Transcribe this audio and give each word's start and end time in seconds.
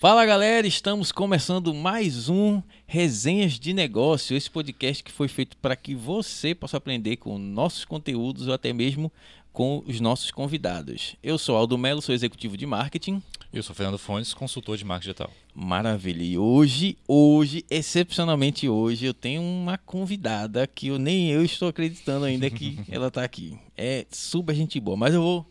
Fala 0.00 0.24
galera, 0.24 0.64
estamos 0.64 1.10
começando 1.10 1.74
mais 1.74 2.28
um 2.28 2.62
Resenhas 2.86 3.58
de 3.58 3.74
Negócio, 3.74 4.36
esse 4.36 4.48
podcast 4.48 5.02
que 5.02 5.10
foi 5.10 5.26
feito 5.26 5.56
para 5.56 5.74
que 5.74 5.92
você 5.92 6.54
possa 6.54 6.76
aprender 6.76 7.16
com 7.16 7.36
nossos 7.36 7.84
conteúdos 7.84 8.46
ou 8.46 8.54
até 8.54 8.72
mesmo 8.72 9.10
com 9.52 9.82
os 9.88 9.98
nossos 9.98 10.30
convidados. 10.30 11.16
Eu 11.20 11.36
sou 11.36 11.56
Aldo 11.56 11.76
Melo, 11.76 12.00
sou 12.00 12.14
executivo 12.14 12.56
de 12.56 12.64
marketing. 12.64 13.20
Eu 13.52 13.60
sou 13.60 13.74
Fernando 13.74 13.98
Fontes, 13.98 14.32
consultor 14.32 14.76
de 14.76 14.84
marketing 14.84 15.08
digital. 15.08 15.32
Maravilha. 15.52 16.22
E 16.22 16.38
hoje, 16.38 16.96
hoje, 17.08 17.64
excepcionalmente 17.68 18.68
hoje, 18.68 19.04
eu 19.04 19.12
tenho 19.12 19.42
uma 19.42 19.78
convidada 19.78 20.64
que 20.68 20.86
eu 20.86 20.98
nem 21.00 21.28
eu 21.32 21.44
estou 21.44 21.70
acreditando 21.70 22.24
ainda 22.24 22.48
que 22.48 22.78
ela 22.88 23.08
está 23.08 23.24
aqui. 23.24 23.58
É 23.76 24.06
super 24.12 24.54
gente 24.54 24.78
boa, 24.78 24.96
mas 24.96 25.12
eu 25.12 25.20
vou 25.20 25.46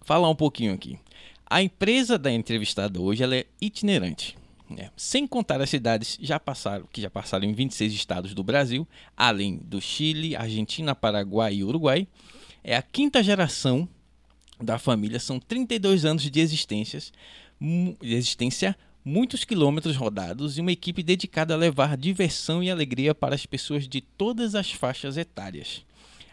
falar 0.00 0.28
um 0.28 0.34
pouquinho 0.34 0.74
aqui. 0.74 0.98
A 1.50 1.62
empresa 1.62 2.18
da 2.18 2.30
entrevistada 2.30 3.00
hoje 3.00 3.22
ela 3.22 3.34
é 3.34 3.46
itinerante. 3.58 4.36
Né? 4.68 4.90
Sem 4.94 5.26
contar 5.26 5.62
as 5.62 5.70
cidades 5.70 6.18
já 6.20 6.38
passaram, 6.38 6.86
que 6.92 7.00
já 7.00 7.08
passaram 7.08 7.46
em 7.46 7.54
26 7.54 7.94
estados 7.94 8.34
do 8.34 8.44
Brasil, 8.44 8.86
além 9.16 9.56
do 9.56 9.80
Chile, 9.80 10.36
Argentina, 10.36 10.94
Paraguai 10.94 11.54
e 11.54 11.64
Uruguai. 11.64 12.06
É 12.62 12.76
a 12.76 12.82
quinta 12.82 13.22
geração 13.22 13.88
da 14.60 14.78
família, 14.78 15.18
são 15.18 15.40
32 15.40 16.04
anos 16.04 16.30
de 16.30 16.38
existências, 16.38 17.12
de 17.58 18.14
existência, 18.14 18.76
muitos 19.02 19.42
quilômetros 19.42 19.96
rodados 19.96 20.58
e 20.58 20.60
uma 20.60 20.72
equipe 20.72 21.02
dedicada 21.02 21.54
a 21.54 21.56
levar 21.56 21.96
diversão 21.96 22.62
e 22.62 22.70
alegria 22.70 23.14
para 23.14 23.34
as 23.34 23.46
pessoas 23.46 23.88
de 23.88 24.02
todas 24.02 24.54
as 24.54 24.70
faixas 24.70 25.16
etárias 25.16 25.86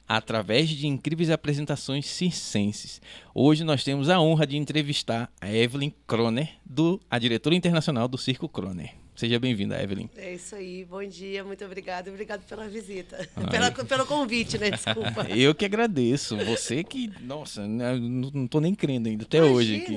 através 0.07 0.69
de 0.69 0.87
incríveis 0.87 1.29
apresentações 1.29 2.05
circenses. 2.05 3.01
Hoje 3.33 3.63
nós 3.63 3.83
temos 3.83 4.09
a 4.09 4.19
honra 4.19 4.45
de 4.45 4.57
entrevistar 4.57 5.31
a 5.41 5.51
Evelyn 5.51 5.91
Kroner, 6.07 6.49
do, 6.65 7.01
a 7.09 7.17
diretora 7.17 7.55
internacional 7.55 8.07
do 8.07 8.17
Circo 8.17 8.47
Kroner. 8.47 8.93
Seja 9.15 9.39
bem-vinda, 9.39 9.81
Evelyn. 9.81 10.09
É 10.17 10.33
isso 10.33 10.53
aí, 10.55 10.83
bom 10.83 11.01
dia, 11.07 11.41
muito 11.41 11.63
obrigada. 11.63 12.11
Obrigado 12.11 12.43
pela 12.43 12.67
visita. 12.67 13.17
Pela, 13.49 13.71
pelo 13.71 14.05
convite, 14.05 14.57
né? 14.57 14.71
Desculpa. 14.71 15.25
Eu 15.33 15.55
que 15.55 15.63
agradeço. 15.63 16.35
Você 16.39 16.83
que, 16.83 17.09
nossa, 17.21 17.65
né, 17.65 17.95
não 17.97 18.43
estou 18.43 18.59
nem 18.59 18.75
crendo 18.75 19.07
ainda, 19.07 19.23
até 19.23 19.37
Imagina. 19.37 19.55
hoje. 19.55 19.75
Aqui. 19.77 19.95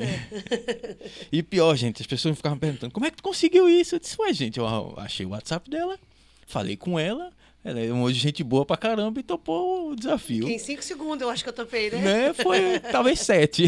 E 1.33 1.43
pior, 1.43 1.75
gente, 1.75 2.01
as 2.01 2.07
pessoas 2.07 2.37
ficavam 2.37 2.59
perguntando: 2.59 2.93
como 2.93 3.07
é 3.07 3.11
que 3.11 3.17
tu 3.17 3.23
conseguiu 3.25 3.69
isso? 3.69 3.97
Eu 3.97 3.99
disse, 3.99 4.17
ué, 4.21 4.33
gente, 4.33 4.59
eu 4.59 4.95
achei 4.97 5.27
o 5.27 5.31
WhatsApp 5.31 5.69
dela, 5.69 5.99
falei 6.47 6.77
com 6.77 6.97
ela, 6.97 7.33
ela 7.69 7.81
é 7.81 7.93
uma 7.93 8.13
gente 8.13 8.43
boa 8.43 8.65
pra 8.65 8.77
caramba 8.77 9.21
e 9.21 9.23
topou 9.23 9.91
o 9.91 9.97
desafio. 9.97 10.49
Em 10.49 10.59
cinco 10.59 10.83
segundos 10.83 11.21
eu 11.21 11.31
acho 11.31 11.43
que 11.43 11.49
eu 11.49 11.55
topei, 11.55 11.91
né? 11.91 11.99
né? 11.99 12.33
Foi 12.33 12.79
talvez 12.91 13.21
sete. 13.21 13.67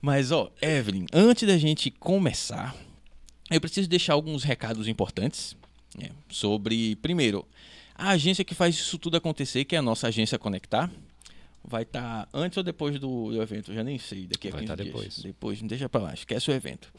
Mas, 0.00 0.30
ó, 0.30 0.52
Evelyn, 0.60 1.06
antes 1.12 1.46
da 1.46 1.58
gente 1.58 1.90
começar, 1.90 2.74
eu 3.50 3.60
preciso 3.60 3.88
deixar 3.88 4.12
alguns 4.12 4.44
recados 4.44 4.88
importantes 4.88 5.56
né, 5.98 6.10
sobre, 6.28 6.96
primeiro, 6.96 7.46
a 7.94 8.10
agência 8.10 8.44
que 8.44 8.54
faz 8.54 8.74
isso 8.74 8.98
tudo 8.98 9.16
acontecer, 9.16 9.64
que 9.64 9.74
é 9.74 9.78
a 9.78 9.82
nossa 9.82 10.08
agência 10.08 10.38
Conectar. 10.38 10.90
Vai 11.68 11.82
estar 11.82 12.26
tá 12.26 12.28
antes 12.32 12.56
ou 12.56 12.62
depois 12.62 13.00
do, 13.00 13.32
do 13.32 13.42
evento? 13.42 13.72
Eu 13.72 13.74
já 13.74 13.82
nem 13.82 13.98
sei. 13.98 14.28
Daqui 14.28 14.48
a 14.48 14.50
vai 14.52 14.60
15 14.60 14.68
tá 14.68 14.76
dias. 14.76 14.86
depois. 14.86 15.18
Depois, 15.18 15.62
deixa 15.62 15.88
pra 15.88 16.00
lá. 16.00 16.14
Esquece 16.14 16.48
o 16.48 16.54
evento. 16.54 16.92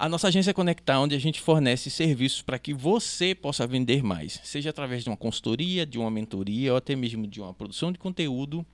A 0.00 0.08
nossa 0.08 0.28
agência 0.28 0.54
Conectar, 0.54 1.00
onde 1.00 1.16
a 1.16 1.18
gente 1.18 1.40
fornece 1.40 1.90
serviços 1.90 2.40
para 2.40 2.56
que 2.56 2.72
você 2.72 3.34
possa 3.34 3.66
vender 3.66 4.00
mais, 4.00 4.40
seja 4.44 4.70
através 4.70 5.02
de 5.02 5.10
uma 5.10 5.16
consultoria, 5.16 5.84
de 5.84 5.98
uma 5.98 6.08
mentoria 6.08 6.70
ou 6.70 6.78
até 6.78 6.94
mesmo 6.94 7.26
de 7.26 7.40
uma 7.40 7.52
produção 7.52 7.90
de 7.90 7.98
conteúdo 7.98 8.64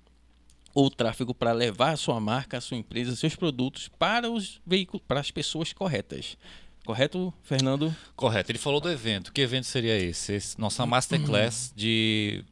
ou 0.74 0.90
tráfego 0.90 1.32
para 1.32 1.52
levar 1.52 1.92
a 1.92 1.96
sua 1.96 2.20
marca, 2.20 2.58
a 2.58 2.60
sua 2.60 2.76
empresa, 2.76 3.16
seus 3.16 3.34
produtos 3.34 3.88
para 3.98 4.30
os 4.30 4.60
veículos, 4.66 5.02
para 5.08 5.18
as 5.18 5.30
pessoas 5.30 5.72
corretas. 5.72 6.36
Correto, 6.84 7.32
Fernando? 7.42 7.96
Correto. 8.14 8.52
Ele 8.52 8.58
falou 8.58 8.78
do 8.78 8.90
evento. 8.90 9.32
Que 9.32 9.40
evento 9.40 9.64
seria 9.64 9.96
esse? 9.96 10.34
esse 10.34 10.60
nossa 10.60 10.84
masterclass 10.84 11.72
de 11.74 12.44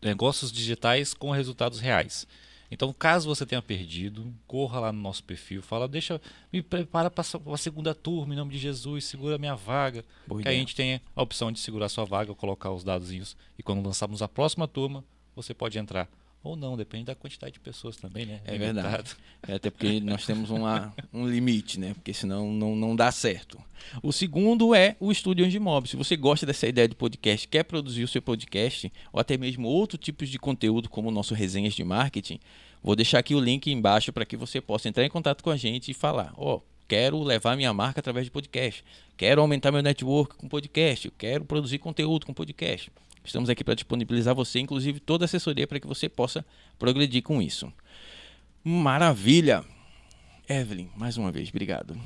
negócios 0.00 0.52
digitais 0.52 1.12
com 1.12 1.32
resultados 1.32 1.80
reais. 1.80 2.28
Então, 2.70 2.92
caso 2.92 3.28
você 3.28 3.44
tenha 3.44 3.60
perdido, 3.60 4.32
corra 4.46 4.78
lá 4.78 4.92
no 4.92 5.00
nosso 5.00 5.24
perfil, 5.24 5.60
fala, 5.60 5.88
deixa, 5.88 6.20
me 6.52 6.62
prepara 6.62 7.10
para 7.10 7.24
a 7.52 7.56
segunda 7.56 7.94
turma, 7.94 8.32
em 8.32 8.36
nome 8.36 8.52
de 8.52 8.58
Jesus, 8.58 9.04
segura 9.04 9.34
a 9.34 9.38
minha 9.38 9.56
vaga. 9.56 10.04
Boa 10.26 10.38
que 10.38 10.42
ideia. 10.42 10.56
a 10.56 10.60
gente 10.60 10.76
tenha 10.76 11.02
a 11.14 11.22
opção 11.22 11.50
de 11.50 11.58
segurar 11.58 11.88
sua 11.88 12.04
vaga, 12.04 12.34
colocar 12.34 12.70
os 12.70 12.84
dados 12.84 13.10
e 13.58 13.62
quando 13.62 13.84
lançarmos 13.84 14.22
a 14.22 14.28
próxima 14.28 14.68
turma, 14.68 15.04
você 15.34 15.52
pode 15.52 15.78
entrar. 15.78 16.08
Ou 16.42 16.56
não, 16.56 16.74
depende 16.74 17.04
da 17.04 17.14
quantidade 17.14 17.52
de 17.52 17.60
pessoas 17.60 17.98
também, 17.98 18.24
né? 18.24 18.40
É 18.46 18.56
verdade. 18.56 19.14
É, 19.46 19.54
até 19.54 19.68
porque 19.68 20.00
nós 20.00 20.24
temos 20.24 20.48
uma, 20.48 20.94
um 21.12 21.28
limite, 21.28 21.78
né? 21.78 21.92
Porque 21.92 22.14
senão 22.14 22.50
não, 22.50 22.74
não 22.74 22.96
dá 22.96 23.12
certo. 23.12 23.58
O 24.02 24.10
segundo 24.10 24.74
é 24.74 24.96
o 24.98 25.12
Estúdio 25.12 25.44
Angimob. 25.44 25.86
Se 25.86 25.96
você 25.96 26.16
gosta 26.16 26.46
dessa 26.46 26.66
ideia 26.66 26.88
de 26.88 26.94
podcast, 26.94 27.46
quer 27.46 27.64
produzir 27.64 28.04
o 28.04 28.08
seu 28.08 28.22
podcast, 28.22 28.90
ou 29.12 29.20
até 29.20 29.36
mesmo 29.36 29.68
outro 29.68 29.98
tipo 29.98 30.24
de 30.24 30.38
conteúdo, 30.38 30.88
como 30.88 31.08
o 31.08 31.12
nosso 31.12 31.34
Resenhas 31.34 31.74
de 31.74 31.84
Marketing, 31.84 32.40
vou 32.82 32.96
deixar 32.96 33.18
aqui 33.18 33.34
o 33.34 33.40
link 33.40 33.70
embaixo 33.70 34.10
para 34.10 34.24
que 34.24 34.36
você 34.36 34.62
possa 34.62 34.88
entrar 34.88 35.04
em 35.04 35.10
contato 35.10 35.44
com 35.44 35.50
a 35.50 35.56
gente 35.58 35.90
e 35.90 35.94
falar, 35.94 36.32
ó, 36.38 36.56
oh, 36.56 36.62
quero 36.88 37.22
levar 37.22 37.54
minha 37.54 37.72
marca 37.74 38.00
através 38.00 38.24
de 38.24 38.30
podcast, 38.30 38.82
quero 39.14 39.42
aumentar 39.42 39.70
meu 39.70 39.82
network 39.82 40.36
com 40.36 40.48
podcast, 40.48 41.10
quero 41.18 41.44
produzir 41.44 41.78
conteúdo 41.78 42.24
com 42.24 42.32
podcast. 42.32 42.90
Estamos 43.24 43.50
aqui 43.50 43.62
para 43.62 43.74
disponibilizar 43.74 44.34
você, 44.34 44.58
inclusive 44.60 45.00
toda 45.00 45.24
a 45.24 45.26
assessoria 45.26 45.66
para 45.66 45.78
que 45.78 45.86
você 45.86 46.08
possa 46.08 46.44
progredir 46.78 47.22
com 47.22 47.40
isso. 47.40 47.72
Maravilha! 48.64 49.64
Evelyn, 50.48 50.88
mais 50.96 51.16
uma 51.16 51.30
vez, 51.30 51.48
obrigado. 51.48 51.96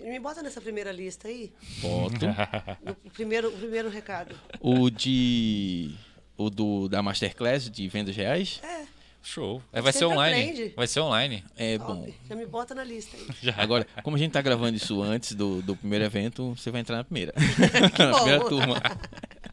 Me 0.00 0.18
bota 0.18 0.42
nessa 0.42 0.60
primeira 0.60 0.90
lista 0.90 1.28
aí. 1.28 1.52
Boto. 1.80 2.26
o, 3.04 3.10
primeiro, 3.10 3.48
o 3.48 3.52
primeiro 3.52 3.90
recado. 3.90 4.34
O 4.58 4.90
de. 4.90 5.94
O 6.36 6.48
do, 6.50 6.88
da 6.88 7.02
Masterclass 7.02 7.70
de 7.70 7.86
vendas 7.86 8.16
reais? 8.16 8.60
É. 8.64 8.86
Show. 9.22 9.62
É, 9.72 9.80
vai 9.80 9.92
ser 9.92 10.06
online. 10.06 10.50
Aprende. 10.50 10.74
Vai 10.74 10.86
ser 10.86 11.00
online. 11.00 11.44
É 11.56 11.78
Top. 11.78 11.92
bom. 11.92 12.08
Já 12.28 12.34
me 12.34 12.46
bota 12.46 12.74
na 12.74 12.82
lista 12.82 13.16
aí. 13.16 13.26
Já. 13.42 13.54
Agora, 13.56 13.86
como 14.02 14.16
a 14.16 14.18
gente 14.18 14.32
tá 14.32 14.42
gravando 14.42 14.76
isso 14.76 15.02
antes 15.02 15.34
do, 15.34 15.62
do 15.62 15.76
primeiro 15.76 16.04
evento, 16.04 16.54
você 16.54 16.70
vai 16.70 16.80
entrar 16.80 16.96
na 16.96 17.04
primeira. 17.04 17.32
na 17.98 18.16
primeira 18.16 18.44
turma. 18.48 18.82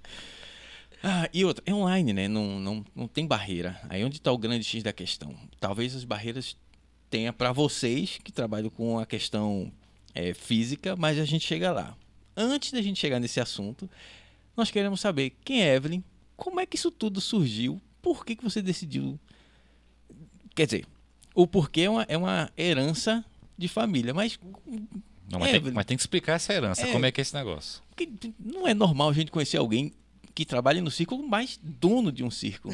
Ah, 1.04 1.28
e 1.34 1.44
outra, 1.44 1.64
é 1.66 1.74
online, 1.74 2.14
né? 2.14 2.28
Não, 2.28 2.60
não, 2.60 2.86
não 2.96 3.08
tem 3.08 3.26
barreira. 3.26 3.80
Aí 3.90 4.04
onde 4.04 4.18
está 4.18 4.32
o 4.32 4.38
grande 4.38 4.64
X 4.64 4.84
da 4.84 4.94
questão? 4.94 5.36
Talvez 5.60 5.96
as 5.96 6.04
barreiras 6.04 6.56
tenha 7.10 7.34
para 7.34 7.52
vocês 7.52 8.20
que 8.24 8.32
trabalham 8.32 8.70
com 8.70 9.00
a 9.00 9.06
questão 9.06 9.72
é, 10.14 10.34
física, 10.34 10.96
mas 10.96 11.18
a 11.18 11.26
gente 11.26 11.46
chega 11.46 11.72
lá. 11.72 11.98
Antes 12.38 12.72
da 12.72 12.82
gente 12.82 13.00
chegar 13.00 13.20
nesse 13.20 13.40
assunto, 13.40 13.90
nós 14.56 14.70
queremos 14.70 15.02
saber 15.02 15.32
quem 15.44 15.64
é 15.64 15.76
Evelyn, 15.76 16.04
como 16.38 16.60
é 16.60 16.66
que 16.66 16.76
isso 16.76 16.92
tudo 16.92 17.20
surgiu, 17.20 17.82
por 18.02 18.24
que, 18.24 18.36
que 18.36 18.44
você 18.44 18.62
decidiu. 18.62 19.20
Quer 20.56 20.66
dizer, 20.66 20.86
o 21.34 21.48
porquê 21.48 21.82
é 21.82 21.90
uma, 21.90 22.04
é 22.08 22.18
uma 22.18 22.50
herança 22.58 23.26
de 23.58 23.68
família, 23.68 24.14
mas. 24.14 24.40
Não, 25.30 25.40
mas, 25.40 25.52
tem, 25.52 25.72
mas, 25.72 25.86
tem, 25.86 25.98
que 25.98 26.04
explicar 26.04 26.34
essa 26.34 26.54
herança, 26.54 26.86
é, 26.86 26.92
como 26.92 27.06
é 27.06 27.12
que 27.12 27.22
é 27.22 27.24
esse 27.24 27.34
negócio. 27.34 27.82
Não 28.40 28.68
é 28.68 28.74
normal 28.74 29.10
a 29.10 29.14
gente 29.14 29.32
conhecer 29.32 29.58
alguém 29.58 29.94
que 30.34 30.46
trabalha 30.46 30.82
no 30.82 30.92
circo, 30.92 31.18
mas 31.22 31.60
dono 31.62 32.12
de 32.12 32.24
um 32.24 32.32
circo. 32.32 32.70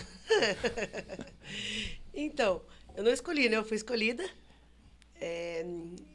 então, 2.13 2.62
eu 2.95 3.03
não 3.03 3.12
escolhi, 3.12 3.50
né? 3.50 3.57
Eu 3.57 3.66
fui 3.66 3.78
escolhida. 3.78 4.28
É, 5.19 5.66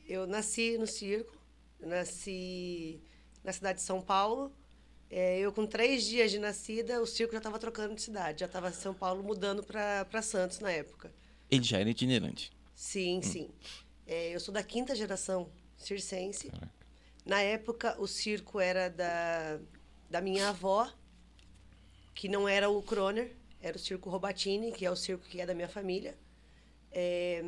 eu 0.06 0.26
nasci 0.26 0.78
no 0.78 0.87
circo, 0.87 1.37
nasci 1.81 3.00
na 3.43 3.52
cidade 3.52 3.78
de 3.78 3.84
São 3.84 4.00
Paulo. 4.00 4.52
É, 5.11 5.38
eu, 5.38 5.52
com 5.52 5.67
três 5.67 6.05
dias 6.05 6.31
de 6.31 6.38
nascida, 6.38 7.02
o 7.02 7.06
circo 7.06 7.32
já 7.32 7.38
estava 7.38 7.58
trocando 7.58 7.94
de 7.94 8.02
cidade. 8.02 8.40
Já 8.40 8.46
estava 8.46 8.72
São 8.72 8.94
Paulo 8.94 9.22
mudando 9.22 9.62
para 9.62 10.22
Santos 10.22 10.61
na 10.61 10.70
época. 10.70 11.12
Ele 11.50 11.64
já 11.64 11.78
era 11.78 11.90
itinerante? 11.90 12.50
Sim, 12.75 13.19
hum. 13.19 13.22
sim. 13.22 13.50
É, 14.06 14.34
eu 14.34 14.40
sou 14.40 14.55
da 14.55 14.62
quinta 14.62 14.94
geração 14.94 15.50
circense. 15.76 16.49
Caraca. 16.49 16.72
Na 17.25 17.40
época, 17.40 17.94
o 18.00 18.06
circo 18.06 18.58
era 18.58 18.88
da, 18.88 19.61
da 20.11 20.20
minha 20.20 20.49
avó, 20.49 20.93
que 22.22 22.28
não 22.28 22.48
era 22.48 22.70
o 22.70 22.80
Kroner, 22.80 23.34
era 23.60 23.76
o 23.76 23.80
Circo 23.80 24.08
Robatini, 24.08 24.70
que 24.70 24.86
é 24.86 24.90
o 24.92 24.94
circo 24.94 25.24
que 25.26 25.40
é 25.40 25.44
da 25.44 25.52
minha 25.56 25.66
família. 25.66 26.16
É, 26.92 27.42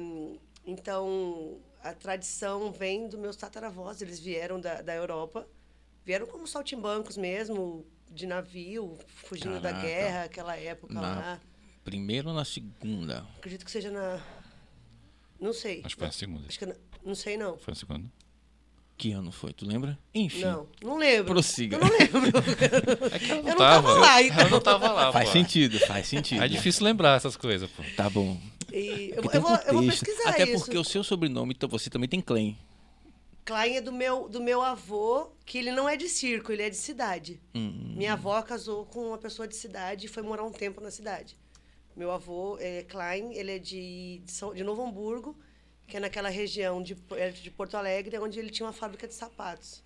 então, 0.67 1.61
a 1.81 1.95
tradição 1.95 2.73
vem 2.73 3.07
dos 3.07 3.21
meus 3.21 3.37
tataravós, 3.37 4.03
eles 4.03 4.19
vieram 4.19 4.61
da, 4.61 4.83
da 4.83 4.93
Europa, 4.93 5.49
vieram 6.05 6.27
como 6.27 6.45
saltimbancos 6.45 7.17
mesmo, 7.17 7.87
de 8.11 8.27
navio, 8.27 8.99
fugindo 9.07 9.63
Caraca. 9.63 9.75
da 9.75 9.81
guerra, 9.81 10.25
aquela 10.25 10.57
época 10.57 10.93
na 10.93 11.01
lá. 11.01 11.41
Primeira 11.85 12.29
ou 12.31 12.35
na 12.35 12.45
segunda? 12.45 13.25
Acredito 13.37 13.65
que 13.65 13.71
seja 13.71 13.93
na. 13.93 14.21
Não 15.39 15.53
sei. 15.53 15.83
Acho 15.85 15.95
que 15.95 16.01
foi 16.01 16.09
na 16.09 16.13
segunda. 16.13 16.49
Acho 16.49 16.59
que 16.59 16.67
na... 16.67 16.75
Não 17.05 17.15
sei, 17.15 17.37
não. 17.37 17.57
Foi 17.59 17.71
na 17.71 17.77
segunda? 17.77 18.11
Que 18.97 19.13
ano 19.13 19.33
foi? 19.33 19.53
Tu 19.53 19.67
lembra? 19.67 19.99
Enfim. 20.15 20.43
Não, 20.43 20.69
não 20.83 20.97
lembro. 20.97 21.33
Prossiga. 21.33 21.77
Eu 21.77 21.81
não 21.81 21.89
lembro. 21.89 22.33
É 23.13 23.19
que 23.19 23.31
ela 23.31 23.43
não, 23.43 23.49
eu 23.49 23.55
não 23.55 23.57
tava, 23.57 23.89
tava 23.89 24.01
lá, 24.01 24.23
então. 24.23 24.39
Ela 24.39 24.51
não 24.51 24.61
tava 24.61 24.93
lá, 24.93 25.13
Faz 25.13 25.29
pô. 25.29 25.33
sentido, 25.33 25.79
faz 25.81 26.07
sentido. 26.07 26.43
É 26.43 26.49
difícil 26.49 26.85
lembrar 26.85 27.17
essas 27.17 27.37
coisas, 27.37 27.69
pô. 27.71 27.83
Tá 27.97 28.09
bom. 28.09 28.41
E 28.73 29.13
eu, 29.17 29.23
eu, 29.33 29.41
vou, 29.41 29.57
eu, 29.57 29.75
vou, 29.75 29.87
pesquisar 29.87 30.31
Até 30.31 30.45
isso. 30.45 30.65
porque 30.65 30.79
o 30.79 30.85
seu 30.85 31.05
sobrenome, 31.05 31.55
então 31.55 31.69
você 31.69 31.91
também 31.91 32.09
tem 32.09 32.21
claim. 32.21 32.57
Klein 33.45 33.77
é 33.77 33.81
do 33.81 33.93
meu, 33.93 34.29
do 34.29 34.41
meu 34.41 34.63
avô, 34.63 35.29
que 35.45 35.59
ele 35.59 35.71
não 35.71 35.89
é 35.89 35.97
de 35.97 36.09
circo, 36.09 36.51
ele 36.51 36.63
é 36.63 36.71
de 36.71 36.77
cidade. 36.77 37.41
Hum. 37.55 37.95
Minha 37.95 38.15
avó 38.15 38.41
casou 38.43 38.87
com 38.87 39.09
uma 39.09 39.19
pessoa 39.19 39.47
de 39.47 39.55
cidade 39.55 40.07
e 40.07 40.09
foi 40.09 40.23
morar 40.23 40.45
um 40.45 40.51
tempo 40.51 40.81
na 40.81 40.91
cidade. 40.91 41.37
Meu 41.95 42.11
avô 42.11 42.57
é 42.59 42.83
Klein, 42.85 43.35
ele 43.35 43.53
é 43.53 43.59
de, 43.59 44.23
de, 44.25 44.33
São, 44.33 44.55
de 44.55 44.65
Novo 44.65 44.83
Hamburgo, 44.83 45.37
que 45.87 45.97
é 45.97 46.01
naquela 46.01 46.29
região 46.29 46.83
de, 46.83 46.97
é 47.13 47.31
de 47.31 47.51
Porto 47.51 47.77
Alegre, 47.77 48.19
onde 48.19 48.39
ele 48.39 48.51
tinha 48.51 48.67
uma 48.67 48.73
fábrica 48.73 49.07
de 49.07 49.15
sapatos. 49.15 49.83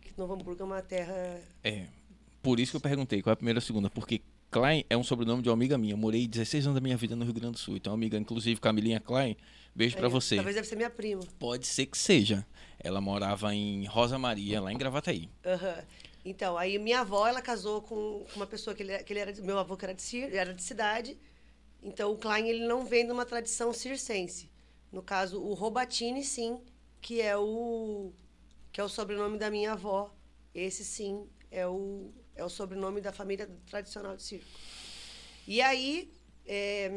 Que 0.00 0.12
Novo 0.16 0.32
Hamburgo 0.32 0.62
é 0.62 0.64
uma 0.64 0.82
terra. 0.82 1.40
É. 1.62 1.86
Por 2.42 2.58
isso 2.58 2.72
que 2.72 2.76
eu 2.76 2.80
perguntei 2.80 3.20
qual 3.20 3.32
é 3.32 3.34
a 3.34 3.36
primeira 3.36 3.58
ou 3.58 3.62
a 3.62 3.64
segunda. 3.64 3.90
Porque 3.90 4.22
Klein 4.50 4.84
é 4.88 4.96
um 4.96 5.04
sobrenome 5.04 5.42
de 5.42 5.48
uma 5.48 5.54
amiga 5.54 5.76
minha. 5.76 5.92
Eu 5.92 5.98
morei 5.98 6.26
16 6.26 6.66
anos 6.66 6.74
da 6.74 6.80
minha 6.80 6.96
vida 6.96 7.14
no 7.14 7.24
Rio 7.24 7.34
Grande 7.34 7.52
do 7.52 7.58
Sul. 7.58 7.76
Então, 7.76 7.92
amiga, 7.92 8.16
inclusive, 8.16 8.58
Camilinha 8.60 8.98
Klein, 9.00 9.36
beijo 9.74 9.96
pra 9.96 10.06
é, 10.06 10.10
você. 10.10 10.36
Talvez 10.36 10.56
deve 10.56 10.66
ser 10.66 10.76
minha 10.76 10.90
prima. 10.90 11.20
Pode 11.38 11.66
ser 11.66 11.86
que 11.86 11.98
seja. 11.98 12.46
Ela 12.78 13.00
morava 13.00 13.54
em 13.54 13.84
Rosa 13.84 14.18
Maria, 14.18 14.60
lá 14.60 14.72
em 14.72 14.78
Gravataí. 14.78 15.28
Aham. 15.44 15.84
Então, 16.24 16.58
aí 16.58 16.78
minha 16.78 17.00
avó, 17.00 17.26
ela 17.26 17.40
casou 17.40 17.80
com 17.80 18.26
uma 18.34 18.46
pessoa 18.46 18.74
que 18.74 18.82
ele, 18.82 18.98
que 19.04 19.12
ele 19.12 19.20
era, 19.20 19.32
de- 19.32 19.40
meu 19.42 19.58
avô 19.58 19.76
que 19.76 19.84
era 19.84 19.94
de, 19.94 20.36
era 20.36 20.52
de 20.52 20.62
cidade. 20.62 21.16
Então, 21.82 22.12
o 22.12 22.16
Klein, 22.16 22.48
ele 22.48 22.66
não 22.66 22.84
vem 22.84 23.06
de 23.06 23.12
uma 23.12 23.24
tradição 23.24 23.72
circense. 23.72 24.49
No 24.92 25.02
caso, 25.02 25.40
o 25.40 25.54
Robatini, 25.54 26.24
sim, 26.24 26.60
que 27.00 27.20
é 27.20 27.36
o 27.36 28.12
que 28.72 28.80
é 28.80 28.84
o 28.84 28.88
sobrenome 28.88 29.38
da 29.38 29.50
minha 29.50 29.72
avó. 29.72 30.14
Esse, 30.54 30.84
sim, 30.84 31.28
é 31.50 31.66
o, 31.66 32.12
é 32.34 32.44
o 32.44 32.48
sobrenome 32.48 33.00
da 33.00 33.12
família 33.12 33.48
tradicional 33.66 34.16
de 34.16 34.22
circo. 34.22 34.46
E 35.46 35.60
aí, 35.60 36.12
é, 36.46 36.90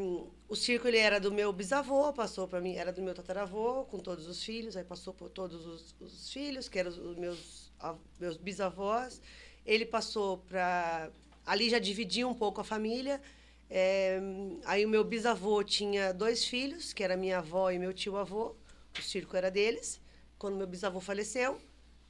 o 0.48 0.56
circo 0.56 0.88
ele 0.88 0.98
era 0.98 1.20
do 1.20 1.32
meu 1.32 1.52
bisavô, 1.52 2.12
passou 2.14 2.48
para 2.48 2.62
mim, 2.62 2.76
era 2.76 2.92
do 2.92 3.02
meu 3.02 3.14
tataravô, 3.14 3.86
com 3.86 4.00
todos 4.00 4.28
os 4.28 4.44
filhos, 4.44 4.78
aí 4.78 4.84
passou 4.84 5.14
por 5.14 5.30
todos 5.30 5.66
os, 5.66 5.96
os 6.00 6.32
filhos, 6.32 6.70
que 6.70 6.80
eram 6.80 6.90
os, 6.90 7.18
meus, 7.18 7.72
meus 8.20 8.38
bisavós. 8.38 9.22
Ele 9.66 9.86
passou 9.86 10.40
para. 10.40 11.12
Ali 11.46 11.70
já 11.70 11.80
dividia 11.80 12.28
um 12.28 12.34
pouco 12.34 12.62
a 12.62 12.64
família. 12.64 13.22
É, 13.70 14.20
aí 14.66 14.86
o 14.86 14.90
meu 14.90 15.04
bisavô 15.04 15.64
tinha 15.64 16.14
dois 16.14 16.46
filhos, 16.46 16.94
que 16.94 17.04
era 17.04 17.18
minha 17.18 17.40
avó 17.40 17.72
e 17.72 17.80
meu 17.80 17.94
tio-avô. 17.94 18.56
O 18.98 19.02
circo 19.02 19.36
era 19.36 19.50
deles. 19.50 20.00
Quando 20.38 20.58
meu 20.58 20.68
bisavô 20.68 21.00
faleceu, 21.00 21.60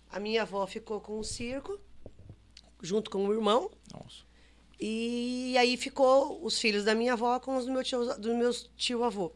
a 0.10 0.20
minha 0.20 0.42
avó 0.42 0.66
ficou 0.68 1.00
com 1.00 1.20
o 1.20 1.24
circo, 1.24 1.80
junto 2.82 3.10
com 3.10 3.26
o 3.26 3.34
irmão. 3.34 3.72
Nossa. 3.94 4.24
E 4.80 5.56
aí 5.58 5.78
ficou 5.78 6.44
os 6.44 6.60
filhos 6.60 6.84
da 6.84 6.94
minha 6.94 7.14
avó 7.14 7.40
com 7.40 7.56
os 7.56 7.66
do 7.66 7.72
meu 7.72 7.84
tio, 7.84 8.20
do 8.20 8.36
meu 8.36 8.52
tio 8.76 9.04
avô. 9.04 9.32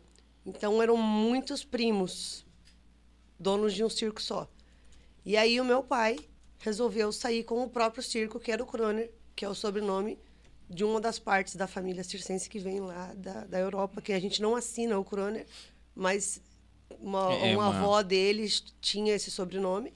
Então 0.45 0.81
eram 0.81 0.97
muitos 0.97 1.63
primos, 1.63 2.45
donos 3.39 3.73
de 3.73 3.83
um 3.83 3.89
circo 3.89 4.21
só. 4.21 4.49
E 5.25 5.37
aí 5.37 5.59
o 5.59 5.65
meu 5.65 5.83
pai 5.83 6.17
resolveu 6.59 7.11
sair 7.11 7.43
com 7.43 7.63
o 7.63 7.69
próprio 7.69 8.03
circo, 8.03 8.39
que 8.39 8.51
era 8.51 8.63
o 8.63 8.65
Kroner, 8.65 9.11
que 9.35 9.45
é 9.45 9.49
o 9.49 9.55
sobrenome 9.55 10.19
de 10.69 10.83
uma 10.83 10.99
das 10.99 11.17
partes 11.19 11.55
da 11.55 11.67
família 11.67 12.03
circense 12.03 12.49
que 12.49 12.59
vem 12.59 12.79
lá 12.79 13.13
da, 13.15 13.45
da 13.45 13.59
Europa, 13.59 14.01
que 14.01 14.11
a 14.13 14.19
gente 14.19 14.41
não 14.41 14.55
assina 14.55 14.97
o 14.99 15.03
Kroner, 15.05 15.45
mas 15.95 16.41
uma, 16.99 17.33
É 17.33 17.55
uma 17.55 17.69
uma- 17.69 17.77
avó 17.79 18.01
deles 18.03 18.63
tinha 18.81 19.13
esse 19.13 19.29
sobrenome. 19.31 19.93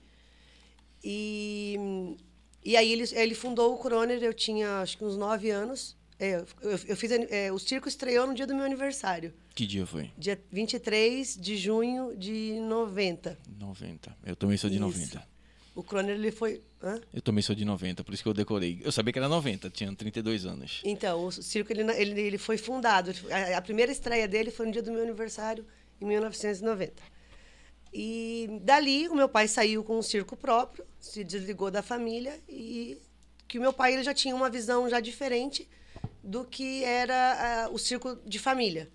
E, 1.03 2.15
e 2.63 2.77
aí 2.77 2.91
ele, 2.91 3.03
ele 3.13 3.35
fundou 3.35 3.73
o 3.73 3.77
Kroner, 3.79 4.21
eu 4.23 4.33
tinha 4.33 4.79
acho 4.81 4.97
que 4.97 5.03
uns 5.03 5.17
nove 5.17 5.49
anos. 5.49 5.95
É, 6.19 6.35
eu, 6.35 6.45
eu 6.87 6.95
fiz, 6.95 7.09
é, 7.11 7.51
o 7.51 7.57
circo 7.57 7.87
estreou 7.87 8.27
no 8.27 8.35
dia 8.35 8.45
do 8.45 8.53
meu 8.53 8.63
aniversário, 8.63 9.33
Que 9.55 9.65
dia 9.65 9.87
foi? 9.87 10.11
dia 10.15 10.39
23 10.51 11.35
de 11.35 11.57
junho 11.57 12.15
de 12.15 12.59
90. 12.59 13.39
90. 13.59 14.15
Eu 14.23 14.35
também 14.35 14.55
sou 14.55 14.69
de 14.69 14.75
Isso. 14.75 14.85
90. 14.85 15.27
O 15.73 15.81
Kroner 15.81 16.13
ele 16.15 16.31
foi. 16.31 16.61
Hã? 16.83 16.99
Eu 17.13 17.21
também 17.21 17.41
sou 17.41 17.55
de 17.55 17.65
90, 17.65 18.03
por 18.03 18.13
isso 18.13 18.23
que 18.23 18.29
eu 18.29 18.33
decorei. 18.33 18.81
Eu 18.83 18.91
sabia 18.91 19.13
que 19.13 19.19
era 19.19 19.29
90, 19.29 19.69
tinha 19.69 19.93
32 19.93 20.45
anos. 20.45 20.81
Então, 20.83 21.25
o 21.25 21.31
circo 21.31 21.71
ele, 21.71 21.89
ele, 21.93 22.19
ele 22.19 22.37
foi 22.37 22.57
fundado. 22.57 23.11
A, 23.29 23.57
a 23.57 23.61
primeira 23.61 23.91
estreia 23.91 24.27
dele 24.27 24.51
foi 24.51 24.65
no 24.65 24.71
dia 24.71 24.81
do 24.81 24.91
meu 24.91 25.03
aniversário, 25.03 25.65
em 25.99 26.05
1990. 26.05 26.93
E 27.93 28.59
dali 28.61 29.09
o 29.09 29.15
meu 29.15 29.27
pai 29.27 29.47
saiu 29.47 29.83
com 29.83 29.97
um 29.97 30.01
circo 30.01 30.35
próprio, 30.37 30.85
se 30.99 31.23
desligou 31.23 31.69
da 31.69 31.81
família 31.81 32.39
e 32.47 32.97
que 33.47 33.57
o 33.57 33.61
meu 33.61 33.73
pai 33.73 33.93
ele 33.93 34.03
já 34.03 34.13
tinha 34.13 34.33
uma 34.33 34.49
visão 34.49 34.89
já 34.89 35.01
diferente 35.01 35.67
do 36.23 36.45
que 36.45 36.83
era 36.85 37.69
o 37.71 37.77
circo 37.77 38.17
de 38.25 38.39
família. 38.39 38.89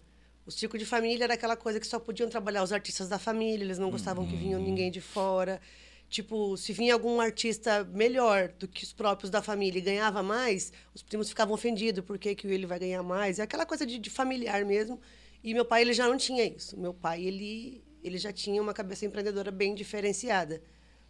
O 0.47 0.51
circo 0.51 0.79
de 0.79 0.87
família 0.87 1.25
era 1.25 1.35
aquela 1.35 1.57
coisa 1.57 1.79
que 1.79 1.87
só 1.87 1.99
podiam 1.99 2.31
trabalhar 2.31 2.63
os 2.63 2.73
artistas 2.73 3.09
da 3.09 3.19
família, 3.19 3.65
eles 3.65 3.79
não 3.79 3.91
gostavam 3.91 4.27
que 4.27 4.37
vinham 4.37 4.61
ninguém 4.61 4.91
de 4.91 5.01
fora. 5.01 5.61
Tipo, 6.09 6.57
se 6.57 6.73
vinha 6.73 6.95
algum 6.95 7.21
artista 7.21 7.85
melhor 7.85 8.49
do 8.59 8.69
que 8.69 8.85
os 8.85 8.93
próprios 8.93 9.29
da 9.31 9.43
família 9.43 9.79
e 9.79 9.83
ganhava 9.83 10.23
mais, 10.23 10.73
os 10.95 11.03
primos 11.03 11.29
ficavam 11.29 11.53
ofendidos, 11.55 12.05
por 12.05 12.17
que, 12.19 12.35
que 12.35 12.47
ele 12.47 12.67
vai 12.67 12.79
ganhar 12.79 13.03
mais? 13.03 13.39
É 13.39 13.43
aquela 13.43 13.67
coisa 13.67 13.85
de, 13.85 13.99
de 13.99 14.09
familiar 14.11 14.65
mesmo. 14.65 15.01
E 15.43 15.53
meu 15.53 15.65
pai, 15.65 15.83
ele 15.83 15.93
já 15.93 16.09
não 16.09 16.17
tinha 16.17 16.45
isso. 16.45 16.79
Meu 16.79 16.95
pai, 16.95 17.23
ele, 17.25 17.85
ele 18.03 18.19
já 18.19 18.33
tinha 18.33 18.63
uma 18.63 18.73
cabeça 18.73 19.05
empreendedora 19.05 19.51
bem 19.51 19.75
diferenciada. 19.75 20.63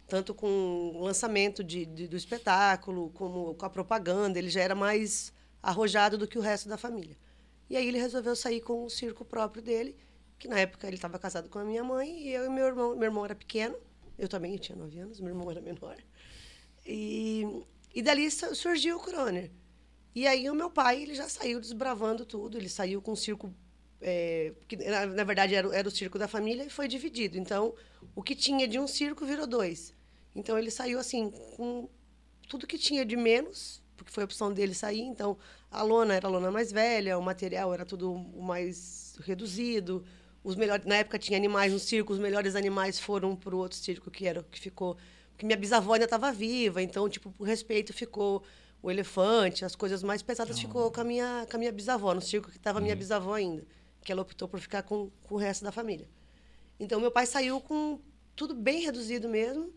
Tanto 0.07 0.33
com 0.33 0.47
o 0.95 1.03
lançamento 1.03 1.63
de, 1.63 1.85
de- 1.85 2.07
do 2.07 2.15
espetáculo, 2.17 3.09
como 3.11 3.53
com 3.55 3.65
a 3.65 3.69
propaganda. 3.69 4.39
Ele 4.39 4.49
já 4.49 4.61
era 4.61 4.75
mais 4.75 5.33
arrojado 5.61 6.17
do 6.17 6.27
que 6.27 6.37
o 6.37 6.41
resto 6.41 6.69
da 6.69 6.77
família. 6.77 7.17
E 7.69 7.75
aí 7.77 7.87
ele 7.87 7.99
resolveu 7.99 8.35
sair 8.35 8.61
com 8.61 8.85
o 8.85 8.89
circo 8.89 9.25
próprio 9.25 9.61
dele, 9.61 9.95
que 10.39 10.47
na 10.47 10.59
época 10.59 10.87
ele 10.87 10.95
estava 10.95 11.19
casado 11.19 11.49
com 11.49 11.59
a 11.59 11.65
minha 11.65 11.83
mãe, 11.83 12.09
e 12.27 12.29
eu 12.33 12.45
e 12.45 12.49
meu 12.49 12.65
irmão, 12.67 12.95
meu 12.95 13.05
irmão 13.05 13.25
era 13.25 13.35
pequeno, 13.35 13.75
eu 14.17 14.27
também 14.27 14.57
tinha 14.57 14.77
nove 14.77 14.99
anos, 14.99 15.19
meu 15.19 15.29
irmão 15.29 15.49
era 15.51 15.61
menor. 15.61 15.97
E, 16.85 17.45
e 17.93 18.01
dali 18.01 18.29
su- 18.31 18.55
surgiu 18.55 18.97
o 18.97 18.99
Kroner. 18.99 19.51
E 20.15 20.27
aí 20.27 20.49
o 20.49 20.55
meu 20.55 20.69
pai, 20.69 21.03
ele 21.03 21.15
já 21.15 21.29
saiu 21.29 21.59
desbravando 21.59 22.25
tudo, 22.25 22.57
ele 22.57 22.69
saiu 22.69 23.01
com 23.01 23.11
o 23.13 23.17
circo, 23.17 23.53
é, 24.01 24.53
que 24.67 24.77
na, 24.77 25.05
na 25.07 25.23
verdade 25.23 25.55
era, 25.55 25.75
era 25.75 25.87
o 25.87 25.91
circo 25.91 26.17
da 26.19 26.27
família 26.27 26.63
e 26.65 26.69
foi 26.69 26.87
dividido. 26.87 27.37
Então, 27.37 27.75
o 28.15 28.23
que 28.23 28.35
tinha 28.35 28.67
de 28.67 28.79
um 28.79 28.87
circo 28.87 29.25
virou 29.25 29.47
dois. 29.47 29.93
Então, 30.35 30.57
ele 30.57 30.71
saiu 30.71 30.99
assim, 30.99 31.29
com 31.55 31.89
tudo 32.47 32.67
que 32.67 32.77
tinha 32.77 33.05
de 33.05 33.15
menos, 33.15 33.81
porque 33.95 34.11
foi 34.11 34.23
a 34.23 34.25
opção 34.25 34.53
dele 34.53 34.73
sair. 34.73 35.01
Então, 35.01 35.37
a 35.71 35.81
lona 35.83 36.15
era 36.15 36.27
a 36.27 36.31
lona 36.31 36.51
mais 36.51 36.71
velha, 36.71 37.17
o 37.17 37.21
material 37.21 37.73
era 37.73 37.85
tudo 37.85 38.15
mais 38.17 39.17
reduzido. 39.21 40.03
Os 40.47 40.55
melhores, 40.55 40.85
na 40.85 40.95
época 40.95 41.19
tinha 41.19 41.37
animais 41.37 41.73
no 41.73 41.77
circo, 41.77 42.13
os 42.13 42.19
melhores 42.19 42.55
animais 42.55 42.97
foram 42.97 43.35
para 43.35 43.53
o 43.53 43.57
outro 43.57 43.77
circo 43.77 44.09
que 44.09 44.25
era 44.25 44.39
o 44.39 44.43
que 44.45 44.57
ficou, 44.57 44.95
porque 45.31 45.45
minha 45.45 45.57
bisavó 45.57 45.91
ainda 45.91 46.05
estava 46.05 46.31
viva, 46.31 46.81
então 46.81 47.09
tipo, 47.09 47.29
por 47.31 47.43
respeito 47.43 47.91
ficou 47.91 48.41
o 48.81 48.89
elefante, 48.89 49.65
as 49.65 49.75
coisas 49.75 50.01
mais 50.01 50.21
pesadas 50.21 50.57
ficou 50.57 50.89
com 50.89 51.01
a 51.01 51.03
minha 51.03 51.45
com 51.51 51.57
a 51.57 51.59
minha 51.59 51.71
bisavó, 51.73 52.13
no 52.13 52.21
circo 52.21 52.49
que 52.49 52.55
estava 52.55 52.79
minha 52.79 52.95
bisavó 52.95 53.33
ainda, 53.33 53.67
que 54.05 54.09
ela 54.09 54.21
optou 54.21 54.47
por 54.47 54.61
ficar 54.61 54.83
com, 54.83 55.11
com 55.23 55.35
o 55.35 55.37
resto 55.37 55.65
da 55.65 55.71
família. 55.73 56.07
Então 56.79 57.01
meu 57.01 57.11
pai 57.11 57.25
saiu 57.25 57.59
com 57.59 57.99
tudo 58.33 58.55
bem 58.55 58.79
reduzido 58.79 59.27
mesmo. 59.27 59.73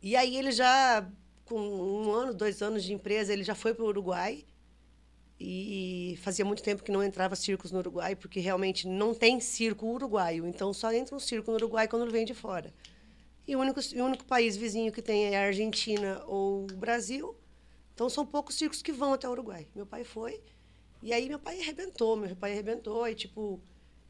E 0.00 0.14
aí 0.14 0.36
ele 0.36 0.52
já, 0.52 1.04
com 1.46 1.58
um 1.58 2.12
ano, 2.12 2.32
dois 2.32 2.62
anos 2.62 2.84
de 2.84 2.92
empresa, 2.92 3.32
ele 3.32 3.42
já 3.42 3.56
foi 3.56 3.74
para 3.74 3.84
o 3.84 3.88
Uruguai. 3.88 4.44
E 5.44 6.16
fazia 6.18 6.44
muito 6.44 6.62
tempo 6.62 6.84
que 6.84 6.92
não 6.92 7.02
entrava 7.02 7.34
circos 7.34 7.72
no 7.72 7.80
Uruguai, 7.80 8.14
porque 8.14 8.38
realmente 8.38 8.86
não 8.86 9.12
tem 9.12 9.40
circo 9.40 9.86
uruguaio. 9.86 10.46
Então 10.46 10.72
só 10.72 10.92
entra 10.92 11.16
um 11.16 11.18
circo 11.18 11.50
no 11.50 11.56
Uruguai 11.56 11.88
quando 11.88 12.08
vem 12.10 12.24
de 12.24 12.32
fora. 12.32 12.72
E 13.46 13.56
o 13.56 13.58
único, 13.58 13.80
o 13.80 14.04
único 14.04 14.24
país 14.24 14.56
vizinho 14.56 14.92
que 14.92 15.02
tem 15.02 15.34
é 15.34 15.36
a 15.36 15.46
Argentina 15.46 16.22
ou 16.26 16.62
o 16.62 16.76
Brasil. 16.76 17.36
Então 17.92 18.08
são 18.08 18.24
poucos 18.24 18.54
circos 18.54 18.80
que 18.80 18.92
vão 18.92 19.12
até 19.12 19.28
o 19.28 19.32
Uruguai. 19.32 19.66
Meu 19.74 19.84
pai 19.84 20.04
foi. 20.04 20.40
E 21.02 21.12
aí 21.12 21.28
meu 21.28 21.40
pai 21.40 21.60
arrebentou, 21.60 22.16
meu 22.16 22.36
pai 22.36 22.52
arrebentou. 22.52 23.08
E 23.08 23.14
tipo, 23.16 23.60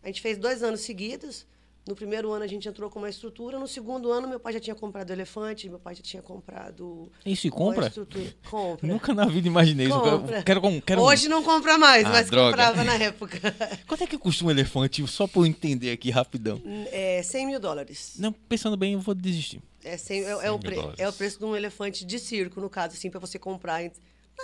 a 0.03 0.09
gente 0.09 0.21
fez 0.21 0.37
dois 0.37 0.63
anos 0.63 0.83
seguidos. 0.83 1.47
No 1.87 1.97
primeiro 1.97 2.31
ano 2.31 2.45
a 2.45 2.47
gente 2.47 2.69
entrou 2.69 2.89
com 2.89 3.01
uma 3.01 3.11
estrutura. 3.11 3.59
No 3.59 3.67
segundo 3.67 4.13
ano 4.13 4.29
meu 4.29 4.39
pai 4.39 4.53
já 4.53 4.61
tinha 4.61 4.75
comprado 4.75 5.11
elefante, 5.11 5.69
meu 5.69 5.81
pai 5.81 5.97
já 5.97 6.03
tinha 6.03 6.23
comprado. 6.23 7.11
Isso 7.27 7.47
e 7.49 7.51
compra? 7.51 7.89
estrutura. 7.89 8.33
Compra. 8.49 8.87
Nunca 8.87 9.13
na 9.13 9.25
vida 9.27 9.49
imaginei 9.49 9.87
isso. 9.89 9.99
Compra. 9.99 10.43
Quero, 10.43 10.45
quero, 10.45 10.61
com- 10.61 10.81
quero 10.81 11.03
Hoje 11.03 11.29
não 11.29 11.43
compra 11.43 11.77
mais, 11.79 12.05
Ah, 12.07 12.11
mas 12.11 12.31
droga. 12.31 12.51
comprava 12.51 12.85
na 12.85 12.95
época. 12.95 13.37
Quanto 13.89 14.05
é 14.05 14.07
que 14.07 14.17
custa 14.17 14.45
um 14.45 14.51
elefante? 14.51 15.05
Só 15.09 15.27
pra 15.27 15.41
eu 15.41 15.47
entender 15.47 15.91
aqui 15.91 16.09
rapidão. 16.11 16.63
É 16.93 17.21
100 17.23 17.47
mil 17.47 17.59
dólares. 17.59 18.15
Não, 18.19 18.33
pensando 18.33 18.77
bem, 18.77 18.93
eu 18.93 19.01
vou 19.01 19.15
desistir. 19.15 19.61
É, 19.83 19.97
100, 19.97 20.21
é, 20.25 20.31
é 20.31 20.37
100 20.39 20.49
o 20.49 20.53
mil 20.53 20.59
pre- 20.61 20.75
dólares. 20.77 21.01
é 21.01 21.09
o 21.09 21.13
preço 21.13 21.39
de 21.41 21.45
um 21.45 21.57
elefante 21.57 22.05
de 22.05 22.19
circo, 22.21 22.61
no 22.61 22.71
caso, 22.71 22.95
assim, 22.95 23.11
para 23.11 23.19
você 23.19 23.39
comprar. 23.41 23.83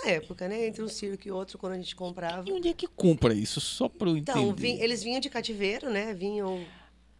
Na 0.03 0.11
época, 0.11 0.47
né? 0.47 0.67
Entre 0.67 0.83
um 0.83 0.87
circo 0.87 1.27
e 1.27 1.31
outro, 1.31 1.57
quando 1.57 1.73
a 1.73 1.77
gente 1.77 1.95
comprava. 1.95 2.47
E 2.47 2.51
onde 2.53 2.67
é 2.67 2.73
que 2.73 2.85
compra 2.85 3.33
isso? 3.33 3.59
Só 3.59 3.87
pra 3.89 4.09
eu 4.09 4.17
entender. 4.17 4.39
Então, 4.39 4.53
vim- 4.53 4.77
eles 4.79 5.01
vinham 5.01 5.19
de 5.19 5.29
cativeiro, 5.29 5.89
né? 5.89 6.13
Vinham. 6.13 6.63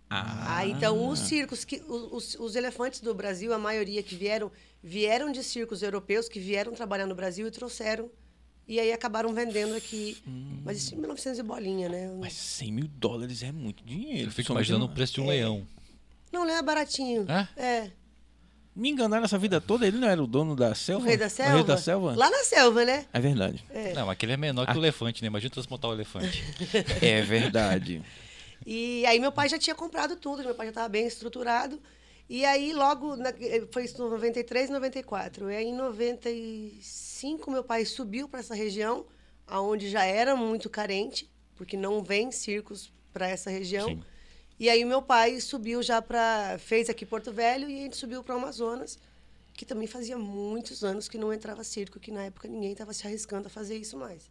Ah, 0.09 0.57
Ah, 0.57 0.67
então 0.67 1.07
os 1.07 1.19
circos, 1.19 1.63
que, 1.63 1.81
os, 1.87 2.35
os- 2.39 2.55
elefantes 2.55 2.99
do 2.99 3.13
Brasil, 3.13 3.53
a 3.53 3.59
maioria 3.59 4.01
que 4.01 4.15
vieram, 4.15 4.51
vieram 4.83 5.31
de 5.31 5.43
circos 5.43 5.83
europeus 5.83 6.27
que 6.27 6.39
vieram 6.39 6.71
trabalhar 6.73 7.05
no 7.05 7.13
Brasil 7.13 7.47
e 7.47 7.51
trouxeram. 7.51 8.09
E 8.67 8.79
aí 8.79 8.91
acabaram 8.91 9.33
vendendo 9.33 9.75
aqui. 9.75 10.17
Mas 10.63 10.77
isso 10.77 10.93
em 10.95 10.97
1900 10.99 11.39
e 11.39 11.43
bolinha, 11.43 11.89
né? 11.89 12.11
Mas 12.19 12.33
100 12.33 12.71
mil 12.71 12.87
dólares 12.87 13.41
é 13.43 13.51
muito 13.51 13.83
dinheiro. 13.83 14.29
Eu 14.29 14.31
fico 14.31 14.51
imaginando 14.51 14.85
o 14.85 14.89
preço 14.89 15.13
de 15.15 15.21
um 15.21 15.27
leão. 15.27 15.65
Não, 16.31 16.43
ele 16.43 16.51
é 16.53 16.61
baratinho. 16.61 17.25
É? 17.27 17.47
É. 17.61 17.91
Me 18.75 18.89
enganaram 18.89 19.25
essa 19.25 19.37
vida 19.37 19.59
toda, 19.59 19.85
ele 19.87 19.97
não 19.97 20.07
era 20.07 20.21
o 20.23 20.27
dono 20.27 20.55
da 20.55 20.69
O 20.71 20.75
selva? 20.75 21.05
rei 21.07 21.17
da 21.17 21.25
O 21.25 21.29
selva. 21.29 21.53
rei 21.55 21.63
da 21.63 21.77
selva? 21.77 22.15
Lá 22.15 22.29
na 22.29 22.43
selva, 22.43 22.85
né? 22.85 23.05
É 23.11 23.19
verdade. 23.19 23.63
É. 23.71 23.93
Não, 23.93 24.09
aquele 24.09 24.33
é 24.33 24.37
menor 24.37 24.65
que 24.67 24.77
o 24.77 24.79
elefante, 24.79 25.21
né? 25.23 25.27
Imagina 25.27 25.49
transportar 25.49 25.89
o 25.89 25.93
elefante. 25.93 26.43
É 27.01 27.21
verdade. 27.23 28.01
E 28.65 29.05
aí 29.05 29.19
meu 29.19 29.31
pai 29.31 29.49
já 29.49 29.57
tinha 29.57 29.75
comprado 29.75 30.15
tudo, 30.15 30.43
meu 30.43 30.53
pai 30.55 30.67
já 30.67 30.71
estava 30.71 30.89
bem 30.89 31.07
estruturado. 31.07 31.81
E 32.29 32.45
aí 32.45 32.73
logo, 32.73 33.15
na- 33.15 33.33
foi 33.71 33.85
isso 33.85 33.95
em 34.05 34.09
93, 34.09 34.69
94. 34.69 35.49
E 35.51 35.55
aí 35.55 35.65
em 35.67 35.73
95 35.73 37.49
meu 37.51 37.63
pai 37.63 37.85
subiu 37.85 38.27
para 38.29 38.39
essa 38.39 38.53
região, 38.55 39.05
aonde 39.47 39.89
já 39.89 40.03
era 40.05 40.35
muito 40.35 40.69
carente, 40.69 41.29
porque 41.55 41.75
não 41.75 42.03
vem 42.03 42.31
circos 42.31 42.91
para 43.11 43.27
essa 43.27 43.49
região. 43.49 43.87
Sim. 43.89 44.03
E 44.59 44.69
aí 44.69 44.83
meu 44.85 45.01
pai 45.01 45.39
subiu 45.39 45.81
já 45.81 46.01
para 46.01 46.57
fez 46.59 46.89
aqui 46.89 47.05
Porto 47.05 47.31
Velho 47.31 47.69
e 47.69 47.79
a 47.79 47.83
gente 47.83 47.97
subiu 47.97 48.23
para 48.23 48.35
o 48.35 48.37
Amazonas, 48.37 48.99
que 49.53 49.65
também 49.65 49.87
fazia 49.87 50.17
muitos 50.17 50.83
anos 50.83 51.07
que 51.07 51.17
não 51.17 51.33
entrava 51.33 51.63
circo, 51.63 51.99
que 51.99 52.11
na 52.11 52.23
época 52.25 52.47
ninguém 52.47 52.71
estava 52.73 52.93
se 52.93 53.07
arriscando 53.07 53.47
a 53.47 53.49
fazer 53.49 53.77
isso 53.77 53.97
mais. 53.97 54.29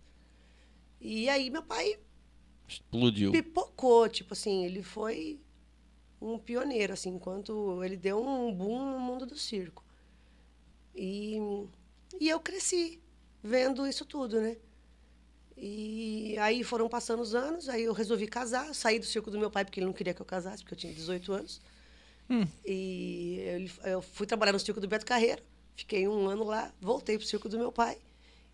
E 1.00 1.28
aí 1.28 1.50
meu 1.50 1.62
pai 1.62 1.98
Explodiu. 2.68 3.32
pipocou, 3.32 4.08
tipo 4.08 4.34
assim, 4.34 4.64
ele 4.64 4.82
foi 4.82 5.40
um 6.20 6.38
pioneiro, 6.38 6.92
assim, 6.92 7.10
enquanto 7.10 7.82
ele 7.82 7.96
deu 7.96 8.22
um 8.24 8.52
boom 8.52 8.92
no 8.92 8.98
mundo 9.00 9.24
do 9.26 9.36
circo. 9.36 9.84
E, 10.94 11.38
e 12.20 12.28
eu 12.28 12.40
cresci 12.40 13.00
vendo 13.42 13.86
isso 13.86 14.04
tudo, 14.04 14.40
né? 14.40 14.56
E 15.56 16.36
aí 16.38 16.62
foram 16.62 16.88
passando 16.88 17.20
os 17.20 17.34
anos, 17.34 17.68
aí 17.68 17.82
eu 17.84 17.92
resolvi 17.92 18.26
casar, 18.28 18.72
saí 18.74 18.98
do 18.98 19.06
circo 19.06 19.30
do 19.30 19.38
meu 19.38 19.50
pai 19.50 19.64
porque 19.64 19.80
ele 19.80 19.86
não 19.86 19.92
queria 19.92 20.14
que 20.14 20.22
eu 20.22 20.26
casasse, 20.26 20.62
porque 20.62 20.74
eu 20.74 20.78
tinha 20.78 20.92
18 20.92 21.32
anos. 21.32 21.60
E 22.64 23.38
ele- 23.40 23.72
eu 23.84 24.02
fui 24.02 24.26
trabalhar 24.26 24.52
no 24.52 24.60
circo 24.60 24.80
do 24.80 24.86
Beto 24.88 25.06
Carreiro, 25.06 25.42
fiquei 25.74 26.06
um 26.06 26.28
ano 26.28 26.44
lá, 26.44 26.72
voltei 26.80 27.16
pro 27.18 27.26
circo 27.26 27.48
do 27.48 27.58
meu 27.58 27.72
pai. 27.72 27.98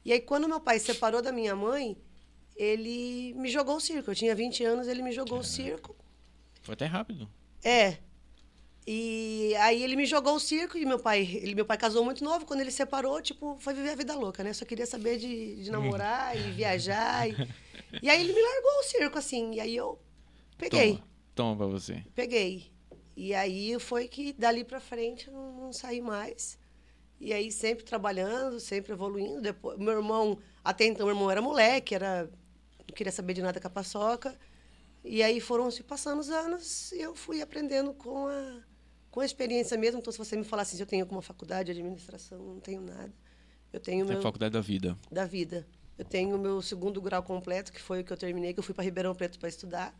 E 0.04 0.12
aí 0.12 0.20
quando 0.20 0.48
meu 0.48 0.60
pai 0.60 0.78
se 0.78 0.86
separou 0.86 1.20
da 1.20 1.32
minha 1.32 1.54
mãe, 1.56 1.96
ele 2.56 3.34
me 3.34 3.48
jogou 3.48 3.76
o 3.76 3.80
circo. 3.80 4.10
Eu 4.10 4.14
tinha 4.14 4.34
20 4.34 4.64
anos, 4.64 4.88
ele 4.88 5.02
me 5.02 5.12
jogou 5.12 5.38
o 5.38 5.44
circo. 5.44 5.94
Foi 6.62 6.74
até 6.74 6.86
rápido. 6.86 7.28
É. 7.62 7.98
E 8.86 9.54
aí 9.60 9.82
ele 9.82 9.96
me 9.96 10.04
jogou 10.04 10.34
o 10.34 10.40
circo 10.40 10.76
e 10.76 10.84
meu 10.84 10.98
pai, 10.98 11.22
ele, 11.42 11.54
meu 11.54 11.64
pai 11.64 11.78
casou 11.78 12.04
muito 12.04 12.22
novo, 12.22 12.44
quando 12.44 12.60
ele 12.60 12.70
separou, 12.70 13.20
tipo, 13.22 13.56
foi 13.58 13.72
viver 13.72 13.90
a 13.90 13.96
vida 13.96 14.14
louca, 14.14 14.44
né? 14.44 14.52
Só 14.52 14.64
queria 14.66 14.84
saber 14.84 15.16
de, 15.16 15.62
de 15.64 15.70
namorar 15.70 16.36
e 16.36 16.52
viajar. 16.52 17.26
E, 17.28 17.34
e 18.02 18.10
aí 18.10 18.20
ele 18.20 18.34
me 18.34 18.42
largou 18.42 18.80
o 18.80 18.82
circo, 18.82 19.18
assim, 19.18 19.54
e 19.54 19.60
aí 19.60 19.74
eu 19.74 19.98
peguei, 20.58 20.94
Toma, 20.96 21.06
toma 21.34 21.56
pra 21.56 21.66
você. 21.66 22.04
peguei. 22.14 22.70
E 23.16 23.32
aí 23.34 23.78
foi 23.78 24.06
que 24.06 24.34
dali 24.34 24.64
pra 24.64 24.80
frente 24.80 25.28
eu 25.28 25.32
não, 25.32 25.52
não 25.64 25.72
saí 25.72 26.02
mais. 26.02 26.58
E 27.18 27.32
aí 27.32 27.50
sempre 27.50 27.84
trabalhando, 27.84 28.60
sempre 28.60 28.92
evoluindo. 28.92 29.40
Depois, 29.40 29.78
meu 29.78 29.94
irmão, 29.94 30.36
até 30.62 30.84
então 30.84 31.06
meu 31.06 31.14
irmão 31.14 31.30
era 31.30 31.40
moleque, 31.40 31.94
era 31.94 32.28
queria 32.94 33.12
saber 33.12 33.34
de 33.34 33.42
nada 33.42 33.60
com 33.60 33.66
a 33.66 33.70
paçoca. 33.70 34.36
E 35.04 35.22
aí 35.22 35.40
foram 35.40 35.70
se 35.70 35.82
passando 35.82 36.20
os 36.20 36.30
anos 36.30 36.90
e 36.92 37.00
eu 37.00 37.14
fui 37.14 37.42
aprendendo 37.42 37.92
com 37.92 38.26
a, 38.26 38.62
com 39.10 39.20
a 39.20 39.24
experiência 39.24 39.76
mesmo. 39.76 40.00
Então, 40.00 40.12
se 40.12 40.18
você 40.18 40.36
me 40.36 40.44
falar 40.44 40.62
assim, 40.62 40.76
se 40.76 40.82
eu 40.82 40.86
tenho 40.86 41.04
alguma 41.04 41.20
faculdade 41.20 41.66
de 41.66 41.78
administração, 41.78 42.38
não 42.38 42.60
tenho 42.60 42.80
nada. 42.80 43.12
Eu 43.72 43.80
tenho 43.80 44.04
a 44.06 44.08
meu 44.08 44.22
faculdade 44.22 44.52
da 44.52 44.60
vida. 44.60 44.96
da 45.10 45.26
vida. 45.26 45.66
Eu 45.98 46.04
tenho 46.04 46.36
o 46.36 46.38
meu 46.38 46.62
segundo 46.62 47.00
grau 47.02 47.22
completo, 47.22 47.72
que 47.72 47.80
foi 47.80 48.00
o 48.00 48.04
que 48.04 48.12
eu 48.12 48.16
terminei, 48.16 48.52
que 48.52 48.58
eu 48.58 48.64
fui 48.64 48.74
para 48.74 48.84
Ribeirão 48.84 49.14
Preto 49.14 49.38
para 49.38 49.48
estudar. 49.48 49.94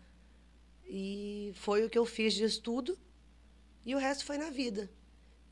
E 0.86 1.52
foi 1.56 1.84
o 1.84 1.90
que 1.90 1.98
eu 1.98 2.06
fiz 2.06 2.34
de 2.34 2.44
estudo. 2.44 2.98
E 3.84 3.94
o 3.94 3.98
resto 3.98 4.24
foi 4.24 4.38
na 4.38 4.50
vida. 4.50 4.90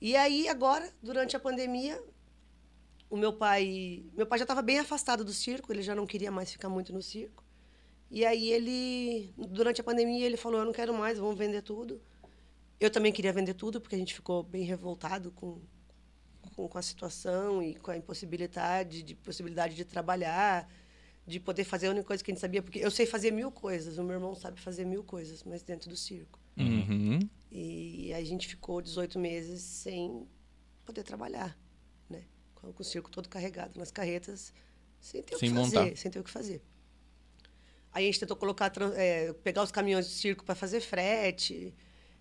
E 0.00 0.16
aí, 0.16 0.48
agora, 0.48 0.90
durante 1.02 1.36
a 1.36 1.40
pandemia, 1.40 2.02
o 3.12 3.16
meu 3.16 3.30
pai. 3.30 4.06
Meu 4.16 4.26
pai 4.26 4.38
já 4.38 4.44
estava 4.44 4.62
bem 4.62 4.78
afastado 4.78 5.22
do 5.22 5.34
circo, 5.34 5.70
ele 5.70 5.82
já 5.82 5.94
não 5.94 6.06
queria 6.06 6.30
mais 6.30 6.50
ficar 6.50 6.70
muito 6.70 6.94
no 6.94 7.02
circo. 7.02 7.44
E 8.10 8.24
aí 8.24 8.48
ele, 8.48 9.34
durante 9.36 9.82
a 9.82 9.84
pandemia, 9.84 10.24
ele 10.24 10.38
falou, 10.38 10.60
eu 10.60 10.64
não 10.64 10.72
quero 10.72 10.94
mais, 10.94 11.18
vamos 11.18 11.36
vender 11.36 11.60
tudo. 11.60 12.00
Eu 12.80 12.90
também 12.90 13.12
queria 13.12 13.30
vender 13.30 13.52
tudo, 13.52 13.82
porque 13.82 13.94
a 13.94 13.98
gente 13.98 14.14
ficou 14.14 14.42
bem 14.42 14.64
revoltado 14.64 15.30
com, 15.30 15.60
com, 16.56 16.66
com 16.66 16.78
a 16.78 16.82
situação 16.82 17.62
e 17.62 17.74
com 17.74 17.90
a 17.90 17.96
impossibilidade 17.98 19.02
de 19.02 19.14
possibilidade 19.14 19.74
de 19.74 19.84
trabalhar, 19.84 20.66
de 21.26 21.38
poder 21.38 21.64
fazer 21.64 21.88
a 21.88 21.90
única 21.90 22.06
coisa 22.06 22.24
que 22.24 22.30
a 22.30 22.34
gente 22.34 22.40
sabia, 22.40 22.62
porque 22.62 22.78
eu 22.78 22.90
sei 22.90 23.04
fazer 23.04 23.30
mil 23.30 23.52
coisas, 23.52 23.98
o 23.98 24.02
meu 24.02 24.14
irmão 24.14 24.34
sabe 24.34 24.58
fazer 24.58 24.86
mil 24.86 25.04
coisas, 25.04 25.44
mas 25.44 25.62
dentro 25.62 25.90
do 25.90 25.96
circo. 25.96 26.40
Uhum. 26.56 27.20
E 27.50 28.10
a 28.14 28.24
gente 28.24 28.48
ficou 28.48 28.80
18 28.80 29.18
meses 29.18 29.60
sem 29.60 30.26
poder 30.86 31.02
trabalhar? 31.02 31.54
Com, 32.62 32.72
o 32.78 32.84
circo 32.84 33.10
todo 33.10 33.28
carregado 33.28 33.78
nas 33.78 33.90
carretas, 33.90 34.52
sem 35.00 35.20
ter 35.22 35.34
o 35.34 35.38
Sem 35.38 35.50
que 35.50 35.54
fazer, 35.56 35.78
montar. 35.80 35.96
sem 35.96 36.10
ter 36.10 36.20
o 36.20 36.24
que 36.24 36.30
fazer. 36.30 36.62
Aí 37.92 38.04
a 38.04 38.06
gente 38.06 38.20
tentou 38.20 38.36
colocar, 38.36 38.72
é, 38.96 39.32
pegar 39.44 39.62
os 39.62 39.70
caminhões 39.72 40.06
do 40.06 40.12
circo 40.12 40.44
para 40.44 40.54
fazer 40.54 40.80
frete. 40.80 41.74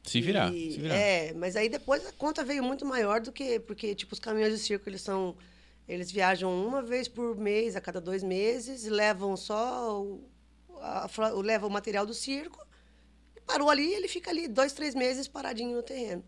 Se 0.04 0.20
virar, 0.20 0.52
E- 0.54 0.72
se 0.74 0.80
virar. 0.80 0.96
É, 0.96 1.34
mas 1.34 1.56
aí 1.56 1.70
depois 1.70 2.06
a 2.06 2.12
conta 2.14 2.44
veio 2.44 2.64
muito 2.64 2.86
maior 2.86 3.22
do 3.22 3.32
que. 3.32 3.60
Porque, 3.60 3.94
tipo, 3.96 4.14
os 4.14 4.20
caminhões 4.20 4.52
de 4.54 4.60
circo, 4.60 4.90
eles 4.90 5.02
são. 5.02 5.38
Eles 5.88 6.12
viajam 6.12 6.52
uma 6.66 6.82
vez 6.82 7.08
por 7.08 7.38
mês, 7.38 7.76
a 7.76 7.82
cada 7.82 8.02
dois 8.02 8.24
meses, 8.24 8.86
levam 8.86 9.38
só 9.38 10.02
o, 10.02 10.28
a 10.80 11.08
o- 11.34 11.42
levam 11.42 11.70
o 11.70 11.72
material 11.72 12.06
do 12.06 12.14
circo. 12.14 12.60
Parou 13.46 13.70
ali, 13.70 13.94
ele 13.94 14.08
fica 14.08 14.32
ali 14.32 14.48
dois, 14.48 14.74
três 14.74 14.96
meses 14.96 15.28
paradinho 15.28 15.76
no 15.76 15.84
terreno. 15.84 16.24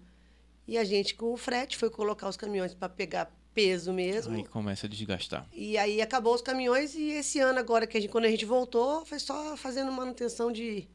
E 0.68 0.78
a 0.78 0.84
gente, 0.84 1.16
com 1.16 1.34
o 1.34 1.38
frete, 1.38 1.78
foi 1.78 1.90
colocar 1.90 2.28
os 2.30 2.38
caminhões 2.38 2.74
para 2.74 2.90
pegar 2.90 3.32
peso 3.54 3.94
mesmo. 3.94 4.36
Aí 4.36 4.44
começa 4.46 4.88
a 4.88 4.90
desgastar. 4.90 5.48
E 5.54 5.78
aí 5.78 6.02
acabou 6.02 6.34
os 6.34 6.42
caminhões 6.42 6.96
e 6.96 7.12
esse 7.12 7.40
ano 7.40 7.60
agora, 7.60 7.86
que 7.86 7.98
a 7.98 8.02
gente, 8.02 8.12
quando 8.12 8.26
a 8.26 8.30
gente 8.30 8.46
voltou, 8.46 9.06
foi 9.06 9.20
só 9.20 9.56
fazendo 9.56 9.92
manutenção 9.92 10.52
de, 10.52 10.88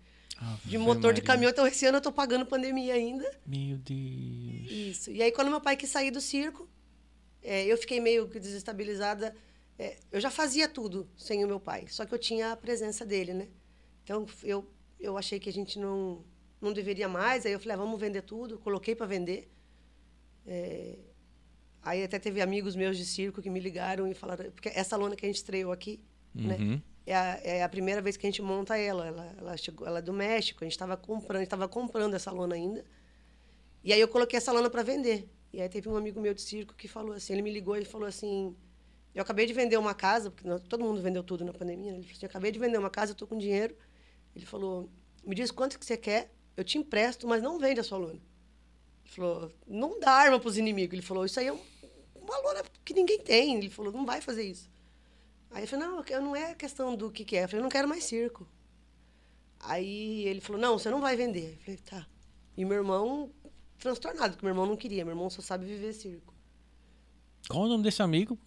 de 0.65 0.79
motor 0.79 1.13
de 1.13 1.21
Maria. 1.21 1.23
caminhão. 1.23 1.51
Então 1.51 1.67
esse 1.67 1.87
ano 1.87 1.97
eu 1.97 1.99
estou 1.99 2.13
pagando 2.13 2.45
pandemia 2.45 2.95
ainda. 2.95 3.31
Meu 3.47 3.79
Deus. 3.79 4.71
Isso. 4.71 5.11
E 5.11 5.23
aí, 5.23 5.33
quando 5.33 5.49
meu 5.51 5.61
pai 5.61 5.77
quis 5.77 5.91
sair 5.91 6.11
do 6.11 6.21
circo, 6.21 6.69
é, 7.43 7.65
eu 7.65 7.77
fiquei 7.79 8.01
meio 8.01 8.29
que 8.29 8.39
desestabilizada. 8.41 9.35
É, 9.79 9.97
eu 10.11 10.21
já 10.21 10.31
fazia 10.31 10.69
tudo 10.69 11.09
sem 11.17 11.45
o 11.45 11.47
meu 11.47 11.61
pai, 11.61 11.87
só 11.89 12.05
que 12.05 12.13
eu 12.13 12.19
tinha 12.19 12.51
a 12.51 12.57
presença 12.57 13.07
dele, 13.07 13.33
né? 13.33 13.49
Então, 14.03 14.27
eu, 14.43 14.69
eu 14.99 15.17
achei 15.17 15.39
que 15.39 15.49
a 15.49 15.53
gente 15.53 15.79
não, 15.79 16.25
não 16.61 16.73
deveria 16.73 17.09
mais. 17.09 17.47
Aí 17.47 17.53
eu 17.53 17.61
falei, 17.61 17.75
ah, 17.75 17.79
vamos 17.79 18.01
vender 18.01 18.23
tudo. 18.23 18.59
Coloquei 18.59 18.95
para 18.95 19.07
vender. 19.07 19.49
É, 20.47 20.99
aí 21.83 22.03
até 22.03 22.19
teve 22.19 22.41
amigos 22.41 22.77
meus 22.77 22.97
de 22.97 23.05
circo 23.05 23.41
que 23.41 23.51
me 23.51 23.61
ligaram 23.61 24.07
e 24.07 24.15
falaram... 24.15 24.51
Porque 24.51 24.71
essa 24.75 24.97
lona 24.97 25.17
que 25.17 25.25
a 25.25 25.29
gente 25.29 25.37
estreou 25.37 25.73
aqui, 25.73 26.01
né? 26.35 26.57
Uhum. 26.57 26.83
É 27.07 27.15
a, 27.15 27.41
é 27.43 27.63
a 27.63 27.69
primeira 27.69 28.03
vez 28.03 28.17
que 28.17 28.27
a 28.27 28.31
gente 28.31 28.43
monta 28.43 28.77
ela. 28.77 29.07
Ela, 29.07 29.35
ela, 29.39 29.57
chegou, 29.57 29.87
ela 29.87 29.99
é 29.99 30.03
do 30.03 30.13
México, 30.13 30.63
a 30.63 30.67
gente 30.67 30.73
estava 30.73 30.97
comprando, 30.97 31.43
estava 31.43 31.67
comprando 31.67 32.15
essa 32.15 32.31
lona 32.31 32.55
ainda. 32.55 32.85
E 33.83 33.93
aí 33.93 34.01
eu 34.01 34.09
coloquei 34.09 34.37
essa 34.37 34.53
lona 34.53 34.69
para 34.69 34.83
vender. 34.83 35.29
E 35.53 35.63
aí 35.63 35.69
teve 35.69 35.89
um 35.89 35.97
amigo 35.97 36.21
meu 36.21 36.35
de 36.35 36.43
circo 36.43 36.75
que 36.75 36.87
falou 36.87 37.15
assim, 37.15 37.33
ele 37.33 37.43
me 37.43 37.51
ligou 37.51 37.77
e 37.77 37.85
falou 37.85 38.07
assim, 38.07 38.55
eu 39.15 39.23
acabei 39.23 39.47
de 39.47 39.55
vender 39.55 39.79
uma 39.79 39.95
casa, 39.95 40.31
porque 40.31 40.47
todo 40.69 40.85
mundo 40.85 41.01
vendeu 41.01 41.23
tudo 41.23 41.45
na 41.45 41.53
pandemia, 41.53 41.93
né? 41.93 41.99
Ele 41.99 42.05
falou 42.05 42.17
assim, 42.17 42.27
eu 42.27 42.31
acabei 42.31 42.53
de 42.53 42.59
vender 42.59 42.79
uma 42.79 42.91
casa, 42.91 43.13
eu 43.13 43.17
tô 43.17 43.27
com 43.27 43.39
dinheiro. 43.39 43.75
Ele 44.37 44.45
falou, 44.45 44.91
me 45.25 45.35
diz 45.35 45.51
quanto 45.51 45.79
que 45.79 45.87
você 45.87 45.97
quer, 45.97 46.31
eu 46.57 46.63
te 46.63 46.77
empresto, 46.77 47.27
mas 47.27 47.43
não 47.43 47.59
vende 47.59 47.81
a 47.81 47.83
sua 47.83 47.99
lona. 47.99 48.21
Ele 49.09 49.17
falou, 49.17 49.53
não 49.67 49.99
dá 49.99 50.13
arma 50.13 50.39
para 50.39 50.49
os 50.49 50.57
inimigos. 50.59 50.93
Ele 50.93 51.03
falou, 51.03 51.25
isso 51.25 51.41
aí 51.41 51.47
é 51.47 51.53
um- 51.53 51.61
uma 52.21 52.39
lona 52.39 52.63
que 52.85 52.93
ninguém 52.95 53.19
tem. 53.19 53.57
Ele 53.57 53.71
falou, 53.71 53.93
não 53.93 54.05
vai 54.07 54.21
fazer 54.21 54.43
isso. 54.45 54.69
Aí 55.51 55.65
eu 55.65 55.69
falei, 55.69 55.87
não, 55.87 56.05
não 56.23 56.37
é 56.37 56.55
questão 56.55 56.95
do 56.95 57.11
que, 57.11 57.25
que 57.25 57.37
é. 57.37 57.45
Eu 57.45 57.49
falei, 57.49 57.61
eu 57.61 57.65
não 57.65 57.71
quero 57.71 57.89
mais 57.89 58.05
circo. 58.05 58.47
Aí 59.61 60.25
ele 60.27 60.41
falou, 60.41 60.61
não, 60.61 60.79
você 60.79 60.91
não 60.91 61.01
vai 61.01 61.17
vender. 61.17 61.57
Eu 61.59 61.65
falei, 61.65 61.79
tá. 61.79 62.07
E 62.57 62.65
meu 62.65 62.77
irmão, 62.79 63.31
transtornado, 63.79 64.33
porque 64.35 64.45
meu 64.47 64.53
irmão 64.53 64.67
não 64.67 64.77
queria. 64.77 65.05
Meu 65.05 65.13
irmão 65.13 65.29
só 65.31 65.41
sabe 65.43 65.65
viver 65.67 65.93
circo. 65.93 66.35
Qual 67.49 67.65
o 67.65 67.69
nome 67.69 67.83
desse 67.83 68.03
amigo? 68.03 68.39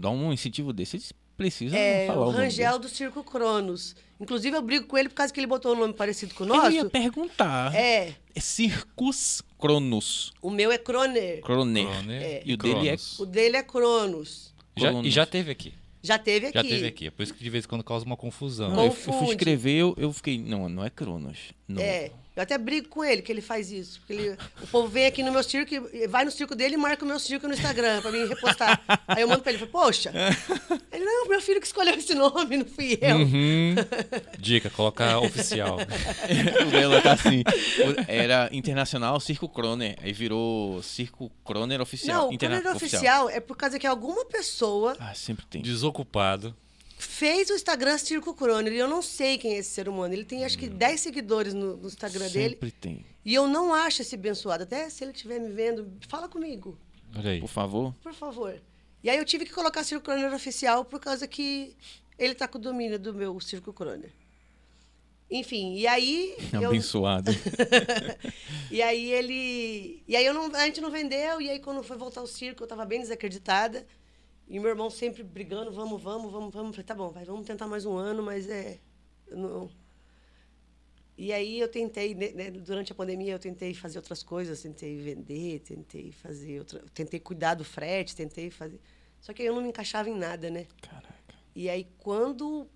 Dá 0.00 0.08
um 0.10 0.32
incentivo 0.32 0.72
desse. 0.72 0.96
Eles 0.96 1.12
precisam 1.36 1.78
É, 1.78 2.06
falar 2.06 2.26
o 2.26 2.30
Rangel 2.30 2.78
do 2.78 2.88
Circo 2.88 3.22
Cronos. 3.22 3.94
Inclusive, 4.18 4.56
eu 4.56 4.62
brigo 4.62 4.86
com 4.86 4.96
ele 4.96 5.10
por 5.10 5.14
causa 5.16 5.32
que 5.32 5.38
ele 5.38 5.46
botou 5.46 5.74
um 5.74 5.78
nome 5.78 5.92
parecido 5.92 6.34
com 6.34 6.44
o 6.44 6.46
dele. 6.46 6.58
Eu 6.58 6.70
ia 6.70 6.78
nosso. 6.84 6.90
perguntar. 6.90 7.74
É, 7.74 8.14
É 8.34 8.40
Circus 8.40 9.42
Cronos. 9.58 10.32
o 10.42 10.50
meu 10.50 10.70
é 10.70 10.78
Croner. 10.78 11.40
Croner. 11.40 11.86
Croner 11.86 12.42
E 12.44 12.52
o 12.54 12.56
dele 12.56 12.74
é- 12.74 12.82
Cronos. 12.96 13.18
O 13.20 13.26
dele 13.26 13.56
é 13.56 13.62
Cronos. 13.62 14.54
Já- 14.76 14.88
Cronos. 14.90 15.06
e 15.06 15.10
já 15.10 15.26
teve 15.26 15.50
aqui. 15.50 15.74
Já 16.02 16.18
teve 16.18 16.46
aqui. 16.46 16.54
Já 16.58 16.62
teve 16.62 16.86
aqui. 16.86 17.06
É 17.08 17.10
por 17.10 17.22
isso 17.22 17.34
que 17.34 17.42
de 17.42 17.50
vez 17.50 17.64
em 17.64 17.68
quando 17.68 17.82
causa 17.82 18.04
uma 18.06 18.16
confusão. 18.16 18.70
Não, 18.70 18.78
eu, 18.80 18.84
eu 18.86 18.92
fui 18.92 19.28
escrever, 19.30 19.72
eu, 19.76 19.94
eu 19.98 20.12
fiquei. 20.12 20.38
Não, 20.38 20.68
não 20.68 20.84
é 20.84 20.90
Cronos. 20.90 21.38
Não. 21.66 21.82
É. 21.82 22.10
Eu 22.36 22.42
até 22.42 22.58
brigo 22.58 22.88
com 22.88 23.02
ele 23.02 23.22
que 23.22 23.32
ele 23.32 23.40
faz 23.40 23.72
isso. 23.72 23.98
Porque 24.00 24.12
ele, 24.12 24.36
o 24.62 24.66
povo 24.66 24.88
vem 24.88 25.06
aqui 25.06 25.22
no 25.22 25.32
meu 25.32 25.42
circo, 25.42 25.74
vai 26.10 26.22
no 26.22 26.30
circo 26.30 26.54
dele 26.54 26.74
e 26.74 26.76
marca 26.76 27.02
o 27.02 27.08
meu 27.08 27.18
circo 27.18 27.48
no 27.48 27.54
Instagram 27.54 28.02
pra 28.02 28.12
mim 28.12 28.26
repostar. 28.26 28.78
Aí 29.08 29.22
eu 29.22 29.28
mando 29.28 29.40
pra 29.40 29.52
ele, 29.52 29.66
poxa. 29.66 30.12
Ele, 30.92 31.02
não, 31.02 31.28
meu 31.28 31.40
filho 31.40 31.60
que 31.60 31.66
escolheu 31.66 31.94
esse 31.94 32.14
nome, 32.14 32.58
não 32.58 32.66
fui 32.66 32.98
eu. 33.00 33.16
Uhum. 33.16 33.74
Dica, 34.38 34.68
colocar 34.68 35.18
oficial. 35.20 35.78
o 36.66 36.70
dela 36.70 37.00
tá 37.00 37.14
assim. 37.14 37.42
Era 38.06 38.50
Internacional 38.52 39.18
Circo 39.18 39.48
Croner. 39.48 39.96
Aí 40.02 40.12
virou 40.12 40.82
Circo 40.82 41.32
Croner 41.42 41.80
Oficial. 41.80 42.28
Não, 42.28 42.34
o 42.34 42.38
Croner 42.38 42.66
Oficial 42.76 43.30
é 43.30 43.40
por 43.40 43.56
causa 43.56 43.78
que 43.78 43.86
alguma 43.86 44.26
pessoa. 44.26 44.94
Ah, 45.00 45.14
sempre 45.14 45.46
tem. 45.46 45.62
Desocupado 45.62 46.54
fez 46.96 47.50
o 47.50 47.54
Instagram 47.54 47.98
Circo 47.98 48.34
Croner. 48.34 48.72
E 48.72 48.78
eu 48.78 48.88
não 48.88 49.02
sei 49.02 49.38
quem 49.38 49.54
é 49.54 49.58
esse 49.58 49.70
ser 49.70 49.88
humano. 49.88 50.14
Ele 50.14 50.24
tem 50.24 50.44
acho 50.44 50.58
que 50.58 50.68
10 50.68 51.00
seguidores 51.00 51.54
no, 51.54 51.76
no 51.76 51.86
Instagram 51.86 52.26
Sempre 52.26 52.40
dele. 52.40 52.54
Sempre 52.54 52.70
tem. 52.72 53.06
E 53.24 53.34
eu 53.34 53.46
não 53.46 53.74
acho 53.74 54.02
esse 54.02 54.14
abençoado. 54.14 54.62
Até 54.62 54.88
se 54.88 55.04
ele 55.04 55.12
estiver 55.12 55.38
me 55.38 55.50
vendo, 55.50 55.92
fala 56.08 56.28
comigo. 56.28 56.78
Olha 57.14 57.30
aí. 57.30 57.40
Por 57.40 57.48
favor. 57.48 57.94
Por 58.02 58.14
favor. 58.14 58.60
E 59.02 59.10
aí 59.10 59.18
eu 59.18 59.24
tive 59.24 59.44
que 59.44 59.52
colocar 59.52 59.84
Circo 59.84 60.04
Croner 60.04 60.32
oficial 60.32 60.84
por 60.84 60.98
causa 60.98 61.26
que 61.26 61.76
ele 62.18 62.34
tá 62.34 62.48
com 62.48 62.58
o 62.58 62.60
domínio 62.60 62.98
do 62.98 63.12
meu 63.12 63.38
Circo 63.40 63.72
Croner. 63.72 64.12
Enfim, 65.30 65.74
e 65.74 65.86
aí. 65.86 66.36
Abençoado. 66.54 67.30
Eu... 67.30 68.30
e 68.70 68.80
aí 68.80 69.12
ele. 69.12 70.02
E 70.06 70.16
aí 70.16 70.24
eu 70.24 70.32
não... 70.32 70.54
a 70.54 70.64
gente 70.66 70.80
não 70.80 70.90
vendeu, 70.90 71.40
e 71.40 71.50
aí 71.50 71.58
quando 71.58 71.82
foi 71.82 71.96
voltar 71.96 72.20
ao 72.20 72.26
circo, 72.26 72.62
eu 72.62 72.66
tava 72.66 72.84
bem 72.84 73.00
desacreditada. 73.00 73.84
E 74.48 74.60
meu 74.60 74.70
irmão 74.70 74.88
sempre 74.88 75.22
brigando, 75.22 75.72
vamos, 75.72 76.00
vamos, 76.00 76.30
vamos, 76.30 76.54
vamos. 76.54 76.70
Falei, 76.76 76.86
tá 76.86 76.94
bom, 76.94 77.10
vai, 77.10 77.24
vamos 77.24 77.46
tentar 77.46 77.66
mais 77.66 77.84
um 77.84 77.96
ano, 77.96 78.22
mas 78.22 78.48
é. 78.48 78.78
Não. 79.30 79.68
E 81.18 81.32
aí 81.32 81.58
eu 81.58 81.68
tentei, 81.68 82.14
né, 82.14 82.30
né, 82.32 82.50
durante 82.50 82.92
a 82.92 82.94
pandemia, 82.94 83.32
eu 83.32 83.38
tentei 83.38 83.72
fazer 83.72 83.98
outras 83.98 84.22
coisas, 84.22 84.60
tentei 84.60 84.96
vender, 84.98 85.60
tentei 85.60 86.12
fazer 86.12 86.58
outra, 86.58 86.84
tentei 86.92 87.18
cuidar 87.18 87.54
do 87.54 87.64
frete, 87.64 88.14
tentei 88.14 88.50
fazer. 88.50 88.78
Só 89.20 89.32
que 89.32 89.42
eu 89.42 89.54
não 89.54 89.62
me 89.62 89.68
encaixava 89.68 90.10
em 90.10 90.16
nada, 90.16 90.50
né? 90.50 90.66
Caraca. 90.82 91.34
E 91.54 91.70
aí 91.70 91.88
quando 91.98 92.68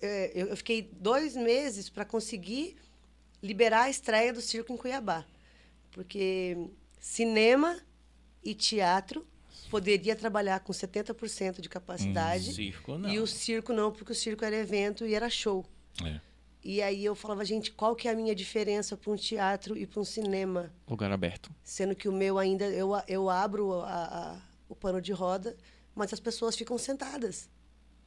é, 0.00 0.32
eu, 0.34 0.56
fiquei 0.56 0.82
dois 0.82 1.36
meses 1.36 1.88
para 1.88 2.04
conseguir 2.04 2.76
liberar 3.42 3.82
a 3.82 3.90
estreia 3.90 4.32
do 4.32 4.40
circo 4.40 4.72
em 4.72 4.76
Cuiabá, 4.76 5.24
porque 5.92 6.56
cinema 6.98 7.78
e 8.42 8.54
teatro 8.54 9.26
poderia 9.70 10.16
trabalhar 10.16 10.60
com 10.60 10.72
70% 10.72 11.60
de 11.60 11.68
capacidade. 11.68 12.50
Hum, 12.50 12.54
circo 12.54 12.98
não. 12.98 13.08
E 13.08 13.18
o 13.18 13.26
circo 13.26 13.72
não, 13.72 13.92
porque 13.92 14.12
o 14.12 14.14
circo 14.14 14.44
era 14.44 14.56
evento 14.56 15.06
e 15.06 15.14
era 15.14 15.28
show. 15.28 15.64
É. 16.04 16.20
E 16.62 16.82
aí 16.82 17.04
eu 17.04 17.14
falava, 17.14 17.44
gente, 17.44 17.70
qual 17.70 17.94
que 17.94 18.08
é 18.08 18.10
a 18.10 18.14
minha 18.14 18.34
diferença 18.34 18.96
para 18.96 19.12
um 19.12 19.16
teatro 19.16 19.76
e 19.76 19.86
para 19.86 20.00
um 20.00 20.04
cinema? 20.04 20.72
Lugar 20.88 21.12
aberto. 21.12 21.48
Sendo 21.62 21.94
que 21.94 22.08
o 22.08 22.12
meu 22.12 22.38
ainda, 22.38 22.64
eu, 22.64 22.90
eu 23.06 23.30
abro 23.30 23.82
a, 23.82 23.86
a, 23.86 24.42
o 24.68 24.74
pano 24.74 25.00
de 25.00 25.12
roda, 25.12 25.56
mas 25.94 26.12
as 26.12 26.18
pessoas 26.18 26.56
ficam 26.56 26.76
sentadas. 26.76 27.48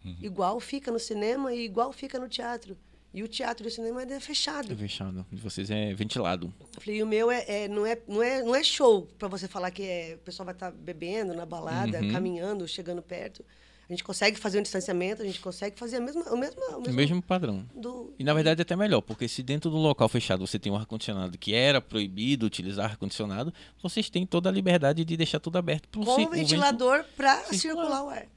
Uhum. 0.03 0.17
Igual 0.21 0.59
fica 0.59 0.91
no 0.91 0.99
cinema 0.99 1.53
e 1.53 1.63
igual 1.63 1.93
fica 1.93 2.19
no 2.19 2.27
teatro. 2.27 2.77
E 3.13 3.23
o 3.23 3.27
teatro 3.27 3.65
e 3.65 3.69
o 3.69 3.71
cinema 3.71 4.03
é 4.03 4.19
fechado. 4.19 4.71
É 4.71 4.75
fechado. 4.75 5.25
De 5.31 5.41
vocês 5.41 5.71
é 5.71 5.93
ventilado. 5.93 6.53
Eu 6.59 6.81
falei, 6.81 6.99
e 6.99 7.03
o 7.03 7.07
meu 7.07 7.31
é, 7.31 7.43
é, 7.47 7.67
não, 7.67 7.85
é, 7.85 7.97
não, 8.07 8.21
é, 8.21 8.43
não 8.43 8.55
é 8.55 8.63
show 8.63 9.07
para 9.17 9.27
você 9.27 9.47
falar 9.47 9.71
que 9.71 9.83
é, 9.83 10.15
o 10.15 10.19
pessoal 10.19 10.45
vai 10.45 10.53
estar 10.53 10.71
tá 10.71 10.77
bebendo 10.77 11.33
na 11.33 11.45
balada, 11.45 11.99
uhum. 12.01 12.11
caminhando, 12.11 12.67
chegando 12.67 13.01
perto. 13.01 13.43
A 13.89 13.91
gente 13.91 14.03
consegue 14.03 14.37
fazer 14.37 14.59
um 14.59 14.61
distanciamento, 14.61 15.23
a 15.23 15.25
gente 15.25 15.39
consegue 15.39 15.75
fazer 15.75 15.97
a 15.97 15.99
mesma, 15.99 16.21
o, 16.31 16.37
mesmo, 16.37 16.61
o 16.61 16.79
mesmo, 16.79 16.93
o 16.93 16.95
mesmo 16.95 17.21
padrão. 17.23 17.67
Do... 17.73 18.13
E 18.19 18.23
na 18.23 18.35
verdade 18.35 18.61
é 18.61 18.63
até 18.63 18.75
melhor, 18.75 19.01
porque 19.01 19.27
se 19.27 19.41
dentro 19.41 19.71
do 19.71 19.77
local 19.77 20.07
fechado 20.07 20.45
você 20.45 20.59
tem 20.59 20.71
um 20.71 20.75
ar-condicionado 20.75 21.35
que 21.39 21.55
era 21.55 21.81
proibido 21.81 22.45
utilizar 22.45 22.91
ar-condicionado, 22.91 23.51
vocês 23.81 24.07
têm 24.07 24.27
toda 24.27 24.47
a 24.47 24.51
liberdade 24.51 25.03
de 25.03 25.17
deixar 25.17 25.39
tudo 25.39 25.57
aberto 25.57 25.89
para 25.89 26.05
Com 26.05 26.21
o 26.21 26.29
ventilador 26.29 27.03
para 27.17 27.43
circular 27.45 28.03
o 28.03 28.09
ar. 28.09 28.27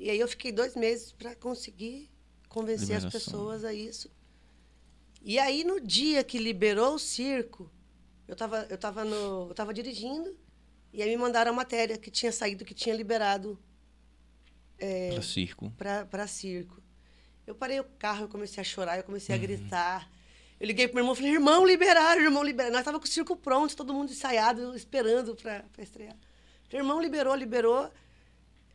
E 0.00 0.10
aí 0.10 0.18
eu 0.18 0.26
fiquei 0.26 0.50
dois 0.50 0.74
meses 0.74 1.12
para 1.12 1.36
conseguir 1.36 2.10
convencer 2.58 2.96
Liberação. 2.96 3.08
as 3.08 3.24
pessoas 3.24 3.64
a 3.64 3.72
isso. 3.72 4.10
E 5.22 5.38
aí, 5.38 5.64
no 5.64 5.80
dia 5.80 6.24
que 6.24 6.38
liberou 6.38 6.94
o 6.94 6.98
circo, 6.98 7.70
eu 8.26 8.32
estava 8.32 8.66
eu 8.68 8.78
tava 8.78 9.04
no, 9.04 9.48
eu 9.48 9.54
tava 9.54 9.72
dirigindo, 9.72 10.36
e 10.92 11.02
aí 11.02 11.08
me 11.08 11.16
mandaram 11.16 11.52
a 11.52 11.54
matéria 11.54 11.96
que 11.96 12.10
tinha 12.10 12.32
saído, 12.32 12.64
que 12.64 12.74
tinha 12.74 12.94
liberado. 12.94 13.58
É, 14.78 15.12
para 15.12 15.22
circo. 15.22 15.72
Para 16.10 16.26
circo. 16.26 16.82
Eu 17.46 17.54
parei 17.54 17.80
o 17.80 17.84
carro, 17.84 18.24
eu 18.24 18.28
comecei 18.28 18.60
a 18.60 18.64
chorar, 18.64 18.96
eu 18.96 19.04
comecei 19.04 19.34
uhum. 19.34 19.42
a 19.42 19.46
gritar. 19.46 20.10
Eu 20.60 20.66
liguei 20.66 20.88
pro 20.88 20.96
meu 20.96 21.02
irmão 21.02 21.14
e 21.14 21.16
falei, 21.16 21.32
irmão, 21.32 21.66
liberaram, 21.66 22.20
irmão, 22.22 22.42
liberaram. 22.42 22.74
Nós 22.74 22.84
tava 22.84 22.98
com 22.98 23.04
o 23.04 23.08
circo 23.08 23.36
pronto, 23.36 23.76
todo 23.76 23.94
mundo 23.94 24.10
ensaiado, 24.10 24.74
esperando 24.74 25.34
para 25.36 25.64
estrear. 25.78 26.16
Falei, 26.68 26.84
irmão, 26.84 27.00
liberou, 27.00 27.34
liberou. 27.34 27.90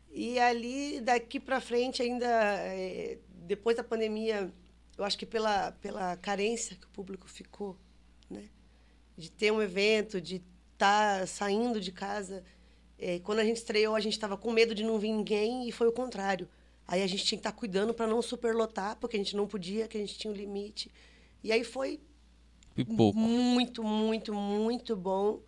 E 0.10 0.40
ali, 0.40 1.02
daqui 1.02 1.40
para 1.40 1.60
frente, 1.60 2.02
ainda, 2.02 2.26
é, 2.26 3.18
depois 3.44 3.78
da 3.78 3.84
pandemia, 3.84 4.52
eu 4.98 5.04
acho 5.04 5.18
que 5.18 5.26
pela, 5.26 5.72
pela 5.74 6.16
carência 6.18 6.76
que 6.76 6.86
o 6.86 6.90
público 6.90 7.28
ficou, 7.28 7.78
né? 8.30 8.50
De 9.18 9.32
ter 9.32 9.52
um 9.52 9.62
evento, 9.62 10.20
de 10.20 10.42
estar 10.74 11.20
tá 11.20 11.28
saindo 11.28 11.80
de 11.80 11.92
casa. 11.92 12.44
É, 12.98 13.20
quando 13.20 13.40
a 13.40 13.46
gente 13.46 13.58
estreou, 13.58 13.96
a 13.96 14.00
gente 14.00 14.14
estava 14.14 14.38
com 14.38 14.52
medo 14.52 14.74
de 14.74 14.84
não 14.84 14.98
vir 14.98 15.12
ninguém 15.12 15.68
e 15.68 15.72
foi 15.72 15.88
o 15.88 15.92
contrário. 15.92 16.48
Aí 16.88 17.02
a 17.02 17.08
gente 17.08 17.24
tinha 17.24 17.38
que 17.38 17.42
estar 17.42 17.52
tá 17.52 17.58
cuidando 17.58 17.94
para 17.94 18.08
não 18.08 18.22
superlotar, 18.22 18.98
porque 18.98 19.16
a 19.16 19.20
gente 19.20 19.36
não 19.36 19.48
podia, 19.48 19.88
que 19.88 19.98
a 19.98 20.00
gente 20.00 20.18
tinha 20.18 20.32
um 20.32 20.36
limite. 20.36 20.92
E 21.44 21.52
aí 21.52 21.64
foi 21.64 22.00
Pipoco. 22.76 23.18
muito, 23.18 23.84
muito, 23.84 24.34
muito 24.34 24.96
bom. 24.96 25.42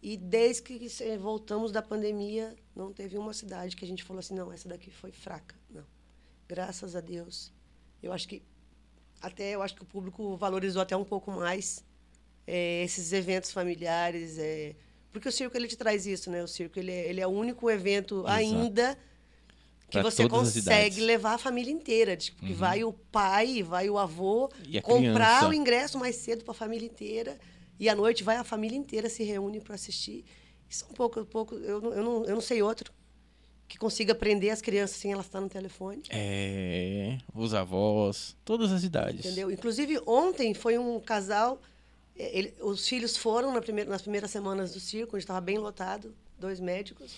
E 0.00 0.16
desde 0.16 0.62
que 0.62 0.88
voltamos 1.18 1.72
da 1.72 1.82
pandemia, 1.82 2.54
não 2.74 2.92
teve 2.92 3.18
uma 3.18 3.32
cidade 3.32 3.76
que 3.76 3.84
a 3.84 3.88
gente 3.88 4.04
falou 4.04 4.20
assim, 4.20 4.34
não, 4.34 4.52
essa 4.52 4.68
daqui 4.68 4.90
foi 4.90 5.10
fraca. 5.10 5.56
Não. 5.70 5.84
Graças 6.48 6.96
a 6.96 7.00
Deus. 7.00 7.52
Eu 8.02 8.12
acho 8.12 8.26
que 8.26 8.42
até 9.20 9.54
eu 9.54 9.62
acho 9.62 9.74
que 9.74 9.82
o 9.82 9.86
público 9.86 10.36
valorizou 10.36 10.80
até 10.80 10.96
um 10.96 11.04
pouco 11.04 11.30
mais 11.30 11.84
é, 12.46 12.82
esses 12.84 13.12
eventos 13.12 13.50
familiares, 13.50 14.38
é, 14.38 14.74
porque 15.12 15.28
o 15.28 15.32
circo 15.32 15.56
ele 15.56 15.68
te 15.68 15.76
traz 15.76 16.06
isso, 16.06 16.30
né? 16.30 16.42
O 16.42 16.48
circo 16.48 16.78
ele 16.78 16.92
é, 16.92 17.08
ele 17.08 17.20
é 17.20 17.26
o 17.26 17.30
único 17.30 17.68
evento 17.70 18.20
Exato. 18.20 18.30
ainda 18.30 18.98
que 19.90 19.98
pra 19.98 20.02
você 20.02 20.28
consegue 20.28 21.00
levar 21.00 21.34
a 21.34 21.38
família 21.38 21.72
inteira, 21.72 22.16
tipo, 22.16 22.40
que 22.40 22.52
uhum. 22.52 22.58
vai 22.58 22.84
o 22.84 22.92
pai, 22.92 23.62
vai 23.62 23.88
o 23.88 23.98
avô 23.98 24.48
comprar 24.82 25.38
criança. 25.38 25.48
o 25.48 25.54
ingresso 25.54 25.98
mais 25.98 26.16
cedo 26.16 26.44
para 26.44 26.52
a 26.52 26.54
família 26.54 26.86
inteira 26.86 27.38
e 27.80 27.88
à 27.88 27.94
noite 27.94 28.22
vai 28.22 28.36
a 28.36 28.44
família 28.44 28.76
inteira 28.76 29.08
se 29.08 29.22
reúne 29.22 29.60
para 29.60 29.74
assistir. 29.74 30.24
Isso 30.68 30.84
é 30.84 30.92
um 30.92 30.94
pouco, 30.94 31.20
um 31.20 31.24
pouco 31.24 31.54
eu, 31.54 31.82
eu, 31.92 32.02
não, 32.02 32.24
eu 32.24 32.34
não 32.34 32.40
sei 32.40 32.62
outro 32.62 32.92
que 33.68 33.78
consiga 33.78 34.14
prender 34.14 34.50
as 34.50 34.62
crianças 34.62 34.96
sem 34.96 35.12
elas 35.12 35.26
estar 35.26 35.40
no 35.40 35.48
telefone. 35.48 36.02
É, 36.08 37.18
os 37.34 37.52
avós, 37.52 38.34
todas 38.44 38.72
as 38.72 38.82
idades. 38.82 39.26
Entendeu? 39.26 39.50
Inclusive, 39.50 40.00
ontem 40.06 40.54
foi 40.54 40.78
um 40.78 40.98
casal, 40.98 41.60
é, 42.18 42.36
ele, 42.36 42.54
os 42.62 42.88
filhos 42.88 43.16
foram 43.16 43.52
na 43.52 43.60
primeira, 43.60 43.90
nas 43.90 44.00
primeiras 44.00 44.30
semanas 44.30 44.72
do 44.72 44.80
circo, 44.80 45.16
onde 45.16 45.24
estava 45.24 45.40
bem 45.40 45.58
lotado, 45.58 46.14
dois 46.38 46.58
médicos, 46.58 47.14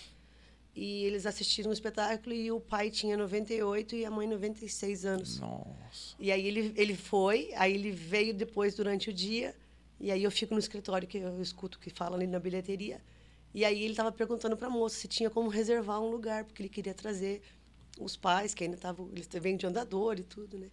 e 0.75 1.05
eles 1.05 1.25
assistiram 1.25 1.71
o 1.71 1.73
espetáculo 1.73 2.35
e 2.35 2.51
o 2.51 2.59
pai 2.59 2.91
tinha 2.91 3.17
98 3.17 3.95
e 3.95 4.05
a 4.05 4.11
mãe 4.11 4.27
96 4.27 5.05
anos. 5.05 5.39
Nossa. 5.39 6.17
E 6.19 6.33
aí 6.33 6.47
ele, 6.47 6.73
ele 6.77 6.97
foi, 6.97 7.53
aí 7.55 7.75
ele 7.75 7.93
veio 7.93 8.35
depois 8.35 8.75
durante 8.75 9.09
o 9.09 9.13
dia, 9.13 9.55
e 10.01 10.11
aí 10.11 10.25
eu 10.25 10.31
fico 10.33 10.53
no 10.53 10.61
escritório 10.61 11.07
que 11.07 11.19
eu 11.19 11.41
escuto 11.41 11.79
que 11.79 11.91
fala 11.91 12.17
ali 12.17 12.27
na 12.27 12.41
bilheteria. 12.41 13.01
E 13.53 13.65
aí 13.65 13.83
ele 13.83 13.93
estava 13.93 14.13
perguntando 14.13 14.57
para 14.57 14.69
a 14.69 14.71
moça 14.71 14.97
se 14.97 15.09
tinha 15.09 15.29
como 15.29 15.49
reservar 15.49 16.01
um 16.01 16.11
lugar, 16.11 16.45
porque 16.45 16.63
ele 16.63 16.69
queria 16.69 16.95
trazer 16.95 17.43
os 17.99 18.17
pais, 18.17 18.55
que 18.55 18.65
ainda 18.65 18.77
estavam, 18.77 19.09
eles 19.13 19.29
vêm 19.33 19.57
de 19.57 19.67
andador 19.67 20.19
e 20.19 20.23
tudo, 20.23 20.59
né? 20.59 20.71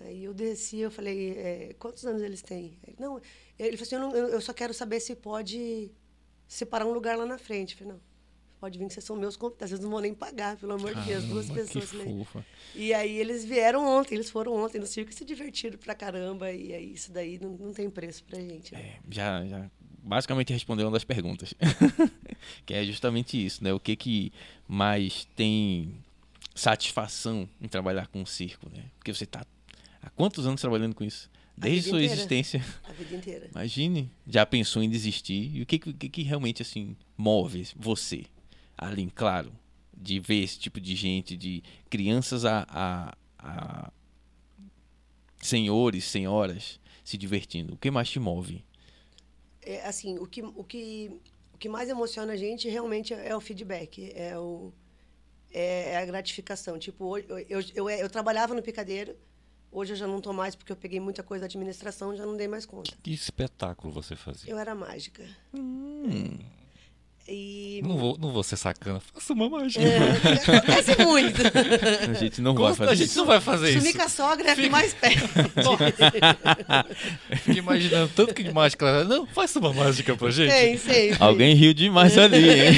Aí 0.00 0.24
eu 0.24 0.32
desci, 0.32 0.78
eu 0.78 0.90
falei, 0.90 1.32
é, 1.32 1.74
quantos 1.78 2.06
anos 2.06 2.22
eles 2.22 2.40
têm? 2.40 2.78
Ele, 2.86 2.96
não, 2.98 3.20
ele 3.58 3.76
falou 3.76 3.82
assim, 3.82 3.94
eu, 3.96 4.00
não, 4.00 4.16
eu, 4.30 4.40
só 4.40 4.52
quero 4.52 4.72
saber 4.72 4.98
se 5.00 5.14
pode 5.14 5.90
separar 6.48 6.86
um 6.86 6.92
lugar 6.92 7.18
lá 7.18 7.26
na 7.26 7.36
frente. 7.36 7.72
Eu 7.72 7.78
falei, 7.78 7.92
não, 7.92 8.00
pode 8.58 8.78
vir 8.78 8.86
que 8.86 8.94
vocês 8.94 9.04
são 9.04 9.16
meus 9.16 9.36
convidados, 9.36 9.70
vocês 9.70 9.80
não 9.80 9.90
vão 9.90 10.00
nem 10.00 10.14
pagar, 10.14 10.56
pelo 10.56 10.72
amor 10.72 10.94
de 10.94 11.04
Deus, 11.04 11.24
duas 11.24 11.50
pessoas. 11.50 11.92
né? 11.92 12.26
E 12.74 12.94
aí 12.94 13.18
eles 13.18 13.44
vieram 13.44 13.84
ontem, 13.84 14.14
eles 14.14 14.30
foram 14.30 14.54
ontem 14.54 14.78
no 14.78 14.86
circo 14.86 15.10
e 15.10 15.14
se 15.14 15.24
divertiram 15.24 15.78
pra 15.78 15.94
caramba, 15.94 16.50
e 16.50 16.72
aí 16.72 16.94
isso 16.94 17.12
daí 17.12 17.38
não, 17.38 17.50
não 17.50 17.72
tem 17.74 17.90
preço 17.90 18.24
pra 18.24 18.40
gente. 18.40 18.72
Né? 18.72 18.80
É, 18.80 19.00
já, 19.10 19.44
já 19.44 19.70
basicamente 20.02 20.52
respondeu 20.52 20.86
uma 20.86 20.92
das 20.92 21.04
perguntas, 21.04 21.54
que 22.66 22.74
é 22.74 22.84
justamente 22.84 23.44
isso, 23.44 23.62
né? 23.62 23.72
O 23.72 23.80
que 23.80 23.96
que 23.96 24.32
mais 24.66 25.26
tem 25.36 25.94
satisfação 26.54 27.48
em 27.60 27.68
trabalhar 27.68 28.06
com 28.08 28.22
o 28.22 28.26
circo, 28.26 28.68
né? 28.70 28.84
Porque 28.98 29.12
você 29.12 29.24
está 29.24 29.44
há 30.02 30.10
quantos 30.10 30.46
anos 30.46 30.60
trabalhando 30.60 30.94
com 30.94 31.04
isso? 31.04 31.30
Desde 31.56 31.90
sua 31.90 31.98
inteira. 31.98 32.14
existência. 32.14 32.64
A 32.84 32.92
vida 32.92 33.16
inteira. 33.16 33.48
Imagine, 33.50 34.10
já 34.26 34.46
pensou 34.46 34.82
em 34.82 34.88
desistir? 34.88 35.54
E 35.54 35.62
o 35.62 35.66
que, 35.66 35.78
que, 35.78 36.08
que 36.08 36.22
realmente 36.22 36.62
assim 36.62 36.96
move 37.16 37.68
você? 37.76 38.24
Além, 38.78 39.10
claro, 39.10 39.52
de 39.94 40.18
ver 40.18 40.42
esse 40.42 40.58
tipo 40.58 40.80
de 40.80 40.94
gente, 40.96 41.36
de 41.36 41.62
crianças 41.90 42.46
a, 42.46 42.66
a, 42.70 43.14
a 43.38 43.92
senhores, 45.38 46.04
senhoras, 46.04 46.80
se 47.04 47.18
divertindo? 47.18 47.74
O 47.74 47.76
que 47.76 47.90
mais 47.90 48.08
te 48.08 48.18
move? 48.18 48.64
É, 49.62 49.86
assim, 49.86 50.18
o 50.18 50.26
que, 50.26 50.42
o, 50.42 50.64
que, 50.64 51.20
o 51.52 51.58
que 51.58 51.68
mais 51.68 51.88
emociona 51.88 52.32
a 52.32 52.36
gente 52.36 52.68
realmente 52.68 53.12
é 53.12 53.34
o 53.36 53.40
feedback, 53.40 54.12
é, 54.14 54.38
o, 54.38 54.72
é, 55.52 55.92
é 55.92 55.96
a 55.98 56.06
gratificação. 56.06 56.78
Tipo, 56.78 57.18
eu, 57.18 57.38
eu, 57.48 57.60
eu, 57.74 57.90
eu 57.90 58.10
trabalhava 58.10 58.54
no 58.54 58.62
picadeiro, 58.62 59.16
Hoje 59.72 59.92
eu 59.92 59.96
já 59.96 60.06
não 60.06 60.18
estou 60.18 60.32
mais 60.32 60.56
porque 60.56 60.72
eu 60.72 60.76
peguei 60.76 60.98
muita 60.98 61.22
coisa 61.22 61.42
da 61.42 61.46
administração, 61.46 62.16
já 62.16 62.26
não 62.26 62.36
dei 62.36 62.48
mais 62.48 62.66
conta. 62.66 62.92
Que 63.02 63.12
espetáculo 63.12 63.92
você 63.92 64.16
fazia? 64.16 64.50
Eu 64.50 64.58
era 64.58 64.74
mágica. 64.74 65.24
Hum. 65.54 66.38
E... 67.32 67.80
Não 67.84 67.96
vou, 67.96 68.18
não 68.18 68.32
vou 68.32 68.42
ser 68.42 68.56
sacana, 68.56 69.00
faça 69.14 69.32
uma 69.32 69.48
mágica. 69.48 69.84
É, 69.84 70.56
acontece 70.58 71.04
muito. 71.04 71.40
A 72.10 72.12
gente 72.14 72.40
não 72.40 72.54
vai 72.54 72.62
Como- 72.64 72.74
fazer 72.74 72.90
a 72.90 72.94
gente 72.96 73.06
isso. 73.08 73.18
não 73.20 73.26
vai 73.26 73.40
fazer 73.40 73.72
Sumir 73.74 73.88
isso. 73.90 73.98
com 73.98 74.02
a 74.04 74.08
sogra 74.08 74.48
é 74.48 74.50
a 74.50 74.56
que 74.56 74.68
mais 74.68 74.92
perde. 74.94 75.22
Fiquei 77.42 77.58
imaginando 77.58 78.10
tanto 78.16 78.34
que 78.34 78.42
de 78.42 78.52
mágica. 78.52 78.84
ela- 78.86 79.04
Não, 79.04 79.26
faça 79.28 79.60
uma 79.60 79.72
mágica 79.72 80.16
pra 80.16 80.28
gente. 80.30 80.50
Tem, 80.50 80.76
sempre. 80.76 81.16
Alguém 81.20 81.54
riu 81.54 81.72
demais 81.72 82.18
ali, 82.18 82.50
hein? 82.50 82.72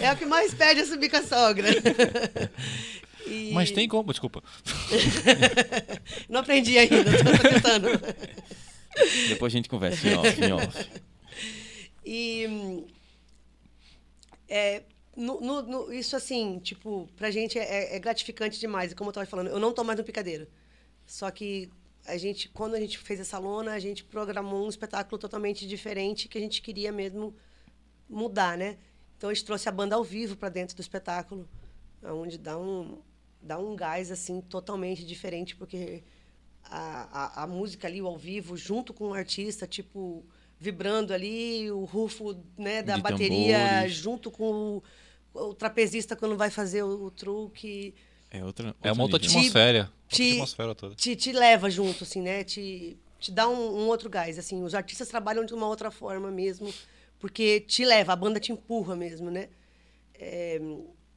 É 0.00 0.10
o 0.12 0.16
que 0.16 0.26
mais 0.26 0.52
perde 0.52 0.80
a 0.80 0.84
subir 0.86 1.08
com 1.08 1.16
a 1.18 1.22
sogra. 1.22 1.68
E- 3.28 3.50
Mas 3.52 3.70
tem 3.70 3.86
como, 3.86 4.10
desculpa. 4.10 4.42
Não 6.28 6.40
aprendi 6.40 6.76
ainda, 6.76 6.96
tô, 7.04 7.30
tô 7.36 7.48
tentando. 7.48 7.88
Depois 9.28 9.52
a 9.52 9.56
gente 9.56 9.68
conversa 9.68 10.08
em 10.08 10.14
off, 10.16 10.44
em 10.44 10.52
off. 10.52 10.86
E 12.04 12.46
é, 14.48 14.82
no- 15.16 15.40
no- 15.40 15.62
no- 15.62 15.92
isso 15.92 16.16
assim, 16.16 16.58
tipo, 16.58 17.08
pra 17.16 17.30
gente 17.30 17.58
é, 17.58 17.96
é 17.96 17.98
gratificante 17.98 18.58
demais. 18.58 18.92
E 18.92 18.94
como 18.94 19.10
eu 19.10 19.14
tava 19.14 19.26
falando, 19.26 19.48
eu 19.48 19.58
não 19.60 19.72
tô 19.72 19.84
mais 19.84 19.98
no 19.98 20.04
picadeiro. 20.04 20.46
Só 21.06 21.30
que 21.30 21.70
a 22.06 22.16
gente, 22.16 22.48
quando 22.48 22.74
a 22.74 22.80
gente 22.80 22.98
fez 22.98 23.20
essa 23.20 23.38
lona, 23.38 23.72
a 23.72 23.78
gente 23.78 24.04
programou 24.04 24.64
um 24.66 24.68
espetáculo 24.68 25.18
totalmente 25.18 25.66
diferente 25.66 26.28
que 26.28 26.38
a 26.38 26.40
gente 26.40 26.62
queria 26.62 26.92
mesmo 26.92 27.34
mudar, 28.08 28.58
né? 28.58 28.78
Então 29.16 29.30
a 29.30 29.34
gente 29.34 29.44
trouxe 29.46 29.68
a 29.68 29.72
banda 29.72 29.96
ao 29.96 30.04
vivo 30.04 30.36
para 30.36 30.48
dentro 30.48 30.76
do 30.76 30.80
espetáculo, 30.80 31.48
onde 32.02 32.38
dá 32.38 32.58
um 32.58 32.98
dá 33.42 33.58
um 33.58 33.74
gás 33.76 34.10
assim 34.12 34.40
totalmente 34.40 35.04
diferente 35.04 35.56
porque 35.56 36.02
a, 36.64 37.40
a, 37.42 37.44
a 37.44 37.46
música 37.46 37.88
ali 37.88 38.00
o 38.02 38.06
ao 38.06 38.16
vivo 38.16 38.56
junto 38.56 38.94
com 38.94 39.08
o 39.10 39.14
artista 39.14 39.66
tipo 39.66 40.24
vibrando 40.62 41.12
ali 41.12 41.68
o 41.72 41.84
rufo 41.84 42.36
né 42.56 42.82
da 42.82 42.94
De 42.96 43.02
bateria 43.02 43.58
tambores. 43.58 43.94
junto 43.94 44.30
com 44.30 44.80
o, 45.34 45.40
o 45.50 45.54
trapezista 45.54 46.14
quando 46.14 46.36
vai 46.36 46.50
fazer 46.50 46.84
o, 46.84 47.06
o 47.06 47.10
truque 47.10 47.92
É 48.30 48.44
outra. 48.44 48.74
É 48.80 48.92
uma 48.92 49.02
outra 49.02 49.18
nível. 49.18 49.38
atmosfera. 49.38 49.78
Outra 49.80 50.16
Te- 50.16 50.32
atmosfera 50.34 50.74
toda. 50.74 50.94
te, 50.94 51.16
te 51.16 51.32
leva 51.32 51.68
junto, 51.68 52.04
assim, 52.04 52.22
né? 52.22 52.44
Te, 52.44 52.96
te 53.18 53.32
dá 53.32 53.48
um, 53.48 53.80
um 53.80 53.88
outro 53.88 54.08
gás, 54.08 54.38
assim. 54.38 54.62
Os 54.62 54.72
artistas 54.74 55.08
trabalham 55.08 55.44
de 55.44 55.52
uma 55.52 55.66
outra 55.66 55.90
forma 55.90 56.30
mesmo, 56.30 56.72
porque 57.18 57.58
te 57.60 57.84
leva, 57.84 58.12
a 58.12 58.16
banda 58.16 58.38
te 58.38 58.52
empurra 58.52 58.94
mesmo, 58.94 59.30
né? 59.30 59.48
É, 60.14 60.60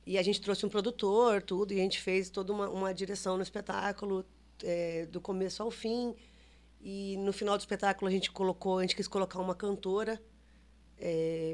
e 0.07 0.17
a 0.17 0.23
gente 0.23 0.41
trouxe 0.41 0.65
um 0.65 0.69
produtor, 0.69 1.41
tudo, 1.43 1.71
e 1.73 1.79
a 1.79 1.83
gente 1.83 1.99
fez 2.01 2.29
toda 2.31 2.51
uma, 2.51 2.67
uma 2.69 2.93
direção 2.93 3.37
no 3.37 3.43
espetáculo, 3.43 4.25
é, 4.63 5.05
do 5.11 5.21
começo 5.21 5.61
ao 5.61 5.69
fim. 5.69 6.15
E 6.87 7.17
no 7.17 7.33
final 7.33 7.57
do 7.57 7.61
espetáculo 7.61 8.07
a 8.07 8.11
gente 8.11 8.29
colocou, 8.31 8.77
a 8.77 8.81
gente 8.83 8.95
quis 8.95 9.07
colocar 9.07 9.39
uma 9.39 9.55
cantora 9.55 10.21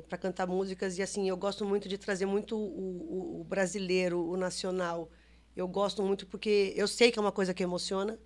para 0.10 0.18
cantar 0.18 0.46
músicas 0.46 0.98
e 0.98 1.02
assim 1.02 1.30
eu 1.30 1.38
gosto 1.38 1.66
muito 1.66 1.88
de 1.90 1.98
trazer 1.98 2.26
muito 2.26 2.56
o, 2.58 3.38
o- 3.38 3.42
o 3.42 3.44
brasileiro, 3.46 4.20
o 4.30 4.36
nacional. 4.36 5.10
Eu 5.56 5.68
gosto 5.70 6.04
muito 6.04 6.28
porque 6.28 6.74
eu 6.76 6.88
sei 6.88 7.12
que 7.12 7.18
é 7.18 7.22
uma 7.22 7.32
coisa 7.32 7.54
que 7.54 7.64
emociona. 7.64 8.20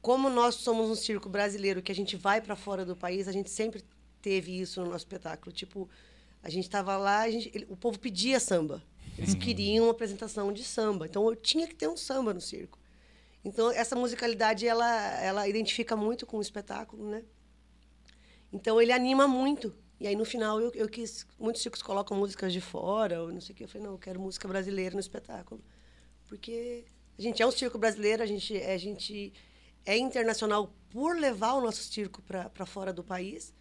Como 0.00 0.28
nós 0.28 0.56
somos 0.56 0.90
um 0.90 0.94
circo 0.96 1.28
brasileiro 1.28 1.80
que 1.80 1.92
a 1.92 1.94
gente 1.94 2.16
vai 2.16 2.40
para 2.40 2.56
fora 2.56 2.84
do 2.84 2.96
país, 2.96 3.28
a 3.28 3.32
gente 3.32 3.48
sempre 3.50 3.84
teve 4.20 4.60
isso 4.60 4.80
no 4.80 4.86
nosso 4.86 5.04
espetáculo. 5.04 5.52
Tipo, 5.54 5.88
a 6.42 6.50
gente 6.50 6.64
estava 6.64 6.96
lá, 6.96 7.30
gente- 7.30 7.50
ele- 7.54 7.66
o 7.70 7.76
povo 7.76 7.98
pedia 7.98 8.40
samba. 8.40 8.82
Eles 9.16 9.34
queriam 9.34 9.84
uma 9.86 9.92
apresentação 9.92 10.52
de 10.52 10.64
samba. 10.64 11.06
Então 11.06 11.24
eu 11.28 11.36
tinha 11.36 11.66
que 11.68 11.74
ter 11.76 11.88
um 11.88 11.96
samba 11.96 12.34
no 12.34 12.40
circo. 12.40 12.78
Então 13.44 13.70
essa 13.70 13.96
musicalidade 13.96 14.66
ela 14.66 15.20
ela 15.20 15.48
identifica 15.48 15.96
muito 15.96 16.26
com 16.26 16.38
o 16.38 16.42
espetáculo, 16.42 17.08
né? 17.08 17.24
Então 18.52 18.80
ele 18.80 18.92
anima 18.92 19.26
muito. 19.26 19.74
E 19.98 20.06
aí 20.06 20.16
no 20.16 20.24
final 20.24 20.60
eu, 20.60 20.70
eu 20.74 20.88
quis. 20.88 21.26
Muitos 21.38 21.62
circos 21.62 21.82
colocam 21.82 22.16
músicas 22.16 22.52
de 22.52 22.60
fora, 22.60 23.22
ou 23.22 23.32
não 23.32 23.40
sei 23.40 23.54
o 23.54 23.56
que. 23.56 23.64
Eu 23.64 23.68
falei, 23.68 23.86
não, 23.86 23.94
eu 23.94 23.98
quero 23.98 24.20
música 24.20 24.46
brasileira 24.46 24.94
no 24.94 25.00
espetáculo. 25.00 25.62
Porque 26.28 26.84
a 27.18 27.22
gente 27.22 27.42
é 27.42 27.46
um 27.46 27.50
circo 27.50 27.78
brasileiro, 27.78 28.22
a 28.22 28.26
gente, 28.26 28.56
a 28.56 28.78
gente 28.78 29.32
é 29.84 29.96
internacional 29.96 30.72
por 30.90 31.16
levar 31.16 31.54
o 31.54 31.60
nosso 31.60 31.82
circo 31.84 32.22
para 32.22 32.66
fora 32.66 32.92
do 32.92 33.02
país. 33.02 33.54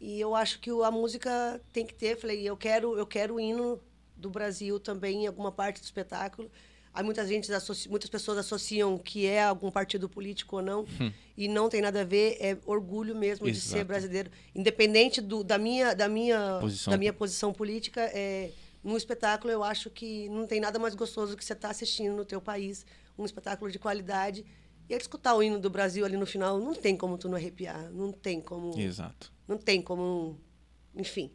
E 0.00 0.20
eu 0.20 0.34
acho 0.34 0.60
que 0.60 0.70
a 0.70 0.90
música 0.90 1.60
tem 1.72 1.86
que 1.86 1.94
ter. 1.94 2.16
Falei, 2.16 2.42
eu 2.48 2.56
quero, 2.56 2.98
eu 2.98 3.06
quero 3.06 3.34
o 3.34 3.40
hino 3.40 3.80
do 4.16 4.30
Brasil 4.30 4.78
também 4.80 5.24
em 5.24 5.26
alguma 5.26 5.52
parte 5.52 5.80
do 5.80 5.84
espetáculo. 5.84 6.50
Aí 6.94 7.02
muitas, 7.02 7.26
gente 7.28 7.50
associa, 7.52 7.90
muitas 7.90 8.10
pessoas 8.10 8.36
associam 8.38 8.98
que 8.98 9.26
é 9.26 9.42
algum 9.42 9.70
partido 9.70 10.08
político 10.08 10.56
ou 10.56 10.62
não, 10.62 10.84
e 11.36 11.48
não 11.48 11.68
tem 11.68 11.80
nada 11.80 12.02
a 12.02 12.04
ver, 12.04 12.36
é 12.38 12.58
orgulho 12.66 13.16
mesmo 13.16 13.50
de 13.50 13.58
ser 13.58 13.76
Exato. 13.76 13.86
brasileiro. 13.86 14.30
Independente 14.54 15.20
do, 15.20 15.42
da, 15.42 15.56
minha, 15.56 15.94
da, 15.94 16.08
minha, 16.08 16.58
Posição. 16.60 16.90
da 16.90 16.98
minha 16.98 17.12
posição 17.12 17.52
política, 17.52 18.02
é, 18.12 18.50
no 18.84 18.96
espetáculo 18.96 19.50
eu 19.50 19.64
acho 19.64 19.88
que 19.88 20.28
não 20.28 20.46
tem 20.46 20.60
nada 20.60 20.78
mais 20.78 20.94
gostoso 20.94 21.36
que 21.36 21.44
você 21.44 21.54
estar 21.54 21.70
assistindo 21.70 22.14
no 22.14 22.24
teu 22.24 22.40
país 22.40 22.84
um 23.16 23.24
espetáculo 23.24 23.70
de 23.70 23.78
qualidade. 23.78 24.44
E 24.88 24.94
aí 24.94 25.00
escutar 25.00 25.34
o 25.34 25.42
hino 25.42 25.58
do 25.58 25.70
Brasil 25.70 26.04
ali 26.04 26.16
no 26.16 26.26
final, 26.26 26.58
não 26.58 26.74
tem 26.74 26.94
como 26.96 27.16
tu 27.16 27.28
não 27.28 27.36
arrepiar, 27.36 27.90
não 27.90 28.12
tem 28.12 28.40
como... 28.40 28.78
Exato. 28.78 29.32
Não 29.48 29.56
tem 29.56 29.80
como. 29.80 30.38
Enfim. 30.94 31.30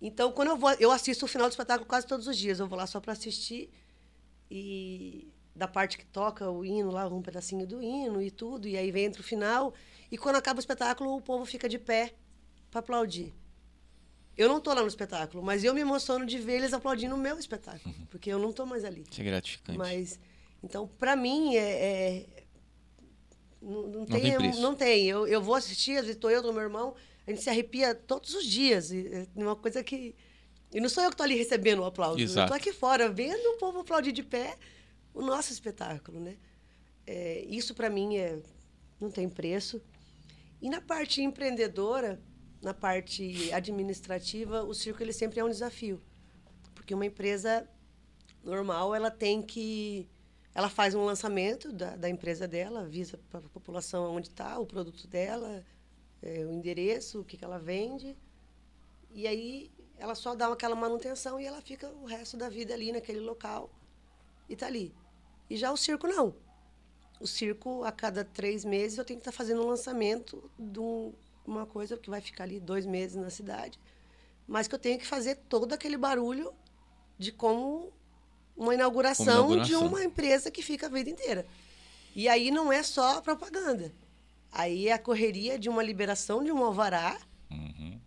Então, 0.00 0.30
quando 0.32 0.48
eu 0.48 0.56
vou. 0.56 0.70
Eu 0.78 0.90
assisto 0.90 1.24
o 1.24 1.28
final 1.28 1.48
do 1.48 1.52
espetáculo 1.52 1.88
quase 1.88 2.06
todos 2.06 2.26
os 2.26 2.36
dias. 2.36 2.60
Eu 2.60 2.66
vou 2.66 2.78
lá 2.78 2.86
só 2.86 3.00
para 3.00 3.12
assistir. 3.12 3.70
E 4.50 5.28
da 5.54 5.66
parte 5.66 5.96
que 5.96 6.04
toca 6.04 6.50
o 6.50 6.64
hino 6.64 6.90
lá, 6.90 7.06
um 7.08 7.22
pedacinho 7.22 7.66
do 7.66 7.82
hino 7.82 8.20
e 8.20 8.30
tudo. 8.30 8.68
E 8.68 8.76
aí 8.76 8.90
vem 8.90 9.06
entre 9.06 9.20
o 9.20 9.24
final. 9.24 9.72
E 10.10 10.18
quando 10.18 10.36
acaba 10.36 10.58
o 10.58 10.60
espetáculo, 10.60 11.16
o 11.16 11.20
povo 11.20 11.44
fica 11.44 11.68
de 11.68 11.78
pé 11.78 12.14
para 12.70 12.80
aplaudir. 12.80 13.34
Eu 14.36 14.48
não 14.48 14.60
tô 14.60 14.72
lá 14.74 14.82
no 14.82 14.86
espetáculo, 14.88 15.42
mas 15.42 15.64
eu 15.64 15.72
me 15.72 15.80
emociono 15.80 16.26
de 16.26 16.38
ver 16.38 16.56
eles 16.56 16.74
aplaudindo 16.74 17.14
o 17.14 17.18
meu 17.18 17.38
espetáculo. 17.38 17.94
Porque 18.10 18.30
eu 18.30 18.38
não 18.38 18.52
tô 18.52 18.66
mais 18.66 18.84
ali. 18.84 19.04
Isso 19.10 19.20
é 19.20 19.24
gratificante. 19.24 19.78
Mas, 19.78 20.20
então, 20.62 20.86
para 20.86 21.16
mim, 21.16 21.56
é, 21.56 21.60
é- 21.62 22.26
não, 23.62 23.86
não 23.88 24.04
tem, 24.06 24.20
tem 24.20 24.36
preço. 24.36 24.60
não 24.60 24.74
tem. 24.74 25.06
Eu, 25.06 25.26
eu 25.26 25.40
vou 25.40 25.54
assistir, 25.54 26.04
estou 26.04 26.30
eu, 26.30 26.42
tô 26.42 26.52
meu 26.52 26.62
irmão, 26.62 26.94
a 27.26 27.30
gente 27.30 27.42
se 27.42 27.48
arrepia 27.48 27.94
todos 27.94 28.34
os 28.34 28.44
dias. 28.44 28.92
É 28.92 29.26
uma 29.34 29.56
coisa 29.56 29.82
que. 29.82 30.14
E 30.72 30.80
não 30.80 30.88
sou 30.88 31.02
eu 31.02 31.10
que 31.10 31.14
estou 31.14 31.24
ali 31.24 31.36
recebendo 31.36 31.80
o 31.80 31.84
aplauso. 31.84 32.18
Eu 32.18 32.24
Exato. 32.24 32.52
estou 32.52 32.56
aqui 32.56 32.72
fora, 32.72 33.08
vendo 33.08 33.54
o 33.54 33.58
povo 33.58 33.80
aplaudir 33.80 34.12
de 34.12 34.22
pé 34.22 34.56
o 35.14 35.22
nosso 35.22 35.52
espetáculo, 35.52 36.20
né? 36.20 36.36
É, 37.06 37.44
isso, 37.48 37.74
para 37.74 37.88
mim, 37.88 38.16
é, 38.16 38.38
não 39.00 39.10
tem 39.10 39.28
preço. 39.28 39.80
E 40.60 40.68
na 40.68 40.80
parte 40.80 41.22
empreendedora, 41.22 42.20
na 42.60 42.74
parte 42.74 43.52
administrativa, 43.52 44.64
o 44.64 44.74
circo 44.74 45.02
ele 45.02 45.12
sempre 45.12 45.40
é 45.40 45.44
um 45.44 45.48
desafio. 45.48 46.02
Porque 46.74 46.94
uma 46.94 47.06
empresa 47.06 47.68
normal, 48.42 48.94
ela 48.94 49.10
tem 49.10 49.42
que. 49.42 50.08
Ela 50.54 50.70
faz 50.70 50.94
um 50.94 51.04
lançamento 51.04 51.70
da, 51.72 51.96
da 51.96 52.08
empresa 52.08 52.48
dela, 52.48 52.80
avisa 52.80 53.18
para 53.30 53.40
a 53.40 53.48
população 53.50 54.16
onde 54.16 54.28
está 54.28 54.58
o 54.58 54.64
produto 54.64 55.06
dela, 55.06 55.62
é, 56.22 56.46
o 56.46 56.52
endereço, 56.52 57.20
o 57.20 57.24
que, 57.24 57.36
que 57.36 57.44
ela 57.44 57.58
vende. 57.58 58.16
E 59.10 59.26
aí 59.26 59.70
ela 59.98 60.14
só 60.14 60.34
dá 60.34 60.46
aquela 60.48 60.74
manutenção 60.76 61.40
e 61.40 61.46
ela 61.46 61.60
fica 61.62 61.88
o 61.88 62.04
resto 62.06 62.36
da 62.36 62.48
vida 62.48 62.74
ali 62.74 62.92
naquele 62.92 63.20
local 63.20 63.70
e 64.48 64.52
está 64.54 64.66
ali. 64.66 64.94
E 65.48 65.56
já 65.56 65.70
o 65.72 65.76
circo 65.76 66.06
não. 66.06 66.34
O 67.20 67.26
circo, 67.26 67.82
a 67.84 67.90
cada 67.92 68.24
três 68.24 68.64
meses, 68.64 68.98
eu 68.98 69.04
tenho 69.04 69.18
que 69.18 69.22
estar 69.28 69.36
fazendo 69.36 69.62
um 69.62 69.68
lançamento 69.68 70.50
de 70.58 70.78
um- 70.80 71.12
uma 71.46 71.64
coisa 71.64 71.96
que 71.96 72.10
vai 72.10 72.20
ficar 72.20 72.44
ali 72.44 72.60
dois 72.60 72.84
meses 72.84 73.16
na 73.16 73.30
cidade, 73.30 73.78
mas 74.46 74.68
que 74.68 74.74
eu 74.74 74.78
tenho 74.78 74.98
que 74.98 75.06
fazer 75.06 75.36
todo 75.48 75.72
aquele 75.72 75.96
barulho 75.96 76.52
de 77.18 77.32
como 77.32 77.92
uma 78.56 78.74
inauguração, 78.74 79.42
Como 79.44 79.54
inauguração. 79.54 79.80
de 79.80 79.86
uma 79.86 80.04
empresa 80.04 80.50
que 80.50 80.60
fica 80.62 80.86
a 80.86 80.90
vida 80.90 81.08
inteira. 81.08 81.46
E 82.14 82.28
aí 82.28 82.50
não 82.50 82.72
é 82.72 82.82
só 82.82 83.20
propaganda. 83.20 83.92
Aí 84.52 84.88
é 84.88 84.92
a 84.92 84.98
correria 84.98 85.58
de 85.58 85.68
uma 85.68 85.82
liberação 85.82 86.42
de 86.44 86.50
um 86.52 86.62
alvará 86.64 87.18
Uhum. 87.50 88.00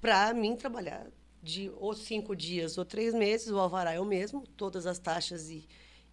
para 0.00 0.32
mim 0.34 0.54
trabalhar 0.56 1.06
de 1.42 1.70
ou 1.76 1.94
cinco 1.94 2.36
dias 2.36 2.78
ou 2.78 2.84
três 2.84 3.12
meses, 3.12 3.48
o 3.48 3.58
alvará 3.58 3.92
é 3.92 4.00
o 4.00 4.04
mesmo, 4.04 4.44
todas 4.56 4.86
as 4.86 4.98
taxas 4.98 5.50
e, 5.50 5.66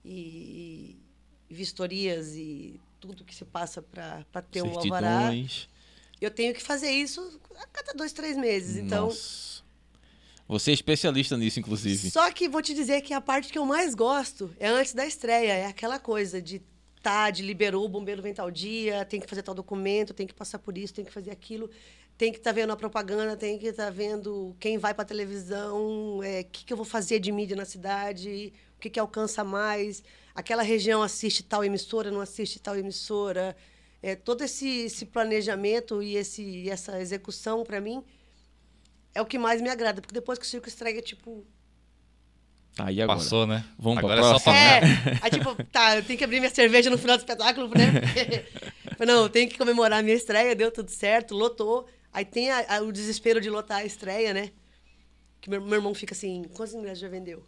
e, 0.04 0.98
e 1.50 1.54
vistorias 1.54 2.36
e 2.36 2.80
tudo 3.00 3.24
que 3.24 3.36
se 3.36 3.46
passa 3.46 3.82
para 3.82 4.42
ter 4.42 4.64
um 4.64 4.78
alvará. 4.78 5.32
Eu 6.20 6.32
tenho 6.32 6.54
que 6.54 6.62
fazer 6.62 6.92
isso 6.92 7.40
a 7.56 7.68
cada 7.68 7.94
dois, 7.94 8.12
três 8.12 8.36
meses. 8.36 8.76
Então, 8.78 9.08
Nossa. 9.08 9.60
Você 10.50 10.72
é 10.72 10.74
especialista 10.74 11.38
nisso, 11.38 11.60
inclusive. 11.60 12.10
só 12.10 12.32
que 12.32 12.50
vou 12.50 12.60
te 12.60 12.74
dizer 12.74 13.02
que 13.02 13.14
a 13.14 13.22
parte 13.22 13.54
que 13.54 13.60
eu 13.60 13.66
mais 13.66 13.94
gosto 13.94 14.52
é 14.60 14.68
antes 14.68 14.94
da 14.96 15.06
estreia, 15.06 15.54
é 15.54 15.66
aquela 15.68 16.00
coisa 16.00 16.42
de 16.42 16.60
TAD 17.04 17.44
liberou, 17.44 17.86
o 17.86 17.88
bombeiro 17.88 18.20
vem 18.20 18.34
tal 18.34 18.50
dia, 18.50 19.06
tem 19.06 19.20
que 19.20 19.28
fazer 19.28 19.44
tal 19.44 19.54
documento, 19.54 20.12
tem 20.12 20.26
que 20.26 20.34
passar 20.34 20.58
por 20.58 20.76
isso, 20.76 20.92
tem 20.92 21.06
que 21.06 21.12
fazer 21.12 21.30
aquilo, 21.30 21.70
tem 22.20 22.34
que 22.34 22.38
estar 22.38 22.50
tá 22.50 22.56
vendo 22.56 22.74
a 22.74 22.76
propaganda, 22.76 23.38
tem 23.38 23.58
que 23.58 23.68
estar 23.68 23.86
tá 23.86 23.90
vendo 23.90 24.54
quem 24.60 24.78
vai 24.78 24.94
para 24.94 25.04
a 25.04 25.08
televisão, 25.08 26.18
o 26.18 26.24
é, 26.24 26.44
que, 26.44 26.66
que 26.66 26.74
eu 26.74 26.76
vou 26.76 26.86
fazer 26.86 27.18
de 27.18 27.32
mídia 27.32 27.56
na 27.56 27.64
cidade, 27.64 28.52
o 28.76 28.82
que, 28.82 28.90
que 28.90 29.00
alcança 29.00 29.42
mais, 29.42 30.04
aquela 30.36 30.62
região 30.62 31.02
assiste 31.02 31.42
tal 31.42 31.64
emissora, 31.64 32.12
não 32.12 32.20
assiste 32.20 32.60
tal 32.60 32.78
emissora. 32.78 33.56
É, 34.04 34.18
todo 34.18 34.44
esse, 34.44 34.68
esse 34.82 35.06
planejamento 35.06 36.04
e 36.04 36.18
esse, 36.18 36.70
essa 36.70 37.00
execução, 37.00 37.64
para 37.64 37.80
mim, 37.80 38.04
é 39.16 39.22
o 39.22 39.26
que 39.26 39.40
mais 39.40 39.62
me 39.62 39.70
agrada, 39.70 40.02
porque 40.02 40.14
depois 40.14 40.38
que 40.38 40.44
o 40.44 40.48
circo 40.48 40.68
estreia, 40.68 41.02
tipo, 41.02 41.48
Tá, 42.76 42.92
e 42.92 43.02
agora? 43.02 43.18
Passou, 43.18 43.48
né? 43.48 43.64
Vamos 43.78 43.98
agora 43.98 44.22
pra 44.22 44.30
é 44.30 44.34
só 44.34 44.40
próxima. 44.40 44.56
É, 44.56 44.82
aí 45.24 45.32
tipo, 45.32 45.64
tá, 45.66 45.96
eu 45.96 46.04
tenho 46.04 46.20
que 46.20 46.24
abrir 46.26 46.42
minha 46.42 46.54
cerveja 46.54 46.90
no 46.90 46.98
final 46.98 47.16
do 47.16 47.22
espetáculo, 47.22 47.70
né? 47.70 48.46
não, 49.08 49.24
eu 49.24 49.30
tenho 49.30 49.50
que 49.50 49.58
comemorar 49.58 50.00
a 50.00 50.04
minha 50.04 50.16
estreia, 50.16 50.54
deu 50.54 50.70
tudo 50.70 50.92
certo, 50.92 51.34
lotou. 51.34 51.88
Aí 52.12 52.26
tem 52.26 52.50
a, 52.52 52.78
a, 52.78 52.82
o 52.82 52.92
desespero 52.92 53.40
de 53.40 53.50
lotar 53.50 53.80
a 53.80 53.86
estreia, 53.86 54.34
né? 54.34 54.52
Que 55.42 55.50
meu, 55.50 55.62
meu 55.62 55.76
irmão 55.76 55.94
fica 55.94 56.14
assim, 56.14 56.44
quantos 56.54 56.74
ingressos 56.74 57.00
já 57.00 57.08
vendeu? 57.08 57.44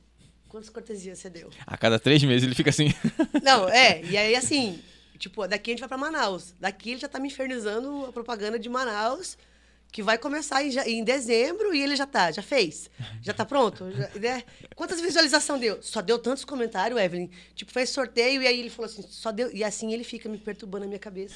Quantas 0.48 0.70
cortesias 0.70 1.20
você 1.20 1.30
deu? 1.30 1.50
A 1.66 1.78
cada 1.78 1.98
três 1.98 2.24
meses 2.24 2.44
ele 2.44 2.56
fica 2.56 2.70
assim. 2.70 2.94
Não, 3.42 3.70
é, 3.70 4.04
e 4.04 4.18
aí 4.18 4.36
assim, 4.36 4.82
tipo, 5.18 5.48
daqui 5.48 5.72
a 5.72 5.74
gente 5.74 5.80
vai 5.80 5.90
pra 5.90 5.98
Manaus. 5.98 6.54
Daqui 6.60 6.92
ele 6.92 7.00
já 7.00 7.08
tá 7.08 7.20
me 7.20 7.28
infernizando 7.28 8.06
a 8.06 8.12
propaganda 8.12 8.60
de 8.60 8.68
Manaus 8.68 9.38
que 9.92 10.02
vai 10.02 10.18
começar 10.18 10.64
em, 10.64 10.78
em, 10.88 11.04
dezembro 11.04 11.76
e 11.76 11.82
ele 11.82 11.96
já 11.96 12.06
tá, 12.06 12.32
já 12.32 12.42
fez. 12.42 12.90
Já 13.22 13.34
tá 13.34 13.46
pronto? 13.46 13.92
Já, 13.92 14.10
né? 14.20 14.44
Quantas 14.74 15.02
visualizações 15.02 15.60
deu? 15.60 15.84
Só 15.84 16.02
deu 16.02 16.18
tantos 16.18 16.46
comentários, 16.46 17.00
Evelyn. 17.00 17.30
Tipo, 17.54 17.72
fez 17.72 17.90
sorteio 17.90 18.42
e 18.42 18.48
aí 18.48 18.60
ele 18.60 18.70
falou 18.70 18.90
assim, 18.90 19.02
só 19.04 19.32
deu. 19.32 19.54
E 19.54 19.64
assim 19.64 19.94
ele 19.94 20.06
fica 20.06 20.30
me 20.30 20.38
perturbando 20.38 20.86
na 20.86 20.88
minha 20.88 21.00
cabeça. 21.00 21.36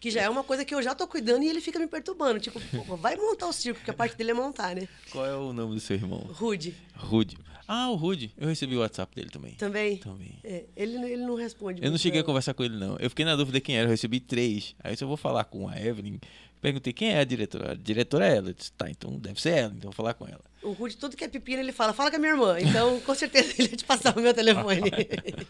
Que 0.00 0.10
já 0.10 0.22
é 0.22 0.28
uma 0.28 0.44
coisa 0.44 0.64
que 0.64 0.74
eu 0.74 0.82
já 0.82 0.94
tô 0.94 1.06
cuidando 1.06 1.42
e 1.42 1.48
ele 1.48 1.60
fica 1.60 1.78
me 1.78 1.86
perturbando. 1.86 2.40
Tipo, 2.40 2.60
vai 2.96 3.16
montar 3.16 3.46
o 3.46 3.52
circo, 3.52 3.80
porque 3.80 3.90
a 3.90 3.94
parte 3.94 4.16
dele 4.16 4.30
é 4.30 4.34
montar, 4.34 4.74
né? 4.74 4.88
Qual 5.10 5.26
é 5.26 5.34
o 5.34 5.52
nome 5.52 5.74
do 5.74 5.80
seu 5.80 5.96
irmão? 5.96 6.20
Rude. 6.32 6.74
Rude. 6.94 7.36
Ah, 7.66 7.90
o 7.90 7.96
Rude. 7.96 8.32
Eu 8.38 8.48
recebi 8.48 8.76
o 8.76 8.80
WhatsApp 8.80 9.14
dele 9.14 9.28
também. 9.28 9.52
Também? 9.52 9.98
Também. 9.98 10.38
É, 10.42 10.64
ele, 10.74 10.96
ele 11.04 11.26
não 11.26 11.34
responde. 11.34 11.84
Eu 11.84 11.90
não 11.90 11.98
cheguei 11.98 12.20
a 12.20 12.24
conversar 12.24 12.54
com 12.54 12.64
ele, 12.64 12.78
não. 12.78 12.96
Eu 12.98 13.10
fiquei 13.10 13.26
na 13.26 13.36
dúvida 13.36 13.60
quem 13.60 13.76
era. 13.76 13.86
Eu 13.86 13.90
recebi 13.90 14.20
três. 14.20 14.74
Aí 14.82 14.96
eu 14.98 15.06
vou 15.06 15.18
falar 15.18 15.44
com 15.44 15.68
a 15.68 15.78
Evelyn, 15.78 16.18
Perguntei 16.60 16.92
quem 16.92 17.12
é 17.12 17.20
a 17.20 17.24
diretora. 17.24 17.72
A 17.72 17.74
diretora 17.74 18.26
é 18.26 18.36
ela. 18.36 18.48
Eu 18.48 18.54
disse, 18.54 18.72
tá, 18.72 18.90
então 18.90 19.16
deve 19.18 19.40
ser 19.40 19.50
ela, 19.50 19.74
então 19.76 19.90
vou 19.90 19.92
falar 19.92 20.14
com 20.14 20.26
ela. 20.26 20.40
O 20.62 20.72
Rude, 20.72 20.96
tudo 20.96 21.16
que 21.16 21.22
é 21.22 21.28
pepino, 21.28 21.60
ele 21.60 21.72
fala, 21.72 21.92
fala 21.92 22.10
com 22.10 22.16
a 22.16 22.18
minha 22.18 22.32
irmã. 22.32 22.58
Então, 22.60 23.00
com 23.00 23.14
certeza, 23.14 23.54
ele 23.58 23.68
vai 23.68 23.76
te 23.76 23.84
passar 23.84 24.16
o 24.16 24.20
meu 24.20 24.34
telefone. 24.34 24.90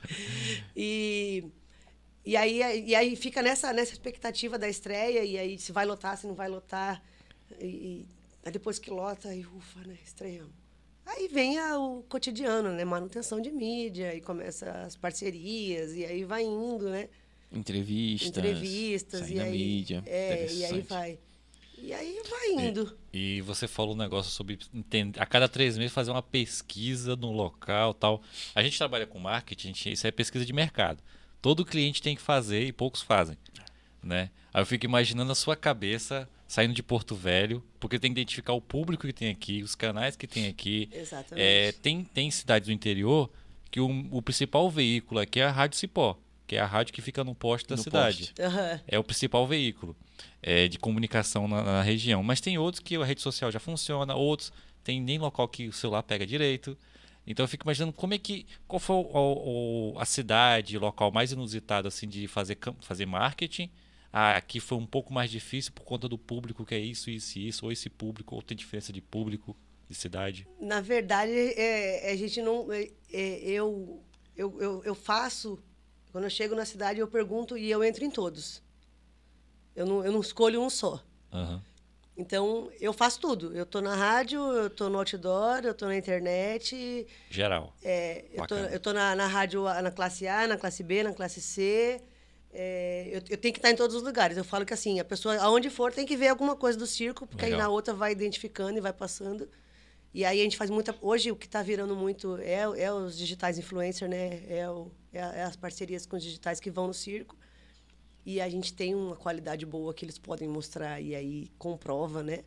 e, 0.76 1.44
e, 2.28 2.36
aí, 2.36 2.84
e 2.86 2.94
aí 2.94 3.16
fica 3.16 3.40
nessa, 3.40 3.72
nessa 3.72 3.92
expectativa 3.92 4.58
da 4.58 4.68
estreia, 4.68 5.24
e 5.24 5.38
aí 5.38 5.58
se 5.58 5.72
vai 5.72 5.86
lotar, 5.86 6.14
se 6.14 6.26
não 6.26 6.34
vai 6.34 6.46
lotar. 6.46 7.02
E, 7.58 8.04
aí 8.44 8.52
depois 8.52 8.78
que 8.78 8.90
lota, 8.90 9.30
aí 9.30 9.46
ufa, 9.46 9.80
né? 9.86 9.96
Estreamos. 10.04 10.52
Aí 11.06 11.26
vem 11.26 11.58
a, 11.58 11.78
o 11.78 12.02
cotidiano, 12.02 12.70
né? 12.70 12.84
Manutenção 12.84 13.40
de 13.40 13.50
mídia, 13.50 14.14
e 14.14 14.20
começa 14.20 14.70
as 14.82 14.94
parcerias, 14.94 15.94
e 15.94 16.04
aí 16.04 16.22
vai 16.24 16.42
indo, 16.42 16.90
né? 16.90 17.08
Entrevistas. 17.50 18.28
Entrevistas. 18.28 19.30
E 19.30 19.40
aí, 19.40 19.50
mídia. 19.50 20.02
É, 20.04 20.52
e 20.52 20.64
aí 20.66 20.80
vai. 20.82 21.18
E 21.78 21.94
aí 21.94 22.22
vai 22.28 22.66
indo. 22.66 22.98
E, 23.10 23.36
e, 23.36 23.40
você 23.40 23.66
falou 23.66 23.94
um 23.94 23.98
negócio 23.98 24.30
sobre 24.30 24.58
entender, 24.74 25.18
a 25.18 25.24
cada 25.24 25.48
três 25.48 25.78
meses 25.78 25.94
fazer 25.94 26.10
uma 26.10 26.22
pesquisa 26.22 27.16
no 27.16 27.32
local 27.32 27.94
tal. 27.94 28.20
A 28.54 28.62
gente 28.62 28.76
trabalha 28.76 29.06
com 29.06 29.18
marketing, 29.18 29.72
isso 29.90 30.06
é 30.06 30.10
pesquisa 30.10 30.44
de 30.44 30.52
mercado. 30.52 31.02
Todo 31.40 31.64
cliente 31.64 32.02
tem 32.02 32.16
que 32.16 32.22
fazer 32.22 32.64
e 32.64 32.72
poucos 32.72 33.02
fazem. 33.02 33.36
Né? 34.02 34.30
Aí 34.52 34.62
eu 34.62 34.66
fico 34.66 34.84
imaginando 34.84 35.32
a 35.32 35.34
sua 35.34 35.56
cabeça 35.56 36.28
saindo 36.46 36.72
de 36.72 36.82
Porto 36.82 37.14
Velho, 37.14 37.62
porque 37.78 37.98
tem 37.98 38.12
que 38.12 38.20
identificar 38.20 38.54
o 38.54 38.60
público 38.60 39.06
que 39.06 39.12
tem 39.12 39.30
aqui, 39.30 39.62
os 39.62 39.74
canais 39.74 40.16
que 40.16 40.26
tem 40.26 40.46
aqui. 40.46 40.88
Exatamente. 40.92 41.46
É, 41.46 41.72
tem, 41.72 42.02
tem 42.02 42.30
cidades 42.30 42.68
do 42.68 42.72
interior 42.72 43.30
que 43.70 43.80
o, 43.80 44.06
o 44.10 44.22
principal 44.22 44.70
veículo 44.70 45.20
aqui 45.20 45.40
é 45.40 45.44
a 45.44 45.50
Rádio 45.50 45.76
Cipó 45.76 46.18
que 46.48 46.56
é 46.56 46.60
a 46.60 46.66
rádio 46.66 46.94
que 46.94 47.02
fica 47.02 47.22
no 47.22 47.34
poste 47.34 47.68
da 47.68 47.76
no 47.76 47.82
cidade. 47.82 48.32
Poste. 48.34 48.42
Uhum. 48.42 48.80
É 48.88 48.98
o 48.98 49.04
principal 49.04 49.46
veículo 49.46 49.94
é, 50.42 50.66
de 50.66 50.78
comunicação 50.78 51.46
na, 51.46 51.62
na, 51.62 51.82
região. 51.82 52.22
Mas 52.22 52.40
tem 52.40 52.56
outros 52.56 52.82
que 52.82 52.96
a 52.96 53.04
rede 53.04 53.20
social 53.20 53.52
já 53.52 53.60
funciona, 53.60 54.14
outros 54.14 54.50
tem 54.82 54.98
nem 54.98 55.18
local 55.18 55.46
que 55.46 55.68
o 55.68 55.72
celular 55.74 56.02
pega 56.02 56.26
direito. 56.26 56.76
Então 57.30 57.44
eu 57.44 57.48
fico 57.48 57.66
imaginando 57.66 57.92
como 57.92 58.14
é 58.14 58.18
que. 58.18 58.46
Qual 58.66 58.80
foi 58.80 58.96
o, 58.96 59.92
o, 59.92 59.98
a 59.98 60.06
cidade, 60.06 60.78
o 60.78 60.80
local 60.80 61.12
mais 61.12 61.30
inusitado 61.30 61.86
assim, 61.86 62.08
de 62.08 62.26
fazer, 62.26 62.56
fazer 62.80 63.04
marketing? 63.04 63.70
Ah, 64.10 64.34
aqui 64.36 64.58
foi 64.58 64.78
um 64.78 64.86
pouco 64.86 65.12
mais 65.12 65.30
difícil 65.30 65.70
por 65.72 65.84
conta 65.84 66.08
do 66.08 66.16
público, 66.16 66.64
que 66.64 66.74
é 66.74 66.78
isso, 66.78 67.10
isso 67.10 67.38
e 67.38 67.48
isso, 67.48 67.66
ou 67.66 67.70
esse 67.70 67.90
público, 67.90 68.34
ou 68.34 68.40
tem 68.40 68.56
diferença 68.56 68.90
de 68.90 69.02
público, 69.02 69.54
de 69.86 69.94
cidade? 69.94 70.48
Na 70.58 70.80
verdade, 70.80 71.30
é, 71.30 72.10
a 72.10 72.16
gente 72.16 72.40
não. 72.40 72.72
É, 72.72 72.88
é 73.12 73.50
eu, 73.50 74.02
eu, 74.34 74.60
eu, 74.60 74.82
eu 74.84 74.94
faço 74.94 75.62
quando 76.10 76.24
eu 76.24 76.30
chego 76.30 76.54
na 76.54 76.64
cidade, 76.64 76.98
eu 76.98 77.06
pergunto 77.06 77.58
e 77.58 77.70
eu 77.70 77.84
entro 77.84 78.02
em 78.04 78.10
todos. 78.10 78.62
Eu 79.76 79.84
não, 79.84 80.04
eu 80.04 80.10
não 80.10 80.20
escolho 80.20 80.62
um 80.62 80.70
só. 80.70 81.04
Uhum. 81.30 81.60
Então, 82.18 82.68
eu 82.80 82.92
faço 82.92 83.20
tudo. 83.20 83.56
Eu 83.56 83.62
estou 83.62 83.80
na 83.80 83.94
rádio, 83.94 84.40
eu 84.40 84.66
estou 84.66 84.90
no 84.90 84.98
outdoor, 84.98 85.60
eu 85.62 85.70
estou 85.70 85.86
na 85.86 85.96
internet. 85.96 87.06
Geral. 87.30 87.72
É, 87.80 88.24
eu 88.32 88.44
tô, 88.44 88.56
eu 88.56 88.80
tô 88.80 88.92
na, 88.92 89.14
na 89.14 89.28
rádio 89.28 89.62
na 89.62 89.90
classe 89.92 90.26
A, 90.26 90.48
na 90.48 90.56
classe 90.56 90.82
B, 90.82 91.04
na 91.04 91.12
classe 91.12 91.40
C. 91.40 92.02
É, 92.52 93.06
eu, 93.12 93.22
eu, 93.30 93.36
tenho 93.36 93.54
que 93.54 93.60
estar 93.60 93.70
em 93.70 93.76
todos 93.76 93.94
os 93.94 94.02
lugares. 94.02 94.36
Eu 94.36 94.42
falo 94.42 94.66
que 94.66 94.74
assim, 94.74 94.98
a 94.98 95.04
pessoa, 95.04 95.36
aonde 95.36 95.70
for, 95.70 95.92
tem 95.92 96.04
que 96.04 96.16
ver 96.16 96.26
alguma 96.26 96.56
coisa 96.56 96.76
do 96.76 96.88
circo, 96.88 97.24
porque 97.24 97.44
Legal. 97.44 97.60
aí 97.60 97.64
na 97.64 97.70
outra 97.70 97.94
vai 97.94 98.10
identificando 98.10 98.76
e 98.76 98.80
vai 98.80 98.92
passando. 98.92 99.48
E 100.12 100.24
aí 100.24 100.40
a 100.40 100.42
gente 100.42 100.56
faz 100.56 100.70
muita. 100.70 100.92
Hoje 101.00 101.30
o 101.30 101.36
que 101.36 101.46
está 101.46 101.62
virando 101.62 101.94
muito 101.94 102.36
é, 102.38 102.62
é 102.62 102.92
os 102.92 103.16
digitais 103.16 103.58
influencer, 103.58 104.08
né? 104.08 104.42
É 104.48 104.68
o, 104.68 104.90
é, 105.12 105.20
é 105.20 105.42
as 105.44 105.54
parcerias 105.54 106.04
com 106.04 106.16
os 106.16 106.22
digitais 106.24 106.58
que 106.58 106.68
vão 106.68 106.88
no 106.88 106.94
circo. 106.94 107.37
E 108.24 108.40
a 108.40 108.48
gente 108.48 108.72
tem 108.74 108.94
uma 108.94 109.16
qualidade 109.16 109.64
boa 109.64 109.94
que 109.94 110.04
eles 110.04 110.18
podem 110.18 110.48
mostrar 110.48 111.00
e 111.00 111.14
aí 111.14 111.50
comprova, 111.58 112.22
né? 112.22 112.44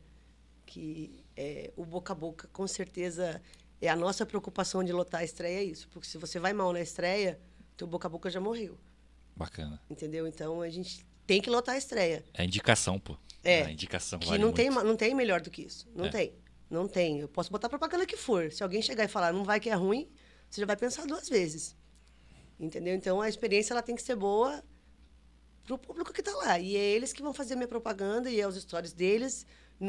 Que 0.65 1.23
é, 1.35 1.71
o 1.75 1.85
boca 1.85 2.13
a 2.13 2.15
boca, 2.15 2.47
com 2.53 2.67
certeza, 2.67 3.41
é 3.81 3.89
a 3.89 3.95
nossa 3.95 4.25
preocupação 4.25 4.83
de 4.83 4.91
lotar 4.91 5.21
a 5.21 5.23
estreia 5.23 5.59
é 5.59 5.63
isso. 5.63 5.89
Porque 5.89 6.07
se 6.07 6.17
você 6.17 6.39
vai 6.39 6.53
mal 6.53 6.71
na 6.71 6.81
estreia, 6.81 7.39
teu 7.75 7.87
boca 7.87 8.07
a 8.07 8.09
boca 8.09 8.29
já 8.29 8.39
morreu. 8.39 8.77
Bacana. 9.35 9.81
Entendeu? 9.89 10.27
Então 10.27 10.61
a 10.61 10.69
gente 10.69 11.03
tem 11.25 11.41
que 11.41 11.49
lotar 11.49 11.75
a 11.75 11.77
estreia. 11.77 12.23
É 12.33 12.43
indicação, 12.43 12.99
pô. 12.99 13.17
É. 13.43 13.63
A 13.63 13.71
indicação 13.71 14.19
que 14.19 14.27
vale 14.27 14.37
não 14.37 14.49
muito. 14.49 14.57
tem 14.57 14.69
não 14.69 14.95
tem 14.95 15.15
melhor 15.15 15.41
do 15.41 15.49
que 15.49 15.63
isso. 15.63 15.87
Não 15.95 16.05
é. 16.05 16.09
tem. 16.09 16.33
Não 16.69 16.87
tem. 16.87 17.19
Eu 17.19 17.27
posso 17.27 17.51
botar 17.51 17.67
propaganda 17.67 18.05
que 18.05 18.15
for. 18.15 18.51
Se 18.51 18.61
alguém 18.61 18.81
chegar 18.81 19.03
e 19.03 19.07
falar, 19.07 19.33
não 19.33 19.43
vai 19.43 19.59
que 19.59 19.69
é 19.69 19.73
ruim, 19.73 20.09
você 20.49 20.61
já 20.61 20.67
vai 20.67 20.77
pensar 20.77 21.05
duas 21.07 21.27
vezes. 21.27 21.75
Entendeu? 22.59 22.93
Então 22.93 23.19
a 23.19 23.27
experiência 23.27 23.73
ela 23.73 23.81
tem 23.81 23.95
que 23.95 24.03
ser 24.03 24.15
boa 24.15 24.63
para 25.63 25.75
o 25.75 25.77
público 25.77 26.13
que 26.13 26.21
está 26.21 26.33
lá. 26.35 26.59
E 26.59 26.75
é 26.75 26.79
eles 26.79 27.13
que 27.13 27.21
vão 27.21 27.33
fazer 27.33 27.53
a 27.53 27.57
minha 27.57 27.67
propaganda 27.67 28.29
e 28.29 28.39
é 28.39 28.47
os 28.47 28.55
stories 28.55 28.93
deles. 28.93 29.45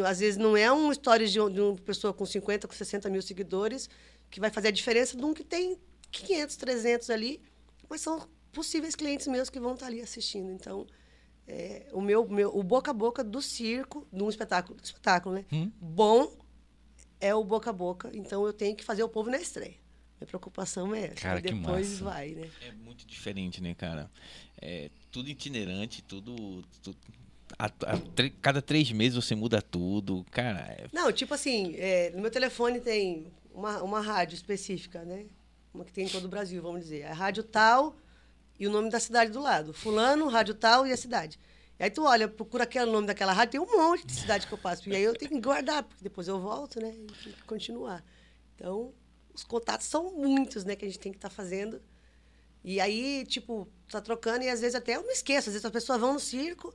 Às 0.06 0.20
vezes 0.20 0.36
não 0.36 0.56
é 0.56 0.72
um 0.72 0.92
stories 0.92 1.30
de, 1.30 1.38
de 1.50 1.60
uma 1.60 1.76
pessoa 1.76 2.12
com 2.12 2.24
50, 2.24 2.66
com 2.66 2.74
60 2.74 3.10
mil 3.10 3.22
seguidores 3.22 3.88
que 4.30 4.40
vai 4.40 4.50
fazer 4.50 4.68
a 4.68 4.70
diferença 4.70 5.16
de 5.16 5.24
um 5.24 5.34
que 5.34 5.44
tem 5.44 5.78
500, 6.10 6.56
300 6.56 7.10
ali, 7.10 7.42
mas 7.88 8.00
são 8.00 8.26
possíveis 8.50 8.94
clientes 8.94 9.26
meus 9.26 9.50
que 9.50 9.60
vão 9.60 9.74
estar 9.74 9.86
tá 9.86 9.92
ali 9.92 10.00
assistindo. 10.00 10.50
Então, 10.50 10.86
é, 11.46 11.86
o 11.92 12.00
meu, 12.00 12.26
meu 12.26 12.56
o 12.56 12.62
boca 12.62 12.90
a 12.90 12.94
boca 12.94 13.22
do 13.22 13.42
circo, 13.42 14.06
de 14.10 14.22
um 14.22 14.28
espetáculo, 14.30 14.78
do 14.78 14.84
espetáculo, 14.84 15.34
né? 15.34 15.44
Hum. 15.52 15.70
Bom 15.78 16.34
é 17.20 17.34
o 17.34 17.44
boca 17.44 17.70
a 17.70 17.72
boca. 17.72 18.10
Então 18.14 18.44
eu 18.46 18.52
tenho 18.52 18.74
que 18.74 18.84
fazer 18.84 19.02
o 19.02 19.08
povo 19.08 19.30
na 19.30 19.38
estreia. 19.38 19.76
Minha 20.20 20.26
preocupação 20.26 20.94
é 20.94 21.06
essa. 21.06 21.14
Cara, 21.14 21.38
e 21.38 21.42
depois 21.42 22.00
massa. 22.00 22.04
vai, 22.04 22.30
né? 22.30 22.50
É 22.62 22.72
muito 22.72 23.06
diferente, 23.06 23.62
né, 23.62 23.74
cara? 23.74 24.10
É 24.60 24.90
tudo 25.12 25.28
itinerante, 25.28 26.02
tudo. 26.02 26.64
tudo 26.82 26.96
a, 27.58 27.66
a, 27.66 27.70
cada 28.40 28.62
três 28.62 28.90
meses 28.90 29.14
você 29.14 29.34
muda 29.34 29.60
tudo, 29.60 30.24
cara. 30.30 30.60
É... 30.60 30.86
Não, 30.92 31.12
tipo 31.12 31.34
assim, 31.34 31.74
é, 31.76 32.10
no 32.10 32.22
meu 32.22 32.30
telefone 32.30 32.80
tem 32.80 33.30
uma, 33.54 33.82
uma 33.82 34.00
rádio 34.00 34.34
específica, 34.34 35.04
né? 35.04 35.26
Uma 35.72 35.84
que 35.84 35.92
tem 35.92 36.06
em 36.06 36.08
todo 36.08 36.24
o 36.24 36.28
Brasil, 36.28 36.60
vamos 36.62 36.82
dizer. 36.82 37.04
A 37.04 37.12
rádio 37.12 37.42
tal 37.44 37.94
e 38.58 38.66
o 38.66 38.70
nome 38.70 38.90
da 38.90 38.98
cidade 38.98 39.30
do 39.30 39.40
lado. 39.40 39.72
Fulano, 39.72 40.28
rádio 40.28 40.54
tal 40.54 40.86
e 40.86 40.92
a 40.92 40.96
cidade. 40.96 41.38
E 41.78 41.84
aí 41.84 41.90
tu 41.90 42.04
olha, 42.04 42.26
procura 42.26 42.64
aquele 42.64 42.90
nome 42.90 43.06
daquela 43.06 43.32
rádio, 43.32 43.52
tem 43.52 43.60
um 43.60 43.76
monte 43.76 44.06
de 44.06 44.14
cidade 44.14 44.46
que 44.46 44.52
eu 44.52 44.58
passo. 44.58 44.88
E 44.88 44.96
aí 44.96 45.02
eu 45.02 45.14
tenho 45.14 45.30
que 45.30 45.40
guardar, 45.40 45.82
porque 45.82 46.02
depois 46.02 46.26
eu 46.26 46.40
volto, 46.40 46.80
né? 46.80 46.94
E 47.26 47.32
continuar. 47.44 48.04
Então, 48.54 48.92
os 49.34 49.44
contatos 49.44 49.86
são 49.86 50.12
muitos, 50.12 50.64
né, 50.64 50.76
que 50.76 50.84
a 50.84 50.88
gente 50.88 50.98
tem 50.98 51.12
que 51.12 51.18
estar 51.18 51.28
tá 51.28 51.34
fazendo. 51.34 51.80
E 52.64 52.80
aí, 52.80 53.24
tipo, 53.26 53.68
tá 53.88 54.00
trocando 54.00 54.44
e 54.44 54.48
às 54.48 54.60
vezes 54.60 54.74
até 54.74 54.96
eu 54.96 55.02
me 55.02 55.12
esqueço. 55.12 55.48
Às 55.48 55.54
vezes 55.54 55.64
as 55.64 55.72
pessoas 55.72 56.00
vão 56.00 56.14
no 56.14 56.20
circo, 56.20 56.74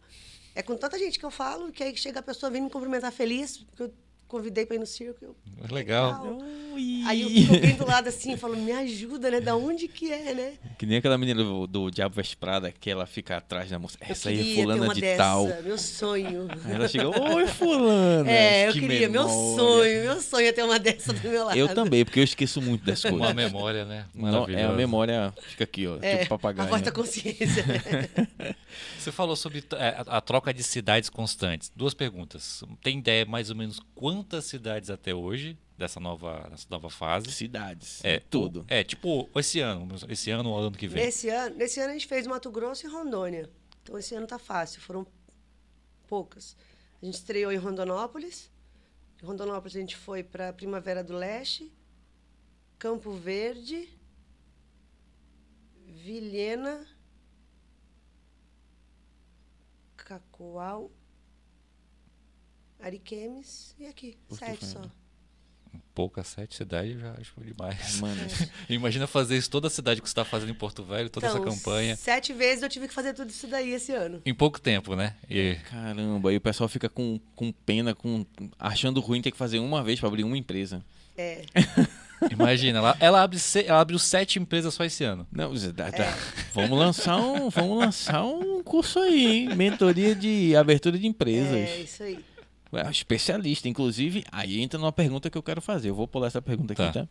é 0.54 0.62
com 0.62 0.76
tanta 0.76 0.98
gente 0.98 1.20
que 1.20 1.26
eu 1.26 1.32
falo, 1.32 1.72
que 1.72 1.84
aí 1.84 1.96
chega 1.96 2.20
a 2.20 2.24
pessoa 2.24 2.50
vem 2.50 2.62
me 2.62 2.70
cumprimentar 2.70 3.12
feliz, 3.12 3.58
porque 3.58 3.84
eu 3.84 3.94
convidei 4.28 4.66
pra 4.66 4.76
ir 4.76 4.80
no 4.80 4.86
circo. 4.86 5.18
Eu, 5.24 5.36
Legal. 5.72 6.38
Ui. 6.74 7.02
Aí 7.08 7.22
eu 7.24 7.30
fico 7.30 7.54
alguém 7.56 7.76
do 7.76 7.86
lado 7.88 8.08
assim, 8.10 8.34
e 8.34 8.38
falo, 8.38 8.56
me 8.56 8.72
ajuda, 8.72 9.32
né? 9.32 9.40
Da 9.42 9.56
onde 9.56 9.88
que 9.88 10.12
é, 10.12 10.34
né? 10.34 10.54
Que 10.78 10.86
nem 10.86 10.98
aquela 10.98 11.18
menina 11.18 11.44
do, 11.44 11.66
do 11.66 11.90
Diabo 11.90 12.14
Veste 12.16 12.38
Prada, 12.38 12.72
que 12.72 12.90
ela 12.90 13.06
fica 13.08 13.38
atrás 13.38 13.70
da 13.70 13.80
moça. 13.80 13.98
Essa 14.00 14.30
aí 14.30 14.52
é 14.60 14.62
fulana 14.62 14.84
uma 14.86 14.94
de 14.94 15.02
dessa, 15.02 15.24
tal. 15.24 15.48
meu 15.64 15.78
sonho. 15.78 16.48
Aí 16.66 16.72
ela 16.74 16.88
chega, 16.88 17.08
oi 17.10 17.48
fulana. 17.48 18.30
É, 18.30 18.68
eu 18.68 18.74
Que 18.74 18.80
queria, 18.82 19.10
meu 19.10 19.24
memória. 19.28 19.56
sonho, 19.58 20.04
meu 20.04 20.22
sonho 20.22 20.48
é 20.48 20.52
ter 20.52 20.64
uma 20.64 20.78
dessa 20.78 21.14
do 21.14 21.28
meu 21.28 21.46
lado. 21.46 21.58
Eu 21.58 21.74
também, 21.74 22.06
porque 22.06 22.20
eu 22.20 22.24
esqueço 22.24 22.62
muito 22.62 22.86
das 22.86 23.04
Uma 23.06 23.12
coisas. 23.18 23.36
memória, 23.36 23.86
né? 23.86 24.06
Não, 24.14 24.48
é 24.48 24.64
a 24.64 24.72
memória 24.74 25.34
fica 25.50 25.64
aqui, 25.64 25.88
ó, 25.88 25.98
É, 26.02 26.18
tipo 26.18 26.30
papagaio. 26.30 26.68
a 26.68 26.70
voz 26.70 26.82
da 26.84 26.92
consciência. 26.92 27.66
Você 29.00 29.12
falou 29.12 29.36
sobre 29.36 29.64
é, 29.74 29.88
a, 30.06 30.18
a 30.18 30.22
troca 30.22 30.54
de 30.54 30.62
cidades 30.64 31.10
constantes. 31.10 31.72
Duas 31.76 31.94
perguntas. 31.94 32.64
Tem 32.84 33.00
ideia 33.00 33.26
mais 33.26 33.50
ou 33.50 33.56
menos 33.56 33.80
quantas 34.18 34.46
cidades 34.46 34.90
até 34.90 35.14
hoje 35.14 35.58
dessa 35.78 36.00
nova, 36.00 36.48
dessa 36.50 36.66
nova 36.70 36.90
fase? 36.90 37.32
Cidades, 37.32 38.04
É 38.04 38.20
tudo. 38.20 38.66
É, 38.68 38.84
tipo, 38.84 39.30
esse 39.36 39.60
ano, 39.60 39.88
esse 40.10 40.32
ano 40.32 40.50
ou 40.50 40.58
ano 40.58 40.72
que 40.72 40.88
vem. 40.88 41.06
nesse, 41.06 41.30
ano, 41.30 41.56
nesse 41.56 41.80
ano 41.80 41.92
a 41.92 41.94
gente 41.94 42.08
fez 42.08 42.26
Mato 42.26 42.50
Grosso 42.50 42.86
e 42.88 42.90
Rondônia. 42.90 43.50
Então 43.84 43.98
esse 43.98 44.16
ano 44.16 44.26
tá 44.26 44.40
fácil, 44.40 44.82
foram 44.82 45.06
poucas. 46.08 46.58
A 47.02 47.06
gente 47.06 47.16
estreou 47.16 47.52
em 47.52 47.58
Rondonópolis. 47.58 48.52
De 49.18 49.26
Rondonópolis 49.26 49.76
a 49.76 49.80
gente 49.80 49.96
foi 49.96 50.24
para 50.24 50.52
Primavera 50.52 51.04
do 51.04 51.14
Leste, 51.14 51.72
Campo 52.80 53.12
Verde, 53.12 53.88
Vilhena, 55.86 56.88
Cacoal, 59.96 60.92
Ariquemes 62.80 63.76
e 63.80 63.86
aqui, 63.88 64.18
Porto 64.28 64.40
sete 64.40 64.66
só. 64.66 64.82
Poucas 65.94 66.28
sete 66.28 66.56
cidades 66.56 66.94
eu 66.94 67.00
já 67.02 67.12
acho 67.20 67.34
demais. 67.42 68.00
Mano, 68.00 68.22
Imagina 68.70 69.08
fazer 69.08 69.36
isso 69.38 69.50
toda 69.50 69.68
a 69.68 69.70
cidade 69.70 70.02
que 70.02 70.08
você 70.08 70.12
está 70.12 70.24
fazendo 70.24 70.50
em 70.52 70.54
Porto 70.56 70.84
Velho, 70.84 71.10
toda 71.10 71.28
Então, 71.28 71.44
essa 71.44 71.46
campanha. 71.56 71.96
Sete 71.96 72.34
vezes 72.34 72.64
eu 72.64 72.70
tive 72.70 72.88
que 72.88 72.94
fazer 72.94 73.14
tudo 73.14 73.30
isso 73.30 73.48
daí 73.48 73.72
esse 73.74 73.92
ano. 73.94 74.22
Em 74.26 74.34
pouco 74.34 74.62
tempo, 74.62 74.96
né? 74.96 75.16
E 75.30 75.56
caramba, 75.70 76.30
aí 76.30 76.38
o 76.38 76.42
pessoal 76.42 76.70
fica 76.70 76.88
com, 76.88 77.20
com 77.36 77.52
pena, 77.52 77.96
com, 77.96 78.26
achando 78.60 79.00
ruim 79.02 79.22
ter 79.22 79.32
que 79.32 79.38
fazer 79.38 79.60
uma 79.60 79.84
vez 79.84 80.00
pra 80.00 80.08
abrir 80.08 80.24
uma 80.24 80.38
empresa. 80.38 80.84
É. 81.18 81.42
imagina, 82.32 82.78
ela, 82.80 82.98
ela, 83.00 83.22
abre 83.24 83.40
se- 83.40 83.66
ela 83.66 83.82
abriu 83.82 83.98
sete 84.00 84.38
empresas 84.40 84.74
só 84.74 84.84
esse 84.86 85.04
ano. 85.04 85.28
Não, 85.32 85.52
dá- 85.74 85.90
dá. 85.90 86.18
vamos 86.54 86.78
lançar 86.78 87.18
um, 87.18 87.50
vamos 87.50 87.78
lançar 87.78 88.24
um 88.24 88.62
curso 88.64 89.00
aí, 89.00 89.26
hein? 89.26 89.56
Mentoria 89.56 90.14
de 90.16 90.56
abertura 90.56 90.98
de 90.98 91.08
empresas. 91.08 91.54
É, 91.54 91.78
isso 91.82 92.04
aí. 92.04 92.24
É, 92.74 92.90
especialista, 92.92 93.68
inclusive, 93.70 94.24
aí 94.32 94.62
entra 94.62 94.78
numa 94.80 94.92
pergunta 94.92 95.30
que 95.30 95.38
eu 95.38 95.44
quero 95.44 95.62
fazer. 95.62 95.90
Eu 95.90 95.96
vou 95.96 96.08
pular 96.08 96.28
essa 96.28 96.42
pergunta 96.42 96.74
aqui, 96.74 96.84
Tá. 96.84 96.92
tá? 97.06 97.08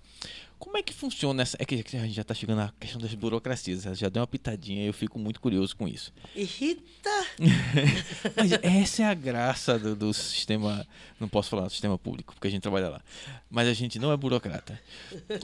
Como 0.59 0.77
é 0.79 0.83
que 0.83 0.93
funciona 0.95 1.43
essa. 1.43 1.55
É 1.61 1.65
que 1.67 1.75
a 1.75 1.79
gente 2.01 2.15
já 2.15 2.25
tá 2.25 2.33
chegando 2.33 2.59
na 2.59 2.73
questão 2.81 2.99
das 3.01 3.13
burocracias. 3.15 3.83
Já 3.99 4.09
deu 4.09 4.21
uma 4.23 4.27
pitadinha 4.27 4.85
e 4.85 4.87
eu 4.87 4.93
fico 4.95 5.19
muito 5.19 5.39
curioso 5.39 5.77
com 5.77 5.87
isso. 5.87 6.13
Irrita. 6.35 7.11
Mas 8.37 8.53
essa 8.63 9.03
é 9.03 9.05
a 9.07 9.13
graça 9.15 9.79
do, 9.79 9.95
do 9.95 10.15
sistema. 10.15 10.87
Não 11.21 11.29
posso 11.29 11.51
falar 11.51 11.65
do 11.65 11.71
sistema 11.71 11.99
público, 11.99 12.33
porque 12.35 12.49
a 12.49 12.51
gente 12.51 12.63
trabalha 12.63 12.89
lá. 12.89 13.03
Mas 13.51 13.69
a 13.69 13.75
gente 13.75 13.99
não 13.99 14.11
é 14.13 14.17
burocrata. 14.17 14.81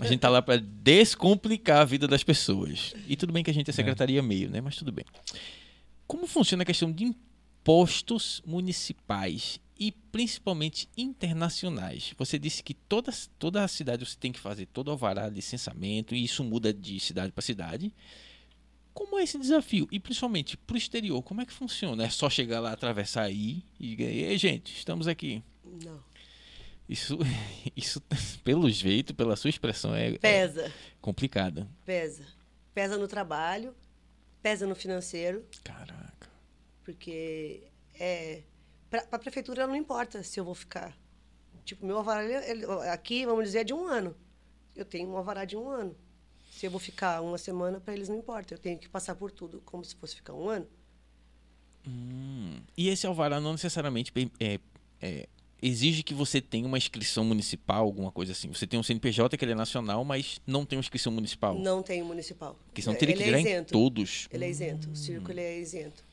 A 0.00 0.06
gente 0.06 0.20
tá 0.20 0.30
lá 0.30 0.40
para 0.40 0.56
descomplicar 0.58 1.80
a 1.80 1.84
vida 1.84 2.08
das 2.08 2.22
pessoas. 2.24 2.94
E 3.06 3.14
tudo 3.14 3.32
bem 3.34 3.44
que 3.44 3.50
a 3.50 3.54
gente 3.54 3.68
é 3.68 3.72
secretaria 3.72 4.22
meio, 4.22 4.48
né? 4.48 4.60
Mas 4.62 4.76
tudo 4.76 4.90
bem. 4.92 5.04
Como 6.06 6.26
funciona 6.26 6.62
a 6.62 6.66
questão 6.66 6.90
de 6.90 7.04
impostos 7.04 8.42
municipais 8.46 9.60
e 9.82 9.90
principalmente 9.90 10.88
internacionais? 10.96 12.14
Você 12.16 12.38
disse 12.38 12.62
que 12.62 12.72
toda, 12.72 13.12
toda 13.36 13.64
a 13.64 13.66
cidade 13.66 14.06
você 14.06 14.16
tem 14.16 14.30
que 14.30 14.38
fazer 14.38 14.66
todo 14.66 14.86
o 14.86 14.90
alvará, 14.92 15.28
licenciamento, 15.28 16.14
e 16.14 16.22
isso 16.22 16.44
muda 16.44 16.72
de 16.72 17.00
cidade 17.00 17.32
para 17.32 17.42
cidade. 17.42 17.92
Como 18.94 19.18
é 19.18 19.24
esse 19.24 19.36
desafio? 19.36 19.88
E 19.90 19.98
principalmente 19.98 20.56
para 20.56 20.74
o 20.74 20.78
exterior, 20.78 21.20
como 21.24 21.40
é 21.40 21.46
que 21.46 21.52
funciona? 21.52 22.04
É 22.04 22.08
só 22.08 22.30
chegar 22.30 22.60
lá, 22.60 22.70
atravessar 22.70 23.22
aí 23.24 23.64
e 23.80 24.00
Ei, 24.00 24.38
gente, 24.38 24.72
estamos 24.72 25.08
aqui. 25.08 25.42
Não. 25.64 25.98
Isso, 26.88 27.18
isso 27.74 28.00
pelo 28.44 28.70
jeito, 28.70 29.12
pela 29.16 29.34
sua 29.34 29.50
expressão, 29.50 29.92
é, 29.96 30.10
é 30.10 30.18
Pesa. 30.18 30.72
complicado. 31.00 31.68
Pesa. 31.84 32.24
Pesa 32.72 32.96
no 32.96 33.08
trabalho, 33.08 33.74
pesa 34.40 34.64
no 34.64 34.76
financeiro, 34.76 35.44
Caraca. 35.64 36.30
porque 36.84 37.64
é. 37.98 38.42
Para 38.92 39.06
a 39.10 39.18
prefeitura 39.18 39.66
não 39.66 39.74
importa 39.74 40.22
se 40.22 40.38
eu 40.38 40.44
vou 40.44 40.54
ficar. 40.54 40.94
Tipo, 41.64 41.86
meu 41.86 41.96
alvará 41.96 42.22
ele- 42.22 42.66
aqui, 42.90 43.24
vamos 43.24 43.44
dizer, 43.44 43.60
é 43.60 43.64
de 43.64 43.72
um 43.72 43.86
ano. 43.86 44.14
Eu 44.76 44.84
tenho 44.84 45.08
um 45.08 45.16
alvará 45.16 45.46
de 45.46 45.56
um 45.56 45.66
ano. 45.66 45.96
Se 46.50 46.66
eu 46.66 46.70
vou 46.70 46.78
ficar 46.78 47.22
uma 47.22 47.38
semana, 47.38 47.80
para 47.80 47.94
eles 47.94 48.10
não 48.10 48.18
importa. 48.18 48.52
Eu 48.52 48.58
tenho 48.58 48.78
que 48.78 48.90
passar 48.90 49.14
por 49.14 49.30
tudo 49.30 49.62
como 49.64 49.82
se 49.82 49.94
fosse 49.96 50.16
ficar 50.16 50.34
um 50.34 50.46
ano. 50.46 50.66
Hum. 51.88 52.60
E 52.76 52.90
esse 52.90 53.06
alvará 53.06 53.40
não 53.40 53.52
necessariamente 53.52 54.12
é, 54.38 54.60
é, 55.00 55.26
exige 55.62 56.02
que 56.02 56.12
você 56.12 56.42
tenha 56.42 56.66
uma 56.66 56.76
inscrição 56.76 57.24
municipal, 57.24 57.84
alguma 57.84 58.12
coisa 58.12 58.32
assim. 58.32 58.48
Você 58.48 58.66
tem 58.66 58.78
um 58.78 58.82
CNPJ 58.82 59.38
que 59.38 59.44
ele 59.44 59.52
é 59.52 59.54
nacional, 59.54 60.04
mas 60.04 60.38
não 60.46 60.66
tem 60.66 60.76
uma 60.76 60.80
inscrição 60.82 61.10
municipal. 61.10 61.58
Não 61.58 61.82
tem 61.82 62.02
municipal. 62.02 62.58
Porque 62.66 62.82
senão 62.82 62.94
teria 62.94 63.14
ele 63.14 63.24
que 63.24 63.30
é 63.30 63.40
isento. 63.40 63.72
todos. 63.72 64.28
Ele 64.30 64.44
é 64.44 64.50
isento. 64.50 64.90
O 64.90 64.96
circo 64.96 65.30
ele 65.30 65.40
é 65.40 65.58
isento. 65.58 66.04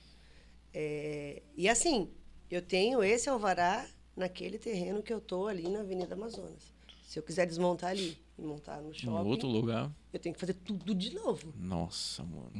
É, 0.73 1.41
e 1.57 1.67
assim, 1.67 2.09
eu 2.49 2.61
tenho 2.61 3.03
esse 3.03 3.29
alvará 3.29 3.85
naquele 4.15 4.57
terreno 4.57 5.01
que 5.01 5.13
eu 5.13 5.21
tô 5.21 5.47
ali 5.47 5.67
na 5.69 5.79
Avenida 5.79 6.13
Amazonas. 6.15 6.73
Se 7.07 7.17
eu 7.17 7.23
quiser 7.23 7.45
desmontar 7.47 7.91
ali 7.91 8.17
e 8.37 8.41
montar 8.41 8.81
no 8.81 8.91
Em 8.91 8.93
shopping, 8.93 9.27
outro 9.29 9.47
lugar. 9.47 9.91
eu 10.13 10.19
tenho 10.19 10.33
que 10.33 10.39
fazer 10.39 10.53
tudo 10.53 10.93
de 10.93 11.13
novo. 11.15 11.53
Nossa, 11.57 12.23
mano. 12.23 12.51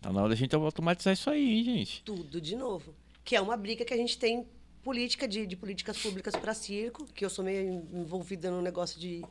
Tá 0.00 0.12
na 0.12 0.20
hora 0.20 0.30
da 0.30 0.34
gente 0.34 0.54
automatizar 0.54 1.12
isso 1.12 1.28
aí, 1.30 1.58
hein, 1.58 1.64
gente. 1.64 2.02
Tudo 2.02 2.40
de 2.40 2.56
novo. 2.56 2.94
Que 3.22 3.36
é 3.36 3.40
uma 3.40 3.56
briga 3.56 3.84
que 3.84 3.92
a 3.92 3.96
gente 3.96 4.18
tem 4.18 4.46
política 4.82 5.28
de, 5.28 5.46
de 5.46 5.56
políticas 5.56 5.98
públicas 5.98 6.34
para 6.34 6.54
circo, 6.54 7.04
que 7.12 7.24
eu 7.24 7.28
sou 7.30 7.44
meio 7.44 7.86
envolvida 7.92 8.50
no 8.50 8.62
negócio 8.62 8.98
de, 8.98 9.22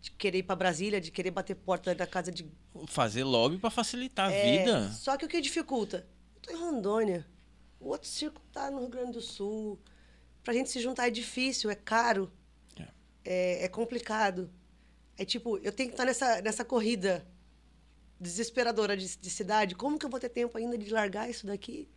de 0.00 0.10
querer 0.12 0.38
ir 0.38 0.42
para 0.42 0.54
Brasília, 0.54 1.00
de 1.00 1.10
querer 1.10 1.30
bater 1.30 1.56
porta 1.56 1.94
da 1.94 2.06
casa 2.06 2.30
de 2.30 2.44
Fazer 2.86 3.24
lobby 3.24 3.56
pra 3.58 3.70
facilitar 3.70 4.28
a 4.28 4.32
É, 4.32 4.58
vida. 4.58 4.90
Só 4.92 5.16
que 5.16 5.24
o 5.24 5.28
que 5.28 5.40
dificulta? 5.40 6.06
Eu 6.36 6.40
tô 6.42 6.50
em 6.52 6.60
Rondônia. 6.60 7.26
O 7.82 7.88
outro 7.88 8.08
circo 8.08 8.40
tá 8.52 8.70
no 8.70 8.78
Rio 8.80 8.88
Grande 8.88 9.12
do 9.12 9.20
Sul. 9.20 9.78
Pra 10.44 10.54
gente 10.54 10.70
se 10.70 10.80
juntar 10.80 11.08
é 11.08 11.10
difícil, 11.10 11.68
é 11.70 11.74
caro. 11.74 12.30
É, 13.24 13.64
é 13.64 13.68
complicado. 13.68 14.50
É 15.16 15.24
tipo, 15.24 15.58
eu 15.58 15.70
tenho 15.72 15.88
que 15.90 15.94
estar 15.94 16.04
nessa, 16.04 16.40
nessa 16.42 16.64
corrida 16.64 17.24
desesperadora 18.18 18.96
de, 18.96 19.16
de 19.16 19.30
cidade. 19.30 19.74
Como 19.74 19.98
que 19.98 20.06
eu 20.06 20.10
vou 20.10 20.18
ter 20.18 20.28
tempo 20.28 20.56
ainda 20.58 20.76
de 20.78 20.90
largar 20.90 21.28
isso 21.28 21.46
daqui 21.46 21.88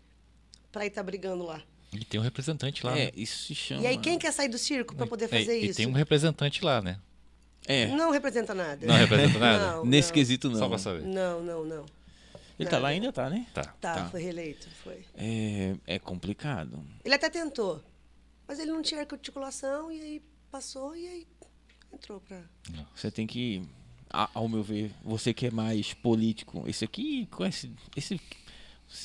pra 0.71 0.85
ir 0.85 0.89
estar 0.89 1.03
brigando 1.03 1.43
lá? 1.43 1.61
E 1.93 2.03
tem 2.03 2.19
um 2.19 2.23
representante 2.23 2.85
lá. 2.85 2.97
É, 2.97 3.05
né? 3.05 3.11
isso 3.15 3.45
se 3.45 3.55
chama. 3.55 3.81
E 3.83 3.87
aí, 3.87 3.97
quem 3.97 4.19
quer 4.19 4.31
sair 4.33 4.49
do 4.49 4.57
circo 4.57 4.95
pra 4.95 5.07
poder 5.07 5.25
É, 5.25 5.27
fazer 5.27 5.59
e 5.59 5.67
isso? 5.67 5.77
tem 5.77 5.87
um 5.87 5.93
representante 5.93 6.63
lá, 6.63 6.81
né? 6.81 6.99
É, 7.67 7.87
Não 7.87 8.11
representa 8.11 8.53
nada. 8.53 8.85
Não 8.85 8.95
representa 8.95 9.39
nada? 9.39 9.71
Não, 9.77 9.85
nesse 9.85 10.09
não. 10.09 10.13
quesito 10.13 10.49
não. 10.49 10.59
Só 10.59 10.69
pra 10.69 10.77
saber. 10.77 11.01
Não, 11.03 11.41
não, 11.41 11.65
não. 11.65 11.85
Ele 12.57 12.69
tá 12.69 12.77
lá 12.79 12.89
ainda, 12.89 13.11
tá, 13.11 13.29
né? 13.29 13.45
Tá. 13.53 13.63
Tá, 13.63 13.95
Tá. 13.95 14.09
foi 14.09 14.21
reeleito, 14.21 14.69
foi. 14.83 15.03
É, 15.15 15.75
é 15.85 15.99
complicado. 15.99 16.81
Ele 17.03 17.13
até 17.15 17.29
tentou, 17.29 17.83
mas 18.47 18.59
ele 18.59 18.71
não 18.71 18.81
tinha 18.81 19.01
articulação 19.01 19.91
e 19.91 19.99
aí 20.01 20.21
passou 20.49 20.95
e 20.95 21.05
aí 21.07 21.27
entrou 21.93 22.21
pra. 22.21 22.41
Você 22.95 23.11
tem 23.11 23.27
que, 23.27 23.61
ao 24.09 24.47
meu 24.47 24.63
ver, 24.63 24.93
você 25.03 25.33
que 25.33 25.47
é 25.47 25.51
mais 25.51 25.93
político, 25.93 26.63
esse 26.67 26.85
aqui 26.85 27.25
conhece, 27.27 27.71
esse, 27.95 28.19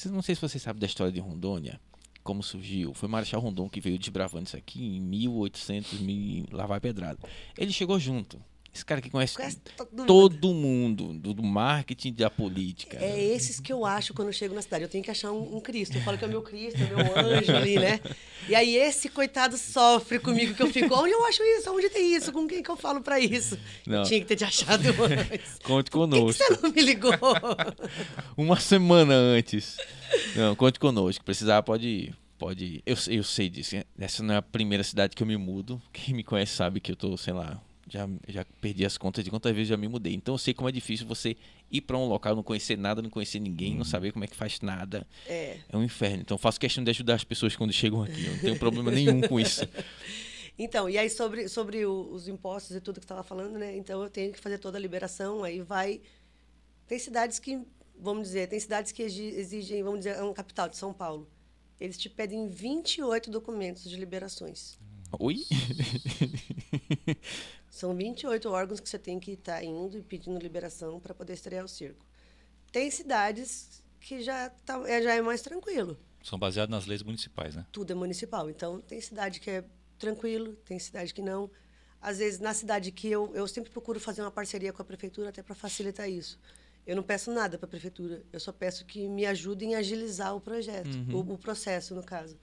não 0.06 0.22
sei 0.22 0.34
se 0.34 0.40
você 0.40 0.58
sabe 0.58 0.78
da 0.78 0.86
história 0.86 1.12
de 1.12 1.18
Rondônia, 1.20 1.80
como 2.22 2.42
surgiu. 2.42 2.94
Foi 2.94 3.08
Marechal 3.08 3.40
Rondon 3.40 3.68
que 3.68 3.80
veio 3.80 3.98
desbravando 3.98 4.44
isso 4.46 4.56
aqui 4.56 4.96
em 4.96 5.00
1800, 5.00 6.00
mil, 6.00 6.46
lá 6.52 6.66
vai 6.66 6.78
pedrada. 6.78 7.18
Ele 7.58 7.72
chegou 7.72 7.98
junto. 7.98 8.40
Esse 8.72 8.84
cara 8.84 9.00
que 9.00 9.10
conhece, 9.10 9.34
Conhece 9.34 9.56
todo 9.76 9.90
mundo. 9.90 10.06
todo 10.06 10.54
mundo, 10.54 11.12
do, 11.12 11.34
do 11.34 11.42
marketing 11.42 12.12
da 12.12 12.30
política. 12.30 12.96
É 13.00 13.20
esses 13.20 13.58
que 13.58 13.72
eu 13.72 13.84
acho 13.84 14.14
quando 14.14 14.28
eu 14.28 14.32
chego 14.32 14.54
na 14.54 14.62
cidade. 14.62 14.84
Eu 14.84 14.88
tenho 14.88 15.02
que 15.02 15.10
achar 15.10 15.32
um, 15.32 15.56
um 15.56 15.60
Cristo. 15.60 15.96
Eu 15.98 16.02
falo 16.02 16.16
que 16.16 16.24
é 16.24 16.28
o 16.28 16.30
meu 16.30 16.40
Cristo, 16.40 16.78
é 16.80 16.94
o 16.94 16.96
meu 16.96 17.18
anjo 17.18 17.52
ali, 17.56 17.76
né? 17.80 17.98
E 18.48 18.54
aí 18.54 18.76
esse 18.76 19.08
coitado 19.08 19.58
sofre 19.58 20.20
comigo 20.20 20.54
que 20.54 20.62
eu 20.62 20.72
fico. 20.72 20.94
Onde 20.94 21.10
eu 21.12 21.24
acho 21.26 21.42
isso? 21.42 21.72
Onde 21.72 21.90
tem 21.90 22.14
isso? 22.14 22.32
Com 22.32 22.46
quem 22.46 22.62
que 22.62 22.70
eu 22.70 22.76
falo 22.76 23.00
pra 23.00 23.18
isso? 23.18 23.58
Não. 23.84 23.98
Eu 23.98 24.04
tinha 24.04 24.20
que 24.20 24.26
ter 24.26 24.36
te 24.36 24.44
achado 24.44 24.86
antes. 25.02 25.58
Conte 25.64 25.90
Por 25.90 26.08
que, 26.08 26.14
que 26.14 26.20
conosco. 26.20 26.44
você 26.44 26.60
não 26.62 26.70
me 26.72 26.80
ligou? 26.82 27.12
Uma 28.36 28.58
semana 28.60 29.14
antes. 29.14 29.76
Não, 30.36 30.54
conte 30.54 30.78
conosco. 30.78 31.24
Precisar, 31.24 31.62
pode 31.64 31.88
ir. 31.88 32.14
Pode 32.38 32.64
ir. 32.64 32.82
Eu, 32.86 32.96
eu 33.08 33.24
sei 33.24 33.48
disso. 33.50 33.74
Essa 33.98 34.22
não 34.22 34.34
é 34.34 34.36
a 34.38 34.42
primeira 34.42 34.82
cidade 34.84 35.14
que 35.16 35.22
eu 35.22 35.26
me 35.26 35.36
mudo. 35.36 35.82
Quem 35.92 36.14
me 36.14 36.22
conhece 36.24 36.54
sabe 36.54 36.80
que 36.80 36.92
eu 36.92 36.96
tô, 36.96 37.16
sei 37.16 37.34
lá, 37.34 37.60
já, 37.90 38.08
já 38.28 38.46
perdi 38.60 38.86
as 38.86 38.96
contas 38.96 39.24
de 39.24 39.30
quantas 39.30 39.52
vezes 39.52 39.68
já 39.68 39.76
me 39.76 39.88
mudei. 39.88 40.14
Então 40.14 40.34
eu 40.34 40.38
sei 40.38 40.54
como 40.54 40.68
é 40.68 40.72
difícil 40.72 41.06
você 41.06 41.36
ir 41.70 41.80
pra 41.80 41.98
um 41.98 42.06
local, 42.06 42.36
não 42.36 42.42
conhecer 42.42 42.78
nada, 42.78 43.02
não 43.02 43.10
conhecer 43.10 43.40
ninguém, 43.40 43.74
não 43.76 43.84
saber 43.84 44.12
como 44.12 44.24
é 44.24 44.28
que 44.28 44.36
faz 44.36 44.60
nada. 44.60 45.06
É. 45.26 45.58
É 45.68 45.76
um 45.76 45.82
inferno. 45.82 46.22
Então 46.22 46.36
eu 46.36 46.38
faço 46.38 46.60
questão 46.60 46.84
de 46.84 46.90
ajudar 46.90 47.16
as 47.16 47.24
pessoas 47.24 47.56
quando 47.56 47.72
chegam 47.72 48.02
aqui. 48.02 48.24
Eu 48.24 48.32
não 48.32 48.38
tenho 48.38 48.58
problema 48.58 48.90
nenhum 48.90 49.20
com 49.20 49.38
isso. 49.38 49.66
Então, 50.62 50.90
e 50.90 50.98
aí 50.98 51.08
sobre, 51.08 51.48
sobre 51.48 51.86
o, 51.86 52.12
os 52.12 52.28
impostos 52.28 52.76
e 52.76 52.82
tudo 52.82 52.96
que 52.96 53.06
você 53.06 53.14
estava 53.14 53.22
falando, 53.22 53.58
né? 53.58 53.74
Então 53.78 54.02
eu 54.02 54.10
tenho 54.10 54.30
que 54.30 54.38
fazer 54.38 54.58
toda 54.58 54.76
a 54.76 54.80
liberação, 54.80 55.42
aí 55.42 55.62
vai. 55.62 56.02
Tem 56.86 56.98
cidades 56.98 57.38
que, 57.38 57.62
vamos 57.98 58.24
dizer, 58.24 58.46
tem 58.46 58.60
cidades 58.60 58.92
que 58.92 59.02
exigem, 59.02 59.82
vamos 59.82 60.00
dizer, 60.00 60.16
é 60.16 60.22
um 60.22 60.34
capital 60.34 60.68
de 60.68 60.76
São 60.76 60.92
Paulo. 60.92 61.26
Eles 61.80 61.96
te 61.96 62.10
pedem 62.10 62.46
28 62.46 63.30
documentos 63.30 63.88
de 63.88 63.96
liberações. 63.96 64.78
Oi? 65.18 65.46
São 67.70 67.94
28 67.94 68.50
órgãos 68.50 68.80
que 68.80 68.88
você 68.88 68.98
tem 68.98 69.20
que 69.20 69.32
estar 69.32 69.56
tá 69.56 69.64
indo 69.64 69.96
e 69.96 70.02
pedindo 70.02 70.38
liberação 70.40 70.98
para 70.98 71.14
poder 71.14 71.34
estrear 71.34 71.64
o 71.64 71.68
circo. 71.68 72.04
Tem 72.72 72.90
cidades 72.90 73.82
que 74.00 74.22
já, 74.22 74.50
tá, 74.50 74.82
é, 74.88 75.00
já 75.00 75.14
é 75.14 75.22
mais 75.22 75.40
tranquilo. 75.40 75.96
São 76.22 76.38
baseados 76.38 76.70
nas 76.70 76.86
leis 76.86 77.02
municipais, 77.02 77.54
né? 77.54 77.64
Tudo 77.70 77.92
é 77.92 77.94
municipal. 77.94 78.50
Então, 78.50 78.80
tem 78.80 79.00
cidade 79.00 79.40
que 79.40 79.50
é 79.50 79.64
tranquilo, 79.98 80.54
tem 80.64 80.78
cidade 80.78 81.14
que 81.14 81.22
não. 81.22 81.50
Às 82.00 82.18
vezes, 82.18 82.40
na 82.40 82.52
cidade 82.52 82.90
que 82.90 83.08
eu, 83.08 83.30
eu 83.34 83.46
sempre 83.46 83.70
procuro 83.70 84.00
fazer 84.00 84.22
uma 84.22 84.30
parceria 84.30 84.72
com 84.72 84.82
a 84.82 84.84
prefeitura 84.84 85.28
até 85.28 85.42
para 85.42 85.54
facilitar 85.54 86.10
isso. 86.10 86.38
Eu 86.86 86.96
não 86.96 87.02
peço 87.02 87.30
nada 87.30 87.58
para 87.58 87.66
a 87.66 87.68
prefeitura, 87.68 88.22
eu 88.32 88.40
só 88.40 88.52
peço 88.52 88.84
que 88.86 89.06
me 89.06 89.26
ajudem 89.26 89.74
a 89.74 89.78
agilizar 89.78 90.34
o 90.34 90.40
projeto, 90.40 90.94
uhum. 90.94 91.16
o, 91.16 91.34
o, 91.34 91.38
processo, 91.38 91.94
no 91.94 92.02
caso. 92.02 92.36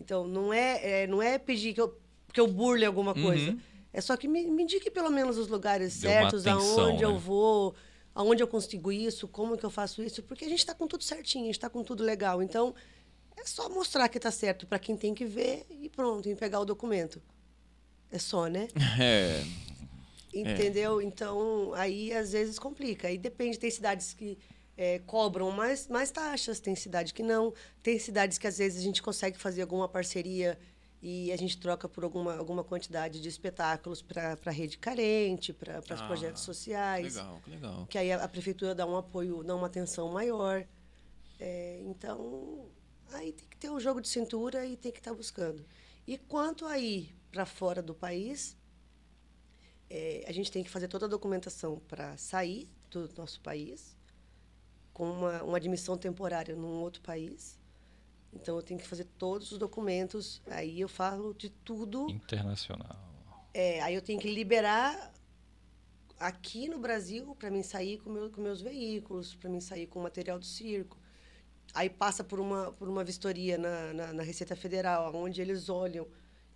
Então, 0.00 0.26
não 0.26 0.52
é, 0.52 1.02
é, 1.02 1.06
não 1.06 1.22
é 1.22 1.38
pedir 1.38 1.72
que 1.72 1.80
eu, 1.80 1.98
que 2.32 2.40
eu 2.40 2.46
burle 2.46 2.84
alguma 2.84 3.14
coisa. 3.14 3.52
Uhum. 3.52 3.60
É 3.96 4.00
só 4.02 4.14
que 4.14 4.28
me, 4.28 4.44
me 4.44 4.64
indique 4.64 4.90
pelo 4.90 5.08
menos 5.08 5.38
os 5.38 5.48
lugares 5.48 5.98
Deu 5.98 6.10
certos, 6.10 6.46
atenção, 6.46 6.84
aonde 6.84 7.02
né? 7.02 7.10
eu 7.10 7.18
vou, 7.18 7.74
aonde 8.14 8.42
eu 8.42 8.46
consigo 8.46 8.92
isso, 8.92 9.26
como 9.26 9.56
que 9.56 9.64
eu 9.64 9.70
faço 9.70 10.02
isso, 10.02 10.22
porque 10.22 10.44
a 10.44 10.48
gente 10.50 10.58
está 10.58 10.74
com 10.74 10.86
tudo 10.86 11.02
certinho, 11.02 11.44
a 11.44 11.46
gente 11.46 11.54
está 11.54 11.70
com 11.70 11.82
tudo 11.82 12.04
legal. 12.04 12.42
Então, 12.42 12.74
é 13.34 13.46
só 13.46 13.70
mostrar 13.70 14.06
que 14.10 14.18
está 14.18 14.30
certo 14.30 14.66
para 14.66 14.78
quem 14.78 14.98
tem 14.98 15.14
que 15.14 15.24
ver 15.24 15.64
e 15.70 15.88
pronto, 15.88 16.28
e 16.28 16.36
pegar 16.36 16.60
o 16.60 16.66
documento. 16.66 17.22
É 18.12 18.18
só, 18.18 18.48
né? 18.48 18.68
É. 19.00 19.42
Entendeu? 20.34 21.00
É. 21.00 21.04
Então, 21.04 21.72
aí 21.72 22.12
às 22.12 22.32
vezes 22.32 22.58
complica. 22.58 23.08
Aí 23.08 23.16
depende, 23.16 23.58
tem 23.58 23.70
cidades 23.70 24.12
que 24.12 24.36
é, 24.76 24.98
cobram 25.06 25.50
mais, 25.50 25.88
mais 25.88 26.10
taxas, 26.10 26.60
tem 26.60 26.76
cidade 26.76 27.14
que 27.14 27.22
não. 27.22 27.54
Tem 27.82 27.98
cidades 27.98 28.36
que 28.36 28.46
às 28.46 28.58
vezes 28.58 28.78
a 28.78 28.82
gente 28.84 29.02
consegue 29.02 29.38
fazer 29.38 29.62
alguma 29.62 29.88
parceria 29.88 30.58
e 31.02 31.30
a 31.30 31.36
gente 31.36 31.58
troca 31.58 31.88
por 31.88 32.04
alguma, 32.04 32.36
alguma 32.36 32.64
quantidade 32.64 33.20
de 33.20 33.28
espetáculos 33.28 34.02
para 34.02 34.38
a 34.44 34.50
rede 34.50 34.78
carente, 34.78 35.52
para 35.52 35.80
os 35.80 36.00
ah, 36.00 36.06
projetos 36.06 36.42
sociais. 36.42 37.14
Legal, 37.14 37.42
legal. 37.46 37.86
Que 37.86 37.98
aí 37.98 38.12
a, 38.12 38.24
a, 38.24 38.28
prefeitura 38.28 38.74
dá 38.74 38.86
um 38.86 38.96
apoio, 38.96 39.44
dá 39.44 39.54
uma 39.54 39.66
atenção 39.66 40.10
maior. 40.10 40.66
É, 41.38 41.82
então, 41.84 42.68
aí 43.12 43.32
tem 43.32 43.46
que 43.48 43.56
ter 43.56 43.70
um 43.70 43.78
jogo 43.78 44.00
de 44.00 44.08
cintura 44.08 44.64
e 44.64 44.76
tem 44.76 44.90
que 44.90 44.98
estar 44.98 45.10
tá 45.10 45.16
buscando. 45.16 45.64
E 46.06 46.16
quanto 46.16 46.64
aí 46.64 47.14
para 47.30 47.44
fora 47.44 47.82
do 47.82 47.94
país, 47.94 48.56
é, 49.90 50.24
a 50.26 50.32
gente 50.32 50.50
tem 50.50 50.64
que 50.64 50.70
fazer 50.70 50.88
toda 50.88 51.06
a 51.06 51.08
documentação 51.08 51.80
para 51.86 52.16
sair 52.16 52.68
do 52.90 53.08
nosso 53.16 53.40
país, 53.40 53.96
com 54.92 55.10
uma, 55.10 55.42
uma 55.42 55.56
admissão 55.56 55.98
temporária 55.98 56.56
num 56.56 56.80
outro 56.80 57.02
país. 57.02 57.58
Então, 58.40 58.56
eu 58.56 58.62
tenho 58.62 58.78
que 58.78 58.86
fazer 58.86 59.04
todos 59.18 59.52
os 59.52 59.58
documentos. 59.58 60.40
Aí 60.46 60.80
eu 60.80 60.88
falo 60.88 61.34
de 61.34 61.50
tudo. 61.50 62.08
Internacional. 62.10 62.96
É, 63.52 63.80
aí 63.82 63.94
eu 63.94 64.02
tenho 64.02 64.20
que 64.20 64.32
liberar 64.32 65.12
aqui 66.18 66.68
no 66.68 66.78
Brasil 66.78 67.34
para 67.38 67.50
mim 67.50 67.62
sair 67.62 67.98
com, 67.98 68.10
meu, 68.10 68.30
com 68.30 68.40
meus 68.40 68.60
veículos, 68.60 69.34
para 69.34 69.50
mim 69.50 69.60
sair 69.60 69.86
com 69.86 69.98
o 69.98 70.02
material 70.02 70.38
do 70.38 70.44
circo. 70.44 70.98
Aí 71.74 71.90
passa 71.90 72.22
por 72.22 72.38
uma, 72.38 72.72
por 72.72 72.88
uma 72.88 73.02
vistoria 73.02 73.58
na, 73.58 73.92
na, 73.92 74.12
na 74.12 74.22
Receita 74.22 74.54
Federal, 74.54 75.14
onde 75.14 75.40
eles 75.40 75.68
olham 75.68 76.06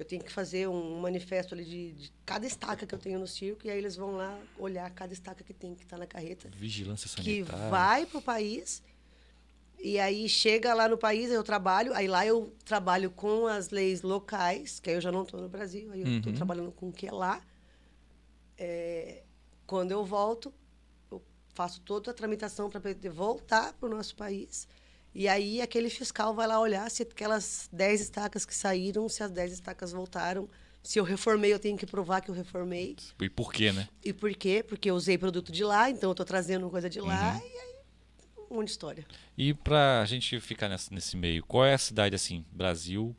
eu 0.01 0.05
tenho 0.07 0.24
que 0.24 0.33
fazer 0.33 0.66
um 0.66 0.99
manifesto 0.99 1.55
ali 1.55 1.62
de, 1.62 1.93
de, 1.93 2.12
cada 2.24 2.47
estaca 2.47 2.87
que 2.87 2.95
eu 2.95 2.99
tenho 2.99 3.18
no 3.18 3.26
circo 3.26 3.66
e 3.66 3.70
aí 3.70 3.76
eles 3.76 3.97
vão 3.97 4.12
lá 4.12 4.41
olhar 4.59 4.91
cada 4.93 5.12
estaca 5.12 5.45
que 5.45 5.53
tem 5.53 5.74
que 5.74 5.83
estar 5.83 5.97
tá 5.97 6.01
na 6.01 6.07
carreta. 6.07 6.49
Vigilância 6.57 7.07
sanitária. 7.07 7.45
Que 7.45 7.70
vai 7.70 8.07
para 8.07 8.18
o 8.18 8.22
país 8.22 8.83
e 9.83 9.99
aí 9.99 10.28
chega 10.28 10.74
lá 10.74 10.87
no 10.89 10.99
país, 10.99 11.31
eu 11.31 11.43
trabalho, 11.43 11.95
aí 11.95 12.07
lá 12.07 12.26
eu 12.26 12.53
trabalho 12.64 13.11
com 13.11 13.47
as 13.47 13.70
leis 13.70 14.03
locais, 14.03 14.78
que 14.78 14.91
aí 14.91 14.97
eu 14.97 15.01
já 15.01 15.11
não 15.11 15.22
estou 15.22 15.41
no 15.41 15.49
Brasil, 15.49 15.91
aí 15.93 16.03
eu 16.03 16.09
estou 16.09 16.33
uhum. 16.33 16.37
trabalhando 16.37 16.72
com 16.72 16.89
o 16.89 16.93
que 16.93 17.07
é 17.07 17.12
lá. 17.12 17.41
É, 18.59 19.22
quando 19.66 19.93
eu 19.93 20.05
volto, 20.05 20.53
eu 21.11 21.22
faço 21.55 21.81
toda 21.81 22.11
a 22.11 22.14
tramitação 22.14 22.68
para 22.68 22.81
poder 22.81 23.09
voltar 23.09 23.72
para 23.72 23.89
o 23.89 23.91
nosso 23.91 24.14
país. 24.16 24.68
E 25.14 25.26
aí 25.26 25.62
aquele 25.62 25.89
fiscal 25.89 26.35
vai 26.35 26.47
lá 26.47 26.61
olhar 26.61 26.89
se 26.91 27.03
aquelas 27.03 27.68
10 27.72 28.01
estacas 28.03 28.45
que 28.45 28.55
saíram, 28.55 29.09
se 29.09 29.22
as 29.22 29.31
10 29.31 29.53
estacas 29.53 29.93
voltaram. 29.93 30.49
Se 30.83 30.99
eu 30.99 31.05
reformei, 31.05 31.53
eu 31.53 31.59
tenho 31.59 31.76
que 31.76 31.87
provar 31.87 32.20
que 32.20 32.31
eu 32.31 32.35
reformei. 32.35 32.97
E 33.20 33.28
por 33.28 33.53
quê, 33.53 33.72
né? 33.72 33.89
E 34.05 34.12
por 34.12 34.33
quê? 34.35 34.64
Porque 34.66 34.91
eu 34.91 34.95
usei 34.95 35.18
produto 35.18 35.53
de 35.53 35.64
lá, 35.64 35.91
então 35.91 36.11
eu 36.11 36.12
estou 36.12 36.24
trazendo 36.24 36.70
coisa 36.70 36.89
de 36.89 37.01
lá. 37.01 37.35
Uhum. 37.35 37.39
E 37.39 37.59
aí, 37.59 37.70
um 38.51 38.57
monte 38.57 38.66
de 38.66 38.72
história. 38.72 39.07
E 39.36 39.55
para 39.55 40.01
a 40.01 40.05
gente 40.07 40.40
ficar 40.40 40.68
nesse, 40.68 40.92
nesse 40.92 41.16
meio, 41.16 41.44
qual 41.44 41.64
é 41.64 41.74
a 41.74 41.78
cidade, 41.78 42.14
assim, 42.14 42.44
Brasil 42.51 43.14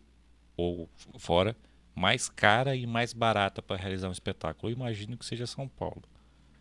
ou 0.58 0.90
fora, 1.18 1.56
mais 1.96 2.30
cara 2.30 2.76
e 2.76 2.86
mais 2.86 3.14
barata 3.14 3.62
para 3.62 3.78
realizar 3.78 4.10
um 4.10 4.12
espetáculo? 4.12 4.72
Eu 4.72 4.76
imagino 4.76 5.18
que 5.18 5.26
seja 5.26 5.48
São 5.48 5.68
Paulo. 5.68 6.04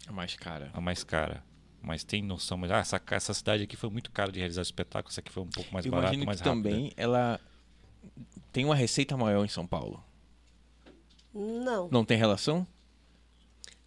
A 0.06 0.12
mais 0.12 0.34
cara. 0.36 0.70
A 0.72 0.80
mais 0.80 1.04
cara 1.04 1.42
mas 1.82 2.04
tem 2.04 2.22
noção, 2.22 2.58
mas 2.58 2.70
ah, 2.70 2.78
essa, 2.78 3.00
essa 3.10 3.34
cidade 3.34 3.62
aqui 3.62 3.76
foi 3.76 3.88
muito 3.88 4.10
cara 4.10 4.30
de 4.30 4.38
realizar 4.38 4.62
espetáculo, 4.62 5.10
essa 5.10 5.20
aqui 5.20 5.32
foi 5.32 5.42
um 5.42 5.48
pouco 5.48 5.72
mais 5.72 5.86
barata, 5.86 6.16
mais 6.18 6.40
que 6.40 6.48
rápida. 6.48 6.68
também 6.70 6.92
ela 6.96 7.40
tem 8.52 8.64
uma 8.64 8.74
receita 8.74 9.16
maior 9.16 9.44
em 9.44 9.48
São 9.48 9.66
Paulo. 9.66 10.02
Não. 11.32 11.88
Não 11.90 12.04
tem 12.04 12.18
relação? 12.18 12.66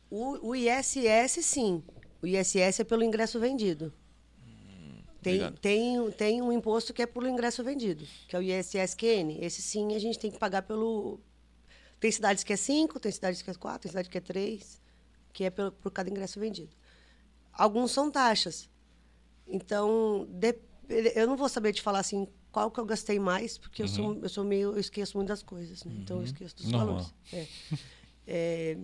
O, 0.10 0.50
o 0.50 0.56
ISS, 0.56 1.44
sim. 1.44 1.84
O 2.22 2.28
ISS 2.28 2.80
é 2.80 2.84
pelo 2.84 3.04
ingresso 3.04 3.40
vendido. 3.40 3.94
Tem, 5.24 5.52
tem, 5.54 6.12
tem 6.12 6.42
um 6.42 6.52
imposto 6.52 6.94
que 6.94 7.02
é 7.02 7.06
pelo 7.06 7.28
ingresso 7.28 7.64
vendido, 7.64 8.06
que 8.28 8.36
é 8.36 8.40
o 8.40 8.42
ISSQN. 8.42 9.40
Esse 9.42 9.62
sim 9.62 9.96
a 9.96 10.00
gente 10.00 10.20
tem 10.20 10.30
que 10.30 10.38
pagar 10.38 10.64
pelo. 10.64 11.20
Tem 12.00 12.12
cidades 12.12 12.44
que 12.44 12.52
é 12.52 12.58
5, 12.58 13.00
tem 13.00 13.12
cidades 13.12 13.42
que 13.42 13.50
é 13.50 13.54
4, 13.54 13.80
tem 13.80 13.90
cidade 13.90 14.10
que 14.10 14.18
é 14.18 14.22
3, 14.22 14.82
que 15.32 15.44
é 15.46 15.50
pelo, 15.50 15.72
por 15.72 15.92
cada 15.92 16.10
ingresso 16.10 16.40
vendido. 16.40 16.76
Alguns 17.52 17.92
são 17.92 18.12
taxas. 18.12 18.70
Então, 19.48 20.28
de, 20.30 20.56
eu 21.16 21.28
não 21.28 21.38
vou 21.38 21.48
saber 21.48 21.74
te 21.74 21.82
falar 21.82 22.00
assim 22.00 22.28
qual 22.52 22.70
que 22.70 22.80
eu 22.80 22.86
gastei 22.86 23.20
mais, 23.20 23.58
porque 23.58 23.82
uhum. 23.82 23.88
eu, 23.88 23.94
sou, 23.94 24.20
eu 24.24 24.30
sou 24.30 24.44
meio. 24.44 24.72
Eu 24.72 24.80
esqueço 24.80 25.18
muito 25.18 25.30
das 25.30 25.42
coisas, 25.42 25.84
né? 25.84 25.94
Então, 25.98 26.18
eu 26.18 26.20
uhum. 26.20 26.26
esqueço 26.26 26.56
dos 26.56 26.68
Normal. 26.68 26.88
valores. 26.88 27.14
É. 27.32 27.48
é, 28.28 28.78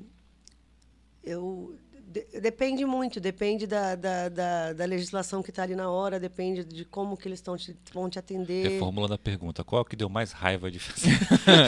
eu, 1.23 1.77
de, 2.09 2.41
depende 2.41 2.83
muito, 2.85 3.19
depende 3.19 3.67
da, 3.67 3.95
da, 3.95 4.29
da, 4.29 4.73
da 4.73 4.85
legislação 4.85 5.43
que 5.43 5.51
está 5.51 5.61
ali 5.61 5.75
na 5.75 5.91
hora, 5.91 6.19
depende 6.19 6.63
de 6.63 6.83
como 6.83 7.15
que 7.15 7.27
eles 7.27 7.39
te, 7.39 7.77
vão 7.93 8.09
te 8.09 8.17
atender. 8.17 8.67
Reformulando 8.67 9.13
a 9.13 9.17
pergunta, 9.17 9.63
qual 9.63 9.85
que 9.85 9.95
deu 9.95 10.09
mais 10.09 10.31
raiva 10.31 10.71
de 10.71 10.79
fazer? 10.79 11.19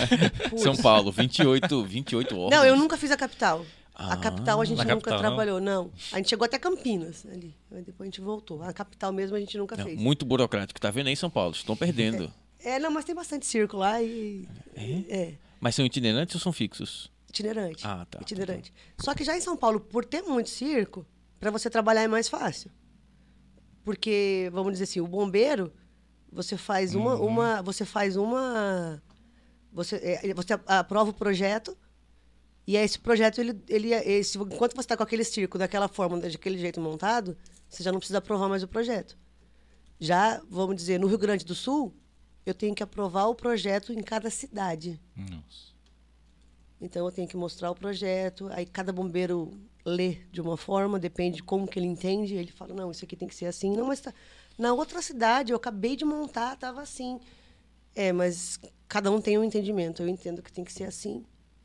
São 0.57 0.75
Paulo, 0.75 1.11
28, 1.11 1.83
28 1.83 2.39
horas. 2.39 2.57
Não, 2.57 2.65
eu 2.65 2.75
nunca 2.75 2.97
fiz 2.97 3.11
a 3.11 3.17
capital. 3.17 3.63
Ah, 3.93 4.13
a 4.13 4.17
capital 4.17 4.59
a 4.59 4.65
gente 4.65 4.79
nunca 4.79 4.95
capital, 4.95 5.19
trabalhou, 5.19 5.61
não. 5.61 5.83
não. 5.83 5.91
A 6.11 6.17
gente 6.17 6.29
chegou 6.29 6.45
até 6.45 6.57
Campinas 6.57 7.23
ali. 7.31 7.53
Depois 7.69 8.01
a 8.01 8.05
gente 8.05 8.21
voltou. 8.21 8.63
A 8.63 8.73
capital 8.73 9.13
mesmo 9.13 9.35
a 9.35 9.39
gente 9.39 9.55
nunca 9.59 9.75
não, 9.75 9.83
fez. 9.83 9.99
Muito 9.99 10.25
burocrático. 10.25 10.81
Tá 10.81 10.89
vendo 10.89 11.07
aí 11.07 11.15
São 11.15 11.29
Paulo? 11.29 11.53
Estão 11.53 11.75
perdendo. 11.75 12.33
É, 12.59 12.71
é, 12.71 12.79
não, 12.79 12.89
mas 12.89 13.05
tem 13.05 13.13
bastante 13.13 13.45
circo 13.45 13.77
lá 13.77 14.01
e. 14.01 14.47
É? 14.75 15.15
é. 15.15 15.33
Mas 15.59 15.75
são 15.75 15.85
itinerantes 15.85 16.33
ou 16.33 16.41
são 16.41 16.51
fixos? 16.51 17.10
Itinerante. 17.31 17.87
Ah, 17.87 18.05
tá. 18.09 18.19
Itinerante. 18.21 18.71
Tá. 18.71 19.03
Só 19.03 19.15
que 19.15 19.23
já 19.23 19.35
em 19.35 19.41
São 19.41 19.57
Paulo, 19.57 19.79
por 19.79 20.05
ter 20.05 20.21
muito 20.21 20.49
circo, 20.49 21.05
para 21.39 21.49
você 21.49 21.69
trabalhar 21.69 22.03
é 22.03 22.07
mais 22.07 22.29
fácil. 22.29 22.69
Porque, 23.83 24.49
vamos 24.53 24.73
dizer 24.73 24.83
assim, 24.83 25.01
o 25.01 25.07
bombeiro, 25.07 25.73
você 26.31 26.55
faz 26.57 26.93
uma. 26.93 27.15
Uhum. 27.15 27.27
uma 27.27 27.61
você 27.61 27.85
faz 27.85 28.15
uma. 28.15 29.01
Você, 29.73 29.95
é, 29.95 30.33
você 30.33 30.53
aprova 30.67 31.09
o 31.09 31.13
projeto 31.13 31.75
e 32.67 32.75
esse 32.75 32.99
projeto, 32.99 33.39
ele, 33.39 33.61
ele, 33.67 33.93
esse, 33.93 34.37
enquanto 34.37 34.73
você 34.73 34.81
está 34.81 34.95
com 34.95 35.03
aquele 35.03 35.23
circo 35.23 35.57
daquela 35.57 35.87
forma, 35.87 36.19
daquele 36.19 36.57
jeito 36.57 36.79
montado, 36.79 37.35
você 37.67 37.83
já 37.83 37.91
não 37.91 37.99
precisa 37.99 38.19
aprovar 38.19 38.47
mais 38.47 38.63
o 38.63 38.67
projeto. 38.67 39.17
Já, 39.99 40.41
vamos 40.49 40.75
dizer, 40.75 40.99
no 40.99 41.07
Rio 41.07 41.17
Grande 41.17 41.45
do 41.45 41.55
Sul, 41.55 41.93
eu 42.45 42.53
tenho 42.53 42.75
que 42.75 42.83
aprovar 42.83 43.25
o 43.25 43.35
projeto 43.35 43.93
em 43.93 44.01
cada 44.01 44.29
cidade. 44.29 44.99
Nossa. 45.15 45.70
Então 46.81 47.05
eu 47.05 47.11
tenho 47.11 47.27
que 47.27 47.37
mostrar 47.37 47.69
o 47.69 47.75
projeto, 47.75 48.49
aí 48.51 48.65
cada 48.65 48.91
bombeiro 48.91 49.51
lê 49.85 50.17
de 50.31 50.41
uma 50.41 50.57
forma, 50.57 50.99
depende 50.99 51.37
de 51.37 51.43
como 51.43 51.67
que 51.67 51.77
ele 51.79 51.87
entende, 51.87 52.35
ele 52.35 52.51
fala, 52.51 52.73
não, 52.73 52.91
isso 52.91 53.05
aqui 53.05 53.15
tem 53.15 53.27
que 53.27 53.35
ser 53.35 53.45
assim. 53.45 53.75
Não, 53.75 53.85
mas 53.87 54.01
tá... 54.01 54.13
na 54.57 54.73
outra 54.73 55.01
cidade, 55.01 55.51
eu 55.51 55.57
acabei 55.57 55.95
de 55.95 56.05
montar, 56.05 56.53
estava 56.53 56.81
assim. 56.81 57.19
É, 57.95 58.11
mas 58.11 58.59
cada 58.87 59.11
um 59.11 59.21
tem 59.21 59.37
um 59.37 59.43
entendimento. 59.43 60.01
Eu 60.01 60.07
entendo 60.07 60.41
que 60.41 60.51
tem 60.51 60.63
que 60.63 60.73
ser 60.73 60.85
assim. 60.85 61.23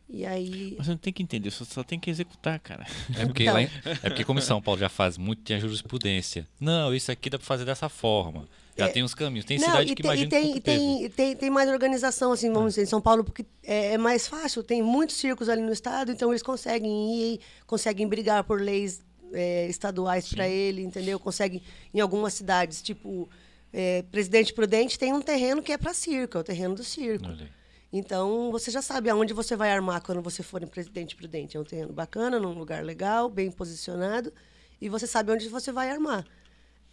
E 0.08 0.24
aí. 0.24 0.74
Mas 0.76 0.86
você 0.86 0.92
não 0.92 0.98
tem 0.98 1.12
que 1.12 1.22
entender, 1.22 1.50
você 1.50 1.64
só 1.64 1.82
tem 1.82 1.98
que 1.98 2.10
executar, 2.10 2.58
cara. 2.60 2.86
É 3.16 3.26
porque, 3.26 3.42
então... 3.44 3.58
em, 3.58 3.68
é 4.02 4.08
porque 4.08 4.24
como 4.24 4.38
em 4.38 4.42
São 4.42 4.62
Paulo 4.62 4.78
já 4.78 4.88
faz 4.88 5.18
muito, 5.18 5.42
tem 5.42 5.56
a 5.56 5.60
jurisprudência. 5.60 6.46
Não, 6.60 6.94
isso 6.94 7.10
aqui 7.10 7.28
dá 7.28 7.38
para 7.38 7.46
fazer 7.46 7.64
dessa 7.64 7.88
forma. 7.88 8.48
Já 8.76 8.88
tem 8.88 9.02
os 9.02 9.14
caminhos. 9.14 9.44
Tem 9.44 9.58
Não, 9.58 9.66
cidade 9.66 9.94
que 9.94 10.02
tem, 10.02 10.10
imagina 10.10 10.26
e 10.26 10.28
tem, 10.28 10.52
que 10.52 10.60
tem, 10.60 11.10
tem, 11.10 11.36
tem 11.36 11.50
mais 11.50 11.68
organização, 11.70 12.32
assim, 12.32 12.52
vamos 12.52 12.74
dizer, 12.74 12.82
em 12.82 12.86
São 12.86 13.00
Paulo, 13.00 13.24
porque 13.24 13.46
é, 13.62 13.94
é 13.94 13.98
mais 13.98 14.28
fácil, 14.28 14.62
tem 14.62 14.82
muitos 14.82 15.16
circos 15.16 15.48
ali 15.48 15.62
no 15.62 15.72
estado, 15.72 16.12
então 16.12 16.30
eles 16.30 16.42
conseguem 16.42 17.34
ir, 17.34 17.40
conseguem 17.66 18.06
brigar 18.06 18.44
por 18.44 18.60
leis 18.60 19.02
é, 19.32 19.66
estaduais 19.68 20.28
para 20.28 20.46
ele, 20.48 20.82
entendeu? 20.82 21.18
Conseguem, 21.18 21.62
em 21.92 22.00
algumas 22.00 22.34
cidades, 22.34 22.82
tipo, 22.82 23.28
é, 23.72 24.02
Presidente 24.10 24.52
Prudente 24.52 24.98
tem 24.98 25.12
um 25.12 25.22
terreno 25.22 25.62
que 25.62 25.72
é 25.72 25.78
para 25.78 25.94
circo, 25.94 26.38
é 26.38 26.40
o 26.40 26.44
terreno 26.44 26.74
do 26.74 26.84
circo. 26.84 27.26
Então, 27.92 28.50
você 28.50 28.70
já 28.70 28.82
sabe 28.82 29.08
aonde 29.08 29.32
você 29.32 29.56
vai 29.56 29.70
armar 29.70 30.02
quando 30.02 30.20
você 30.20 30.42
for 30.42 30.62
em 30.62 30.66
Presidente 30.66 31.16
Prudente. 31.16 31.56
É 31.56 31.60
um 31.60 31.64
terreno 31.64 31.92
bacana, 31.92 32.38
num 32.38 32.52
lugar 32.52 32.84
legal, 32.84 33.28
bem 33.28 33.50
posicionado, 33.50 34.32
e 34.80 34.88
você 34.88 35.06
sabe 35.06 35.32
onde 35.32 35.48
você 35.48 35.72
vai 35.72 35.90
armar. 35.90 36.26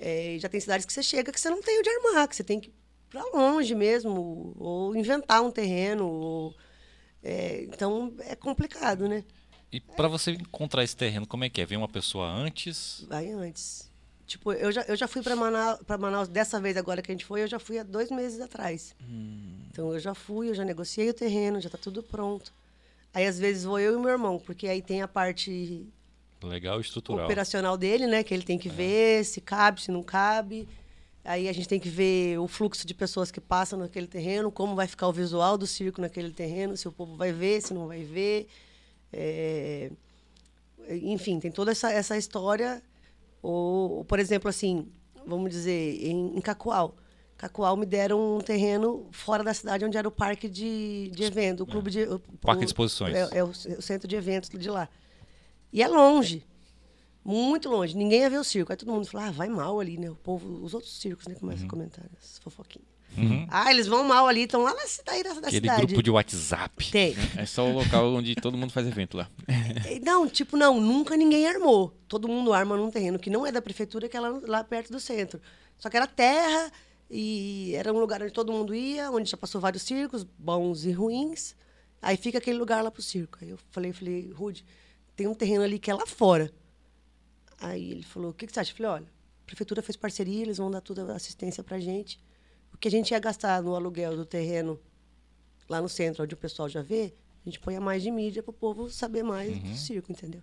É, 0.06 0.36
já 0.38 0.50
tem 0.50 0.60
cidades 0.60 0.86
que 0.86 0.92
você 0.92 1.02
chega 1.02 1.32
que 1.32 1.40
você 1.40 1.50
não 1.50 1.62
tem 1.62 1.80
onde 1.80 1.90
armar, 1.90 2.28
que 2.28 2.36
você 2.36 2.44
tem 2.44 2.60
que 2.60 2.68
ir 2.68 2.74
para 3.10 3.24
longe 3.34 3.74
mesmo, 3.74 4.54
ou 4.60 4.94
inventar 4.96 5.42
um 5.42 5.50
terreno. 5.50 6.06
ou- 6.10 6.54
é, 7.24 7.64
então, 7.64 8.14
é 8.20 8.36
complicado, 8.36 9.08
né? 9.08 9.24
E 9.72 9.80
pra 9.80 10.10
você 10.10 10.32
encontrar 10.32 10.84
esse 10.84 10.96
terreno, 10.96 11.26
como 11.26 11.46
é 11.46 11.50
que 11.50 11.62
é? 11.62 11.66
Vem 11.66 11.78
uma 11.78 11.88
pessoa 11.88 12.28
antes? 12.28 13.06
Vai 13.08 13.30
antes. 13.32 13.90
Tipo, 14.28 14.52
eu 14.52 14.72
já, 14.74 14.82
eu 14.82 14.96
já 14.98 15.08
fui 15.08 15.22
para 15.24 15.36
Manaus, 15.38 15.80
pra 15.88 15.98
Manaus, 15.98 16.28
dessa 16.28 16.60
vez 16.60 16.76
agora 16.76 17.02
que 17.02 17.10
a 17.12 17.14
gente 17.16 17.24
foi, 17.26 17.44
eu 17.44 17.48
já 17.48 17.58
fui 17.60 17.80
há 17.80 17.84
dois 17.84 18.12
meses 18.12 18.42
atrás. 18.42 18.94
Então 19.72 19.94
eu 19.94 20.00
já 20.00 20.14
fui, 20.14 20.50
eu 20.50 20.54
já 20.56 20.66
negociei 20.66 21.10
o 21.10 21.14
terreno, 21.14 21.62
já 21.62 21.68
está 21.68 21.78
tudo 21.78 22.04
pronto. 22.04 22.52
Aí 23.14 23.26
às 23.26 23.40
vezes 23.40 23.64
vou 23.64 23.80
eu 23.80 23.98
e 23.98 24.02
meu 24.02 24.10
irmão, 24.12 24.38
porque 24.40 24.68
aí 24.68 24.82
tem 24.82 25.02
a 25.02 25.08
parte 25.08 25.88
Legal 26.44 26.80
estrutural. 26.82 27.26
operacional 27.26 27.78
dele, 27.78 28.06
né? 28.08 28.24
Que 28.24 28.34
ele 28.34 28.44
tem 28.44 28.58
que 28.58 28.70
ver 28.70 29.24
se 29.26 29.40
cabe, 29.42 29.82
se 29.82 29.92
não 29.92 30.04
cabe. 30.04 30.68
Aí 31.26 31.48
a 31.48 31.54
gente 31.54 31.68
tem 31.70 31.80
que 31.80 31.88
ver 31.90 32.38
o 32.38 32.48
fluxo 32.48 32.86
de 32.86 32.94
pessoas 32.94 33.32
que 33.32 33.40
passam 33.40 33.80
naquele 33.80 34.08
terreno, 34.08 34.52
como 34.52 34.76
vai 34.76 34.88
ficar 34.88 35.08
o 35.08 35.14
visual 35.14 35.58
do 35.58 35.66
circo 35.66 36.02
naquele 36.02 36.32
terreno, 36.32 36.76
se 36.76 36.86
o 36.88 36.92
povo 36.92 37.16
vai 37.16 37.32
ver, 37.32 37.62
se 37.62 37.74
não 37.74 37.88
vai 37.88 38.04
ver. 38.04 38.48
É, 39.12 39.90
Enfim, 40.90 41.40
tem 41.40 41.52
toda 41.52 41.72
essa, 41.72 41.92
essa 41.92 42.18
história. 42.18 42.82
Ou, 43.42 44.04
por 44.06 44.20
exemplo, 44.20 44.50
assim, 44.50 44.88
vamos 45.26 45.50
dizer, 45.50 46.06
em, 46.06 46.38
em 46.38 46.42
Cacoal. 46.42 46.96
Cacoal 47.38 47.76
me 47.76 47.86
deram 47.86 48.38
um 48.38 48.42
terreno 48.42 49.08
fora 49.12 49.44
da 49.44 49.54
cidade, 49.54 49.84
onde 49.84 49.98
era 49.98 50.08
o 50.08 50.12
parque 50.12 50.48
de, 50.48 51.10
de 51.14 51.24
evento, 51.24 51.64
o 51.64 51.66
clube 51.66 51.90
de... 51.92 52.04
o- 52.04 52.20
Parque 52.42 52.60
de 52.62 52.66
exposições. 52.68 53.14
É, 53.16 53.38
é 53.40 53.44
o, 53.44 53.54
c- 53.54 53.70
o 53.74 53.82
centro 53.82 54.08
de 54.08 54.16
eventos 54.16 54.50
de 54.50 54.70
lá. 54.70 54.88
E 55.74 55.82
é 55.82 55.88
longe. 55.88 56.46
Muito 57.26 57.68
longe. 57.70 57.98
Ninguém 57.98 58.22
ia 58.22 58.30
ver 58.30 58.38
o 58.38 58.44
circo. 58.44 58.72
Aí 58.72 58.78
todo 58.78 58.92
mundo 58.92 59.06
falou, 59.08 59.28
ah, 59.28 59.32
vai 59.32 59.50
mal 59.50 59.80
ali, 59.80 59.98
né? 59.98 60.10
O 60.10 60.16
povo, 60.16 60.64
os 60.64 60.74
outros 60.74 61.00
circos, 61.00 61.28
né? 61.28 61.36
Começam 61.36 61.66
a 61.66 61.70
comentar 61.70 62.06
as 62.22 62.38
fofoquinhas. 62.38 62.94
Ah, 63.50 63.72
eles 63.72 63.86
vão 63.86 64.04
mal 64.04 64.28
ali, 64.28 64.42
estão 64.42 64.64
lá 64.64 64.74
na 64.74 64.88
cidade, 64.88 65.24
da, 65.24 65.34
da 65.34 65.40
Aquele 65.48 65.56
cidade. 65.62 65.86
grupo 65.86 66.02
de 66.02 66.10
WhatsApp. 66.10 66.92
Tem. 66.92 67.16
É 67.38 67.46
só 67.46 67.68
o 67.68 67.72
local 67.72 68.12
onde 68.14 68.34
todo 68.36 68.58
mundo 68.58 68.72
faz 68.72 68.88
evento 68.88 69.18
lá. 69.18 69.30
Não, 70.04 70.28
tipo, 70.28 70.58
não, 70.58 70.82
nunca 70.82 71.16
ninguém 71.16 71.48
armou. 71.48 71.94
Todo 72.08 72.28
mundo 72.28 72.54
arma 72.54 72.76
num 72.76 72.90
terreno 72.90 73.20
que 73.20 73.30
não 73.30 73.46
é 73.46 73.52
da 73.52 73.62
prefeitura, 73.62 74.10
que 74.10 74.18
é 74.18 74.20
lá, 74.20 74.42
lá 74.48 74.64
perto 74.64 74.92
do 74.92 75.00
centro. 75.00 75.40
Só 75.78 75.90
que 75.90 75.96
era 75.96 76.08
terra 76.08 76.72
e 77.10 77.74
era 77.76 77.94
um 77.94 78.00
lugar 78.00 78.22
onde 78.22 78.34
todo 78.34 78.52
mundo 78.52 78.74
ia, 78.74 79.12
onde 79.12 79.30
já 79.30 79.38
passou 79.38 79.62
vários 79.62 79.84
circos, 79.84 80.24
bons 80.24 80.84
e 80.84 80.92
ruins. 80.92 81.56
Aí 82.02 82.18
fica 82.18 82.40
aquele 82.40 82.58
lugar 82.58 82.84
lá 82.84 82.90
pro 82.90 83.02
circo. 83.02 83.38
Aí 83.42 83.52
eu 83.52 83.60
falei, 83.72 83.94
falei, 83.94 84.32
Rude, 84.32 84.66
tem 85.16 85.28
um 85.28 85.34
terreno 85.34 85.64
ali 85.64 85.80
que 85.80 85.92
é 85.92 85.94
lá 85.94 86.06
fora. 86.06 86.52
Aí 87.60 87.92
ele 87.92 88.04
falou, 88.04 88.32
o 88.32 88.34
que, 88.34 88.46
que 88.46 88.54
você 88.54 88.60
acha? 88.60 88.72
Eu 88.72 88.76
falei, 88.76 88.92
olha, 88.92 89.08
a 89.44 89.46
prefeitura 89.46 89.82
fez 89.82 89.96
parceria, 89.96 90.42
eles 90.42 90.58
vão 90.58 90.70
dar 90.70 90.82
toda 90.82 91.12
a 91.12 91.16
assistência 91.16 91.64
pra 91.64 91.80
gente. 91.80 92.20
O 92.74 92.78
que 92.78 92.88
a 92.88 92.92
gente 92.92 93.12
ia 93.12 93.20
gastar 93.20 93.62
no 93.62 93.76
aluguel 93.76 94.16
do 94.16 94.26
terreno 94.26 94.80
lá 95.70 95.82
no 95.82 95.88
centro, 95.88 96.24
onde 96.24 96.34
o 96.34 96.38
pessoal 96.38 96.68
já 96.68 96.82
vê, 96.82 97.14
a 97.46 97.50
gente 97.50 97.60
põe 97.60 97.76
a 97.76 97.82
mais 97.82 98.02
de 98.02 98.12
mídia 98.12 98.42
para 98.42 98.52
o 98.52 98.54
povo 98.54 98.90
saber 98.90 99.24
mais 99.24 99.58
do 99.62 99.76
circo, 99.76 100.12
entendeu? 100.12 100.42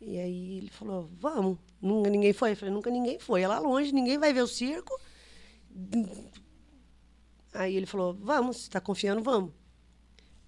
E 0.00 0.18
aí 0.18 0.58
ele 0.58 0.70
falou, 0.70 1.08
vamos. 1.18 1.58
Nunca 1.80 2.10
ninguém 2.10 2.32
foi? 2.32 2.52
Eu 2.52 2.56
falei, 2.56 2.74
nunca 2.74 2.90
ninguém 2.90 3.18
foi. 3.18 3.42
É 3.42 3.48
lá 3.48 3.58
longe, 3.58 3.92
ninguém 3.92 4.18
vai 4.18 4.32
ver 4.32 4.42
o 4.42 4.46
circo. 4.46 4.98
Aí 7.54 7.74
ele 7.74 7.86
falou, 7.86 8.14
vamos, 8.14 8.58
você 8.58 8.62
está 8.64 8.80
confiando, 8.80 9.22
vamos. 9.22 9.52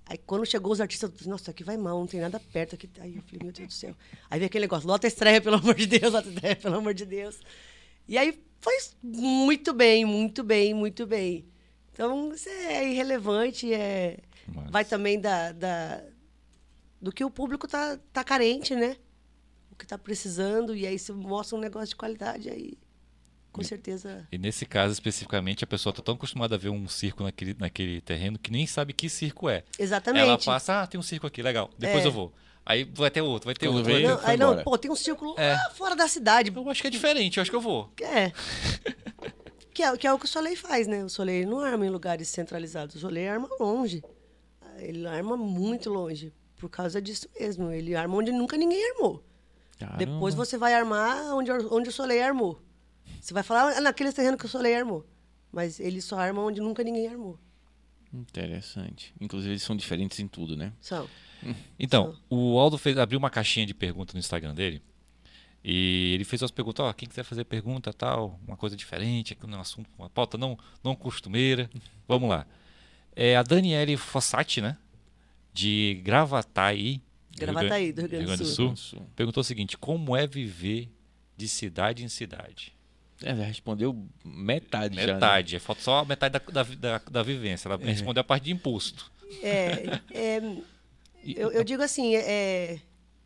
Aí 0.09 0.17
quando 0.17 0.47
chegou 0.47 0.73
os 0.73 0.81
artistas, 0.81 1.11
eu 1.11 1.17
disse, 1.17 1.29
nossa, 1.29 1.51
aqui 1.51 1.63
vai 1.63 1.77
mal, 1.77 1.99
não 1.99 2.07
tem 2.07 2.19
nada 2.21 2.41
perto 2.41 2.75
aqui. 2.77 2.89
Aí 2.99 3.17
eu 3.17 3.23
falei, 3.23 3.41
meu 3.43 3.53
Deus 3.53 3.69
do 3.69 3.75
céu. 3.75 3.95
Aí 4.31 4.39
veio 4.39 4.47
aquele 4.49 4.65
negócio, 4.65 4.89
lota 4.89 5.07
estreia, 5.07 5.41
pelo 5.41 5.57
amor 5.57 5.75
de 5.75 5.87
Deus, 5.87 6.13
lota 6.13 6.29
estreia, 6.29 6.57
pelo 6.57 6.77
amor 6.77 6.95
de 6.95 7.05
Deus. 7.05 7.39
E 8.09 8.17
aí 8.17 8.43
foi 8.61 8.75
muito 9.03 9.73
bem, 9.75 10.05
muito 10.07 10.43
bem, 10.43 10.73
muito 10.73 11.07
bem. 11.07 11.45
Então, 11.93 12.33
isso 12.33 12.49
é 12.49 12.89
irrelevante, 12.91 13.73
é... 13.73 14.19
Mas- 14.55 14.71
vai 14.71 14.85
também 14.85 15.21
da, 15.21 15.53
da- 15.53 16.03
do 17.03 17.13
que 17.13 17.23
o 17.25 17.31
público 17.31 17.69
tá, 17.69 17.99
tá 18.13 18.25
carente, 18.25 18.75
né? 18.75 18.97
O 19.71 19.77
que 19.77 19.87
tá 19.87 19.99
precisando, 19.99 20.75
e 20.75 20.87
aí 20.87 20.99
se 20.99 21.13
mostra 21.13 21.57
um 21.57 21.61
negócio 21.61 21.89
de 21.91 21.97
qualidade, 21.97 22.49
aí 22.49 22.79
com 23.59 23.65
certeza... 23.69 24.27
E 24.33 24.39
nesse 24.39 24.65
caso 24.67 24.93
especificamente, 24.93 25.63
a 25.65 25.67
pessoa 25.67 25.91
está 25.91 26.03
tão 26.03 26.15
acostumada 26.15 26.55
a 26.55 26.59
ver 26.59 26.69
um 26.71 26.89
circo 26.89 27.23
naquele, 27.23 27.55
naquele 27.59 28.01
terreno 28.01 28.39
que 28.39 28.51
nem 28.51 28.67
sabe 28.67 28.93
que 28.93 29.09
circo 29.09 29.49
é. 29.49 29.65
Exatamente. 29.79 30.23
Ela 30.23 30.39
passa, 30.39 30.83
ah, 30.83 30.87
tem 30.87 30.99
um 30.99 31.03
circo 31.03 31.27
aqui, 31.27 31.43
legal. 31.43 31.71
Depois 31.79 32.05
É. 32.05 32.07
eu 32.09 32.13
vou. 32.13 32.33
Aí 32.65 32.85
vai 32.85 33.11
ter 33.11 33.23
outro, 33.23 33.47
vai 33.47 33.55
ter 33.55 33.67
Quando 33.67 33.77
outro. 33.79 33.93
ter- 33.93 34.07
Não, 34.07 34.21
aí 34.25 34.37
não, 34.37 34.49
embora. 34.51 34.63
pô, 34.65 34.77
tem 34.77 34.91
um 34.91 34.95
círculo 34.97 35.35
lá 35.37 35.43
É. 35.43 35.71
fora 35.75 35.97
da 35.97 36.07
cidade. 36.07 36.53
Eu 36.55 36.69
acho 36.71 36.83
que 36.83 36.89
é 36.89 36.91
diferente, 36.91 37.39
eu 37.39 37.43
acho 37.43 37.51
que 37.51 37.57
eu 37.57 37.61
vou. 37.63 37.91
É. 38.03 38.31
que, 39.73 39.83
é. 39.83 39.97
que 39.97 40.07
é 40.07 40.13
o 40.13 40.19
que 40.19 40.25
o 40.25 40.29
Soleil 40.29 40.57
faz, 40.57 40.87
né? 40.87 41.03
O 41.05 41.09
Soleil 41.09 41.49
não 41.49 41.61
arma 41.61 41.87
em 41.87 41.91
lugares 41.91 42.29
centralizados. 42.29 42.97
O 42.97 42.99
Soleil 43.01 43.33
arma 43.33 43.49
longe. 43.59 44.03
Ele 44.79 45.07
arma 45.07 45.37
muito 45.37 45.89
longe. 45.91 46.33
Por 46.57 46.69
causa 46.69 47.01
disso 47.01 47.29
mesmo. 47.39 47.71
Ele 47.71 47.95
arma 47.95 48.17
onde 48.17 48.33
nunca 48.33 48.57
ninguém 48.57 48.91
armou. 48.93 49.25
Caramba. 49.79 49.97
Depois 49.99 50.35
você 50.35 50.59
vai 50.59 50.75
armar 50.75 51.35
onde, 51.35 51.51
onde 51.53 51.89
o 51.89 51.93
Soleil 51.93 52.23
armou. 52.25 52.61
Você 53.29 53.35
vai 53.35 53.43
falar 53.43 53.77
"Ah, 53.77 53.81
naquele 53.83 54.11
terreno 54.11 54.39
que 54.39 54.47
o 54.47 54.49
Soleil 54.49 54.79
armou. 54.79 55.07
Mas 55.53 55.79
ele 55.79 56.01
só 56.01 56.19
arma 56.19 56.41
onde 56.41 56.63
nunca 56.63 56.83
ninguém 56.83 57.09
armou. 57.09 57.39
Interessante. 58.11 59.13
Inclusive, 59.21 59.53
eles 59.53 59.63
são 59.63 59.77
diferentes 59.77 60.19
em 60.19 60.27
tudo, 60.27 60.57
né? 60.57 60.73
São. 60.81 61.07
Então, 61.79 62.17
o 62.31 62.59
Aldo 62.59 62.79
fez, 62.79 62.97
abriu 62.97 63.19
uma 63.19 63.29
caixinha 63.29 63.67
de 63.67 63.75
perguntas 63.75 64.15
no 64.15 64.19
Instagram 64.19 64.55
dele. 64.55 64.83
E 65.63 66.13
ele 66.15 66.25
fez 66.25 66.41
umas 66.41 66.51
perguntas, 66.51 66.87
ó, 66.87 66.93
quem 66.95 67.07
quiser 67.07 67.23
fazer 67.23 67.45
pergunta, 67.45 67.93
tal, 67.93 68.41
uma 68.47 68.57
coisa 68.57 68.75
diferente, 68.75 69.35
aqui 69.35 69.45
um 69.47 69.61
assunto, 69.61 69.91
uma 69.99 70.09
pauta 70.09 70.39
não, 70.39 70.59
não 70.83 70.97
costumeira. 70.97 71.69
Vamos 72.09 72.31
lá. 72.31 72.47
É 73.15 73.37
a 73.37 73.43
Daniele 73.43 73.99
Fossati, 73.99 74.63
né? 74.63 74.79
De 75.53 76.01
Gravataí. 76.03 77.03
Gravataí, 77.37 77.93
do 77.93 78.01
Rio 78.01 78.09
Grande 78.09 78.39
do 78.39 78.47
Sul. 78.47 78.75
Sul. 78.75 79.07
Perguntou 79.15 79.43
o 79.43 79.45
seguinte: 79.45 79.77
como 79.77 80.17
é 80.17 80.27
viver 80.27 80.91
de 81.37 81.47
cidade 81.47 82.03
em 82.03 82.09
cidade? 82.09 82.78
É, 83.23 83.35
já 83.35 83.43
respondeu 83.45 84.07
metade, 84.25 84.95
já. 84.95 85.07
né? 85.07 85.13
Metade, 85.15 85.57
é 85.57 85.59
falta 85.59 85.83
só 85.83 85.99
a 85.99 86.05
metade 86.05 86.39
da, 86.39 86.63
da, 86.63 86.63
da, 86.63 86.99
da 87.11 87.23
vivência. 87.23 87.69
Ela 87.69 87.77
respondeu 87.79 88.21
a 88.21 88.25
parte 88.25 88.45
de 88.45 88.53
imposto. 88.53 89.11
É, 89.43 90.01
é, 90.13 90.37
eu, 91.25 91.51
eu 91.51 91.65
digo 91.65 91.83
assim, 91.83 92.15
é, 92.15 92.81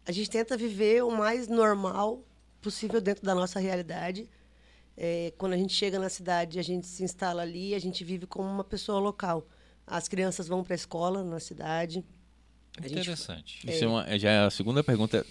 a 0.06 0.12
gente 0.12 0.30
tenta 0.30 0.56
viver 0.56 1.04
o 1.04 1.10
mais 1.10 1.46
normal 1.48 2.24
possível 2.60 3.00
dentro 3.00 3.24
da 3.24 3.34
nossa 3.34 3.60
realidade. 3.60 4.28
É, 4.96 5.32
quando 5.36 5.52
a 5.54 5.56
gente 5.56 5.74
chega 5.74 5.98
na 5.98 6.08
cidade, 6.08 6.58
a 6.58 6.62
gente 6.62 6.86
se 6.86 7.02
instala 7.02 7.42
ali, 7.42 7.74
a 7.74 7.78
gente 7.78 8.04
vive 8.04 8.26
como 8.26 8.48
uma 8.48 8.64
pessoa 8.64 8.98
local. 8.98 9.46
As 9.86 10.08
crianças 10.08 10.46
vão 10.48 10.62
para 10.62 10.74
a 10.74 10.76
escola 10.76 11.22
na 11.24 11.40
cidade. 11.40 12.04
A 12.78 12.82
gente- 12.88 13.00
Interessante. 13.00 13.68
Isso 13.70 13.84
é 13.84 13.86
uma, 13.86 14.06
é 14.08 14.18
já 14.18 14.30
é 14.30 14.38
a 14.44 14.50
segunda 14.50 14.82
pergunta. 14.82 15.26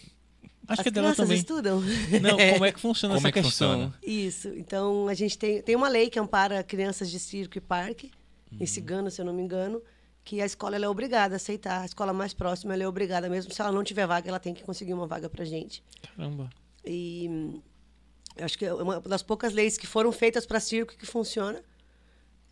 Acho 0.71 0.81
as 0.81 0.83
que 0.83 0.89
é 0.89 0.91
dela 0.91 1.15
também. 1.15 1.37
estudam. 1.37 1.81
Não, 2.21 2.37
como 2.53 2.65
é 2.65 2.71
que 2.71 2.79
funciona 2.79 3.15
Como 3.15 3.27
essa 3.27 3.29
é 3.29 3.31
que 3.31 3.41
questão? 3.47 3.69
funciona? 3.71 3.93
Isso. 4.03 4.47
Então, 4.49 5.07
a 5.07 5.13
gente 5.13 5.37
tem, 5.37 5.61
tem 5.61 5.75
uma 5.75 5.87
lei 5.89 6.09
que 6.09 6.19
ampara 6.19 6.63
crianças 6.63 7.09
de 7.09 7.19
circo 7.19 7.57
e 7.57 7.61
parque, 7.61 8.11
em 8.59 8.65
Cigano, 8.65 9.09
se 9.09 9.21
eu 9.21 9.25
não 9.25 9.33
me 9.33 9.41
engano, 9.41 9.81
que 10.23 10.41
a 10.41 10.45
escola 10.45 10.75
ela 10.75 10.85
é 10.85 10.89
obrigada 10.89 11.35
a 11.35 11.37
aceitar. 11.37 11.81
A 11.81 11.85
escola 11.85 12.11
mais 12.13 12.33
próxima 12.33 12.73
ela 12.73 12.83
é 12.83 12.87
obrigada, 12.87 13.29
mesmo 13.29 13.53
se 13.53 13.61
ela 13.61 13.71
não 13.71 13.83
tiver 13.83 14.05
vaga, 14.05 14.29
ela 14.29 14.39
tem 14.39 14.53
que 14.53 14.63
conseguir 14.63 14.93
uma 14.93 15.07
vaga 15.07 15.29
para 15.29 15.43
gente. 15.45 15.83
Caramba. 16.15 16.49
E 16.85 17.61
eu 18.35 18.45
acho 18.45 18.57
que 18.57 18.65
é 18.65 18.73
uma 18.73 18.99
das 19.01 19.21
poucas 19.23 19.53
leis 19.53 19.77
que 19.77 19.87
foram 19.87 20.11
feitas 20.11 20.45
para 20.45 20.59
circo 20.59 20.95
que 20.97 21.05
funciona. 21.05 21.61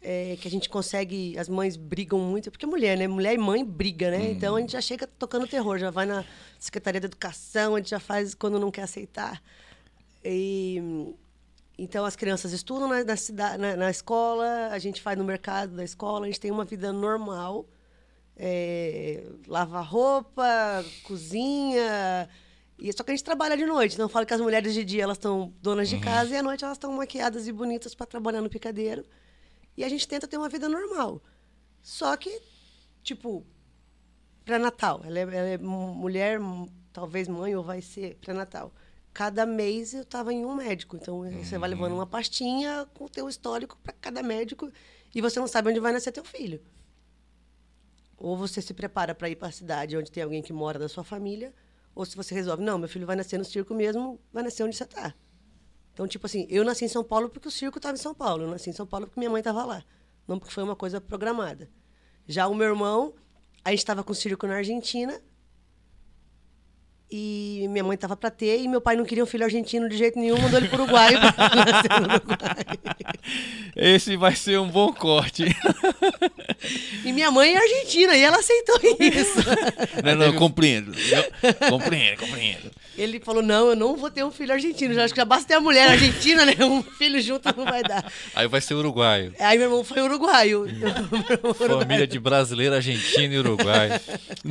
É, 0.02 0.38
que 0.40 0.48
a 0.48 0.52
gente 0.52 0.70
consegue, 0.70 1.38
as 1.38 1.50
mães 1.50 1.76
brigam 1.76 2.20
muito, 2.20 2.50
porque 2.50 2.66
mulher, 2.66 2.98
né? 2.98 3.06
Mulher 3.06 3.34
e 3.34 3.38
mãe 3.38 3.66
briga, 3.66 4.10
né? 4.10 4.32
Então 4.32 4.56
a 4.56 4.62
gente 4.62 4.72
já 4.72 4.80
chega 4.80 5.06
tocando 5.06 5.46
terror, 5.46 5.78
já 5.78 5.90
vai 5.92 6.06
na 6.06 6.24
Secretaria 6.58 7.02
da 7.02 7.08
Educação, 7.08 7.76
a 7.76 7.80
gente 7.80 7.90
já 7.90 8.00
faz 8.00 8.34
quando 8.34 8.58
não 8.58 8.72
quer 8.72 8.84
aceitar. 8.84 9.42
E, 10.24 10.80
hum, 10.82 11.14
então 11.78 12.06
as 12.06 12.16
crianças 12.16 12.54
estudam 12.54 12.88
na, 12.88 13.04
na, 13.04 13.16
cida- 13.18 13.58
na, 13.58 13.76
na 13.76 13.90
escola, 13.92 14.70
a 14.72 14.80
gente 14.80 15.02
faz 15.02 15.18
no 15.18 15.24
mercado 15.26 15.76
da 15.76 15.84
escola, 15.84 16.26
a 16.26 16.28
gente 16.28 16.40
tem 16.40 16.50
uma 16.52 16.64
vida 16.64 16.94
normal. 16.94 17.66
É, 18.38 19.22
lava 19.48 19.82
roupa, 19.82 20.86
cozinha, 21.04 22.30
E 22.78 22.92
só 22.94 23.04
que 23.04 23.12
a 23.12 23.14
gente 23.16 23.24
trabalha 23.26 23.58
de 23.58 23.66
noite. 23.66 23.96
Então 23.96 24.06
eu 24.06 24.10
falo 24.10 24.26
que 24.26 24.34
as 24.34 24.40
mulheres 24.40 24.74
de 24.74 24.86
dia 24.86 25.04
elas 25.04 25.18
estão 25.18 25.54
donas 25.62 25.90
de 25.90 26.00
casa 26.00 26.34
e 26.34 26.38
à 26.38 26.44
noite 26.44 26.64
elas 26.64 26.78
estão 26.78 26.94
maquiadas 26.94 27.48
e 27.48 27.52
bonitas 27.52 27.94
para 27.94 28.06
trabalhar 28.06 28.40
no 28.42 28.50
picadeiro. 28.50 29.04
E 29.80 29.84
a 29.86 29.88
gente 29.88 30.06
tenta 30.06 30.28
ter 30.28 30.36
uma 30.36 30.50
vida 30.50 30.68
normal. 30.68 31.24
Só 31.82 32.18
que, 32.18 32.42
tipo, 33.02 33.46
pré-natal. 34.44 35.02
Ela, 35.06 35.20
é, 35.20 35.22
ela 35.22 35.48
é 35.48 35.58
mulher, 35.58 36.38
talvez 36.92 37.30
mãe 37.30 37.56
ou 37.56 37.64
vai 37.64 37.82
ser 37.82 38.18
pré-natal. 38.18 38.74
Cada 39.14 39.46
mês 39.46 39.94
eu 39.94 40.02
estava 40.02 40.34
em 40.34 40.46
um 40.46 40.54
médico. 40.54 40.98
Então 40.98 41.22
você 41.32 41.58
vai 41.58 41.70
levando 41.70 41.94
uma 41.94 42.06
pastinha 42.06 42.90
com 42.94 43.06
o 43.06 43.10
teu 43.10 43.30
histórico 43.30 43.78
para 43.82 43.94
cada 43.94 44.22
médico 44.22 44.70
e 45.16 45.22
você 45.22 45.40
não 45.40 45.48
sabe 45.48 45.70
onde 45.70 45.80
vai 45.80 45.94
nascer 45.94 46.12
teu 46.12 46.26
filho. 46.26 46.62
Ou 48.18 48.36
você 48.36 48.62
se 48.62 48.74
prepara 48.74 49.16
para 49.16 49.30
ir 49.30 49.38
para 49.38 49.48
a 49.48 49.52
cidade 49.52 49.96
onde 49.96 50.12
tem 50.12 50.24
alguém 50.24 50.42
que 50.42 50.52
mora 50.52 50.78
da 50.78 50.90
sua 50.90 51.06
família, 51.06 51.54
ou 51.96 52.04
se 52.04 52.18
você 52.18 52.36
resolve, 52.36 52.62
não, 52.62 52.78
meu 52.78 52.90
filho 52.90 53.08
vai 53.08 53.16
nascer 53.16 53.38
no 53.38 53.46
circo 53.46 53.74
mesmo, 53.74 54.20
vai 54.34 54.44
nascer 54.44 54.64
onde 54.64 54.76
você 54.76 54.84
está. 54.84 55.16
Então, 56.00 56.08
tipo 56.08 56.26
assim, 56.28 56.48
eu 56.50 56.64
nasci 56.64 56.86
em 56.86 56.88
São 56.88 57.04
Paulo 57.04 57.28
porque 57.28 57.50
o 57.50 57.52
circo 57.52 57.78
estava 57.78 57.98
em 57.98 58.00
São 58.00 58.16
Paulo. 58.16 58.44
Eu 58.44 58.48
nasci 58.48 58.70
em 58.70 58.74
São 58.74 58.88
Paulo 58.88 59.06
porque 59.06 59.20
minha 59.20 59.30
mãe 59.30 59.42
estava 59.42 59.66
lá. 59.66 59.84
Não 60.26 60.40
porque 60.40 60.54
foi 60.54 60.64
uma 60.64 60.74
coisa 60.74 61.02
programada. 61.02 61.70
Já 62.26 62.48
o 62.48 62.56
meu 62.56 62.70
irmão, 62.70 63.14
a 63.66 63.72
gente 63.72 63.80
estava 63.80 64.02
com 64.02 64.14
o 64.14 64.16
circo 64.16 64.48
na 64.48 64.56
Argentina, 64.56 65.22
e 67.12 67.66
minha 67.70 67.84
mãe 67.84 67.98
tava 67.98 68.16
para 68.16 68.30
ter 68.30 68.60
e 68.60 68.68
meu 68.68 68.80
pai 68.80 68.96
não 68.96 69.04
queria 69.04 69.24
um 69.24 69.28
filho 69.28 69.44
argentino 69.44 69.90
de 69.90 69.98
jeito 69.98 70.20
nenhum, 70.20 70.38
mandou 70.42 70.60
ele 70.60 70.68
pro 70.68 70.84
Uruguai. 70.84 71.14
Esse 73.76 74.16
vai 74.16 74.36
ser 74.36 74.60
um 74.60 74.68
bom 74.68 74.94
corte. 74.94 75.46
e 77.04 77.12
minha 77.12 77.32
mãe 77.32 77.56
é 77.56 77.58
argentina 77.58 78.16
e 78.16 78.22
ela 78.22 78.38
aceitou 78.38 78.80
isso. 79.00 79.40
Não, 80.04 80.16
não, 80.16 80.26
eu 80.28 80.34
compreendo. 80.36 80.94
Eu 80.94 81.70
compreendo, 81.70 82.20
compreendo. 82.20 82.72
Ele 82.98 83.20
falou: 83.20 83.42
não, 83.42 83.70
eu 83.70 83.76
não 83.76 83.96
vou 83.96 84.12
ter 84.12 84.24
um 84.24 84.32
filho 84.32 84.52
argentino. 84.52 84.94
Já 84.94 85.06
acho 85.06 85.14
que 85.14 85.20
já 85.20 85.26
basta 85.26 85.48
ter 85.48 85.54
a 85.54 85.62
mulher 85.62 85.90
argentina, 85.90 86.46
né? 86.46 86.56
Um 86.60 86.84
filho 86.84 87.22
junto 87.22 87.56
não 87.56 87.66
vai 87.66 87.82
dar. 87.82 88.12
Aí 88.36 88.48
vai 88.48 88.60
ser 88.60 88.74
uruguaio. 88.74 89.34
Aí 89.40 89.58
meu 89.58 89.68
irmão 89.68 89.84
foi 89.84 90.02
uruguaio. 90.02 90.68
Família 91.56 92.06
de 92.06 92.20
brasileiro, 92.20 92.76
argentino 92.76 93.34
e 93.34 93.40
uruguaio. 93.40 93.94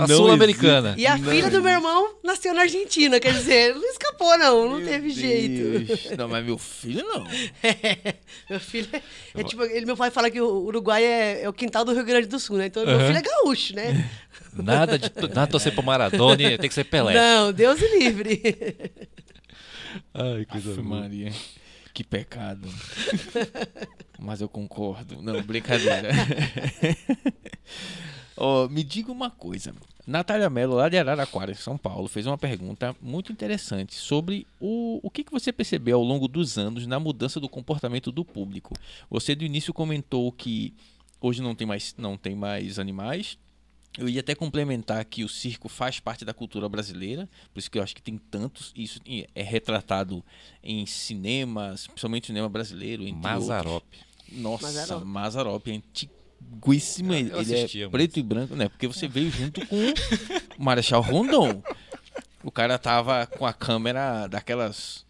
Sul-americana. 0.06 0.94
E 0.96 1.06
a 1.06 1.16
não 1.18 1.30
filha 1.30 1.50
do 1.50 1.62
meu 1.62 1.72
irmão 1.72 2.14
nasceu 2.24 2.47
na 2.54 2.62
Argentina, 2.62 3.20
quer 3.20 3.32
dizer, 3.32 3.74
não 3.74 3.90
escapou, 3.90 4.36
não, 4.38 4.70
não 4.70 4.78
meu 4.78 4.86
teve 4.86 5.12
Deus. 5.12 5.16
jeito. 5.16 6.16
Não, 6.16 6.28
mas 6.28 6.44
meu 6.44 6.58
filho 6.58 7.04
não. 7.06 7.26
É, 7.62 8.14
meu 8.48 8.60
filho 8.60 8.88
é, 8.92 9.02
é 9.40 9.44
tipo, 9.44 9.62
ele, 9.62 9.86
meu 9.86 9.96
pai 9.96 10.10
fala 10.10 10.30
que 10.30 10.40
o 10.40 10.64
Uruguai 10.64 11.04
é, 11.04 11.42
é, 11.42 11.48
o 11.48 11.52
quintal 11.52 11.84
do 11.84 11.92
Rio 11.92 12.04
Grande 12.04 12.26
do 12.26 12.38
Sul, 12.38 12.56
né? 12.56 12.66
Então 12.66 12.82
uhum. 12.82 12.88
meu 12.88 13.00
filho 13.06 13.18
é 13.18 13.22
gaúcho, 13.22 13.74
né? 13.74 14.10
Nada 14.54 14.98
de 14.98 15.10
nada 15.34 15.46
torcer 15.46 15.72
pro 15.72 15.82
Maradona, 15.82 16.36
tem 16.36 16.68
que 16.68 16.74
ser 16.74 16.84
Pelé. 16.84 17.14
Não, 17.14 17.52
Deus 17.52 17.80
o 17.80 17.98
livre. 17.98 18.42
Ai, 20.14 20.44
coisa 20.44 20.72
Aff, 20.72 20.82
Maria. 20.82 21.32
Que 21.92 22.04
pecado. 22.04 22.68
Mas 24.18 24.40
eu 24.40 24.48
concordo. 24.48 25.20
Não, 25.22 25.42
brincadeira. 25.42 26.10
Oh, 28.38 28.68
me 28.68 28.82
diga 28.82 29.12
uma 29.12 29.30
coisa. 29.30 29.74
Natália 30.06 30.48
Mello, 30.48 30.74
lá 30.74 30.88
de 30.88 30.96
Araraquara, 30.96 31.54
São 31.54 31.76
Paulo, 31.76 32.08
fez 32.08 32.26
uma 32.26 32.38
pergunta 32.38 32.96
muito 33.02 33.30
interessante 33.30 33.94
sobre 33.94 34.46
o, 34.58 35.00
o 35.02 35.10
que, 35.10 35.22
que 35.22 35.30
você 35.30 35.52
percebeu 35.52 35.98
ao 35.98 36.02
longo 36.02 36.26
dos 36.26 36.56
anos 36.56 36.86
na 36.86 36.98
mudança 36.98 37.38
do 37.38 37.48
comportamento 37.48 38.10
do 38.10 38.24
público. 38.24 38.74
Você 39.10 39.34
do 39.34 39.44
início 39.44 39.74
comentou 39.74 40.32
que 40.32 40.72
hoje 41.20 41.42
não 41.42 41.54
tem 41.54 41.66
mais, 41.66 41.94
não 41.98 42.16
tem 42.16 42.34
mais 42.34 42.78
animais, 42.78 43.36
eu 43.98 44.08
ia 44.08 44.20
até 44.20 44.34
complementar 44.34 45.04
que 45.04 45.24
o 45.24 45.28
circo 45.28 45.68
faz 45.68 45.98
parte 45.98 46.24
da 46.24 46.32
cultura 46.32 46.68
brasileira, 46.68 47.28
por 47.52 47.58
isso 47.58 47.70
que 47.70 47.78
eu 47.78 47.82
acho 47.82 47.94
que 47.94 48.00
tem 48.00 48.16
tantos. 48.16 48.72
Isso 48.76 49.00
é 49.34 49.42
retratado 49.42 50.24
em 50.62 50.86
cinemas, 50.86 51.88
principalmente 51.88 52.28
cinema 52.28 52.48
brasileiro. 52.48 53.02
Mazarope. 53.12 53.98
Nossa, 54.30 54.66
Mazarope, 54.66 55.06
Mazarope 55.06 55.70
é 55.70 55.74
antiguíssimo. 56.58 57.14
Eu, 57.14 57.40
ele 57.40 57.54
é 57.54 57.88
preto 57.88 58.18
e 58.18 58.22
branco, 58.22 58.54
né? 58.54 58.68
Porque 58.68 58.86
você 58.86 59.08
veio 59.08 59.30
junto 59.30 59.64
com 59.66 59.76
o 60.58 60.62
Marechal 60.62 61.00
Rondon. 61.00 61.62
O 62.42 62.50
cara 62.50 62.78
tava 62.78 63.26
com 63.26 63.46
a 63.46 63.52
câmera 63.52 64.26
daquelas 64.26 65.06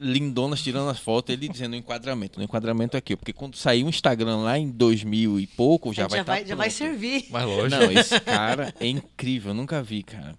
lindonas 0.00 0.62
tirando 0.62 0.88
as 0.88 0.98
fotos, 0.98 1.32
ele 1.32 1.48
dizendo 1.48 1.74
o 1.74 1.76
enquadramento. 1.76 2.38
No 2.38 2.44
enquadramento 2.44 2.96
aqui, 2.96 3.14
porque 3.14 3.32
quando 3.32 3.56
sair 3.56 3.84
o 3.84 3.88
Instagram 3.88 4.38
lá 4.38 4.58
em 4.58 4.70
2000 4.70 5.40
e 5.40 5.46
pouco, 5.46 5.92
já 5.92 6.06
vai 6.06 6.20
já 6.20 6.24
tá 6.24 6.32
vai, 6.32 6.46
já 6.46 6.54
vai 6.54 6.70
servir. 6.70 7.26
Mas 7.30 7.44
lógico. 7.44 7.82
Não, 7.82 7.92
esse 7.92 8.18
cara 8.20 8.74
é 8.80 8.86
incrível, 8.86 9.50
eu 9.50 9.54
nunca 9.54 9.82
vi, 9.82 10.02
cara. 10.02 10.36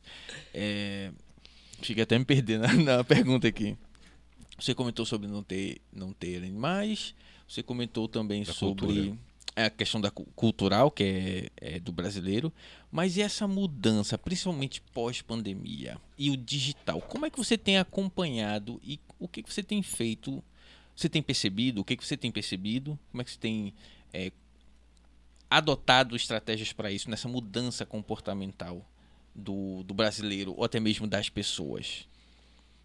É... 0.54 1.12
Fiquei 1.82 2.04
até 2.04 2.18
me 2.18 2.26
perdendo 2.26 2.68
na, 2.68 2.98
na 2.98 3.04
pergunta 3.04 3.48
aqui. 3.48 3.78
Você 4.58 4.74
comentou 4.74 5.06
sobre 5.06 5.28
não 5.28 5.44
ter, 5.44 5.82
não 5.94 6.12
ter 6.14 6.38
animais. 6.38 7.14
Você 7.48 7.62
comentou 7.62 8.08
também 8.08 8.44
da 8.44 8.54
sobre 8.54 8.86
cultura. 8.86 9.18
A 9.56 9.70
questão 9.70 10.02
da 10.02 10.12
cultural, 10.12 10.92
que 10.92 11.50
é, 11.62 11.76
é, 11.76 11.80
do 11.80 11.92
brasileiro. 11.92 12.52
Mas 12.92 13.16
e 13.16 13.22
essa 13.22 13.48
mudança, 13.48 14.18
principalmente 14.18 14.82
pós-pandemia 14.94 16.00
e 16.18 16.30
o 16.30 16.38
digital? 16.38 17.02
Como 17.02 17.26
é 17.26 17.30
que 17.30 17.38
você 17.38 17.58
tem 17.58 17.78
acompanhado 17.78 18.80
e 18.84 19.00
o 19.20 19.28
que, 19.28 19.42
que 19.42 19.54
você 19.54 19.64
tem 19.64 19.82
feito? 19.82 20.44
Você 20.96 21.08
tem 21.08 21.22
percebido? 21.22 21.82
O 21.82 21.86
que, 21.86 21.96
que 21.96 22.06
você 22.06 22.18
tem 22.18 22.32
percebido? 22.32 23.00
Como 23.12 23.22
é 23.22 23.26
que 23.26 23.32
você 23.32 23.40
tem 23.40 23.74
é, 24.14 24.32
adotado 25.50 26.16
estratégias 26.16 26.74
para 26.74 26.92
isso, 26.92 27.10
nessa 27.10 27.28
mudança 27.28 27.86
comportamental 27.86 28.86
do, 29.34 29.84
do 29.84 29.94
brasileiro 29.94 30.54
ou 30.56 30.64
até 30.64 30.80
mesmo 30.80 31.08
das 31.08 31.30
pessoas? 31.30 32.08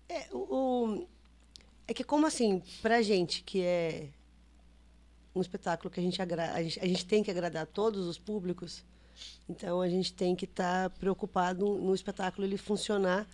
É, 0.09 0.29
o, 0.33 1.07
é 1.87 1.95
que 1.95 2.05
como 2.05 2.27
assim, 2.27 2.63
pra 2.83 3.03
gente 3.03 3.43
que 3.43 3.61
é 3.61 4.09
um 5.35 5.41
espetáculo 5.41 5.91
que 5.91 6.01
a 6.01 6.03
gente, 6.03 6.21
a 6.21 6.63
gente, 6.63 6.81
a 6.81 6.87
gente 6.87 7.07
tem 7.07 7.23
que 7.23 7.31
agradar 7.31 7.67
todos 7.67 8.07
os 8.07 8.19
públicos, 8.19 8.85
então 9.49 9.81
a 9.81 9.89
gente 9.89 10.13
tem 10.13 10.35
que 10.35 10.45
estar 10.45 10.91
tá 10.91 10.97
preocupado 10.99 11.79
no 11.79 11.95
espetáculo 11.95 12.47
ele 12.47 12.57
funcionar 12.57 13.27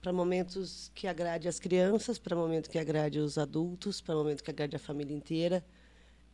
para 0.00 0.12
momentos 0.12 0.90
que 0.94 1.06
agrade 1.08 1.48
as 1.48 1.58
crianças, 1.58 2.18
para 2.18 2.36
momentos 2.36 2.70
que 2.70 2.78
agrade 2.78 3.18
os 3.18 3.36
adultos, 3.38 4.00
para 4.00 4.14
momentos 4.14 4.40
que 4.40 4.50
agrade 4.50 4.76
a 4.76 4.78
família 4.78 5.16
inteira. 5.16 5.64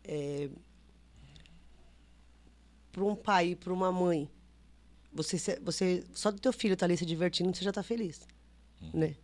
É, 0.05 0.51
para 2.91 3.03
um 3.03 3.17
pai 3.17 3.53
e 3.53 3.57
para 3.57 3.73
uma 3.73 3.91
mãe, 3.91 4.29
você, 5.11 5.59
você 5.61 6.05
só 6.13 6.31
do 6.31 6.39
teu 6.39 6.53
filho 6.53 6.75
estar 6.75 6.87
tá 6.87 6.91
ali 6.91 6.99
se 6.99 7.07
divertindo, 7.07 7.57
você 7.57 7.65
já 7.65 7.71
está 7.71 7.83
feliz, 7.83 8.21
uhum. 8.83 8.91
né? 8.93 9.17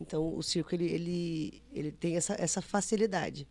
Então 0.00 0.36
o 0.36 0.42
circo 0.42 0.74
ele, 0.74 0.86
ele, 0.86 1.62
ele 1.72 1.92
tem 1.92 2.16
essa, 2.16 2.34
essa 2.34 2.60
facilidade. 2.60 3.46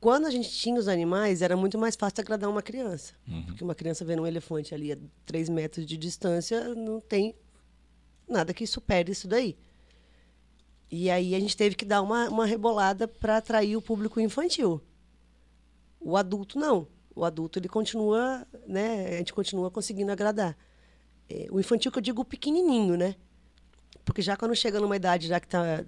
Quando 0.00 0.26
a 0.26 0.30
gente 0.30 0.50
tinha 0.50 0.78
os 0.78 0.86
animais, 0.86 1.42
era 1.42 1.56
muito 1.56 1.76
mais 1.76 1.96
fácil 1.96 2.20
agradar 2.20 2.48
uma 2.48 2.62
criança. 2.62 3.14
Uhum. 3.26 3.42
Porque 3.46 3.64
uma 3.64 3.74
criança 3.74 4.04
vendo 4.04 4.22
um 4.22 4.26
elefante 4.26 4.74
ali 4.74 4.92
a 4.92 4.98
3 5.26 5.48
metros 5.48 5.84
de 5.84 5.96
distância, 5.96 6.74
não 6.74 7.00
tem 7.00 7.34
nada 8.28 8.54
que 8.54 8.66
supere 8.66 9.10
isso 9.10 9.26
daí. 9.26 9.56
E 10.90 11.10
aí 11.10 11.34
a 11.34 11.40
gente 11.40 11.56
teve 11.56 11.74
que 11.74 11.84
dar 11.84 12.00
uma, 12.00 12.28
uma 12.28 12.46
rebolada 12.46 13.08
para 13.08 13.38
atrair 13.38 13.76
o 13.76 13.82
público 13.82 14.20
infantil. 14.20 14.80
O 16.00 16.16
adulto 16.16 16.58
não. 16.58 16.86
O 17.14 17.24
adulto 17.24 17.58
ele 17.58 17.68
continua, 17.68 18.46
né? 18.66 19.08
A 19.08 19.18
gente 19.18 19.34
continua 19.34 19.70
conseguindo 19.70 20.12
agradar. 20.12 20.56
É, 21.28 21.46
o 21.50 21.58
infantil 21.58 21.90
que 21.90 21.98
eu 21.98 22.02
digo 22.02 22.24
pequenininho, 22.24 22.96
né? 22.96 23.16
Porque 24.04 24.22
já 24.22 24.36
quando 24.36 24.54
chega 24.54 24.80
numa 24.80 24.96
idade 24.96 25.26
já 25.26 25.40
que 25.40 25.46
está 25.46 25.84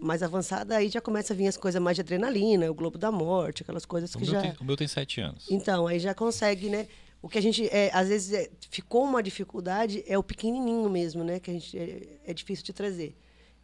mais 0.00 0.22
avançada, 0.22 0.76
aí 0.76 0.88
já 0.88 1.00
começa 1.00 1.32
a 1.32 1.36
vir 1.36 1.48
as 1.48 1.56
coisas 1.56 1.80
mais 1.80 1.96
de 1.96 2.00
adrenalina, 2.02 2.70
o 2.70 2.74
Globo 2.74 2.98
da 2.98 3.10
Morte, 3.10 3.62
aquelas 3.62 3.84
coisas 3.84 4.14
que 4.14 4.22
o 4.22 4.26
já. 4.26 4.40
Tem, 4.40 4.54
o 4.60 4.64
meu 4.64 4.76
tem 4.76 4.86
sete 4.86 5.20
anos. 5.20 5.46
Então, 5.50 5.86
aí 5.86 5.98
já 5.98 6.14
consegue, 6.14 6.68
né? 6.68 6.86
O 7.20 7.28
que 7.28 7.36
a 7.36 7.40
gente, 7.40 7.66
é, 7.68 7.90
às 7.92 8.08
vezes, 8.08 8.32
é, 8.32 8.50
ficou 8.70 9.04
uma 9.04 9.22
dificuldade 9.22 10.04
é 10.06 10.16
o 10.16 10.22
pequenininho 10.22 10.88
mesmo, 10.88 11.24
né? 11.24 11.40
Que 11.40 11.50
a 11.50 11.54
gente, 11.54 11.76
é, 11.76 12.20
é 12.26 12.34
difícil 12.34 12.64
de 12.64 12.72
trazer. 12.72 13.16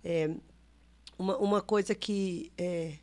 É, 0.03 0.31
uma, 1.19 1.37
uma 1.39 1.61
coisa 1.61 1.95
que. 1.95 2.53
É, 2.59 2.95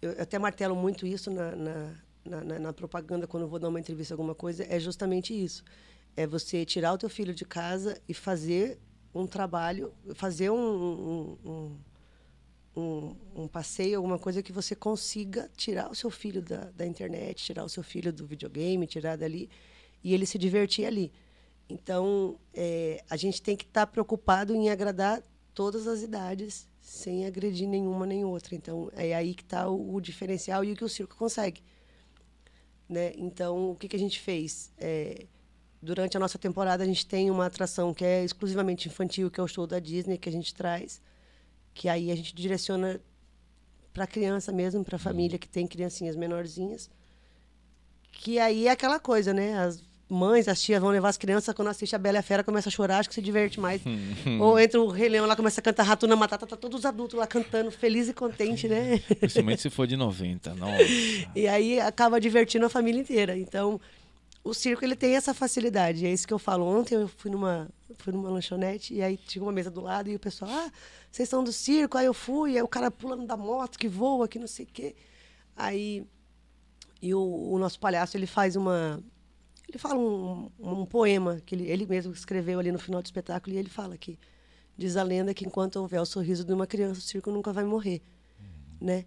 eu 0.00 0.10
até 0.18 0.38
martelo 0.38 0.74
muito 0.74 1.06
isso 1.06 1.30
na, 1.30 1.54
na, 1.54 1.94
na, 2.24 2.58
na 2.58 2.72
propaganda, 2.72 3.26
quando 3.26 3.44
eu 3.44 3.48
vou 3.48 3.58
dar 3.58 3.68
uma 3.68 3.80
entrevista, 3.80 4.14
alguma 4.14 4.34
coisa, 4.34 4.64
é 4.68 4.80
justamente 4.80 5.32
isso. 5.34 5.62
É 6.16 6.26
você 6.26 6.64
tirar 6.64 6.92
o 6.94 6.98
teu 6.98 7.10
filho 7.10 7.34
de 7.34 7.44
casa 7.44 8.00
e 8.08 8.14
fazer 8.14 8.78
um 9.14 9.26
trabalho, 9.26 9.92
fazer 10.14 10.50
um, 10.50 10.56
um, 10.56 11.50
um 11.50 11.76
um, 12.76 13.16
um, 13.34 13.48
passeio, 13.48 13.96
alguma 13.96 14.18
coisa 14.18 14.42
que 14.42 14.52
você 14.52 14.74
consiga 14.76 15.50
tirar 15.56 15.90
o 15.90 15.94
seu 15.94 16.10
filho 16.10 16.42
da, 16.42 16.70
da 16.72 16.86
internet, 16.86 17.42
tirar 17.42 17.64
o 17.64 17.68
seu 17.68 17.82
filho 17.82 18.12
do 18.12 18.26
videogame, 18.26 18.86
tirar 18.86 19.16
dali 19.16 19.48
e 20.04 20.12
ele 20.12 20.26
se 20.26 20.38
divertir 20.38 20.84
ali. 20.84 21.10
Então, 21.68 22.38
é, 22.54 23.02
a 23.08 23.16
gente 23.16 23.42
tem 23.42 23.56
que 23.56 23.64
estar 23.64 23.86
tá 23.86 23.92
preocupado 23.92 24.54
em 24.54 24.68
agradar 24.70 25.22
todas 25.54 25.86
as 25.86 26.02
idades, 26.02 26.68
sem 26.80 27.26
agredir 27.26 27.66
nenhuma 27.66 28.06
nem 28.06 28.24
outra. 28.24 28.54
Então, 28.54 28.90
é 28.94 29.14
aí 29.14 29.34
que 29.34 29.42
está 29.42 29.68
o, 29.68 29.94
o, 29.94 30.00
diferencial 30.00 30.62
e 30.62 30.72
o 30.72 30.76
que 30.76 30.84
o 30.84 30.88
circo 30.88 31.16
consegue. 31.16 31.62
Né? 32.88 33.12
Então, 33.16 33.70
o 33.70 33.74
que, 33.74 33.88
que 33.88 33.96
a 33.96 33.98
gente 33.98 34.20
fez? 34.20 34.70
É, 34.78 35.26
durante 35.82 36.16
a 36.16 36.20
nossa 36.20 36.38
temporada, 36.38 36.84
a 36.84 36.86
gente 36.86 37.06
tem 37.06 37.30
uma 37.30 37.46
atração 37.46 37.92
que 37.92 38.04
é 38.04 38.22
exclusivamente 38.22 38.86
infantil, 38.86 39.30
que 39.30 39.40
é 39.40 39.42
o 39.42 39.48
show 39.48 39.66
da 39.66 39.80
Disney, 39.80 40.18
que 40.18 40.28
a 40.28 40.32
gente 40.32 40.54
traz. 40.54 41.00
Que 41.76 41.90
aí 41.90 42.10
a 42.10 42.16
gente 42.16 42.34
direciona 42.34 42.98
para 43.92 44.06
criança 44.06 44.50
mesmo, 44.50 44.82
para 44.82 44.98
família 44.98 45.38
que 45.38 45.46
tem 45.46 45.66
criancinhas 45.66 46.16
menorzinhas. 46.16 46.90
Que 48.10 48.38
aí 48.38 48.66
é 48.66 48.70
aquela 48.70 48.98
coisa, 48.98 49.34
né? 49.34 49.58
As 49.58 49.84
mães, 50.08 50.48
as 50.48 50.62
tias 50.62 50.80
vão 50.80 50.90
levar 50.90 51.10
as 51.10 51.18
crianças, 51.18 51.54
quando 51.54 51.68
assiste 51.68 51.94
a 51.94 51.98
Bela 51.98 52.16
e 52.16 52.20
a 52.20 52.22
Fera, 52.22 52.42
começa 52.42 52.70
a 52.70 52.72
chorar, 52.72 53.00
acho 53.00 53.10
que 53.10 53.14
se 53.14 53.20
diverte 53.20 53.60
mais. 53.60 53.82
Ou 54.40 54.58
entra 54.58 54.80
o 54.80 54.88
Rei 54.88 55.10
Leão 55.10 55.26
lá, 55.26 55.36
começa 55.36 55.60
a 55.60 55.62
cantar 55.62 55.82
Ratuna 55.82 56.16
Matata, 56.16 56.46
tá 56.46 56.56
todos 56.56 56.78
os 56.78 56.86
adultos 56.86 57.18
lá 57.18 57.26
cantando, 57.26 57.70
feliz 57.70 58.08
e 58.08 58.14
contente, 58.14 58.68
né? 58.68 58.98
Principalmente 59.20 59.60
se 59.60 59.68
for 59.68 59.86
de 59.86 59.98
90, 59.98 60.54
nossa. 60.54 60.82
E 61.34 61.46
aí 61.46 61.78
acaba 61.78 62.18
divertindo 62.18 62.64
a 62.64 62.70
família 62.70 63.02
inteira. 63.02 63.36
Então, 63.36 63.78
o 64.42 64.54
circo 64.54 64.82
ele 64.84 64.96
tem 64.96 65.14
essa 65.14 65.34
facilidade. 65.34 66.06
É 66.06 66.12
isso 66.12 66.26
que 66.26 66.32
eu 66.32 66.38
falo. 66.38 66.64
Ontem 66.64 66.94
eu 66.94 67.08
fui 67.08 67.30
numa, 67.30 67.68
fui 67.98 68.12
numa 68.12 68.30
lanchonete 68.30 68.94
e 68.94 69.02
aí 69.02 69.16
tinha 69.16 69.42
uma 69.42 69.52
mesa 69.52 69.70
do 69.70 69.80
lado 69.80 70.08
e 70.08 70.14
o 70.14 70.18
pessoal, 70.18 70.50
ah, 70.50 70.70
vocês 71.16 71.30
são 71.30 71.42
do 71.42 71.50
circo? 71.50 71.96
Aí 71.96 72.04
eu 72.04 72.12
fui, 72.12 72.56
aí 72.56 72.62
o 72.62 72.68
cara 72.68 72.90
pulando 72.90 73.24
da 73.24 73.38
moto 73.38 73.78
que 73.78 73.88
voa, 73.88 74.28
que 74.28 74.38
não 74.38 74.46
sei 74.46 74.66
o 74.66 74.68
quê. 74.68 74.94
Aí 75.56 76.06
e 77.00 77.14
o, 77.14 77.52
o 77.52 77.58
nosso 77.58 77.80
palhaço 77.80 78.18
ele 78.18 78.26
faz 78.26 78.54
uma 78.54 79.02
ele 79.66 79.78
fala 79.78 79.98
um, 79.98 80.50
um 80.58 80.84
poema 80.84 81.40
que 81.46 81.54
ele, 81.54 81.70
ele 81.70 81.86
mesmo 81.86 82.12
escreveu 82.12 82.58
ali 82.58 82.70
no 82.70 82.78
final 82.78 83.00
do 83.00 83.06
espetáculo 83.06 83.56
e 83.56 83.58
ele 83.58 83.70
fala 83.70 83.96
que 83.96 84.18
diz 84.76 84.94
a 84.98 85.02
lenda 85.02 85.32
que 85.32 85.46
enquanto 85.46 85.76
houver 85.76 86.02
o 86.02 86.04
sorriso 86.04 86.44
de 86.44 86.52
uma 86.52 86.66
criança, 86.66 87.00
o 87.00 87.02
circo 87.02 87.30
nunca 87.30 87.50
vai 87.50 87.64
morrer, 87.64 88.02
né? 88.78 89.06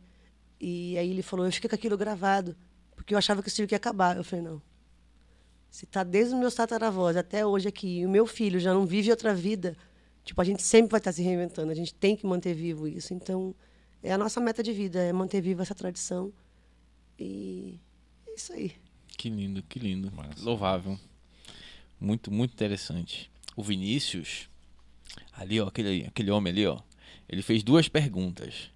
E 0.59 0.97
aí 0.97 1.11
ele 1.11 1.21
falou, 1.21 1.45
eu 1.45 1.51
fiquei 1.51 1.69
com 1.69 1.75
aquilo 1.75 1.95
gravado, 1.95 2.57
porque 2.95 3.13
eu 3.13 3.19
achava 3.19 3.43
que 3.43 3.49
o 3.49 3.51
circo 3.51 3.71
ia 3.71 3.77
acabar. 3.77 4.17
Eu 4.17 4.23
falei, 4.23 4.43
não. 4.43 4.59
Se 5.69 5.85
tá 5.85 6.03
desde 6.03 6.33
os 6.33 6.39
meus 6.39 6.55
tataravós 6.55 7.15
até 7.15 7.45
hoje 7.45 7.67
aqui, 7.67 7.99
e 7.99 8.05
o 8.05 8.09
meu 8.09 8.25
filho 8.25 8.59
já 8.59 8.73
não 8.73 8.85
vive 8.85 9.11
outra 9.11 9.33
vida, 9.33 9.77
tipo, 10.29 10.41
a 10.41 10.43
gente 10.43 10.61
sempre 10.61 10.91
vai 10.91 10.99
estar 10.99 11.11
se 11.11 11.23
reinventando, 11.23 11.71
a 11.71 11.75
gente 11.75 11.93
tem 11.93 12.15
que 12.15 12.25
manter 12.25 12.53
vivo 12.53 12.87
isso. 12.87 13.13
Então, 13.13 13.55
é 14.03 14.11
a 14.11 14.17
nossa 14.17 14.39
meta 14.39 14.61
de 14.61 14.71
vida, 14.71 14.99
é 14.99 15.11
manter 15.11 15.41
viva 15.41 15.63
essa 15.63 15.73
tradição. 15.73 16.31
E 17.17 17.79
é 18.27 18.35
isso 18.35 18.53
aí. 18.53 18.71
Que 19.17 19.27
lindo, 19.29 19.63
que 19.63 19.79
lindo. 19.79 20.11
Massa. 20.11 20.43
Louvável. 20.43 20.99
Muito, 21.99 22.31
muito 22.31 22.53
interessante. 22.53 23.29
O 23.55 23.63
Vinícius, 23.63 24.47
ali, 25.33 25.59
ó, 25.59 25.67
aquele, 25.67 26.05
aquele 26.05 26.29
homem 26.31 26.51
ali, 26.51 26.65
ó, 26.67 26.79
ele 27.27 27.41
fez 27.41 27.63
duas 27.63 27.89
perguntas. 27.89 28.69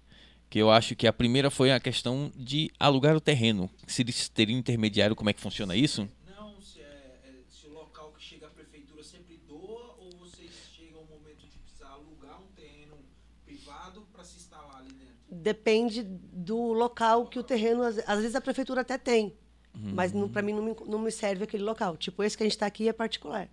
Que 0.50 0.58
eu 0.58 0.70
acho 0.70 0.94
que 0.96 1.06
a 1.06 1.12
primeira 1.12 1.50
foi 1.50 1.70
a 1.72 1.80
questão 1.80 2.30
de 2.36 2.70
alugar 2.78 3.16
o 3.16 3.20
terreno. 3.20 3.70
Se 3.86 4.02
eles 4.02 4.28
teriam 4.28 4.58
intermediário, 4.58 5.16
como 5.16 5.30
é 5.30 5.32
que 5.32 5.40
funciona 5.40 5.74
isso? 5.74 6.08
Não, 6.28 6.60
se, 6.60 6.80
é, 6.80 6.84
é- 7.24 7.42
se 7.48 7.66
o 7.66 7.72
local 7.72 8.12
que 8.12 8.22
chega 8.22 8.46
à 8.46 8.50
prefeitura 8.50 9.02
sempre 9.02 9.38
doa 9.48 9.96
ou 9.98 10.10
vocês 10.18 10.50
chegam 10.76 11.00
ao 11.00 11.06
momento 11.06 11.46
de 11.48 11.58
precisar 11.58 11.88
alugar 11.88 12.40
um 12.40 12.46
terreno 12.54 12.96
privado 13.44 14.06
para 14.12 14.22
se 14.24 14.36
instalar 14.36 14.76
ali 14.76 14.92
dentro? 14.92 15.14
Depende 15.44 16.02
do 16.02 16.72
local 16.72 17.26
que 17.26 17.38
o 17.38 17.42
terreno, 17.42 17.82
às, 17.82 17.98
às 18.08 18.18
vezes 18.18 18.34
a 18.34 18.40
prefeitura 18.40 18.80
até 18.80 18.96
tem, 18.96 19.34
mas 19.74 20.10
para 20.32 20.40
mim 20.40 20.54
não 20.54 20.62
me, 20.62 20.74
não 20.86 20.98
me 20.98 21.12
serve 21.12 21.44
aquele 21.44 21.62
local. 21.62 21.98
Tipo, 21.98 22.22
esse 22.22 22.34
que 22.34 22.42
a 22.42 22.46
gente 22.46 22.54
está 22.54 22.64
aqui 22.64 22.88
é 22.88 22.94
particular. 22.94 23.46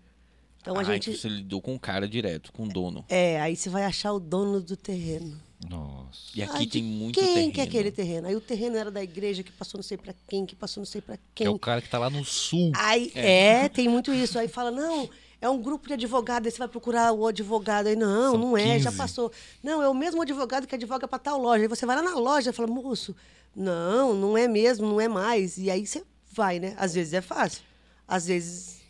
Então 0.61 0.77
a 0.77 0.79
ah, 0.79 0.83
gente. 0.85 1.09
então 1.09 1.21
você 1.21 1.27
lidou 1.27 1.61
com 1.61 1.75
o 1.75 1.79
cara 1.79 2.07
direto, 2.07 2.53
com 2.53 2.63
o 2.63 2.69
dono. 2.69 3.03
É, 3.09 3.41
aí 3.41 3.57
você 3.57 3.69
vai 3.69 3.83
achar 3.83 4.13
o 4.13 4.21
dono 4.21 4.61
do 4.61 4.77
terreno. 4.77 5.37
Nossa. 5.69 6.31
E 6.33 6.41
aqui 6.41 6.57
Ai, 6.59 6.65
tem 6.65 6.81
muito 6.81 7.19
quem 7.19 7.33
terreno. 7.33 7.51
que 7.51 7.59
é 7.59 7.63
aquele 7.65 7.91
terreno? 7.91 8.27
Aí 8.29 8.35
o 8.37 8.41
terreno 8.41 8.77
era 8.77 8.89
da 8.89 9.03
igreja 9.03 9.43
que 9.43 9.51
passou 9.51 9.79
não 9.79 9.83
sei 9.83 9.97
pra 9.97 10.13
quem, 10.29 10.45
que 10.45 10.55
passou 10.55 10.79
não 10.79 10.85
sei 10.85 11.01
pra 11.01 11.17
quem. 11.35 11.45
É 11.45 11.49
o 11.49 11.59
cara 11.59 11.81
que 11.81 11.89
tá 11.89 11.99
lá 11.99 12.09
no 12.09 12.23
sul. 12.23 12.71
Aí, 12.75 13.11
é. 13.15 13.67
tem 13.67 13.89
muito 13.89 14.13
isso. 14.13 14.39
Aí 14.39 14.47
fala, 14.47 14.71
não, 14.71 15.09
é 15.41 15.49
um 15.49 15.59
grupo 15.59 15.87
de 15.87 15.93
advogados, 15.95 16.45
aí 16.45 16.51
você 16.51 16.59
vai 16.59 16.67
procurar 16.67 17.11
o 17.11 17.25
advogado. 17.25 17.87
Aí, 17.87 17.95
não, 17.95 18.33
São 18.33 18.39
não 18.39 18.57
é, 18.57 18.77
já 18.79 18.91
15. 18.91 18.97
passou. 18.97 19.31
Não, 19.63 19.81
é 19.81 19.89
o 19.89 19.93
mesmo 19.93 20.21
advogado 20.21 20.67
que 20.67 20.75
advoga 20.75 21.07
para 21.07 21.17
tal 21.17 21.39
loja. 21.41 21.63
Aí 21.63 21.67
você 21.67 21.83
vai 21.85 21.95
lá 21.95 22.03
na 22.03 22.15
loja 22.15 22.51
e 22.51 22.53
fala, 22.53 22.67
moço, 22.67 23.15
não, 23.55 24.13
não 24.13 24.37
é 24.37 24.47
mesmo, 24.47 24.87
não 24.87 25.01
é 25.01 25.07
mais. 25.07 25.57
E 25.57 25.71
aí 25.71 25.85
você 25.85 26.03
vai, 26.31 26.59
né? 26.59 26.75
Às 26.77 26.93
vezes 26.93 27.13
é 27.13 27.21
fácil. 27.21 27.63
Às 28.07 28.27
vezes, 28.27 28.81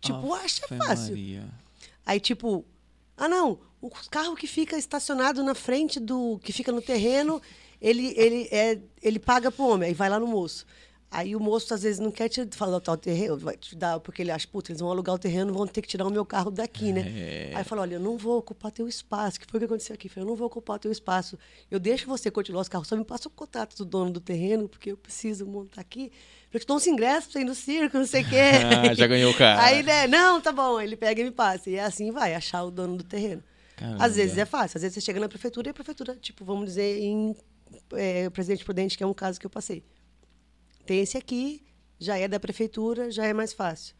tipo, 0.00 0.34
acha 0.34 0.64
Ave 0.64 0.76
fácil. 0.76 1.10
Maria. 1.10 1.48
Aí, 2.04 2.18
tipo, 2.18 2.64
ah, 3.16 3.28
não, 3.28 3.60
o 3.80 3.88
carro 4.10 4.34
que 4.34 4.46
fica 4.48 4.76
estacionado 4.76 5.42
na 5.44 5.54
frente 5.54 6.00
do. 6.00 6.40
que 6.42 6.52
fica 6.52 6.72
no 6.72 6.82
terreno, 6.82 7.40
ele, 7.80 8.12
ele, 8.16 8.48
é, 8.50 8.78
ele 9.00 9.18
paga 9.18 9.52
pro 9.52 9.66
homem, 9.66 9.88
aí 9.88 9.94
vai 9.94 10.08
lá 10.08 10.18
no 10.18 10.26
moço. 10.26 10.66
Aí 11.12 11.36
o 11.36 11.40
moço, 11.40 11.74
às 11.74 11.82
vezes, 11.82 12.00
não 12.00 12.10
quer 12.10 12.30
te 12.30 12.46
falar 12.52 12.80
tal 12.80 12.96
terreno, 12.96 13.36
vai 13.36 13.54
te 13.54 13.76
dar, 13.76 14.00
porque 14.00 14.22
ele 14.22 14.30
acha, 14.30 14.48
putz, 14.48 14.70
eles 14.70 14.80
vão 14.80 14.90
alugar 14.90 15.14
o 15.14 15.18
terreno, 15.18 15.52
vão 15.52 15.66
ter 15.66 15.82
que 15.82 15.88
tirar 15.88 16.06
o 16.06 16.10
meu 16.10 16.24
carro 16.24 16.50
daqui, 16.50 16.90
né? 16.90 17.04
É. 17.06 17.52
Aí 17.54 17.62
fala, 17.64 17.82
olha, 17.82 17.96
eu 17.96 18.00
não 18.00 18.16
vou 18.16 18.38
ocupar 18.38 18.72
teu 18.72 18.88
espaço. 18.88 19.38
que 19.38 19.46
foi 19.46 19.58
o 19.58 19.60
que 19.60 19.66
aconteceu 19.66 19.92
aqui? 19.92 20.06
Eu 20.06 20.10
falei, 20.10 20.24
eu 20.24 20.30
não 20.30 20.36
vou 20.36 20.46
ocupar 20.46 20.78
teu 20.78 20.90
espaço. 20.90 21.38
Eu 21.70 21.78
deixo 21.78 22.06
você 22.06 22.30
continuar 22.30 22.62
os 22.62 22.68
carros, 22.68 22.88
só 22.88 22.96
me 22.96 23.04
passa 23.04 23.28
o 23.28 23.30
contato 23.30 23.76
do 23.76 23.84
dono 23.84 24.10
do 24.10 24.20
terreno, 24.20 24.66
porque 24.70 24.90
eu 24.90 24.96
preciso 24.96 25.44
montar 25.44 25.82
aqui. 25.82 26.10
Eu 26.50 26.58
te 26.58 26.66
dou 26.66 26.78
uns 26.78 26.86
ingressos 26.86 27.24
pra 27.24 27.32
você 27.32 27.40
ir 27.40 27.44
no 27.44 27.54
circo, 27.54 27.98
não 27.98 28.06
sei 28.06 28.22
o 28.22 28.28
quê. 28.30 28.40
Ah, 28.90 28.92
já 28.96 29.06
ganhou 29.06 29.32
o 29.32 29.36
cara. 29.36 29.62
Aí, 29.62 29.82
né, 29.82 30.06
não, 30.06 30.40
tá 30.40 30.50
bom. 30.50 30.80
Ele 30.80 30.96
pega 30.96 31.20
e 31.20 31.24
me 31.24 31.30
passa. 31.30 31.68
E 31.68 31.78
assim 31.78 32.10
vai, 32.10 32.34
achar 32.34 32.62
o 32.62 32.70
dono 32.70 32.96
do 32.96 33.04
terreno. 33.04 33.42
Caramba. 33.76 34.02
Às 34.02 34.16
vezes 34.16 34.38
é 34.38 34.46
fácil. 34.46 34.78
Às 34.78 34.82
vezes 34.82 34.94
você 34.94 35.00
chega 35.02 35.20
na 35.20 35.28
prefeitura 35.28 35.68
e 35.68 35.70
a 35.70 35.74
prefeitura, 35.74 36.16
tipo, 36.16 36.42
vamos 36.42 36.64
dizer, 36.64 37.00
em 37.00 37.36
é, 37.92 38.30
Presidente 38.30 38.64
Prudente, 38.64 38.96
que 38.96 39.04
é 39.04 39.06
um 39.06 39.12
caso 39.12 39.38
que 39.38 39.44
eu 39.44 39.50
passei. 39.50 39.82
Esse 40.94 41.16
aqui, 41.16 41.64
já 41.98 42.18
é 42.18 42.28
da 42.28 42.40
prefeitura, 42.40 43.10
já 43.10 43.24
é 43.26 43.32
mais 43.32 43.52
fácil. 43.52 43.94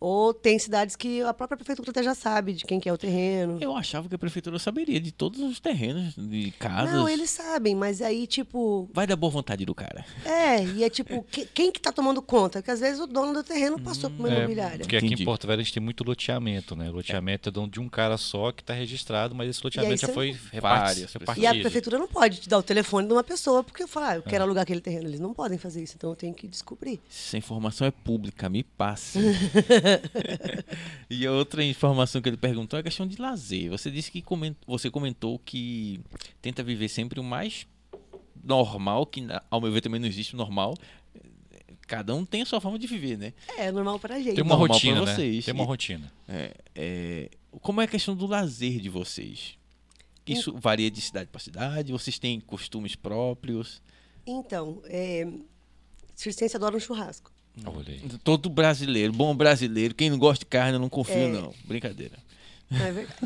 Ou 0.00 0.32
tem 0.32 0.58
cidades 0.58 0.96
que 0.96 1.20
a 1.22 1.34
própria 1.34 1.58
prefeitura 1.58 1.90
até 1.90 2.02
já 2.02 2.14
sabe 2.14 2.54
de 2.54 2.64
quem 2.64 2.80
que 2.80 2.88
é 2.88 2.92
o 2.92 2.96
terreno. 2.96 3.58
Eu 3.60 3.76
achava 3.76 4.08
que 4.08 4.14
a 4.14 4.18
prefeitura 4.18 4.58
saberia 4.58 4.98
de 4.98 5.12
todos 5.12 5.38
os 5.40 5.60
terrenos, 5.60 6.14
de 6.16 6.50
casas. 6.52 6.94
Não, 6.94 7.06
eles 7.06 7.28
sabem, 7.28 7.74
mas 7.74 8.00
aí, 8.00 8.26
tipo, 8.26 8.88
Vai 8.94 9.06
da 9.06 9.14
boa 9.14 9.30
vontade 9.30 9.66
do 9.66 9.74
cara. 9.74 10.02
é, 10.24 10.64
e 10.64 10.82
é 10.84 10.88
tipo, 10.88 11.22
que- 11.30 11.44
quem 11.46 11.70
que 11.70 11.78
tá 11.80 11.92
tomando 11.92 12.22
conta? 12.22 12.60
Porque 12.60 12.70
às 12.70 12.80
vezes 12.80 12.98
o 12.98 13.06
dono 13.06 13.34
do 13.34 13.42
terreno 13.44 13.78
passou 13.78 14.08
por 14.08 14.20
uma 14.26 14.32
É, 14.34 14.38
imobiliária. 14.38 14.78
porque 14.78 14.96
aqui 14.96 15.06
Entendi. 15.06 15.22
em 15.22 15.26
Porto 15.26 15.46
Velho 15.46 15.60
a 15.60 15.62
gente 15.62 15.74
tem 15.74 15.82
muito 15.82 16.02
loteamento, 16.02 16.74
né? 16.74 16.88
Loteamento 16.90 17.50
é 17.50 17.52
dono 17.52 17.68
de 17.68 17.78
um 17.78 17.88
cara 17.88 18.16
só 18.16 18.52
que 18.52 18.62
está 18.62 18.72
registrado, 18.72 19.34
mas 19.34 19.50
esse 19.50 19.60
loteamento 19.62 20.00
já 20.00 20.08
foi 20.08 20.32
Várias 20.60 21.12
repartido. 21.12 21.44
E 21.44 21.46
a 21.46 21.52
prefeitura 21.54 21.98
não 21.98 22.08
pode 22.08 22.40
te 22.40 22.48
dar 22.48 22.56
o 22.58 22.62
telefone 22.62 23.06
de 23.06 23.12
uma 23.12 23.22
pessoa 23.22 23.62
porque 23.62 23.86
falar, 23.86 24.12
ah, 24.12 24.16
eu 24.16 24.22
É. 24.24 24.30
quero 24.30 24.44
alugar 24.44 24.62
aquele 24.62 24.80
terreno. 24.80 25.08
Eles 25.08 25.20
não 25.20 25.34
podem 25.34 25.58
fazer 25.58 25.82
isso, 25.82 25.94
então 25.96 26.08
eu 26.08 26.16
tenho 26.16 26.32
que 26.32 26.48
descobrir. 26.48 27.00
Essa 27.10 27.36
informação 27.36 27.86
é 27.86 27.90
pública, 27.90 28.48
me 28.48 28.62
passe. 28.62 29.18
e 31.10 31.26
a 31.26 31.32
outra 31.32 31.64
informação 31.64 32.20
que 32.20 32.28
ele 32.28 32.36
perguntou 32.36 32.76
é 32.76 32.80
a 32.80 32.82
questão 32.82 33.06
de 33.06 33.20
lazer. 33.20 33.70
Você 33.70 33.90
disse 33.90 34.10
que 34.10 34.22
coment... 34.22 34.54
você 34.66 34.90
comentou 34.90 35.38
que 35.38 36.00
tenta 36.40 36.62
viver 36.62 36.88
sempre 36.88 37.20
o 37.20 37.24
mais 37.24 37.66
normal, 38.42 39.06
que 39.06 39.26
ao 39.50 39.60
meu 39.60 39.72
ver 39.72 39.80
também 39.80 40.00
não 40.00 40.08
existe 40.08 40.34
o 40.34 40.36
normal. 40.36 40.74
Cada 41.86 42.14
um 42.14 42.24
tem 42.24 42.42
a 42.42 42.46
sua 42.46 42.60
forma 42.60 42.78
de 42.78 42.86
viver, 42.86 43.18
né? 43.18 43.32
É 43.58 43.72
normal 43.72 43.98
pra 43.98 44.18
gente. 44.18 44.34
Tem 44.34 44.44
uma 44.44 44.56
normal 44.56 44.76
rotina, 44.76 44.96
pra 45.02 45.06
né? 45.06 45.14
vocês. 45.14 45.44
Tem 45.44 45.54
uma 45.54 45.64
rotina. 45.64 46.12
É, 46.28 46.54
é, 46.74 47.30
Como 47.60 47.80
é 47.80 47.84
a 47.84 47.88
questão 47.88 48.14
do 48.14 48.26
lazer 48.26 48.80
de 48.80 48.88
vocês? 48.88 49.58
Isso 50.26 50.54
varia 50.56 50.90
de 50.90 51.00
cidade 51.00 51.28
para 51.28 51.40
cidade? 51.40 51.90
Vocês 51.90 52.18
têm 52.18 52.38
costumes 52.40 52.94
próprios? 52.94 53.82
Então, 54.24 54.80
é... 54.84 55.26
circense 56.14 56.56
adora 56.56 56.76
um 56.76 56.80
churrasco. 56.80 57.32
Olha 57.64 57.84
aí. 57.88 58.00
Todo 58.24 58.48
brasileiro, 58.48 59.12
bom 59.12 59.34
brasileiro, 59.34 59.94
quem 59.94 60.08
não 60.10 60.18
gosta 60.18 60.40
de 60.44 60.46
carne, 60.46 60.74
eu 60.74 60.78
não 60.80 60.88
confio, 60.88 61.14
É. 61.16 61.28
não. 61.28 61.52
Brincadeira. 61.64 62.16
Não 62.70 62.80
é 62.86 62.92
verdade? 62.92 63.18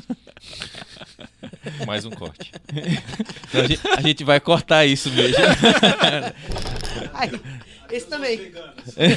Mais 1.86 2.04
um 2.06 2.10
corte. 2.10 2.50
Então, 3.48 3.60
a, 3.60 3.66
gente, 3.66 3.88
a 3.88 4.00
gente 4.00 4.24
vai 4.24 4.40
cortar 4.40 4.86
isso 4.86 5.10
mesmo. 5.10 5.36
Ai, 7.12 7.30
esse 7.90 8.06
também. 8.06 8.52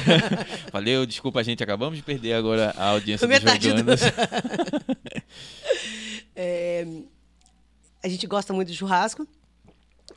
Valeu, 0.72 1.06
desculpa, 1.06 1.40
a 1.40 1.42
gente 1.42 1.62
acabamos 1.62 1.96
de 1.96 2.04
perder 2.04 2.34
agora 2.34 2.74
a 2.76 2.88
audiência 2.90 3.26
dos 3.26 3.34
Metade 3.38 3.72
do- 3.72 3.76
veganos. 3.76 4.00
É, 6.36 6.86
a 8.02 8.08
gente 8.08 8.26
gosta 8.26 8.52
muito 8.52 8.68
de 8.70 8.76
churrasco. 8.76 9.26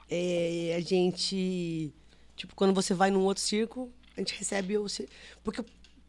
É, 0.09 0.75
a 0.77 0.81
gente, 0.81 1.91
tipo, 2.35 2.53
quando 2.55 2.73
você 2.73 2.93
vai 2.93 3.09
num 3.09 3.21
outro 3.23 3.41
circo, 3.41 3.89
a 4.15 4.19
gente 4.21 4.35
recebe 4.37 4.77
o... 4.77 4.85
Porque 5.43 5.61
o 5.61 5.65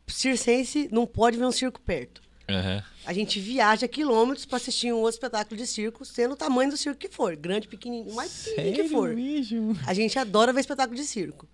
circense 0.08 0.88
não 0.92 1.06
pode 1.06 1.36
ver 1.36 1.44
um 1.44 1.52
circo 1.52 1.80
perto. 1.80 2.20
Aham. 2.48 2.82
A 3.06 3.12
gente 3.12 3.40
viaja 3.40 3.86
quilômetros 3.88 4.44
para 4.44 4.56
assistir 4.56 4.92
um 4.92 4.96
outro 4.98 5.14
espetáculo 5.16 5.56
de 5.56 5.66
circo, 5.66 6.04
sendo 6.04 6.32
o 6.32 6.36
tamanho 6.36 6.70
do 6.70 6.76
circo 6.76 6.98
que 6.98 7.08
for. 7.08 7.34
Grande, 7.36 7.66
pequenininho, 7.68 8.10
o 8.12 8.14
mais 8.14 8.44
pequenininho 8.48 8.82
que 8.84 8.88
for. 8.90 9.14
mesmo? 9.14 9.78
A 9.86 9.94
gente 9.94 10.18
adora 10.18 10.52
ver 10.52 10.60
espetáculo 10.60 10.96
de 10.96 11.04
circo. 11.04 11.48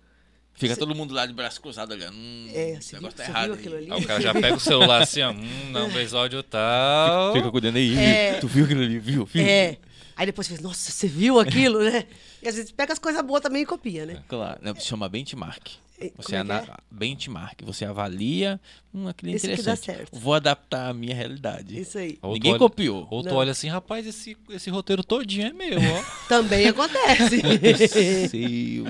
Fica 0.53 0.75
todo 0.75 0.93
mundo 0.93 1.13
lá 1.13 1.25
de 1.25 1.31
braço 1.33 1.61
cruzado 1.61 1.91
olhando. 1.91 2.17
Hum, 2.17 2.49
É, 2.53 2.71
esse 2.71 2.89
você 2.89 2.95
negócio 2.97 3.15
viu- 3.17 3.25
tá 3.25 3.31
errado 3.31 3.45
viu 3.45 3.53
aí. 3.53 3.59
aquilo 3.59 3.75
ali? 3.77 3.91
Aí 3.93 4.03
o 4.03 4.07
cara 4.07 4.19
já 4.21 4.33
pega 4.33 4.55
o 4.55 4.59
celular 4.59 5.01
assim, 5.03 5.21
ó. 5.21 5.31
Hum, 5.31 5.71
não, 5.71 5.89
episódio 5.89 6.43
tal. 6.43 7.33
Fica 7.33 7.49
cuidando 7.49 7.77
aí. 7.77 7.97
É. 7.97 8.33
Tu 8.41 8.47
viu 8.47 8.65
aquilo 8.65 8.81
ali? 8.81 8.99
Viu? 8.99 9.25
viu? 9.25 9.41
É. 9.45 9.77
Aí 10.17 10.25
depois 10.25 10.47
você 10.47 10.55
fala, 10.57 10.67
nossa, 10.67 10.91
você 10.91 11.07
viu 11.07 11.39
aquilo, 11.39 11.81
né? 11.81 12.05
E 12.43 12.47
às 12.49 12.55
vezes 12.55 12.71
pega 12.71 12.91
as 12.91 12.99
coisas 12.99 13.21
boas 13.21 13.41
também 13.41 13.61
e 13.61 13.65
copia, 13.65 14.05
né? 14.05 14.21
Claro, 14.27 14.59
né? 14.61 14.73
se 14.75 14.85
chama 14.85 15.07
benchmark. 15.07 15.65
É, 16.01 16.11
Você 16.15 16.35
é 16.35 16.39
ana- 16.39 16.77
benchmark, 16.89 17.61
você 17.63 17.83
avalia, 17.83 18.59
hum, 18.93 19.07
aquilo 19.07 19.31
é 19.31 19.33
dá 19.33 19.37
interessante. 19.37 19.85
certo. 19.85 20.17
Vou 20.17 20.33
adaptar 20.33 20.89
a 20.89 20.93
minha 20.93 21.13
realidade. 21.13 21.77
é? 21.77 21.81
Isso 21.81 21.97
aí. 21.97 22.17
Ou 22.21 22.33
Ninguém 22.33 22.51
olha- 22.51 22.59
copiou. 22.59 23.05
Ou 23.11 23.21
tu 23.21 23.29
Não. 23.29 23.35
olha 23.35 23.51
assim, 23.51 23.67
rapaz, 23.67 24.07
esse, 24.07 24.37
esse 24.49 24.69
roteiro 24.69 25.03
todinho 25.03 25.47
é 25.47 25.53
meu, 25.53 25.77
ó. 25.77 26.03
Também 26.29 26.67
acontece. 26.67 27.41
Céu. 28.29 28.85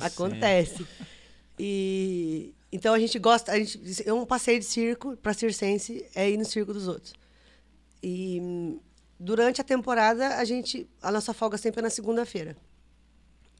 Acontece. 0.00 0.86
E 1.58 2.54
então 2.70 2.94
a 2.94 2.98
gente 2.98 3.18
gosta, 3.18 3.52
a 3.52 3.58
gente, 3.58 3.80
é 4.06 4.12
um 4.12 4.24
passeio 4.24 4.58
de 4.60 4.64
circo 4.66 5.16
para 5.16 5.32
circense 5.34 6.04
é 6.14 6.30
ir 6.30 6.36
no 6.36 6.44
circo 6.44 6.72
dos 6.72 6.86
outros. 6.86 7.14
E 8.02 8.38
hum, 8.40 8.78
durante 9.18 9.60
a 9.60 9.64
temporada 9.64 10.36
a 10.36 10.44
gente, 10.44 10.86
a 11.02 11.10
nossa 11.10 11.32
folga 11.34 11.56
sempre 11.58 11.80
é 11.80 11.82
na 11.82 11.90
segunda-feira. 11.90 12.56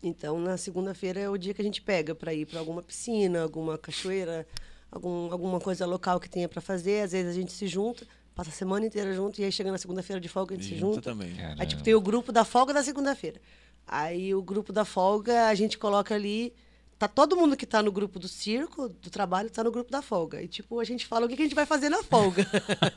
Então 0.02 0.38
na 0.38 0.56
segunda-feira 0.56 1.20
é 1.20 1.28
o 1.28 1.36
dia 1.36 1.52
que 1.52 1.60
a 1.60 1.64
gente 1.64 1.82
pega 1.82 2.14
para 2.14 2.32
ir 2.32 2.46
para 2.46 2.60
alguma 2.60 2.82
piscina, 2.82 3.42
alguma 3.42 3.76
cachoeira, 3.76 4.46
algum, 4.90 5.30
alguma 5.32 5.60
coisa 5.60 5.84
local 5.86 6.20
que 6.20 6.28
tenha 6.28 6.48
para 6.48 6.60
fazer. 6.60 7.02
Às 7.02 7.12
vezes 7.12 7.30
a 7.30 7.34
gente 7.34 7.52
se 7.52 7.66
junta, 7.66 8.06
passa 8.34 8.50
a 8.50 8.52
semana 8.52 8.86
inteira 8.86 9.12
junto 9.12 9.40
e 9.40 9.44
aí 9.44 9.52
chega 9.52 9.72
na 9.72 9.78
segunda-feira 9.78 10.20
de 10.20 10.28
folga 10.28 10.54
a 10.54 10.58
gente 10.58 10.68
se 10.68 10.78
Junta 10.78 11.02
também. 11.02 11.32
Aí, 11.58 11.66
tipo, 11.66 11.82
tem 11.82 11.94
o 11.94 12.00
grupo 12.00 12.30
da 12.30 12.44
folga 12.44 12.72
da 12.72 12.82
segunda-feira. 12.82 13.40
Aí, 13.86 14.34
o 14.34 14.42
grupo 14.42 14.72
da 14.72 14.84
folga, 14.84 15.48
a 15.48 15.54
gente 15.54 15.78
coloca 15.78 16.14
ali... 16.14 16.54
Tá 16.98 17.06
todo 17.06 17.36
mundo 17.36 17.56
que 17.56 17.64
tá 17.64 17.80
no 17.80 17.92
grupo 17.92 18.18
do 18.18 18.26
circo, 18.26 18.88
do 18.88 19.08
trabalho, 19.08 19.48
tá 19.48 19.62
no 19.62 19.70
grupo 19.70 19.88
da 19.88 20.02
folga. 20.02 20.42
E, 20.42 20.48
tipo, 20.48 20.80
a 20.80 20.84
gente 20.84 21.06
fala 21.06 21.26
o 21.26 21.28
que, 21.28 21.36
que 21.36 21.42
a 21.42 21.44
gente 21.44 21.54
vai 21.54 21.64
fazer 21.64 21.88
na 21.88 22.02
folga. 22.02 22.44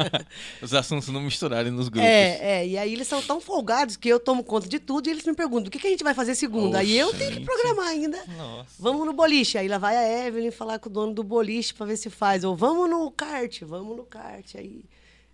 Os 0.59 0.73
assuntos 0.73 1.07
não 1.09 1.21
misturarem 1.21 1.71
nos 1.71 1.87
grupos. 1.87 2.09
é, 2.09 2.61
é. 2.61 2.67
E 2.67 2.77
aí, 2.79 2.93
eles 2.93 3.07
são 3.07 3.21
tão 3.21 3.39
folgados 3.39 3.95
que 3.95 4.09
eu 4.09 4.19
tomo 4.19 4.43
conta 4.43 4.67
de 4.67 4.79
tudo 4.79 5.07
e 5.07 5.11
eles 5.11 5.23
me 5.23 5.35
perguntam 5.35 5.67
o 5.67 5.69
que, 5.69 5.77
que 5.77 5.85
a 5.85 5.89
gente 5.91 6.03
vai 6.03 6.15
fazer 6.15 6.33
segunda. 6.33 6.79
aí, 6.79 6.97
eu 6.97 7.13
tenho 7.13 7.31
que 7.31 7.41
programar 7.41 7.89
ainda. 7.89 8.17
Nossa. 8.35 8.73
Vamos 8.79 9.05
no 9.05 9.13
boliche. 9.13 9.59
Aí 9.59 9.67
lá 9.67 9.77
vai 9.77 9.95
a 9.95 10.27
Evelyn 10.27 10.49
falar 10.49 10.79
com 10.79 10.89
o 10.89 10.91
dono 10.91 11.13
do 11.13 11.23
boliche 11.23 11.71
pra 11.71 11.85
ver 11.85 11.97
se 11.97 12.09
faz. 12.09 12.43
Ou 12.43 12.55
vamos 12.55 12.89
no 12.89 13.11
kart, 13.11 13.61
vamos 13.61 13.95
no 13.95 14.03
kart. 14.03 14.55
Aí... 14.55 14.83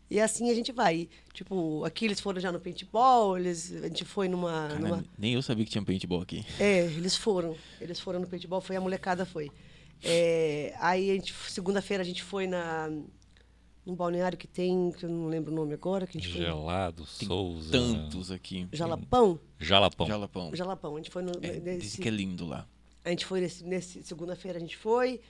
E 0.10 0.20
assim 0.20 0.50
a 0.50 0.54
gente 0.54 0.72
vai. 0.72 0.96
E, 0.96 1.10
tipo, 1.34 1.84
aqui 1.84 2.06
eles 2.06 2.20
foram 2.20 2.40
já 2.40 2.52
no 2.52 2.60
paintball, 2.60 3.38
eles, 3.38 3.74
a 3.74 3.88
gente 3.88 4.06
foi 4.06 4.28
numa... 4.28 4.70
Cara, 4.70 4.80
numa... 4.80 5.06
Nem 5.18 5.34
eu 5.34 5.42
sabia 5.42 5.66
que 5.66 5.72
tinha 5.72 5.84
paintball 5.84 6.22
aqui. 6.22 6.46
É, 6.60 6.86
eles 6.86 7.16
foram. 7.16 7.56
Eles 7.82 8.00
foram 8.00 8.20
no 8.20 8.28
paintball, 8.28 8.62
foi 8.62 8.76
a 8.78 8.82
molecada 8.82 9.26
foi. 9.26 9.52
É, 10.04 10.74
aí 10.80 11.12
a 11.12 11.14
gente, 11.16 11.34
segunda-feira 11.50 12.04
a 12.04 12.06
gente 12.06 12.24
foi 12.24 12.48
na 12.48 12.90
num 13.88 13.96
balneário 13.96 14.38
que 14.38 14.48
tem, 14.48 14.92
que 14.92 15.06
eu 15.06 15.10
não 15.10 15.28
lembro 15.28 15.50
o 15.54 15.56
nome 15.56 15.74
agora, 15.74 16.06
que 16.06 16.18
a 16.18 16.22
gente 16.22 16.34
foi. 16.34 16.42
Gelado, 16.42 17.06
Souza. 17.06 17.72
Tantos 17.72 18.30
aqui. 18.32 18.68
Jalapão? 18.74 19.40
Jalapão. 19.58 20.08
Jalapão. 20.08 20.52
Jalapão. 20.54 20.94
A 20.96 20.98
gente 20.98 21.10
foi 21.10 21.24
no, 21.24 21.32
É, 21.42 21.58
nesse, 21.58 21.80
dizem 21.80 22.02
que 22.02 22.08
é 22.10 22.12
lindo 22.12 22.46
lá. 22.46 22.68
A 23.06 23.10
gente 23.10 23.26
foi 23.26 23.40
nesse, 23.40 23.64
nesse 23.64 24.04
segunda-feira 24.04 24.58
a 24.58 24.62
gente 24.62 24.76
foi. 24.76 25.22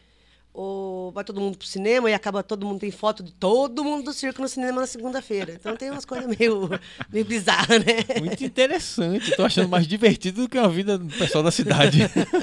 Ou 0.53 1.11
vai 1.11 1.23
todo 1.23 1.39
mundo 1.39 1.57
pro 1.57 1.67
cinema 1.67 2.09
e 2.09 2.13
acaba 2.13 2.41
todo 2.41 2.65
mundo 2.65 2.79
tem 2.79 2.89
foto 2.89 3.21
de 3.21 3.31
todo 3.31 3.83
mundo 3.83 4.05
do 4.05 4.13
circo 4.13 4.41
no 4.41 4.47
cinema 4.47 4.81
na 4.81 4.87
segunda-feira. 4.87 5.53
Então 5.53 5.75
tem 5.77 5.91
umas 5.91 6.05
coisas 6.05 6.27
meio, 6.37 6.67
meio 7.13 7.25
bizarras, 7.25 7.85
né? 7.85 8.19
Muito 8.19 8.43
interessante. 8.43 9.35
Tô 9.35 9.45
achando 9.45 9.69
mais 9.69 9.85
divertido 9.85 10.43
do 10.43 10.49
que 10.49 10.57
a 10.57 10.67
vida 10.67 10.97
do 10.97 11.07
pessoal 11.15 11.43
da 11.43 11.51
cidade. 11.51 11.99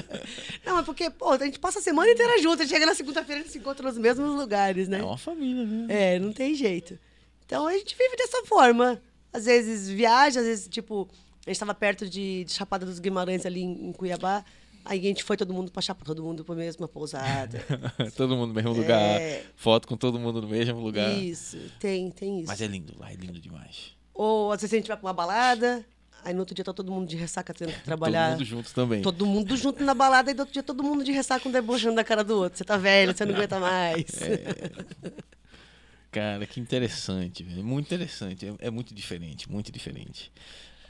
Não, 0.64 0.76
mas 0.76 0.84
porque, 0.84 1.10
pô, 1.10 1.30
a 1.30 1.38
gente 1.38 1.58
passa 1.58 1.80
a 1.80 1.82
semana 1.82 2.10
inteira 2.10 2.40
junto, 2.40 2.62
a 2.62 2.64
gente 2.64 2.72
chega 2.72 2.86
na 2.86 2.94
segunda-feira 2.94 3.42
e 3.42 3.48
se 3.48 3.58
encontra 3.58 3.86
nos 3.86 3.98
mesmos 3.98 4.36
lugares, 4.36 4.88
né? 4.88 5.00
É 5.00 5.02
uma 5.02 5.18
família, 5.18 5.64
né? 5.64 5.86
É, 5.88 6.18
não 6.18 6.32
tem 6.32 6.54
jeito. 6.54 6.96
Então 7.44 7.66
a 7.66 7.72
gente 7.72 7.96
vive 7.96 8.16
dessa 8.16 8.44
forma. 8.46 9.00
Às 9.32 9.46
vezes 9.46 9.88
viaja, 9.88 10.38
às 10.38 10.46
vezes, 10.46 10.68
tipo, 10.68 11.08
a 11.46 11.50
gente 11.50 11.56
estava 11.56 11.74
perto 11.74 12.08
de, 12.08 12.44
de 12.44 12.52
Chapada 12.52 12.86
dos 12.86 12.98
Guimarães 12.98 13.44
ali 13.44 13.62
em, 13.62 13.88
em 13.88 13.92
Cuiabá. 13.92 14.44
Aí 14.84 14.98
a 14.98 15.02
gente 15.02 15.24
foi 15.24 15.36
todo 15.36 15.54
mundo 15.54 15.72
pra 15.72 15.80
Chapada, 15.80 16.04
todo 16.04 16.22
mundo 16.22 16.44
pra 16.44 16.54
mesma 16.54 16.86
pousada. 16.86 17.64
todo 18.14 18.36
mundo 18.36 18.48
no 18.48 18.54
mesmo 18.54 18.72
lugar. 18.72 19.20
É. 19.20 19.42
Foto 19.56 19.88
com 19.88 19.96
todo 19.96 20.18
mundo 20.18 20.42
no 20.42 20.48
mesmo 20.48 20.78
lugar. 20.78 21.10
Isso, 21.16 21.56
tem, 21.80 22.10
tem 22.10 22.40
isso. 22.40 22.48
Mas 22.48 22.60
é 22.60 22.66
lindo 22.66 22.94
lá, 22.98 23.10
é 23.10 23.14
lindo 23.14 23.40
demais. 23.40 23.96
Ou 24.12 24.52
às 24.52 24.60
vezes 24.60 24.74
a 24.74 24.76
gente 24.76 24.88
vai 24.88 24.96
pra 24.96 25.06
uma 25.06 25.14
balada, 25.14 25.84
aí 26.22 26.34
no 26.34 26.40
outro 26.40 26.54
dia 26.54 26.62
tá 26.62 26.72
todo 26.74 26.92
mundo 26.92 27.08
de 27.08 27.16
ressaca 27.16 27.54
tendo 27.54 27.72
que 27.72 27.80
trabalhar. 27.84 28.32
Todo 28.32 28.38
mundo 28.38 28.44
junto 28.44 28.74
também. 28.74 29.02
Todo 29.02 29.26
mundo 29.26 29.56
junto 29.56 29.82
na 29.82 29.94
balada 29.94 30.30
e 30.30 30.34
do 30.34 30.40
outro 30.40 30.52
dia 30.52 30.62
todo 30.62 30.84
mundo 30.84 31.02
de 31.02 31.12
ressaca, 31.12 31.48
um 31.48 31.52
debochando 31.52 31.96
da 31.96 32.04
cara 32.04 32.22
do 32.22 32.36
outro. 32.36 32.58
Você 32.58 32.64
tá 32.64 32.76
velho, 32.76 33.16
você 33.16 33.24
não 33.24 33.34
aguenta 33.34 33.58
mais. 33.58 34.04
Cara, 36.12 36.46
que 36.46 36.60
interessante, 36.60 37.42
velho. 37.42 37.64
Muito 37.64 37.86
interessante. 37.86 38.46
É, 38.46 38.66
é 38.66 38.70
muito 38.70 38.94
diferente, 38.94 39.50
muito 39.50 39.72
diferente. 39.72 40.30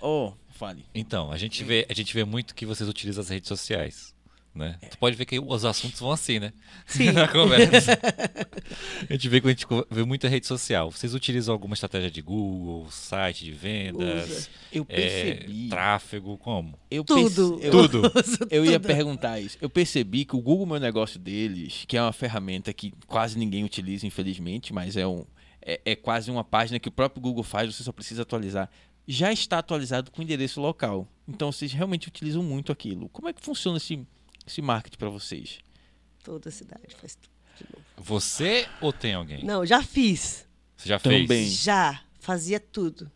Oh, 0.07 0.35
fale. 0.51 0.85
Então, 0.95 1.33
a 1.33 1.39
gente, 1.39 1.65
vê, 1.65 1.87
a 1.89 1.95
gente 1.95 2.13
vê 2.13 2.25
muito 2.25 2.55
que 2.55 2.67
vocês 2.67 2.87
utilizam 2.89 3.23
as 3.23 3.31
redes 3.31 3.49
sociais. 3.49 4.13
Né? 4.55 4.79
Tu 4.89 4.99
pode 4.99 5.17
ver 5.17 5.25
que 5.25 5.41
os 5.41 5.65
assuntos 5.65 5.99
vão 5.99 6.13
assim, 6.13 6.39
né? 6.39 6.53
Sim. 6.87 7.11
Na 7.13 7.27
conversa. 7.27 7.99
a 9.09 9.13
gente 9.13 9.29
vê 9.29 9.41
que 9.41 9.47
a 9.49 9.51
gente 9.51 9.67
vê 9.91 10.05
muita 10.05 10.29
rede 10.29 10.47
social. 10.47 10.91
Vocês 10.93 11.13
utilizam 11.15 11.53
alguma 11.53 11.75
estratégia 11.75 12.11
de 12.11 12.21
Google, 12.23 12.87
site 12.91 13.45
de 13.45 13.51
vendas, 13.51 14.31
Usa. 14.31 14.49
Eu 14.71 14.87
é, 14.89 14.95
percebi. 14.95 15.69
tráfego, 15.71 16.37
como? 16.39 16.79
Eu 16.89 17.03
Tudo. 17.03 17.59
perce- 17.59 17.67
eu- 17.67 17.71
Tudo. 17.89 18.13
Eu 18.49 18.65
ia 18.65 18.79
perguntar 18.79 19.41
isso. 19.41 19.57
Eu 19.61 19.69
percebi 19.71 20.25
que 20.25 20.37
o 20.37 20.41
Google 20.41 20.67
Meu 20.67 20.79
Negócio 20.79 21.19
deles, 21.19 21.85
que 21.89 21.97
é 21.97 22.03
uma 22.03 22.13
ferramenta 22.13 22.73
que 22.73 22.93
quase 23.09 23.37
ninguém 23.37 23.65
utiliza, 23.65 24.07
infelizmente, 24.07 24.73
mas 24.73 24.97
é, 24.97 25.05
um, 25.05 25.25
é, 25.61 25.81
é 25.85 25.97
quase 25.97 26.31
uma 26.31 26.45
página 26.45 26.79
que 26.79 26.89
o 26.89 26.93
próprio 26.93 27.21
Google 27.21 27.43
faz, 27.43 27.75
você 27.75 27.83
só 27.83 27.91
precisa 27.91 28.23
atualizar. 28.23 28.71
Já 29.07 29.33
está 29.33 29.59
atualizado 29.59 30.11
com 30.11 30.23
endereço 30.23 30.61
local. 30.61 31.07
Então 31.29 31.51
vocês 31.53 31.73
realmente 31.73 32.09
utilizam 32.09 32.43
muito 32.43 32.73
aquilo. 32.73 33.09
Como 33.11 33.29
é 33.29 33.33
que 33.33 33.43
funciona 33.43 33.77
esse, 33.79 34.07
esse 34.47 34.63
marketing 34.63 34.99
para 34.99 35.11
vocês? 35.11 35.59
Toda 36.23 36.51
cidade 36.51 36.95
faz 36.99 37.15
tudo 37.15 37.31
de 37.59 37.67
novo. 37.73 37.85
Você 37.99 38.67
ou 38.81 38.93
tem 38.93 39.15
alguém? 39.15 39.45
Não, 39.45 39.65
já 39.65 39.83
fiz. 39.83 40.47
Você 40.77 40.89
já 40.89 40.99
Também. 40.99 41.27
fez? 41.27 41.53
Já, 41.53 42.03
fazia 42.19 42.59
tudo. 42.59 43.11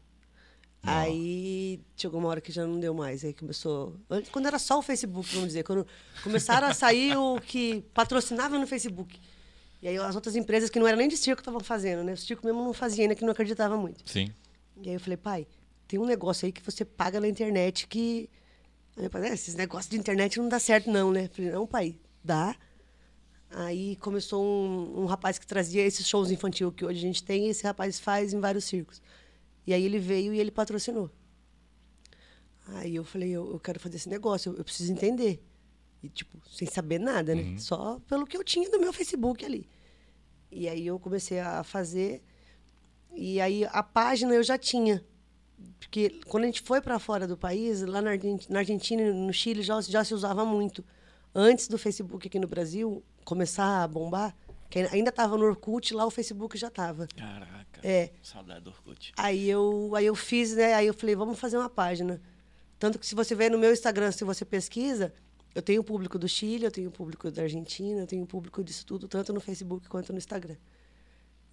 Não. 0.82 0.92
Aí 0.92 1.80
chegou 1.96 2.20
uma 2.20 2.28
hora 2.28 2.40
que 2.40 2.52
já 2.52 2.66
não 2.66 2.78
deu 2.78 2.94
mais. 2.94 3.24
Aí 3.24 3.34
começou. 3.34 3.96
antes, 4.08 4.30
Quando 4.30 4.46
era 4.46 4.58
só 4.58 4.78
o 4.78 4.82
Facebook, 4.82 5.28
vamos 5.32 5.48
dizer. 5.48 5.64
Quando 5.64 5.86
começaram 6.22 6.68
a 6.68 6.74
sair 6.74 7.16
o 7.16 7.40
que 7.40 7.82
patrocinava 7.92 8.58
no 8.58 8.66
Facebook. 8.66 9.18
E 9.82 9.88
aí 9.88 9.96
as 9.96 10.14
outras 10.14 10.36
empresas 10.36 10.70
que 10.70 10.78
não 10.78 10.86
eram 10.86 10.98
nem 10.98 11.08
de 11.08 11.16
circo 11.16 11.40
estavam 11.40 11.60
fazendo, 11.60 12.02
né? 12.04 12.12
O 12.12 12.16
circo 12.16 12.44
mesmo 12.46 12.62
não 12.64 12.72
fazia 12.72 13.04
ainda, 13.04 13.14
que 13.14 13.24
não 13.24 13.32
acreditava 13.32 13.76
muito. 13.76 14.02
Sim. 14.08 14.32
E 14.82 14.88
aí 14.88 14.94
eu 14.94 15.00
falei, 15.00 15.16
pai, 15.16 15.46
tem 15.88 15.98
um 15.98 16.04
negócio 16.06 16.46
aí 16.46 16.52
que 16.52 16.62
você 16.62 16.84
paga 16.84 17.18
na 17.20 17.26
internet 17.26 17.86
que. 17.88 18.28
Aí 18.96 19.02
meu 19.02 19.10
pai, 19.10 19.30
"É, 19.30 19.32
esses 19.32 19.54
negócios 19.54 19.90
de 19.90 19.96
internet 19.98 20.38
não 20.38 20.48
dá 20.48 20.58
certo, 20.58 20.90
não, 20.90 21.10
né? 21.10 21.28
Falei, 21.28 21.50
não, 21.50 21.66
pai, 21.66 21.96
dá. 22.22 22.54
Aí 23.50 23.96
começou 23.96 24.44
um, 24.44 25.00
um 25.02 25.06
rapaz 25.06 25.38
que 25.38 25.46
trazia 25.46 25.82
esses 25.82 26.06
shows 26.06 26.30
infantil 26.30 26.70
que 26.70 26.84
hoje 26.84 26.98
a 26.98 27.02
gente 27.02 27.24
tem, 27.24 27.46
e 27.46 27.50
esse 27.50 27.64
rapaz 27.64 27.98
faz 27.98 28.34
em 28.34 28.40
vários 28.40 28.64
circos. 28.64 29.00
E 29.66 29.72
aí 29.72 29.82
ele 29.82 29.98
veio 29.98 30.34
e 30.34 30.38
ele 30.38 30.50
patrocinou. 30.50 31.10
Aí 32.66 32.94
eu 32.94 33.04
falei, 33.04 33.30
eu, 33.30 33.50
eu 33.50 33.58
quero 33.58 33.80
fazer 33.80 33.96
esse 33.96 34.08
negócio, 34.10 34.52
eu, 34.52 34.58
eu 34.58 34.64
preciso 34.64 34.92
entender. 34.92 35.42
E, 36.02 36.08
tipo, 36.08 36.38
sem 36.48 36.68
saber 36.68 36.98
nada, 37.00 37.34
né? 37.34 37.42
Só 37.58 37.98
pelo 38.06 38.26
que 38.26 38.36
eu 38.36 38.44
tinha 38.44 38.68
no 38.68 38.78
meu 38.78 38.92
Facebook 38.92 39.44
ali. 39.44 39.66
E 40.50 40.68
aí 40.68 40.86
eu 40.86 40.98
comecei 40.98 41.40
a 41.40 41.64
fazer. 41.64 42.22
E 43.14 43.40
aí 43.40 43.64
a 43.64 43.82
página 43.82 44.34
eu 44.34 44.42
já 44.42 44.58
tinha. 44.58 45.02
Porque 45.78 46.20
quando 46.26 46.44
a 46.44 46.46
gente 46.46 46.60
foi 46.62 46.80
para 46.80 46.98
fora 46.98 47.26
do 47.26 47.36
país, 47.36 47.82
lá 47.82 48.00
na 48.02 48.10
Argen- 48.10 48.38
na 48.48 48.58
Argentina 48.60 49.02
e 49.02 49.12
no 49.12 49.32
Chile 49.32 49.62
já, 49.62 49.80
já 49.80 50.04
se 50.04 50.14
usava 50.14 50.44
muito. 50.44 50.84
Antes 51.34 51.68
do 51.68 51.78
Facebook 51.78 52.26
aqui 52.26 52.38
no 52.38 52.46
Brasil 52.48 53.02
começar 53.24 53.82
a 53.84 53.88
bombar, 53.88 54.36
que 54.70 54.78
ainda 54.80 55.10
estava 55.10 55.36
no 55.36 55.44
Orkut, 55.44 55.94
lá 55.94 56.04
o 56.06 56.10
Facebook 56.10 56.56
já 56.58 56.68
estava. 56.68 57.06
Caraca. 57.16 57.80
É. 57.82 58.10
Saudade 58.22 58.62
do 58.64 58.70
Orkut. 58.70 59.12
Aí 59.16 59.48
eu, 59.48 59.92
aí 59.94 60.06
eu 60.06 60.14
fiz, 60.14 60.54
né? 60.54 60.74
Aí 60.74 60.86
eu 60.86 60.94
falei, 60.94 61.14
vamos 61.16 61.38
fazer 61.38 61.56
uma 61.56 61.70
página. 61.70 62.20
Tanto 62.78 62.98
que 62.98 63.06
se 63.06 63.14
você 63.14 63.34
ver 63.34 63.50
no 63.50 63.58
meu 63.58 63.72
Instagram, 63.72 64.12
se 64.12 64.24
você 64.24 64.44
pesquisa, 64.44 65.12
eu 65.54 65.62
tenho 65.62 65.82
público 65.82 66.18
do 66.18 66.28
Chile, 66.28 66.64
eu 66.64 66.70
tenho 66.70 66.90
público 66.90 67.30
da 67.30 67.42
Argentina, 67.42 68.00
eu 68.02 68.06
tenho 68.06 68.26
público 68.26 68.62
disso 68.62 68.84
tudo, 68.86 69.08
tanto 69.08 69.32
no 69.32 69.40
Facebook 69.40 69.88
quanto 69.88 70.12
no 70.12 70.18
Instagram. 70.18 70.56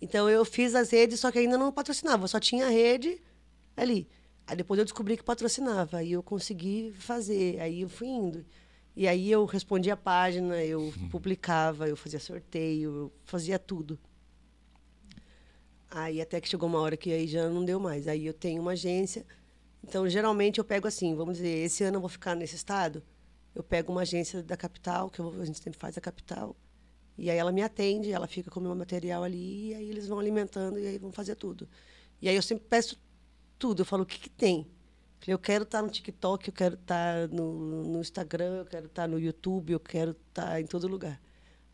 Então 0.02 0.30
eu 0.30 0.44
fiz 0.46 0.76
as 0.76 0.90
redes, 0.92 1.20
só 1.20 1.32
que 1.32 1.40
ainda 1.40 1.58
não 1.58 1.72
patrocinava, 1.72 2.28
só 2.28 2.40
tinha 2.40 2.68
a 2.68 2.70
rede 2.70 3.20
ali. 3.76 4.08
Aí 4.48 4.56
depois 4.56 4.78
eu 4.78 4.86
descobri 4.86 5.18
que 5.18 5.24
patrocinava, 5.24 5.98
aí 5.98 6.12
eu 6.12 6.22
consegui 6.22 6.94
fazer, 6.98 7.60
aí 7.60 7.82
eu 7.82 7.90
fui 7.90 8.08
indo. 8.08 8.46
E 8.96 9.08
aí 9.08 9.30
eu 9.30 9.44
respondia 9.46 9.94
a 9.94 9.98
página, 9.98 10.64
eu 10.64 10.94
publicava, 11.12 11.88
eu 11.88 11.98
fazia 11.98 12.20
sorteio, 12.20 12.96
eu 12.96 13.12
fazia 13.26 13.60
tudo. 13.60 14.00
Aí 15.90 16.22
até 16.22 16.40
que 16.40 16.48
chegou 16.48 16.70
uma 16.70 16.80
hora 16.80 16.96
que 16.96 17.12
aí 17.12 17.28
já 17.28 17.50
não 17.50 17.66
deu 17.66 17.80
mais. 17.80 18.08
Aí 18.08 18.26
eu 18.26 18.34
tenho 18.34 18.62
uma 18.62 18.72
agência. 18.72 19.26
Então, 19.88 20.10
geralmente 20.10 20.58
eu 20.58 20.64
pego 20.66 20.88
assim, 20.88 21.16
vamos 21.16 21.38
dizer, 21.38 21.64
esse 21.64 21.84
ano 21.84 21.98
eu 21.98 22.02
vou 22.02 22.10
ficar 22.10 22.36
nesse 22.36 22.56
estado, 22.56 23.04
eu 23.54 23.64
pego 23.64 23.92
uma 23.92 24.02
agência 24.02 24.42
da 24.42 24.58
capital, 24.58 25.12
que 25.12 25.20
eu 25.20 25.30
a 25.40 25.46
gente 25.46 25.62
sempre 25.62 25.80
faz 25.80 25.96
a 25.96 26.02
capital, 26.02 26.56
e 27.16 27.30
aí 27.30 27.38
ela 27.38 27.52
me 27.52 27.62
atende, 27.62 28.12
ela 28.12 28.26
fica 28.26 28.50
com 28.50 28.60
o 28.60 28.64
meu 28.64 28.76
material 28.76 29.24
ali, 29.24 29.70
e 29.70 29.76
aí 29.76 29.88
eles 29.88 30.08
vão 30.08 30.18
alimentando 30.18 30.80
e 30.80 30.88
aí 30.88 30.98
vão 30.98 31.12
fazer 31.12 31.36
tudo. 31.36 31.70
E 32.20 32.28
aí 32.28 32.36
eu 32.36 32.42
sempre 32.42 32.66
peço 32.68 33.00
tudo, 33.58 33.82
eu 33.82 33.86
falo, 33.86 34.04
o 34.04 34.06
que, 34.06 34.20
que 34.20 34.30
tem? 34.30 34.68
Falei, 35.20 35.34
eu 35.34 35.40
quero 35.40 35.64
estar 35.64 35.82
no 35.82 35.90
TikTok, 35.90 36.48
eu 36.48 36.54
quero 36.54 36.76
estar 36.76 37.28
no, 37.30 37.84
no 37.84 38.00
Instagram, 38.00 38.58
eu 38.58 38.66
quero 38.66 38.86
estar 38.86 39.08
no 39.08 39.20
YouTube, 39.20 39.74
eu 39.74 39.80
quero 39.80 40.12
estar 40.12 40.62
em 40.62 40.66
todo 40.66 40.88
lugar. 40.88 41.20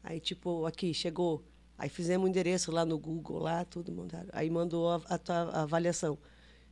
Aí, 0.03 0.19
tipo, 0.19 0.65
aqui, 0.65 0.93
chegou. 0.93 1.43
Aí 1.77 1.89
fizemos 1.89 2.25
o 2.25 2.29
endereço 2.29 2.71
lá 2.71 2.85
no 2.85 2.97
Google, 2.97 3.39
lá, 3.39 3.65
tudo 3.65 3.91
mandaram. 3.91 4.29
Aí 4.33 4.49
mandou 4.49 4.89
a, 4.89 5.01
a 5.05 5.17
tua 5.17 5.49
avaliação. 5.61 6.17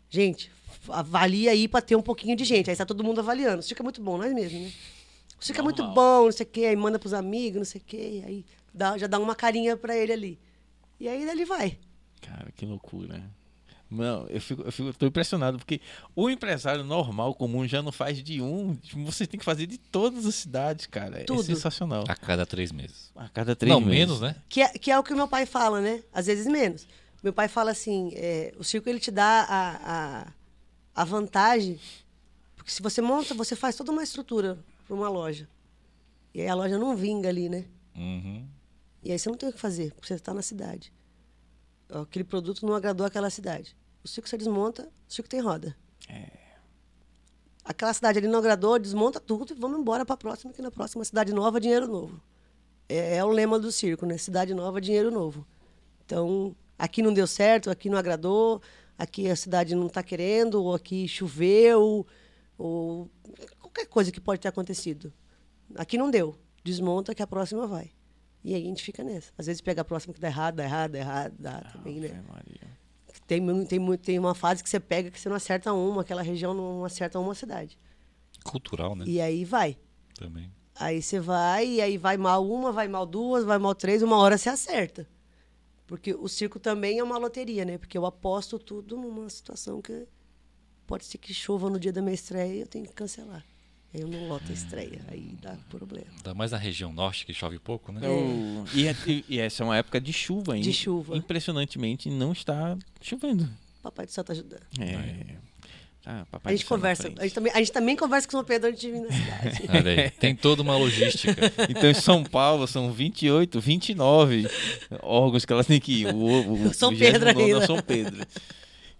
Gente, 0.09 0.51
avalia 0.87 1.51
aí 1.51 1.67
para 1.67 1.81
ter 1.81 1.95
um 1.95 2.01
pouquinho 2.01 2.35
de 2.35 2.43
gente. 2.43 2.69
Aí 2.69 2.73
está 2.73 2.85
todo 2.85 3.03
mundo 3.03 3.19
avaliando. 3.19 3.59
Isso 3.59 3.69
fica 3.69 3.83
muito 3.83 4.01
bom, 4.01 4.17
nós 4.17 4.33
mesmo, 4.33 4.59
né? 4.59 4.71
Isso 5.39 5.47
fica 5.47 5.63
muito 5.63 5.83
Normal. 5.83 5.95
bom, 5.95 6.25
não 6.25 6.31
sei 6.31 6.45
o 6.45 6.49
quê. 6.49 6.65
Aí 6.65 6.75
manda 6.75 6.99
pros 6.99 7.13
amigos, 7.13 7.57
não 7.57 7.65
sei 7.65 7.81
o 7.81 7.83
quê. 7.83 8.23
Aí 8.25 8.45
dá, 8.73 8.97
já 8.97 9.07
dá 9.07 9.19
uma 9.19 9.35
carinha 9.35 9.77
para 9.77 9.95
ele 9.95 10.13
ali. 10.13 10.39
E 10.99 11.07
aí 11.07 11.23
ele 11.27 11.45
vai. 11.45 11.77
Cara, 12.21 12.51
que 12.51 12.65
loucura. 12.65 13.23
Não, 13.89 14.27
eu 14.27 14.39
fico, 14.39 14.61
eu 14.61 14.71
fico, 14.71 14.93
tô 14.93 15.07
impressionado, 15.07 15.57
porque 15.57 15.81
o 16.15 16.29
empresário 16.29 16.83
normal, 16.83 17.33
comum, 17.33 17.67
já 17.67 17.81
não 17.81 17.91
faz 17.91 18.21
de 18.21 18.39
um. 18.39 18.77
Você 19.05 19.25
tem 19.25 19.39
que 19.39 19.45
fazer 19.45 19.65
de 19.65 19.79
todas 19.79 20.27
as 20.27 20.35
cidades, 20.35 20.85
cara. 20.85 21.23
Tudo. 21.25 21.41
É 21.41 21.43
sensacional. 21.45 22.03
A 22.07 22.15
cada 22.15 22.45
três 22.45 22.71
meses. 22.71 23.11
A 23.15 23.27
cada 23.29 23.55
três 23.55 23.73
Não, 23.73 23.81
meses. 23.81 23.99
menos, 23.99 24.21
né? 24.21 24.35
Que 24.47 24.61
é, 24.61 24.67
que 24.69 24.91
é 24.91 24.99
o 24.99 25.03
que 25.03 25.11
o 25.11 25.15
meu 25.15 25.27
pai 25.27 25.47
fala, 25.47 25.81
né? 25.81 26.03
Às 26.13 26.27
vezes 26.27 26.45
menos. 26.45 26.87
Meu 27.23 27.33
pai 27.33 27.47
fala 27.47 27.71
assim, 27.71 28.11
é, 28.13 28.53
o 28.57 28.63
circo 28.63 28.87
ele 28.87 28.99
te 28.99 29.09
dá 29.09 29.45
a, 29.49 30.21
a, 30.21 30.27
a 31.01 31.03
vantagem, 31.03 31.79
porque 32.55 32.71
se 32.71 32.81
você 32.81 33.01
monta, 33.01 33.33
você 33.33 33.55
faz 33.55 33.75
toda 33.75 33.91
uma 33.91 34.03
estrutura 34.03 34.57
para 34.87 34.95
uma 34.95 35.09
loja. 35.09 35.49
E 36.33 36.41
aí 36.41 36.47
a 36.47 36.53
loja 36.53 36.77
não 36.77 36.95
vinga 36.95 37.27
ali, 37.27 37.49
né? 37.49 37.65
Uhum. 37.95 38.45
E 39.03 39.11
aí 39.11 39.17
você 39.17 39.29
não 39.29 39.37
tem 39.37 39.49
o 39.49 39.53
que 39.53 39.59
fazer, 39.59 39.91
porque 39.93 40.07
você 40.07 40.13
está 40.13 40.33
na 40.33 40.43
cidade. 40.43 40.93
Aquele 41.89 42.23
produto 42.23 42.65
não 42.65 42.75
agradou 42.75 43.05
aquela 43.05 43.29
cidade. 43.29 43.75
O 44.03 44.07
circo 44.07 44.29
você 44.29 44.37
desmonta, 44.37 44.89
o 45.07 45.13
circo 45.13 45.29
tem 45.29 45.39
roda. 45.39 45.75
Aquela 47.63 47.93
cidade 47.93 48.19
ali 48.19 48.27
não 48.27 48.39
agradou, 48.39 48.79
desmonta 48.79 49.19
tudo 49.19 49.53
e 49.53 49.55
vamos 49.55 49.79
embora 49.79 50.05
para 50.05 50.13
a 50.13 50.17
próxima, 50.17 50.53
que 50.53 50.61
na 50.61 50.71
próxima 50.71 51.03
cidade 51.03 51.33
nova, 51.33 51.59
dinheiro 51.59 51.87
novo. 51.87 52.21
É, 52.87 53.17
é 53.17 53.23
o 53.23 53.29
lema 53.29 53.59
do 53.59 53.71
circo, 53.71 54.05
né? 54.05 54.17
Cidade 54.17 54.53
nova, 54.53 54.79
dinheiro 54.79 55.11
novo. 55.11 55.45
Então, 56.05 56.55
aqui 56.77 57.01
não 57.01 57.13
deu 57.13 57.27
certo, 57.27 57.69
aqui 57.69 57.89
não 57.89 57.97
agradou, 57.97 58.61
aqui 58.97 59.29
a 59.29 59.35
cidade 59.35 59.75
não 59.75 59.87
está 59.87 60.01
querendo, 60.01 60.63
ou 60.63 60.73
aqui 60.73 61.07
choveu, 61.07 62.05
ou 62.57 63.09
qualquer 63.59 63.85
coisa 63.87 64.11
que 64.11 64.19
pode 64.19 64.41
ter 64.41 64.47
acontecido. 64.47 65.13
Aqui 65.75 65.97
não 65.97 66.09
deu. 66.09 66.35
Desmonta 66.63 67.13
que 67.13 67.21
a 67.21 67.27
próxima 67.27 67.67
vai. 67.67 67.91
E 68.43 68.55
aí 68.55 68.63
a 68.63 68.65
gente 68.65 68.83
fica 68.83 69.03
nessa. 69.03 69.31
Às 69.37 69.47
vezes 69.47 69.61
pega 69.61 69.81
a 69.81 69.85
próxima 69.85 70.13
que 70.13 70.19
dá 70.19 70.27
errado, 70.27 70.55
dá 70.55 70.63
errado, 70.63 70.91
dá 70.91 70.99
errado, 70.99 71.35
dá 71.37 71.61
também, 71.73 71.99
né? 71.99 72.23
Maria. 72.27 72.79
Tem, 73.27 73.65
tem, 73.65 73.97
tem 73.97 74.19
uma 74.19 74.33
fase 74.33 74.63
que 74.63 74.69
você 74.69 74.79
pega 74.79 75.11
que 75.11 75.19
você 75.19 75.29
não 75.29 75.35
acerta 75.35 75.73
uma, 75.73 76.01
aquela 76.01 76.21
região 76.21 76.53
não 76.53 76.85
acerta 76.85 77.19
uma 77.19 77.35
cidade. 77.35 77.77
Cultural, 78.43 78.95
né? 78.95 79.05
E 79.07 79.19
aí 79.19 79.45
vai. 79.45 79.77
Também. 80.15 80.51
Aí 80.75 81.01
você 81.01 81.19
vai, 81.19 81.67
e 81.67 81.81
aí 81.81 81.97
vai 81.97 82.15
mal 82.15 82.49
uma, 82.49 82.71
vai 82.71 82.87
mal 82.87 83.05
duas, 83.05 83.43
vai 83.43 83.57
mal 83.57 83.75
três, 83.75 84.01
uma 84.01 84.17
hora 84.17 84.37
você 84.37 84.49
acerta. 84.49 85.07
Porque 85.85 86.13
o 86.13 86.27
circo 86.27 86.59
também 86.59 86.99
é 86.99 87.03
uma 87.03 87.17
loteria, 87.17 87.65
né? 87.65 87.77
Porque 87.77 87.97
eu 87.97 88.05
aposto 88.05 88.57
tudo 88.57 88.95
numa 88.95 89.29
situação 89.29 89.81
que 89.81 90.07
pode 90.87 91.05
ser 91.05 91.17
que 91.17 91.33
chova 91.33 91.69
no 91.69 91.79
dia 91.79 91.91
da 91.91 92.01
minha 92.01 92.13
estreia 92.13 92.53
e 92.53 92.61
eu 92.61 92.67
tenho 92.67 92.85
que 92.85 92.93
cancelar. 92.93 93.45
Eu 93.93 94.07
não 94.07 94.27
loto 94.27 94.43
a 94.49 94.53
estreia, 94.53 95.01
aí 95.07 95.35
dá 95.41 95.55
problema. 95.69 96.05
Ainda 96.17 96.33
mais 96.35 96.51
na 96.51 96.57
região 96.57 96.93
norte, 96.93 97.25
que 97.25 97.33
chove 97.33 97.57
pouco, 97.57 97.91
né? 97.91 98.01
E, 98.73 98.87
é- 98.87 98.95
e- 99.07 99.25
e 99.27 99.39
essa 99.39 99.63
é 99.63 99.65
uma 99.65 99.77
época 99.77 99.99
de 99.99 100.13
chuva 100.13 100.53
ainda. 100.53 100.63
De 100.63 100.73
chuva. 100.73 101.17
Impressionantemente 101.17 102.09
não 102.09 102.31
está 102.31 102.77
chovendo. 103.01 103.49
Papai 103.81 104.05
do 104.05 104.11
céu 104.11 104.23
tá 104.23 104.33
ajudando. 104.33 104.61
É. 104.79 105.35
Ah, 106.05 106.21
A 106.21 106.25
papai 106.25 106.55
gente 106.55 106.65
conversa, 106.65 107.07
a 107.17 107.23
gente, 107.23 107.33
também, 107.33 107.51
a 107.53 107.57
gente 107.57 107.71
também 107.71 107.95
conversa 107.95 108.27
com 108.27 108.31
o 108.37 108.39
São 108.39 108.43
Pedro 108.45 108.69
antes 108.69 108.79
de 108.81 108.91
vir 108.91 109.01
na 109.01 109.11
cidade. 109.11 109.63
Olha 109.69 109.91
aí, 110.03 110.09
tem 110.11 110.35
toda 110.35 110.61
uma 110.61 110.77
logística. 110.77 111.35
Então, 111.69 111.89
em 111.89 111.93
São 111.93 112.23
Paulo, 112.23 112.65
são 112.67 112.91
28, 112.91 113.59
29 113.59 114.47
órgãos 115.01 115.45
que 115.45 115.53
ela 115.53 115.63
tem 115.63 115.79
que 115.79 116.01
ir. 116.01 116.07
O, 116.07 116.17
o, 116.17 116.67
o 116.67 116.73
São 116.73 116.91
29º 116.91 116.97
Pedro 116.99 117.29
é 117.29 117.33
o 117.33 117.39
ainda. 117.39 117.65
São 117.65 117.81
Pedro. 117.81 118.25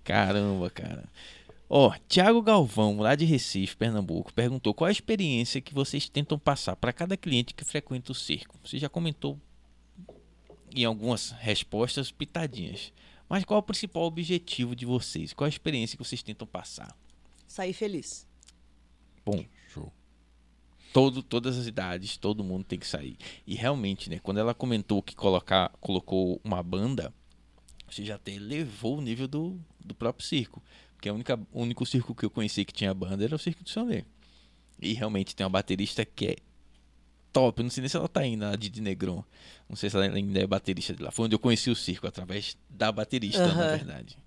Caramba, 0.03 0.69
cara. 0.69 1.03
Ó, 1.71 1.93
Tiago 2.07 2.41
Galvão, 2.41 2.97
lá 2.97 3.13
de 3.13 3.25
Recife, 3.25 3.77
Pernambuco, 3.77 4.33
perguntou 4.33 4.73
qual 4.73 4.87
a 4.87 4.91
experiência 4.91 5.61
que 5.61 5.71
vocês 5.71 6.09
tentam 6.09 6.39
passar 6.39 6.75
para 6.75 6.91
cada 6.91 7.15
cliente 7.15 7.53
que 7.53 7.63
frequenta 7.63 8.11
o 8.11 8.15
circo. 8.15 8.57
Você 8.63 8.79
já 8.79 8.89
comentou 8.89 9.39
em 10.75 10.83
algumas 10.83 11.29
respostas 11.29 12.11
pitadinhas. 12.11 12.91
Mas 13.29 13.45
qual 13.45 13.59
é 13.59 13.61
o 13.61 13.63
principal 13.63 14.03
objetivo 14.03 14.75
de 14.75 14.83
vocês? 14.87 15.31
Qual 15.31 15.45
a 15.45 15.49
experiência 15.49 15.95
que 15.95 16.03
vocês 16.03 16.23
tentam 16.23 16.47
passar? 16.47 16.97
Sair 17.47 17.73
feliz. 17.73 18.27
Bom, 19.23 19.45
Show. 19.71 19.93
todo, 20.91 21.21
todas 21.21 21.55
as 21.55 21.67
idades, 21.67 22.17
todo 22.17 22.43
mundo 22.43 22.63
tem 22.63 22.79
que 22.79 22.87
sair. 22.87 23.15
E 23.45 23.53
realmente, 23.53 24.09
né, 24.09 24.17
quando 24.17 24.39
ela 24.39 24.55
comentou 24.55 25.03
que 25.03 25.15
colocar, 25.15 25.69
colocou 25.79 26.41
uma 26.43 26.63
banda, 26.63 27.13
você 27.87 28.03
já 28.03 28.15
até 28.15 28.31
elevou 28.31 28.97
o 28.97 29.01
nível 29.01 29.27
do, 29.27 29.59
do 29.79 29.93
próprio 29.93 30.25
circo. 30.25 30.63
Porque 30.99 31.07
a 31.07 31.13
única, 31.13 31.39
o 31.53 31.61
único 31.61 31.85
circo 31.85 32.13
que 32.13 32.25
eu 32.25 32.29
conheci 32.29 32.65
que 32.65 32.73
tinha 32.73 32.93
banda 32.93 33.23
era 33.23 33.33
o 33.33 33.39
Circo 33.39 33.63
do 33.63 33.69
Soleil. 33.69 34.03
E 34.81 34.91
realmente 34.93 35.33
tem 35.33 35.45
uma 35.45 35.49
baterista 35.49 36.03
que 36.03 36.27
é 36.27 36.35
top. 37.31 37.61
Eu 37.61 37.63
não 37.63 37.69
sei 37.69 37.79
nem 37.83 37.87
se 37.87 37.95
ela 37.95 38.09
tá 38.09 38.19
ainda, 38.19 38.49
a 38.51 38.55
Didi 38.57 38.81
Negron. 38.81 39.23
Não 39.69 39.77
sei 39.77 39.89
se 39.89 39.95
ela 39.95 40.05
ainda 40.13 40.39
é 40.41 40.45
baterista 40.45 40.93
de 40.93 41.01
lá. 41.01 41.09
Foi 41.09 41.23
onde 41.23 41.35
eu 41.35 41.39
conheci 41.39 41.69
o 41.69 41.75
circo, 41.75 42.05
através 42.05 42.57
da 42.69 42.91
baterista, 42.91 43.47
na 43.47 43.53
Aham. 43.63 43.77
verdade. 43.77 44.17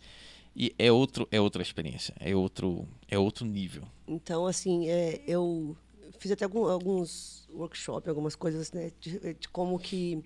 E 0.57 0.75
é, 0.79 0.91
outro, 0.91 1.29
é 1.31 1.39
outra 1.39 1.61
experiência, 1.61 2.14
é 2.18 2.35
outro, 2.35 2.89
é 3.07 3.18
outro 3.18 3.45
nível. 3.45 3.83
Então, 4.09 4.47
assim, 4.47 4.89
é, 4.89 5.20
eu 5.27 5.77
fiz 6.18 6.31
até 6.31 6.47
algum- 6.47 6.64
alguns 6.64 7.47
workshops, 7.53 8.09
algumas 8.09 8.35
coisas, 8.35 8.73
né? 8.73 8.91
De, 8.99 9.35
de 9.35 9.49
como 9.51 9.79
que 9.79 10.23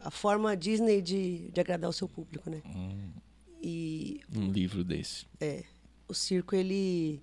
a 0.00 0.10
forma 0.10 0.56
Disney 0.56 1.00
de, 1.00 1.48
de 1.52 1.60
agradar 1.60 1.88
o 1.88 1.92
seu 1.92 2.08
público, 2.08 2.50
né? 2.50 2.60
Hum, 2.66 3.10
E 3.66 4.20
Um 4.30 4.50
livro 4.52 4.84
desse. 4.84 5.26
o 6.06 6.12
circo, 6.12 6.54
ele... 6.54 7.22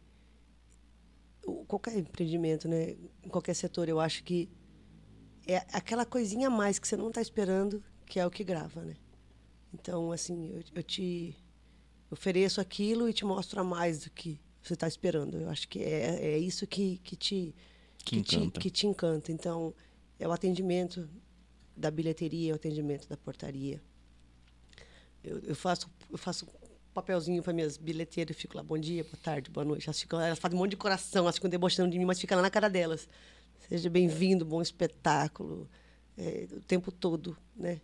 Qualquer 1.67 1.97
empreendimento, 1.97 2.67
né? 2.67 2.95
Em 3.23 3.29
qualquer 3.29 3.53
setor, 3.53 3.87
eu 3.87 3.99
acho 3.99 4.23
que 4.23 4.49
é 5.45 5.57
aquela 5.71 6.05
coisinha 6.05 6.47
a 6.47 6.51
mais 6.51 6.79
que 6.79 6.87
você 6.87 6.97
não 6.97 7.09
está 7.09 7.21
esperando, 7.21 7.83
que 8.07 8.19
é 8.19 8.25
o 8.25 8.31
que 8.31 8.43
grava, 8.43 8.81
né? 8.81 8.95
Então, 9.73 10.11
assim, 10.11 10.49
eu, 10.51 10.63
eu 10.75 10.83
te 10.83 11.35
ofereço 12.09 12.59
aquilo 12.59 13.07
e 13.07 13.13
te 13.13 13.23
mostro 13.23 13.59
a 13.59 13.63
mais 13.63 14.03
do 14.03 14.09
que 14.11 14.39
você 14.61 14.73
está 14.73 14.87
esperando. 14.87 15.37
Eu 15.37 15.49
acho 15.49 15.67
que 15.67 15.79
é, 15.79 16.33
é 16.33 16.37
isso 16.39 16.65
que, 16.67 16.97
que 17.03 17.15
te 17.15 17.55
Que 18.03 18.21
te, 18.21 18.37
encanta. 18.37 18.59
que 18.59 18.69
te 18.69 18.87
encanta. 18.87 19.31
Então, 19.31 19.73
é 20.19 20.27
o 20.27 20.31
atendimento 20.31 21.07
da 21.75 21.89
bilheteria, 21.89 22.51
é 22.51 22.53
o 22.53 22.55
atendimento 22.55 23.07
da 23.07 23.17
portaria. 23.17 23.81
Eu, 25.23 25.39
eu 25.39 25.55
faço 25.55 25.89
eu 26.09 26.17
faço 26.17 26.45
papelzinho 26.93 27.41
para 27.41 27.53
minhas 27.53 27.77
bilheteiras, 27.77 28.35
fico 28.35 28.57
lá, 28.57 28.63
bom 28.63 28.77
dia, 28.77 29.03
boa 29.03 29.17
tarde, 29.23 29.49
boa 29.49 29.63
noite. 29.63 29.87
Elas, 29.87 30.01
ficam, 30.01 30.19
elas 30.19 30.37
fazem 30.37 30.57
um 30.57 30.61
monte 30.61 30.71
de 30.71 30.77
coração, 30.77 31.23
elas 31.23 31.35
ficam 31.35 31.49
debochando 31.49 31.89
de 31.89 31.97
mim, 31.97 32.05
mas 32.05 32.19
fica 32.19 32.35
lá 32.35 32.41
na 32.41 32.49
cara 32.49 32.69
delas. 32.69 33.07
Seja 33.69 33.89
bem-vindo, 33.89 34.43
bom 34.43 34.61
espetáculo, 34.61 35.69
é, 36.17 36.47
o 36.51 36.61
tempo 36.61 36.91
todo, 36.91 37.37
né? 37.55 37.79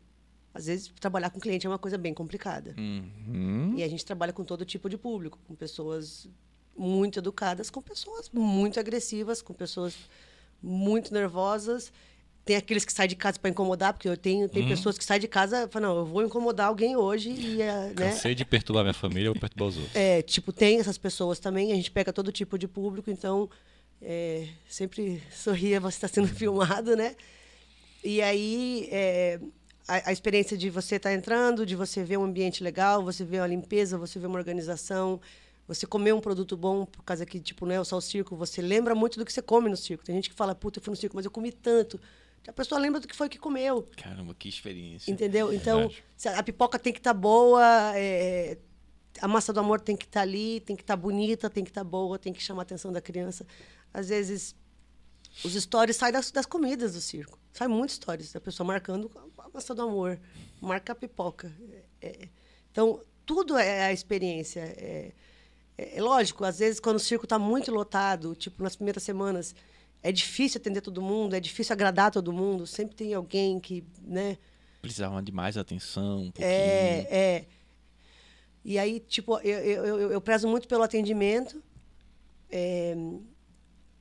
Às 0.53 0.65
vezes, 0.65 0.91
trabalhar 0.99 1.29
com 1.29 1.39
cliente 1.39 1.67
é 1.67 1.69
uma 1.69 1.77
coisa 1.77 1.97
bem 1.97 2.13
complicada. 2.13 2.75
Uhum. 2.77 3.75
E 3.77 3.83
a 3.83 3.87
gente 3.87 4.03
trabalha 4.03 4.33
com 4.33 4.43
todo 4.43 4.65
tipo 4.65 4.89
de 4.89 4.97
público, 4.97 5.39
com 5.47 5.55
pessoas 5.55 6.27
muito 6.75 7.19
educadas, 7.19 7.69
com 7.69 7.81
pessoas 7.81 8.29
muito 8.33 8.79
agressivas, 8.79 9.41
com 9.41 9.53
pessoas 9.53 9.95
muito 10.61 11.13
nervosas. 11.13 11.93
Tem 12.47 12.55
aqueles 12.55 12.85
que 12.85 12.93
saem 12.93 13.09
de 13.09 13.15
casa 13.15 13.37
para 13.37 13.49
incomodar, 13.49 13.91
porque 13.91 14.07
eu 14.07 14.15
tenho 14.15 14.47
tem 14.47 14.65
pessoas 14.65 14.97
que 14.97 15.03
saem 15.03 15.19
de 15.19 15.27
casa 15.27 15.65
e 15.65 15.67
falam, 15.67 15.89
não, 15.89 15.97
eu 15.99 16.05
vou 16.05 16.23
incomodar 16.23 16.67
alguém 16.67 16.95
hoje 16.95 17.29
e 17.29 17.61
eh, 17.61 17.91
né? 17.95 18.11
Cansei 18.11 18.33
de 18.33 18.45
perturbar 18.45 18.83
minha 18.83 18.93
família, 18.93 19.27
eu 19.27 19.33
vou 19.33 19.41
perturbar 19.41 19.67
os 19.67 19.75
outros. 19.75 19.93
É, 19.93 20.21
tipo, 20.21 20.53
tem 20.53 20.79
essas 20.79 20.97
pessoas 20.97 21.39
também, 21.39 21.73
a 21.73 21.75
gente 21.75 21.91
pega 21.91 22.13
todo 22.13 22.31
tipo 22.31 22.57
de 22.57 22.65
público, 22.65 23.11
então 23.11 23.49
é, 24.01 24.47
sempre 24.65 25.21
sorria, 25.29 25.81
você 25.81 25.97
está 25.97 26.07
sendo 26.07 26.29
filmado, 26.33 26.95
né? 26.95 27.17
E 28.01 28.21
aí 28.21 28.87
é, 28.93 29.41
a, 29.85 30.09
a 30.09 30.13
experiência 30.13 30.57
de 30.57 30.69
você 30.69 30.95
estar 30.95 31.13
entrando, 31.13 31.65
de 31.65 31.75
você 31.75 32.01
ver 32.01 32.15
um 32.15 32.23
ambiente 32.23 32.63
legal, 32.63 33.03
você 33.03 33.25
ver 33.25 33.41
uma 33.41 33.47
limpeza, 33.47 33.97
você 33.97 34.17
ver 34.17 34.27
uma 34.27 34.39
organização, 34.39 35.19
você 35.67 35.85
comer 35.85 36.13
um 36.13 36.21
produto 36.21 36.55
bom, 36.55 36.85
por 36.85 37.03
causa 37.03 37.25
que, 37.25 37.39
tipo, 37.39 37.65
não 37.65 37.75
é 37.75 37.83
só 37.83 37.97
o 37.97 38.01
circo, 38.01 38.35
você 38.37 38.61
lembra 38.61 38.95
muito 38.95 39.19
do 39.19 39.25
que 39.25 39.33
você 39.33 39.41
come 39.41 39.69
no 39.69 39.75
circo. 39.75 40.03
Tem 40.05 40.15
gente 40.15 40.29
que 40.29 40.35
fala, 40.35 40.55
puta, 40.55 40.79
eu 40.79 40.83
fui 40.83 40.91
no 40.91 40.95
circo, 40.95 41.15
mas 41.15 41.25
eu 41.25 41.31
comi 41.31 41.51
tanto. 41.51 41.99
A 42.47 42.53
pessoa 42.53 42.79
lembra 42.79 42.99
do 42.99 43.07
que 43.07 43.15
foi 43.15 43.27
que 43.27 43.37
comeu. 43.37 43.85
Caramba, 43.97 44.33
que 44.33 44.47
experiência. 44.47 45.11
Entendeu? 45.11 45.53
Então, 45.53 45.89
Verdade. 45.89 46.39
a 46.39 46.43
pipoca 46.43 46.79
tem 46.79 46.93
que 46.93 46.99
estar 46.99 47.13
boa, 47.13 47.91
é, 47.95 48.57
a 49.21 49.27
massa 49.27 49.51
do 49.51 49.59
amor 49.59 49.81
tem 49.81 49.95
que 49.95 50.05
estar 50.05 50.21
ali, 50.21 50.61
tem 50.61 50.75
que 50.75 50.83
estar 50.83 50.95
bonita, 50.95 51.49
tem 51.49 51.63
que 51.63 51.69
estar 51.69 51.83
boa, 51.83 52.17
tem 52.17 52.31
que 52.31 52.41
chamar 52.41 52.61
a 52.61 52.63
atenção 52.63 52.91
da 52.91 53.01
criança. 53.01 53.45
Às 53.93 54.09
vezes, 54.09 54.55
os 55.43 55.53
stories 55.53 55.97
saem 55.97 56.13
das, 56.13 56.31
das 56.31 56.45
comidas 56.45 56.93
do 56.93 57.01
circo. 57.01 57.37
Sai 57.51 57.67
muitos 57.67 57.95
stories 57.95 58.31
da 58.31 58.39
pessoa 58.39 58.65
marcando 58.65 59.11
a 59.37 59.49
massa 59.49 59.75
do 59.75 59.81
amor, 59.81 60.19
marca 60.61 60.93
a 60.93 60.95
pipoca. 60.95 61.51
É, 62.01 62.07
é, 62.07 62.29
então, 62.71 63.01
tudo 63.25 63.57
é 63.57 63.85
a 63.87 63.93
experiência. 63.93 64.61
É, 64.61 65.11
É, 65.77 65.97
é 65.97 66.01
lógico, 66.01 66.43
às 66.43 66.57
vezes 66.59 66.79
quando 66.79 66.95
o 66.95 66.99
circo 66.99 67.25
está 67.25 67.37
muito 67.37 67.71
lotado, 67.71 68.35
tipo 68.35 68.63
nas 68.63 68.75
primeiras 68.75 69.03
semanas, 69.03 69.53
é 70.01 70.11
difícil 70.11 70.59
atender 70.59 70.81
todo 70.81 71.01
mundo, 71.01 71.35
é 71.35 71.39
difícil 71.39 71.73
agradar 71.73 72.11
todo 72.11 72.31
mundo. 72.31 72.65
Sempre 72.65 72.95
tem 72.95 73.13
alguém 73.13 73.59
que, 73.59 73.83
né? 74.01 74.37
Precisava 74.81 75.21
de 75.21 75.31
mais 75.31 75.57
atenção. 75.57 76.19
Um 76.19 76.31
pouquinho. 76.31 76.47
É, 76.47 77.07
é. 77.09 77.45
E 78.63 78.77
aí, 78.77 78.99
tipo, 78.99 79.39
eu, 79.39 79.59
eu, 79.59 79.85
eu, 79.85 80.11
eu 80.11 80.21
prezo 80.21 80.47
muito 80.47 80.67
pelo 80.67 80.83
atendimento. 80.83 81.61
É, 82.49 82.95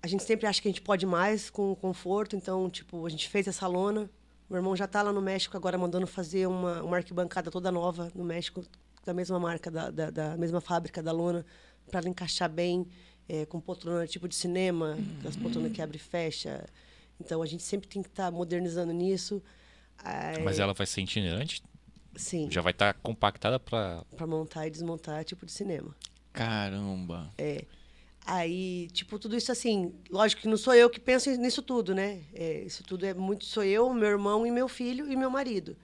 a 0.02 0.06
gente 0.06 0.22
sempre 0.22 0.46
acha 0.46 0.60
que 0.60 0.68
a 0.68 0.70
gente 0.70 0.82
pode 0.82 1.04
mais 1.06 1.50
com 1.50 1.74
conforto, 1.74 2.36
então, 2.36 2.70
tipo, 2.70 3.04
a 3.06 3.08
gente 3.08 3.28
fez 3.28 3.48
essa 3.48 3.66
lona. 3.66 4.10
Meu 4.48 4.58
irmão 4.58 4.76
já 4.76 4.84
está 4.84 5.02
lá 5.02 5.12
no 5.12 5.20
México 5.20 5.56
agora 5.56 5.76
mandando 5.76 6.06
fazer 6.06 6.46
uma, 6.46 6.82
uma 6.82 6.96
arquibancada 6.96 7.50
toda 7.50 7.72
nova 7.72 8.10
no 8.14 8.22
México, 8.22 8.64
da 9.04 9.12
mesma 9.12 9.40
marca, 9.40 9.70
da, 9.70 9.90
da, 9.90 10.10
da 10.10 10.36
mesma 10.36 10.60
fábrica 10.60 11.02
da 11.02 11.10
lona, 11.10 11.44
para 11.90 12.08
encaixar 12.08 12.48
bem, 12.48 12.86
é, 13.28 13.46
com 13.46 13.60
poltrona 13.60 14.06
tipo 14.06 14.28
de 14.28 14.34
cinema, 14.34 14.94
uhum. 14.98 15.16
aquelas 15.18 15.36
poltronas 15.36 15.72
que 15.72 15.82
abre 15.82 15.96
e 15.96 16.00
fecha. 16.00 16.64
Então, 17.20 17.42
a 17.42 17.46
gente 17.46 17.62
sempre 17.62 17.88
tem 17.88 18.02
que 18.02 18.08
estar 18.08 18.26
tá 18.26 18.30
modernizando 18.30 18.92
nisso. 18.92 19.42
Mas 20.44 20.58
ela 20.58 20.74
vai 20.74 20.86
ser 20.86 21.00
itinerante? 21.00 21.62
Sim. 22.14 22.48
Já 22.50 22.60
vai 22.60 22.72
estar 22.72 22.94
tá 22.94 23.00
compactada 23.02 23.58
para... 23.58 24.04
Para 24.16 24.26
montar 24.26 24.66
e 24.66 24.70
desmontar 24.70 25.24
tipo 25.24 25.44
de 25.46 25.52
cinema. 25.52 25.94
Caramba! 26.32 27.32
É. 27.38 27.64
Aí, 28.26 28.88
tipo, 28.92 29.18
tudo 29.18 29.36
isso 29.36 29.52
assim, 29.52 29.94
lógico 30.10 30.42
que 30.42 30.48
não 30.48 30.56
sou 30.56 30.74
eu 30.74 30.90
que 30.90 30.98
penso 30.98 31.30
nisso 31.36 31.62
tudo, 31.62 31.94
né? 31.94 32.22
É, 32.34 32.62
isso 32.62 32.82
tudo 32.82 33.06
é 33.06 33.14
muito, 33.14 33.44
sou 33.44 33.62
eu, 33.62 33.92
meu 33.94 34.08
irmão 34.08 34.46
e 34.46 34.50
meu 34.50 34.68
filho 34.68 35.10
e 35.10 35.16
meu 35.16 35.30
marido. 35.30 35.76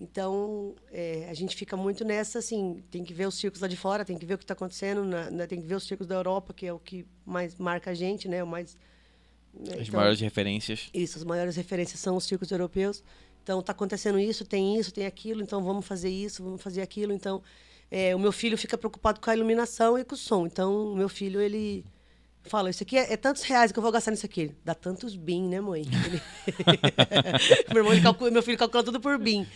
Então, 0.00 0.74
é, 0.90 1.26
a 1.28 1.34
gente 1.34 1.54
fica 1.54 1.76
muito 1.76 2.04
nessa, 2.04 2.38
assim, 2.38 2.82
tem 2.90 3.04
que 3.04 3.12
ver 3.12 3.28
os 3.28 3.34
circos 3.34 3.60
lá 3.60 3.68
de 3.68 3.76
fora, 3.76 4.02
tem 4.02 4.16
que 4.16 4.24
ver 4.24 4.34
o 4.34 4.38
que 4.38 4.44
está 4.44 4.54
acontecendo, 4.54 5.04
na, 5.04 5.30
na, 5.30 5.46
tem 5.46 5.60
que 5.60 5.66
ver 5.66 5.74
os 5.74 5.86
circos 5.86 6.06
da 6.06 6.14
Europa, 6.14 6.54
que 6.54 6.66
é 6.66 6.72
o 6.72 6.78
que 6.78 7.06
mais 7.26 7.54
marca 7.56 7.90
a 7.90 7.94
gente, 7.94 8.26
né? 8.26 8.42
O 8.42 8.46
mais, 8.46 8.78
né? 9.52 9.74
As 9.74 9.88
então, 9.88 10.00
maiores 10.00 10.20
referências. 10.20 10.88
Isso, 10.94 11.18
as 11.18 11.24
maiores 11.24 11.54
referências 11.54 12.00
são 12.00 12.16
os 12.16 12.24
circos 12.24 12.50
europeus. 12.50 13.04
Então, 13.42 13.60
está 13.60 13.72
acontecendo 13.72 14.18
isso, 14.18 14.44
tem 14.46 14.78
isso, 14.78 14.90
tem 14.90 15.04
aquilo, 15.04 15.42
então 15.42 15.62
vamos 15.62 15.86
fazer 15.86 16.08
isso, 16.08 16.42
vamos 16.42 16.62
fazer 16.62 16.80
aquilo. 16.80 17.12
Então, 17.12 17.42
é, 17.90 18.16
o 18.16 18.18
meu 18.18 18.32
filho 18.32 18.56
fica 18.56 18.78
preocupado 18.78 19.20
com 19.20 19.28
a 19.28 19.34
iluminação 19.36 19.98
e 19.98 20.04
com 20.04 20.14
o 20.14 20.18
som. 20.18 20.46
Então, 20.46 20.92
o 20.92 20.96
meu 20.96 21.10
filho, 21.10 21.42
ele 21.42 21.84
fala, 22.44 22.70
isso 22.70 22.82
aqui 22.82 22.96
é, 22.96 23.12
é 23.12 23.16
tantos 23.16 23.42
reais 23.42 23.72
que 23.72 23.78
eu 23.78 23.82
vou 23.82 23.92
gastar 23.92 24.10
nisso 24.10 24.26
aqui. 24.26 24.54
Dá 24.64 24.74
tantos 24.74 25.16
BIM, 25.16 25.48
né, 25.48 25.60
mãe? 25.60 25.82
Ele... 25.82 26.22
meu, 27.72 27.84
irmão, 27.84 28.02
calcula, 28.02 28.30
meu 28.30 28.42
filho 28.42 28.58
calcula 28.58 28.82
tudo 28.82 29.00
por 29.00 29.18
BIM. 29.18 29.46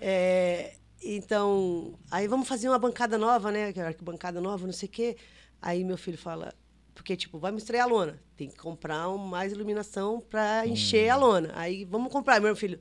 É, 0.00 0.74
então, 1.02 1.98
aí 2.10 2.26
vamos 2.26 2.48
fazer 2.48 2.68
uma 2.68 2.78
bancada 2.78 3.18
nova, 3.18 3.50
né? 3.50 3.70
É 3.70 3.96
bancada 4.02 4.40
nova, 4.40 4.66
não 4.66 4.72
sei 4.72 4.88
o 4.88 4.92
quê. 4.92 5.16
Aí 5.60 5.84
meu 5.84 5.96
filho 5.96 6.18
fala, 6.18 6.54
porque, 6.94 7.16
tipo, 7.16 7.38
vai 7.38 7.54
estrear 7.54 7.84
a 7.84 7.88
lona. 7.88 8.20
Tem 8.36 8.48
que 8.48 8.56
comprar 8.56 9.08
mais 9.08 9.52
iluminação 9.52 10.20
para 10.20 10.66
encher 10.66 11.08
hum. 11.10 11.12
a 11.12 11.16
lona. 11.16 11.52
Aí, 11.54 11.84
vamos 11.84 12.12
comprar. 12.12 12.40
Meu 12.40 12.54
filho, 12.54 12.78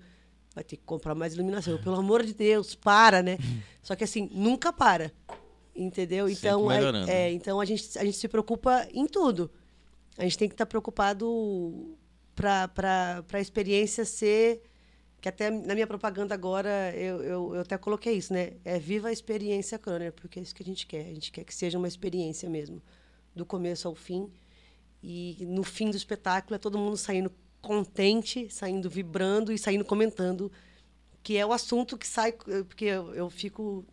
vai 0.54 0.64
ter 0.64 0.78
que 0.78 0.84
comprar 0.84 1.16
mais 1.16 1.34
iluminação. 1.34 1.78
Pelo 1.82 1.96
amor 1.96 2.24
de 2.24 2.34
Deus, 2.34 2.76
para, 2.76 3.22
né? 3.22 3.38
Só 3.82 3.96
que 3.96 4.04
assim, 4.04 4.30
nunca 4.32 4.72
para. 4.72 5.12
Entendeu? 5.82 6.30
Então, 6.30 6.72
é, 6.72 7.10
é, 7.10 7.32
então 7.32 7.60
a, 7.60 7.66
gente, 7.66 7.98
a 7.98 8.06
gente 8.06 8.18
se 8.18 8.28
preocupa 8.28 8.88
em 8.94 9.08
tudo. 9.08 9.50
A 10.18 10.24
gente 10.24 10.38
tem 10.38 10.48
que 10.48 10.54
estar 10.54 10.66
tá 10.66 10.70
preocupado 10.70 11.98
para 12.36 13.24
a 13.34 13.40
experiência 13.40 14.06
ser. 14.06 14.62
Que 15.20 15.30
até 15.30 15.52
na 15.52 15.76
minha 15.76 15.86
propaganda 15.86 16.34
agora 16.34 16.92
eu, 16.96 17.22
eu, 17.22 17.56
eu, 17.56 17.62
até 17.62 17.78
coloquei 17.78 18.14
isso, 18.14 18.34
né? 18.34 18.54
É 18.66 18.80
viva 18.80 19.10
a 19.10 19.12
experiência 19.12 19.78
Croner, 19.78 20.12
porque 20.14 20.40
é 20.40 20.42
isso 20.42 20.54
que 20.54 20.64
a 20.64 20.66
gente 20.66 20.88
quer. 20.88 21.02
A 21.02 21.14
gente 21.14 21.32
quer 21.32 21.44
que 21.44 21.54
seja 21.54 21.78
uma 21.78 21.88
experiência 21.88 22.50
mesmo, 22.50 22.82
do 23.36 23.46
começo 23.46 23.88
ao 23.88 23.94
fim. 23.94 24.32
E 25.04 25.46
no 25.48 25.64
fim 25.64 25.92
do 25.92 25.98
espetáculo 25.98 26.56
é 26.56 26.58
todo 26.58 26.78
mundo 26.78 26.98
saindo 26.98 27.32
contente, 27.62 28.50
saindo 28.50 28.90
vibrando 28.90 29.52
e 29.52 29.58
saindo 29.58 29.86
comentando, 29.86 30.52
que 31.22 31.38
é 31.38 31.46
o 31.46 31.54
assunto 31.54 31.98
que 31.98 32.08
sai, 32.08 32.32
porque 32.32 32.86
eu, 32.86 33.14
eu 33.14 33.30
fico 33.30 33.86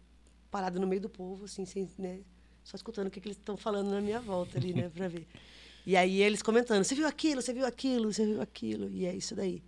parada 0.50 0.78
no 0.78 0.86
meio 0.86 1.00
do 1.00 1.08
povo, 1.08 1.44
assim, 1.44 1.64
sem, 1.64 1.88
né, 1.98 2.20
só 2.64 2.76
escutando 2.76 3.08
o 3.08 3.10
que, 3.10 3.20
que 3.20 3.28
eles 3.28 3.38
estão 3.38 3.56
falando 3.56 3.90
na 3.90 4.00
minha 4.00 4.20
volta 4.20 4.58
ali, 4.58 4.72
né, 4.72 4.90
para 4.94 5.08
ver. 5.08 5.26
E 5.86 5.96
aí 5.96 6.22
eles 6.22 6.42
comentando, 6.42 6.84
você 6.84 6.94
viu 6.94 7.06
aquilo, 7.06 7.40
você 7.40 7.52
viu 7.52 7.64
aquilo, 7.64 8.12
você 8.12 8.26
viu 8.26 8.42
aquilo, 8.42 8.90
e 8.90 9.06
é 9.06 9.14
isso 9.14 9.34
daí. 9.34 9.62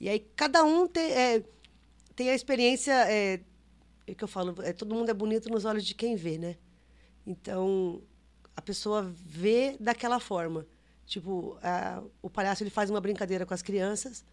E 0.00 0.08
aí 0.08 0.18
cada 0.34 0.64
um 0.64 0.86
tem, 0.86 1.12
é, 1.12 1.44
tem 2.16 2.30
a 2.30 2.34
experiência, 2.34 2.92
é, 3.08 3.40
é 4.06 4.14
que 4.14 4.24
eu 4.24 4.28
falo, 4.28 4.54
é, 4.62 4.72
todo 4.72 4.94
mundo 4.94 5.10
é 5.10 5.14
bonito 5.14 5.48
nos 5.48 5.64
olhos 5.64 5.84
de 5.84 5.94
quem 5.94 6.16
vê, 6.16 6.38
né? 6.38 6.56
Então, 7.26 8.02
a 8.56 8.60
pessoa 8.62 9.02
vê 9.02 9.76
daquela 9.78 10.20
forma. 10.20 10.66
Tipo, 11.06 11.58
a, 11.62 12.02
o 12.22 12.30
palhaço 12.30 12.62
ele 12.62 12.70
faz 12.70 12.90
uma 12.90 13.00
brincadeira 13.00 13.44
com 13.44 13.54
as 13.54 13.62
crianças, 13.62 14.24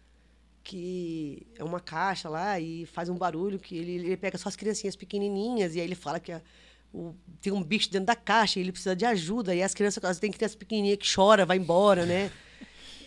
que 0.62 1.46
é 1.58 1.64
uma 1.64 1.80
caixa 1.80 2.28
lá 2.28 2.58
e 2.58 2.86
faz 2.86 3.08
um 3.08 3.16
barulho 3.16 3.58
que 3.58 3.76
ele, 3.76 3.94
ele 3.94 4.16
pega 4.16 4.38
só 4.38 4.48
as 4.48 4.56
criancinhas 4.56 4.96
pequenininhas 4.96 5.74
e 5.74 5.80
aí 5.80 5.86
ele 5.86 5.94
fala 5.94 6.20
que 6.20 6.32
a, 6.32 6.40
o, 6.92 7.14
tem 7.40 7.52
um 7.52 7.62
bicho 7.62 7.90
dentro 7.90 8.06
da 8.06 8.14
caixa 8.14 8.58
e 8.58 8.62
ele 8.62 8.72
precisa 8.72 8.94
de 8.94 9.04
ajuda 9.04 9.54
e 9.54 9.62
as 9.62 9.74
crianças 9.74 10.18
tem 10.18 10.30
criança 10.30 10.56
pequenininha 10.56 10.96
que 10.96 11.12
chora 11.12 11.44
vai 11.44 11.56
embora 11.56 12.06
né 12.06 12.30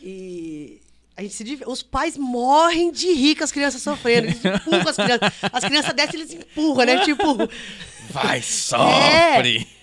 e 0.02 0.82
a 1.16 1.22
gente 1.22 1.34
se 1.34 1.60
os 1.66 1.82
pais 1.82 2.18
morrem 2.18 2.92
de 2.92 3.14
rir 3.14 3.36
com 3.36 3.44
as 3.44 3.52
crianças 3.52 3.82
sofrendo 3.82 4.28
eles 4.28 4.44
empurram 4.44 4.90
as 4.90 4.96
crianças 4.96 5.34
as 5.42 5.64
crianças 5.64 5.94
descem 5.94 6.20
eles 6.20 6.34
empurram 6.34 6.86
né 6.86 7.06
tipo 7.06 7.38
vai 8.12 8.42
sofre 8.42 9.60
é, 9.60 9.76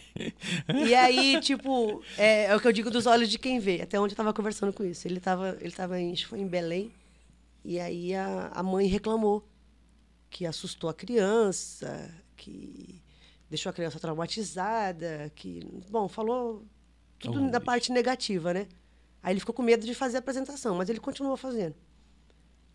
e 0.86 0.94
aí, 0.94 1.40
tipo, 1.40 2.02
é, 2.18 2.44
é, 2.44 2.56
o 2.56 2.60
que 2.60 2.68
eu 2.68 2.72
digo 2.72 2.90
dos 2.90 3.06
olhos 3.06 3.30
de 3.30 3.38
quem 3.38 3.58
vê. 3.58 3.80
Até 3.80 3.98
onde 3.98 4.12
eu 4.12 4.14
estava 4.14 4.32
conversando 4.32 4.72
com 4.72 4.84
isso. 4.84 5.08
Ele 5.08 5.18
estava 5.18 5.56
ele 5.60 5.72
tava 5.72 5.98
em, 5.98 6.14
foi 6.16 6.40
em 6.40 6.46
Belém. 6.46 6.92
E 7.64 7.78
aí 7.78 8.14
a, 8.14 8.48
a 8.48 8.62
mãe 8.62 8.86
reclamou 8.86 9.48
que 10.28 10.46
assustou 10.46 10.88
a 10.90 10.94
criança, 10.94 12.12
que 12.36 13.02
deixou 13.48 13.70
a 13.70 13.72
criança 13.72 14.00
traumatizada, 14.00 15.30
que, 15.34 15.60
bom, 15.90 16.08
falou 16.08 16.66
tudo 17.18 17.46
oh, 17.46 17.50
da 17.50 17.60
parte 17.60 17.92
negativa, 17.92 18.52
né? 18.52 18.66
Aí 19.22 19.32
ele 19.32 19.40
ficou 19.40 19.54
com 19.54 19.62
medo 19.62 19.86
de 19.86 19.94
fazer 19.94 20.16
a 20.16 20.20
apresentação, 20.20 20.74
mas 20.74 20.88
ele 20.88 20.98
continuou 20.98 21.36
fazendo. 21.36 21.76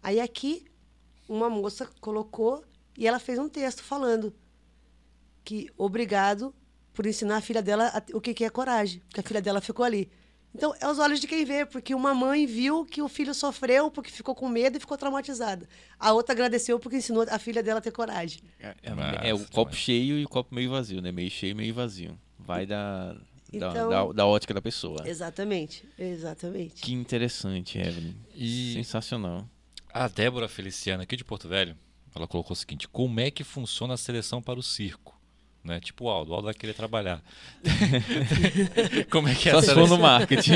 Aí 0.02 0.20
aqui 0.20 0.66
uma 1.28 1.50
moça 1.50 1.90
colocou 2.00 2.64
e 2.98 3.08
ela 3.08 3.20
fez 3.20 3.38
um 3.38 3.50
texto 3.50 3.84
falando 3.84 4.34
que 5.44 5.70
obrigado 5.78 6.54
por 6.94 7.06
ensinar 7.06 7.38
a 7.38 7.42
filha 7.42 7.62
dela 7.62 7.92
o 8.14 8.22
que, 8.22 8.34
que 8.34 8.46
é 8.46 8.50
coragem, 8.50 9.02
porque 9.02 9.20
a 9.20 9.24
filha 9.24 9.42
dela 9.42 9.60
ficou 9.60 9.86
ali. 9.86 10.10
Então, 10.56 10.74
é 10.80 10.88
os 10.88 10.98
olhos 10.98 11.20
de 11.20 11.28
quem 11.28 11.46
vê, 11.46 11.66
porque 11.66 11.94
uma 11.94 12.14
mãe 12.16 12.46
viu 12.48 12.84
que 12.86 13.02
o 13.02 13.08
filho 13.08 13.34
sofreu 13.34 13.92
porque 13.92 14.10
ficou 14.10 14.34
com 14.34 14.50
medo 14.50 14.78
e 14.78 14.80
ficou 14.80 14.98
traumatizada. 14.98 15.68
A 16.00 16.14
outra 16.14 16.34
agradeceu 16.34 16.80
porque 16.80 16.98
ensinou 16.98 17.26
a 17.30 17.38
filha 17.38 17.62
dela 17.62 17.80
a 17.80 17.82
ter 17.82 17.92
coragem. 17.92 18.42
É, 18.60 18.76
é, 18.82 19.30
é 19.30 19.34
o 19.34 19.46
copo 19.50 19.76
cheio 19.76 20.18
e 20.18 20.26
o 20.26 20.30
copo 20.30 20.56
meio 20.56 20.72
vazio, 20.72 21.02
né? 21.02 21.12
Meio 21.12 21.30
cheio 21.30 21.52
e 21.52 21.54
meio 21.54 21.74
vazio. 21.74 22.18
Vai 22.40 22.66
da, 22.66 23.16
então, 23.52 23.74
da, 23.74 23.88
da, 23.88 24.14
da, 24.14 24.26
ótica 24.26 24.54
da 24.54 24.62
pessoa. 24.62 25.08
Exatamente, 25.08 25.84
exatamente. 25.98 26.82
Que 26.82 26.94
interessante, 26.94 27.78
Evelyn. 27.78 28.16
E 28.34 28.74
Sensacional. 28.74 29.48
A 29.94 30.08
Débora 30.08 30.48
Feliciana, 30.48 31.04
aqui 31.04 31.16
de 31.16 31.24
Porto 31.24 31.48
Velho, 31.48 31.76
ela 32.16 32.28
colocou 32.28 32.54
o 32.54 32.56
seguinte: 32.56 32.88
como 32.88 33.20
é 33.20 33.32
que 33.32 33.44
funciona 33.44 33.94
a 33.94 33.98
seleção 33.98 34.42
para 34.42 34.60
o 34.60 34.64
circo? 34.64 35.17
Né? 35.68 35.80
Tipo 35.80 36.06
o 36.06 36.10
Aldo, 36.10 36.32
o 36.32 36.36
Aldo 36.36 36.46
vai 36.46 36.54
querer 36.54 36.74
trabalhar. 36.74 37.22
Como 39.12 39.28
é 39.28 39.36
que 39.36 39.50
é 39.50 39.52
Só 39.52 39.60
a 39.60 39.62
seleção? 39.62 39.98
no 39.98 40.02
marketing. 40.02 40.54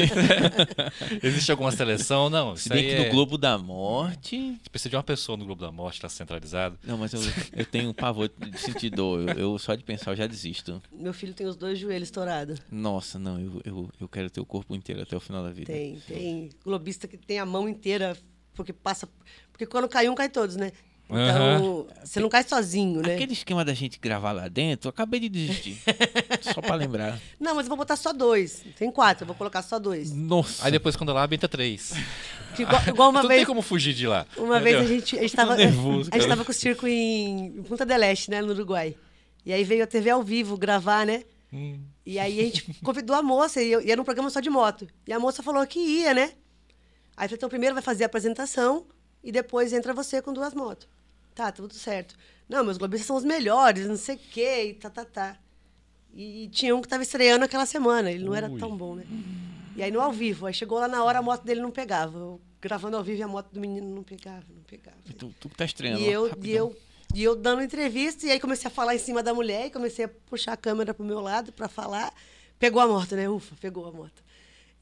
Existe 1.22 1.52
alguma 1.52 1.72
seleção? 1.72 2.30
Não. 2.30 2.56
Se 2.56 2.70
bem 2.70 2.84
que 2.84 2.92
é... 2.94 3.06
no 3.06 3.12
Globo 3.12 3.38
da 3.38 3.58
Morte. 3.58 4.58
Você 4.64 4.70
precisa 4.70 4.90
de 4.90 4.96
uma 4.96 5.04
pessoa 5.04 5.38
no 5.38 5.46
Globo 5.46 5.62
da 5.62 5.72
Morte, 5.72 5.96
está 5.96 6.10
centralizado. 6.10 6.80
Não, 6.84 6.98
mas 6.98 7.14
eu, 7.14 7.22
eu 7.56 7.66
tenho 7.66 7.90
um 7.90 7.94
pavor 7.94 8.30
de 8.30 8.58
sentir 8.58 8.90
dor. 8.90 9.30
Eu, 9.30 9.36
eu, 9.36 9.60
só 9.60 9.76
de 9.76 9.84
pensar 9.84 10.12
eu 10.12 10.16
já 10.16 10.26
desisto. 10.26 10.82
Meu 10.92 11.14
filho 11.14 11.34
tem 11.34 11.46
os 11.46 11.56
dois 11.56 11.78
joelhos 11.78 12.08
estourados. 12.08 12.60
Nossa, 12.72 13.20
não, 13.20 13.40
eu, 13.40 13.62
eu, 13.66 13.90
eu 14.00 14.08
quero 14.08 14.30
ter 14.30 14.40
o 14.40 14.46
corpo 14.46 14.74
inteiro 14.76 15.02
até 15.02 15.16
o 15.16 15.20
final 15.20 15.44
da 15.44 15.52
vida. 15.52 15.72
Tem, 15.72 16.00
tem. 16.08 16.50
Globista 16.64 17.08
que 17.08 17.18
tem 17.18 17.40
a 17.40 17.46
mão 17.46 17.68
inteira, 17.68 18.18
porque 18.54 18.72
passa. 18.72 19.08
Porque 19.52 19.66
quando 19.66 19.90
cai 19.90 20.08
um, 20.08 20.16
cai 20.16 20.30
todos, 20.30 20.56
né? 20.56 20.72
Então, 21.12 21.62
uhum. 21.62 21.88
você 22.04 22.20
não 22.20 22.30
cai 22.30 22.44
sozinho, 22.44 23.02
né? 23.02 23.16
Aquele 23.16 23.34
esquema 23.34 23.66
da 23.66 23.74
gente 23.74 24.00
gravar 24.00 24.32
lá 24.32 24.48
dentro, 24.48 24.88
eu 24.88 24.90
acabei 24.92 25.20
de 25.20 25.28
desistir. 25.28 25.78
só 26.42 26.62
pra 26.62 26.76
lembrar. 26.76 27.20
Não, 27.40 27.56
mas 27.56 27.66
eu 27.66 27.70
vou 27.70 27.78
botar 27.78 27.98
só 27.98 28.14
dois. 28.14 28.64
Tem 28.78 28.90
quatro, 28.90 29.24
eu 29.24 29.28
vou 29.28 29.36
colocar 29.36 29.62
só 29.62 29.78
dois. 29.78 30.14
Nossa. 30.14 30.66
Aí 30.66 30.72
depois, 30.72 30.96
quando 30.96 31.12
lá, 31.12 31.24
aumenta 31.24 31.50
três. 31.50 31.94
Igual, 32.58 32.82
igual 32.88 33.10
uma 33.12 33.22
não 33.22 33.30
vez. 33.30 33.40
tem 33.40 33.46
como 33.46 33.62
fugir 33.62 33.94
de 33.94 34.06
lá. 34.06 34.26
Uma 34.36 34.60
Entendeu? 34.60 34.80
vez 34.80 34.92
a 34.92 34.94
gente, 34.94 35.18
a 35.18 35.22
gente 35.22 35.36
tava. 35.36 35.56
Nervoso, 35.56 36.10
a 36.12 36.18
gente 36.18 36.28
tava 36.28 36.44
com 36.44 36.52
o 36.52 36.54
circo 36.54 36.86
em 36.86 37.64
Punta 37.68 37.86
del 37.86 38.04
Este, 38.04 38.30
né, 38.30 38.42
no 38.42 38.52
Uruguai. 38.52 38.96
E 39.46 39.54
aí 39.54 39.64
veio 39.64 39.84
a 39.84 39.88
TV 39.88 40.10
ao 40.10 40.22
vivo 40.22 40.58
gravar, 40.58 41.06
né? 41.06 41.24
Hum. 41.52 41.80
E 42.06 42.20
aí 42.20 42.40
a 42.40 42.44
gente 42.44 42.74
convidou 42.84 43.16
a 43.16 43.22
moça, 43.22 43.62
e, 43.62 43.72
eu, 43.72 43.82
e 43.82 43.92
era 43.92 44.02
um 44.02 44.04
programa 44.04 44.30
só 44.30 44.40
de 44.40 44.50
moto. 44.50 44.88
E 45.08 45.14
a 45.14 45.20
moça 45.20 45.42
falou 45.42 45.66
que 45.66 45.80
ia, 45.80 46.14
né? 46.14 46.34
Aí 47.16 47.26
eu 47.26 47.30
falei, 47.30 47.36
então 47.36 47.50
primeiro 47.50 47.76
vai 47.76 47.84
fazer 47.84 48.04
a 48.04 48.08
apresentação 48.08 48.86
e 49.24 49.32
depois 49.32 49.74
entra 49.74 49.94
você 49.94 50.22
com 50.22 50.34
duas 50.34 50.54
motos. 50.54 50.88
Tá, 51.42 51.52
tudo 51.52 51.74
certo. 51.74 52.14
Não, 52.48 52.64
meus 52.64 52.78
globistas 52.78 53.08
são 53.08 53.16
os 53.16 53.24
melhores, 53.24 53.88
não 53.88 53.98
sei 53.98 54.16
o 54.16 54.20
quê, 54.20 54.66
e 54.66 54.74
tá, 54.76 54.92
tá, 54.92 55.04
tá. 55.04 55.38
E 56.14 56.48
tinha 56.50 56.76
um 56.76 56.82
que 56.82 56.88
tava 56.88 57.02
estreando 57.02 57.44
aquela 57.44 57.66
semana, 57.66 58.12
ele 58.12 58.24
não 58.24 58.36
era 58.36 58.48
Ui. 58.48 58.60
tão 58.60 58.78
bom, 58.78 58.94
né? 58.94 59.06
E 59.76 59.82
aí 59.82 59.90
no 59.90 60.00
ao 60.00 60.12
vivo, 60.12 60.46
aí 60.46 60.54
chegou 60.54 60.78
lá 60.78 60.88
na 60.88 61.04
hora 61.04 61.18
a 61.18 61.22
moto 61.24 61.44
dele 61.44 61.60
não 61.60 61.72
pegava. 61.72 62.16
Eu 62.16 62.42
gravando 62.62 62.96
ao 62.96 63.04
vivo 63.04 63.22
e 63.22 63.24
a 63.24 63.28
moto 63.28 63.52
do 63.52 63.60
menino 63.60 63.90
não 63.90 64.04
pegava, 64.04 64.46
não 64.54 64.62
pegava. 64.62 64.98
E 65.10 65.14
tu, 65.14 65.34
tu 65.40 65.50
que 65.50 65.56
tá 65.56 65.66
estreando. 65.66 66.00
E 66.00 66.12
eu, 66.12 66.30
rapidão. 66.30 66.46
e, 66.46 66.56
eu, 66.56 66.78
e 67.16 67.24
eu 67.24 67.36
dando 67.36 67.64
entrevista, 67.64 68.28
e 68.28 68.30
aí 68.30 68.40
comecei 68.40 68.68
a 68.68 68.72
falar 68.72 68.94
em 68.94 69.00
cima 69.00 69.24
da 69.24 69.34
mulher, 69.34 69.66
e 69.66 69.72
comecei 69.72 70.06
a 70.06 70.10
puxar 70.30 70.54
a 70.54 70.58
câmera 70.58 70.94
pro 70.94 71.04
meu 71.04 71.22
lado 71.22 71.52
pra 71.52 71.68
falar. 71.68 72.14
Pegou 72.60 72.80
a 72.80 72.88
moto, 72.88 73.16
né? 73.16 73.28
Ufa, 73.28 73.56
pegou 73.60 73.88
a 73.88 73.92
moto. 73.92 74.24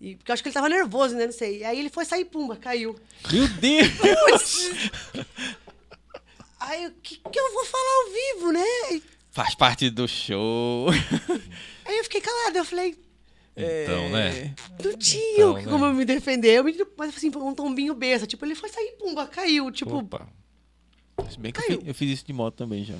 E, 0.02 0.18
porque 0.18 0.30
eu 0.30 0.34
acho 0.34 0.44
que 0.44 0.50
ele 0.50 0.54
tava 0.54 0.68
nervoso, 0.68 1.16
né? 1.16 1.26
Não 1.26 1.32
sei. 1.32 1.60
E 1.60 1.64
aí 1.64 1.80
ele 1.80 1.90
foi 1.90 2.04
sair, 2.04 2.26
pumba, 2.26 2.58
caiu. 2.58 3.00
Meu 3.32 3.48
Deus! 3.48 4.72
Aí 6.60 6.88
o 6.88 6.92
que, 7.02 7.18
que 7.18 7.40
eu 7.40 7.54
vou 7.54 7.66
falar 7.66 8.06
ao 8.06 8.12
vivo, 8.14 8.52
né? 8.52 8.96
E- 8.96 9.04
Faz 9.32 9.56
parte 9.56 9.90
do 9.90 10.08
show. 10.08 10.88
Aí 11.86 11.98
eu 11.98 12.04
fiquei 12.04 12.20
calada, 12.20 12.58
eu 12.60 12.66
falei, 12.66 12.98
Então, 13.56 14.10
né? 14.10 14.54
não 14.84 14.98
tinha 14.98 15.34
Então, 15.34 15.54
né? 15.54 15.64
como 15.64 15.86
eu 15.86 15.94
me 15.94 16.04
defender. 16.04 16.58
Eu 16.58 16.64
me, 16.64 16.76
mas 16.98 17.16
assim, 17.16 17.32
foi 17.32 17.42
um 17.44 17.54
tombinho 17.54 17.94
besta. 17.94 18.26
Tipo, 18.28 18.46
ele 18.46 18.56
foi 18.56 18.70
sair, 18.70 18.94
pumba, 19.00 19.28
caiu. 19.28 19.72
Tipo, 19.72 19.98
Opa. 19.98 20.28
Se 21.30 21.40
bem 21.40 21.52
que 21.52 21.60
eu 21.60 21.64
fiz, 21.78 21.88
eu 21.88 21.94
fiz 21.94 22.12
isso 22.12 22.26
de 22.26 22.34
moto 22.34 22.56
também 22.56 22.84
já. 22.84 22.96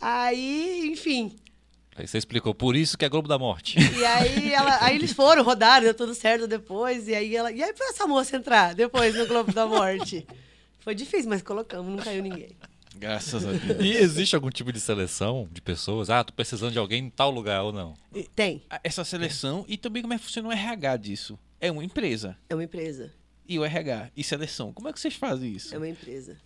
aí, 0.00 0.88
enfim. 0.90 1.36
Aí 1.96 2.06
você 2.06 2.16
explicou, 2.18 2.54
por 2.54 2.76
isso 2.76 2.96
que 2.96 3.04
é 3.04 3.08
Globo 3.08 3.26
da 3.28 3.38
Morte. 3.38 3.76
E 3.78 4.04
aí, 4.04 4.52
ela, 4.54 4.78
aí 4.84 4.94
eles 4.94 5.12
foram, 5.12 5.42
rodaram, 5.42 5.84
deu 5.84 5.94
tudo 5.94 6.14
certo 6.14 6.46
depois. 6.46 7.08
E 7.08 7.14
aí 7.14 7.34
ela. 7.34 7.50
E 7.52 7.62
aí 7.62 7.72
pra 7.72 7.86
essa 7.88 8.06
moça 8.06 8.36
entrar 8.36 8.74
depois 8.74 9.14
no 9.16 9.26
Globo 9.26 9.52
da 9.52 9.66
Morte? 9.66 10.26
Foi 10.80 10.94
difícil, 10.94 11.28
mas 11.28 11.42
colocamos, 11.42 11.90
não 11.94 12.02
caiu 12.02 12.22
ninguém. 12.22 12.50
Graças 12.98 13.46
a 13.46 13.52
Deus. 13.52 13.80
E 13.80 13.92
existe 13.92 14.34
algum 14.34 14.50
tipo 14.50 14.72
de 14.72 14.80
seleção 14.80 15.48
de 15.52 15.60
pessoas? 15.60 16.10
Ah, 16.10 16.24
tô 16.24 16.32
precisando 16.32 16.72
de 16.72 16.78
alguém 16.78 17.04
em 17.06 17.10
tal 17.10 17.30
lugar 17.30 17.62
ou 17.62 17.72
não? 17.72 17.94
Tem, 18.34 18.62
Essa 18.82 19.04
seleção 19.04 19.64
e 19.68 19.76
também 19.76 20.02
como 20.02 20.14
é 20.14 20.18
que 20.18 20.24
funciona 20.24 20.48
o 20.48 20.52
RH 20.52 20.96
disso? 20.96 21.38
É 21.60 21.70
uma 21.70 21.84
empresa. 21.84 22.36
é 22.48 22.54
uma 22.54 22.64
empresa. 22.64 23.12
E 23.46 23.58
o 23.58 23.64
RH 23.64 24.10
e 24.16 24.22
seleção. 24.22 24.72
Como 24.72 24.88
é 24.88 24.92
que 24.92 25.00
vocês 25.00 25.14
fazem 25.14 25.52
isso? 25.52 25.74
É 25.74 25.78
uma 25.78 25.88
empresa. 25.88 26.36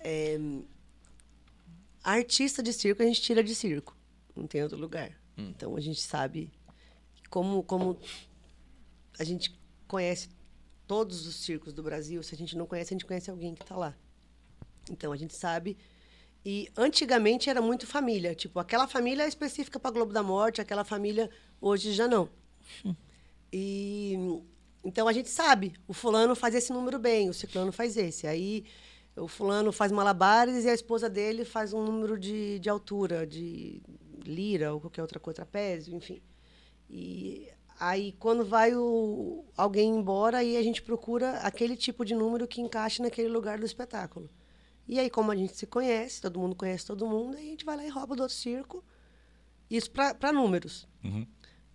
É, 0.00 0.38
artista 2.02 2.62
de 2.62 2.72
circo 2.72 3.02
a 3.02 3.06
gente 3.06 3.22
tira 3.22 3.42
de 3.42 3.54
circo. 3.54 3.96
Não 4.34 4.46
tem 4.46 4.62
outro 4.62 4.78
lugar. 4.78 5.10
Então 5.36 5.76
a 5.76 5.80
gente 5.80 6.00
sabe 6.00 6.50
como, 7.30 7.62
como 7.62 7.98
a 9.18 9.24
gente 9.24 9.54
conhece 9.86 10.28
todos 10.86 11.26
os 11.26 11.36
circos 11.36 11.72
do 11.72 11.82
Brasil. 11.82 12.22
Se 12.22 12.34
a 12.34 12.38
gente 12.38 12.56
não 12.56 12.66
conhece, 12.66 12.92
a 12.92 12.96
gente 12.96 13.04
conhece 13.06 13.30
alguém 13.30 13.54
que 13.54 13.62
está 13.62 13.76
lá. 13.76 13.94
Então 14.90 15.12
a 15.12 15.16
gente 15.16 15.34
sabe. 15.34 15.76
E 16.44 16.68
antigamente 16.76 17.50
era 17.50 17.60
muito 17.60 17.86
família. 17.86 18.34
Tipo, 18.34 18.60
aquela 18.60 18.86
família 18.86 19.24
é 19.24 19.28
específica 19.28 19.80
para 19.80 19.90
Globo 19.90 20.12
da 20.12 20.22
Morte, 20.22 20.60
aquela 20.60 20.84
família 20.84 21.28
hoje 21.60 21.92
já 21.92 22.06
não. 22.06 22.28
E 23.52 24.16
então 24.84 25.08
a 25.08 25.12
gente 25.12 25.28
sabe, 25.28 25.74
o 25.88 25.92
fulano 25.92 26.36
faz 26.36 26.54
esse 26.54 26.72
número 26.72 26.98
bem, 26.98 27.28
o 27.28 27.34
ciclano 27.34 27.72
faz 27.72 27.96
esse. 27.96 28.26
Aí 28.26 28.64
o 29.16 29.26
fulano 29.26 29.72
faz 29.72 29.90
malabares 29.90 30.64
e 30.64 30.68
a 30.68 30.74
esposa 30.74 31.08
dele 31.08 31.44
faz 31.44 31.72
um 31.72 31.82
número 31.82 32.18
de, 32.18 32.58
de 32.58 32.68
altura, 32.68 33.26
de 33.26 33.82
lira 34.24 34.72
ou 34.74 34.80
qualquer 34.80 35.02
outra 35.02 35.18
coisa, 35.18 35.36
trapézio, 35.36 35.96
enfim. 35.96 36.20
E 36.88 37.48
aí 37.80 38.12
quando 38.12 38.44
vai 38.44 38.76
o, 38.76 39.44
alguém 39.56 39.90
embora, 39.90 40.38
aí 40.38 40.56
a 40.56 40.62
gente 40.62 40.82
procura 40.82 41.38
aquele 41.38 41.76
tipo 41.76 42.04
de 42.04 42.14
número 42.14 42.46
que 42.46 42.60
encaixe 42.60 43.02
naquele 43.02 43.28
lugar 43.28 43.58
do 43.58 43.66
espetáculo. 43.66 44.30
E 44.88 45.00
aí, 45.00 45.10
como 45.10 45.32
a 45.32 45.36
gente 45.36 45.56
se 45.56 45.66
conhece, 45.66 46.20
todo 46.20 46.38
mundo 46.38 46.54
conhece 46.54 46.86
todo 46.86 47.06
mundo, 47.06 47.36
aí 47.36 47.48
a 47.48 47.50
gente 47.50 47.64
vai 47.64 47.76
lá 47.76 47.84
e 47.84 47.88
rouba 47.88 48.14
do 48.14 48.22
outro 48.22 48.36
circo. 48.36 48.84
Isso 49.68 49.90
para 49.90 50.32
números. 50.32 50.88
Uhum. 51.02 51.26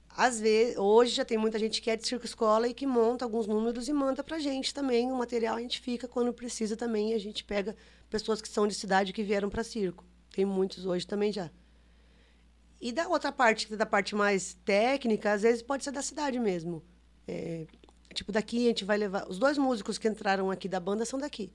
Às 0.09 0.39
vezes, 0.39 0.77
hoje 0.77 1.15
já 1.15 1.25
tem 1.25 1.37
muita 1.37 1.57
gente 1.57 1.81
que 1.81 1.89
é 1.89 1.95
de 1.95 2.05
circo 2.07 2.25
escola 2.25 2.67
e 2.67 2.73
que 2.73 2.85
monta 2.85 3.23
alguns 3.23 3.47
números 3.47 3.87
e 3.87 3.93
manda 3.93 4.23
pra 4.23 4.39
gente 4.39 4.73
também. 4.73 5.11
O 5.11 5.15
material 5.15 5.55
a 5.57 5.61
gente 5.61 5.79
fica 5.79 6.07
quando 6.07 6.33
precisa 6.33 6.75
também. 6.75 7.13
A 7.13 7.17
gente 7.17 7.43
pega 7.43 7.75
pessoas 8.09 8.41
que 8.41 8.47
são 8.49 8.67
de 8.67 8.73
cidade 8.73 9.13
que 9.13 9.23
vieram 9.23 9.49
para 9.49 9.63
circo. 9.63 10.05
Tem 10.31 10.45
muitos 10.45 10.85
hoje 10.85 11.07
também 11.07 11.31
já. 11.31 11.49
E 12.79 12.91
da 12.91 13.07
outra 13.07 13.31
parte, 13.31 13.71
é 13.71 13.77
da 13.77 13.85
parte 13.85 14.15
mais 14.15 14.55
técnica, 14.65 15.33
às 15.33 15.43
vezes 15.43 15.61
pode 15.61 15.83
ser 15.83 15.91
da 15.91 16.01
cidade 16.01 16.39
mesmo. 16.39 16.83
É, 17.27 17.67
tipo, 18.13 18.31
daqui 18.31 18.65
a 18.65 18.69
gente 18.69 18.83
vai 18.83 18.97
levar. 18.97 19.29
Os 19.29 19.37
dois 19.37 19.57
músicos 19.57 19.97
que 19.97 20.07
entraram 20.07 20.49
aqui 20.49 20.67
da 20.67 20.79
banda 20.79 21.05
são 21.05 21.19
daqui. 21.19 21.53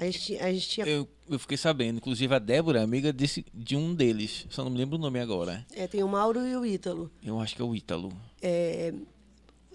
A 0.00 0.04
gente, 0.10 0.36
a 0.38 0.50
gente 0.52 0.68
tinha. 0.68 0.86
Eu, 0.86 1.06
eu 1.28 1.38
fiquei 1.38 1.56
sabendo, 1.58 1.98
inclusive 1.98 2.34
a 2.34 2.38
Débora 2.38 2.80
é 2.80 2.82
amiga 2.82 3.12
desse, 3.12 3.44
de 3.52 3.76
um 3.76 3.94
deles. 3.94 4.46
Só 4.48 4.64
não 4.64 4.70
me 4.70 4.78
lembro 4.78 4.96
o 4.96 5.00
nome 5.00 5.20
agora. 5.20 5.64
é, 5.74 5.86
tem 5.86 6.02
o 6.02 6.08
Mauro 6.08 6.40
e 6.46 6.56
o 6.56 6.64
Ítalo. 6.64 7.10
Eu 7.22 7.38
acho 7.38 7.54
que 7.54 7.60
é 7.60 7.64
o 7.64 7.74
Ítalo. 7.74 8.10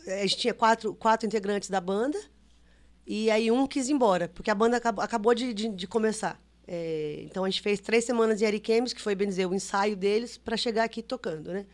a 0.08 0.22
gente 0.24 0.38
tinha 0.38 0.54
quatro, 0.54 0.94
quatro 0.96 1.28
integrantes 1.28 1.70
da 1.70 1.80
banda 1.80 2.20
e 3.06 3.30
aí 3.30 3.52
um 3.52 3.68
quis 3.68 3.88
ir 3.88 3.94
embora, 3.94 4.28
porque 4.30 4.50
a 4.50 4.56
banda 4.56 4.78
acabou, 4.78 5.04
acabou 5.04 5.36
de, 5.36 5.54
de, 5.54 5.70
de 5.70 5.88
começar. 5.88 6.42
É, 6.68 7.22
então 7.26 7.44
a 7.44 7.50
gente 7.50 7.62
fez 7.62 7.80
três 7.80 8.04
semanas 8.04 8.42
em 8.42 8.46
Ariquemes, 8.48 8.92
que 8.94 9.02
foi, 9.02 9.14
bem 9.14 9.28
dizer, 9.28 9.46
o 9.46 9.54
ensaio 9.54 9.96
deles 9.96 10.38
para 10.40 10.58
chegar 10.58 10.84
aqui 10.84 11.04
tocando, 11.04 11.52
né? 11.54 11.68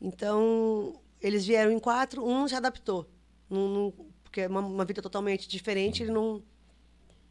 Então 0.00 0.94
eles 1.20 1.46
vieram 1.46 1.70
em 1.70 1.78
quatro, 1.78 2.26
um 2.26 2.46
se 2.48 2.54
adaptou, 2.54 3.08
não, 3.48 3.68
não- 3.68 3.94
porque 4.22 4.42
é 4.42 4.48
uma, 4.48 4.60
uma 4.60 4.84
vida 4.84 5.02
totalmente 5.02 5.48
diferente, 5.48 6.02
ele 6.02 6.12
não, 6.12 6.42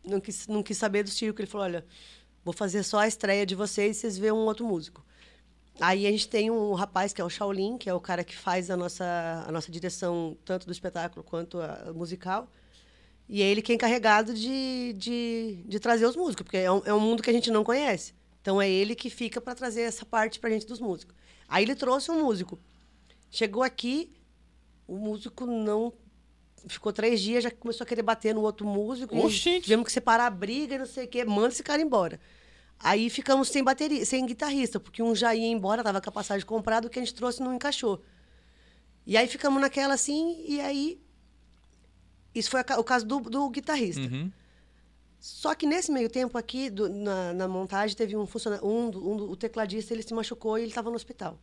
não, 0.03 0.19
quis, 0.19 0.47
não 0.47 0.63
quis 0.63 0.77
saber 0.77 1.03
do 1.03 1.09
circo, 1.09 1.41
ele 1.41 1.47
falou, 1.47 1.65
olha, 1.65 1.85
vou 2.43 2.53
fazer 2.53 2.83
só 2.83 2.99
a 2.99 3.07
estreia 3.07 3.45
de 3.45 3.55
vocês 3.55 3.97
e 3.97 3.99
vocês 3.99 4.17
vêem 4.17 4.31
um 4.31 4.45
outro 4.45 4.65
músico. 4.65 5.05
Aí 5.79 6.05
a 6.05 6.11
gente 6.11 6.27
tem 6.27 6.51
um 6.51 6.73
rapaz 6.73 7.13
que 7.13 7.21
é 7.21 7.23
o 7.23 7.29
Shaolin, 7.29 7.77
que 7.77 7.89
é 7.89 7.93
o 7.93 7.99
cara 8.01 8.23
que 8.23 8.35
faz 8.35 8.69
a 8.69 8.75
nossa, 8.75 9.45
a 9.47 9.51
nossa 9.51 9.71
direção, 9.71 10.37
tanto 10.43 10.65
do 10.65 10.71
espetáculo 10.71 11.23
quanto 11.23 11.59
a, 11.59 11.89
a 11.89 11.93
musical. 11.93 12.51
E 13.29 13.41
é 13.41 13.45
ele 13.45 13.61
que 13.61 13.71
é 13.71 13.75
encarregado 13.75 14.33
de, 14.33 14.93
de, 14.97 15.63
de 15.65 15.79
trazer 15.79 16.05
os 16.05 16.15
músicos, 16.15 16.43
porque 16.43 16.57
é 16.57 16.71
um, 16.71 16.81
é 16.83 16.93
um 16.93 16.99
mundo 16.99 17.23
que 17.23 17.29
a 17.29 17.33
gente 17.33 17.51
não 17.51 17.63
conhece. 17.63 18.13
Então 18.41 18.61
é 18.61 18.69
ele 18.69 18.95
que 18.95 19.09
fica 19.09 19.39
para 19.39 19.55
trazer 19.55 19.81
essa 19.81 20.05
parte 20.05 20.39
para 20.39 20.49
a 20.49 20.53
gente 20.53 20.65
dos 20.65 20.79
músicos. 20.79 21.15
Aí 21.47 21.63
ele 21.63 21.75
trouxe 21.75 22.11
um 22.11 22.23
músico. 22.23 22.59
Chegou 23.29 23.63
aqui, 23.63 24.11
o 24.87 24.97
músico 24.97 25.45
não. 25.45 25.93
Ficou 26.67 26.91
três 26.91 27.21
dias, 27.21 27.43
já 27.43 27.51
começou 27.51 27.83
a 27.83 27.87
querer 27.87 28.01
bater 28.03 28.33
no 28.35 28.41
outro 28.41 28.65
músico. 28.65 29.17
Oxente. 29.17 29.61
Tivemos 29.63 29.85
que 29.85 29.91
separar 29.91 30.25
a 30.27 30.29
briga 30.29 30.75
e 30.75 30.77
não 30.79 30.85
sei 30.85 31.05
o 31.05 31.07
quê. 31.07 31.23
Manda 31.25 31.49
esse 31.49 31.63
cara 31.63 31.81
embora. 31.81 32.19
Aí 32.79 33.09
ficamos 33.09 33.49
sem 33.49 33.63
bateria, 33.63 34.05
sem 34.05 34.25
guitarrista, 34.25 34.79
porque 34.79 35.03
um 35.03 35.13
já 35.13 35.35
ia 35.35 35.47
embora, 35.47 35.83
tava 35.83 35.99
com 36.01 36.09
a 36.09 36.13
passagem 36.13 36.45
comprada, 36.45 36.87
o 36.87 36.89
que 36.89 36.97
a 36.99 37.01
gente 37.03 37.13
trouxe 37.13 37.41
não 37.41 37.53
encaixou. 37.53 38.01
E 39.05 39.17
aí 39.17 39.27
ficamos 39.27 39.59
naquela 39.61 39.93
assim, 39.95 40.43
e 40.47 40.61
aí. 40.61 41.01
Isso 42.33 42.49
foi 42.51 42.61
a 42.61 42.79
o 42.79 42.83
caso 42.83 43.05
do, 43.05 43.19
do 43.19 43.49
guitarrista. 43.49 44.01
Uhum. 44.01 44.31
Só 45.19 45.53
que 45.55 45.65
nesse 45.65 45.91
meio 45.91 46.09
tempo 46.09 46.37
aqui, 46.37 46.69
do- 46.69 46.87
na, 46.87 47.33
na 47.33 47.47
montagem, 47.47 47.95
teve 47.97 48.15
um 48.15 48.25
funcionário, 48.25 48.65
um, 48.65 48.89
do- 48.89 49.05
um 49.09 49.15
o 49.29 49.35
tecladista, 49.35 49.93
ele 49.93 50.03
se 50.03 50.13
machucou 50.13 50.57
e 50.57 50.61
ele 50.61 50.69
estava 50.69 50.89
no 50.89 50.95
hospital. 50.95 51.37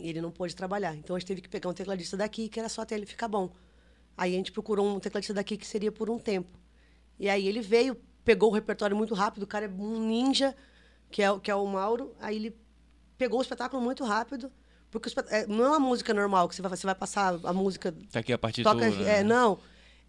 E 0.00 0.08
ele 0.08 0.20
não 0.20 0.30
pôde 0.30 0.56
trabalhar. 0.56 0.96
Então 0.96 1.14
a 1.14 1.18
gente 1.18 1.28
teve 1.28 1.40
que 1.40 1.48
pegar 1.48 1.68
um 1.68 1.74
tecladista 1.74 2.16
daqui, 2.16 2.48
que 2.48 2.58
era 2.58 2.68
só 2.68 2.82
até 2.82 2.94
ele 2.96 3.06
ficar 3.06 3.28
bom. 3.28 3.50
Aí 4.18 4.34
a 4.34 4.36
gente 4.36 4.50
procurou 4.52 4.86
um 4.86 4.98
tecladista 4.98 5.32
daqui 5.32 5.56
que 5.56 5.66
seria 5.66 5.92
por 5.92 6.10
um 6.10 6.18
tempo. 6.18 6.50
E 7.18 7.28
aí 7.30 7.46
ele 7.46 7.60
veio, 7.60 7.96
pegou 8.24 8.50
o 8.50 8.52
repertório 8.52 8.96
muito 8.96 9.14
rápido, 9.14 9.44
o 9.44 9.46
cara 9.46 9.66
é 9.66 9.68
um 9.68 10.04
ninja, 10.06 10.54
que 11.10 11.22
é, 11.22 11.30
o- 11.30 11.38
que 11.40 11.50
é 11.50 11.54
o 11.54 11.64
Mauro. 11.66 12.12
Aí 12.20 12.36
ele 12.36 12.56
pegou 13.16 13.38
o 13.38 13.42
espetáculo 13.42 13.80
muito 13.80 14.04
rápido, 14.04 14.50
porque 14.90 15.08
é, 15.28 15.46
não 15.46 15.64
é 15.64 15.68
uma 15.68 15.80
música 15.80 16.12
normal, 16.12 16.48
que 16.48 16.54
você 16.56 16.62
vai, 16.62 16.70
você 16.76 16.84
vai 16.86 16.94
passar 16.94 17.38
a 17.44 17.52
música 17.52 17.94
Tá 18.12 18.18
aqui 18.20 18.32
a 18.32 18.38
partitura. 18.38 18.74
toca, 18.74 18.90
né? 18.90 19.20
é, 19.20 19.22
não. 19.24 19.58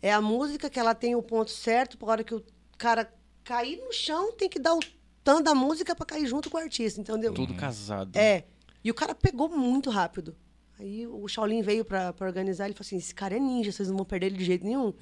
É 0.01 0.11
a 0.11 0.21
música 0.21 0.69
que 0.69 0.79
ela 0.79 0.95
tem 0.95 1.15
o 1.15 1.21
ponto 1.21 1.51
certo, 1.51 1.97
para 1.97 2.09
hora 2.09 2.23
que 2.23 2.33
o 2.33 2.43
cara 2.77 3.11
cair 3.43 3.77
no 3.77 3.91
chão, 3.93 4.31
tem 4.33 4.49
que 4.49 4.59
dar 4.59 4.73
o 4.75 4.79
tanto 5.23 5.43
da 5.43 5.53
música 5.53 5.95
para 5.95 6.05
cair 6.05 6.25
junto 6.25 6.49
com 6.49 6.57
o 6.57 6.61
artista, 6.61 6.99
entendeu? 7.01 7.33
Tudo 7.33 7.53
casado. 7.53 8.15
É. 8.17 8.45
E 8.83 8.89
o 8.89 8.93
cara 8.93 9.13
pegou 9.13 9.49
muito 9.49 9.89
rápido. 9.89 10.35
Aí 10.79 11.05
o 11.05 11.27
Shaolin 11.27 11.61
veio 11.61 11.83
para 11.83 12.15
organizar, 12.21 12.65
ele 12.65 12.73
falou 12.73 12.87
assim: 12.87 12.97
esse 12.97 13.13
cara 13.13 13.35
é 13.35 13.39
ninja, 13.39 13.71
vocês 13.71 13.89
não 13.89 13.97
vão 13.97 14.05
perder 14.05 14.27
ele 14.27 14.37
de 14.37 14.45
jeito 14.45 14.65
nenhum. 14.65 14.93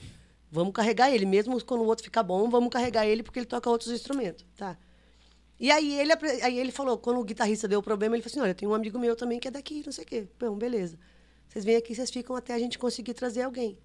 Vamos 0.49 0.73
carregar 0.73 1.11
ele, 1.11 1.25
mesmo 1.25 1.63
quando 1.63 1.81
o 1.81 1.85
outro 1.85 2.03
ficar 2.03 2.23
bom, 2.23 2.49
vamos 2.49 2.69
carregar 2.69 3.05
ele 3.05 3.21
porque 3.21 3.37
ele 3.37 3.45
toca 3.45 3.69
outros 3.69 3.91
instrumentos, 3.91 4.45
tá? 4.55 4.77
E 5.59 5.69
aí 5.71 5.99
ele, 5.99 6.13
aí 6.41 6.57
ele 6.57 6.71
falou, 6.71 6.97
quando 6.97 7.19
o 7.19 7.23
guitarrista 7.23 7.67
deu 7.67 7.79
o 7.79 7.83
problema, 7.83 8.15
ele 8.15 8.23
falou 8.23 8.31
assim, 8.31 8.39
olha, 8.39 8.55
tem 8.55 8.67
um 8.67 8.73
amigo 8.73 8.97
meu 8.97 9.15
também 9.15 9.39
que 9.39 9.47
é 9.47 9.51
daqui, 9.51 9.83
não 9.85 9.91
sei 9.91 10.03
o 10.03 10.07
quê. 10.07 10.27
Bom, 10.39 10.55
beleza. 10.55 10.97
Vocês 11.47 11.65
vêm 11.65 11.75
aqui, 11.75 11.93
vocês 11.93 12.09
ficam 12.09 12.35
até 12.35 12.53
a 12.53 12.59
gente 12.59 12.79
conseguir 12.79 13.13
trazer 13.13 13.41
alguém. 13.41 13.77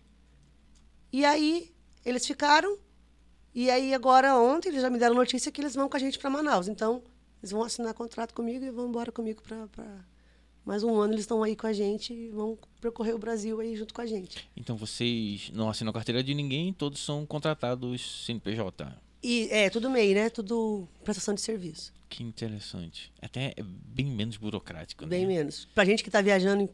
E 1.12 1.24
aí 1.24 1.74
eles 2.04 2.26
ficaram, 2.26 2.78
e 3.54 3.70
aí 3.70 3.92
agora 3.92 4.36
ontem 4.36 4.68
eles 4.68 4.82
já 4.82 4.90
me 4.90 4.98
deram 4.98 5.14
notícia 5.14 5.50
que 5.50 5.60
eles 5.60 5.74
vão 5.74 5.88
com 5.88 5.96
a 5.96 6.00
gente 6.00 6.18
para 6.18 6.30
Manaus. 6.30 6.68
Então, 6.68 7.02
eles 7.42 7.50
vão 7.50 7.62
assinar 7.64 7.92
contrato 7.92 8.32
comigo 8.34 8.64
e 8.64 8.70
vão 8.70 8.88
embora 8.88 9.10
comigo 9.10 9.42
para 9.42 9.66
mais 10.64 10.82
um 10.84 10.98
ano 11.00 11.12
eles 11.14 11.22
estão 11.24 11.42
aí 11.42 11.56
com 11.56 11.66
a 11.66 11.72
gente 11.72 12.12
e 12.12 12.28
vão 12.30 12.56
percorrer 12.80 13.14
o 13.14 13.18
Brasil 13.18 13.60
aí 13.60 13.76
junto 13.76 13.92
com 13.92 14.00
a 14.00 14.06
gente. 14.06 14.48
Então 14.56 14.76
vocês 14.76 15.50
não 15.52 15.68
assinam 15.68 15.92
carteira 15.92 16.22
de 16.22 16.34
ninguém, 16.34 16.72
todos 16.72 17.00
são 17.00 17.26
contratados 17.26 18.24
CNPJ. 18.26 18.92
E 19.22 19.48
é 19.50 19.70
tudo 19.70 19.88
MEI, 19.88 20.14
né? 20.14 20.30
Tudo 20.30 20.88
prestação 21.04 21.34
de 21.34 21.40
serviço. 21.40 21.92
Que 22.08 22.22
interessante. 22.24 23.12
Até 23.20 23.54
é 23.56 23.62
bem 23.62 24.06
menos 24.06 24.36
burocrático, 24.36 25.06
Bem 25.06 25.22
né? 25.22 25.34
menos. 25.34 25.66
Pra 25.74 25.84
gente 25.84 26.02
que 26.02 26.10
tá 26.10 26.20
viajando, 26.20 26.68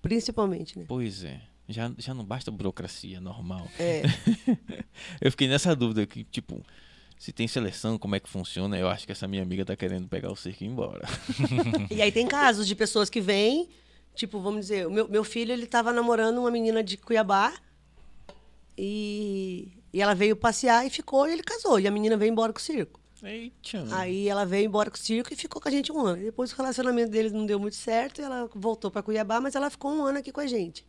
principalmente, 0.00 0.78
né? 0.78 0.84
Pois 0.88 1.22
é. 1.24 1.40
Já, 1.68 1.92
já 1.98 2.12
não 2.14 2.24
basta 2.24 2.50
burocracia 2.50 3.20
normal. 3.20 3.68
É. 3.78 4.02
Eu 5.20 5.30
fiquei 5.30 5.46
nessa 5.46 5.76
dúvida 5.76 6.04
que, 6.06 6.24
tipo, 6.24 6.64
se 7.20 7.34
tem 7.34 7.46
seleção, 7.46 7.98
como 7.98 8.16
é 8.16 8.18
que 8.18 8.30
funciona? 8.30 8.78
Eu 8.78 8.88
acho 8.88 9.04
que 9.04 9.12
essa 9.12 9.28
minha 9.28 9.42
amiga 9.42 9.62
tá 9.62 9.76
querendo 9.76 10.08
pegar 10.08 10.32
o 10.32 10.36
circo 10.36 10.64
e 10.64 10.66
ir 10.66 10.70
embora. 10.70 11.06
E 11.92 12.00
aí 12.00 12.10
tem 12.10 12.26
casos 12.26 12.66
de 12.66 12.74
pessoas 12.74 13.10
que 13.10 13.20
vêm, 13.20 13.68
tipo, 14.14 14.40
vamos 14.40 14.62
dizer, 14.62 14.86
o 14.86 14.90
meu, 14.90 15.06
meu 15.06 15.22
filho, 15.22 15.52
ele 15.52 15.66
tava 15.66 15.92
namorando 15.92 16.38
uma 16.38 16.50
menina 16.50 16.82
de 16.82 16.96
Cuiabá 16.96 17.52
e, 18.76 19.68
e 19.92 20.00
ela 20.00 20.14
veio 20.14 20.34
passear 20.34 20.86
e 20.86 20.88
ficou 20.88 21.28
e 21.28 21.32
ele 21.32 21.42
casou. 21.42 21.78
E 21.78 21.86
a 21.86 21.90
menina 21.90 22.16
veio 22.16 22.32
embora 22.32 22.54
com 22.54 22.58
o 22.58 22.62
circo. 22.62 22.98
Eita. 23.22 23.86
Aí 23.90 24.26
ela 24.26 24.46
veio 24.46 24.64
embora 24.64 24.90
com 24.90 24.96
o 24.96 24.98
circo 24.98 25.30
e 25.30 25.36
ficou 25.36 25.60
com 25.60 25.68
a 25.68 25.72
gente 25.72 25.92
um 25.92 26.00
ano. 26.00 26.22
Depois 26.22 26.50
o 26.50 26.56
relacionamento 26.56 27.10
deles 27.10 27.32
não 27.32 27.44
deu 27.44 27.60
muito 27.60 27.76
certo 27.76 28.22
e 28.22 28.24
ela 28.24 28.48
voltou 28.54 28.90
para 28.90 29.02
Cuiabá, 29.02 29.42
mas 29.42 29.54
ela 29.54 29.68
ficou 29.68 29.92
um 29.92 30.06
ano 30.06 30.20
aqui 30.20 30.32
com 30.32 30.40
a 30.40 30.46
gente. 30.46 30.86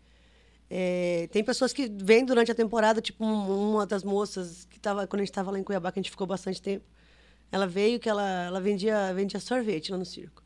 É, 0.73 1.27
tem 1.34 1.43
pessoas 1.43 1.73
que 1.73 1.89
vêm 2.02 2.23
durante 2.23 2.49
a 2.49 2.56
temporada, 2.56 3.02
tipo 3.02 3.26
um- 3.26 3.72
uma 3.73 3.85
das 3.85 4.06
moças 4.06 4.64
que 4.69 4.80
tava 4.80 5.06
quando 5.06 5.19
a 5.19 5.23
gente 5.23 5.31
estava 5.31 5.52
lá 5.52 5.60
em 5.60 5.64
Cuiabá, 5.64 5.91
que 5.91 5.99
a 5.99 6.02
gente 6.02 6.10
ficou 6.10 6.26
bastante 6.26 6.61
tempo. 6.61 6.85
Ela 7.52 7.68
veio 7.68 7.99
que 7.99 8.07
ela, 8.07 8.45
ela 8.45 8.61
vendia, 8.61 9.14
vendia 9.14 9.41
sorvete 9.41 9.91
lá 9.91 9.98
no 9.98 10.06
circo. 10.06 10.41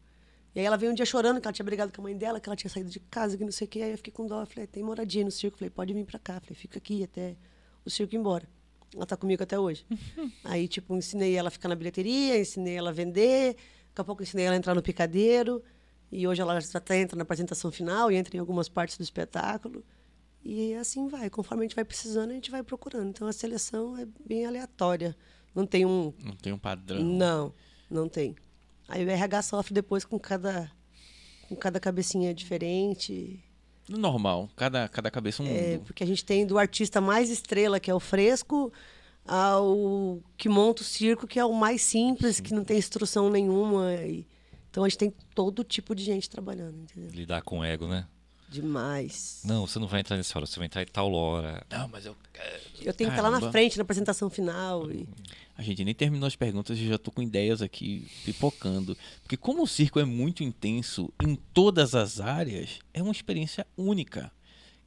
E 0.55 0.59
aí 0.59 0.65
ela 0.65 0.77
veio 0.77 0.91
um 0.91 0.95
dia 0.95 1.05
chorando 1.05 1.39
que 1.39 1.47
ela 1.47 1.53
tinha 1.53 1.65
brigado 1.65 1.91
com 1.93 2.01
a 2.01 2.03
mãe 2.05 2.17
dela, 2.17 2.39
que 2.39 2.49
ela 2.49 2.55
tinha 2.55 2.71
saído 2.71 2.89
de 2.89 2.99
casa, 2.99 3.37
que 3.37 3.43
não 3.43 3.51
sei 3.51 3.65
o 3.65 3.69
quê. 3.69 3.81
Aí 3.83 3.91
eu 3.91 3.97
fiquei 3.97 4.11
com 4.11 4.25
dó. 4.25 4.43
Falei, 4.47 4.65
tem 4.65 4.81
moradia 4.81 5.23
no 5.23 5.29
circo. 5.29 5.59
Falei, 5.59 5.69
pode 5.69 5.93
vir 5.93 6.05
pra 6.05 6.17
cá. 6.17 6.39
Falei, 6.39 6.55
fica 6.55 6.79
aqui 6.79 7.03
até 7.03 7.35
o 7.85 7.89
circo 7.91 8.15
ir 8.15 8.17
embora. 8.17 8.47
Ela 8.95 9.05
tá 9.05 9.15
comigo 9.15 9.43
até 9.43 9.59
hoje. 9.59 9.85
aí, 10.43 10.67
tipo, 10.67 10.95
ensinei 10.95 11.35
ela 11.35 11.49
a 11.49 11.51
ficar 11.51 11.69
na 11.69 11.75
bilheteria, 11.75 12.39
ensinei 12.39 12.75
ela 12.77 12.89
a 12.89 12.93
vender. 12.93 13.57
Daqui 13.89 14.01
a 14.01 14.03
pouco 14.03 14.23
ensinei 14.23 14.45
ela 14.45 14.55
a 14.55 14.57
entrar 14.57 14.73
no 14.73 14.81
picadeiro. 14.81 15.61
E 16.11 16.27
hoje 16.27 16.41
ela 16.41 16.59
já 16.59 16.79
até 16.79 16.97
entra 16.99 17.15
na 17.15 17.21
apresentação 17.23 17.71
final 17.71 18.11
e 18.11 18.15
entra 18.15 18.35
em 18.35 18.39
algumas 18.39 18.67
partes 18.67 18.97
do 18.97 19.03
espetáculo. 19.03 19.83
E 20.47 20.75
assim 20.75 21.07
vai. 21.07 21.27
Conforme 21.29 21.63
a 21.63 21.67
gente 21.67 21.75
vai 21.75 21.83
precisando, 21.83 22.29
a 22.29 22.33
gente 22.35 22.51
vai 22.51 22.61
procurando. 22.61 23.09
Então 23.09 23.27
a 23.27 23.33
seleção 23.33 23.97
é 23.97 24.05
bem 24.27 24.45
aleatória. 24.45 25.17
Não 25.55 25.65
tem 25.65 25.85
um, 25.85 26.13
Não 26.23 26.35
tem 26.35 26.53
um 26.53 26.57
padrão. 26.59 27.01
não, 27.03 27.51
não 27.89 28.07
tem. 28.07 28.35
Aí 28.87 29.03
o 29.03 29.09
RH 29.09 29.41
sofre 29.41 29.73
depois 29.73 30.05
com 30.05 30.19
cada, 30.19 30.71
com 31.49 31.55
cada 31.55 31.79
cabecinha 31.79 32.31
diferente. 32.33 33.43
Normal. 33.89 34.47
Cada, 34.55 34.87
cada 34.87 35.09
cabeça 35.09 35.41
um 35.41 35.47
É, 35.47 35.71
mundo. 35.77 35.85
porque 35.85 36.03
a 36.03 36.07
gente 36.07 36.23
tem 36.23 36.45
do 36.45 36.57
artista 36.59 37.01
mais 37.01 37.29
estrela, 37.31 37.79
que 37.79 37.89
é 37.89 37.95
o 37.95 37.99
fresco, 37.99 38.71
ao 39.25 40.21
que 40.37 40.47
monta 40.47 40.81
o 40.81 40.85
circo, 40.85 41.25
que 41.25 41.39
é 41.39 41.45
o 41.45 41.53
mais 41.53 41.81
simples, 41.81 42.39
que 42.39 42.53
não 42.53 42.63
tem 42.63 42.77
instrução 42.77 43.29
nenhuma. 43.29 43.93
E- 43.95 44.27
então 44.69 44.83
a 44.83 44.89
gente 44.89 44.97
tem 44.99 45.13
todo 45.33 45.63
tipo 45.63 45.95
de 45.95 46.03
gente 46.03 46.29
trabalhando, 46.29 46.77
entendeu? 46.81 47.09
Lidar 47.11 47.41
com 47.41 47.59
o 47.59 47.63
ego, 47.63 47.87
né? 47.87 48.07
Demais. 48.55 49.41
Não, 49.43 49.67
você 49.67 49.77
não 49.79 49.87
vai 49.87 49.99
entrar 49.99 50.15
nessa 50.15 50.39
hora, 50.39 50.45
você 50.45 50.57
vai 50.57 50.67
entrar 50.67 50.81
em 50.81 50.85
tal 50.85 51.11
hora. 51.11 51.61
Não, 51.69 51.89
mas 51.89 52.05
eu. 52.05 52.15
Eu 52.81 52.93
tenho 52.93 53.09
que 53.09 53.17
estar 53.17 53.29
lá 53.29 53.39
na 53.39 53.51
frente, 53.51 53.77
na 53.77 53.83
apresentação 53.83 54.29
final. 54.29 54.89
E... 54.89 55.05
A 55.57 55.61
gente 55.61 55.83
nem 55.83 55.93
terminou 55.93 56.25
as 56.25 56.37
perguntas 56.37 56.77
e 56.77 56.87
já 56.87 56.97
tô 56.97 57.11
com 57.11 57.21
ideias 57.21 57.61
aqui 57.61 58.07
pipocando. 58.23 58.97
Porque 59.21 59.35
como 59.35 59.63
o 59.63 59.67
circo 59.67 59.99
é 59.99 60.05
muito 60.05 60.41
intenso 60.41 61.11
em 61.21 61.35
todas 61.35 61.95
as 61.95 62.21
áreas, 62.21 62.79
é 62.93 63.03
uma 63.03 63.11
experiência 63.11 63.67
única 63.77 64.31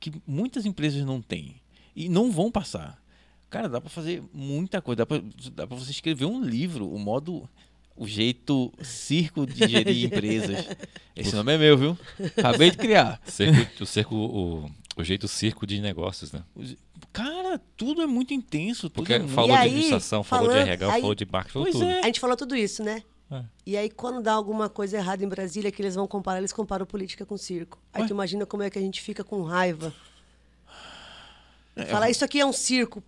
que 0.00 0.12
muitas 0.26 0.64
empresas 0.64 1.04
não 1.04 1.20
têm 1.20 1.60
e 1.94 2.08
não 2.08 2.32
vão 2.32 2.50
passar. 2.50 3.02
Cara, 3.50 3.68
dá 3.68 3.82
pra 3.82 3.90
fazer 3.90 4.22
muita 4.32 4.80
coisa. 4.80 5.06
Dá 5.52 5.66
pra 5.66 5.76
você 5.76 5.90
escrever 5.90 6.24
um 6.24 6.42
livro, 6.42 6.90
o 6.90 6.98
modo, 6.98 7.48
o 7.98 8.06
jeito 8.06 8.72
circo 8.82 9.46
de 9.46 9.68
gerir 9.68 10.04
empresas. 10.06 10.66
Esse 11.16 11.34
nome 11.34 11.54
é 11.54 11.58
meu, 11.58 11.76
viu? 11.76 11.98
Acabei 12.36 12.70
de 12.70 12.76
criar. 12.76 13.20
Cerco- 13.26 13.82
o, 13.82 13.86
cerco, 13.86 14.14
o, 14.14 14.70
o 14.96 15.04
jeito 15.04 15.26
circo 15.26 15.66
de 15.66 15.80
negócios, 15.80 16.30
né? 16.32 16.42
Cara, 17.12 17.60
tudo 17.76 18.00
é 18.02 18.06
muito 18.06 18.32
intenso. 18.32 18.82
Tudo 18.88 18.92
Porque 18.96 19.14
é 19.14 19.18
muito... 19.18 19.32
falou 19.34 19.50
E 19.50 19.52
de 19.54 19.58
aí, 19.58 19.68
administração, 19.68 20.22
falou 20.22 20.48
de 20.48 20.52
falando- 20.54 20.68
RH, 20.68 20.92
aí- 20.92 21.00
falou 21.00 21.14
de 21.14 21.26
marketing, 21.30 21.52
falou 21.52 21.70
tudo. 21.72 21.84
é. 21.84 22.00
A 22.00 22.04
gente 22.06 22.20
falou 22.20 22.36
tudo 22.36 22.54
isso, 22.56 22.82
né? 22.84 23.02
É. 23.30 23.42
E 23.66 23.76
aí, 23.76 23.90
quando 23.90 24.22
dá 24.22 24.32
alguma 24.32 24.68
coisa 24.70 24.96
errada 24.96 25.22
em 25.24 25.28
Brasília, 25.28 25.70
que 25.70 25.82
eles 25.82 25.94
vão 25.94 26.06
comparar, 26.06 26.38
eles 26.38 26.52
comparam 26.52 26.86
política 26.86 27.26
com 27.26 27.36
circo. 27.36 27.78
Aí 27.92 28.02
Ué? 28.02 28.08
tu 28.08 28.12
imagina 28.14 28.46
como 28.46 28.62
é 28.62 28.70
que 28.70 28.78
a 28.78 28.82
gente 28.82 29.02
fica 29.02 29.22
com 29.24 29.42
raiva. 29.42 29.92
É, 31.76 31.84
Falar, 31.86 32.10
isso 32.10 32.24
aqui 32.24 32.40
é 32.40 32.46
um 32.46 32.52
circo. 32.52 33.02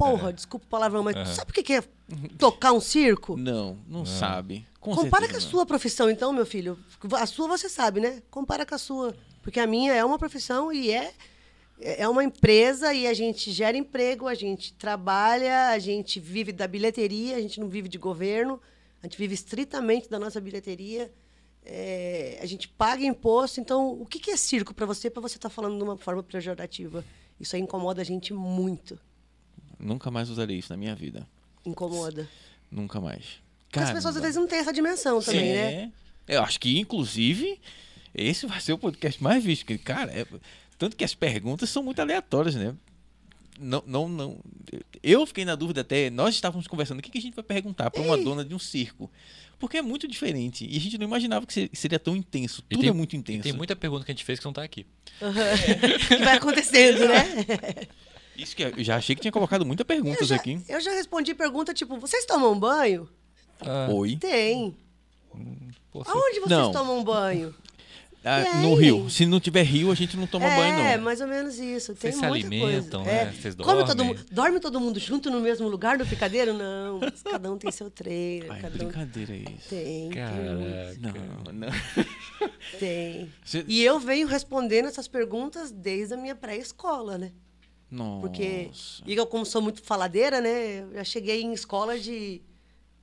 Porra, 0.00 0.32
desculpa 0.32 0.66
o 0.66 0.68
palavrão, 0.68 1.02
mas 1.02 1.16
Aham. 1.16 1.24
sabe 1.26 1.50
o 1.50 1.54
que 1.54 1.62
que 1.62 1.74
é 1.74 1.82
tocar 2.38 2.72
um 2.72 2.80
circo? 2.80 3.36
Não, 3.36 3.78
não 3.86 4.04
sabe. 4.04 4.66
Com 4.80 4.94
Compara 4.94 5.26
com 5.28 5.36
a 5.36 5.40
não. 5.40 5.40
sua 5.40 5.66
profissão, 5.66 6.08
então, 6.10 6.32
meu 6.32 6.46
filho. 6.46 6.78
A 7.18 7.26
sua 7.26 7.46
você 7.46 7.68
sabe, 7.68 8.00
né? 8.00 8.22
Compara 8.30 8.64
com 8.64 8.74
a 8.74 8.78
sua. 8.78 9.14
Porque 9.42 9.60
a 9.60 9.66
minha 9.66 9.92
é 9.94 10.04
uma 10.04 10.18
profissão 10.18 10.72
e 10.72 10.90
é, 10.90 11.12
é 11.80 12.08
uma 12.08 12.24
empresa 12.24 12.92
e 12.92 13.06
a 13.06 13.14
gente 13.14 13.50
gera 13.52 13.76
emprego, 13.76 14.26
a 14.26 14.34
gente 14.34 14.72
trabalha, 14.74 15.68
a 15.70 15.78
gente 15.78 16.18
vive 16.20 16.52
da 16.52 16.66
bilheteria, 16.66 17.36
a 17.36 17.40
gente 17.40 17.58
não 17.60 17.68
vive 17.68 17.88
de 17.88 17.98
governo, 17.98 18.60
a 19.02 19.06
gente 19.06 19.16
vive 19.18 19.34
estritamente 19.34 20.08
da 20.08 20.18
nossa 20.18 20.40
bilheteria. 20.40 21.10
é, 21.64 22.38
a 22.42 22.46
gente 22.46 22.66
paga 22.68 23.04
imposto. 23.04 23.60
Então, 23.60 23.92
o 24.00 24.06
que 24.06 24.18
que 24.18 24.30
é 24.30 24.36
circo 24.36 24.74
para 24.74 24.86
você, 24.86 25.10
para 25.10 25.20
você 25.22 25.36
estar 25.36 25.50
falando 25.50 25.76
de 25.76 25.82
uma 25.84 25.96
forma 25.96 26.22
pejorativa? 26.22 27.04
Isso 27.38 27.54
aí 27.56 27.62
incomoda 27.62 28.00
a 28.02 28.04
gente 28.04 28.32
muito. 28.34 28.98
Nunca 29.80 30.10
mais 30.10 30.28
usarei 30.30 30.58
isso 30.58 30.70
na 30.72 30.76
minha 30.76 30.94
vida. 30.94 31.26
Incomoda. 31.64 32.28
Nunca 32.70 33.00
mais. 33.00 33.24
Porque 33.68 33.78
as 33.80 33.92
pessoas 33.92 34.16
às 34.16 34.22
vezes 34.22 34.36
não 34.36 34.46
têm 34.46 34.58
essa 34.58 34.72
dimensão 34.72 35.20
também, 35.22 35.52
né? 35.52 35.90
É. 36.26 36.36
Eu 36.36 36.42
acho 36.42 36.58
que, 36.60 36.78
inclusive, 36.78 37.58
esse 38.14 38.46
vai 38.46 38.60
ser 38.60 38.72
o 38.72 38.78
podcast 38.78 39.22
mais 39.22 39.42
visto. 39.42 39.62
Porque, 39.64 39.78
cara, 39.78 40.10
é- 40.12 40.26
tanto 40.78 40.96
que 40.96 41.04
as 41.04 41.14
perguntas 41.14 41.70
são 41.70 41.82
muito 41.82 42.00
aleatórias, 42.00 42.54
né? 42.54 42.74
Não, 43.58 43.82
não, 43.86 44.08
não. 44.08 44.38
Eu 45.02 45.26
fiquei 45.26 45.44
na 45.44 45.54
dúvida 45.54 45.82
até. 45.82 46.08
Nós 46.10 46.34
estávamos 46.34 46.66
conversando. 46.66 46.98
O 46.98 47.02
que 47.02 47.10
que 47.10 47.18
a 47.18 47.20
gente 47.22 47.34
vai 47.34 47.44
perguntar 47.44 47.90
para 47.90 48.00
uma 48.02 48.16
dona 48.16 48.44
de 48.44 48.54
um 48.54 48.58
circo? 48.58 49.10
Porque 49.58 49.76
é 49.76 49.82
muito 49.82 50.08
diferente. 50.08 50.66
E 50.66 50.76
a 50.76 50.80
gente 50.80 50.96
não 50.96 51.06
imaginava 51.06 51.44
que 51.46 51.52
se- 51.52 51.70
seria 51.74 51.98
tão 51.98 52.16
intenso. 52.16 52.62
Tudo 52.62 52.80
tem- 52.80 52.88
é 52.88 52.92
muito 52.92 53.14
E 53.14 53.18
intenso. 53.18 53.42
tem 53.42 53.52
muita 53.52 53.76
pergunta 53.76 54.04
que 54.04 54.10
a 54.10 54.14
gente 54.14 54.24
fez 54.24 54.38
que 54.38 54.44
não 54.46 54.52
tá 54.54 54.62
aqui. 54.62 54.86
que 56.08 56.16
vai 56.16 56.36
acontecendo, 56.36 57.06
né? 57.06 57.24
Isso 58.36 58.56
que 58.56 58.62
eu 58.62 58.82
já 58.84 58.96
achei 58.96 59.14
que 59.14 59.20
tinha 59.22 59.32
colocado 59.32 59.64
muitas 59.66 59.82
Eu 59.84 59.86
perguntas 59.86 60.28
já, 60.28 60.36
aqui. 60.36 60.60
eu 60.68 60.80
já 60.80 60.92
respondi 60.92 61.34
pergunta 61.34 61.74
tipo, 61.74 61.98
vocês 61.98 62.24
tomam 62.24 62.58
banho? 62.58 63.08
Ah, 63.60 63.88
Oi. 63.92 64.16
Tem. 64.16 64.74
pô, 65.92 66.02
você- 66.04 66.10
Aonde 66.10 66.40
vocês 66.40 66.48
Não. 66.50 66.72
tomam 66.72 67.04
banho? 67.04 67.54
Ah, 68.22 68.60
no 68.60 68.74
Rio. 68.74 69.08
Se 69.08 69.24
não 69.24 69.40
tiver 69.40 69.62
rio, 69.62 69.90
a 69.90 69.94
gente 69.94 70.14
não 70.14 70.26
toma 70.26 70.44
é, 70.44 70.54
banho, 70.56 70.96
não. 70.98 71.04
mais 71.04 71.22
ou 71.22 71.26
menos 71.26 71.58
isso. 71.58 71.94
Tem 71.94 72.12
Vocês 72.12 72.16
se 72.16 72.24
alimentam, 72.26 73.02
coisa. 73.02 73.24
né? 73.24 73.32
Vocês 73.32 73.54
todo 73.54 73.66
dormem. 73.86 74.06
mundo, 74.08 74.26
dorme 74.30 74.60
todo 74.60 74.78
mundo 74.78 75.00
junto 75.00 75.30
no 75.30 75.40
mesmo 75.40 75.66
lugar 75.68 75.96
do 75.96 76.04
picadeiro? 76.06 76.52
Não. 76.52 76.98
mas 77.00 77.22
Cada 77.22 77.50
um 77.50 77.56
tem 77.56 77.70
seu 77.72 77.90
treino. 77.90 78.52
Ai, 78.52 78.60
cada 78.60 78.74
um 78.74 78.78
brincadeira 78.78 79.32
é 79.32 79.36
isso. 79.38 79.68
tem, 79.70 79.84
tem, 79.84 80.10
Caraca. 80.10 80.96
Não, 81.00 81.52
não. 81.54 81.68
tem. 82.78 83.32
Você- 83.42 83.64
E 83.66 83.82
eu 83.82 83.98
venho 83.98 84.26
respondendo 84.28 84.86
essas 84.86 85.08
perguntas 85.08 85.70
desde 85.70 86.12
a 86.12 86.16
minha 86.18 86.34
pré-escola, 86.34 87.16
né? 87.16 87.32
Nossa. 87.90 88.20
Porque, 88.20 88.70
e 89.04 89.14
eu 89.14 89.26
como 89.26 89.44
sou 89.44 89.60
muito 89.60 89.82
faladeira, 89.82 90.40
né? 90.40 90.80
Eu 90.80 90.94
já 90.94 91.04
cheguei 91.04 91.42
em 91.42 91.52
escola 91.52 91.98
de... 91.98 92.40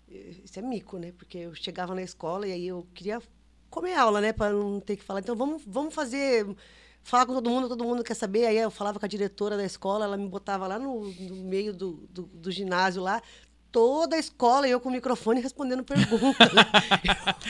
Isso 0.07 0.57
é 0.57 0.61
mico, 0.61 0.97
né? 0.97 1.11
Porque 1.17 1.39
eu 1.39 1.53
chegava 1.53 1.93
na 1.93 2.01
escola 2.01 2.47
e 2.47 2.53
aí 2.53 2.67
eu 2.67 2.87
queria 2.93 3.21
comer 3.69 3.95
aula, 3.95 4.21
né? 4.21 4.31
Para 4.31 4.53
não 4.53 4.79
ter 4.79 4.95
que 4.95 5.03
falar. 5.03 5.19
Então, 5.19 5.35
vamos, 5.35 5.61
vamos 5.65 5.93
fazer... 5.93 6.47
Falar 7.03 7.25
com 7.25 7.33
todo 7.33 7.49
mundo, 7.49 7.69
todo 7.69 7.85
mundo 7.85 8.03
quer 8.03 8.15
saber. 8.15 8.45
Aí 8.45 8.57
eu 8.57 8.71
falava 8.71 8.99
com 8.99 9.05
a 9.05 9.09
diretora 9.09 9.55
da 9.55 9.63
escola, 9.63 10.05
ela 10.05 10.17
me 10.17 10.27
botava 10.27 10.67
lá 10.67 10.77
no, 10.77 11.09
no 11.09 11.35
meio 11.43 11.73
do, 11.73 12.07
do, 12.09 12.23
do 12.23 12.51
ginásio 12.51 13.01
lá, 13.01 13.21
toda 13.71 14.15
a 14.15 14.19
escola, 14.19 14.67
eu 14.67 14.79
com 14.79 14.89
o 14.89 14.91
microfone 14.91 15.39
respondendo 15.39 15.83
perguntas. 15.83 16.49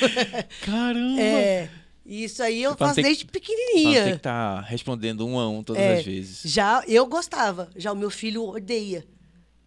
Caramba! 0.63 1.21
é, 1.21 1.69
isso 2.07 2.41
aí 2.41 2.63
eu 2.63 2.75
Pra 2.75 2.87
não 2.87 2.89
faço 2.93 3.01
que- 3.01 3.07
desde 3.07 3.23
não 3.25 3.31
ter 3.31 3.39
pequenininha. 3.39 4.13
que 4.13 4.19
tá 4.19 4.61
respondendo 4.61 5.25
um 5.27 5.37
a 5.39 5.49
um 5.49 5.61
todas 5.63 5.81
É, 5.81 5.97
as 5.99 6.05
vezes. 6.05 6.41
Já 6.51 6.83
eu 6.87 7.05
gostava, 7.05 7.69
já 7.75 7.91
o 7.91 7.95
meu 7.95 8.09
filho 8.09 8.43
odeia. 8.47 9.05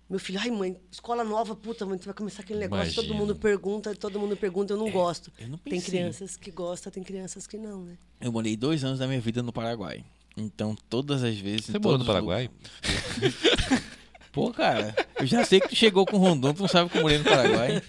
Meu 0.08 0.18
filho, 0.18 0.40
ai 0.40 0.50
mãe, 0.50 0.76
escola 0.90 1.22
nova, 1.22 1.54
puta, 1.54 1.86
mãe, 1.86 1.96
tu 1.96 2.04
vai 2.06 2.14
começar 2.14 2.42
aquele 2.42 2.58
negócio, 2.58 2.92
todo 2.94 3.04
Imagino. 3.04 3.20
mundo 3.26 3.36
pergunta, 3.36 3.94
todo 3.94 4.18
mundo 4.18 4.36
pergunta, 4.36 4.72
eu 4.72 4.76
não 4.76 4.90
gosto. 4.90 5.30
eu 5.38 5.48
não 5.48 5.56
tem 5.58 5.80
crianças 5.80 6.36
que 6.36 6.50
gostam, 6.50 6.90
tem 6.90 7.02
crianças 7.04 7.46
que 7.46 7.56
não, 7.56 7.84
né? 7.84 7.96
Eu 8.20 8.32
morei 8.32 8.56
dois 8.56 8.82
anos 8.82 8.98
da 8.98 9.06
minha 9.06 9.20
vida 9.20 9.40
no 9.42 9.52
Paraguai. 9.52 10.04
Então, 10.36 10.76
todas 10.88 11.22
as 11.22 11.36
vezes. 11.38 11.66
Você 11.66 11.78
morou 11.78 11.98
no 11.98 12.04
Paraguai? 12.04 12.50
Pô, 14.32 14.50
cara, 14.52 14.94
eu 15.18 15.26
já 15.26 15.44
sei 15.44 15.60
que 15.60 15.68
tu 15.68 15.74
chegou 15.76 16.06
com 16.06 16.16
Rondon, 16.16 16.54
tu 16.54 16.62
não 16.62 16.68
sabe 16.68 16.88
que 16.88 16.96
eu 16.98 17.02
morei 17.02 17.18
no 17.18 17.24
Paraguai. 17.24 17.82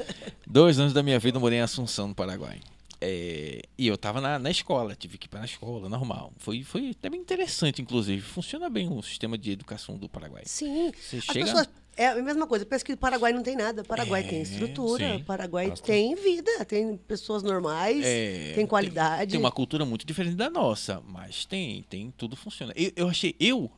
Dois 0.46 0.80
anos 0.80 0.92
da 0.92 1.04
minha 1.04 1.20
vida 1.20 1.38
eu 1.38 1.42
morei 1.42 1.60
em 1.60 1.62
Assunção, 1.62 2.08
no 2.08 2.16
Paraguai. 2.16 2.60
É, 3.02 3.62
e 3.78 3.88
eu 3.88 3.98
tava 3.98 4.22
na, 4.22 4.38
na 4.38 4.52
escola, 4.52 4.96
tive 4.96 5.18
que 5.18 5.26
ir 5.26 5.30
para 5.30 5.42
a 5.42 5.46
escola, 5.46 5.90
normal. 5.90 6.32
Foi, 6.38 6.64
foi 6.64 6.92
até 6.92 7.10
bem 7.10 7.20
interessante, 7.20 7.82
inclusive. 7.82 8.22
Funciona 8.22 8.70
bem 8.70 8.88
o 8.92 9.02
sistema 9.02 9.38
de 9.38 9.52
educação 9.52 9.98
do 9.98 10.08
Paraguai. 10.08 10.44
Sim. 10.46 10.92
Você 11.00 11.18
As 11.18 11.24
chega. 11.24 11.46
pessoas. 11.46 11.70
É 11.98 12.08
a 12.08 12.16
mesma 12.16 12.48
coisa. 12.48 12.66
Pensa 12.66 12.86
que 12.86 12.94
o 12.94 12.98
Paraguai 12.98 13.34
não 13.34 13.44
tem 13.44 13.56
nada. 13.56 13.82
O 13.82 13.86
Paraguai 13.86 14.22
É, 14.22 14.28
tem 14.28 14.42
estrutura. 14.42 15.10
sim. 15.10 15.16
O 15.18 15.26
Paraguai 15.26 15.70
Bastante. 15.70 15.88
tem 15.88 16.16
vida. 16.16 16.64
Tem 16.64 16.96
pessoas 16.96 17.44
normais. 17.44 18.02
É, 18.06 18.54
tem 18.56 18.66
qualidade. 18.66 19.32
Tem 19.32 19.40
uma 19.40 19.52
cultura 19.52 19.84
muito 19.84 20.06
diferente 20.06 20.36
da 20.36 20.50
nossa, 20.50 21.02
mas 21.06 21.46
tem, 21.46 21.84
tem, 21.90 22.10
tudo 22.18 22.36
funciona. 22.38 22.72
Eu, 22.78 22.92
eu 22.96 23.10
achei, 23.10 23.36
eu, 23.40 23.70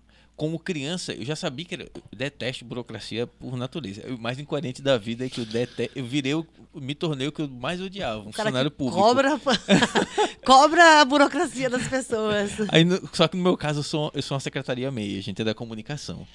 como 0.43 0.59
criança, 0.59 1.13
eu 1.13 1.23
já 1.23 1.37
sabia 1.37 1.63
que 1.63 1.73
era, 1.73 1.83
eu 1.85 2.01
detesto 2.17 2.65
burocracia 2.65 3.25
por 3.25 3.55
natureza. 3.55 4.03
O 4.13 4.19
mais 4.19 4.37
incoerente 4.37 4.81
da 4.81 4.97
vida 4.97 5.25
é 5.25 5.29
que 5.29 5.39
eu 5.39 5.45
detesto, 5.45 5.97
eu 5.97 6.03
virei, 6.03 6.33
o- 6.33 6.45
me 6.75 6.93
tornei 6.93 7.25
o 7.27 7.31
que 7.31 7.41
eu 7.43 7.47
mais 7.47 7.79
odiava, 7.79 8.19
um 8.19 8.23
funcionário 8.25 8.69
público. 8.69 8.99
cobra, 9.01 9.39
cobra 10.45 10.99
a 10.99 11.05
burocracia 11.05 11.69
das 11.69 11.87
pessoas. 11.87 12.51
Aí, 12.69 12.83
só 13.13 13.25
que 13.29 13.37
no 13.37 13.43
meu 13.43 13.55
caso 13.55 13.79
eu 13.79 13.83
sou, 13.83 14.11
eu 14.13 14.21
sou 14.21 14.35
uma 14.35 14.41
secretaria 14.41 14.91
meia, 14.91 15.17
a 15.17 15.21
gente 15.21 15.41
é 15.41 15.45
da 15.45 15.53
comunicação. 15.53 16.27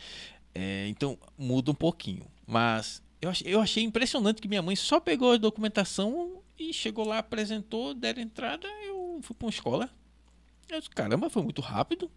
É, 0.54 0.88
então 0.88 1.18
muda 1.36 1.70
um 1.70 1.74
pouquinho. 1.74 2.24
Mas 2.46 3.02
eu 3.20 3.28
achei, 3.28 3.54
eu 3.54 3.60
achei 3.60 3.84
impressionante 3.84 4.40
que 4.40 4.48
minha 4.48 4.62
mãe 4.62 4.74
só 4.74 4.98
pegou 4.98 5.32
a 5.32 5.36
documentação 5.36 6.40
e 6.58 6.72
chegou 6.72 7.06
lá, 7.06 7.18
apresentou, 7.18 7.92
deram 7.92 8.22
entrada, 8.22 8.66
eu 8.86 9.18
fui 9.22 9.36
para 9.36 9.44
uma 9.44 9.50
escola. 9.50 9.90
Eu 10.66 10.78
disse, 10.78 10.88
caramba, 10.88 11.28
foi 11.28 11.42
muito 11.42 11.60
rápido. 11.60 12.10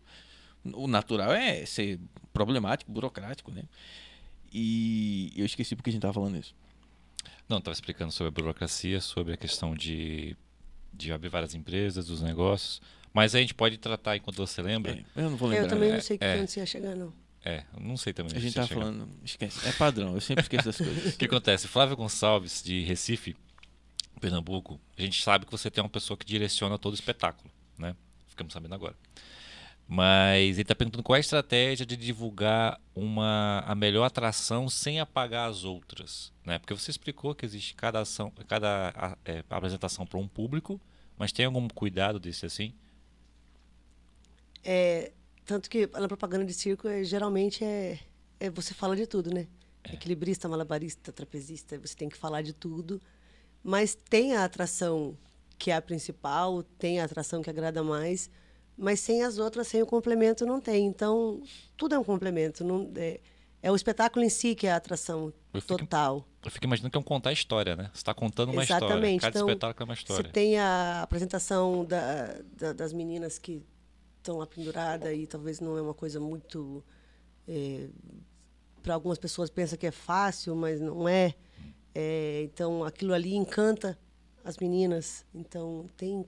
O 0.74 0.88
natural 0.88 1.32
é 1.32 1.66
ser 1.66 2.00
problemático, 2.34 2.92
burocrático, 2.92 3.52
né? 3.52 3.64
E 4.54 5.32
eu 5.36 5.46
esqueci 5.46 5.76
porque 5.76 5.90
a 5.90 5.94
gente 5.94 6.02
tava 6.02 6.14
falando 6.14 6.38
isso. 6.38 6.54
Não, 7.48 7.58
estava 7.58 7.74
explicando 7.74 8.12
sobre 8.12 8.30
a 8.30 8.32
burocracia, 8.32 9.00
sobre 9.02 9.34
a 9.34 9.38
questão 9.38 9.74
de, 9.74 10.36
de 10.94 11.12
abrir 11.12 11.30
várias 11.30 11.56
empresas, 11.56 12.06
dos 12.06 12.22
negócios. 12.22 12.82
Mas 13.14 13.36
a 13.36 13.40
gente 13.40 13.54
pode 13.54 13.78
tratar 13.78 14.16
enquanto 14.16 14.38
você 14.38 14.62
lembra. 14.62 14.92
É, 14.94 15.04
eu 15.16 15.30
não 15.30 15.38
vou 15.38 15.50
lembrar. 15.50 15.66
Eu 15.66 15.70
também 15.70 15.92
não 15.92 16.02
sei 16.02 16.18
é. 16.22 16.40
onde 16.40 16.52
você 16.52 16.60
ia 16.60 16.66
chegar, 16.66 16.96
não. 16.96 17.14
É, 17.44 17.64
não 17.80 17.98
sei 17.98 18.14
também. 18.14 18.36
A 18.36 18.40
gente 18.40 18.54
chegar. 18.54 18.68
falando. 18.68 19.10
Esquece. 19.24 19.68
É 19.68 19.72
padrão, 19.74 20.14
eu 20.14 20.22
sempre 20.22 20.44
esqueço 20.44 20.66
das 20.66 20.78
coisas. 20.78 21.16
O 21.16 21.18
que 21.18 21.26
acontece? 21.26 21.68
Flávio 21.68 21.98
Gonçalves, 21.98 22.62
de 22.64 22.82
Recife, 22.82 23.36
Pernambuco, 24.20 24.80
a 24.98 25.02
gente 25.02 25.22
sabe 25.22 25.46
que 25.46 25.52
você 25.52 25.70
tem 25.70 25.84
uma 25.84 25.90
pessoa 25.90 26.16
que 26.16 26.26
direciona 26.26 26.78
todo 26.78 26.94
o 26.94 26.96
espetáculo, 26.96 27.52
né? 27.78 27.96
Ficamos 28.28 28.54
sabendo 28.54 28.76
agora. 28.76 28.96
Mas 29.94 30.54
ele 30.54 30.62
está 30.62 30.74
perguntando 30.74 31.04
qual 31.04 31.18
é 31.18 31.20
a 31.20 31.20
estratégia 31.20 31.86
de 31.86 31.98
divulgar 31.98 32.80
uma, 32.96 33.62
a 33.68 33.76
melhor 33.76 34.06
atração 34.06 34.70
sem 34.70 35.02
apagar 35.02 35.50
as 35.50 35.66
outras, 35.66 36.32
né? 36.46 36.58
Porque 36.58 36.74
você 36.74 36.92
explicou 36.92 37.36
que 37.36 37.46
existe 37.46 37.76
cada 37.76 38.00
ação, 38.00 38.32
cada 38.48 39.18
é, 39.26 39.44
apresentação 39.50 40.06
para 40.06 40.18
um 40.18 40.30
público, 40.30 40.80
mas 41.18 41.34
tem 41.34 41.46
algum 41.46 41.68
cuidado 41.68 42.22
desse 42.22 42.46
assim? 42.46 42.74
É, 44.64 45.12
tanto 45.44 45.70
que 45.70 45.86
na 45.88 46.08
propaganda 46.08 46.46
de 46.46 46.54
circo, 46.54 46.88
é, 46.88 47.04
geralmente, 47.04 47.62
é, 47.62 48.00
é 48.40 48.50
você 48.50 48.74
fala 48.74 48.96
de 48.96 49.06
tudo, 49.06 49.30
né? 49.30 49.46
Equilibrista, 49.92 50.48
malabarista, 50.48 51.12
trapezista, 51.12 51.78
você 51.78 51.98
tem 51.98 52.08
que 52.08 52.16
falar 52.16 52.44
de 52.44 52.54
tudo. 52.54 53.02
Mas 53.62 53.94
tem 53.94 54.38
a 54.38 54.46
atração 54.46 55.18
que 55.60 55.70
é 55.70 55.76
a 55.76 55.82
principal, 55.82 56.64
tem 56.64 57.02
a 57.02 57.04
atração 57.04 57.42
que 57.42 57.50
agrada 57.50 57.84
mais, 57.84 58.30
mas 58.82 59.00
sem 59.00 59.24
as 59.24 59.38
outras, 59.38 59.68
sem 59.68 59.82
o 59.82 59.86
complemento, 59.86 60.46
não 60.46 60.60
tem. 60.60 60.86
Então, 60.88 61.42
tudo 61.78 61.96
é 61.96 62.00
um 62.00 62.04
complemento. 62.04 62.64
Não, 62.64 62.92
é, 62.96 63.20
é 63.62 63.72
o 63.72 63.76
espetáculo 63.76 64.26
em 64.26 64.30
si 64.30 64.56
que 64.56 64.66
é 64.68 64.72
a 64.72 64.76
atração 64.78 65.32
Eu 65.54 65.62
fico- 65.62 65.78
total. 65.78 66.26
Eu 66.44 66.50
fico 66.50 66.66
imaginando 66.66 66.90
que 66.92 66.98
é 66.98 67.00
um 67.00 67.04
contar 67.04 67.32
história, 67.32 67.76
né? 67.76 67.92
Você 67.94 67.98
está 68.00 68.14
contando 68.16 68.52
uma 68.52 68.64
história. 68.64 68.86
Exatamente. 68.86 69.22
Cada 69.22 69.38
Então, 69.38 69.48
espetáculo 69.50 69.84
é 69.84 69.86
uma 69.86 69.96
Você 69.96 70.02
história. 70.02 70.30
tem 70.32 70.58
a 70.58 71.02
apresentação 71.04 71.86
da, 71.86 72.40
da- 72.58 72.74
das 72.74 72.92
meninas 72.92 73.38
que 73.38 73.64
estão 74.18 74.38
lá 74.38 74.48
penduradas 74.48 75.14
e 75.16 75.28
talvez 75.28 75.60
não 75.60 75.78
é 75.78 75.82
uma 75.82 75.94
coisa 75.94 76.20
muito. 76.20 76.84
Para 78.82 78.96
algumas 78.96 79.18
pessoas 79.20 79.50
pensa 79.50 79.78
que 79.78 79.86
é 79.86 79.92
fácil, 79.92 80.56
mas 80.56 80.80
não 80.82 81.08
é. 81.08 81.36
É, 81.94 82.42
então 82.44 82.84
aquilo 82.84 83.14
ali 83.14 83.36
encanta 83.36 83.98
as 84.44 84.58
meninas. 84.58 85.26
Então 85.34 85.90
tem 85.98 86.26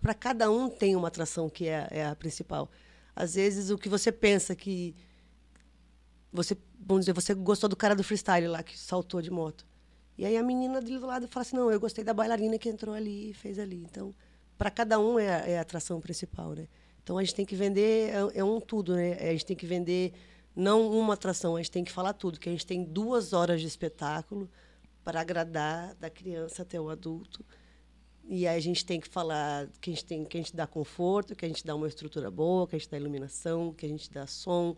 para 0.00 0.14
cada 0.14 0.50
um 0.50 0.68
tem 0.68 0.96
uma 0.96 1.08
atração 1.08 1.48
que 1.48 1.66
é, 1.68 1.88
é 1.90 2.06
a 2.06 2.14
principal. 2.14 2.70
Às 3.14 3.34
vezes 3.34 3.70
o 3.70 3.78
que 3.78 3.88
você 3.88 4.10
pensa 4.10 4.54
que 4.54 4.94
você, 6.32 6.56
vamos 6.78 7.04
dizer, 7.04 7.12
você 7.12 7.34
gostou 7.34 7.68
do 7.68 7.76
cara 7.76 7.94
do 7.94 8.04
freestyle 8.04 8.46
lá 8.46 8.62
que 8.62 8.78
saltou 8.78 9.20
de 9.20 9.30
moto. 9.30 9.66
E 10.16 10.24
aí 10.24 10.36
a 10.36 10.42
menina 10.42 10.80
do 10.80 11.06
lado 11.06 11.26
fala 11.26 11.42
assim: 11.42 11.56
"Não, 11.56 11.70
eu 11.70 11.80
gostei 11.80 12.04
da 12.04 12.14
bailarina 12.14 12.58
que 12.58 12.68
entrou 12.68 12.94
ali 12.94 13.30
e 13.30 13.34
fez 13.34 13.58
ali". 13.58 13.82
Então, 13.82 14.14
para 14.56 14.70
cada 14.70 14.98
um 14.98 15.18
é 15.18 15.28
a, 15.28 15.48
é 15.48 15.58
a 15.58 15.62
atração 15.62 16.00
principal, 16.00 16.52
né? 16.52 16.68
Então 17.02 17.18
a 17.18 17.24
gente 17.24 17.34
tem 17.34 17.46
que 17.46 17.56
vender 17.56 18.10
é, 18.10 18.38
é 18.38 18.44
um 18.44 18.60
tudo, 18.60 18.94
né? 18.94 19.14
A 19.14 19.32
gente 19.32 19.46
tem 19.46 19.56
que 19.56 19.66
vender 19.66 20.12
não 20.54 20.90
uma 20.90 21.14
atração, 21.14 21.56
a 21.56 21.58
gente 21.58 21.70
tem 21.70 21.84
que 21.84 21.92
falar 21.92 22.12
tudo, 22.12 22.38
que 22.38 22.48
a 22.48 22.52
gente 22.52 22.66
tem 22.66 22.84
duas 22.84 23.32
horas 23.32 23.60
de 23.60 23.66
espetáculo 23.66 24.48
para 25.10 25.22
agradar 25.22 25.92
da 25.96 26.08
criança 26.08 26.62
até 26.62 26.80
o 26.80 26.88
adulto. 26.88 27.44
E 28.28 28.46
aí 28.46 28.56
a 28.56 28.60
gente 28.60 28.84
tem 28.84 29.00
que 29.00 29.08
falar 29.08 29.66
que 29.80 29.90
a 29.90 29.92
gente 29.92 30.04
tem 30.04 30.24
que 30.24 30.36
a 30.36 30.40
gente 30.40 30.54
dá 30.54 30.68
conforto, 30.68 31.34
que 31.34 31.44
a 31.44 31.48
gente 31.48 31.66
dá 31.66 31.74
uma 31.74 31.88
estrutura 31.88 32.30
boa, 32.30 32.64
que 32.68 32.76
a 32.76 32.78
gente 32.78 32.88
dá 32.88 32.96
iluminação, 32.96 33.72
que 33.74 33.84
a 33.84 33.88
gente 33.88 34.08
dá 34.08 34.24
som. 34.28 34.76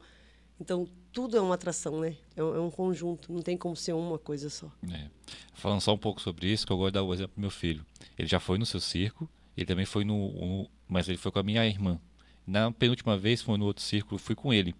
Então 0.59 0.89
tudo 1.13 1.37
é 1.37 1.41
uma 1.43 1.55
atração, 1.55 2.01
né? 2.01 2.17
É 2.35 2.43
um, 2.43 2.67
é 2.67 2.71
conjunto, 2.71 3.31
não 3.31 3.43
tem 3.43 3.59
como 3.59 3.77
ser 3.77 3.93
uma 3.93 4.19
coisa 4.19 4.49
só. 4.49 4.73
É. 4.91 5.11
Falando 5.53 5.83
só 5.83 5.93
um 5.93 5.99
pouco 5.99 6.19
sobre 6.23 6.51
isso, 6.51 6.67
que 6.67 6.73
eu 6.73 6.79
gosto 6.79 6.93
de 6.93 6.95
dar 6.95 7.03
o 7.03 7.13
exemplo 7.13 7.35
do 7.37 7.41
meu 7.43 7.51
filho. 7.51 7.85
Ele 8.19 8.27
já 8.27 8.41
foi 8.41 8.57
no 8.57 8.65
seu 8.65 8.81
circo, 8.81 9.29
ele 9.55 9.67
também 9.67 9.85
foi 9.85 10.03
no, 10.03 10.33
no- 10.33 10.71
Mas 10.89 11.11
ele 11.11 11.19
foi 11.19 11.31
com 11.31 11.41
a 11.41 11.43
minha 11.43 11.67
irmã. 11.67 12.01
Na 12.47 12.73
penúltima 12.73 13.19
vez, 13.19 13.43
foi 13.43 13.59
no 13.59 13.67
outro 13.67 13.83
círculo, 13.83 14.19
fui 14.19 14.35
com 14.35 14.51
ele. 14.51 14.75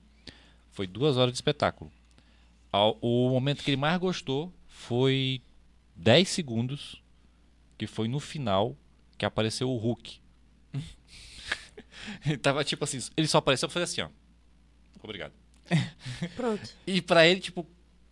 Foi 0.71 0.87
duas 0.87 1.19
horas 1.19 1.31
de 1.33 1.37
espetáculo. 1.37 1.93
O 3.03 3.29
momento 3.29 3.63
que 3.63 3.69
ele 3.71 3.77
mais 3.77 3.99
gostou 4.01 4.51
foi 4.87 5.41
10 5.97 6.29
segundos, 6.29 7.03
que 7.79 7.87
foi 7.87 8.09
no 8.09 8.19
final, 8.19 8.77
que 9.17 9.25
apareceu 9.25 9.71
o 9.71 9.77
Hulk. 9.77 10.21
ele 12.27 12.37
tava 12.39 12.65
tipo 12.65 12.83
assim, 12.85 12.99
ele 13.17 13.27
só 13.29 13.39
apareceu 13.39 13.69
pra 13.69 13.75
fazer 13.75 13.85
assim, 13.85 14.01
ó. 14.03 14.09
Obrigado. 15.03 15.33
Pronto. 16.37 16.69
E 16.87 17.01
pra 17.01 17.27
ele, 17.27 17.41
tipo, 17.41 17.67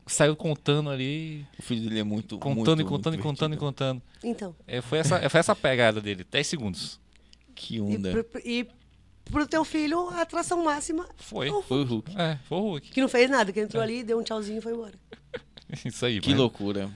saiu 0.07 0.37
contando 0.37 0.91
ali, 0.91 1.45
O 1.59 1.63
filho 1.63 1.83
dele 1.89 2.01
é 2.01 2.05
muito. 2.05 2.39
contando 2.39 2.65
muito, 2.77 2.81
e 2.83 2.85
contando 2.85 3.15
e 3.15 3.19
contando 3.19 3.55
e 3.55 3.57
contando. 3.59 4.03
Então, 4.23 4.55
É, 4.67 4.81
foi, 4.81 4.99
essa, 4.99 5.29
foi 5.29 5.41
essa 5.41 5.57
pegada 5.57 6.01
dele, 6.01 6.25
10 6.25 6.47
segundos. 6.47 7.01
Que 7.55 7.77
e, 7.77 7.81
onda. 7.81 8.11
pro, 8.13 8.25
pro- 8.25 8.41
e 8.45 8.69
pro 9.25 9.47
teu 9.47 9.65
filho 9.65 10.09
a 10.11 10.23
atração 10.23 10.65
máxima 10.65 11.09
Foi. 11.17 11.51
Oh. 11.51 11.63
Foi 11.63 11.83
o 11.83 11.85
Hulk. 11.85 12.13
É, 12.17 12.39
foi 12.45 12.59
o 12.59 12.63
Hulk. 12.63 12.91
que 12.91 13.01
não 13.01 13.09
fez 13.09 13.29
nada, 13.31 13.53
que 13.53 13.61
entrou 13.61 13.83
ali, 13.83 14.03
deu 14.03 14.19
um 14.19 14.23
tchauzinho 14.23 14.59
e 14.59 14.63
foi 14.63 14.73
embora. 14.73 14.95
Isso 15.85 16.07
aí, 16.07 16.21
Que 16.21 16.31
mas- 16.31 16.39
loucura. 16.39 16.91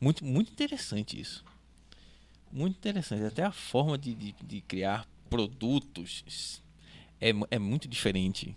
Muito, 0.00 0.24
muito 0.24 0.50
interessante 0.52 1.18
isso. 1.18 1.42
Muito 2.52 2.76
interessante. 2.76 3.24
Até 3.24 3.42
a 3.42 3.50
forma 3.50 3.96
de, 3.96 4.14
de, 4.14 4.34
de 4.44 4.60
criar 4.60 5.06
produtos 5.30 6.62
é, 7.20 7.32
é 7.50 7.58
muito 7.58 7.88
diferente. 7.88 8.54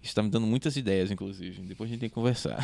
Isso 0.00 0.10
está 0.12 0.22
me 0.22 0.30
dando 0.30 0.46
muitas 0.46 0.76
ideias, 0.76 1.10
inclusive. 1.10 1.60
Depois 1.62 1.88
a 1.88 1.92
gente 1.92 2.00
tem 2.00 2.08
que 2.08 2.14
conversar. 2.14 2.58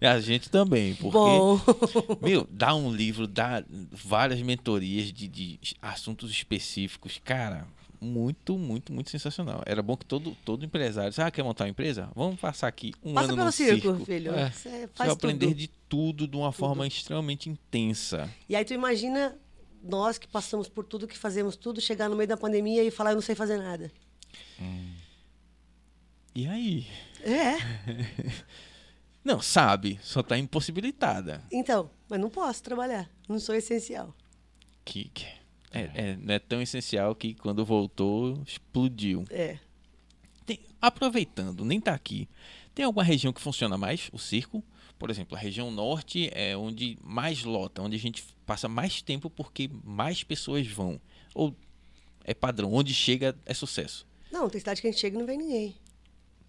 a 0.00 0.20
gente 0.20 0.50
também, 0.50 0.94
porque. 0.94 1.16
Bom, 1.16 1.60
Meu, 2.20 2.46
dá 2.50 2.74
um 2.74 2.92
livro, 2.92 3.26
dá 3.26 3.62
várias 3.92 4.40
mentorias 4.42 5.12
de, 5.12 5.28
de 5.28 5.58
assuntos 5.80 6.30
específicos. 6.30 7.20
Cara, 7.22 7.66
muito, 8.00 8.56
muito, 8.56 8.92
muito 8.92 9.10
sensacional. 9.10 9.62
Era 9.66 9.82
bom 9.82 9.96
que 9.96 10.06
todo, 10.06 10.36
todo 10.44 10.64
empresário. 10.64 11.12
Ah, 11.18 11.30
quer 11.30 11.42
montar 11.42 11.64
uma 11.64 11.70
empresa? 11.70 12.10
Vamos 12.14 12.40
passar 12.40 12.68
aqui 12.68 12.92
um 13.04 13.12
passa 13.12 13.26
ano 13.26 13.34
pelo 13.36 13.46
no 13.46 13.52
circo, 13.52 13.80
circo. 13.80 14.04
filho. 14.04 14.34
É. 14.34 14.50
Você 14.50 14.88
vai 14.96 15.10
aprender 15.10 15.46
tudo. 15.48 15.56
de 15.58 15.68
tudo 15.88 16.28
de 16.28 16.36
uma 16.36 16.52
forma 16.52 16.86
extremamente 16.86 17.50
intensa. 17.50 18.28
E 18.48 18.56
aí 18.56 18.64
tu 18.64 18.72
imagina 18.72 19.36
nós 19.82 20.18
que 20.18 20.26
passamos 20.26 20.68
por 20.68 20.84
tudo, 20.84 21.06
que 21.06 21.16
fazemos 21.16 21.56
tudo, 21.56 21.80
chegar 21.80 22.08
no 22.08 22.16
meio 22.16 22.28
da 22.28 22.36
pandemia 22.36 22.82
e 22.82 22.90
falar 22.90 23.10
eu 23.10 23.16
não 23.16 23.22
sei 23.22 23.34
fazer 23.34 23.58
nada. 23.58 23.90
E 26.34 26.46
aí? 26.46 26.86
É, 27.22 27.56
Não, 29.22 29.42
sabe, 29.42 30.00
só 30.02 30.22
tá 30.22 30.38
impossibilitada. 30.38 31.42
então, 31.52 31.90
mas 32.08 32.18
não 32.18 32.30
posso 32.30 32.62
trabalhar, 32.62 33.10
não 33.28 33.38
sou 33.38 33.54
essencial. 33.54 34.14
Que, 34.82 35.10
que 35.10 35.26
é, 35.72 35.90
é- 35.94 36.16
não 36.16 36.34
é 36.34 36.38
tão 36.38 36.60
essencial 36.60 37.14
que 37.14 37.34
quando 37.34 37.64
voltou, 37.64 38.40
explodiu. 38.46 39.24
É. 39.30 39.58
Tem- 40.46 40.60
aproveitando, 40.80 41.64
nem 41.64 41.80
tá 41.80 41.94
aqui. 41.94 42.28
Tem 42.74 42.84
alguma 42.84 43.04
região 43.04 43.32
que 43.32 43.40
funciona 43.40 43.76
mais 43.78 44.08
o 44.12 44.18
circo? 44.18 44.62
Por 44.98 45.10
exemplo, 45.10 45.36
a 45.36 45.40
região 45.40 45.70
norte 45.70 46.28
é 46.34 46.56
onde 46.56 46.98
mais 47.02 47.42
lota, 47.44 47.82
onde 47.82 47.96
a 47.96 47.98
gente 47.98 48.22
passa 48.44 48.68
mais 48.68 49.00
tempo 49.00 49.30
porque 49.30 49.70
mais 49.84 50.22
pessoas 50.22 50.66
vão. 50.66 51.00
Ou 51.34 51.54
é 52.24 52.34
padrão, 52.34 52.72
onde 52.72 52.92
chega 52.92 53.36
é 53.46 53.54
sucesso. 53.54 54.06
Não, 54.30 54.48
tem 54.50 54.60
cidade 54.60 54.80
que 54.80 54.86
a 54.88 54.90
gente 54.90 55.00
chega 55.00 55.16
e 55.16 55.18
não 55.18 55.26
vem 55.26 55.38
ninguém. 55.38 55.74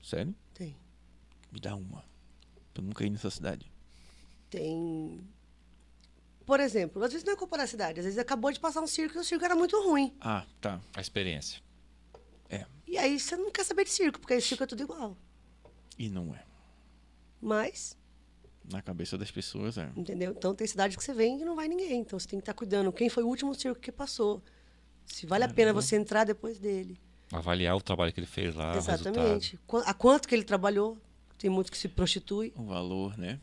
Sério? 0.03 0.35
Tem. 0.53 0.75
Me 1.51 1.59
dá 1.59 1.75
uma. 1.75 2.03
Eu 2.75 2.83
nunca 2.83 3.05
ir 3.05 3.09
nessa 3.09 3.29
cidade. 3.29 3.71
Tem 4.49 5.19
Por 6.45 6.59
exemplo, 6.59 7.03
às 7.03 7.11
vezes 7.11 7.25
não 7.25 7.33
é 7.33 7.35
culpa 7.35 7.57
da 7.57 7.65
cidade, 7.67 7.99
às 7.99 8.05
vezes 8.05 8.19
acabou 8.19 8.51
de 8.51 8.59
passar 8.59 8.81
um 8.81 8.87
circo 8.87 9.17
e 9.17 9.21
o 9.21 9.23
circo 9.23 9.45
era 9.45 9.55
muito 9.55 9.79
ruim. 9.81 10.13
Ah, 10.19 10.45
tá. 10.59 10.81
A 10.95 11.01
experiência. 11.01 11.61
E 12.87 12.97
aí 12.97 13.17
você 13.17 13.37
não 13.37 13.49
quer 13.49 13.63
saber 13.63 13.85
de 13.85 13.89
circo, 13.89 14.19
porque 14.19 14.33
aí 14.33 14.41
circo 14.41 14.65
é 14.65 14.67
tudo 14.67 14.83
igual. 14.83 15.15
E 15.97 16.09
não 16.09 16.35
é. 16.35 16.43
Mas, 17.41 17.97
Na 18.69 18.81
cabeça 18.81 19.17
das 19.17 19.31
pessoas 19.31 19.77
é. 19.77 19.89
entendeu? 19.95 20.31
Então 20.37 20.53
tem 20.53 20.67
cidade 20.67 20.97
que 20.97 21.03
você 21.03 21.13
vem 21.13 21.39
e 21.41 21.45
não 21.45 21.55
vai 21.55 21.69
ninguém. 21.69 22.01
Então 22.01 22.19
você 22.19 22.27
tem 22.27 22.37
que 22.37 22.41
estar 22.43 22.53
cuidando. 22.53 22.91
Quem 22.91 23.07
foi 23.07 23.23
o 23.23 23.27
último 23.27 23.55
circo 23.55 23.79
que 23.79 23.93
passou? 23.93 24.43
Se 25.05 25.25
vale 25.25 25.45
a 25.45 25.47
pena 25.49 25.71
você 25.71 25.95
entrar 25.95 26.25
depois 26.25 26.59
dele. 26.59 26.99
Avaliar 27.31 27.77
o 27.77 27.81
trabalho 27.81 28.11
que 28.11 28.19
ele 28.19 28.27
fez 28.27 28.53
lá, 28.53 28.71
o 28.71 28.73
resultado. 28.75 29.07
Exatamente. 29.07 29.57
Qu- 29.65 29.77
A 29.85 29.93
quanto 29.93 30.27
que 30.27 30.35
ele 30.35 30.43
trabalhou? 30.43 30.97
Tem 31.37 31.49
muito 31.49 31.71
que 31.71 31.77
se 31.77 31.87
prostitui. 31.87 32.51
O 32.57 32.65
valor, 32.65 33.17
né? 33.17 33.39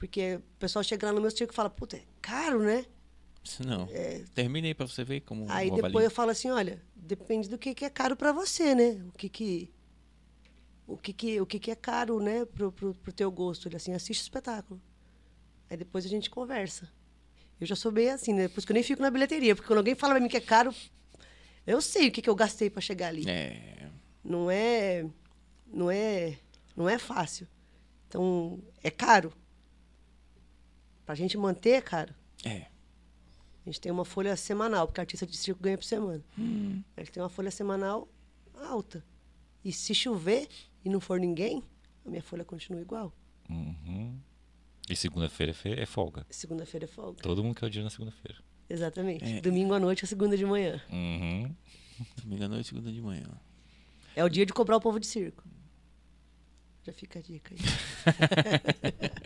Porque 0.00 0.36
o 0.36 0.58
pessoal 0.58 0.82
chega 0.82 1.08
lá 1.08 1.12
no 1.12 1.20
meu 1.20 1.30
circo 1.30 1.52
e 1.52 1.54
fala, 1.54 1.68
puta, 1.68 1.98
é 1.98 2.02
caro, 2.22 2.62
né? 2.62 2.86
Não. 3.66 3.86
Terminei 4.34 4.72
pra 4.72 4.86
você 4.86 5.04
ver 5.04 5.20
como. 5.20 5.44
Aí 5.50 5.66
depois 5.66 5.84
avalio. 5.84 6.06
eu 6.06 6.10
falo 6.10 6.30
assim, 6.30 6.50
olha, 6.50 6.82
depende 6.96 7.50
do 7.50 7.58
que, 7.58 7.74
que 7.74 7.84
é 7.84 7.90
caro 7.90 8.16
para 8.16 8.32
você, 8.32 8.74
né? 8.74 8.92
O 9.08 9.12
que 9.12 9.28
que 9.28 9.70
o 10.86 10.96
que 10.96 11.12
que 11.12 11.38
o 11.42 11.44
que 11.44 11.58
que 11.58 11.70
é 11.70 11.74
caro, 11.74 12.18
né, 12.18 12.46
pro, 12.46 12.72
pro, 12.72 12.94
pro 12.94 13.12
teu 13.12 13.30
gosto, 13.30 13.68
ele 13.68 13.76
assim, 13.76 13.92
assiste 13.92 14.22
o 14.22 14.22
espetáculo. 14.22 14.80
Aí 15.68 15.76
depois 15.76 16.06
a 16.06 16.08
gente 16.08 16.30
conversa. 16.30 16.90
Eu 17.60 17.66
já 17.66 17.76
sou 17.76 17.92
bem 17.92 18.08
assim, 18.08 18.32
né? 18.32 18.48
Por 18.48 18.56
isso 18.56 18.66
que 18.66 18.72
eu 18.72 18.74
nem 18.74 18.82
fico 18.82 19.02
na 19.02 19.10
bilheteria, 19.10 19.54
porque 19.54 19.68
quando 19.68 19.80
alguém 19.80 19.94
fala 19.94 20.14
pra 20.14 20.22
mim 20.22 20.30
que 20.30 20.36
é 20.38 20.40
caro, 20.40 20.74
eu 21.66 21.82
sei 21.82 22.08
o 22.08 22.10
que 22.10 22.22
que 22.22 22.30
eu 22.30 22.34
gastei 22.34 22.70
para 22.70 22.80
chegar 22.80 23.08
ali. 23.08 23.28
É. 23.28 23.90
Não 24.24 24.50
é 24.50 25.04
não 25.66 25.90
é 25.90 26.38
não 26.74 26.88
é 26.88 26.98
fácil. 26.98 27.46
Então, 28.08 28.58
é 28.82 28.90
caro. 28.90 29.30
Pra 31.10 31.16
gente 31.16 31.36
manter 31.36 31.70
é 31.70 31.80
caro. 31.80 32.14
É. 32.44 32.66
A 33.66 33.68
gente 33.68 33.80
tem 33.80 33.90
uma 33.90 34.04
folha 34.04 34.36
semanal, 34.36 34.86
porque 34.86 35.00
artista 35.00 35.26
de 35.26 35.36
circo 35.36 35.60
ganha 35.60 35.76
por 35.76 35.82
semana. 35.82 36.22
A 36.96 37.00
gente 37.00 37.10
tem 37.10 37.20
uma 37.20 37.28
folha 37.28 37.50
semanal 37.50 38.08
alta. 38.54 39.04
E 39.64 39.72
se 39.72 39.92
chover 39.92 40.46
e 40.84 40.88
não 40.88 41.00
for 41.00 41.18
ninguém, 41.18 41.64
a 42.06 42.10
minha 42.10 42.22
folha 42.22 42.44
continua 42.44 42.80
igual. 42.80 43.12
Uhum. 43.48 44.20
E 44.88 44.94
segunda-feira 44.94 45.52
é 45.64 45.82
é 45.82 45.84
folga. 45.84 46.24
Segunda-feira 46.30 46.84
é 46.84 46.88
folga. 46.88 47.20
Todo 47.20 47.42
mundo 47.42 47.56
quer 47.56 47.66
o 47.66 47.70
dia 47.70 47.82
na 47.82 47.90
segunda-feira. 47.90 48.38
Exatamente. 48.68 49.24
É. 49.24 49.40
Domingo 49.40 49.74
à 49.74 49.80
noite 49.80 50.04
é 50.04 50.06
segunda 50.06 50.36
de 50.36 50.46
manhã. 50.46 50.80
Uhum. 50.92 51.52
Domingo 52.22 52.44
à 52.44 52.48
noite, 52.48 52.68
segunda 52.68 52.92
de 52.92 53.02
manhã. 53.02 53.26
É 54.14 54.22
o 54.22 54.28
dia 54.28 54.46
de 54.46 54.52
cobrar 54.52 54.76
o 54.76 54.80
povo 54.80 55.00
de 55.00 55.08
circo. 55.08 55.42
Já 56.84 56.92
fica 56.92 57.18
a 57.18 57.22
dica 57.22 57.54
aí. 57.54 57.60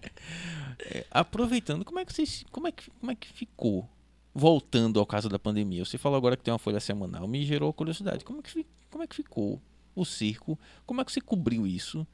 É, 0.90 1.06
aproveitando, 1.10 1.84
como 1.84 1.98
é 2.00 2.04
que 2.04 2.12
vocês. 2.12 2.44
Como 2.50 2.66
é 2.66 2.72
que, 2.72 2.90
como 2.90 3.10
é 3.12 3.14
que 3.14 3.28
ficou? 3.32 3.88
Voltando 4.34 4.98
ao 4.98 5.06
caso 5.06 5.28
da 5.28 5.38
pandemia. 5.38 5.84
Você 5.84 5.96
falou 5.96 6.16
agora 6.18 6.36
que 6.36 6.42
tem 6.42 6.52
uma 6.52 6.58
folha 6.58 6.80
semanal. 6.80 7.28
Me 7.28 7.44
gerou 7.46 7.72
curiosidade. 7.72 8.24
Como 8.24 8.40
é 8.40 8.42
que, 8.42 8.66
como 8.90 9.04
é 9.04 9.06
que 9.06 9.14
ficou 9.14 9.62
o 9.94 10.04
circo? 10.04 10.58
Como 10.84 11.00
é 11.00 11.04
que 11.04 11.12
você 11.12 11.20
cobriu 11.20 11.66
isso? 11.66 12.04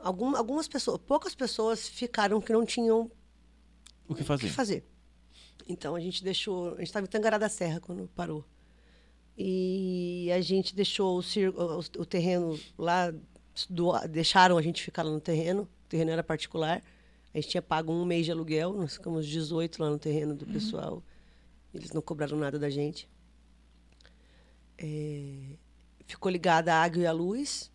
Algum- 0.00 0.36
algumas 0.36 0.68
pessoas, 0.68 1.00
poucas 1.00 1.34
pessoas 1.34 1.88
ficaram 1.88 2.40
que 2.40 2.52
não 2.52 2.64
tinham 2.64 3.10
O 4.08 4.14
que 4.14 4.22
o 4.22 4.24
fazer? 4.24 4.46
que 4.46 4.52
fazer. 4.54 4.84
Então 5.68 5.96
a 5.96 6.00
gente 6.00 6.22
deixou. 6.22 6.68
A 6.74 6.78
gente 6.78 6.84
estava 6.84 7.04
em 7.06 7.10
Tangará 7.10 7.36
da 7.36 7.48
Serra 7.48 7.80
quando 7.80 8.08
parou. 8.14 8.44
E 9.36 10.30
a 10.32 10.40
gente 10.40 10.74
deixou 10.74 11.18
o, 11.18 11.22
cir- 11.22 11.52
o, 11.54 11.78
o 11.78 12.06
terreno 12.06 12.58
lá, 12.78 13.12
deixaram 14.10 14.58
a 14.58 14.62
gente 14.62 14.82
ficar 14.82 15.02
lá 15.02 15.10
no 15.10 15.20
terreno. 15.20 15.62
O 15.62 15.88
terreno 15.88 16.10
era 16.10 16.22
particular. 16.22 16.82
A 17.32 17.38
gente 17.38 17.50
tinha 17.50 17.62
pago 17.62 17.92
um 17.92 18.04
mês 18.04 18.24
de 18.24 18.32
aluguel, 18.32 18.72
nós 18.72 18.94
ficamos 18.94 19.26
18 19.26 19.82
lá 19.82 19.90
no 19.90 19.98
terreno 19.98 20.34
do 20.34 20.46
pessoal. 20.46 21.02
Eles 21.74 21.92
não 21.92 22.00
cobraram 22.00 22.38
nada 22.38 22.58
da 22.58 22.70
gente. 22.70 23.08
É, 24.78 25.56
ficou 26.06 26.30
ligada 26.30 26.74
a 26.74 26.82
água 26.82 27.02
e 27.02 27.06
a 27.06 27.12
luz. 27.12 27.70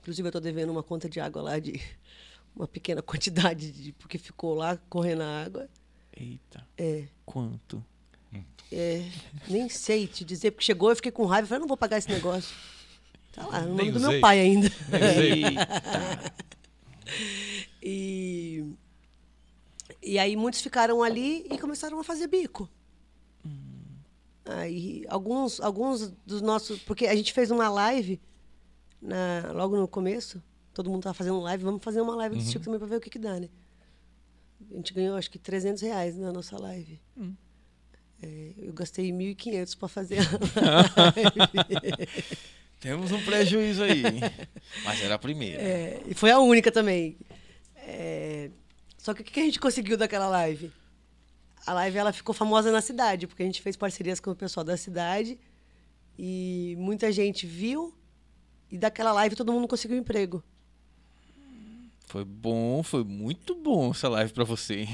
Inclusive, 0.00 0.26
eu 0.26 0.30
estou 0.30 0.40
devendo 0.40 0.70
uma 0.70 0.82
conta 0.82 1.08
de 1.08 1.20
água 1.20 1.42
lá 1.42 1.58
de 1.58 1.78
uma 2.56 2.66
pequena 2.66 3.02
quantidade, 3.02 3.70
de, 3.70 3.92
porque 3.92 4.16
ficou 4.16 4.54
lá 4.54 4.78
correndo 4.88 5.22
a 5.22 5.44
água. 5.44 5.68
Eita. 6.16 6.66
É, 6.76 7.06
Quanto? 7.26 7.84
é, 8.72 9.04
nem 9.48 9.68
sei 9.68 10.06
te 10.06 10.24
dizer, 10.24 10.50
porque 10.52 10.64
chegou, 10.64 10.90
eu 10.90 10.96
fiquei 10.96 11.12
com 11.12 11.24
raiva, 11.24 11.46
falei, 11.46 11.60
não 11.60 11.68
vou 11.68 11.76
pagar 11.76 11.98
esse 11.98 12.08
negócio. 12.08 12.54
Tá 13.38 13.46
lá, 13.46 13.60
no 13.62 13.76
nome 13.76 13.92
do 13.92 14.00
meu 14.00 14.20
pai 14.20 14.40
ainda. 14.40 14.68
E, 17.80 18.64
e 20.02 20.18
aí 20.18 20.36
muitos 20.36 20.60
ficaram 20.60 21.02
ali 21.02 21.46
e 21.50 21.56
começaram 21.56 21.98
a 21.98 22.04
fazer 22.04 22.26
bico. 22.26 22.68
Aí 24.44 25.04
alguns, 25.08 25.60
alguns 25.60 26.12
dos 26.26 26.42
nossos. 26.42 26.80
Porque 26.80 27.06
a 27.06 27.14
gente 27.14 27.32
fez 27.32 27.50
uma 27.50 27.68
live 27.68 28.20
na, 29.00 29.52
logo 29.54 29.76
no 29.76 29.88
começo. 29.88 30.42
Todo 30.74 30.90
mundo 30.90 31.00
estava 31.00 31.14
fazendo 31.14 31.40
live. 31.40 31.64
Vamos 31.64 31.82
fazer 31.82 32.00
uma 32.00 32.14
live 32.16 32.36
do 32.36 32.42
circo 32.42 32.64
também 32.64 32.78
para 32.78 32.88
ver 32.88 32.96
o 32.96 33.00
que, 33.00 33.10
que 33.10 33.18
dá, 33.18 33.38
né? 33.38 33.48
A 34.70 34.74
gente 34.74 34.92
ganhou 34.92 35.16
acho 35.16 35.30
que 35.30 35.38
300 35.38 35.82
reais 35.82 36.16
na 36.16 36.32
nossa 36.32 36.58
live. 36.58 37.00
É, 38.20 38.52
eu 38.58 38.72
gastei 38.72 39.10
1.500 39.10 39.78
para 39.78 39.88
fazer 39.88 40.18
a 40.18 40.22
live. 41.14 41.98
Temos 42.80 43.10
um 43.10 43.22
prejuízo 43.24 43.82
aí. 43.82 44.02
Mas 44.84 45.02
era 45.02 45.16
a 45.16 45.18
primeira. 45.18 45.60
É, 45.60 46.02
e 46.06 46.14
foi 46.14 46.30
a 46.30 46.38
única 46.38 46.70
também. 46.70 47.16
É, 47.76 48.50
só 48.96 49.14
que 49.14 49.22
o 49.22 49.24
que 49.24 49.40
a 49.40 49.44
gente 49.44 49.58
conseguiu 49.58 49.96
daquela 49.96 50.28
live? 50.28 50.70
A 51.66 51.72
live 51.72 51.98
ela 51.98 52.12
ficou 52.12 52.34
famosa 52.34 52.70
na 52.70 52.80
cidade, 52.80 53.26
porque 53.26 53.42
a 53.42 53.46
gente 53.46 53.60
fez 53.60 53.76
parcerias 53.76 54.20
com 54.20 54.30
o 54.30 54.36
pessoal 54.36 54.64
da 54.64 54.76
cidade 54.76 55.38
e 56.18 56.74
muita 56.78 57.10
gente 57.12 57.46
viu 57.46 57.94
e 58.70 58.78
daquela 58.78 59.12
live 59.12 59.36
todo 59.36 59.52
mundo 59.52 59.68
conseguiu 59.68 59.96
emprego. 59.96 60.42
Foi 62.06 62.24
bom, 62.24 62.82
foi 62.82 63.04
muito 63.04 63.54
bom 63.54 63.90
essa 63.90 64.08
live 64.08 64.32
pra 64.32 64.44
você. 64.44 64.88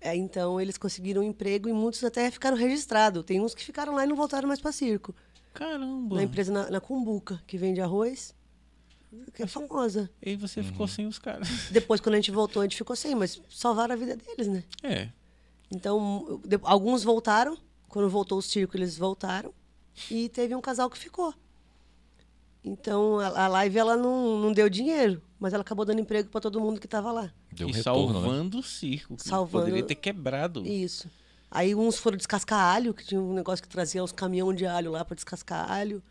É, 0.00 0.14
então 0.14 0.60
eles 0.60 0.78
conseguiram 0.78 1.22
emprego 1.22 1.68
e 1.68 1.72
muitos 1.72 2.02
até 2.04 2.30
ficaram 2.30 2.56
registrados. 2.56 3.24
Tem 3.24 3.40
uns 3.40 3.54
que 3.54 3.64
ficaram 3.64 3.94
lá 3.94 4.04
e 4.04 4.06
não 4.06 4.16
voltaram 4.16 4.48
mais 4.48 4.60
para 4.60 4.72
circo. 4.72 5.14
Caramba. 5.58 6.14
Na 6.16 6.22
empresa 6.22 6.52
na, 6.52 6.70
na 6.70 6.80
Cumbuca, 6.80 7.42
que 7.46 7.58
vende 7.58 7.80
arroz, 7.80 8.32
que 9.34 9.42
é 9.42 9.46
famosa. 9.46 10.08
E 10.22 10.36
você 10.36 10.62
ficou 10.62 10.86
sem 10.86 11.06
os 11.06 11.18
caras. 11.18 11.48
Depois, 11.72 12.00
quando 12.00 12.14
a 12.14 12.18
gente 12.18 12.30
voltou, 12.30 12.62
a 12.62 12.64
gente 12.64 12.76
ficou 12.76 12.94
sem, 12.94 13.14
mas 13.14 13.40
salvaram 13.50 13.94
a 13.94 13.96
vida 13.96 14.16
deles, 14.16 14.46
né? 14.46 14.62
É. 14.82 15.08
Então, 15.70 16.40
de- 16.46 16.60
alguns 16.62 17.02
voltaram. 17.02 17.56
Quando 17.88 18.08
voltou 18.08 18.38
o 18.38 18.42
circo, 18.42 18.76
eles 18.76 18.96
voltaram. 18.98 19.52
E 20.10 20.28
teve 20.28 20.54
um 20.54 20.60
casal 20.60 20.88
que 20.90 20.96
ficou. 20.98 21.34
Então, 22.62 23.18
a, 23.18 23.44
a 23.44 23.48
live 23.48 23.78
ela 23.78 23.96
não, 23.96 24.38
não 24.38 24.52
deu 24.52 24.68
dinheiro, 24.68 25.22
mas 25.38 25.52
ela 25.54 25.62
acabou 25.62 25.84
dando 25.84 26.00
emprego 26.00 26.28
para 26.28 26.40
todo 26.40 26.60
mundo 26.60 26.78
que 26.78 26.86
estava 26.86 27.10
lá. 27.10 27.32
Deu 27.52 27.66
um 27.66 27.70
e 27.70 27.72
retorno, 27.72 28.06
né? 28.06 28.12
salvando 28.20 28.58
o 28.58 28.62
circo. 28.62 29.16
que 29.16 29.22
Salvando- 29.22 29.64
Poderia 29.66 29.86
ter 29.86 29.94
quebrado. 29.94 30.66
Isso. 30.66 31.10
Aí 31.50 31.74
uns 31.74 31.98
foram 31.98 32.16
descascar 32.16 32.74
alho, 32.74 32.92
que 32.92 33.04
tinha 33.04 33.20
um 33.20 33.32
negócio 33.32 33.62
que 33.62 33.68
trazia 33.68 34.02
uns 34.02 34.12
caminhão 34.12 34.52
de 34.52 34.66
alho 34.66 34.90
lá 34.90 35.04
para 35.04 35.14
descascar 35.14 35.70
alho. 35.70 36.02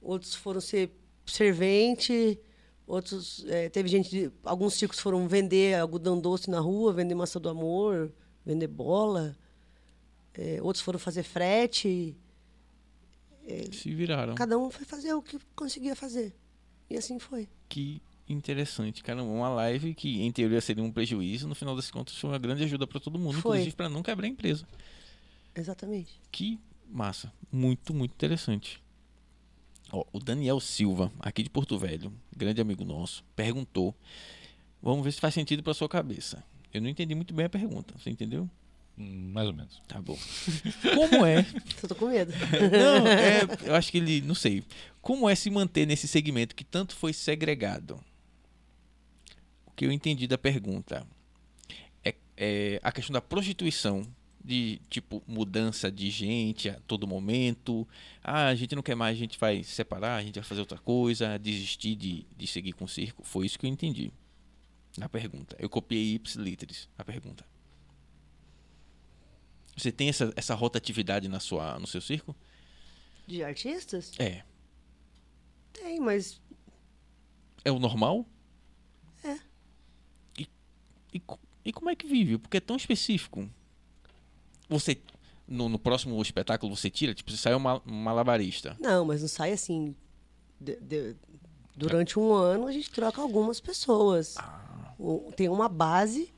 Outros 0.00 0.34
foram 0.34 0.60
ser 0.60 0.90
servente. 1.26 2.38
Outros, 2.86 3.44
eh, 3.48 3.68
teve 3.68 3.88
gente, 3.88 4.32
alguns 4.44 4.74
circos 4.74 4.98
foram 4.98 5.26
vender 5.28 5.78
algodão 5.78 6.18
doce 6.18 6.48
na 6.48 6.60
rua, 6.60 6.92
vender 6.92 7.14
maçã 7.14 7.40
do 7.40 7.48
amor, 7.48 8.10
vender 8.46 8.68
bola. 8.68 9.36
Eh, 10.34 10.58
outros 10.62 10.82
foram 10.82 10.98
fazer 10.98 11.22
frete. 11.22 12.16
Se 13.72 13.94
viraram. 13.94 14.34
Cada 14.34 14.58
um 14.58 14.70
foi 14.70 14.84
fazer 14.84 15.12
o 15.14 15.22
que 15.22 15.38
conseguia 15.56 15.96
fazer. 15.96 16.34
E 16.88 16.96
assim 16.96 17.18
foi. 17.18 17.48
Que 17.68 18.00
interessante, 18.32 19.02
caramba. 19.02 19.30
Uma 19.30 19.48
live 19.48 19.94
que 19.94 20.22
em 20.22 20.30
teoria 20.32 20.60
seria 20.60 20.82
um 20.84 20.90
prejuízo, 20.92 21.48
no 21.48 21.54
final 21.54 21.74
das 21.74 21.90
contas 21.90 22.14
foi 22.16 22.30
uma 22.30 22.38
grande 22.38 22.64
ajuda 22.64 22.86
pra 22.86 23.00
todo 23.00 23.18
mundo, 23.18 23.40
Foi. 23.40 23.56
inclusive 23.58 23.76
pra 23.76 23.88
não 23.88 24.02
quebrar 24.02 24.26
a 24.26 24.30
empresa. 24.30 24.66
Exatamente. 25.54 26.20
Que 26.30 26.58
massa. 26.90 27.32
Muito, 27.50 27.92
muito 27.94 28.12
interessante. 28.12 28.80
Ó, 29.90 30.04
o 30.12 30.18
Daniel 30.20 30.60
Silva, 30.60 31.10
aqui 31.18 31.42
de 31.42 31.48
Porto 31.50 31.78
Velho, 31.78 32.12
grande 32.36 32.60
amigo 32.60 32.84
nosso, 32.84 33.24
perguntou. 33.34 33.94
Vamos 34.82 35.02
ver 35.04 35.12
se 35.12 35.20
faz 35.20 35.34
sentido 35.34 35.62
pra 35.62 35.74
sua 35.74 35.88
cabeça. 35.88 36.44
Eu 36.72 36.80
não 36.82 36.88
entendi 36.88 37.14
muito 37.14 37.32
bem 37.34 37.46
a 37.46 37.48
pergunta. 37.48 37.94
Você 37.98 38.10
entendeu? 38.10 38.48
Hum, 38.98 39.30
Mais 39.32 39.46
ou 39.48 39.54
menos. 39.54 39.80
Tá 39.88 40.00
bom. 40.00 40.16
Como 40.94 41.24
é 41.24 41.42
Só 41.80 41.88
tô 41.88 41.94
com 41.94 42.06
medo. 42.08 42.32
Não, 42.70 43.06
é, 43.06 43.40
eu 43.66 43.74
acho 43.74 43.90
que 43.90 43.98
ele, 43.98 44.20
não 44.20 44.34
sei. 44.34 44.62
Como 45.00 45.28
é 45.28 45.34
se 45.34 45.48
manter 45.50 45.86
nesse 45.86 46.06
segmento 46.06 46.54
que 46.54 46.64
tanto 46.64 46.94
foi 46.94 47.12
segregado? 47.12 47.98
O 49.78 49.80
que 49.80 49.86
eu 49.86 49.92
entendi 49.92 50.26
da 50.26 50.36
pergunta 50.36 51.06
é, 52.04 52.12
é 52.36 52.80
a 52.82 52.90
questão 52.90 53.12
da 53.12 53.20
prostituição, 53.20 54.04
de 54.44 54.80
tipo 54.90 55.22
mudança 55.24 55.88
de 55.88 56.10
gente 56.10 56.68
a 56.68 56.80
todo 56.80 57.06
momento. 57.06 57.86
Ah, 58.20 58.48
a 58.48 58.56
gente 58.56 58.74
não 58.74 58.82
quer 58.82 58.96
mais, 58.96 59.16
a 59.16 59.20
gente 59.20 59.38
vai 59.38 59.62
separar, 59.62 60.16
a 60.16 60.22
gente 60.24 60.34
vai 60.34 60.42
fazer 60.42 60.58
outra 60.62 60.78
coisa, 60.78 61.38
desistir 61.38 61.94
de, 61.94 62.26
de 62.36 62.46
seguir 62.48 62.72
com 62.72 62.86
o 62.86 62.88
circo. 62.88 63.22
Foi 63.22 63.46
isso 63.46 63.56
que 63.56 63.66
eu 63.66 63.70
entendi 63.70 64.10
na 64.96 65.08
pergunta. 65.08 65.54
Eu 65.60 65.70
copiei 65.70 66.14
ips 66.14 66.34
literis 66.34 66.88
a 66.98 67.04
pergunta. 67.04 67.46
Você 69.76 69.92
tem 69.92 70.08
essa, 70.08 70.32
essa 70.34 70.56
rotatividade 70.56 71.28
na 71.28 71.38
sua, 71.38 71.78
no 71.78 71.86
seu 71.86 72.00
circo? 72.00 72.34
De 73.28 73.44
artistas? 73.44 74.10
É. 74.18 74.42
Tem, 75.72 76.00
mas 76.00 76.40
É 77.64 77.70
o 77.70 77.78
normal? 77.78 78.26
E, 81.12 81.16
e, 81.16 81.20
co- 81.20 81.38
como 81.72 81.90
é 81.90 81.96
que 81.96 82.06
vive? 82.06 82.38
Porque 82.38 82.56
é 82.56 82.60
tão 82.60 82.76
específico. 82.76 83.48
Você, 84.68 84.98
no, 85.46 85.68
no 85.68 85.78
próximo 85.78 86.20
espetáculo, 86.20 86.74
você 86.76 86.90
tira? 86.90 87.14
Tipo, 87.14 87.30
você 87.30 87.36
sai 87.36 87.54
uma, 87.54 87.80
um 87.86 87.92
malabarista. 88.02 88.76
não, 88.80 89.04
mas 89.04 89.20
não 89.22 89.28
sai 89.28 89.52
assim. 89.52 89.94
de- 90.60 90.76
de- 90.80 91.16
durante 91.76 92.18
um 92.18 92.32
ano 92.32 92.66
a 92.66 92.72
gente 92.72 92.90
troca 92.90 93.22
algumas 93.22 93.60
pessoas. 93.60 94.34
O- 94.98 95.32
tem 95.36 95.48
uma 95.48 95.68
base 95.68 96.32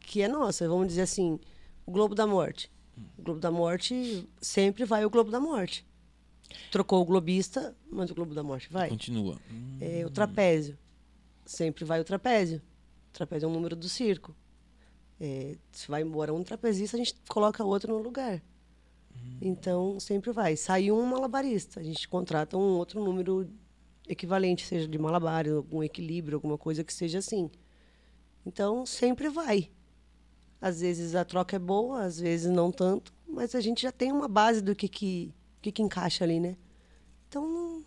que 0.00 0.20
é 0.20 0.28
nossa. 0.28 0.68
Vamos 0.68 0.88
dizer 0.88 1.02
assim, 1.02 1.38
o 1.86 1.92
Globo 1.92 2.14
da 2.14 2.26
Morte. 2.26 2.70
O 3.18 3.22
Globo 3.22 3.40
da 3.40 3.50
Morte 3.50 4.28
sempre 4.40 4.84
vai 4.84 5.04
o 5.04 5.10
Globo 5.10 5.30
da 5.30 5.38
Morte. 5.40 5.86
Trocou 6.70 7.00
o 7.00 7.04
globista, 7.04 7.74
mas 7.90 8.10
o 8.10 8.14
Globo 8.14 8.34
da 8.34 8.42
Morte 8.42 8.68
vai. 8.70 8.88
Continua. 8.88 9.38
Hum, 9.50 9.78
É, 9.80 10.04
o 10.04 10.10
trapézio. 10.10 10.76
Sempre 11.46 11.84
vai 11.84 12.00
o 12.00 12.04
trapézio. 12.04 12.60
Trapézio 13.14 13.46
é 13.46 13.48
um 13.48 13.52
número 13.52 13.74
do 13.74 13.88
circo. 13.88 14.34
É, 15.20 15.56
se 15.72 15.88
vai 15.88 16.02
embora 16.02 16.34
um 16.34 16.42
trapezista, 16.42 16.96
a 16.96 16.98
gente 16.98 17.14
coloca 17.28 17.64
outro 17.64 17.96
no 17.96 18.02
lugar. 18.02 18.42
Então, 19.40 19.98
sempre 20.00 20.32
vai. 20.32 20.56
Sai 20.56 20.90
um 20.90 21.02
malabarista, 21.06 21.80
a 21.80 21.82
gente 21.82 22.06
contrata 22.08 22.56
um 22.58 22.76
outro 22.76 23.02
número 23.02 23.48
equivalente, 24.06 24.66
seja 24.66 24.86
de 24.86 24.98
malabar, 24.98 25.48
algum 25.48 25.82
equilíbrio, 25.82 26.36
alguma 26.36 26.58
coisa 26.58 26.84
que 26.84 26.92
seja 26.92 27.18
assim. 27.20 27.50
Então, 28.44 28.84
sempre 28.84 29.28
vai. 29.30 29.70
Às 30.60 30.80
vezes 30.80 31.14
a 31.14 31.24
troca 31.24 31.56
é 31.56 31.58
boa, 31.58 32.02
às 32.02 32.18
vezes 32.18 32.50
não 32.50 32.70
tanto, 32.72 33.12
mas 33.26 33.54
a 33.54 33.60
gente 33.60 33.82
já 33.82 33.92
tem 33.92 34.10
uma 34.12 34.28
base 34.28 34.60
do 34.60 34.74
que, 34.74 34.88
que, 34.88 35.32
que, 35.62 35.70
que 35.72 35.82
encaixa 35.82 36.24
ali, 36.24 36.40
né? 36.40 36.56
Então, 37.28 37.82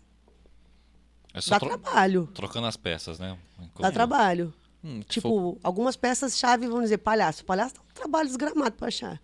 É 1.34 1.40
só 1.40 1.50
dá 1.52 1.60
tro- 1.60 1.68
trabalho. 1.68 2.26
trocando 2.28 2.66
as 2.66 2.76
peças, 2.76 3.18
né? 3.18 3.38
Dá 3.78 3.90
trabalho. 3.92 4.52
Hum, 4.82 5.00
Tipo, 5.08 5.28
for- 5.28 5.58
algumas 5.62 5.96
peças-chave, 5.96 6.66
vamos 6.66 6.84
dizer, 6.84 6.98
palhaço. 6.98 7.44
Palhaço 7.44 7.74
dá 7.74 7.80
um 7.82 7.92
trabalho 7.94 8.28
desgramado 8.28 8.72
pra 8.76 8.88
achar. 8.88 9.20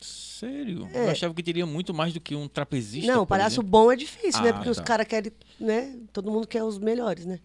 Sério? 0.00 0.88
É. 0.92 1.06
Eu 1.06 1.10
achava 1.10 1.32
que 1.34 1.42
teria 1.42 1.64
muito 1.64 1.94
mais 1.94 2.12
do 2.12 2.20
que 2.20 2.34
um 2.34 2.46
trapezista. 2.48 3.10
Não, 3.10 3.26
palhaço 3.26 3.54
exemplo. 3.60 3.70
bom 3.70 3.90
é 3.90 3.96
difícil, 3.96 4.42
né? 4.42 4.50
Ah, 4.50 4.52
Porque 4.54 4.68
os 4.70 4.76
tá. 4.76 4.82
caras 4.82 5.06
querem, 5.06 5.32
né? 5.58 5.98
Todo 6.12 6.30
mundo 6.30 6.46
quer 6.46 6.62
os 6.62 6.78
melhores, 6.78 7.24
né? 7.24 7.40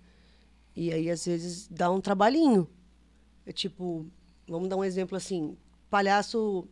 E 0.76 0.92
aí, 0.92 1.10
às 1.10 1.26
vezes, 1.26 1.68
dá 1.70 1.90
um 1.90 2.02
trabalhinho. 2.02 2.68
É 3.46 3.52
tipo, 3.54 4.06
vamos 4.48 4.68
dar 4.68 4.76
um 4.78 4.84
exemplo 4.84 5.16
assim. 5.16 5.56
Palhaço. 5.90 6.68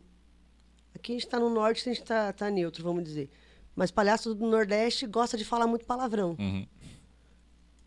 Aqui 0.94 1.12
a 1.12 1.14
gente 1.14 1.26
tá 1.28 1.38
no 1.38 1.48
norte, 1.48 1.88
a 1.88 1.92
gente 1.94 2.04
tá, 2.04 2.32
tá 2.32 2.50
neutro, 2.50 2.82
vamos 2.84 3.02
dizer. 3.04 3.30
Mas 3.74 3.90
palhaço 3.90 4.34
do 4.34 4.46
Nordeste 4.46 5.06
gosta 5.06 5.38
de 5.38 5.44
falar 5.44 5.66
muito 5.66 5.86
palavrão. 5.86 6.36
Uhum. 6.38 6.66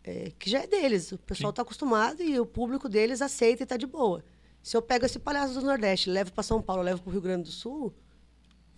É, 0.04 0.30
que 0.38 0.50
já 0.50 0.60
é 0.60 0.66
deles. 0.66 1.12
O 1.12 1.18
pessoal 1.18 1.50
está 1.50 1.62
acostumado 1.62 2.22
e 2.22 2.38
o 2.38 2.44
público 2.44 2.88
deles 2.88 3.22
aceita 3.22 3.62
e 3.62 3.64
está 3.64 3.76
de 3.76 3.86
boa. 3.86 4.22
Se 4.62 4.76
eu 4.76 4.82
pego 4.82 5.06
esse 5.06 5.18
palhaço 5.18 5.54
do 5.54 5.62
Nordeste, 5.62 6.10
levo 6.10 6.32
para 6.32 6.42
São 6.42 6.60
Paulo, 6.60 6.82
levo 6.82 7.02
para 7.02 7.08
o 7.08 7.12
Rio 7.12 7.22
Grande 7.22 7.44
do 7.44 7.50
Sul, 7.50 7.92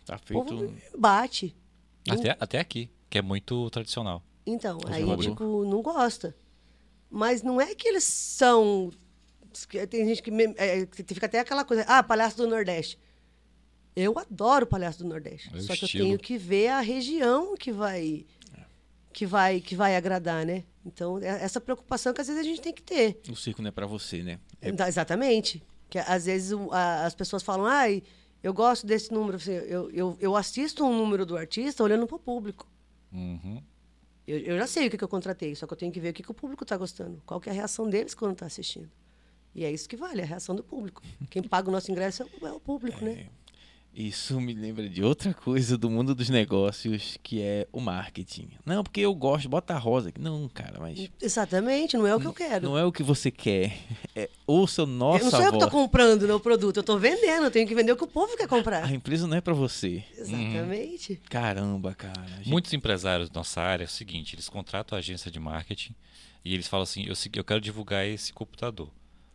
Tá 0.05 0.16
feito. 0.19 0.73
bate. 0.97 1.55
Até, 2.09 2.36
até 2.39 2.61
aqui, 2.61 2.89
que 3.11 3.19
é 3.19 3.23
muito 3.23 3.69
tradicional. 3.70 4.23
Então, 4.47 4.78
aí, 4.86 5.01
jogador. 5.03 5.23
tipo, 5.23 5.65
não 5.65 5.82
gosta. 5.82 6.36
Mas 7.11 7.43
não 7.43 7.61
é 7.61 7.74
que 7.74 7.89
eles 7.89 8.05
são. 8.05 8.93
Tem 9.90 10.07
gente 10.07 10.23
que, 10.23 10.31
é, 10.57 10.86
que 10.86 11.03
fica 11.15 11.27
até 11.27 11.40
aquela 11.40 11.65
coisa, 11.65 11.82
ah, 11.89 12.03
palhaço 12.03 12.36
do 12.36 12.47
Nordeste. 12.47 12.98
Eu 13.97 14.16
adoro 14.19 14.66
palhaço 14.66 14.98
do 14.98 15.09
Nordeste. 15.09 15.51
É 15.57 15.61
só 15.61 15.74
que 15.74 15.86
estilo. 15.86 16.05
eu 16.05 16.09
tenho 16.09 16.19
que 16.19 16.36
ver 16.39 16.69
a 16.69 16.81
região 16.81 17.57
que 17.57 17.73
vai, 17.73 18.27
que 19.12 19.24
vai, 19.27 19.61
que 19.61 19.74
vai 19.74 19.97
agradar, 19.97 20.44
né? 20.44 20.65
Então, 20.87 21.19
é 21.19 21.43
essa 21.43 21.61
preocupação 21.61 22.15
que 22.15 22.21
às 22.21 22.29
vezes 22.29 22.41
a 22.41 22.45
gente 22.45 22.61
tem 22.61 22.73
que 22.73 22.83
ter. 22.83 23.21
O 23.29 23.35
circo 23.35 23.61
não 23.61 23.69
é 23.69 23.73
pra 23.73 23.87
você, 23.87 24.23
né? 24.23 24.39
É- 24.61 24.69
Exatamente. 24.89 25.63
Que 25.91 25.99
às 25.99 26.27
vezes 26.27 26.57
as 26.71 27.15
pessoas 27.15 27.43
falam, 27.43 27.67
ai, 27.67 28.03
eu 28.43 28.55
gosto 28.55 28.87
desse 28.87 29.13
número. 29.13 29.39
Eu, 29.49 29.91
eu, 29.91 30.17
eu 30.21 30.37
assisto 30.37 30.85
um 30.85 30.97
número 30.97 31.27
do 31.27 31.37
artista 31.37 31.83
olhando 31.83 32.07
para 32.07 32.17
o 32.17 32.19
público. 32.19 32.69
Uhum. 33.13 33.61
Eu, 34.27 34.39
eu 34.39 34.59
já 34.59 34.67
sei 34.67 34.87
o 34.87 34.91
que, 34.91 34.97
que 34.99 35.05
eu 35.05 35.09
contratei, 35.09 35.55
só 35.55 35.67
que 35.67 35.73
eu 35.73 35.77
tenho 35.77 35.93
que 35.93 36.01
ver 36.01 36.11
o 36.11 36.13
que, 36.13 36.23
que 36.23 36.31
o 36.31 36.35
público 36.35 36.65
está 36.65 36.77
gostando. 36.77 37.23
Qual 37.27 37.41
que 37.41 37.49
é 37.49 37.53
a 37.53 37.55
reação 37.55 37.89
deles 37.89 38.15
quando 38.15 38.33
está 38.33 38.47
assistindo. 38.47 38.91
E 39.55 39.65
é 39.65 39.71
isso 39.73 39.89
que 39.89 39.97
vale, 39.97 40.21
a 40.23 40.25
reação 40.25 40.55
do 40.55 40.63
público. 40.63 41.03
Quem 41.31 41.43
paga 41.43 41.69
o 41.69 41.73
nosso 41.73 41.91
ingresso 41.91 42.23
é 42.23 42.27
o, 42.27 42.47
é 42.47 42.53
o 42.53 42.61
público, 42.61 43.05
né? 43.05 43.29
Isso 43.97 44.39
me 44.39 44.52
lembra 44.52 44.90
de 44.90 45.02
outra 45.02 45.32
coisa 45.32 45.78
do 45.78 45.89
mundo 45.89 46.14
dos 46.14 46.28
negócios, 46.28 47.16
que 47.23 47.40
é 47.40 47.66
o 47.73 47.81
marketing. 47.81 48.51
Não, 48.62 48.85
porque 48.85 49.01
eu 49.01 49.14
gosto, 49.14 49.48
bota 49.48 49.73
a 49.73 49.78
rosa. 49.78 50.10
aqui. 50.10 50.20
Não, 50.20 50.47
cara, 50.51 50.78
mas 50.78 51.09
Exatamente, 51.18 51.97
não 51.97 52.06
é 52.06 52.14
o 52.14 52.20
que 52.20 52.27
eu 52.27 52.32
quero. 52.35 52.68
não 52.68 52.77
é 52.77 52.85
o 52.85 52.93
que 52.93 53.02
você 53.02 53.31
quer. 53.31 53.74
É, 54.18 54.31
ouça 54.47 54.85
o 54.85 54.86
nossa 54.86 55.18
eu 55.18 55.24
não 55.24 55.31
sou 55.31 55.43
eu 55.43 55.51
que 55.51 55.56
estou 55.56 55.70
comprando 55.70 56.23
o 56.31 56.40
produto, 56.40 56.78
eu 56.78 56.81
estou 56.81 56.98
vendendo, 56.98 57.44
eu 57.44 57.51
tenho 57.51 57.68
que 57.68 57.74
vender 57.74 57.93
o 57.93 57.97
que 57.97 58.05
o 58.05 58.06
povo 58.06 58.35
quer 58.35 58.48
comprar. 58.48 58.85
A 58.85 58.90
empresa 58.90 59.27
não 59.27 59.36
é 59.36 59.43
pra 59.43 59.52
você. 59.52 60.02
Exatamente. 60.16 61.20
Caramba, 61.28 61.94
cara. 61.94 62.27
Gente, 62.39 62.48
Muitos 62.48 62.73
empresários 62.73 63.28
da 63.28 63.39
nossa 63.40 63.60
área 63.60 63.85
é 63.85 63.86
o 63.86 63.90
seguinte, 63.90 64.35
eles 64.35 64.48
contratam 64.48 64.97
a 64.97 65.01
agência 65.01 65.31
de 65.31 65.39
marketing 65.39 65.94
e 66.43 66.55
eles 66.55 66.66
falam 66.66 66.85
assim, 66.85 67.05
eu, 67.05 67.12
eu 67.35 67.44
quero 67.44 67.60
divulgar 67.60 68.06
esse 68.06 68.32
computador. 68.32 68.90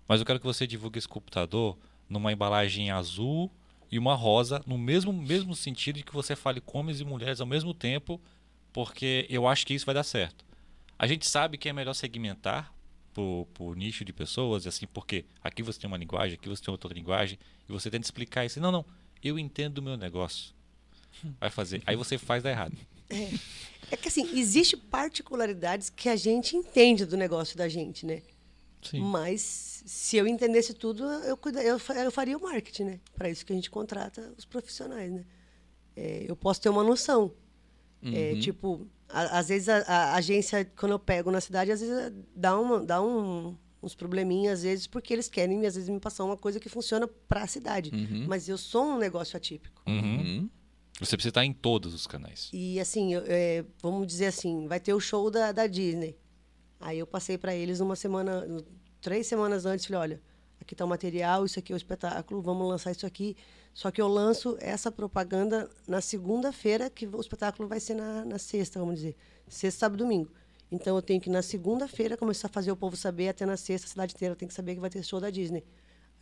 Mas 0.07 0.19
eu 0.19 0.25
quero 0.25 0.39
que 0.39 0.47
você 0.47 0.65
divulgue 0.65 0.97
esse 0.97 1.07
computador 1.07 1.77
numa 2.09 2.33
embalagem 2.33 2.89
azul 2.89 3.51
e 3.91 3.99
uma 3.99 4.15
rosa, 4.15 4.63
no 4.65 4.77
mesmo, 4.77 5.11
mesmo 5.11 5.53
sentido 5.53 5.97
de 5.97 6.03
que 6.03 6.13
você 6.13 6.35
fale 6.35 6.63
homens 6.65 7.01
e 7.01 7.05
mulheres 7.05 7.41
ao 7.41 7.47
mesmo 7.47 7.73
tempo, 7.73 8.21
porque 8.71 9.27
eu 9.29 9.47
acho 9.47 9.67
que 9.67 9.73
isso 9.73 9.85
vai 9.85 9.93
dar 9.93 10.03
certo. 10.03 10.45
A 10.97 11.05
gente 11.05 11.27
sabe 11.27 11.57
que 11.57 11.67
é 11.67 11.73
melhor 11.73 11.93
segmentar 11.93 12.73
por, 13.13 13.47
por 13.53 13.75
nicho 13.75 14.05
de 14.05 14.13
pessoas, 14.13 14.65
assim, 14.65 14.87
porque 14.87 15.25
aqui 15.43 15.61
você 15.61 15.79
tem 15.79 15.87
uma 15.87 15.97
linguagem, 15.97 16.35
aqui 16.35 16.47
você 16.47 16.63
tem 16.63 16.71
outra 16.71 16.93
linguagem, 16.93 17.37
e 17.67 17.71
você 17.71 17.89
tenta 17.89 18.05
explicar 18.05 18.45
isso. 18.45 18.61
Não, 18.61 18.71
não, 18.71 18.85
eu 19.21 19.37
entendo 19.37 19.75
do 19.75 19.81
meu 19.81 19.97
negócio. 19.97 20.53
Vai 21.39 21.49
fazer. 21.49 21.83
Aí 21.85 21.95
você 21.95 22.17
faz 22.17 22.41
dar 22.41 22.51
errado. 22.51 22.77
É 23.89 23.97
que 23.97 24.07
assim, 24.07 24.39
existe 24.39 24.77
particularidades 24.77 25.89
que 25.89 26.07
a 26.07 26.15
gente 26.15 26.55
entende 26.55 27.05
do 27.05 27.17
negócio 27.17 27.57
da 27.57 27.67
gente, 27.67 28.05
né? 28.05 28.21
Sim. 28.81 28.99
Mas 29.01 29.83
se 29.85 30.17
eu 30.17 30.27
entendesse 30.27 30.73
tudo, 30.73 31.03
eu, 31.03 31.35
cuida- 31.37 31.61
eu, 31.63 31.79
eu 32.03 32.11
faria 32.11 32.37
o 32.37 32.41
marketing, 32.41 32.83
né? 32.83 32.99
Para 33.15 33.29
isso 33.29 33.45
que 33.45 33.53
a 33.53 33.55
gente 33.55 33.69
contrata 33.69 34.33
os 34.37 34.45
profissionais, 34.45 35.11
né? 35.11 35.23
É, 35.95 36.25
eu 36.27 36.35
posso 36.35 36.61
ter 36.61 36.69
uma 36.69 36.83
noção. 36.83 37.31
É, 38.03 38.35
tipo, 38.39 38.87
a- 39.09 39.37
às 39.39 39.49
vezes 39.49 39.69
a, 39.69 39.77
a 39.79 40.15
agência, 40.15 40.65
quando 40.75 40.93
eu 40.93 40.99
pego 40.99 41.29
na 41.29 41.39
cidade, 41.41 41.71
às 41.71 41.81
vezes 41.81 42.11
dá, 42.35 42.57
uma, 42.59 42.79
dá 42.83 43.01
um, 43.01 43.55
uns 43.83 43.93
probleminhas, 43.93 44.59
às 44.59 44.63
vezes, 44.63 44.87
porque 44.87 45.13
eles 45.13 45.29
querem, 45.29 45.65
às 45.67 45.75
vezes, 45.75 45.87
me 45.89 45.99
passar 45.99 46.23
uma 46.23 46.35
coisa 46.37 46.59
que 46.59 46.67
funciona 46.69 47.07
para 47.07 47.43
a 47.43 47.47
cidade. 47.47 47.91
Mas 48.27 48.49
eu 48.49 48.57
sou 48.57 48.83
um 48.85 48.97
negócio 48.97 49.37
atípico. 49.37 49.81
Uhum. 49.87 50.49
Você 50.99 51.15
precisa 51.15 51.29
estar 51.29 51.45
em 51.45 51.53
todos 51.53 51.93
os 51.93 52.05
canais. 52.07 52.49
E 52.53 52.79
assim, 52.79 53.13
eu- 53.13 53.23
é, 53.27 53.63
vamos 53.81 54.07
dizer 54.07 54.27
assim, 54.27 54.67
vai 54.67 54.79
ter 54.79 54.93
o 54.93 54.99
show 54.99 55.29
da, 55.29 55.51
da 55.51 55.67
Disney. 55.67 56.15
Aí 56.81 56.99
eu 56.99 57.07
passei 57.07 57.37
para 57.37 57.53
eles 57.55 57.79
uma 57.79 57.95
semana, 57.95 58.45
três 58.99 59.27
semanas 59.27 59.65
antes, 59.65 59.85
falei, 59.85 60.01
olha, 60.01 60.21
aqui 60.59 60.73
está 60.73 60.83
o 60.83 60.87
material, 60.87 61.45
isso 61.45 61.59
aqui 61.59 61.71
é 61.71 61.75
o 61.75 61.77
espetáculo, 61.77 62.41
vamos 62.41 62.67
lançar 62.67 62.91
isso 62.91 63.05
aqui. 63.05 63.35
Só 63.73 63.89
que 63.89 64.01
eu 64.01 64.07
lanço 64.07 64.57
essa 64.59 64.91
propaganda 64.91 65.69
na 65.87 66.01
segunda-feira, 66.01 66.89
que 66.89 67.07
o 67.07 67.21
espetáculo 67.21 67.69
vai 67.69 67.79
ser 67.79 67.93
na, 67.93 68.25
na 68.25 68.37
sexta, 68.37 68.79
vamos 68.79 68.95
dizer. 68.95 69.15
Sexta, 69.47 69.81
sábado 69.81 69.99
domingo. 69.99 70.31
Então 70.71 70.95
eu 70.95 71.01
tenho 71.01 71.21
que 71.21 71.29
na 71.29 71.41
segunda-feira 71.41 72.17
começar 72.17 72.47
a 72.47 72.49
fazer 72.49 72.71
o 72.71 72.75
povo 72.75 72.95
saber, 72.95 73.29
até 73.29 73.45
na 73.45 73.57
sexta, 73.57 73.87
a 73.87 73.89
cidade 73.89 74.13
inteira 74.13 74.35
tem 74.35 74.47
que 74.47 74.53
saber 74.53 74.75
que 74.75 74.81
vai 74.81 74.89
ter 74.89 75.03
show 75.03 75.19
da 75.19 75.29
Disney. 75.29 75.63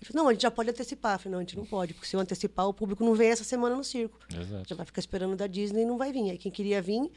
Falou, 0.02 0.24
não, 0.24 0.30
a 0.30 0.34
gente 0.34 0.42
já 0.42 0.52
pode 0.52 0.70
antecipar. 0.70 1.16
Eu 1.16 1.20
falei, 1.20 1.32
não, 1.32 1.40
a 1.40 1.42
gente 1.42 1.58
não 1.58 1.66
pode, 1.66 1.94
porque 1.94 2.08
se 2.08 2.16
eu 2.16 2.20
antecipar, 2.20 2.68
o 2.68 2.74
público 2.74 3.04
não 3.04 3.14
vem 3.14 3.30
essa 3.30 3.44
semana 3.44 3.76
no 3.76 3.84
circo. 3.84 4.18
Exato. 4.34 4.70
Já 4.70 4.76
vai 4.76 4.86
ficar 4.86 5.00
esperando 5.00 5.36
da 5.36 5.46
Disney 5.46 5.82
e 5.82 5.86
não 5.86 5.98
vai 5.98 6.12
vir. 6.14 6.32
Aí 6.32 6.38
quem 6.38 6.52
queria 6.52 6.82
vir 6.82 7.12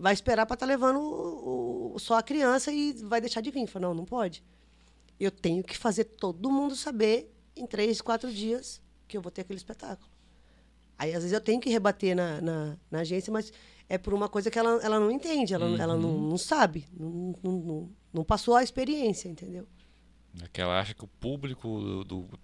vai 0.00 0.12
esperar 0.14 0.46
para 0.46 0.54
estar 0.54 0.66
levando 0.66 0.98
o- 0.98 1.92
o- 1.94 1.98
só 1.98 2.14
a 2.18 2.22
criança 2.22 2.72
e 2.72 2.92
vai 3.04 3.20
deixar 3.20 3.40
de 3.40 3.50
vir. 3.50 3.66
Falei, 3.66 3.88
não, 3.88 3.94
não 3.94 4.04
pode. 4.04 4.42
Eu 5.18 5.30
tenho 5.30 5.62
que 5.62 5.76
fazer 5.76 6.04
todo 6.04 6.50
mundo 6.50 6.74
saber 6.74 7.30
em 7.54 7.66
três, 7.66 8.00
quatro 8.00 8.32
dias 8.32 8.80
que 9.06 9.16
eu 9.16 9.20
vou 9.20 9.30
ter 9.30 9.42
aquele 9.42 9.58
espetáculo. 9.58 10.08
Aí, 10.98 11.10
às 11.14 11.22
vezes, 11.22 11.32
eu 11.32 11.40
tenho 11.40 11.60
que 11.60 11.68
rebater 11.70 12.14
na, 12.16 12.40
na, 12.40 12.76
na 12.90 13.00
agência, 13.00 13.32
mas 13.32 13.52
é 13.88 13.98
por 13.98 14.12
uma 14.14 14.28
coisa 14.28 14.50
que 14.50 14.58
ela, 14.58 14.80
ela 14.82 14.98
não 15.00 15.10
entende, 15.10 15.52
ela, 15.54 15.66
ela 15.82 15.96
não, 15.96 16.18
não 16.20 16.38
sabe, 16.38 16.86
não, 16.92 17.34
não, 17.42 17.52
não, 17.52 17.90
não 18.12 18.24
passou 18.24 18.54
a 18.54 18.62
experiência, 18.62 19.28
entendeu? 19.28 19.66
É 20.38 20.46
que 20.52 20.60
ela 20.60 20.78
acha 20.78 20.94
que 20.94 21.02
o 21.02 21.08
público 21.08 21.80
do, 21.80 22.04
do, 22.04 22.20
do, 22.22 22.38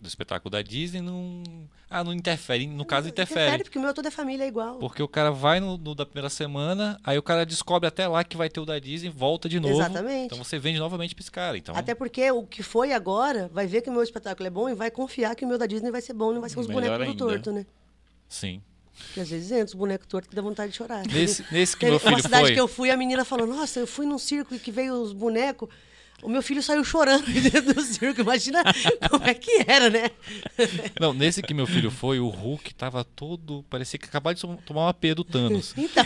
do 0.00 0.08
espetáculo 0.08 0.50
da 0.50 0.62
Disney 0.62 1.02
não. 1.02 1.42
Ah, 1.90 2.02
não 2.02 2.12
interfere. 2.12 2.66
No 2.66 2.86
caso, 2.86 3.08
interfere. 3.08 3.40
Interfere, 3.40 3.64
porque 3.64 3.78
o 3.78 3.82
meu 3.82 3.92
toda 3.92 4.08
a 4.08 4.10
família 4.10 4.44
é 4.44 4.48
igual. 4.48 4.78
Porque 4.78 5.02
o 5.02 5.08
cara 5.08 5.30
vai 5.30 5.60
no, 5.60 5.76
no, 5.76 5.94
da 5.94 6.06
primeira 6.06 6.30
semana, 6.30 6.98
aí 7.04 7.18
o 7.18 7.22
cara 7.22 7.44
descobre 7.44 7.86
até 7.86 8.08
lá 8.08 8.24
que 8.24 8.36
vai 8.36 8.48
ter 8.48 8.60
o 8.60 8.64
da 8.64 8.78
Disney, 8.78 9.10
volta 9.10 9.46
de 9.46 9.60
novo. 9.60 9.74
Exatamente. 9.74 10.26
Então 10.26 10.38
você 10.38 10.58
vende 10.58 10.78
novamente 10.78 11.14
pra 11.14 11.20
esse 11.22 11.30
cara. 11.30 11.58
Então... 11.58 11.76
Até 11.76 11.94
porque 11.94 12.30
o 12.30 12.44
que 12.44 12.62
foi 12.62 12.92
agora 12.92 13.50
vai 13.52 13.66
ver 13.66 13.82
que 13.82 13.90
o 13.90 13.92
meu 13.92 14.02
espetáculo 14.02 14.46
é 14.46 14.50
bom 14.50 14.68
e 14.68 14.74
vai 14.74 14.90
confiar 14.90 15.34
que 15.36 15.44
o 15.44 15.48
meu 15.48 15.58
da 15.58 15.66
Disney 15.66 15.90
vai 15.90 16.00
ser 16.00 16.14
bom, 16.14 16.32
não 16.32 16.40
vai 16.40 16.48
ser 16.48 16.58
uns 16.58 16.66
Melhor 16.66 16.98
bonecos 16.98 17.14
do 17.14 17.18
torto, 17.18 17.52
né? 17.52 17.66
Sim. 18.26 18.62
Porque 19.06 19.20
às 19.20 19.28
vezes 19.28 19.50
entra 19.50 19.66
os 19.66 19.74
bonecos 19.74 20.06
tortos 20.06 20.30
que 20.30 20.36
dá 20.36 20.42
vontade 20.42 20.72
de 20.72 20.78
chorar. 20.78 21.06
Nesse, 21.06 21.44
nesse 21.52 21.76
que 21.76 21.84
meu 21.90 21.98
filho 21.98 22.12
Uma 22.12 22.22
cidade 22.22 22.44
foi... 22.44 22.54
que 22.54 22.60
eu 22.60 22.68
fui, 22.68 22.90
a 22.90 22.96
menina 22.96 23.24
falou: 23.24 23.46
Nossa, 23.46 23.80
eu 23.80 23.86
fui 23.86 24.06
num 24.06 24.18
circo 24.18 24.54
e 24.54 24.58
que 24.58 24.70
veio 24.70 24.94
os 24.94 25.12
bonecos. 25.12 25.68
O 26.22 26.28
meu 26.28 26.42
filho 26.42 26.62
saiu 26.62 26.84
chorando 26.84 27.24
dentro 27.32 27.74
do 27.74 27.80
circo. 27.82 28.20
Imagina 28.20 28.62
como 29.08 29.24
é 29.24 29.34
que 29.34 29.64
era, 29.66 29.88
né? 29.88 30.10
Não, 31.00 31.14
nesse 31.14 31.42
que 31.42 31.54
meu 31.54 31.66
filho 31.66 31.90
foi, 31.90 32.20
o 32.20 32.28
Hulk 32.28 32.74
tava 32.74 33.02
todo. 33.04 33.64
Parecia 33.70 33.98
que 33.98 34.06
acabava 34.06 34.34
de 34.34 34.40
tomar 34.40 34.82
uma 34.86 34.94
P 34.94 35.14
do 35.14 35.24
Thanos. 35.24 35.74
Então. 35.80 36.04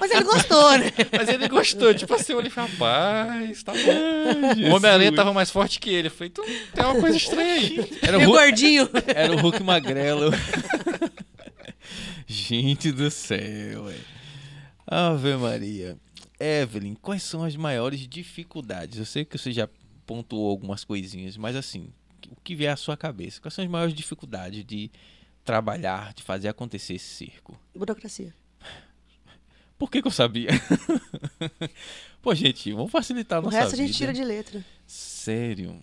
Mas 0.00 0.10
ele 0.10 0.22
gostou, 0.24 0.78
né? 0.78 0.92
Mas 1.10 1.28
ele 1.28 1.48
gostou. 1.48 1.94
Tipo 1.94 2.14
assim, 2.14 2.32
eu 2.32 2.50
falei, 2.50 2.70
rapaz, 2.70 3.62
tá 3.62 3.72
bom. 3.72 4.70
o 4.70 4.74
Homem-Aranha 4.74 5.12
tava 5.12 5.32
mais 5.32 5.50
forte 5.50 5.80
que 5.80 5.90
ele. 5.90 6.08
Eu 6.08 6.12
falei, 6.12 6.30
então 6.30 6.44
tem 6.44 6.84
uma 6.84 7.00
coisa 7.00 7.16
estranha 7.16 7.54
aí. 7.54 7.98
Era 8.02 8.18
o 8.18 8.20
Hulk, 8.24 8.38
gordinho. 8.38 8.90
era 9.06 9.32
o 9.32 9.36
Hulk 9.40 9.62
magrelo. 9.62 10.30
Gente 12.26 12.92
do 12.92 13.10
céu, 13.10 13.84
ué. 13.84 13.94
Ave 14.86 15.34
Maria. 15.36 15.96
Evelyn, 16.38 16.94
quais 16.94 17.22
são 17.22 17.42
as 17.44 17.54
maiores 17.56 18.06
dificuldades? 18.08 18.98
Eu 18.98 19.04
sei 19.04 19.24
que 19.24 19.36
você 19.38 19.52
já 19.52 19.68
pontuou 20.06 20.50
algumas 20.50 20.84
coisinhas, 20.84 21.36
mas 21.36 21.56
assim, 21.56 21.88
o 22.30 22.36
que 22.42 22.54
vier 22.54 22.72
à 22.72 22.76
sua 22.76 22.96
cabeça? 22.96 23.40
Quais 23.40 23.54
são 23.54 23.64
as 23.64 23.70
maiores 23.70 23.94
dificuldades 23.94 24.64
de 24.64 24.90
trabalhar, 25.44 26.12
de 26.14 26.22
fazer 26.22 26.48
acontecer 26.48 26.94
esse 26.94 27.06
circo? 27.06 27.58
Burocracia. 27.74 28.34
Por 29.78 29.90
que, 29.90 30.00
que 30.00 30.08
eu 30.08 30.12
sabia? 30.12 30.48
Pô, 32.22 32.34
gente, 32.34 32.72
vamos 32.72 32.90
facilitar 32.90 33.38
a 33.38 33.40
O 33.40 33.44
nossa 33.44 33.58
resto 33.58 33.74
a 33.74 33.76
gente 33.76 33.86
vida. 33.88 33.98
tira 33.98 34.12
de 34.12 34.24
letra. 34.24 34.64
Sério? 34.86 35.80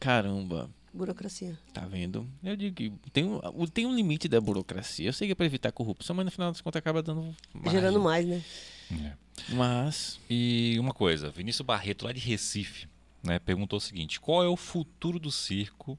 Caramba. 0.00 0.70
Burocracia. 0.92 1.58
Tá 1.72 1.86
vendo? 1.86 2.28
Eu 2.42 2.56
digo 2.56 2.74
que 2.74 2.92
tem 3.12 3.24
um, 3.24 3.38
o- 3.54 3.68
tem 3.68 3.86
um 3.86 3.94
limite 3.94 4.28
da 4.28 4.40
burocracia. 4.40 5.08
Eu 5.08 5.12
sei 5.12 5.28
que 5.28 5.32
é 5.32 5.34
pra 5.34 5.46
evitar 5.46 5.72
corrupção, 5.72 6.14
mas 6.16 6.24
no 6.24 6.30
final 6.30 6.50
das 6.50 6.60
contas 6.60 6.78
acaba 6.80 7.02
dando 7.02 7.34
margem. 7.54 7.72
Gerando 7.80 8.00
mais, 8.00 8.26
né? 8.26 8.42
É. 8.90 9.12
Mas, 9.48 10.20
E 10.28 10.76
uma 10.78 10.92
coisa, 10.92 11.30
Vinícius 11.30 11.66
Barreto, 11.66 12.04
lá 12.04 12.12
de 12.12 12.20
Recife, 12.20 12.86
né, 13.22 13.38
perguntou 13.38 13.76
o 13.76 13.80
seguinte: 13.80 14.20
qual 14.20 14.44
é 14.44 14.48
o 14.48 14.56
futuro 14.56 15.18
do 15.18 15.30
circo 15.30 15.98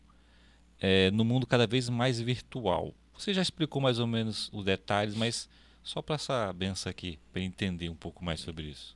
é, 0.80 1.10
no 1.12 1.26
mundo 1.26 1.48
cada 1.48 1.66
vez 1.68 1.90
mais 1.90 2.20
virtual? 2.20 2.94
Você 3.18 3.34
já 3.34 3.42
explicou 3.42 3.82
mais 3.82 4.00
ou 4.00 4.08
menos 4.08 4.50
os 4.52 4.66
detalhes, 4.66 5.16
mas 5.16 5.50
só 5.84 6.02
para 6.02 6.16
essa 6.16 6.52
benção 6.54 6.90
aqui, 6.90 7.20
para 7.32 7.42
entender 7.42 7.90
um 7.90 7.96
pouco 7.96 8.24
mais 8.24 8.40
sobre 8.40 8.66
isso. 8.66 8.96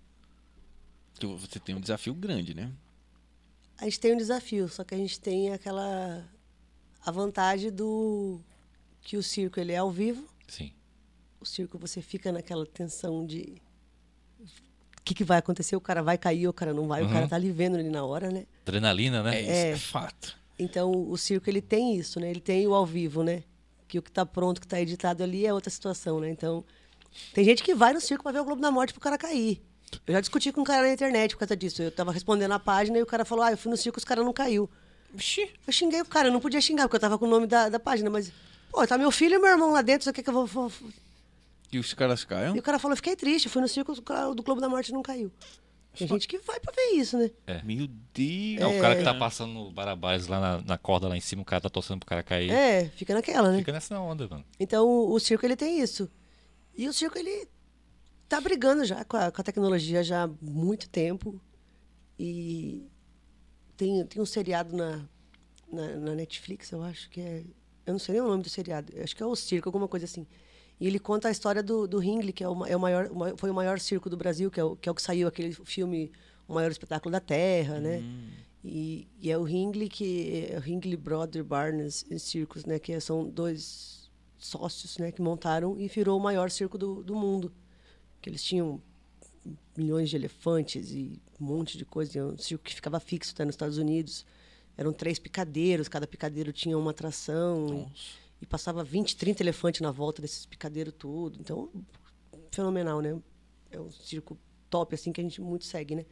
que 1.20 1.26
você 1.26 1.60
tem 1.60 1.76
um 1.76 1.82
desafio 1.82 2.14
grande, 2.14 2.54
né? 2.54 2.72
A 3.78 3.84
gente 3.84 4.00
tem 4.00 4.14
um 4.14 4.18
desafio, 4.18 4.68
só 4.70 4.84
que 4.84 4.96
a 4.96 4.98
gente 4.98 5.20
tem 5.20 5.52
aquela. 5.54 6.24
a 7.06 7.12
vantagem 7.12 7.72
do. 7.72 8.40
que 9.02 9.18
o 9.18 9.24
circo 9.24 9.60
ele 9.60 9.74
é 9.74 9.78
ao 9.78 9.92
vivo. 9.92 10.28
Sim. 10.48 10.74
O 11.40 11.46
circo 11.46 11.78
você 11.78 12.02
fica 12.02 12.32
naquela 12.32 12.66
tensão 12.66 13.26
de. 13.26 13.62
O 14.40 15.02
que, 15.08 15.14
que 15.14 15.24
vai 15.24 15.38
acontecer? 15.38 15.76
O 15.76 15.82
cara 15.82 16.04
vai 16.04 16.18
cair, 16.18 16.48
o 16.48 16.54
cara 16.54 16.74
não 16.74 16.88
vai, 16.88 17.02
o 17.04 17.08
cara 17.08 17.22
Uhum. 17.22 17.28
tá 17.30 17.36
ali 17.38 17.52
vendo 17.52 17.78
ali 17.78 17.90
na 17.90 18.04
hora, 18.04 18.30
né? 18.30 18.46
Adrenalina, 18.66 19.24
né? 19.24 19.38
É 19.38 19.42
isso, 19.42 19.52
É. 19.52 19.70
é 19.72 19.78
fato. 19.78 20.36
Então 20.60 20.92
o 20.92 21.18
circo 21.18 21.50
ele 21.50 21.62
tem 21.62 21.96
isso, 21.96 22.20
né? 22.20 22.30
Ele 22.30 22.42
tem 22.42 22.68
o 22.68 22.74
ao 22.74 22.86
vivo, 22.86 23.24
né? 23.24 23.44
Que 23.88 23.98
o 24.00 24.02
que 24.02 24.12
tá 24.12 24.26
pronto, 24.26 24.60
que 24.60 24.68
tá 24.68 24.82
editado 24.82 25.24
ali 25.24 25.46
é 25.46 25.54
outra 25.54 25.70
situação, 25.70 26.20
né? 26.20 26.30
Então 26.30 26.64
tem 27.34 27.46
gente 27.46 27.64
que 27.64 27.74
vai 27.74 27.94
no 27.94 28.02
circo 28.02 28.24
pra 28.24 28.32
ver 28.34 28.40
o 28.42 28.44
Globo 28.46 28.62
da 28.62 28.70
Morte 28.70 28.92
pro 28.92 29.02
cara 29.02 29.18
cair. 29.18 29.62
Eu 30.06 30.14
já 30.14 30.20
discuti 30.20 30.52
com 30.52 30.60
um 30.62 30.64
cara 30.66 30.86
na 30.86 30.94
internet 30.94 31.32
por 31.36 31.40
causa 31.40 31.56
disso. 31.56 31.82
Eu 31.82 31.92
tava 31.92 32.12
respondendo 32.12 32.52
a 32.52 32.60
página 32.60 32.98
e 32.98 33.02
o 33.02 33.06
cara 33.06 33.24
falou: 33.24 33.46
"Ah, 33.46 33.52
eu 33.52 33.58
fui 33.58 33.72
no 33.72 33.78
circo, 33.78 33.98
os 33.98 34.04
cara 34.04 34.22
não 34.24 34.34
caiu". 34.34 34.70
Oxi. 35.16 35.50
Eu 35.66 35.72
xinguei 35.72 36.02
o 36.02 36.06
cara, 36.06 36.28
eu 36.28 36.34
não 36.34 36.42
podia 36.42 36.60
xingar 36.60 36.84
porque 36.84 36.98
eu 36.98 37.00
tava 37.00 37.18
com 37.18 37.26
o 37.26 37.30
nome 37.30 37.48
da, 37.48 37.70
da 37.70 37.80
página, 37.80 38.10
mas 38.10 38.30
pô, 38.70 38.86
tá 38.86 38.98
meu 38.98 39.10
filho 39.12 39.36
e 39.36 39.40
meu 39.40 39.50
irmão 39.50 39.72
lá 39.72 39.82
dentro, 39.82 40.04
você 40.04 40.12
quer 40.12 40.22
que 40.22 40.30
eu 40.30 40.34
vou, 40.34 40.46
vou- 40.46 40.72
E 41.72 41.78
os 41.80 41.94
caras 41.94 42.24
caiam? 42.24 42.56
E 42.56 42.60
o 42.60 42.62
cara 42.62 42.80
falou: 42.80 42.94
"Eu 42.94 42.98
"Fiquei 42.98 43.16
triste, 43.16 43.50
fui 43.50 43.62
no 43.62 43.68
circo, 43.68 43.92
o 43.92 44.02
cara 44.02 44.34
do 44.34 44.42
Globo 44.44 44.62
da 44.62 44.70
Morte 44.70 44.92
não 44.92 45.02
caiu". 45.02 45.32
Tem 45.98 46.08
gente 46.08 46.28
que 46.28 46.38
vai 46.38 46.60
pra 46.60 46.72
ver 46.72 46.92
isso, 46.96 47.18
né? 47.18 47.32
Meu 47.64 47.88
Deus. 48.14 48.60
Não, 48.60 48.78
o 48.78 48.80
cara 48.82 48.96
que 48.96 49.04
tá 49.04 49.16
passando 49.16 49.52
no 49.52 49.72
barabás 49.72 50.28
lá 50.28 50.40
na, 50.40 50.62
na 50.62 50.78
corda 50.78 51.08
lá 51.08 51.18
em 51.18 51.22
cima, 51.22 51.42
o 51.42 51.46
cara 51.46 51.62
tá 51.62 51.70
torcendo 51.70 52.00
pro 52.00 52.08
cara 52.10 52.22
cair. 52.22 52.52
É, 52.52 52.86
fica 52.90 53.16
naquela, 53.16 53.52
né? 53.52 53.58
Fica 53.58 53.72
nessa 53.72 54.00
onda, 54.00 54.28
mano. 54.28 54.46
Então 54.60 54.86
o, 54.88 55.12
o 55.14 55.20
circo 55.20 55.44
ele 55.44 55.56
tem 55.56 55.80
isso. 55.82 56.08
E 56.78 56.88
o 56.88 56.94
circo 56.94 57.18
ele 57.18 57.48
tá 58.30 58.40
brigando 58.40 58.86
já 58.86 59.04
com 59.06 59.18
a, 59.18 59.32
com 59.32 59.42
a 59.42 59.44
tecnologia 59.44 60.04
já 60.04 60.26
há 60.26 60.30
muito 60.40 60.88
tempo. 60.88 61.42
E 62.20 62.86
tem, 63.76 64.06
tem 64.06 64.22
um 64.22 64.26
seriado 64.26 64.78
na, 64.78 65.04
na, 65.72 65.88
na 65.96 66.16
Netflix, 66.16 66.72
eu 66.72 66.84
acho 66.84 67.10
que 67.10 67.22
é. 67.22 67.44
Eu 67.88 67.94
não 67.94 68.00
sei 68.00 68.14
nem 68.14 68.22
o 68.22 68.28
nome 68.28 68.44
do 68.44 68.50
seriado, 68.50 68.94
acho 69.02 69.16
que 69.16 69.24
é 69.24 69.26
o 69.26 69.36
circo, 69.36 69.68
alguma 69.70 69.88
coisa 69.88 70.06
assim. 70.06 70.28
E 70.80 70.88
ele 70.88 71.00
conta 71.00 71.28
a 71.28 71.32
história 71.32 71.64
do, 71.64 71.88
do 71.88 71.98
Ringley, 71.98 72.32
que 72.32 72.44
é 72.44 72.50
o, 72.50 72.66
é 72.66 72.76
o 72.76 72.80
maior, 72.80 73.10
o 73.12 73.38
foi 73.38 73.50
o 73.50 73.54
maior 73.54 73.80
circo 73.80 74.10
do 74.10 74.18
Brasil, 74.18 74.52
que 74.52 74.60
é 74.60 74.64
o 74.64 74.76
que, 74.76 74.88
é 74.88 74.92
o 74.92 74.96
que 74.96 75.02
saiu 75.02 75.28
aquele 75.28 75.52
filme 75.52 76.12
O 76.48 76.54
Maior 76.54 76.72
Espetáculo 76.72 77.12
da 77.12 77.20
Terra, 77.20 77.80
né? 77.80 78.04
E, 78.64 79.08
e 79.22 79.32
é 79.32 79.38
o 79.38 79.44
Ringley 79.44 79.90
que 79.90 80.50
é 80.52 80.58
o 80.58 80.98
Brother 80.98 81.44
Barnes 81.44 82.06
Circus, 82.20 82.66
né? 82.66 82.78
Que 82.78 83.00
são 83.00 83.28
dois 83.28 84.10
sócios, 84.38 84.98
né? 84.98 85.12
Que 85.12 85.22
montaram 85.22 85.80
e 85.80 85.88
virou 85.88 86.18
o 86.18 86.22
maior 86.22 86.52
circo 86.52 86.78
do, 86.78 87.04
do 87.04 87.16
mundo. 87.16 87.52
Que 88.22 88.30
eles 88.30 88.44
tinham 88.44 88.82
milhões 89.76 90.10
de 90.10 90.16
elefantes 90.16 90.92
e 90.92 91.20
um 91.40 91.46
monte 91.46 91.78
de 91.78 91.86
coisa. 91.86 92.20
É 92.20 92.24
um 92.24 92.38
circo 92.38 92.64
que 92.64 92.76
ficava 92.76 93.00
fixo 93.00 93.34
tá, 93.34 93.46
nos 93.46 93.54
Estados 93.54 93.78
Unidos. 93.78 94.26
Eram 94.78 94.94
três 94.94 95.18
picadeiros, 95.18 95.88
cada 95.88 96.06
picadeiro 96.06 96.54
tinha 96.54 96.78
uma 96.78 96.92
atração. 96.92 97.90
E 98.42 98.46
passava 98.46 98.84
20, 98.84 99.18
30 99.18 99.44
elefantes 99.44 99.82
na 99.82 99.92
volta 99.92 100.22
desses 100.22 100.46
picadeiros 100.46 100.94
tudo. 100.98 101.40
Então, 101.40 101.70
fenomenal, 102.52 103.02
né? 103.02 103.20
É 103.72 103.80
um 103.80 103.90
circo 103.90 104.38
top, 104.70 104.96
assim, 104.96 105.12
que 105.12 105.20
a 105.20 105.24
gente 105.24 105.42
muito 105.42 105.66
segue, 105.66 105.96
né? 105.96 106.06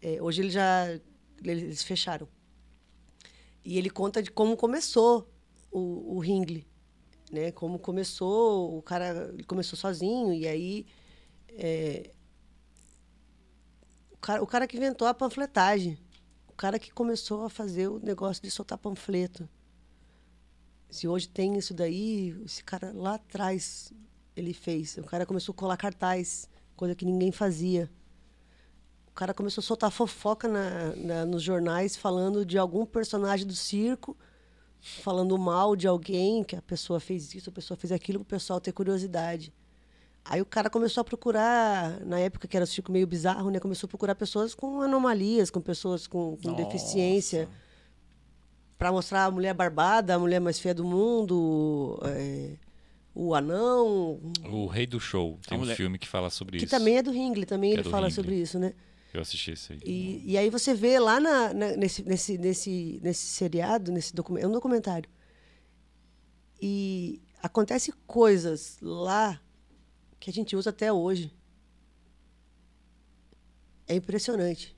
É, 0.00 0.22
hoje 0.22 0.42
ele 0.42 0.50
já... 0.50 0.86
Eles 1.42 1.82
fecharam. 1.82 2.28
E 3.64 3.76
ele 3.76 3.90
conta 3.90 4.22
de 4.22 4.30
como 4.30 4.56
começou 4.56 5.28
o, 5.70 6.16
o 6.16 6.18
Ringley, 6.18 6.66
né? 7.30 7.52
Como 7.52 7.78
começou, 7.78 8.76
o 8.76 8.82
cara 8.82 9.34
começou 9.46 9.78
sozinho 9.78 10.32
e 10.32 10.46
aí 10.46 10.86
é, 11.50 12.10
o, 14.12 14.16
cara, 14.16 14.42
o 14.42 14.46
cara 14.46 14.66
que 14.66 14.76
inventou 14.76 15.06
a 15.06 15.14
panfletagem, 15.14 15.98
o 16.46 16.52
cara 16.52 16.78
que 16.78 16.92
começou 16.92 17.44
a 17.44 17.50
fazer 17.50 17.88
o 17.88 17.98
negócio 17.98 18.42
de 18.42 18.50
soltar 18.50 18.78
panfleto. 18.78 19.48
Se 20.90 21.06
hoje 21.06 21.28
tem 21.28 21.56
isso 21.58 21.74
daí, 21.74 22.34
esse 22.44 22.64
cara 22.64 22.92
lá 22.94 23.14
atrás 23.14 23.92
ele 24.34 24.54
fez. 24.54 24.96
O 24.98 25.02
cara 25.04 25.26
começou 25.26 25.52
a 25.52 25.56
colar 25.56 25.76
cartaz, 25.76 26.48
coisa 26.76 26.94
que 26.94 27.04
ninguém 27.04 27.30
fazia. 27.30 27.90
O 29.08 29.12
cara 29.12 29.34
começou 29.34 29.60
a 29.60 29.64
soltar 29.64 29.90
fofoca 29.90 30.46
na, 30.48 30.94
na- 30.96 31.26
nos 31.26 31.42
jornais 31.42 31.96
falando 31.96 32.44
de 32.46 32.56
algum 32.56 32.86
personagem 32.86 33.46
do 33.46 33.54
circo, 33.54 34.16
falando 34.80 35.36
mal 35.36 35.74
de 35.74 35.88
alguém, 35.88 36.44
que 36.44 36.54
a 36.54 36.62
pessoa 36.62 37.00
fez 37.00 37.34
isso, 37.34 37.50
a 37.50 37.52
pessoa 37.52 37.76
fez 37.76 37.90
aquilo, 37.92 38.20
para 38.20 38.22
o 38.22 38.38
pessoal 38.38 38.60
ter 38.60 38.72
curiosidade. 38.72 39.52
Aí 40.24 40.40
o 40.40 40.46
cara 40.46 40.70
começou 40.70 41.00
a 41.00 41.04
procurar, 41.04 42.00
na 42.04 42.18
época 42.20 42.46
que 42.46 42.56
era 42.56 42.64
o 42.64 42.66
circo 42.66 42.92
meio 42.92 43.06
bizarro, 43.06 43.50
né? 43.50 43.58
Começou 43.58 43.86
a 43.86 43.88
procurar 43.88 44.14
pessoas 44.14 44.54
com 44.54 44.80
anomalias, 44.82 45.50
com 45.50 45.60
pessoas 45.60 46.06
com, 46.06 46.36
com 46.36 46.50
deficiência, 46.54 47.48
para 48.78 48.92
mostrar 48.92 49.24
a 49.24 49.30
mulher 49.30 49.52
barbada, 49.54 50.14
a 50.14 50.18
mulher 50.18 50.40
mais 50.40 50.58
feia 50.58 50.74
do 50.74 50.84
mundo, 50.84 51.98
é, 52.04 52.52
o 53.14 53.34
anão, 53.34 54.20
O 54.48 54.66
Rei 54.66 54.86
do 54.86 55.00
Show 55.00 55.38
tem 55.46 55.56
A 55.56 55.58
um 55.58 55.64
mulher- 55.64 55.76
filme 55.76 55.98
que 55.98 56.06
fala 56.06 56.30
sobre 56.30 56.58
que 56.58 56.64
isso. 56.64 56.70
também 56.70 56.96
é 56.98 57.02
do 57.02 57.10
Ringley, 57.10 57.44
também 57.44 57.70
Que 57.70 57.76
é 57.76 57.80
ele 57.80 57.82
do 57.84 57.90
fala 57.90 58.06
Ringley. 58.06 58.14
sobre 58.24 58.36
isso, 58.40 58.58
né? 58.58 58.72
Eu 59.12 59.20
assisti 59.22 59.50
esse 59.52 59.72
aí. 59.72 59.80
E, 59.84 60.32
e 60.32 60.38
aí 60.38 60.48
você 60.50 60.74
vê 60.74 60.98
lá 61.00 61.18
na, 61.18 61.52
na- 61.52 61.76
nesse, 61.76 62.02
nesse, 62.04 62.38
nesse, 62.38 63.00
nesse 63.02 63.26
seriado, 63.26 63.90
nesse 63.90 64.14
documento, 64.14 64.44
é 64.44 64.46
um 64.48 64.52
documentário. 64.52 65.08
E 66.60 67.20
acontece 67.42 67.90
coisas 68.06 68.76
lá 68.80 69.40
que 70.20 70.30
a 70.30 70.32
gente 70.32 70.54
usa 70.54 70.70
até 70.70 70.92
hoje. 70.92 71.32
É 73.88 73.94
impressionante. 73.96 74.76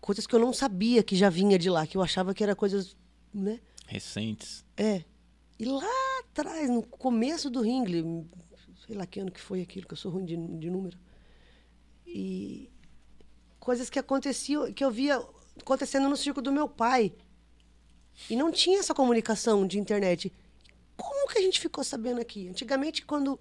Coisas 0.00 0.26
que 0.26 0.34
eu 0.34 0.38
não 0.38 0.52
sabia 0.52 1.02
que 1.02 1.16
já 1.16 1.28
vinha 1.28 1.58
de 1.58 1.68
lá, 1.68 1.86
que 1.86 1.96
eu 1.96 2.02
achava 2.02 2.32
que 2.32 2.42
era 2.42 2.54
coisas, 2.54 2.96
né? 3.32 3.60
Recentes. 3.86 4.64
É. 4.76 5.02
E 5.58 5.64
lá 5.64 6.20
atrás, 6.20 6.70
no 6.70 6.82
começo 6.82 7.50
do 7.50 7.60
Ringley, 7.60 8.04
sei 8.86 8.96
lá 8.96 9.06
que 9.06 9.20
ano 9.20 9.30
que 9.30 9.40
foi 9.40 9.60
aquilo, 9.60 9.86
que 9.86 9.94
eu 9.94 9.98
sou 9.98 10.12
ruim 10.12 10.24
de, 10.24 10.36
de 10.36 10.70
número. 10.70 10.96
E 12.06 12.70
coisas 13.58 13.90
que 13.90 13.98
aconteciam, 13.98 14.72
que 14.72 14.84
eu 14.84 14.90
via 14.90 15.20
acontecendo 15.60 16.08
no 16.08 16.16
circo 16.16 16.40
do 16.40 16.52
meu 16.52 16.68
pai. 16.68 17.12
E 18.30 18.36
não 18.36 18.50
tinha 18.50 18.78
essa 18.78 18.94
comunicação 18.94 19.66
de 19.66 19.78
internet. 19.78 20.32
Como 20.96 21.28
que 21.28 21.38
a 21.38 21.42
gente 21.42 21.60
ficou 21.60 21.84
sabendo 21.84 22.20
aqui? 22.20 22.48
Antigamente, 22.48 23.04
quando. 23.04 23.38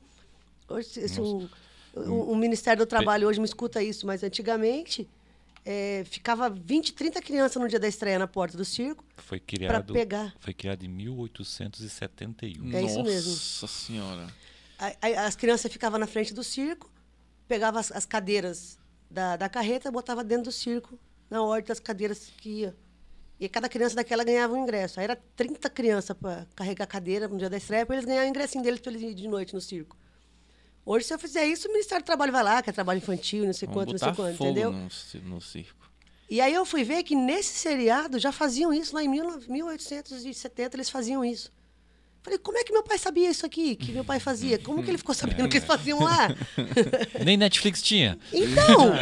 Hoje, 0.69 0.99
um, 1.19 1.47
o, 1.95 2.31
o 2.31 2.35
Ministério 2.35 2.85
do 2.85 2.89
Trabalho 2.89 3.27
hoje 3.27 3.39
me 3.39 3.45
escuta 3.45 3.81
isso, 3.81 4.05
mas 4.05 4.23
antigamente 4.23 5.09
é, 5.69 6.03
ficava 6.05 6.49
20, 6.49 6.93
30 6.93 7.21
crianças 7.21 7.61
no 7.61 7.67
dia 7.67 7.77
da 7.77 7.87
estreia 7.89 8.17
na 8.17 8.25
porta 8.27 8.55
do 8.57 8.63
circo. 8.63 9.03
Foi 9.17 9.37
criado, 9.37 9.91
pegar. 9.93 10.33
Foi 10.39 10.53
criado 10.53 10.83
em 10.83 10.87
1871. 10.87 12.73
É 12.73 12.81
isso 12.83 13.03
mesmo. 13.03 13.31
Nossa 13.31 13.67
senhora. 13.67 14.27
Aí- 14.79 14.95
aí 15.01 15.15
as 15.15 15.35
crianças 15.35 15.69
ficavam 15.71 15.99
na 15.99 16.07
frente 16.07 16.33
do 16.33 16.43
circo, 16.43 16.89
pegavam 17.47 17.79
as, 17.79 17.91
as 17.91 18.05
cadeiras 18.05 18.77
da, 19.11 19.35
da 19.35 19.49
carreta, 19.49 19.91
botava 19.91 20.23
dentro 20.23 20.45
do 20.45 20.51
circo, 20.51 20.97
na 21.29 21.41
ordem 21.43 21.67
das 21.67 21.79
cadeiras 21.81 22.31
que 22.37 22.49
ia. 22.61 22.75
E 23.39 23.47
cada 23.49 23.67
criança 23.69 23.95
daquela 23.95 24.23
ganhava 24.23 24.53
um 24.53 24.63
ingresso. 24.63 24.99
Aí 24.99 25.03
era 25.03 25.15
30 25.35 25.69
crianças 25.69 26.15
para 26.17 26.47
carregar 26.55 26.85
a 26.85 26.87
cadeira 26.87 27.27
no 27.27 27.37
dia 27.37 27.49
da 27.49 27.57
estreia, 27.57 27.85
para 27.85 27.95
eles 27.95 28.05
ganharem 28.05 28.29
o 28.29 28.31
ingressinho 28.31 28.63
deles 28.63 28.79
para 28.79 28.91
eles 28.91 29.01
ir 29.03 29.13
de 29.13 29.27
noite 29.27 29.53
no 29.53 29.61
circo. 29.61 29.95
Hoje, 30.87 31.03
se 31.03 31.13
eu 31.13 31.19
fizer 31.19 31.45
isso, 31.45 31.67
o 31.67 31.71
Ministério 31.73 32.01
do 32.01 32.05
Trabalho 32.05 32.31
vai 32.31 32.41
lá, 32.41 32.61
que 32.61 32.69
é 32.69 32.73
trabalho 32.73 32.99
infantil, 32.99 33.45
não 33.45 33.51
sei 33.51 33.67
Vamos 33.67 33.83
quanto, 33.83 33.91
não 33.91 33.99
sei 33.99 34.13
quanto, 34.13 34.37
fogo 34.37 34.51
entendeu? 34.51 34.71
no, 34.71 34.89
no 35.25 35.41
circo. 35.41 35.91
E 36.29 36.39
aí 36.39 36.53
eu 36.53 36.65
fui 36.65 36.85
ver 36.85 37.03
que 37.03 37.13
nesse 37.13 37.59
seriado 37.59 38.17
já 38.17 38.31
faziam 38.31 38.73
isso, 38.73 38.95
lá 38.95 39.03
em 39.03 39.11
19 39.11 39.51
1870 39.51 40.77
eles 40.77 40.89
faziam 40.89 41.25
isso. 41.25 41.51
Falei, 42.23 42.39
como 42.39 42.57
é 42.57 42.63
que 42.63 42.71
meu 42.71 42.83
pai 42.83 42.97
sabia 42.97 43.29
isso 43.29 43.45
aqui? 43.45 43.75
Que 43.75 43.91
meu 43.91 44.05
pai 44.05 44.21
fazia? 44.21 44.57
Como 44.59 44.81
que 44.81 44.89
ele 44.89 44.97
ficou 44.97 45.13
sabendo 45.13 45.49
que 45.49 45.57
eles 45.57 45.67
faziam 45.67 45.99
lá? 46.01 46.29
Nem 47.23 47.35
Netflix 47.35 47.81
tinha. 47.81 48.17
Então, 48.31 48.93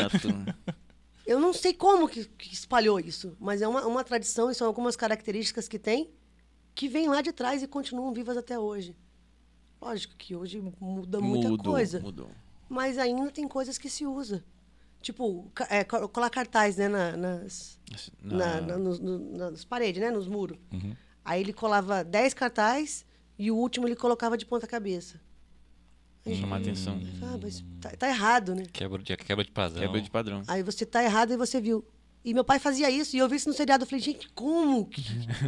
eu 1.24 1.40
não 1.40 1.54
sei 1.54 1.72
como 1.72 2.10
que, 2.10 2.26
que 2.26 2.52
espalhou 2.52 3.00
isso, 3.00 3.38
mas 3.40 3.62
é 3.62 3.68
uma, 3.68 3.86
uma 3.86 4.04
tradição 4.04 4.50
e 4.50 4.56
são 4.56 4.66
algumas 4.66 4.96
características 4.96 5.68
que 5.68 5.78
tem 5.78 6.10
que 6.74 6.88
vêm 6.90 7.08
lá 7.08 7.22
de 7.22 7.32
trás 7.32 7.62
e 7.62 7.68
continuam 7.68 8.12
vivas 8.12 8.38
até 8.38 8.58
hoje. 8.58 8.96
Lógico 9.82 10.16
que 10.18 10.36
hoje 10.36 10.60
muda 10.80 11.20
muita 11.20 11.50
mudou, 11.50 11.74
coisa, 11.74 12.00
mudou. 12.00 12.30
mas 12.70 12.98
ainda 12.98 13.30
tem 13.32 13.48
coisas 13.48 13.78
que 13.78 13.90
se 13.90 14.06
usa. 14.06 14.44
Tipo, 15.02 15.52
é, 15.70 15.84
co- 15.84 16.10
colar 16.10 16.30
cartaz 16.32 16.78
né, 16.78 16.88
na- 16.88 17.16
nas, 17.16 17.80
Na- 18.22 18.60
na, 18.62 18.78
nos- 18.78 19.00
no- 19.00 19.38
nas 19.38 19.64
paredes, 19.64 20.02
né? 20.02 20.10
Nos 20.10 20.28
muros. 20.28 20.58
Uhum. 20.74 20.96
Aí 21.24 21.42
ele 21.42 21.54
colava 21.54 22.04
10 22.04 22.34
cartaz 22.34 23.06
e 23.38 23.52
o 23.52 23.56
último 23.56 23.88
ele 23.88 23.96
colocava 23.96 24.36
de 24.38 24.46
ponta 24.46 24.66
cabeça. 24.66 25.20
Aí, 26.26 26.36
Chamar 26.36 26.58
atenção. 26.60 27.00
ah, 27.22 27.38
mas 27.40 27.64
tá, 27.80 27.92
tá 27.92 28.08
errado, 28.10 28.56
né? 28.56 28.64
Quebra 28.74 28.98
de, 29.04 29.16
quebra 29.18 29.46
de 29.46 29.52
padrão. 29.52 29.80
Quebra 29.82 30.02
de 30.02 30.10
padrão. 30.10 30.42
Aí 30.48 30.64
você 30.64 30.84
tá 30.84 31.04
errado 31.04 31.34
e 31.34 31.38
você 31.38 31.62
viu. 31.62 31.86
E 32.26 32.34
meu 32.34 32.44
pai 32.44 32.58
fazia 32.58 32.90
isso 32.90 33.16
e 33.16 33.20
eu 33.20 33.30
vi 33.30 33.36
isso 33.36 33.48
no 33.48 33.54
seriado. 33.54 33.84
Eu 33.84 33.88
falei, 33.88 34.04
gente, 34.04 34.28
como? 34.30 34.90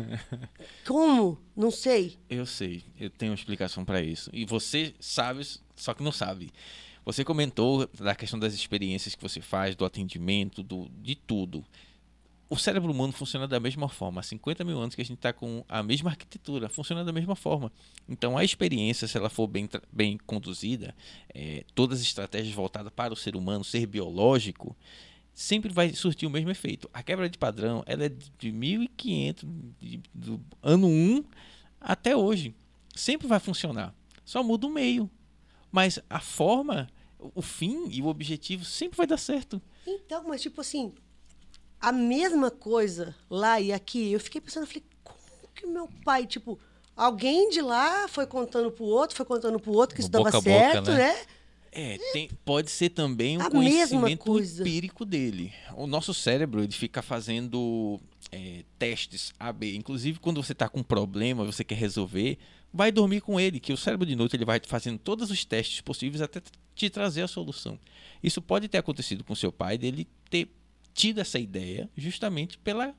como? 0.85 1.39
Não 1.55 1.71
sei. 1.71 2.19
Eu 2.29 2.45
sei, 2.45 2.83
eu 2.99 3.09
tenho 3.09 3.31
uma 3.31 3.35
explicação 3.35 3.83
para 3.83 3.99
isso. 3.99 4.29
E 4.31 4.45
você 4.45 4.93
sabe, 4.99 5.41
só 5.75 5.95
que 5.95 6.03
não 6.03 6.11
sabe. 6.11 6.51
Você 7.03 7.23
comentou 7.23 7.89
da 7.99 8.13
questão 8.13 8.37
das 8.37 8.53
experiências 8.53 9.15
que 9.15 9.23
você 9.23 9.41
faz, 9.41 9.75
do 9.75 9.85
atendimento, 9.85 10.61
do, 10.61 10.87
de 11.01 11.15
tudo. 11.15 11.65
O 12.47 12.55
cérebro 12.55 12.91
humano 12.91 13.11
funciona 13.11 13.47
da 13.47 13.59
mesma 13.59 13.89
forma. 13.89 14.21
Há 14.21 14.23
50 14.23 14.63
mil 14.63 14.79
anos 14.79 14.93
que 14.93 15.01
a 15.01 15.05
gente 15.05 15.17
está 15.17 15.33
com 15.33 15.65
a 15.67 15.81
mesma 15.81 16.11
arquitetura, 16.11 16.69
funciona 16.69 17.03
da 17.03 17.11
mesma 17.11 17.35
forma. 17.35 17.71
Então, 18.07 18.37
a 18.37 18.43
experiência, 18.43 19.07
se 19.07 19.17
ela 19.17 19.31
for 19.31 19.47
bem, 19.47 19.67
bem 19.91 20.19
conduzida, 20.27 20.93
eh, 21.33 21.65
todas 21.73 22.01
as 22.01 22.05
estratégias 22.05 22.53
voltadas 22.53 22.93
para 22.95 23.11
o 23.11 23.17
ser 23.17 23.35
humano, 23.35 23.63
ser 23.63 23.87
biológico, 23.87 24.77
sempre 25.37 25.71
vai 25.71 25.93
surtir 25.93 26.25
o 26.27 26.31
mesmo 26.31 26.49
efeito. 26.49 26.89
A 26.91 27.03
quebra 27.03 27.29
de 27.29 27.37
padrão 27.37 27.83
ela 27.85 28.05
é 28.05 28.09
de 28.09 28.51
1500, 28.51 29.47
de- 29.79 30.01
do 30.11 30.41
ano 30.63 30.87
1 30.87 31.23
até 31.79 32.15
hoje. 32.15 32.55
Sempre 32.95 33.27
vai 33.27 33.39
funcionar. 33.39 33.93
Só 34.25 34.41
muda 34.41 34.65
o 34.65 34.69
meio. 34.71 35.07
Mas 35.71 35.99
a 36.09 36.19
forma, 36.19 36.89
o 37.35 37.41
fim 37.43 37.87
e 37.91 38.01
o 38.01 38.07
objetivo 38.07 38.65
sempre 38.65 38.97
vai 38.97 39.05
dar 39.05 39.17
certo. 39.19 39.61
Então, 39.85 40.23
mas 40.27 40.41
tipo 40.41 40.59
assim, 40.59 40.91
a 41.79 41.91
mesma 41.91 42.49
coisa 42.49 43.15
lá 43.29 43.61
e 43.61 43.71
aqui, 43.71 44.11
eu 44.11 44.19
fiquei 44.19 44.41
pensando, 44.41 44.63
eu 44.63 44.67
falei, 44.67 44.83
como 45.03 45.19
que 45.53 45.67
meu 45.67 45.87
pai, 46.03 46.25
tipo, 46.25 46.57
alguém 46.95 47.49
de 47.51 47.61
lá 47.61 48.07
foi 48.07 48.25
contando 48.25 48.71
pro 48.71 48.85
outro, 48.85 49.15
foi 49.15 49.25
contando 49.25 49.59
pro 49.59 49.71
outro 49.71 49.95
que 49.95 50.01
isso 50.01 50.09
dava 50.09 50.29
a 50.29 50.31
boca, 50.31 50.41
certo, 50.41 50.91
né? 50.91 51.13
né? 51.13 51.25
É, 51.79 51.95
tem, 52.11 52.27
pode 52.43 52.71
ser 52.71 52.89
também 52.89 53.37
um 53.37 53.41
A 53.41 53.51
conhecimento 53.51 54.39
empírico 54.39 55.05
dele. 55.05 55.53
O 55.75 55.85
nosso 55.85 56.11
cérebro 56.11 56.63
ele 56.63 56.71
fica 56.71 57.03
fazendo 57.03 57.99
é, 58.31 58.63
testes 58.79 59.31
AB. 59.39 59.75
Inclusive, 59.75 60.17
quando 60.17 60.41
você 60.41 60.53
está 60.53 60.67
com 60.67 60.79
um 60.79 60.83
problema, 60.83 61.45
você 61.45 61.63
quer 61.63 61.75
resolver, 61.75 62.39
vai 62.73 62.91
dormir 62.91 63.21
com 63.21 63.39
ele, 63.39 63.59
que 63.59 63.71
o 63.71 63.77
cérebro 63.77 64.07
de 64.07 64.15
noite 64.15 64.35
ele 64.35 64.43
vai 64.43 64.59
fazendo 64.65 64.97
todos 64.97 65.29
os 65.29 65.45
testes 65.45 65.79
possíveis 65.79 66.19
até 66.19 66.41
te 66.73 66.89
trazer 66.89 67.21
a 67.21 67.27
solução. 67.27 67.79
Isso 68.23 68.41
pode 68.41 68.67
ter 68.67 68.79
acontecido 68.79 69.23
com 69.23 69.35
seu 69.35 69.51
pai, 69.51 69.77
dele 69.77 70.07
ter 70.31 70.49
tido 70.95 71.19
essa 71.19 71.37
ideia 71.37 71.87
justamente 71.95 72.57
pela, 72.57 72.95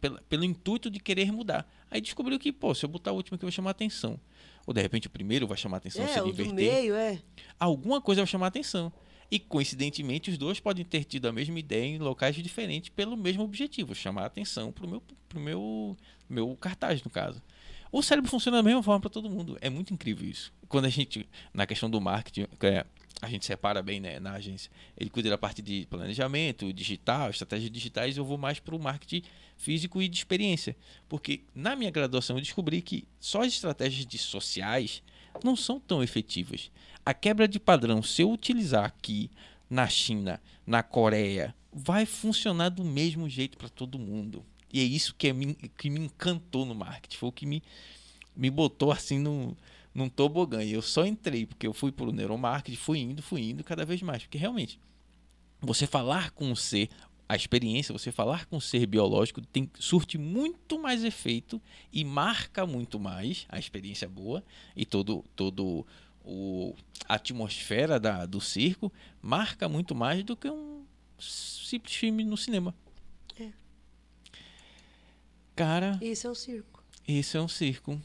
pela- 0.00 0.20
pelo 0.28 0.44
intuito 0.44 0.90
de 0.90 0.98
querer 1.00 1.30
mudar. 1.32 1.66
Aí 1.90 2.00
descobriu 2.00 2.38
que, 2.38 2.52
pô, 2.52 2.74
se 2.74 2.84
eu 2.84 2.88
botar 2.88 3.12
o 3.12 3.16
último 3.16 3.36
aqui 3.36 3.44
vai 3.44 3.52
chamar 3.52 3.70
atenção. 3.70 4.18
Ou 4.66 4.72
de 4.72 4.80
repente 4.80 5.06
o 5.06 5.10
primeiro 5.10 5.46
vai 5.46 5.56
chamar 5.56 5.78
atenção 5.78 6.06
se 6.06 6.18
É, 6.18 6.22
do 6.22 6.28
inverter 6.28 6.54
meio, 6.54 6.94
é. 6.94 7.18
alguma 7.58 8.00
coisa 8.00 8.20
vai 8.22 8.26
chamar 8.26 8.46
atenção. 8.48 8.92
E 9.30 9.38
coincidentemente, 9.38 10.30
os 10.30 10.36
dois 10.36 10.60
podem 10.60 10.84
ter 10.84 11.04
tido 11.04 11.26
a 11.26 11.32
mesma 11.32 11.58
ideia 11.58 11.84
em 11.86 11.98
locais 11.98 12.36
diferentes 12.36 12.90
pelo 12.90 13.16
mesmo 13.16 13.42
objetivo, 13.42 13.94
chamar 13.94 14.22
a 14.24 14.26
atenção 14.26 14.70
para 14.70 14.84
o 14.86 14.88
meu, 14.90 15.02
pro 15.28 15.40
meu, 15.40 15.96
meu 16.28 16.56
cartaz, 16.56 17.02
no 17.02 17.10
caso. 17.10 17.42
O 17.90 18.02
cérebro 18.02 18.30
funciona 18.30 18.58
da 18.58 18.62
mesma 18.62 18.82
forma 18.82 19.00
para 19.00 19.10
todo 19.10 19.28
mundo. 19.30 19.56
É 19.60 19.68
muito 19.70 19.92
incrível 19.92 20.28
isso. 20.28 20.52
Quando 20.68 20.84
a 20.84 20.88
gente, 20.90 21.28
na 21.52 21.66
questão 21.66 21.90
do 21.90 22.00
marketing, 22.00 22.46
é- 22.60 22.84
a 23.20 23.28
gente 23.28 23.46
separa 23.46 23.82
bem 23.82 24.00
né, 24.00 24.18
na 24.18 24.32
agência, 24.32 24.70
ele 24.96 25.10
cuida 25.10 25.30
da 25.30 25.38
parte 25.38 25.62
de 25.62 25.86
planejamento, 25.88 26.72
digital, 26.72 27.30
estratégias 27.30 27.70
digitais, 27.70 28.16
eu 28.16 28.24
vou 28.24 28.38
mais 28.38 28.58
para 28.58 28.74
o 28.74 28.78
marketing 28.78 29.22
físico 29.56 30.02
e 30.02 30.08
de 30.08 30.16
experiência. 30.16 30.76
Porque 31.08 31.42
na 31.54 31.76
minha 31.76 31.90
graduação 31.90 32.36
eu 32.36 32.42
descobri 32.42 32.82
que 32.82 33.06
só 33.20 33.42
as 33.42 33.52
estratégias 33.52 34.06
de 34.06 34.18
sociais 34.18 35.02
não 35.44 35.54
são 35.54 35.78
tão 35.78 36.02
efetivas. 36.02 36.70
A 37.04 37.14
quebra 37.14 37.46
de 37.46 37.60
padrão, 37.60 38.02
se 38.02 38.22
eu 38.22 38.30
utilizar 38.30 38.84
aqui 38.84 39.30
na 39.68 39.86
China, 39.88 40.40
na 40.66 40.82
Coreia, 40.82 41.54
vai 41.72 42.04
funcionar 42.04 42.68
do 42.68 42.84
mesmo 42.84 43.28
jeito 43.28 43.56
para 43.56 43.68
todo 43.68 43.98
mundo. 43.98 44.44
E 44.72 44.80
é 44.80 44.84
isso 44.84 45.14
que, 45.16 45.28
é 45.28 45.34
que 45.78 45.90
me 45.90 46.00
encantou 46.00 46.64
no 46.64 46.74
marketing. 46.74 47.16
Foi 47.16 47.28
o 47.28 47.32
que 47.32 47.46
me, 47.46 47.62
me 48.36 48.50
botou 48.50 48.90
assim 48.90 49.18
num, 49.18 49.54
num 49.94 50.08
tobogã. 50.08 50.62
E 50.62 50.72
eu 50.72 50.82
só 50.82 51.04
entrei 51.06 51.46
porque 51.46 51.66
eu 51.66 51.72
fui 51.72 51.92
para 51.92 52.06
o 52.06 52.12
neuromarketing, 52.12 52.76
fui 52.76 52.98
indo, 52.98 53.22
fui 53.22 53.42
indo 53.50 53.62
cada 53.64 53.84
vez 53.84 54.00
mais. 54.02 54.22
Porque 54.24 54.38
realmente, 54.38 54.78
você 55.60 55.86
falar 55.86 56.30
com 56.32 56.50
o 56.50 56.56
ser, 56.56 56.88
a 57.28 57.36
experiência, 57.36 57.92
você 57.92 58.10
falar 58.12 58.46
com 58.46 58.56
o 58.56 58.60
ser 58.60 58.86
biológico 58.86 59.40
tem 59.40 59.70
surte 59.78 60.18
muito 60.18 60.78
mais 60.78 61.02
efeito 61.04 61.60
e 61.92 62.04
marca 62.04 62.66
muito 62.66 62.98
mais 62.98 63.46
a 63.48 63.58
experiência 63.58 64.08
boa 64.08 64.44
e 64.76 64.84
todo 64.84 65.24
todo 65.34 65.86
o 66.24 66.74
a 67.08 67.14
atmosfera 67.14 67.98
da, 67.98 68.26
do 68.26 68.40
circo 68.40 68.92
marca 69.20 69.68
muito 69.68 69.94
mais 69.94 70.22
do 70.24 70.36
que 70.36 70.50
um 70.50 70.84
simples 71.18 71.94
filme 71.94 72.22
no 72.24 72.36
cinema. 72.36 72.74
É. 73.38 73.48
Cara, 75.54 75.98
Isso 76.02 76.26
é 76.26 76.30
o 76.30 76.34
circo. 76.34 76.82
esse 77.06 77.36
é 77.36 77.40
um 77.40 77.48
circo. 77.48 78.00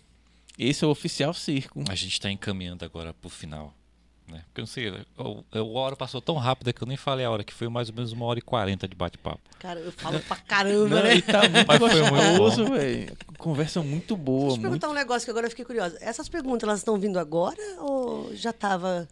Esse 0.57 0.83
é 0.83 0.87
o 0.87 0.91
oficial 0.91 1.33
circo. 1.33 1.83
A 1.89 1.95
gente 1.95 2.13
está 2.13 2.31
encaminhando 2.31 2.83
agora 2.83 3.13
pro 3.13 3.29
final. 3.29 3.73
Né? 4.29 4.41
Porque 4.47 4.59
eu 4.59 4.63
não 4.63 4.67
sei, 4.67 4.89
o, 4.89 5.23
o- 5.53 5.77
a 5.77 5.79
hora 5.79 5.95
passou 5.95 6.19
tão 6.19 6.35
rápida 6.35 6.73
que 6.73 6.81
eu 6.83 6.87
nem 6.87 6.97
falei 6.97 7.25
a 7.25 7.31
hora, 7.31 7.45
que 7.45 7.53
foi 7.53 7.69
mais 7.69 7.87
ou 7.87 7.95
menos 7.95 8.11
uma 8.11 8.25
hora 8.25 8.39
e 8.39 8.41
quarenta 8.41 8.85
de 8.85 8.93
bate-papo. 8.93 9.39
Cara, 9.57 9.79
eu 9.79 9.91
falo 9.93 10.19
pra 10.19 10.35
caramba, 10.35 10.95
Não, 10.97 11.03
né? 11.03 11.15
e 11.15 11.21
tá 11.21 11.43
muito 11.47 11.63
Mas 11.65 11.79
gostoso, 11.79 12.65
velho. 12.65 13.15
Conversa 13.37 13.81
muito 13.81 14.17
boa. 14.17 14.47
Deixa 14.49 14.55
eu 14.55 14.55
te 14.55 14.59
muito 14.67 14.71
perguntar 14.81 14.89
um 14.89 14.93
negócio 14.93 15.25
que 15.25 15.31
agora 15.31 15.45
eu 15.45 15.49
fiquei 15.49 15.63
curiosa. 15.63 15.97
Essas 16.01 16.27
perguntas, 16.27 16.67
elas 16.67 16.79
estão 16.79 16.97
vindo 16.99 17.17
agora 17.19 17.61
ou 17.79 18.35
já 18.35 18.51
tava... 18.51 19.07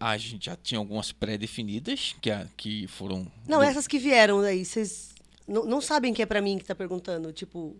A 0.00 0.16
gente 0.16 0.46
já 0.46 0.56
tinha 0.56 0.78
algumas 0.78 1.12
pré-definidas 1.12 2.16
que, 2.22 2.30
a- 2.30 2.46
que 2.56 2.86
foram. 2.86 3.26
Não, 3.46 3.62
essas 3.62 3.86
que 3.86 3.98
vieram 3.98 4.40
aí, 4.40 4.64
vocês 4.64 5.10
não, 5.46 5.66
não 5.66 5.80
sabem 5.82 6.14
que 6.14 6.22
é 6.22 6.26
pra 6.26 6.40
mim 6.40 6.56
que 6.56 6.64
tá 6.64 6.74
perguntando? 6.74 7.30
Tipo, 7.30 7.76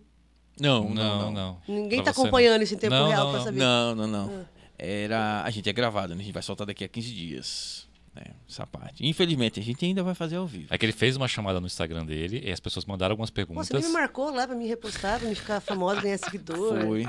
Não, 0.59 0.89
Não, 0.89 0.93
não, 0.93 1.31
não. 1.31 1.61
ninguém 1.67 2.01
Pra 2.01 2.05
tá 2.05 2.13
você, 2.13 2.19
não. 2.19 2.25
acompanhando 2.27 2.61
isso 2.63 2.73
em 2.73 2.77
tempo 2.77 2.93
Não, 2.95 3.07
real 3.09 3.31
não. 3.33 3.43
saber. 3.43 3.59
Não, 3.59 3.95
não, 3.95 4.07
não. 4.07 4.45
Era. 4.77 5.41
A 5.43 5.49
gente 5.49 5.69
é 5.69 5.73
gravado, 5.73 6.13
né? 6.15 6.21
A 6.21 6.23
gente 6.23 6.33
vai 6.33 6.43
soltar 6.43 6.67
daqui 6.67 6.83
a 6.83 6.87
15 6.87 7.13
dias. 7.13 7.87
Né? 8.15 8.23
Essa 8.49 8.65
parte. 8.65 9.05
Infelizmente, 9.05 9.59
a 9.59 9.63
gente 9.63 9.85
ainda 9.85 10.01
vai 10.03 10.15
fazer 10.15 10.37
ao 10.37 10.45
vivo. 10.47 10.67
É 10.69 10.77
que 10.77 10.85
ele 10.85 10.93
fez 10.93 11.15
uma 11.15 11.27
chamada 11.27 11.59
no 11.59 11.67
Instagram 11.67 12.05
dele 12.05 12.41
e 12.45 12.51
as 12.51 12.59
pessoas 12.59 12.85
mandaram 12.85 13.13
algumas 13.13 13.29
Pô, 13.29 13.35
perguntas. 13.35 13.67
você 13.67 13.73
nem 13.73 13.83
me 13.87 13.93
marcou 13.93 14.31
lá 14.31 14.47
pra 14.47 14.55
me 14.55 14.67
repostar, 14.67 15.19
pra 15.19 15.29
me 15.29 15.35
ficar 15.35 15.59
famosa, 15.61 16.01
ganhar 16.01 16.17
seguidor. 16.17 16.79
Foi. 16.85 17.05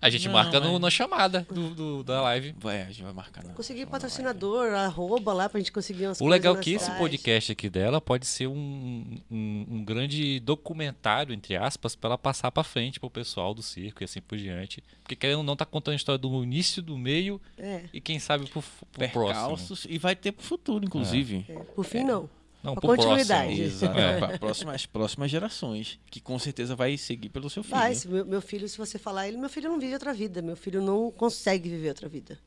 A 0.00 0.10
gente 0.10 0.26
Não, 0.26 0.32
marca 0.34 0.60
no- 0.60 0.72
mas- 0.72 0.80
na 0.80 0.90
chamada 0.90 1.46
do, 1.50 1.70
do- 1.74 2.04
da 2.04 2.20
live. 2.22 2.54
Vai, 2.58 2.82
a 2.82 2.86
gente 2.86 3.02
vai 3.02 3.12
marcar. 3.12 3.42
na- 3.44 3.52
Consegui 3.54 3.84
na 3.84 3.90
patrocinador, 3.90 4.72
arroba 4.74 5.32
lá 5.32 5.48
pra 5.48 5.58
gente 5.60 5.72
conseguir 5.72 6.06
umas 6.06 6.20
O 6.20 6.26
legal 6.26 6.56
é 6.56 6.60
que 6.60 6.72
esse 6.72 6.90
podcast 6.92 7.52
aqui 7.52 7.68
dela 7.70 8.00
pode 8.00 8.26
ser 8.26 8.46
um, 8.46 9.18
um, 9.30 9.66
um 9.70 9.84
grande 9.84 10.40
documentário, 10.40 11.32
entre 11.34 11.56
aspas, 11.56 11.94
para 11.94 12.10
ela 12.10 12.18
passar 12.18 12.50
para 12.50 12.64
frente 12.64 12.98
pro 13.00 13.08
pessoal 13.10 13.54
do 13.54 13.62
circo 13.62 14.02
e 14.02 14.04
assim 14.04 14.20
por 14.20 14.36
diante. 14.38 14.82
Porque 15.02 15.16
querendo 15.16 15.38
ou 15.38 15.44
não, 15.44 15.56
tá 15.56 15.64
contando 15.64 15.92
a 15.94 15.96
história 15.96 16.18
do 16.18 16.42
início, 16.42 16.82
do 16.82 16.96
meio 16.98 17.40
É, 17.58 17.84
e 17.92 18.00
quem 18.00 18.18
sabe 18.18 18.46
pro, 18.48 18.62
pro 18.92 19.08
próximo. 19.10 19.78
E 19.88 19.98
vai 19.98 20.14
ter 20.16 20.32
pro 20.32 20.44
futuro, 20.44 20.84
inclusive. 20.84 21.44
é. 21.48 21.54
Por 21.74 21.84
fim, 21.84 22.04
não. 22.04 22.28
Não, 22.64 22.72
Pra 22.72 22.80
pro 22.80 22.96
continuidade. 22.96 23.54
próximo. 23.56 23.64
Exato. 23.66 23.98
É. 23.98 24.18
Para 24.18 24.38
próximas, 24.38 24.86
próximas 24.86 25.30
gerações, 25.30 26.00
que 26.10 26.18
com 26.18 26.38
certeza 26.38 26.74
vai 26.74 26.96
seguir 26.96 27.28
pelo 27.28 27.50
seu 27.50 27.62
filho. 27.62 27.76
Vai, 27.76 27.94
meu, 28.06 28.24
meu 28.24 28.40
filho, 28.40 28.66
se 28.66 28.78
você 28.78 28.98
falar 28.98 29.28
ele, 29.28 29.36
meu 29.36 29.50
filho 29.50 29.68
não 29.68 29.78
vive 29.78 29.92
outra 29.92 30.14
vida. 30.14 30.40
Meu 30.40 30.56
filho 30.56 30.80
não 30.80 31.10
consegue 31.10 31.68
viver 31.68 31.88
outra 31.90 32.08
vida. 32.08 32.38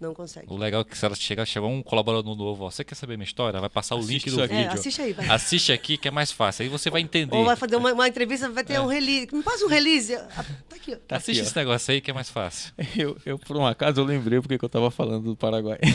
Não 0.00 0.12
consegue. 0.12 0.46
O 0.52 0.56
legal 0.56 0.80
é 0.80 0.84
que 0.84 0.98
se 0.98 1.04
ela 1.06 1.14
chega, 1.14 1.46
chegou 1.46 1.70
um 1.70 1.82
colaborador 1.82 2.36
novo, 2.36 2.64
ó, 2.64 2.70
você 2.70 2.82
quer 2.84 2.94
saber 2.96 3.16
minha 3.16 3.24
história? 3.24 3.60
Vai 3.60 3.70
passar 3.70 3.94
o 3.94 3.98
Assiste 4.00 4.12
link 4.28 4.30
do 4.36 4.42
aqui. 4.42 4.54
vídeo. 4.54 4.68
É, 4.70 4.72
assiste 4.74 5.00
aí, 5.02 5.12
vai. 5.12 5.28
Assiste 5.30 5.72
aqui 5.72 5.96
que 5.96 6.08
é 6.08 6.10
mais 6.10 6.32
fácil. 6.32 6.64
Aí 6.64 6.68
você 6.68 6.90
vai 6.90 7.00
entender. 7.00 7.34
Ou 7.34 7.44
vai 7.44 7.56
fazer 7.56 7.76
uma, 7.76 7.92
uma 7.92 8.08
entrevista, 8.08 8.48
vai 8.50 8.62
É. 8.62 8.66
ter 8.66 8.80
um 8.80 8.86
release. 8.86 9.28
Me 9.32 9.42
passa 9.42 9.64
um 9.64 9.68
release. 9.68 10.14
Ah, 10.14 10.44
Tá 10.68 10.76
aqui, 10.76 10.94
ó. 10.94 10.96
Tá 11.06 11.16
Assiste 11.16 11.38
aqui, 11.38 11.46
esse 11.48 11.56
negócio 11.56 11.92
aí 11.92 12.00
que 12.00 12.10
é 12.10 12.14
mais 12.14 12.28
fácil. 12.28 12.72
ó. 12.78 12.82
eu, 13.00 13.16
eu, 13.24 13.38
por 13.38 13.56
um 13.56 13.64
acaso, 13.66 14.00
eu 14.00 14.04
lembrei 14.04 14.40
porque 14.40 14.58
que 14.58 14.64
eu 14.64 14.68
tava 14.68 14.90
falando 14.90 15.22
do 15.30 15.36
Paraguai. 15.36 15.78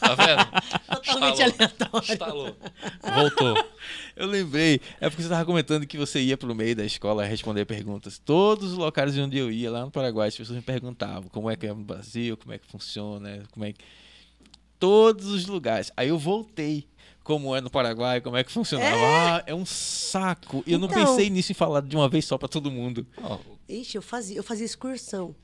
Tá 0.00 0.14
vendo? 0.14 0.46
Totalmente 1.02 1.42
Estalou. 1.42 1.54
aleatório. 1.54 2.12
Estalou. 2.12 2.56
Voltou. 3.14 3.64
Eu 4.22 4.28
lembrei, 4.28 4.80
é 5.00 5.08
porque 5.10 5.20
você 5.20 5.26
estava 5.26 5.44
comentando 5.44 5.84
que 5.84 5.98
você 5.98 6.20
ia 6.22 6.36
pro 6.36 6.54
meio 6.54 6.76
da 6.76 6.84
escola 6.84 7.24
responder 7.24 7.64
perguntas. 7.64 8.20
Todos 8.24 8.70
os 8.70 8.78
locais 8.78 9.18
onde 9.18 9.36
eu 9.36 9.50
ia, 9.50 9.68
lá 9.68 9.84
no 9.84 9.90
Paraguai, 9.90 10.28
as 10.28 10.36
pessoas 10.36 10.54
me 10.56 10.62
perguntavam 10.62 11.24
como 11.28 11.50
é 11.50 11.56
que 11.56 11.66
é 11.66 11.70
no 11.74 11.82
Brasil, 11.82 12.36
como 12.36 12.52
é 12.54 12.58
que 12.58 12.64
funciona, 12.68 13.42
como 13.50 13.64
é 13.66 13.72
que. 13.72 13.80
Todos 14.78 15.26
os 15.26 15.46
lugares. 15.46 15.90
Aí 15.96 16.08
eu 16.08 16.18
voltei. 16.20 16.86
Como 17.24 17.54
é 17.56 17.60
no 17.60 17.68
Paraguai, 17.68 18.20
como 18.20 18.36
é 18.36 18.44
que 18.44 18.52
funcionava. 18.52 18.96
Ah, 18.96 19.42
é 19.44 19.52
um 19.54 19.66
saco. 19.66 20.62
E 20.68 20.72
eu 20.72 20.78
não 20.78 20.86
Então. 20.86 21.04
pensei 21.04 21.28
nisso 21.28 21.50
em 21.50 21.54
falar 21.56 21.80
de 21.82 21.96
uma 21.96 22.08
vez 22.08 22.24
só 22.24 22.38
para 22.38 22.48
todo 22.48 22.70
mundo. 22.70 23.04
Ó, 23.20 23.38
Ixi, 23.68 23.96
eu 23.96 24.02
fazia, 24.02 24.36
eu 24.36 24.42
fazia 24.44 24.66
excursão. 24.66 25.34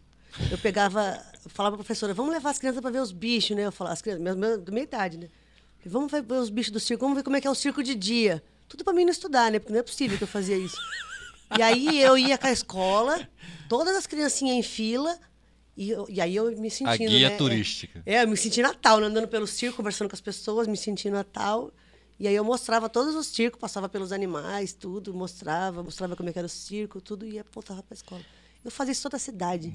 Eu 0.53 0.59
pegava, 0.59 1.21
eu 1.45 1.51
falava 1.51 1.77
pra 1.77 1.85
professora, 1.85 2.15
vamos 2.15 2.33
levar 2.33 2.51
as 2.51 2.59
crianças 2.61 2.81
pra 2.81 2.91
ver 2.93 3.01
os 3.01 3.11
bichos, 3.11 3.57
né? 3.57 3.67
Eu 3.67 3.73
falava, 3.73 3.95
as 3.95 4.03
crianças, 4.03 4.23
meu, 4.37 4.59
da 4.61 4.71
minha 4.71 4.85
idade, 4.85 5.19
né? 5.19 5.29
Vamos 5.85 6.13
ver 6.13 6.25
os 6.33 6.51
bichos 6.51 6.73
do 6.73 6.79
circo, 6.79 7.05
vamos 7.05 7.17
ver 7.17 7.25
como 7.25 7.37
é 7.37 7.41
que 7.41 7.47
é 7.49 7.51
o 7.51 7.55
circo 7.57 7.83
de 7.83 7.97
dia. 7.97 8.41
Tudo 8.69 8.85
pra 8.85 8.93
mim 8.93 9.05
não 9.05 9.11
estudar, 9.13 9.51
né? 9.51 9.59
Porque 9.59 9.73
não 9.73 9.81
é 9.81 9.83
possível 9.83 10.17
que 10.19 10.25
eu 10.25 10.29
fazia 10.29 10.57
isso. 10.57 10.77
E 11.59 11.63
aí 11.63 12.01
eu 12.03 12.19
ia 12.19 12.37
com 12.37 12.47
a 12.47 12.53
escola, 12.53 13.27
todas 13.69 13.97
as 13.97 14.07
criancinhas 14.07 14.57
em 14.57 14.63
fila, 14.63 15.19
e, 15.77 15.91
eu- 15.91 16.07
e 16.09 16.21
aí 16.21 16.37
eu 16.37 16.51
me 16.59 16.71
sentindo. 16.71 16.89
a 16.91 16.97
guia 16.97 17.31
né? 17.31 17.37
turística. 17.37 18.03
É, 18.05 18.23
eu 18.25 18.29
me 18.29 18.37
senti 18.37 18.61
Natal, 18.61 19.01
né? 19.01 19.07
andando 19.07 19.29
pelo 19.29 19.47
circo, 19.47 19.79
conversando 19.79 20.09
com 20.11 20.15
as 20.15 20.21
pessoas, 20.21 20.67
me 20.67 20.77
sentindo 20.77 21.15
Natal. 21.15 21.73
E 22.21 22.27
aí 22.27 22.35
eu 22.35 22.43
mostrava 22.45 22.89
todos 22.89 23.15
os 23.15 23.29
circos, 23.29 23.61
passava 23.61 23.89
pelos 23.89 24.11
animais, 24.13 24.73
tudo, 24.73 25.15
mostrava, 25.15 25.83
mostrava 25.83 26.17
como 26.17 26.29
é 26.29 26.33
que 26.33 26.39
era 26.39 26.47
o 26.47 26.51
circo, 26.51 27.01
tudo, 27.01 27.25
e 27.25 27.35
ia 27.35 27.47
voltava 27.53 27.81
pra 27.83 27.95
escola. 27.95 28.23
Eu 28.65 28.71
fazia 28.71 28.93
isso 28.93 29.03
toda 29.03 29.17
a 29.17 29.21
cidade. 29.21 29.73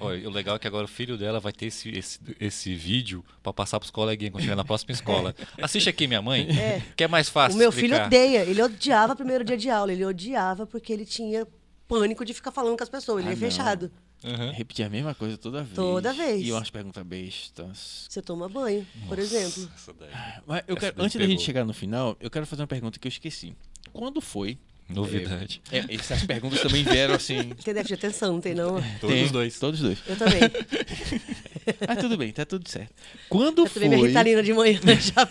Olha, 0.00 0.26
o 0.28 0.30
legal 0.32 0.56
é 0.56 0.58
que 0.58 0.66
agora 0.66 0.84
o 0.84 0.88
filho 0.88 1.18
dela 1.18 1.38
vai 1.40 1.52
ter 1.52 1.66
esse, 1.66 1.90
esse, 1.90 2.18
esse 2.40 2.74
vídeo 2.74 3.24
pra 3.42 3.52
passar 3.52 3.78
pros 3.78 3.90
coleguinhas 3.90 4.32
quando 4.32 4.42
chegar 4.44 4.56
na 4.56 4.64
próxima 4.64 4.92
escola. 4.92 5.34
Assiste 5.60 5.88
aqui, 5.88 6.06
minha 6.06 6.22
mãe, 6.22 6.48
que 6.96 7.04
é 7.04 7.08
mais 7.08 7.28
fácil 7.28 7.56
o 7.56 7.58
meu 7.58 7.70
filho 7.72 7.94
explicar. 7.94 8.06
odeia, 8.06 8.44
ele 8.44 8.62
odiava 8.62 9.12
o 9.12 9.16
primeiro 9.16 9.44
dia 9.44 9.56
de 9.56 9.68
aula, 9.68 9.92
ele 9.92 10.04
odiava 10.04 10.66
porque 10.66 10.92
ele 10.92 11.04
tinha 11.04 11.46
pânico 11.88 12.24
de 12.24 12.32
ficar 12.32 12.52
falando 12.52 12.76
com 12.76 12.82
as 12.82 12.88
pessoas, 12.88 13.18
ele 13.20 13.28
Ah, 13.28 13.32
é 13.32 13.34
não. 13.34 13.40
fechado. 13.40 13.92
Uhum. 14.24 14.52
Repetir 14.52 14.84
a 14.84 14.88
mesma 14.88 15.14
coisa 15.16 15.36
toda 15.36 15.62
vez. 15.64 15.74
Toda 15.74 16.12
vez. 16.12 16.46
E 16.46 16.52
umas 16.52 16.70
perguntas 16.70 17.04
bestas. 17.04 18.06
Você 18.08 18.22
toma 18.22 18.48
banho, 18.48 18.86
por 19.08 19.18
exemplo. 19.18 19.68
Essa 19.74 19.92
daí. 19.92 20.10
Mas 20.46 20.62
eu 20.68 20.76
Essa 20.76 20.80
quero, 20.86 20.96
daí 20.96 21.06
antes 21.06 21.16
da 21.18 21.22
gente 21.26 21.30
pegou. 21.38 21.44
chegar 21.44 21.64
no 21.64 21.74
final, 21.74 22.16
eu 22.20 22.30
quero 22.30 22.46
fazer 22.46 22.62
uma 22.62 22.68
pergunta 22.68 22.98
que 23.00 23.06
eu 23.06 23.10
esqueci. 23.10 23.54
Quando 23.92 24.20
foi? 24.20 24.58
Novidade. 24.88 25.62
É, 25.70 25.84
essas 25.94 26.22
perguntas 26.24 26.60
também 26.60 26.82
vieram 26.84 27.14
assim. 27.14 27.50
Tem 27.64 27.72
déficit 27.72 27.88
de 27.88 27.94
atenção, 28.06 28.34
não 28.34 28.40
tem 28.40 28.54
não? 28.54 28.74
Todos 29.00 29.14
Tem- 29.16 29.24
os 29.24 29.30
dois. 29.30 29.58
Todos 29.58 29.80
os 29.80 29.86
dois. 29.86 29.98
Eu 30.06 30.16
também. 30.16 30.40
Mas 31.88 31.98
tudo 31.98 32.16
bem, 32.16 32.32
tá 32.32 32.44
tudo 32.44 32.68
certo. 32.68 32.92
Quando 33.28 33.62
Eu 33.64 33.70
tomei 33.70 33.88
minha 33.88 34.00
foi. 34.00 34.08
ritalina 34.08 34.42
de 34.42 34.52
manhã 34.52 34.78
já. 35.00 35.28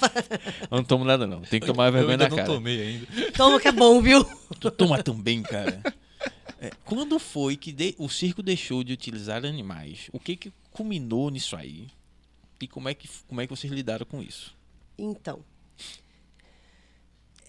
Eu 0.69 0.77
não 0.77 0.83
tomo 0.83 1.03
nada, 1.05 1.27
não. 1.27 1.41
Tem 1.41 1.59
que 1.59 1.67
tomar 1.67 1.87
Eu 1.87 1.91
vergonha 1.93 2.13
ainda 2.13 2.23
na 2.25 2.29
não 2.29 2.37
cara. 2.37 2.47
tomei 2.49 2.81
ainda. 2.81 3.31
Toma 3.33 3.59
que 3.59 3.67
é 3.67 3.71
bom, 3.71 4.01
viu? 4.01 4.23
Tu 4.59 4.71
toma 4.71 5.03
também, 5.03 5.43
cara. 5.43 5.81
É, 6.59 6.71
quando 6.85 7.19
foi 7.19 7.55
que 7.55 7.71
de- 7.71 7.95
o 7.97 8.07
circo 8.07 8.41
deixou 8.41 8.83
de 8.83 8.93
utilizar 8.93 9.45
animais? 9.45 10.09
O 10.11 10.19
que 10.19 10.35
que 10.35 10.51
culminou 10.71 11.29
nisso 11.29 11.55
aí? 11.55 11.87
E 12.61 12.67
como 12.67 12.87
é 12.87 12.93
que, 12.93 13.09
como 13.27 13.41
é 13.41 13.47
que 13.47 13.55
vocês 13.55 13.71
lidaram 13.73 14.05
com 14.05 14.21
isso? 14.21 14.55
Então, 14.97 15.39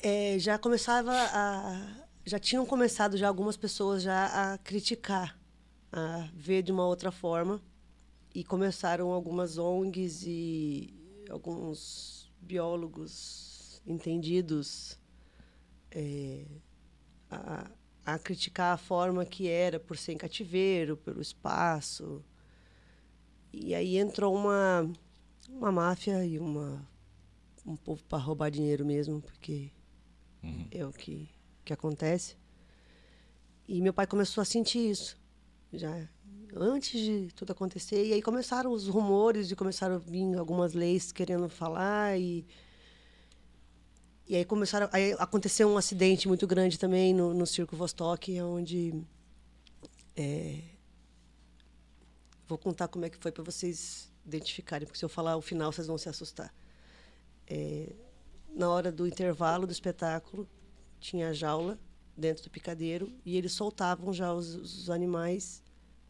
é, 0.03 0.37
já 0.39 0.59
começava 0.59 1.13
a, 1.13 2.07
já 2.25 2.39
tinham 2.39 2.67
começado 2.67 3.17
já 3.17 3.29
algumas 3.29 3.57
pessoas 3.57 4.03
já 4.03 4.53
a 4.53 4.59
criticar, 4.59 5.39
a 5.93 6.29
ver 6.35 6.63
de 6.63 6.73
uma 6.73 6.85
outra 6.85 7.13
forma 7.13 7.63
e 8.35 8.43
começaram 8.43 9.13
algumas 9.13 9.59
ONGs 9.59 10.25
e 10.27 10.93
alguns 11.31 12.33
biólogos 12.41 13.81
entendidos 13.87 14.99
é, 15.91 16.47
a, 17.31 17.71
a 18.05 18.19
criticar 18.19 18.75
a 18.75 18.79
forma 18.79 19.25
que 19.25 19.49
era 19.49 19.79
por 19.79 19.97
ser 19.97 20.13
em 20.13 20.19
cativeiro, 20.19 20.97
pelo 20.97 21.21
espaço. 21.21 22.25
E 23.53 23.73
aí 23.75 23.99
entrou 23.99 24.35
uma, 24.35 24.91
uma 25.49 25.71
máfia 25.71 26.25
e 26.25 26.39
uma, 26.39 26.85
um 27.65 27.77
povo 27.77 28.03
para 28.05 28.19
roubar 28.19 28.51
dinheiro 28.51 28.85
mesmo, 28.85 29.21
porque 29.21 29.71
Uhum. 30.43 30.67
é 30.71 30.85
o 30.85 30.93
que, 30.93 31.29
que 31.65 31.73
acontece. 31.73 32.37
E 33.69 33.81
meu 33.81 33.93
pai 33.93 34.07
começou 34.07 34.43
a 34.43 34.45
sentir 34.45 34.91
isso, 34.91 35.17
já 35.73 36.09
antes 36.55 37.01
de 37.01 37.33
tudo 37.35 37.53
acontecer. 37.53 38.05
E 38.07 38.13
aí 38.13 38.23
começaram 38.23 38.73
os 38.73 38.89
rumores 38.89 39.51
e 39.51 39.57
começaram 39.57 39.97
a 39.97 39.99
vir 39.99 40.37
algumas 40.37 40.75
leis 40.75 41.13
querendo 41.13 41.49
falar 41.49 42.19
e 42.19 42.47
e 44.29 44.37
aí 44.37 44.45
começaram 44.45 44.89
aí 44.93 45.13
aconteceu 45.19 45.69
um 45.69 45.77
acidente 45.77 46.29
muito 46.29 46.47
grande 46.47 46.79
também 46.79 47.13
no, 47.13 47.35
no 47.35 47.47
circo 47.47 47.77
Vostok, 47.77 48.41
onde 48.41 48.95
é, 50.17 50.61
vou 52.47 52.57
contar 52.57 52.89
como 52.89 53.05
é 53.05 53.11
que 53.11 53.19
foi 53.19 53.33
para 53.33 53.43
vocês 53.43 54.11
identificarem, 54.25 54.87
porque 54.87 54.99
se 54.99 55.05
eu 55.05 55.09
falar 55.09 55.37
o 55.37 55.43
final 55.43 55.73
vocês 55.73 55.87
vão 55.87 55.99
se 55.99 56.09
assustar. 56.09 56.55
É, 57.47 57.93
na 58.55 58.69
hora 58.69 58.93
do 58.93 59.07
intervalo 59.07 59.67
do 59.67 59.73
espetáculo, 59.73 60.49
tinha 61.01 61.31
a 61.31 61.33
jaula 61.33 61.79
dentro 62.17 62.45
do 62.45 62.51
picadeiro 62.51 63.13
e 63.25 63.37
eles 63.37 63.53
soltavam 63.53 64.13
já 64.13 64.33
os, 64.33 64.55
os 64.55 64.91
animais 64.91 65.63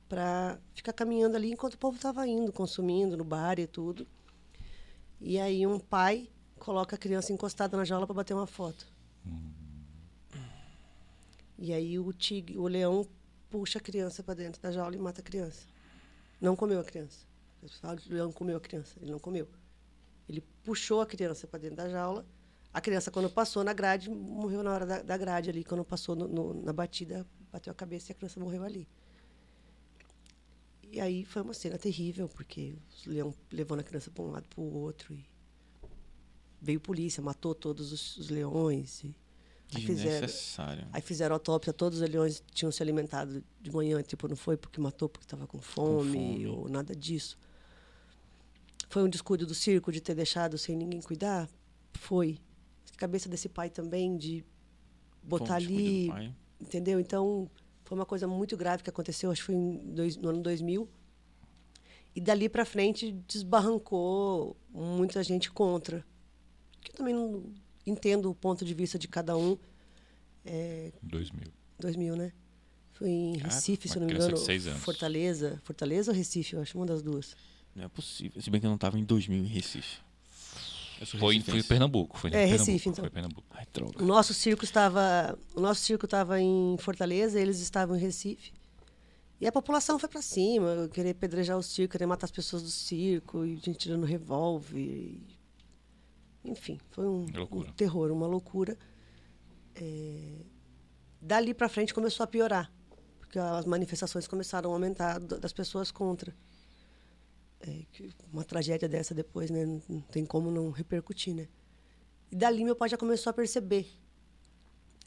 para 0.09 0.59
ficar 0.75 0.93
caminhando 0.93 1.37
ali 1.37 1.53
enquanto 1.53 1.75
o 1.75 1.79
povo 1.79 1.97
estava 1.97 2.27
indo, 2.27 2.53
consumindo 2.53 3.17
no 3.17 3.25
bar 3.25 3.59
e 3.59 3.67
tudo. 3.67 4.07
E 5.21 5.39
aí 5.39 5.67
um 5.67 5.79
pai 5.79 6.29
coloca 6.59 6.97
a 6.97 6.99
criança 6.99 7.33
encostada 7.33 7.77
na 7.77 7.85
jaula 7.85 8.07
para 8.07 8.15
bater 8.15 8.35
uma 8.35 8.47
foto. 8.47 8.87
E 11.57 11.73
aí 11.73 11.99
o 11.99 12.13
tigre, 12.13 12.59
o 12.59 12.67
leão 12.67 13.07
puxa 13.49 13.79
a 13.79 13.83
criança 13.83 14.23
para 14.23 14.35
dentro 14.35 14.61
da 14.61 14.73
jaula 14.73 14.97
e 14.97 14.99
mata 14.99 15.21
a 15.21 15.25
criança. 15.25 15.65
Não 16.41 16.57
comeu 16.57 16.81
a 16.81 16.85
criança. 16.85 17.25
Que 17.61 18.11
o 18.11 18.13
leão 18.13 18.33
comeu 18.33 18.57
a 18.57 18.61
criança. 18.61 18.97
Ele 19.01 19.13
não 19.13 19.19
comeu. 19.19 19.49
Ele 20.29 20.43
puxou 20.63 21.01
a 21.01 21.07
criança 21.07 21.47
para 21.47 21.59
dentro 21.61 21.77
da 21.77 21.89
jaula. 21.89 22.25
A 22.73 22.81
criança, 22.81 23.11
quando 23.11 23.29
passou 23.29 23.63
na 23.63 23.73
grade, 23.73 24.09
morreu 24.09 24.63
na 24.63 24.73
hora 24.73 24.87
da, 24.87 25.03
da 25.03 25.17
grade 25.17 25.51
ali. 25.51 25.63
Quando 25.65 25.85
passou 25.85 26.15
no- 26.17 26.29
no- 26.29 26.55
na 26.63 26.73
batida, 26.73 27.27
bateu 27.53 27.71
a 27.71 27.75
cabeça 27.75 28.11
e 28.11 28.13
a 28.13 28.15
criança 28.15 28.41
morreu 28.41 28.63
ali. 28.63 28.89
E 30.91 31.01
aí 31.01 31.25
foi 31.25 31.43
uma 31.43 31.55
cena 31.55 31.79
terrível, 31.79 32.29
porque 32.29 32.75
o 33.07 33.11
leão 33.11 33.35
levando 33.51 33.81
a 33.81 33.83
criança 33.83 34.11
para 34.11 34.23
um 34.25 34.31
lado 34.31 34.47
para 34.49 34.61
o 34.61 34.75
outro. 34.75 35.15
E 35.15 35.25
veio 36.61 36.81
polícia, 36.81 37.23
matou 37.23 37.55
todos 37.55 37.93
os, 37.93 38.17
os 38.19 38.29
leões. 38.29 39.03
E 39.05 39.15
aí 39.77 39.83
fizeram. 39.87 40.27
Aí 40.93 41.01
fizeram 41.01 41.35
autópsia, 41.35 41.73
todos 41.73 42.01
os 42.01 42.09
leões 42.09 42.43
tinham 42.53 42.71
se 42.71 42.83
alimentado 42.83 43.43
de 43.61 43.71
manhã, 43.73 44.03
tipo, 44.03 44.29
não 44.29 44.37
foi 44.37 44.57
porque 44.57 44.79
matou 44.81 45.09
porque 45.09 45.25
estava 45.25 45.47
com 45.47 45.61
fome, 45.63 46.13
fome. 46.13 46.47
ou 46.47 46.69
nada 46.69 46.95
disso. 46.95 47.39
Foi 48.93 49.03
um 49.03 49.09
descuido 49.09 49.47
do 49.47 49.55
circo 49.55 49.91
de 49.91 50.03
ter 50.03 50.15
deixado 50.15 50.59
sem 50.59 50.77
ninguém 50.77 51.01
cuidar? 51.01 51.49
Foi. 51.95 52.39
A 52.93 52.97
cabeça 52.99 53.27
desse 53.27 53.49
pai 53.49 53.71
também 53.71 54.19
de 54.19 54.45
botar 55.23 55.59
descuido 55.59 56.13
ali, 56.13 56.35
entendeu? 56.61 57.01
Então, 57.01 57.51
foi 57.85 57.97
uma 57.97 58.05
coisa 58.05 58.29
muito 58.29 58.55
grave 58.55 58.83
que 58.83 58.91
aconteceu, 58.91 59.31
acho 59.31 59.41
que 59.41 59.47
foi 59.47 59.57
dois- 59.87 60.19
no 60.19 60.29
ano 60.29 60.43
2000. 60.43 60.87
E 62.15 62.21
dali 62.21 62.51
para 62.51 62.67
frente 62.67 63.13
desbarrancou 63.27 64.55
muita 64.71 65.23
gente 65.23 65.51
contra. 65.51 66.05
Que 66.83 66.91
eu 66.93 66.97
também 66.97 67.15
não 67.15 67.45
entendo 67.87 68.31
o 68.31 68.35
ponto 68.35 68.63
de 68.63 68.75
vista 68.75 68.99
de 68.99 69.09
cada 69.09 69.35
um. 69.39 69.57
É, 70.45 70.93
2000. 71.03 71.49
2000, 71.79 72.15
né? 72.15 72.31
Foi 72.93 73.09
em 73.09 73.41
Ah, 73.41 73.45
Recife, 73.45 73.89
se 73.89 73.97
uma 73.97 74.05
eu 74.05 74.09
não 74.11 74.19
me 74.19 74.23
engano. 74.23 74.37
seis 74.37 74.67
anos. 74.67 74.83
Fortaleza. 74.83 75.59
Fortaleza 75.65 76.11
ou 76.13 76.17
Recife, 76.17 76.55
eu 76.55 76.61
acho, 76.61 76.77
uma 76.77 76.85
das 76.85 77.01
duas. 77.01 77.35
Não 77.75 77.85
é 77.85 77.89
possível. 77.89 78.41
Se 78.41 78.51
bem 78.51 78.61
que 78.61 78.67
eu 78.67 78.71
não 78.71 78.79
tava 78.79 78.99
em 78.99 79.05
2000 79.05 79.45
em 79.45 79.47
Recife. 79.47 79.99
Foi, 81.19 81.41
foi 81.41 81.59
em. 81.59 81.63
Pernambuco. 81.63 82.17
Foi 82.19 82.31
em 82.31 82.35
É, 82.35 82.37
Pernambuco, 82.47 82.67
Recife, 82.71 82.89
então. 82.89 83.03
Foi 83.03 83.09
em 83.09 83.13
Pernambuco. 83.13 83.47
Ai. 83.51 83.67
O 83.99 84.05
nosso 84.05 84.33
circo 84.33 84.65
estava, 84.65 85.37
o 85.55 85.61
nosso 85.61 85.81
circo 85.81 86.05
estava 86.05 86.41
em 86.41 86.77
Fortaleza, 86.79 87.41
eles 87.41 87.59
estavam 87.61 87.97
em 87.97 87.99
Recife. 88.01 88.53
E 89.41 89.47
a 89.47 89.51
população 89.51 89.99
foi 89.99 90.09
para 90.09 90.23
cima, 90.23 90.89
querer 90.93 91.11
apedrejar 91.11 91.59
o 91.59 91.63
circo, 91.63 91.93
querer 91.93 92.07
matar 92.07 92.27
as 92.27 92.31
pessoas 92.31 92.63
do 92.63 92.71
circo, 92.71 93.45
e 93.45 93.57
gente 93.57 93.75
tirando 93.79 94.05
revólver. 94.07 94.79
e- 94.79 95.27
Enfim, 96.45 96.79
foi 96.91 97.05
um, 97.09 97.25
um 97.25 97.73
terror, 97.73 98.13
uma 98.13 98.27
loucura. 98.29 98.79
É, 99.75 100.35
Dali 101.21 101.55
para 101.55 101.69
frente 101.69 101.93
começou 101.95 102.23
a 102.23 102.27
piorar, 102.29 102.71
porque 103.19 103.39
as 103.39 103.65
manifestações 103.65 104.27
começaram 104.29 104.71
a 104.71 104.75
aumentar 104.75 105.19
das 105.19 105.53
pessoas 105.53 105.91
contra. 105.91 106.33
É, 107.67 107.85
uma 108.33 108.45
tragédia 108.45 108.89
dessa 108.89 109.15
depois, 109.15 109.51
né, 109.51 109.65
não, 109.65 109.83
não 109.89 110.01
tem 110.01 110.25
como 110.27 110.51
não 110.51 110.71
repercutir, 110.71 111.35
né? 111.35 111.49
E 112.31 112.37
dali 112.37 112.65
meu 112.65 112.75
pai 112.75 112.89
já 112.89 112.97
começou 112.97 113.31
a 113.31 113.35
perceber. 113.35 113.87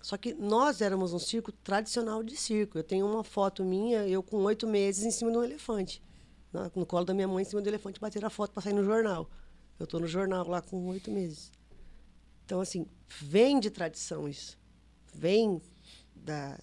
Só 0.02 0.18
que 0.18 0.34
nós 0.34 0.82
éramos 0.82 1.14
um 1.14 1.20
circo 1.20 1.52
tradicional 1.52 2.24
de 2.24 2.38
circo. 2.38 2.78
Eu 2.78 2.84
tenho 2.84 3.06
uma 3.08 3.24
foto 3.24 3.66
minha, 3.66 4.08
eu 4.08 4.22
com 4.22 4.38
oito 4.44 4.68
meses 4.68 5.04
em 5.04 5.12
cima 5.12 5.32
de 5.32 5.38
um 5.38 5.44
elefante. 5.44 6.02
Na- 6.54 6.72
No 6.76 6.86
colo 6.86 7.04
da 7.06 7.14
minha 7.14 7.28
mãe, 7.28 7.42
em 7.42 7.46
cima 7.46 7.62
do 7.62 7.68
elefante, 7.68 8.00
bater 8.00 8.24
a 8.24 8.30
foto 8.30 8.52
para 8.52 8.62
sair 8.62 8.74
no 8.74 8.84
jornal. 8.84 9.30
Eu 9.80 9.86
estou 9.86 10.00
no 10.00 10.08
jornal 10.08 10.48
lá 10.48 10.62
com 10.62 10.86
oito 10.88 11.10
meses. 11.12 11.52
Então, 12.46 12.62
assim, 12.62 12.86
vem 13.08 13.60
de 13.60 13.72
tradição 13.72 14.30
isso. 14.30 14.58
Vem 15.14 15.60
da, 16.16 16.60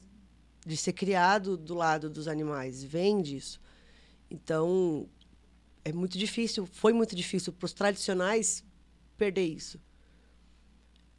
de 0.65 0.77
ser 0.77 0.93
criado 0.93 1.57
do 1.57 1.75
lado 1.75 2.09
dos 2.09 2.29
animais. 2.29 2.85
Vem 2.85 3.21
disso. 3.21 3.61
Então, 4.31 5.09
é 5.85 5.93
muito 5.93 6.17
difícil, 6.19 6.67
foi 6.67 6.93
muito 6.93 7.15
difícil 7.17 7.53
para 7.53 7.67
os 7.67 7.73
tradicionais 7.73 8.65
perder 9.17 9.45
isso. 9.47 9.81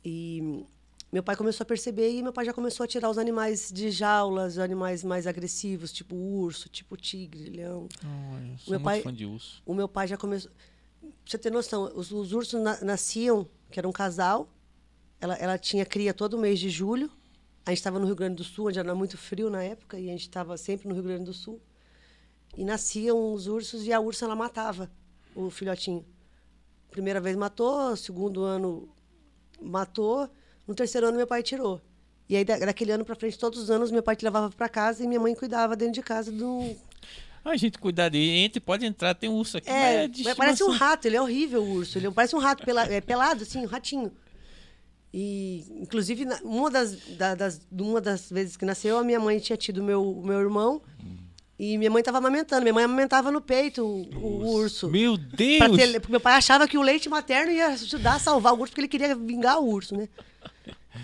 E 0.03 0.65
meu 1.11 1.23
pai 1.23 1.35
começou 1.35 1.63
a 1.63 1.67
perceber 1.67 2.09
e 2.11 2.21
meu 2.23 2.33
pai 2.33 2.45
já 2.45 2.53
começou 2.53 2.83
a 2.83 2.87
tirar 2.87 3.09
os 3.09 3.17
animais 3.17 3.71
de 3.71 3.89
jaulas, 3.91 4.53
os 4.53 4.59
animais 4.59 5.03
mais 5.03 5.27
agressivos, 5.27 5.91
tipo 5.91 6.15
urso, 6.15 6.67
tipo 6.69 6.97
tigre, 6.97 7.49
leão. 7.49 7.87
Ai, 8.03 8.51
eu 8.51 8.57
sou 8.57 8.71
Meu 8.71 8.79
muito 8.79 8.83
pai- 8.83 9.01
fã 9.01 9.13
de 9.13 9.25
urso. 9.25 9.61
O 9.65 9.73
meu 9.73 9.87
pai 9.87 10.07
já 10.07 10.17
começou. 10.17 10.51
Pra 11.01 11.09
você 11.25 11.37
ter 11.37 11.51
noção, 11.51 11.91
os, 11.95 12.11
os 12.11 12.31
ursos 12.33 12.61
na- 12.61 12.81
nasciam, 12.81 13.47
que 13.71 13.79
era 13.79 13.87
um 13.87 13.91
casal, 13.91 14.49
ela, 15.19 15.35
ela 15.35 15.57
tinha 15.57 15.85
cria 15.85 16.13
todo 16.13 16.37
mês 16.37 16.59
de 16.59 16.69
julho. 16.69 17.09
A 17.65 17.69
gente 17.71 17.77
estava 17.79 17.97
no 17.99 18.05
Rio 18.05 18.15
Grande 18.15 18.35
do 18.35 18.43
Sul, 18.43 18.67
onde 18.67 18.79
era 18.79 18.93
muito 18.93 19.17
frio 19.17 19.49
na 19.49 19.63
época, 19.63 19.97
e 19.99 20.09
a 20.09 20.11
gente 20.11 20.21
estava 20.23 20.57
sempre 20.57 20.87
no 20.87 20.93
Rio 20.93 21.03
Grande 21.03 21.25
do 21.25 21.33
Sul. 21.33 21.61
E 22.57 22.63
nasciam 22.63 23.33
os 23.33 23.47
ursos 23.47 23.85
e 23.85 23.91
a 23.93 23.99
ursa 23.99 24.25
ela 24.25 24.35
matava 24.35 24.91
o 25.35 25.49
filhotinho. 25.49 26.05
Primeira 26.91 27.19
vez 27.19 27.35
matou, 27.35 27.95
segundo 27.95 28.43
ano 28.43 28.87
matou, 29.61 30.29
no 30.67 30.75
terceiro 30.75 31.07
ano 31.07 31.17
meu 31.17 31.25
pai 31.27 31.41
tirou. 31.41 31.81
E 32.29 32.35
aí 32.37 32.45
da- 32.45 32.57
daquele 32.59 32.91
ano 32.91 33.03
para 33.03 33.15
frente, 33.15 33.37
todos 33.39 33.59
os 33.59 33.71
anos 33.71 33.89
meu 33.91 34.03
pai 34.03 34.15
te 34.15 34.23
levava 34.23 34.49
para 34.49 34.69
casa 34.69 35.03
e 35.03 35.07
minha 35.07 35.19
mãe 35.19 35.33
cuidava 35.35 35.75
dentro 35.75 35.95
de 35.95 36.01
casa 36.03 36.31
do 36.31 36.75
A 37.43 37.57
gente 37.57 37.77
cuidar 37.77 38.09
dele. 38.09 38.37
Entre, 38.39 38.59
pode 38.61 38.85
entrar, 38.85 39.13
tem 39.15 39.29
um 39.29 39.33
urso 39.35 39.57
aqui. 39.57 39.69
é, 39.69 40.07
mas 40.23 40.35
parece 40.37 40.63
um 40.63 40.69
rato, 40.77 41.05
ele 41.07 41.17
é 41.17 41.21
horrível 41.21 41.61
o 41.63 41.71
urso. 41.73 41.97
Ele 41.97 42.09
parece 42.11 42.35
um 42.35 42.39
rato 42.39 42.63
pela- 42.63 42.85
é, 42.85 43.01
pelado, 43.01 43.43
assim, 43.43 43.59
um 43.59 43.65
ratinho. 43.65 44.11
E, 45.13 45.65
inclusive, 45.81 46.25
uma 46.43 46.71
das, 46.71 46.95
da- 47.17 47.35
das, 47.35 47.61
uma 47.71 47.99
das 47.99 48.29
vezes 48.31 48.55
que 48.57 48.63
nasceu, 48.65 48.97
a 48.97 49.03
minha 49.03 49.19
mãe 49.19 49.39
tinha 49.39 49.57
tido 49.57 49.83
meu, 49.83 50.21
meu 50.23 50.39
irmão. 50.39 50.81
E 51.57 51.77
minha 51.77 51.89
mãe 51.91 51.99
estava 52.01 52.17
amamentando. 52.17 52.61
Minha 52.63 52.73
mãe 52.73 52.83
amamentava 52.83 53.31
no 53.31 53.39
peito 53.39 53.85
o, 53.85 54.15
o 54.15 54.51
urso. 54.55 54.89
Meu 54.89 55.15
Deus! 55.17 55.77
ter- 55.77 55.99
porque 55.99 56.11
meu 56.11 56.19
pai 56.19 56.33
achava 56.33 56.67
que 56.67 56.77
o 56.77 56.81
leite 56.81 57.07
materno 57.07 57.51
ia 57.51 57.67
ajudar 57.67 58.15
a 58.15 58.19
salvar 58.19 58.53
o 58.53 58.59
urso, 58.59 58.71
porque 58.71 58.81
ele 58.81 58.87
queria 58.87 59.15
vingar 59.15 59.59
o 59.59 59.67
urso, 59.67 59.95
né? 59.95 60.09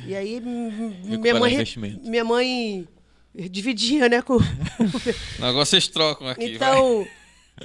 E 0.05 0.15
aí, 0.15 0.39
minha 0.41 1.39
mãe, 1.39 1.57
minha 2.03 2.23
mãe 2.23 2.87
dividia, 3.33 4.09
né, 4.09 4.21
com, 4.21 4.37
Agora 5.39 5.65
vocês 5.65 5.87
trocam 5.87 6.27
aqui. 6.27 6.55
então, 6.55 7.07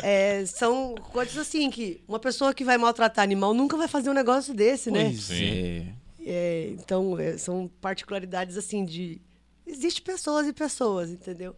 é, 0.02 0.44
são 0.46 0.94
coisas 1.12 1.36
assim 1.36 1.70
que 1.70 2.02
uma 2.06 2.18
pessoa 2.18 2.52
que 2.54 2.64
vai 2.64 2.76
maltratar 2.78 3.22
animal 3.22 3.54
nunca 3.54 3.76
vai 3.76 3.88
fazer 3.88 4.10
um 4.10 4.14
negócio 4.14 4.54
desse, 4.54 4.90
né? 4.90 5.04
Pois 5.04 5.22
Sim. 5.24 5.44
é. 5.44 5.86
É, 6.26 6.68
então, 6.70 7.18
é, 7.18 7.36
são 7.36 7.70
particularidades 7.80 8.56
assim 8.56 8.84
de. 8.84 9.20
Existem 9.66 10.02
pessoas 10.02 10.46
e 10.46 10.52
pessoas, 10.52 11.10
entendeu? 11.10 11.54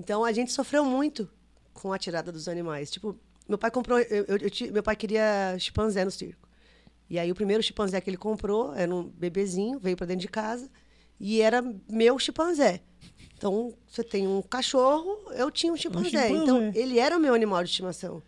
Então 0.00 0.24
a 0.24 0.32
gente 0.32 0.50
sofreu 0.52 0.84
muito 0.84 1.28
com 1.72 1.92
a 1.92 1.98
tirada 1.98 2.32
dos 2.32 2.48
animais. 2.48 2.90
Tipo, 2.90 3.16
meu 3.48 3.58
pai 3.58 3.70
comprou. 3.70 3.98
eu- 3.98 4.24
eu- 4.26 4.36
eu 4.38 4.72
meu 4.72 4.82
pai 4.82 4.96
queria 4.96 5.56
chimpanzé 5.58 6.04
no 6.04 6.10
circo. 6.10 6.48
E 7.08 7.18
aí 7.18 7.30
o 7.30 7.34
primeiro 7.34 7.62
chimpanzé 7.62 8.00
que 8.00 8.08
ele 8.08 8.16
comprou 8.16 8.74
era 8.74 8.92
um 8.94 9.02
bebezinho, 9.04 9.78
veio 9.78 9.96
para 9.96 10.06
dentro 10.06 10.22
de 10.22 10.28
casa 10.28 10.70
e 11.18 11.40
era 11.42 11.60
meu 11.88 12.18
chimpanzé. 12.18 12.80
Então, 13.36 13.74
você 13.88 14.04
tem 14.04 14.26
um 14.28 14.42
cachorro, 14.42 15.16
eu 15.32 15.50
tinha 15.50 15.72
um 15.72 15.76
chimpanzé. 15.76 16.28
chimpanzé. 16.28 16.42
Então, 16.42 16.70
ele 16.74 16.98
era 16.98 17.16
o 17.16 17.20
meu 17.20 17.34
animal 17.34 17.62
de 17.64 17.70
estimação. 17.70 18.22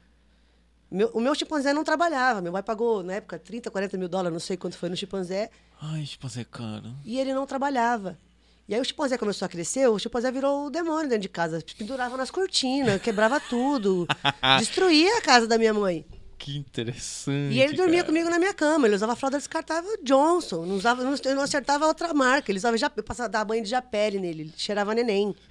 Meu- 0.90 1.11
o 1.15 1.20
meu 1.20 1.35
chimpanzé 1.35 1.73
não 1.73 1.85
trabalhava. 1.85 2.40
Meu 2.43 2.53
pai 2.53 2.62
pagou, 2.62 3.03
na 3.03 3.15
época, 3.15 3.39
30, 3.39 3.70
40 3.70 3.97
mil 3.97 4.09
dólares, 4.09 4.32
não 4.32 4.40
sei 4.40 4.57
quanto 4.57 4.77
foi 4.77 4.89
no 4.89 4.97
chimpanzé, 4.97 5.51
Ai, 5.81 6.05
chimpanzé 6.05 6.44
caro. 6.44 6.94
e 7.05 7.19
ele 7.19 7.32
não 7.35 7.47
trabalhava. 7.47 8.19
E 8.68 8.74
aí 8.74 8.80
o 8.80 8.84
chimpanzé 8.84 9.18
começou 9.18 9.44
a 9.47 9.48
crescer, 9.48 9.89
o 9.89 9.98
chimpanzé 9.98 10.30
virou 10.30 10.66
o 10.66 10.70
demônio 10.70 11.09
dentro 11.09 11.22
de 11.22 11.28
casa. 11.28 11.62
Pendurava 11.76 12.16
nas 12.16 12.30
cortinas, 12.30 13.01
quebrava 13.02 13.40
tudo. 13.40 14.06
destruía 14.59 15.18
a 15.18 15.20
casa 15.20 15.47
da 15.47 15.59
minha 15.59 15.74
mãe. 15.74 16.06
Que 16.39 16.56
interessante. 16.56 17.55
E 17.55 17.60
ele 17.60 17.74
dormia 17.74 17.98
cara. 17.98 18.06
comigo 18.06 18.28
na 18.28 18.39
minha 18.39 18.52
cama. 18.55 18.86
Ele 18.89 18.97
usava 18.97 19.14
fralda 19.14 19.39
descartável 19.39 19.97
Johnson. 20.02 20.64
Não, 20.66 20.74
usava, 20.76 21.05
não, 21.05 21.14
eu 21.24 21.34
não 21.36 21.43
acertava 21.43 21.86
outra 21.86 22.12
marca. 22.12 22.51
Ele 22.51 22.59
usava 22.59 22.76
eu 22.97 23.02
passava 23.05 23.28
dar 23.28 23.44
banho 23.44 23.62
de 23.62 23.68
japele 23.70 24.18
nele. 24.18 24.43
Ele 24.43 24.52
cheirava 24.56 24.94
neném. 24.94 25.34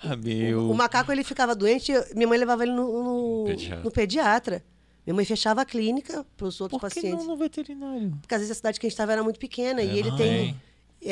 Ah, 0.00 0.14
meu. 0.16 0.70
O 0.70 0.74
macaco 0.76 1.10
ele 1.10 1.24
ficava 1.24 1.56
doente, 1.56 1.90
minha 2.14 2.28
mãe 2.28 2.38
levava 2.38 2.62
ele 2.62 2.70
no, 2.70 3.02
no, 3.42 3.44
Pediatra. 3.46 3.82
no 3.84 3.90
pediatra. 3.90 4.64
Minha 5.04 5.14
mãe 5.16 5.24
fechava 5.24 5.62
a 5.62 5.64
clínica 5.64 6.24
para 6.36 6.46
os 6.46 6.60
outros 6.60 6.80
Por 6.80 6.88
que 6.88 6.94
pacientes. 6.96 7.24
não 7.26 7.32
no 7.32 7.36
veterinário? 7.36 8.16
Porque 8.20 8.32
às 8.32 8.40
vezes 8.40 8.52
a 8.52 8.54
cidade 8.54 8.78
que 8.78 8.86
a 8.86 8.88
gente 8.88 8.94
estava 8.94 9.10
era 9.10 9.24
muito 9.24 9.40
pequena 9.40 9.82
e 9.82 9.88
É, 9.90 9.96
ele 9.98 10.10
não 10.10 10.16
tem. 10.16 10.50
é, 10.50 10.54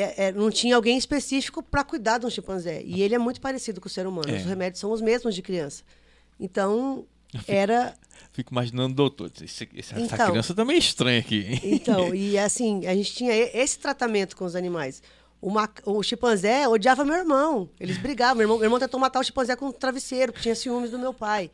é, 0.01 0.31
não 0.31 0.49
tinha 0.49 0.75
alguém 0.75 0.97
específico 0.97 1.61
para 1.63 1.83
cuidar 1.83 2.17
de 2.17 2.25
um 2.25 2.29
chimpanzé. 2.29 2.81
E 2.83 3.01
ele 3.01 3.15
é 3.15 3.17
muito 3.17 3.39
parecido 3.41 3.79
com 3.81 3.87
o 3.87 3.91
ser 3.91 4.05
humano. 4.07 4.29
É. 4.29 4.37
Os 4.37 4.45
remédios 4.45 4.79
são 4.79 4.91
os 4.91 5.01
mesmos 5.01 5.33
de 5.35 5.41
criança. 5.41 5.83
Então, 6.39 7.05
era. 7.47 7.93
Fico 8.31 8.53
imaginando, 8.53 8.93
doutor. 8.93 9.31
esse- 9.43 9.67
essa, 9.75 9.95
essa 9.99 10.15
Então. 10.15 10.29
criança 10.31 10.53
tá 10.53 10.63
meio 10.63 10.79
estranha 10.79 11.19
aqui. 11.19 11.59
Então, 11.63 12.13
e 12.15 12.37
assim, 12.37 12.85
a 12.85 12.93
gente 12.93 13.13
tinha 13.13 13.33
esse 13.33 13.79
tratamento 13.79 14.35
com 14.35 14.45
os 14.45 14.55
animais. 14.55 15.01
O, 15.41 15.49
mac- 15.49 15.81
o 15.85 16.01
chimpanzé 16.03 16.67
odiava 16.67 17.03
meu 17.05 17.15
irmão. 17.15 17.69
Eles 17.79 17.97
brigavam. 17.97 18.35
Meu 18.37 18.43
irmão, 18.45 18.57
meu 18.57 18.65
irmão 18.65 18.79
tentou 18.79 18.99
matar 18.99 19.19
o 19.19 19.23
chimpanzé 19.23 19.55
com 19.55 19.67
um 19.67 19.71
travesseiro, 19.71 20.31
porque 20.31 20.43
tinha 20.43 20.55
ciúmes 20.55 20.91
do 20.91 20.99
meu 20.99 21.13
pai. 21.13 21.49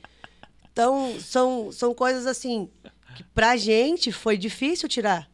Então, 0.72 1.18
são, 1.20 1.72
são 1.72 1.94
coisas 1.94 2.26
assim 2.26 2.70
que 3.16 3.24
pra 3.26 3.56
gente 3.58 4.12
foi 4.12 4.38
difícil 4.38 4.90
tirar. 4.90 5.30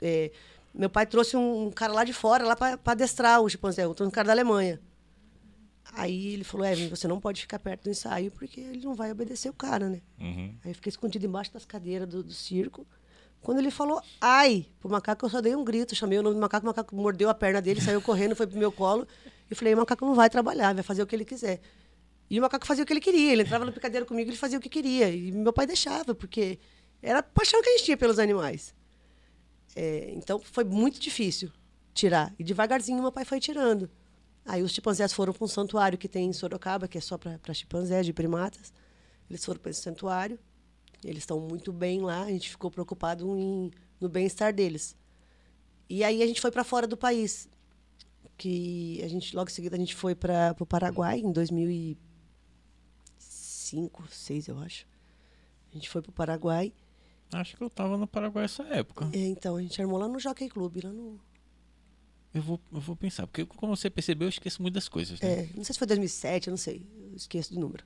É, 0.00 0.30
meu 0.74 0.88
pai 0.88 1.06
trouxe 1.06 1.36
um, 1.36 1.70
cara 1.70 1.92
lá 1.92 2.04
de 2.04 2.12
fora, 2.12 2.44
lá 2.44 2.56
para 2.56 2.78
adestrar 2.86 3.40
o 3.40 3.48
chimpanzé, 3.48 3.86
um 3.86 4.10
cara 4.10 4.28
da 4.28 4.32
Alemanha. 4.32 4.80
Aí 5.94 6.28
ele 6.28 6.44
falou, 6.44 6.66
Evelyn, 6.66 6.88
você 6.88 7.06
não 7.06 7.20
pode 7.20 7.42
ficar 7.42 7.58
perto 7.58 7.84
do 7.84 7.90
ensaio, 7.90 8.30
porque 8.30 8.60
ele 8.60 8.82
não 8.82 8.94
vai 8.94 9.12
obedecer 9.12 9.50
o 9.50 9.52
cara, 9.52 9.88
né? 9.88 10.00
Uhum. 10.18 10.54
Aí 10.64 10.70
eu 10.70 10.74
fiquei 10.74 10.88
escondido 10.88 11.26
embaixo 11.26 11.52
das 11.52 11.66
cadeiras 11.66 12.08
do, 12.08 12.22
do 12.22 12.32
circo. 12.32 12.86
Quando 13.42 13.58
ele 13.58 13.70
falou 13.70 14.00
ai 14.20 14.66
pro 14.80 14.88
macaco, 14.88 15.26
eu 15.26 15.30
só 15.30 15.40
dei 15.40 15.54
um 15.54 15.64
grito, 15.64 15.94
chamei 15.94 16.18
o 16.18 16.22
nome 16.22 16.36
do 16.36 16.40
macaco, 16.40 16.64
o 16.64 16.68
macaco 16.68 16.94
mordeu 16.94 17.28
a 17.28 17.34
perna 17.34 17.60
dele, 17.60 17.80
saiu 17.80 18.00
correndo, 18.00 18.34
foi 18.34 18.46
pro 18.46 18.58
meu 18.58 18.72
colo. 18.72 19.06
E 19.50 19.54
falei, 19.54 19.74
o 19.74 19.78
macaco 19.78 20.06
não 20.06 20.14
vai 20.14 20.30
trabalhar, 20.30 20.72
vai 20.72 20.82
fazer 20.82 21.02
o 21.02 21.06
que 21.06 21.14
ele 21.14 21.24
quiser. 21.24 21.60
E 22.30 22.38
o 22.38 22.42
macaco 22.42 22.66
fazia 22.66 22.84
o 22.84 22.86
que 22.86 22.92
ele 22.92 23.00
queria, 23.00 23.32
ele 23.32 23.42
entrava 23.42 23.66
no 23.66 23.72
picadeiro 23.72 24.06
comigo, 24.06 24.30
ele 24.30 24.36
fazia 24.38 24.56
o 24.58 24.60
que 24.62 24.70
queria. 24.70 25.10
E 25.10 25.30
meu 25.32 25.52
pai 25.52 25.66
deixava, 25.66 26.14
porque 26.14 26.58
era 27.02 27.18
a 27.18 27.22
paixão 27.22 27.60
que 27.60 27.68
a 27.68 27.72
gente 27.72 27.84
tinha 27.84 27.96
pelos 27.96 28.18
animais. 28.18 28.74
É, 29.74 30.12
então 30.14 30.38
foi 30.38 30.64
muito 30.64 31.00
difícil 31.00 31.50
tirar. 31.94 32.34
E 32.38 32.44
devagarzinho 32.44 33.00
meu 33.00 33.12
pai 33.12 33.24
foi 33.24 33.40
tirando. 33.40 33.90
Aí 34.44 34.62
os 34.62 34.72
chimpanzés 34.72 35.12
foram 35.12 35.32
para 35.32 35.44
um 35.44 35.48
santuário 35.48 35.96
que 35.96 36.08
tem 36.08 36.28
em 36.28 36.32
Sorocaba, 36.32 36.88
que 36.88 36.98
é 36.98 37.00
só 37.00 37.16
para 37.16 37.54
chimpanzés, 37.54 38.04
de 38.04 38.12
primatas. 38.12 38.72
Eles 39.30 39.44
foram 39.44 39.60
para 39.60 39.70
esse 39.70 39.80
santuário. 39.80 40.38
Eles 41.04 41.22
estão 41.22 41.40
muito 41.40 41.72
bem 41.72 42.00
lá. 42.00 42.22
A 42.22 42.30
gente 42.30 42.50
ficou 42.50 42.70
preocupado 42.70 43.38
em, 43.38 43.70
no 44.00 44.08
bem-estar 44.08 44.52
deles. 44.52 44.96
E 45.88 46.02
aí 46.02 46.22
a 46.22 46.26
gente 46.26 46.40
foi 46.40 46.50
para 46.50 46.64
fora 46.64 46.86
do 46.86 46.96
país. 46.96 47.48
Que 48.36 49.00
a 49.02 49.08
gente 49.08 49.36
logo 49.36 49.50
em 49.50 49.52
seguida 49.52 49.76
a 49.76 49.78
gente 49.78 49.94
foi 49.94 50.14
para 50.14 50.56
o 50.58 50.66
Paraguai 50.66 51.20
em 51.20 51.30
2005, 51.30 54.02
2006, 54.02 54.48
eu 54.48 54.58
acho. 54.58 54.86
A 55.70 55.74
gente 55.74 55.88
foi 55.88 56.02
para 56.02 56.10
o 56.10 56.12
Paraguai. 56.12 56.72
Acho 57.32 57.56
que 57.56 57.62
eu 57.62 57.70
tava 57.70 57.96
no 57.96 58.06
Paraguai 58.06 58.44
essa 58.44 58.62
época. 58.64 59.08
É, 59.12 59.18
então, 59.18 59.56
a 59.56 59.62
gente 59.62 59.80
armou 59.80 59.98
lá 59.98 60.06
no 60.08 60.18
Jockey 60.20 60.48
Club, 60.48 60.76
lá 60.84 60.90
no. 60.90 61.18
Eu 62.34 62.40
vou, 62.42 62.60
eu 62.72 62.80
vou 62.80 62.96
pensar, 62.96 63.26
porque 63.26 63.44
como 63.44 63.76
você 63.76 63.90
percebeu, 63.90 64.26
eu 64.26 64.30
esqueço 64.30 64.60
muito 64.62 64.74
das 64.74 64.88
coisas, 64.88 65.20
né? 65.20 65.28
É, 65.32 65.48
não 65.54 65.64
sei 65.64 65.72
se 65.74 65.78
foi 65.78 65.86
2007, 65.86 66.48
eu 66.48 66.50
não 66.52 66.56
sei. 66.58 66.86
Eu 67.10 67.16
esqueço 67.16 67.52
do 67.54 67.60
número. 67.60 67.84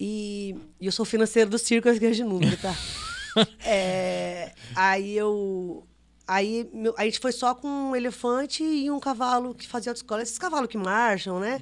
E, 0.00 0.54
e 0.80 0.86
eu 0.86 0.92
sou 0.92 1.04
financeiro 1.04 1.50
do 1.50 1.58
circo, 1.58 1.88
eu 1.88 1.92
esqueço 1.92 2.14
de 2.16 2.24
número, 2.24 2.56
tá? 2.56 2.74
É, 3.66 4.54
aí 4.74 5.14
eu. 5.14 5.86
Aí 6.26 6.68
meu- 6.72 6.94
a 6.96 7.04
gente 7.04 7.18
foi 7.18 7.32
só 7.32 7.54
com 7.54 7.68
um 7.68 7.94
elefante 7.94 8.62
e 8.64 8.90
um 8.90 8.98
cavalo 8.98 9.54
que 9.54 9.68
fazia 9.68 9.90
autoescola. 9.92 10.22
Esses 10.22 10.38
cavalos 10.38 10.68
que 10.70 10.78
marcham, 10.78 11.38
né? 11.38 11.60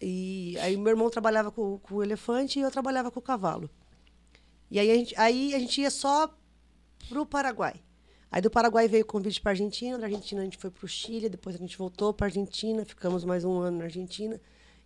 E 0.00 0.56
aí 0.60 0.74
meu 0.76 0.88
irmão 0.88 1.10
trabalhava 1.10 1.50
com, 1.50 1.78
com 1.78 1.96
o 1.96 2.02
elefante 2.02 2.58
e 2.58 2.62
eu 2.62 2.70
trabalhava 2.70 3.10
com 3.10 3.18
o 3.20 3.22
cavalo. 3.22 3.68
E 4.74 4.78
aí 4.80 4.90
a 4.90 4.94
gente, 4.96 5.14
aí 5.16 5.54
a 5.54 5.58
gente 5.60 5.80
ia 5.80 5.90
só 5.90 6.36
pro 7.08 7.24
Paraguai. 7.24 7.80
Aí 8.28 8.42
do 8.42 8.50
Paraguai 8.50 8.88
veio 8.88 9.04
o 9.04 9.06
convite 9.06 9.40
para 9.40 9.52
Argentina, 9.52 9.96
da 9.96 10.06
Argentina 10.06 10.40
a 10.40 10.44
gente 10.44 10.56
foi 10.56 10.68
para 10.68 10.84
o 10.84 10.88
Chile, 10.88 11.28
depois 11.28 11.54
a 11.54 11.58
gente 11.60 11.78
voltou 11.78 12.12
para 12.12 12.26
Argentina, 12.26 12.84
ficamos 12.84 13.24
mais 13.24 13.44
um 13.44 13.56
ano 13.60 13.78
na 13.78 13.84
Argentina, 13.84 14.40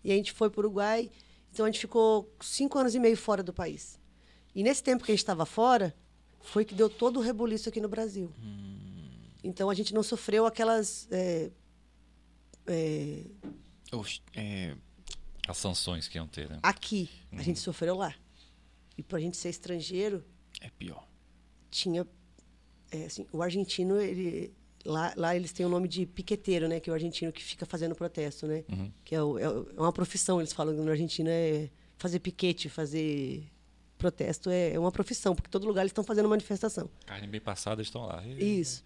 e 0.05 0.13
a 0.13 0.15
gente 0.15 0.31
foi 0.33 0.51
para 0.51 0.61
o 0.61 0.65
Uruguai. 0.65 1.11
Então 1.51 1.65
a 1.65 1.71
gente 1.71 1.81
ficou 1.81 2.31
cinco 2.43 2.79
anos 2.79 2.95
e 2.95 2.99
meio 3.01 3.17
fora 3.17 3.43
do 3.43 3.51
país. 3.51 3.99
E 4.55 4.63
nesse 4.63 4.83
tempo 4.83 5.03
que 5.03 5.11
a 5.11 5.15
gente 5.15 5.23
estava 5.23 5.47
fora, 5.47 5.97
foi 6.43 6.67
que 6.67 6.75
deu 6.75 6.91
todo 6.91 7.17
o 7.19 7.23
rebuliço 7.23 7.71
aqui 7.71 7.81
no 7.81 7.89
Brasil. 7.89 8.31
Então 9.43 9.71
a 9.71 9.75
gente 9.75 9.95
não 9.95 10.03
sofreu 10.03 10.45
aquelas. 10.45 11.09
é, 11.11 11.51
é, 12.67 13.25
Ox- 13.93 14.21
é, 14.37 14.75
As 15.47 15.57
sanções 15.57 16.07
que 16.09 16.19
iam 16.19 16.27
ter, 16.27 16.47
né? 16.51 16.59
aqui, 16.63 17.09
a 17.33 17.43
gente 17.43 17.59
sofreu 17.59 17.97
lá. 17.97 18.15
E 18.99 19.03
para 19.03 19.17
a 19.19 19.21
gente 19.21 19.37
ser 19.37 19.49
estrangeiro, 19.49 20.23
é 20.61 20.69
pior. 20.71 21.07
tinha 21.71 22.07
é, 22.91 23.05
assim, 23.07 23.27
o 23.33 23.41
argentino 23.43 24.01
ele 24.01 24.53
lá, 24.85 25.13
lá 25.17 25.37
eles 25.37 25.53
têm 25.53 25.65
o 25.65 25.69
nome 25.69 25.87
de 25.89 26.05
piqueteiro 26.07 26.67
né 26.69 26.81
que 26.81 26.89
é 26.91 26.93
o 26.93 26.95
argentino 26.95 27.31
que 27.33 27.43
fica 27.45 27.65
fazendo 27.67 27.95
protesto 27.95 28.47
né 28.47 28.65
que 29.05 29.15
é, 29.15 29.23
o- 29.23 29.39
é 29.39 29.45
é 29.45 29.81
uma 29.81 29.93
profissão 29.93 30.41
eles 30.41 30.53
falam 30.53 30.75
que 30.75 30.81
na 30.81 30.91
Argentina 30.93 31.29
é 31.31 31.69
fazer 31.99 32.19
piquete 32.21 32.69
fazer 32.71 33.45
protesto 33.99 34.49
é, 34.51 34.73
é 34.73 34.79
uma 34.79 34.91
profissão 34.91 35.35
porque 35.35 35.51
todo 35.51 35.67
lugar 35.67 35.83
eles 35.83 35.91
estão 35.91 36.05
fazendo 36.05 36.29
manifestação. 36.29 36.89
Carne 37.07 37.27
bem 37.27 37.41
passada 37.41 37.83
estão 37.83 38.07
lá. 38.07 38.25
isso. 38.27 38.83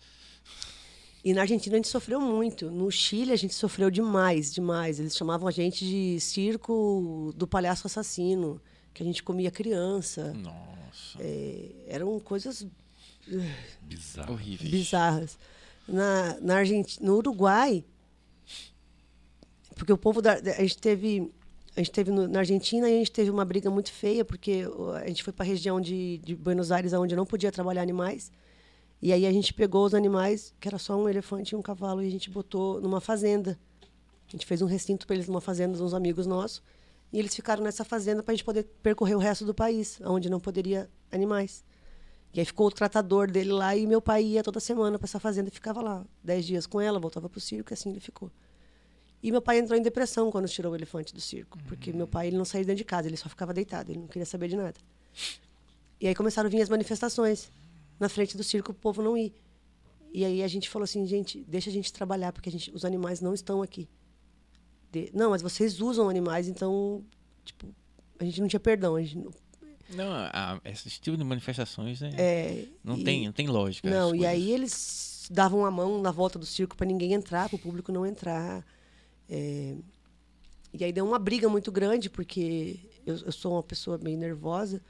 E 1.25 1.33
na 1.33 1.43
Argentina 1.43 1.77
a 1.77 1.79
gente 1.79 1.89
sofreu 1.89 2.21
muito. 2.21 2.69
No 2.71 2.91
Chile 2.91 3.31
a 3.31 3.37
gente 3.37 3.55
sofreu 3.55 3.89
demais 3.91 4.53
demais. 4.53 4.99
Eles 4.99 5.17
chamavam 5.17 5.47
a 5.47 5.53
gente 5.53 5.87
de 5.87 6.19
circo 6.19 7.33
do 7.37 7.47
palhaço 7.47 7.87
assassino 7.87 8.61
que 8.95 9.03
a 9.03 9.07
gente 9.07 9.23
comia 9.23 9.51
criança 9.51 10.33
Nossa. 10.35 11.19
É, 11.21 11.69
eram 11.89 12.19
coisas 12.21 12.67
Bizarro. 13.83 14.33
Horrível. 14.35 14.71
bizarras. 14.71 15.39
Na, 15.87 16.39
na 16.41 16.57
Argentina, 16.57 17.07
no 17.07 17.17
Uruguai, 17.17 17.85
porque 19.77 19.93
o 19.93 19.99
povo 19.99 20.21
da, 20.23 20.35
a 20.35 20.63
gente 20.63 20.79
teve 20.79 21.31
a 21.75 21.81
gente 21.81 21.91
teve 21.91 22.11
no- 22.11 22.29
na 22.29 22.41
Argentina 22.41 22.89
e 22.91 22.95
a 22.95 22.99
gente 22.99 23.11
teve 23.11 23.31
uma 23.31 23.45
briga 23.45 23.71
muito 23.71 23.91
feia 23.91 24.25
porque 24.25 24.65
a 25.03 25.09
gente 25.09 25.23
foi 25.25 25.33
para 25.33 25.45
a 25.45 25.49
região 25.49 25.81
de, 25.81 26.19
de 26.19 26.35
Buenos 26.37 26.71
Aires 26.71 26.93
onde 26.93 27.17
não 27.17 27.25
podia 27.25 27.51
trabalhar 27.51 27.81
animais 27.83 28.31
e 29.01 29.11
aí 29.13 29.27
a 29.27 29.33
gente 29.33 29.55
pegou 29.55 29.87
os 29.87 29.95
animais 29.95 30.53
que 30.61 30.69
era 30.69 30.79
só 30.79 30.97
um 31.01 31.09
elefante 31.09 31.55
e 31.55 31.57
um 31.57 31.63
cavalo 31.63 32.03
e 32.03 32.07
a 32.07 32.11
gente 32.11 32.29
botou 32.29 32.79
numa 32.81 33.01
fazenda 33.01 33.59
a 34.29 34.31
gente 34.31 34.45
fez 34.45 34.61
um 34.61 34.67
recinto 34.67 35.07
para 35.07 35.17
eles 35.17 35.27
numa 35.29 35.41
fazenda 35.41 35.83
uns 35.83 35.95
amigos 35.95 36.27
nossos 36.27 36.63
e 37.13 37.19
eles 37.19 37.35
ficaram 37.35 37.63
nessa 37.63 37.85
fazenda 37.85 38.23
para 38.23 38.33
a 38.33 38.35
gente 38.35 38.45
poder 38.45 38.65
percorrer 38.83 39.15
o 39.15 39.19
resto 39.19 39.45
do 39.45 39.55
país 39.55 40.01
onde 40.05 40.31
não 40.31 40.41
poderia 40.41 40.91
animais 41.11 41.65
e 42.35 42.41
aí 42.41 42.47
ficou 42.47 42.67
o 42.67 42.71
tratador 42.71 43.31
dele 43.31 43.53
lá 43.53 43.77
e 43.77 43.87
meu 43.87 44.01
pai 44.01 44.25
ia 44.25 44.43
toda 44.43 44.59
semana 44.59 44.99
para 44.99 45.05
essa 45.05 45.21
fazenda 45.21 45.49
e 45.49 45.53
ficava 45.53 45.83
lá 45.83 46.05
dez 46.25 46.47
dias 46.47 46.67
com 46.67 46.81
ela, 46.81 46.99
voltava 46.99 47.29
pro 47.29 47.39
circo 47.39 47.73
e 47.73 47.75
assim 47.75 47.91
ele 47.91 48.01
ficou. 48.01 48.31
E 49.23 49.31
meu 49.31 49.43
pai 49.43 49.59
entrou 49.59 49.79
em 49.79 49.83
depressão 49.83 50.31
quando 50.31 50.49
tirou 50.49 50.73
o 50.73 50.75
elefante 50.75 51.15
do 51.15 51.21
circo, 51.21 51.59
porque 51.69 51.93
meu 51.93 52.09
pai 52.09 52.29
ele 52.29 52.37
não 52.37 52.45
saía 52.45 52.65
dentro 52.65 52.79
de 52.79 52.85
casa, 52.85 53.07
ele 53.07 53.17
só 53.17 53.29
ficava 53.29 53.53
deitado, 53.53 53.93
ele 53.93 54.01
não 54.01 54.09
queria 54.09 54.25
saber 54.27 54.49
de 54.49 54.57
nada. 54.57 54.81
E 56.01 56.09
aí 56.09 56.15
começaram 56.15 56.49
a 56.49 56.51
vir 56.51 56.63
as 56.63 56.69
manifestações 56.69 57.53
na 58.01 58.09
frente 58.09 58.37
do 58.37 58.43
circo, 58.43 58.73
o 58.73 58.75
povo 58.75 59.03
não 59.03 59.17
ir. 59.17 59.33
E 60.13 60.25
aí 60.25 60.43
a 60.43 60.49
gente 60.49 60.69
falou 60.69 60.85
assim, 60.85 61.07
gente, 61.07 61.45
deixa 61.47 61.71
a 61.71 61.73
gente 61.73 61.93
trabalhar, 61.93 62.33
porque 62.33 62.49
a 62.49 62.53
gente, 62.53 62.71
os 62.75 62.85
animais 62.85 63.21
não 63.21 63.35
estão 63.35 63.63
aqui. 63.63 63.89
De- 64.93 65.11
não, 65.15 65.31
mas 65.31 65.41
vocês 65.43 65.81
usam 65.81 66.09
animais, 66.09 66.47
então, 66.49 67.03
tipo, 67.45 67.67
a 68.19 68.25
gente 68.25 68.41
não 68.41 68.47
tinha 68.49 68.61
perdão. 68.61 68.95
A 68.95 69.03
gente 69.03 69.17
não, 69.19 69.31
Não, 69.95 70.13
a- 70.13 70.61
esse 70.65 70.89
tipo 71.01 71.17
de 71.17 71.25
manifestações, 71.25 72.01
né? 72.01 72.11
é, 72.17 72.67
não, 72.85 72.97
e- 72.99 73.05
tem, 73.05 73.25
não 73.25 73.33
tem 73.33 73.49
lógica. 73.49 73.89
Não, 73.91 74.15
e 74.15 74.25
aí 74.27 74.51
eles 74.53 75.27
davam 75.31 75.65
a 75.65 75.71
mão 75.71 76.01
na 76.03 76.11
volta 76.11 76.39
do 76.39 76.45
circo 76.47 76.77
para 76.77 76.87
ninguém 76.87 77.15
entrar, 77.15 77.49
para 77.49 77.57
o 77.57 77.59
público 77.59 77.91
não 77.91 78.05
entrar. 78.07 78.65
É, 79.29 79.75
E 80.75 80.85
aí 80.85 80.93
deu 80.93 81.07
uma 81.07 81.19
briga 81.19 81.49
muito 81.49 81.71
grande, 81.73 82.09
porque 82.11 82.79
eu, 83.07 83.17
eu 83.19 83.33
sou 83.33 83.53
uma 83.55 83.63
pessoa 83.63 83.99
meio 83.99 84.17
nervosa. 84.19 84.81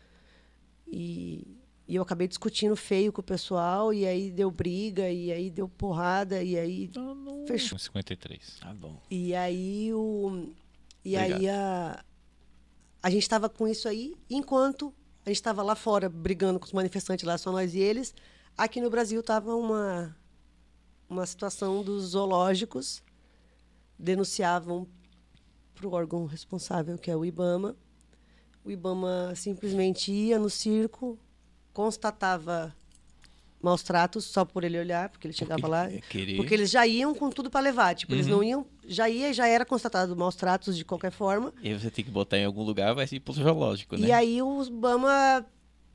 E, 0.86 1.46
e 1.92 1.96
eu 1.96 2.02
acabei 2.02 2.26
discutindo 2.26 2.74
feio 2.74 3.12
com 3.12 3.20
o 3.20 3.24
pessoal, 3.24 3.92
e 3.92 4.06
aí 4.06 4.30
deu 4.30 4.50
briga, 4.50 5.10
e 5.10 5.30
aí 5.30 5.50
deu 5.50 5.68
porrada, 5.68 6.42
e 6.42 6.56
aí 6.58 6.90
Não, 6.94 7.14
não- 7.14 7.46
fechou. 7.46 7.78
53. 7.78 8.56
Tá 8.60 8.72
bom. 8.72 8.98
E 9.10 9.34
aí 9.34 9.92
o 9.92 10.48
e 11.04 11.14
Obrigado. 11.16 11.38
aí 11.40 11.48
a 11.50 12.04
a 13.02 13.10
gente 13.10 13.22
estava 13.22 13.48
com 13.48 13.68
isso 13.68 13.88
aí, 13.88 14.14
enquanto 14.30 14.94
a 15.26 15.28
gente 15.28 15.36
estava 15.36 15.62
lá 15.62 15.74
fora 15.74 16.08
brigando 16.08 16.58
com 16.58 16.64
os 16.64 16.72
manifestantes 16.72 17.26
lá, 17.26 17.36
só 17.36 17.52
nós 17.52 17.74
e 17.74 17.78
eles, 17.80 18.14
aqui 18.56 18.80
no 18.80 18.88
Brasil 18.88 19.20
estava 19.20 19.54
uma 19.54 20.16
uma 21.10 21.26
situação 21.26 21.82
dos 21.82 22.04
zoológicos 22.12 23.02
denunciavam 23.98 24.86
para 25.74 25.86
o 25.86 25.92
órgão 25.92 26.24
responsável, 26.24 26.96
que 26.96 27.10
é 27.10 27.16
o 27.16 27.22
IBAMA. 27.24 27.76
O 28.64 28.70
IBAMA 28.70 29.34
simplesmente 29.36 30.10
ia 30.10 30.38
no 30.38 30.48
circo, 30.48 31.18
constatava 31.72 32.74
maus 33.62 33.82
tratos 33.82 34.24
só 34.24 34.44
por 34.44 34.64
ele 34.64 34.78
olhar, 34.78 35.08
porque 35.08 35.26
ele 35.26 35.34
chegava 35.34 35.66
lá. 35.68 35.90
é 35.90 36.00
querer. 36.00 36.36
Porque 36.36 36.52
eles 36.52 36.68
já 36.70 36.84
iam 36.86 37.14
com 37.14 37.30
tudo 37.30 37.48
para 37.48 37.60
levar. 37.60 37.94
Tipo, 37.94 38.12
eles 38.12 38.26
Uhum. 38.26 38.32
não 38.32 38.42
iam. 38.44 38.66
Já 38.88 39.08
ia 39.08 39.32
já 39.32 39.46
era 39.46 39.64
constatado 39.64 40.16
maus 40.16 40.34
tratos 40.34 40.76
de 40.76 40.84
qualquer 40.84 41.12
forma. 41.12 41.52
E 41.62 41.72
você 41.72 41.90
tem 41.90 42.04
que 42.04 42.10
botar 42.10 42.38
em 42.38 42.44
algum 42.44 42.62
lugar, 42.64 42.92
vai 42.94 43.06
ser 43.06 43.20
pro 43.20 43.32
zoológico, 43.32 43.96
né? 43.96 44.08
E 44.08 44.12
aí 44.12 44.42
o 44.42 44.64
Bama 44.70 45.46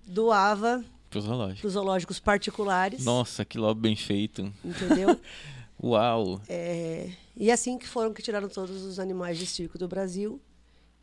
doava 0.06 0.84
Pro 1.10 1.20
zoológico. 1.20 1.60
para 1.62 1.68
os 1.68 1.74
zoológicos 1.74 2.20
particulares. 2.20 3.04
Nossa, 3.04 3.44
que 3.44 3.58
lobby 3.58 3.82
bem 3.82 3.96
feito. 3.98 4.52
Entendeu? 4.64 5.20
Uau. 5.84 6.42
É, 6.48 7.12
e 7.36 7.52
assim 7.52 7.78
que 7.78 7.86
foram 7.88 8.14
que 8.14 8.22
tiraram 8.22 8.48
todos 8.50 8.82
os 8.84 8.98
animais 8.98 9.38
de 9.38 9.46
circo 9.46 9.78
do 9.78 9.88
Brasil, 9.90 10.42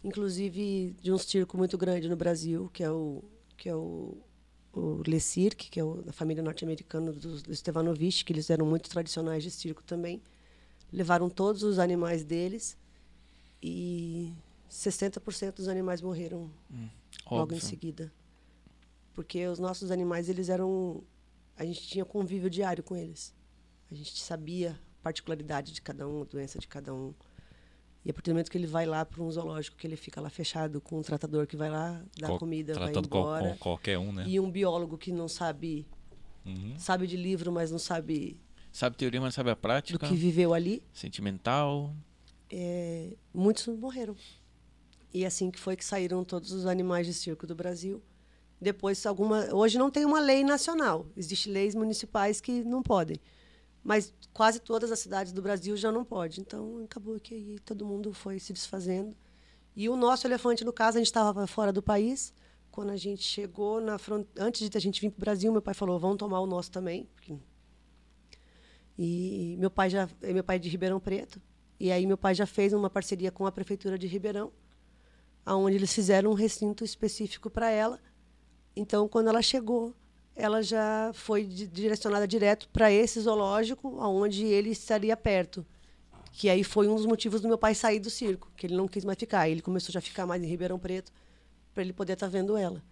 inclusive 0.02 0.96
de 1.02 1.12
um 1.12 1.18
circo 1.18 1.56
muito 1.56 1.76
grande 1.78 2.08
no 2.08 2.16
Brasil, 2.16 2.70
que 2.72 2.82
é 2.82 2.90
o 2.90 3.22
que 3.56 3.68
é 3.68 3.74
o, 3.74 4.16
o 4.74 5.02
Le 5.06 5.20
Cirque, 5.20 5.70
que 5.70 5.80
é 5.80 5.84
o, 5.84 6.02
da 6.02 6.12
família 6.12 6.42
norte-americana 6.42 7.12
dos 7.12 7.42
do 7.42 7.54
Stevanovich, 7.54 8.24
que 8.24 8.32
eles 8.32 8.50
eram 8.50 8.66
muito 8.66 8.88
tradicionais 8.90 9.42
de 9.42 9.50
circo 9.50 9.82
também. 9.82 10.22
Levaram 10.92 11.28
todos 11.28 11.62
os 11.62 11.78
animais 11.78 12.24
deles 12.24 12.76
e 13.62 14.32
60% 14.70 15.54
dos 15.54 15.68
animais 15.68 16.02
morreram 16.02 16.50
logo 17.30 17.42
Óbvio. 17.42 17.56
em 17.56 17.60
seguida. 17.60 18.12
Porque 19.12 19.46
os 19.46 19.58
nossos 19.58 19.90
animais, 19.90 20.28
eles 20.28 20.48
eram 20.48 21.04
a 21.56 21.64
gente 21.64 21.86
tinha 21.86 22.04
convívio 22.04 22.50
diário 22.50 22.82
com 22.82 22.96
eles. 22.96 23.32
A 23.90 23.94
gente 23.94 24.20
sabia 24.20 24.72
a 24.72 25.02
particularidade 25.02 25.72
de 25.72 25.80
cada 25.80 26.08
um, 26.08 26.22
a 26.22 26.24
doença 26.24 26.58
de 26.58 26.66
cada 26.66 26.92
um. 26.92 27.14
E 28.04 28.10
a 28.10 28.12
partir 28.14 28.30
do 28.30 28.34
momento 28.34 28.50
que 28.50 28.58
ele 28.58 28.66
vai 28.66 28.84
lá 28.84 29.04
para 29.04 29.22
um 29.22 29.30
zoológico, 29.30 29.76
que 29.78 29.86
ele 29.86 29.96
fica 29.96 30.20
lá 30.20 30.28
fechado 30.28 30.80
com 30.80 30.98
um 30.98 31.02
tratador 31.02 31.46
que 31.46 31.56
vai 31.56 31.70
lá 31.70 32.02
dar 32.18 32.28
Qual- 32.28 32.38
comida, 32.38 32.74
vai 32.74 32.92
embora. 32.94 33.50
com 33.52 33.56
qualquer 33.58 33.98
um, 33.98 34.12
né? 34.12 34.24
E 34.26 34.38
um 34.38 34.50
biólogo 34.50 34.98
que 34.98 35.10
não 35.10 35.26
sabe, 35.26 35.86
Uhum. 36.44 36.74
sabe 36.78 37.06
de 37.06 37.16
livro, 37.16 37.50
mas 37.50 37.70
não 37.70 37.78
sabe 37.78 38.38
Sabe 38.70 38.96
teoria, 38.96 39.20
mas 39.20 39.28
não 39.28 39.32
sabe 39.36 39.50
a 39.50 39.54
do 39.54 39.58
prática. 39.60 40.06
que 40.06 40.14
viveu 40.14 40.52
ali, 40.52 40.82
Sentimental. 40.92 41.94
é, 42.50 43.16
muitos 43.32 43.66
morreram. 43.68 44.14
E 45.12 45.24
assim 45.24 45.50
que 45.50 45.58
foi 45.60 45.76
que 45.76 45.84
saíram 45.84 46.24
todos 46.24 46.52
os 46.52 46.66
animais 46.66 47.06
de 47.06 47.14
circo 47.14 47.46
do 47.46 47.54
Brasil. 47.54 48.02
Depois 48.60 49.04
alguma, 49.06 49.46
hoje 49.54 49.78
não 49.78 49.90
tem 49.90 50.04
uma 50.04 50.20
lei 50.20 50.42
nacional, 50.44 51.06
existem 51.16 51.52
leis 51.52 51.74
municipais 51.74 52.40
que 52.40 52.62
não 52.64 52.82
podem. 52.82 53.16
Mas 53.84 54.14
quase 54.32 54.58
todas 54.60 54.90
as 54.90 54.98
cidades 54.98 55.32
do 55.32 55.42
Brasil 55.42 55.76
já 55.76 55.92
não 55.92 56.04
pode. 56.04 56.40
Então 56.40 56.82
acabou 56.84 57.20
que 57.20 57.34
aí 57.34 57.58
todo 57.60 57.84
mundo 57.84 58.14
foi 58.14 58.38
se 58.40 58.52
desfazendo. 58.52 59.14
E 59.76 59.88
o 59.88 59.96
nosso 59.96 60.26
elefante 60.26 60.64
no 60.64 60.72
caso, 60.72 60.96
a 60.96 61.00
gente 61.00 61.08
estava 61.08 61.46
fora 61.46 61.72
do 61.72 61.82
país. 61.82 62.32
Quando 62.70 62.90
a 62.90 62.96
gente 62.96 63.22
chegou 63.22 63.80
na 63.80 63.98
fronteira, 63.98 64.48
antes 64.48 64.68
de 64.68 64.76
a 64.76 64.80
gente 64.80 65.00
vir 65.00 65.10
para 65.10 65.18
o 65.18 65.20
Brasil, 65.20 65.52
meu 65.52 65.62
pai 65.62 65.74
falou: 65.74 65.98
"Vamos 65.98 66.16
tomar 66.16 66.40
o 66.40 66.46
nosso 66.46 66.70
também". 66.70 67.08
e 68.96 69.56
meu 69.58 69.70
pai 69.70 69.90
já, 69.90 70.08
meu 70.22 70.44
pai 70.44 70.56
é 70.56 70.58
de 70.58 70.68
Ribeirão 70.68 70.98
Preto. 71.00 71.40
E 71.78 71.92
aí 71.92 72.06
meu 72.06 72.16
pai 72.16 72.34
já 72.34 72.46
fez 72.46 72.72
uma 72.72 72.88
parceria 72.88 73.30
com 73.30 73.46
a 73.46 73.52
prefeitura 73.52 73.98
de 73.98 74.06
Ribeirão, 74.06 74.52
aonde 75.44 75.76
eles 75.76 75.92
fizeram 75.92 76.30
um 76.30 76.34
recinto 76.34 76.84
específico 76.84 77.50
para 77.50 77.70
ela. 77.70 78.00
Então, 78.76 79.08
quando 79.08 79.28
ela 79.28 79.42
chegou, 79.42 79.94
ela 80.36 80.62
já 80.62 81.10
foi 81.14 81.44
di- 81.44 81.66
direcionada 81.66 82.26
direto 82.26 82.68
para 82.72 82.90
esse 82.92 83.20
zoológico, 83.20 83.98
aonde 84.00 84.44
ele 84.44 84.70
estaria 84.70 85.16
perto. 85.16 85.64
Que 86.32 86.48
aí 86.50 86.64
foi 86.64 86.88
um 86.88 86.96
dos 86.96 87.06
motivos 87.06 87.40
do 87.40 87.46
meu 87.48 87.56
pai 87.56 87.74
sair 87.74 88.00
do 88.00 88.10
circo, 88.10 88.50
que 88.56 88.66
ele 88.66 88.74
não 88.76 88.88
quis 88.88 89.04
mais 89.04 89.16
ficar. 89.16 89.48
Ele 89.48 89.62
começou 89.62 89.92
já 89.92 90.00
a 90.00 90.02
ficar 90.02 90.26
mais 90.26 90.42
em 90.42 90.46
Ribeirão 90.46 90.78
Preto, 90.78 91.12
para 91.72 91.82
ele 91.84 91.92
poder 91.92 92.14
estar 92.14 92.26
vendo 92.28 92.56
ela. 92.56 92.82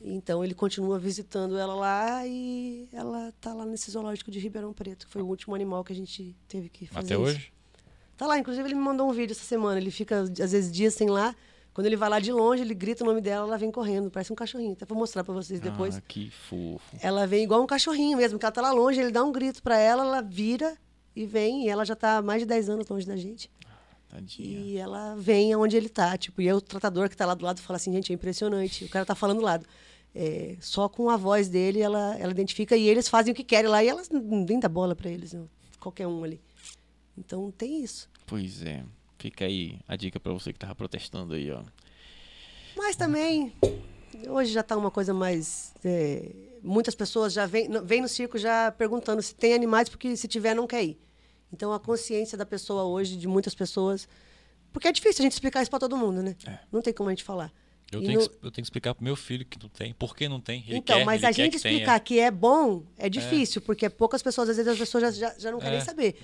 Então 0.00 0.44
ele 0.44 0.54
continua 0.54 0.98
visitando 0.98 1.56
ela 1.56 1.74
lá 1.74 2.26
e 2.26 2.88
ela 2.92 3.32
tá 3.40 3.52
lá 3.54 3.64
nesse 3.64 3.90
zoológico 3.90 4.30
de 4.30 4.38
Ribeirão 4.38 4.72
Preto, 4.72 5.06
que 5.06 5.12
foi 5.12 5.22
o 5.22 5.26
último 5.26 5.54
animal 5.54 5.82
que 5.82 5.92
a 5.92 5.96
gente 5.96 6.36
teve 6.48 6.68
que 6.68 6.86
fazer. 6.86 7.06
Até 7.06 7.14
isso. 7.14 7.22
hoje? 7.22 7.52
Tá 8.16 8.26
lá, 8.26 8.38
inclusive 8.38 8.66
ele 8.68 8.74
me 8.74 8.80
mandou 8.82 9.08
um 9.08 9.12
vídeo 9.12 9.32
essa 9.32 9.44
semana. 9.44 9.78
Ele 9.80 9.90
fica, 9.90 10.20
às 10.20 10.52
vezes, 10.52 10.70
dias 10.72 10.94
sem 10.94 11.08
lá. 11.08 11.34
Quando 11.76 11.88
ele 11.88 11.96
vai 11.96 12.08
lá 12.08 12.18
de 12.18 12.32
longe, 12.32 12.62
ele 12.62 12.72
grita 12.72 13.04
o 13.04 13.06
nome 13.06 13.20
dela, 13.20 13.46
ela 13.46 13.58
vem 13.58 13.70
correndo. 13.70 14.10
Parece 14.10 14.32
um 14.32 14.34
cachorrinho. 14.34 14.72
Até 14.72 14.86
vou 14.86 14.96
mostrar 14.96 15.22
pra 15.22 15.34
vocês 15.34 15.60
depois. 15.60 15.98
Ah, 15.98 16.00
que 16.00 16.30
fofo. 16.30 16.80
Ela 17.02 17.26
vem 17.26 17.44
igual 17.44 17.62
um 17.62 17.66
cachorrinho 17.66 18.16
mesmo, 18.16 18.38
que 18.38 18.46
ela 18.46 18.50
tá 18.50 18.62
lá 18.62 18.72
longe, 18.72 18.98
ele 18.98 19.10
dá 19.10 19.22
um 19.22 19.30
grito 19.30 19.62
pra 19.62 19.76
ela, 19.76 20.02
ela 20.02 20.22
vira 20.22 20.74
e 21.14 21.26
vem. 21.26 21.66
E 21.66 21.68
ela 21.68 21.84
já 21.84 21.94
tá 21.94 22.16
há 22.16 22.22
mais 22.22 22.40
de 22.40 22.46
10 22.46 22.70
anos 22.70 22.88
longe 22.88 23.06
da 23.06 23.14
gente. 23.14 23.50
Tadinha. 24.08 24.58
E 24.58 24.78
ela 24.78 25.16
vem 25.16 25.52
aonde 25.52 25.76
ele 25.76 25.90
tá. 25.90 26.16
Tipo, 26.16 26.40
e 26.40 26.48
aí 26.48 26.54
o 26.54 26.62
tratador 26.62 27.10
que 27.10 27.16
tá 27.16 27.26
lá 27.26 27.34
do 27.34 27.44
lado 27.44 27.60
fala 27.60 27.76
assim, 27.76 27.92
gente, 27.92 28.10
é 28.10 28.14
impressionante. 28.14 28.86
O 28.86 28.88
cara 28.88 29.04
tá 29.04 29.14
falando 29.14 29.40
do 29.40 29.44
lado. 29.44 29.66
É, 30.14 30.56
só 30.62 30.88
com 30.88 31.10
a 31.10 31.16
voz 31.18 31.46
dele 31.46 31.82
ela, 31.82 32.16
ela 32.16 32.32
identifica 32.32 32.74
e 32.74 32.88
eles 32.88 33.06
fazem 33.06 33.34
o 33.34 33.36
que 33.36 33.44
querem 33.44 33.68
lá 33.68 33.84
e 33.84 33.88
elas 33.88 34.08
nem 34.08 34.58
dá 34.58 34.66
bola 34.70 34.96
pra 34.96 35.10
eles, 35.10 35.34
não. 35.34 35.46
qualquer 35.78 36.06
um 36.06 36.24
ali. 36.24 36.40
Então 37.18 37.50
tem 37.50 37.84
isso. 37.84 38.08
Pois 38.26 38.62
é. 38.62 38.82
Fica 39.18 39.44
aí 39.44 39.78
a 39.88 39.96
dica 39.96 40.20
pra 40.20 40.32
você 40.32 40.52
que 40.52 40.58
tava 40.58 40.74
protestando 40.74 41.34
aí, 41.34 41.50
ó. 41.50 41.62
Mas 42.76 42.96
também, 42.96 43.52
hoje 44.28 44.52
já 44.52 44.60
está 44.60 44.76
uma 44.76 44.90
coisa 44.90 45.14
mais. 45.14 45.74
é, 45.84 46.30
muitas 46.62 46.94
pessoas 46.94 47.32
já 47.32 47.46
vêm 47.46 47.68
no- 47.68 47.84
vêm 47.84 48.00
no 48.02 48.08
circo 48.08 48.36
já 48.38 48.70
perguntando 48.72 49.22
se 49.22 49.34
tem 49.34 49.54
animais, 49.54 49.88
porque 49.88 50.16
se 50.16 50.28
tiver, 50.28 50.54
não 50.54 50.66
quer 50.66 50.84
ir. 50.84 50.98
Então 51.52 51.72
a 51.72 51.80
consciência 51.80 52.36
da 52.36 52.44
pessoa 52.44 52.84
hoje, 52.84 53.16
de 53.16 53.26
muitas 53.28 53.54
pessoas. 53.54 54.08
Porque 54.72 54.88
é 54.88 54.92
difícil 54.92 55.22
a 55.22 55.24
gente 55.24 55.32
explicar 55.32 55.62
isso 55.62 55.70
para 55.70 55.78
todo 55.80 55.96
mundo, 55.96 56.22
né? 56.22 56.36
Não 56.70 56.82
tem 56.82 56.92
como 56.92 57.08
a 57.08 57.12
gente 57.12 57.24
falar. 57.24 57.50
Eu 57.90 58.00
tenho, 58.02 58.20
no- 58.20 58.28
que, 58.28 58.34
eu 58.36 58.50
tenho 58.50 58.52
que 58.52 58.60
explicar 58.62 58.94
pro 58.94 59.04
meu 59.04 59.14
filho 59.16 59.46
que 59.46 59.58
não 59.62 59.68
tem. 59.70 59.94
Por 59.94 60.14
que 60.14 60.28
não 60.28 60.40
tem? 60.40 60.62
Ele 60.66 60.78
então, 60.78 60.98
quer, 60.98 61.04
mas 61.06 61.20
ele 61.22 61.26
a 61.26 61.32
gente 61.32 61.56
que 61.56 61.62
tenha. 61.62 61.72
explicar 61.76 62.00
que 62.00 62.18
é 62.18 62.30
bom 62.30 62.82
é 62.98 63.08
difícil, 63.08 63.62
porque 63.62 63.88
poucas 63.88 64.22
pessoas, 64.22 64.50
às 64.50 64.56
vezes, 64.56 64.70
as 64.72 64.78
pessoas 64.78 65.02
já, 65.16 65.30
já, 65.30 65.38
já 65.38 65.50
não 65.52 65.60
querem 65.60 65.78
É. 65.78 65.80
saber. 65.80 66.18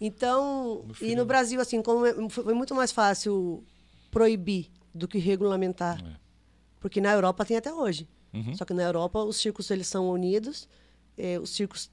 Então, 0.00 0.84
Meu 1.00 1.10
e 1.10 1.14
no 1.14 1.24
Brasil, 1.24 1.60
assim, 1.60 1.80
como 1.82 2.04
é- 2.04 2.28
foi 2.28 2.52
muito 2.54 2.74
mais 2.74 2.92
fácil 2.92 3.64
proibir 4.10 4.70
do 4.94 5.08
que 5.08 5.18
regulamentar. 5.18 6.02
É. 6.04 6.16
Porque 6.80 7.00
na 7.00 7.12
Europa 7.12 7.44
tem 7.44 7.56
até 7.56 7.72
hoje. 7.72 8.08
Uhum. 8.32 8.54
Só 8.54 8.64
que 8.64 8.74
na 8.74 8.82
Europa 8.82 9.22
os 9.24 9.36
circos 9.38 9.70
eles 9.70 9.86
são 9.86 10.10
unidos, 10.10 10.68
eh, 11.16 11.38
os 11.38 11.50
circos 11.50 11.90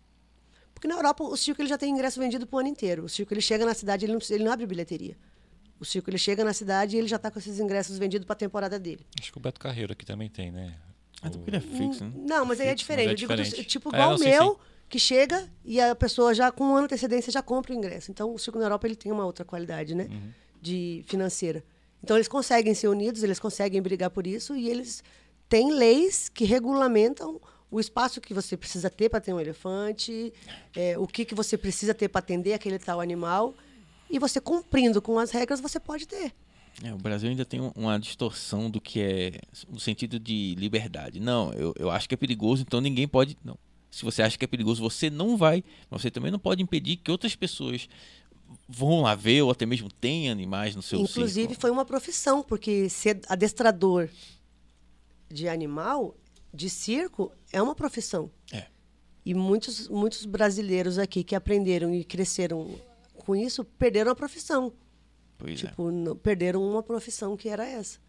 porque 0.74 0.88
na 0.88 0.96
Europa 0.96 1.24
o 1.24 1.38
circo 1.38 1.62
ele 1.62 1.70
já 1.70 1.78
tem 1.78 1.90
ingresso 1.94 2.20
vendido 2.20 2.46
para 2.46 2.58
o 2.58 2.60
ano 2.60 2.68
inteiro. 2.68 3.06
O 3.06 3.10
circo 3.10 3.34
ele 3.34 3.40
chega 3.40 3.66
na 3.66 3.74
cidade 3.74 4.06
ele 4.06 4.12
não, 4.14 4.20
ele 4.30 4.44
não 4.44 4.52
abre 4.52 4.66
bilheteria. 4.66 5.16
O 5.80 5.86
circo 5.86 6.10
ele 6.10 6.18
chega 6.18 6.44
na 6.44 6.52
cidade 6.52 6.96
e 6.96 7.00
ele 7.00 7.08
já 7.08 7.16
está 7.16 7.32
com 7.32 7.40
esses 7.40 7.58
ingressos 7.60 7.98
vendidos 7.98 8.26
para 8.26 8.34
a 8.34 8.38
temporada 8.38 8.78
dele. 8.78 9.06
Acho 9.20 9.32
que 9.32 9.38
o 9.38 9.42
Beto 9.42 9.60
Carreiro 9.62 9.94
aqui 9.94 10.06
também 10.06 10.30
tem, 10.30 10.52
né? 10.52 10.76
O- 11.30 11.32
porque 11.32 11.50
ele 11.50 11.58
é 11.58 11.62
fixo, 11.62 12.04
né? 12.06 12.12
Não, 12.16 12.46
mas 12.46 12.60
aí 12.60 12.68
é 12.68 12.76
diferente. 12.76 13.08
é 13.08 13.12
Eu 13.12 13.16
digo 13.16 13.36
diferente. 13.36 13.64
tipo 13.68 13.90
É, 13.90 13.98
igual 13.98 14.10
não, 14.10 14.16
o 14.16 14.20
sim, 14.20 14.26
meu, 14.30 14.52
sim. 14.52 14.58
que 14.90 15.00
chega 15.00 15.50
e 15.66 15.80
a 15.80 15.96
pessoa 15.96 16.34
já 16.34 16.52
com 16.52 16.64
um 16.66 16.72
ano 16.76 16.88
de 16.88 16.94
antecedência 16.94 17.32
já 17.32 17.42
compra 17.42 17.74
o 17.74 17.76
ingresso. 17.76 18.12
Então 18.12 18.34
o 18.34 18.38
circo 18.40 18.60
na 18.60 18.66
Europa 18.66 18.88
ele 18.88 18.96
tem 18.96 19.12
uma 19.12 19.26
outra 19.26 19.44
qualidade, 19.46 19.96
né? 19.96 20.08
Uhum. 20.10 20.30
De 20.62 21.04
financeira. 21.08 21.64
Então 22.04 22.18
eles 22.18 22.28
conseguem 22.28 22.74
ser 22.74 22.88
unidos, 22.88 23.24
eles 23.24 23.40
conseguem 23.40 23.82
brigar 23.82 24.10
por 24.10 24.26
isso 24.28 24.56
e 24.56 24.70
eles 24.70 25.04
têm 25.48 25.72
leis 25.74 26.30
que 26.30 26.46
regulamentam 26.46 27.40
o 27.72 27.80
espaço 27.80 28.22
que 28.22 28.34
você 28.34 28.56
precisa 28.56 28.90
ter 28.90 29.10
para 29.10 29.20
ter 29.20 29.34
um 29.34 29.40
elefante, 29.40 30.32
é, 30.76 30.98
o 30.98 31.08
que, 31.08 31.26
que 31.26 31.34
você 31.34 31.58
precisa 31.58 31.94
ter 31.94 32.08
para 32.08 32.20
atender 32.20 32.54
aquele 32.54 32.78
tal 32.78 33.02
animal. 33.02 33.56
E 34.10 34.20
você 34.20 34.40
cumprindo 34.40 35.02
com 35.02 35.18
as 35.18 35.32
regras, 35.32 35.60
você 35.60 35.80
pode 35.80 36.08
ter. 36.08 36.34
É, 36.82 36.94
o 36.94 36.98
Brasil 36.98 37.30
ainda 37.30 37.46
tem 37.46 37.62
um- 37.62 37.72
uma 37.76 38.00
distorção 38.00 38.70
do 38.70 38.82
que 38.82 39.00
é 39.00 39.40
no 39.70 39.80
sentido 39.80 40.20
de 40.20 40.56
liberdade. 40.58 41.20
Não, 41.20 41.54
eu, 41.54 41.74
eu 41.78 41.90
acho 41.92 42.08
que 42.08 42.16
é 42.16 42.18
perigoso, 42.18 42.64
então 42.64 42.82
ninguém 42.82 43.08
pode. 43.08 43.38
Não. 43.44 43.58
Se 43.92 44.04
você 44.04 44.24
acha 44.24 44.38
que 44.38 44.44
é 44.44 44.48
perigoso, 44.48 44.82
você 44.82 45.10
não 45.10 45.38
vai. 45.38 45.64
Mas 45.90 46.02
você 46.02 46.10
também 46.10 46.32
não 46.32 46.40
pode 46.40 46.64
impedir 46.64 46.98
que 46.98 47.12
outras 47.12 47.36
pessoas 47.36 47.88
vão 48.68 49.02
lá 49.02 49.14
ver 49.14 49.42
ou 49.44 49.52
até 49.52 49.66
mesmo 49.66 49.90
tenham 49.92 50.32
animais 50.32 50.76
no 50.76 50.82
seu 50.82 51.00
Inclusive, 51.02 51.48
circo. 51.50 51.62
foi 51.62 51.70
uma 51.72 51.86
profissão, 51.86 52.42
porque 52.42 52.90
ser 52.90 53.20
adestrador 53.28 54.10
de 55.30 55.48
animal, 55.48 56.16
de 56.54 56.70
circo, 56.70 57.32
é 57.52 57.62
uma 57.62 57.76
profissão. 57.76 58.30
É. 58.52 58.66
E 59.26 59.34
muitos, 59.34 59.88
muitos 59.90 60.26
brasileiros 60.26 60.98
aqui 61.00 61.24
que 61.24 61.36
aprenderam 61.36 61.94
e 61.94 62.04
cresceram 62.04 62.76
com 63.16 63.36
isso, 63.36 63.64
perderam 63.64 64.12
a 64.12 64.16
profissão. 64.16 64.74
Pois 65.46 65.62
é. 65.64 65.68
tipo, 65.68 65.92
não- 65.92 66.16
perderam 66.16 66.66
uma 66.66 66.82
profissão 66.82 67.36
que 67.36 67.50
era 67.50 67.66
essa. 67.68 68.00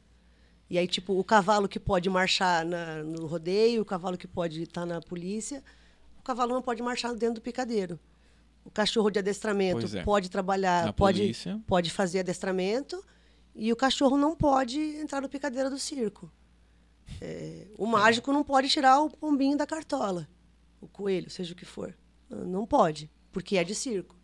E 0.71 0.79
aí, 0.79 0.87
tipo, 0.87 1.19
o 1.19 1.25
cavalo 1.25 1.69
que 1.69 1.81
pode 1.81 2.09
marchar 2.09 2.65
na- 2.65 3.03
no 3.03 3.27
rodeio, 3.27 3.83
o 3.83 3.85
cavalo 3.85 4.17
que 4.17 4.27
pode 4.29 4.63
estar 4.63 4.87
na 4.87 5.01
polícia, 5.01 5.63
o 6.19 6.23
cavalo 6.23 6.55
não 6.55 6.63
pode 6.63 6.81
marchar 6.83 7.13
dentro 7.15 7.35
do 7.37 7.41
picadeiro. 7.41 7.99
O 8.65 8.71
cachorro 8.71 9.11
de 9.11 9.19
adestramento 9.19 9.95
é. 9.97 10.03
pode 10.05 10.31
trabalhar, 10.31 10.87
Na 10.87 10.93
pode, 10.93 11.19
polícia. 11.21 11.61
pode 11.67 11.91
fazer 11.91 12.21
adestramento, 12.21 13.05
e 13.55 13.73
o 13.73 13.77
cachorro 13.77 14.17
não 14.17 14.35
pode 14.37 14.79
entrar 14.81 15.21
no 15.21 15.29
picadeiro 15.29 15.69
do 15.69 15.79
circo. 15.79 16.31
É, 17.21 17.67
o 17.77 17.87
mágico 17.87 18.33
não 18.33 18.43
pode 18.43 18.69
tirar 18.69 19.01
o 19.01 19.11
pombinho 19.11 19.57
da 19.59 19.67
cartola, 19.67 20.27
o 20.81 20.89
coelho, 20.89 21.29
seja 21.31 21.53
o 21.53 21.57
que 21.57 21.65
for. 21.67 21.95
Não 22.31 22.65
pode, 22.67 23.11
porque 23.31 23.57
é 23.59 23.65
de 23.65 23.75
circo. 23.75 24.17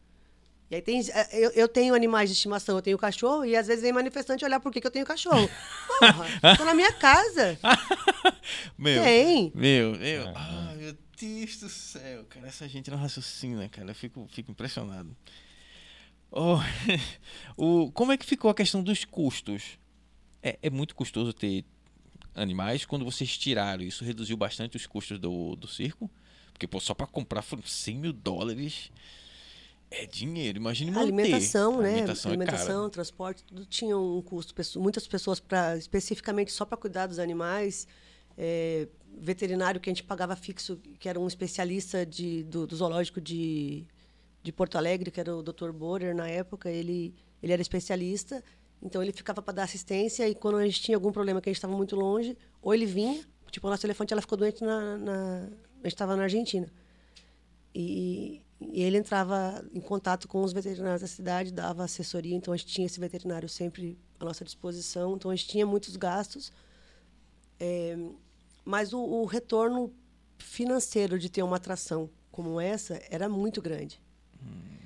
E 0.71 0.77
aí 0.77 0.83
tem, 0.83 1.01
eh, 1.01 1.29
eu, 1.33 1.51
eu 1.51 1.69
tenho 1.69 1.95
animais 1.95 2.31
de 2.31 2.37
estimação, 2.37 2.77
eu 2.77 2.83
tenho 2.83 2.97
cachorro, 2.97 3.45
e 3.45 3.57
às 3.57 3.67
vezes 3.67 3.83
vem 3.83 3.93
manifestante 3.93 4.45
olhar 4.45 4.61
por 4.61 4.71
que, 4.71 4.81
que 4.81 4.87
eu 4.87 4.91
tenho 4.91 5.05
cachorro. 5.05 5.51
Porra, 5.99 6.27
tô 6.57 6.65
na 6.65 6.75
minha 6.75 6.93
casa. 6.93 7.59
Meu, 8.79 9.03
Tem. 9.03 9.53
meu, 9.55 9.93
meu. 9.97 10.33
Ai, 10.35 10.77
meu 10.77 10.97
Deus 11.19 11.57
do 11.59 11.69
céu, 11.69 12.25
cara. 12.29 12.47
Essa 12.47 12.69
gente 12.69 12.91
não 12.91 12.99
raciocina, 12.99 13.69
cara. 13.69 13.91
Eu 13.91 13.95
fico, 13.95 14.29
fico 14.31 14.53
impressionado. 14.53 15.15
Oh, 16.31 16.59
o, 17.57 17.91
como 17.91 18.13
é 18.13 18.17
que 18.17 18.25
ficou 18.25 18.51
a 18.51 18.55
questão 18.55 18.83
dos 18.83 19.05
custos? 19.05 19.79
É, 20.41 20.57
é 20.63 20.71
muito 20.71 20.95
custoso 20.95 21.33
ter 21.33 21.65
animais. 22.35 22.85
Quando 22.85 23.05
vocês 23.05 23.37
tiraram 23.37 23.83
isso, 23.83 24.05
reduziu 24.05 24.37
bastante 24.37 24.77
os 24.77 24.87
custos 24.87 25.19
do, 25.19 25.57
do 25.57 25.67
circo? 25.67 26.09
Porque, 26.53 26.69
pô, 26.69 26.79
só 26.79 26.95
pra 26.95 27.07
comprar 27.07 27.43
foram 27.43 27.65
100 27.65 27.99
mil 27.99 28.13
dólares. 28.13 28.91
É 29.91 30.07
dinheiro, 30.07 30.59
imagine 30.59 30.91
manter. 30.91 31.03
Alimentação, 31.03 31.83
né? 31.83 31.89
Alimentação, 31.89 32.31
Alimentação, 32.31 32.77
é 32.77 32.79
cara. 32.79 32.91
transporte, 32.91 33.45
tudo 33.45 33.67
tinha 33.67 33.99
um 33.99 34.23
custo. 34.23 34.55
Muitas 34.79 35.07
pessoas, 35.09 35.41
pra, 35.41 35.77
especificamente 35.77 36.53
só 36.53 36.65
para 36.65 36.77
cuidar 36.77 37.09
dos 37.09 37.19
animais, 37.19 37.89
é, 38.39 38.87
veterinário 39.19 39.81
que 39.81 39.91
a 39.91 39.93
gente 39.93 40.05
pagava 40.05 40.37
fixo, 40.37 40.77
que 40.99 41.09
era 41.09 41.19
um 41.19 41.27
especialista 41.27 42.07
de, 42.07 42.45
do, 42.45 42.69
do 42.69 42.77
zoológico 42.77 43.21
de, 43.21 43.85
de 44.43 44.53
Porto 44.53 44.77
Alegre, 44.77 45.11
que 45.11 45.19
era 45.19 45.35
o 45.35 45.43
Dr. 45.43 45.73
Borer 45.73 46.15
na 46.15 46.29
época, 46.29 46.71
ele, 46.71 47.13
ele 47.43 47.53
era 47.53 47.61
especialista, 47.61 48.45
então 48.81 49.03
ele 49.03 49.13
ficava 49.13 49.43
para 49.43 49.55
dar 49.55 49.65
assistência 49.65 50.29
e 50.29 50.37
quando 50.37 50.59
a 50.59 50.65
gente 50.65 50.81
tinha 50.81 50.97
algum 50.97 51.11
problema 51.11 51.41
que 51.41 51.49
a 51.49 51.53
gente 51.53 51.59
estava 51.59 51.77
muito 51.77 51.97
longe, 51.97 52.39
ou 52.63 52.73
ele 52.73 52.87
vinha, 52.87 53.25
tipo, 53.51 53.67
a 53.67 53.71
nossa 53.71 53.87
elefante 53.87 54.13
ela 54.13 54.23
ficou 54.23 54.39
doente 54.39 54.63
na, 54.63 54.97
na 54.97 55.49
a 55.83 55.89
gente 55.89 55.95
estava 55.95 56.15
na 56.15 56.25
Argentina. 56.25 56.71
E, 57.75 58.43
e 58.61 58.83
ele 58.83 58.99
entrava 58.99 59.65
em 59.73 59.81
contato 59.81 60.29
com 60.29 60.43
os 60.43 60.53
veterinários 60.53 61.01
da 61.01 61.07
cidade, 61.07 61.53
dava 61.53 61.85
assessoria, 61.85 62.37
então 62.37 62.53
a 62.53 62.57
gente 62.57 62.69
tinha 62.69 62.87
esse 62.87 63.01
veterinário 63.01 63.49
sempre 63.49 63.99
à 64.19 64.25
nossa 64.25 64.45
disposição, 64.45 65.17
então 65.17 65.31
a 65.31 65.37
gente 65.37 65.49
tinha 65.49 65.67
muitos 65.67 65.97
gastos, 65.97 66.53
é, 67.59 67.97
mas 68.65 68.93
o, 68.93 69.01
o 69.01 69.25
retorno 69.25 69.93
financeiro 70.39 71.19
de 71.19 71.31
ter 71.31 71.43
uma 71.43 71.57
atração 71.57 72.11
como 72.31 72.61
essa 72.61 73.01
era 73.11 73.29
muito 73.29 73.63
grande. 73.63 74.01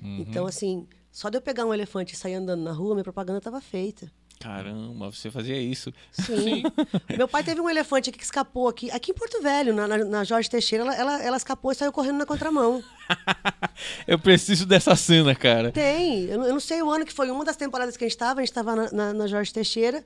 Uhum. 0.01 0.19
Então, 0.19 0.45
assim, 0.45 0.87
só 1.11 1.29
de 1.29 1.37
eu 1.37 1.41
pegar 1.41 1.65
um 1.65 1.73
elefante 1.73 2.13
e 2.13 2.17
sair 2.17 2.35
andando 2.35 2.63
na 2.63 2.71
rua, 2.71 2.95
minha 2.95 3.03
propaganda 3.03 3.39
estava 3.39 3.61
feita. 3.61 4.11
Caramba, 4.39 5.11
você 5.11 5.31
fazia 5.31 5.57
isso. 5.59 5.91
Sim. 6.11 6.63
Meu 7.17 7.27
pai 7.27 7.43
teve 7.43 7.59
um 7.61 7.69
elefante 7.69 8.09
aqui 8.09 8.19
que 8.19 8.23
escapou 8.25 8.67
aqui, 8.67 8.91
aqui 8.91 9.11
em 9.11 9.13
Porto 9.13 9.41
Velho, 9.41 9.73
na, 9.73 9.87
na, 9.87 9.97
na 9.97 10.23
Jorge 10.23 10.49
Teixeira, 10.49 10.83
ela, 10.83 10.95
ela, 10.95 11.23
ela 11.23 11.37
escapou 11.37 11.71
e 11.71 11.75
saiu 11.75 11.91
correndo 11.91 12.17
na 12.17 12.25
contramão. 12.25 12.83
Eu 14.07 14.19
preciso 14.19 14.65
dessa 14.65 14.95
cena, 14.95 15.33
cara. 15.35 15.71
Tem. 15.71 16.25
Eu, 16.25 16.37
não- 16.39 16.45
eu 16.47 16.53
não 16.53 16.59
sei 16.59 16.81
o 16.81 16.89
ano 16.89 17.05
que 17.05 17.13
foi. 17.13 17.29
Uma 17.31 17.43
das 17.45 17.55
temporadas 17.55 17.95
que 17.97 18.03
a 18.03 18.07
gente 18.07 18.15
estava, 18.15 18.39
a 18.39 18.43
gente 18.43 18.51
estava 18.51 18.75
na, 18.75 18.91
na, 18.91 19.13
na 19.13 19.27
Jorge 19.27 19.51
Teixeira 19.53 20.03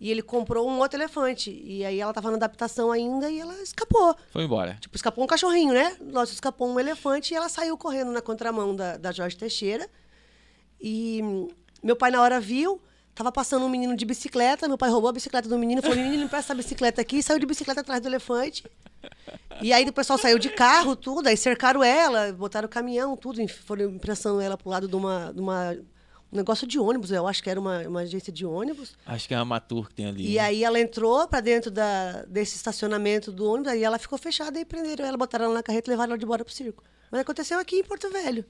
e 0.00 0.10
ele 0.10 0.22
comprou 0.22 0.68
um 0.68 0.78
outro 0.78 0.98
elefante. 0.98 1.50
E 1.50 1.84
aí 1.84 2.00
ela 2.00 2.10
estava 2.10 2.30
na 2.30 2.36
adaptação 2.36 2.90
ainda 2.90 3.30
e 3.30 3.38
ela 3.40 3.54
escapou. 3.62 4.16
Foi 4.30 4.44
embora. 4.44 4.76
Tipo, 4.80 4.96
escapou 4.96 5.22
um 5.24 5.26
cachorrinho, 5.26 5.72
né? 5.72 5.96
Nossa, 6.00 6.32
escapou 6.32 6.68
um 6.68 6.78
elefante 6.80 7.32
e 7.32 7.36
ela 7.36 7.48
saiu 7.48 7.76
correndo 7.76 8.10
na 8.12 8.20
contramão 8.22 8.74
da, 8.74 8.96
da 8.96 9.12
Jorge 9.12 9.36
Teixeira. 9.36 9.88
E 10.80 11.20
meu 11.82 11.96
pai, 11.96 12.10
na 12.10 12.20
hora, 12.20 12.40
viu, 12.40 12.80
Tava 13.14 13.30
passando 13.30 13.64
um 13.64 13.68
menino 13.68 13.94
de 13.94 14.04
bicicleta, 14.06 14.66
meu 14.66 14.78
pai 14.78 14.90
roubou 14.90 15.10
a 15.10 15.12
bicicleta 15.12 15.48
do 15.48 15.58
menino, 15.58 15.82
falou, 15.82 15.96
menino, 15.96 16.24
empresta 16.24 16.52
essa 16.52 16.54
bicicleta 16.54 17.00
aqui, 17.02 17.18
e 17.18 17.22
saiu 17.22 17.38
de 17.38 17.44
bicicleta 17.44 17.82
atrás 17.82 18.00
do 18.00 18.08
elefante. 18.08 18.64
E 19.60 19.72
aí 19.72 19.84
o 19.86 19.92
pessoal 19.92 20.18
saiu 20.18 20.38
de 20.38 20.48
carro, 20.48 20.96
tudo, 20.96 21.28
aí 21.28 21.36
cercaram 21.36 21.84
ela, 21.84 22.32
botaram 22.32 22.66
o 22.66 22.70
caminhão, 22.70 23.16
tudo, 23.16 23.46
foram 23.48 23.84
impressando 23.90 24.40
ela 24.40 24.56
pro 24.56 24.70
lado 24.70 24.88
de 24.88 24.96
uma, 24.96 25.30
de 25.32 25.40
uma 25.40 25.76
um 26.32 26.36
negócio 26.36 26.66
de 26.66 26.78
ônibus, 26.78 27.10
eu 27.10 27.28
acho 27.28 27.42
que 27.42 27.50
era 27.50 27.60
uma, 27.60 27.86
uma 27.86 28.00
agência 28.00 28.32
de 28.32 28.46
ônibus. 28.46 28.96
Acho 29.04 29.28
que 29.28 29.34
é 29.34 29.36
a 29.36 29.44
Matur 29.44 29.88
que 29.88 29.94
tem 29.94 30.06
ali. 30.06 30.30
E 30.30 30.38
aí 30.38 30.64
ela 30.64 30.80
entrou 30.80 31.28
para 31.28 31.40
dentro 31.40 31.70
da, 31.70 32.22
desse 32.22 32.56
estacionamento 32.56 33.30
do 33.30 33.46
ônibus, 33.46 33.70
aí 33.70 33.84
ela 33.84 33.98
ficou 33.98 34.16
fechada 34.16 34.58
e 34.58 34.64
prenderam 34.64 35.04
ela, 35.04 35.18
botaram 35.18 35.44
ela 35.44 35.54
na 35.54 35.62
carreta 35.62 35.90
e 35.90 35.92
levaram 35.92 36.12
ela 36.12 36.18
de 36.18 36.24
embora 36.24 36.42
pro 36.42 36.54
circo. 36.54 36.82
Mas 37.10 37.20
aconteceu 37.20 37.58
aqui 37.58 37.76
em 37.76 37.84
Porto 37.84 38.08
Velho. 38.10 38.46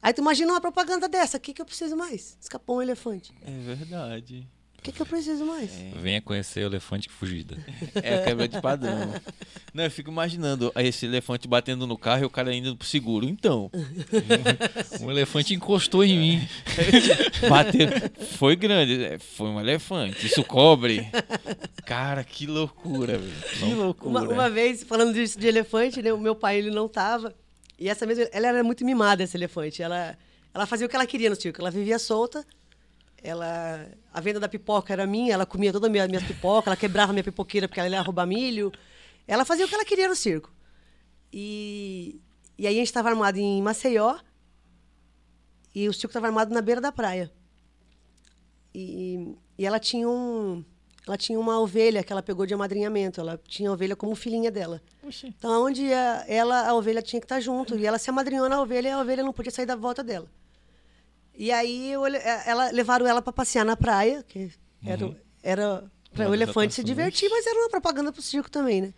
Aí 0.00 0.12
tu 0.12 0.20
imagina 0.20 0.52
uma 0.52 0.60
propaganda 0.60 1.08
dessa, 1.08 1.36
o 1.36 1.40
que, 1.40 1.52
que 1.52 1.60
eu 1.62 1.66
preciso 1.66 1.96
mais? 1.96 2.36
Escapou 2.40 2.78
um 2.78 2.82
elefante. 2.82 3.32
É 3.46 3.50
verdade. 3.74 4.46
O 4.78 4.82
que, 4.82 4.90
que 4.90 5.00
eu 5.00 5.06
preciso 5.06 5.44
mais? 5.46 5.70
Venha 5.94 6.20
conhecer 6.20 6.64
o 6.64 6.66
elefante 6.66 7.08
fugida. 7.08 7.56
É 8.02 8.16
a 8.16 8.22
quebra 8.24 8.48
de 8.48 8.60
padrão. 8.60 9.14
Não, 9.72 9.84
eu 9.84 9.90
fico 9.92 10.10
imaginando 10.10 10.72
esse 10.74 11.06
elefante 11.06 11.46
batendo 11.46 11.86
no 11.86 11.96
carro 11.96 12.22
e 12.22 12.26
o 12.26 12.30
cara 12.30 12.52
indo 12.52 12.76
pro 12.76 12.84
seguro. 12.88 13.24
Então, 13.24 13.70
Um 15.00 15.08
elefante 15.08 15.54
encostou 15.54 16.02
em 16.04 16.18
mim. 16.18 16.48
bateu. 17.48 17.86
Foi 18.38 18.56
grande. 18.56 19.04
é, 19.04 19.18
Foi 19.20 19.46
um 19.50 19.60
elefante. 19.60 20.26
Isso 20.26 20.42
cobre. 20.42 21.06
Cara, 21.86 22.24
que 22.24 22.46
loucura, 22.48 23.18
velho. 23.18 23.42
Que 23.60 23.74
loucura. 23.74 24.10
Uma, 24.10 24.32
uma 24.32 24.50
vez, 24.50 24.82
falando 24.82 25.14
disso 25.14 25.38
de 25.38 25.46
elefante, 25.46 26.02
né, 26.02 26.12
o 26.12 26.18
meu 26.18 26.34
pai 26.34 26.58
ele 26.58 26.70
não 26.72 26.88
tava. 26.88 27.32
E 27.82 27.88
essa 27.88 28.06
mesma, 28.06 28.28
ela 28.30 28.46
era 28.46 28.62
muito 28.62 28.84
mimada, 28.84 29.24
esse 29.24 29.36
elefante. 29.36 29.82
Ela, 29.82 30.16
ela 30.54 30.66
fazia 30.66 30.86
o 30.86 30.88
que 30.88 30.94
ela 30.94 31.04
queria 31.04 31.28
no 31.28 31.34
circo. 31.34 31.60
Ela 31.60 31.68
vivia 31.68 31.98
solta. 31.98 32.46
Ela, 33.20 33.88
a 34.14 34.20
venda 34.20 34.38
da 34.38 34.48
pipoca 34.48 34.92
era 34.92 35.04
minha, 35.04 35.34
ela 35.34 35.44
comia 35.44 35.72
toda 35.72 35.88
a 35.88 35.90
minha, 35.90 36.06
minha 36.06 36.20
pipoca, 36.20 36.70
ela 36.70 36.76
quebrava 36.76 37.12
minha 37.12 37.24
pipoqueira 37.24 37.66
porque 37.66 37.80
ela 37.80 37.88
ia 37.88 38.00
roubar 38.00 38.24
milho. 38.24 38.70
Ela 39.26 39.44
fazia 39.44 39.64
o 39.64 39.68
que 39.68 39.74
ela 39.74 39.84
queria 39.84 40.08
no 40.08 40.14
circo. 40.14 40.52
E, 41.32 42.20
e 42.56 42.68
aí 42.68 42.74
a 42.74 42.78
gente 42.78 42.86
estava 42.86 43.08
armado 43.08 43.38
em 43.38 43.60
Maceió 43.60 44.16
e 45.74 45.88
o 45.88 45.92
circo 45.92 46.10
estava 46.10 46.28
armado 46.28 46.54
na 46.54 46.62
beira 46.62 46.80
da 46.80 46.92
praia. 46.92 47.32
E, 48.72 49.34
e 49.58 49.66
ela 49.66 49.80
tinha 49.80 50.08
um, 50.08 50.64
ela 51.06 51.16
tinha 51.16 51.38
uma 51.38 51.58
ovelha 51.60 52.02
que 52.04 52.12
ela 52.12 52.22
pegou 52.22 52.46
de 52.46 52.54
amadrinhamento. 52.54 53.20
Ela 53.20 53.40
tinha 53.46 53.68
a 53.70 53.72
ovelha 53.72 53.96
como 53.96 54.14
filhinha 54.14 54.50
dela. 54.50 54.80
Oxi. 55.02 55.34
Então, 55.36 55.64
onde 55.64 55.82
ia, 55.82 56.24
ela, 56.28 56.68
a 56.68 56.74
ovelha 56.74 57.02
tinha 57.02 57.18
que 57.20 57.24
estar 57.24 57.40
junto. 57.40 57.76
E 57.76 57.84
ela 57.86 57.98
se 57.98 58.08
amadrinhou 58.08 58.48
na 58.48 58.60
ovelha 58.60 58.88
e 58.88 58.90
a 58.92 59.00
ovelha 59.00 59.22
não 59.22 59.32
podia 59.32 59.50
sair 59.50 59.66
da 59.66 59.74
volta 59.76 60.02
dela. 60.04 60.28
E 61.34 61.50
aí 61.50 61.90
eu, 61.92 62.04
ela, 62.06 62.70
levaram 62.70 63.06
ela 63.06 63.20
para 63.22 63.32
passear 63.32 63.64
na 63.64 63.76
praia, 63.76 64.22
que 64.22 64.52
era, 64.84 65.16
era 65.42 65.90
para 66.12 66.28
o 66.28 66.34
elefante 66.34 66.74
se 66.74 66.80
atrações. 66.82 66.84
divertir, 66.86 67.28
mas 67.30 67.46
era 67.46 67.58
uma 67.58 67.70
propaganda 67.70 68.12
para 68.12 68.20
o 68.20 68.22
circo 68.22 68.50
também, 68.50 68.82
né? 68.82 68.94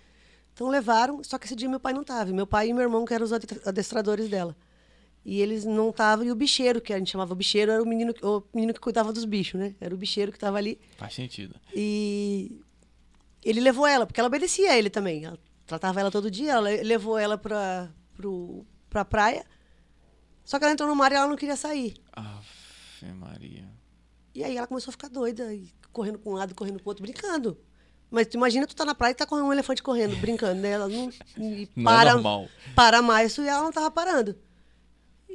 Então 0.53 0.69
levaram, 0.69 1.23
só 1.25 1.39
que 1.39 1.47
esse 1.47 1.55
dia 1.57 1.69
meu 1.69 1.81
pai 1.81 1.93
não 1.93 2.03
estava. 2.03 2.33
Meu 2.33 2.47
pai 2.47 2.69
e 2.69 2.73
meu 2.75 2.83
irmão, 2.83 3.05
que 3.05 3.15
eram 3.15 3.25
os 3.25 3.33
ade- 3.33 3.47
adestradores 3.65 4.29
dela. 4.29 4.55
E 5.25 5.41
eles 5.41 5.65
não 5.65 5.89
estavam, 5.91 6.25
e 6.27 6.31
o 6.31 6.35
bicheiro, 6.35 6.81
que 6.81 6.93
a 6.93 6.99
gente 6.99 7.11
chamava 7.11 7.35
bicheiro, 7.35 7.73
era 7.73 7.83
o 7.83 7.87
menino, 7.87 8.13
que- 8.13 8.25
o 8.25 8.43
menino 8.53 8.75
que 8.75 8.81
cuidava 8.81 9.11
dos 9.13 9.25
bichos, 9.25 9.59
né? 9.59 9.75
Era 9.81 9.95
o 9.95 9.99
bicheiro 9.99 10.31
que 10.31 10.37
estava 10.37 10.59
ali. 10.59 10.79
Faz 10.99 11.15
sentido. 11.15 11.55
E 11.75 12.61
ele 13.43 13.61
levou 13.61 13.87
ela, 13.87 14.05
porque 14.07 14.21
ela 14.21 14.27
obedecia 14.29 14.73
a 14.73 14.77
ele 14.79 14.91
também. 14.91 15.25
Ela 15.25 15.39
tratava 15.67 15.99
ela 16.01 16.11
todo 16.11 16.31
dia, 16.31 16.53
ela 16.53 16.69
levou 16.83 17.17
ela 17.19 17.39
para 17.39 17.91
pra 18.91 19.05
praia. 19.05 19.47
Só 20.45 20.59
que 20.59 20.65
ela 20.65 20.73
entrou 20.75 20.89
no 20.89 20.95
mar 20.95 21.11
e 21.11 21.15
ela 21.15 21.27
não 21.27 21.37
queria 21.37 21.57
sair. 21.57 21.95
Ave 22.13 23.13
Maria. 23.15 23.67
E 24.35 24.45
aí 24.45 24.57
ela 24.59 24.67
começou 24.67 24.91
a 24.91 24.93
ficar 24.93 25.09
doida, 25.09 25.55
e 25.55 25.71
correndo 25.91 26.19
para 26.19 26.31
um 26.31 26.35
lado, 26.35 26.55
correndo 26.55 26.81
para 26.81 26.91
outro, 26.91 27.03
brincando. 27.03 27.57
Mas 28.11 28.27
tu 28.27 28.35
imagina 28.37 28.67
tu 28.67 28.77
tá 28.77 28.85
na 28.85 28.95
praia 28.95 29.13
e 29.13 29.15
tá 29.15 29.27
com 29.27 29.37
um 29.37 29.53
elefante 29.53 29.83
correndo, 29.83 30.17
brincando, 30.17 30.61
né? 30.61 30.71
Ela 30.73 30.89
não, 30.89 31.11
e 31.39 31.69
Não 31.75 31.91
é 31.91 31.95
para, 31.97 32.13
normal. 32.15 32.49
para 32.75 33.01
mais 33.03 33.37
e 33.39 33.49
ela 33.49 33.63
não 33.63 33.73
tava 33.73 33.91
parando. 33.91 34.37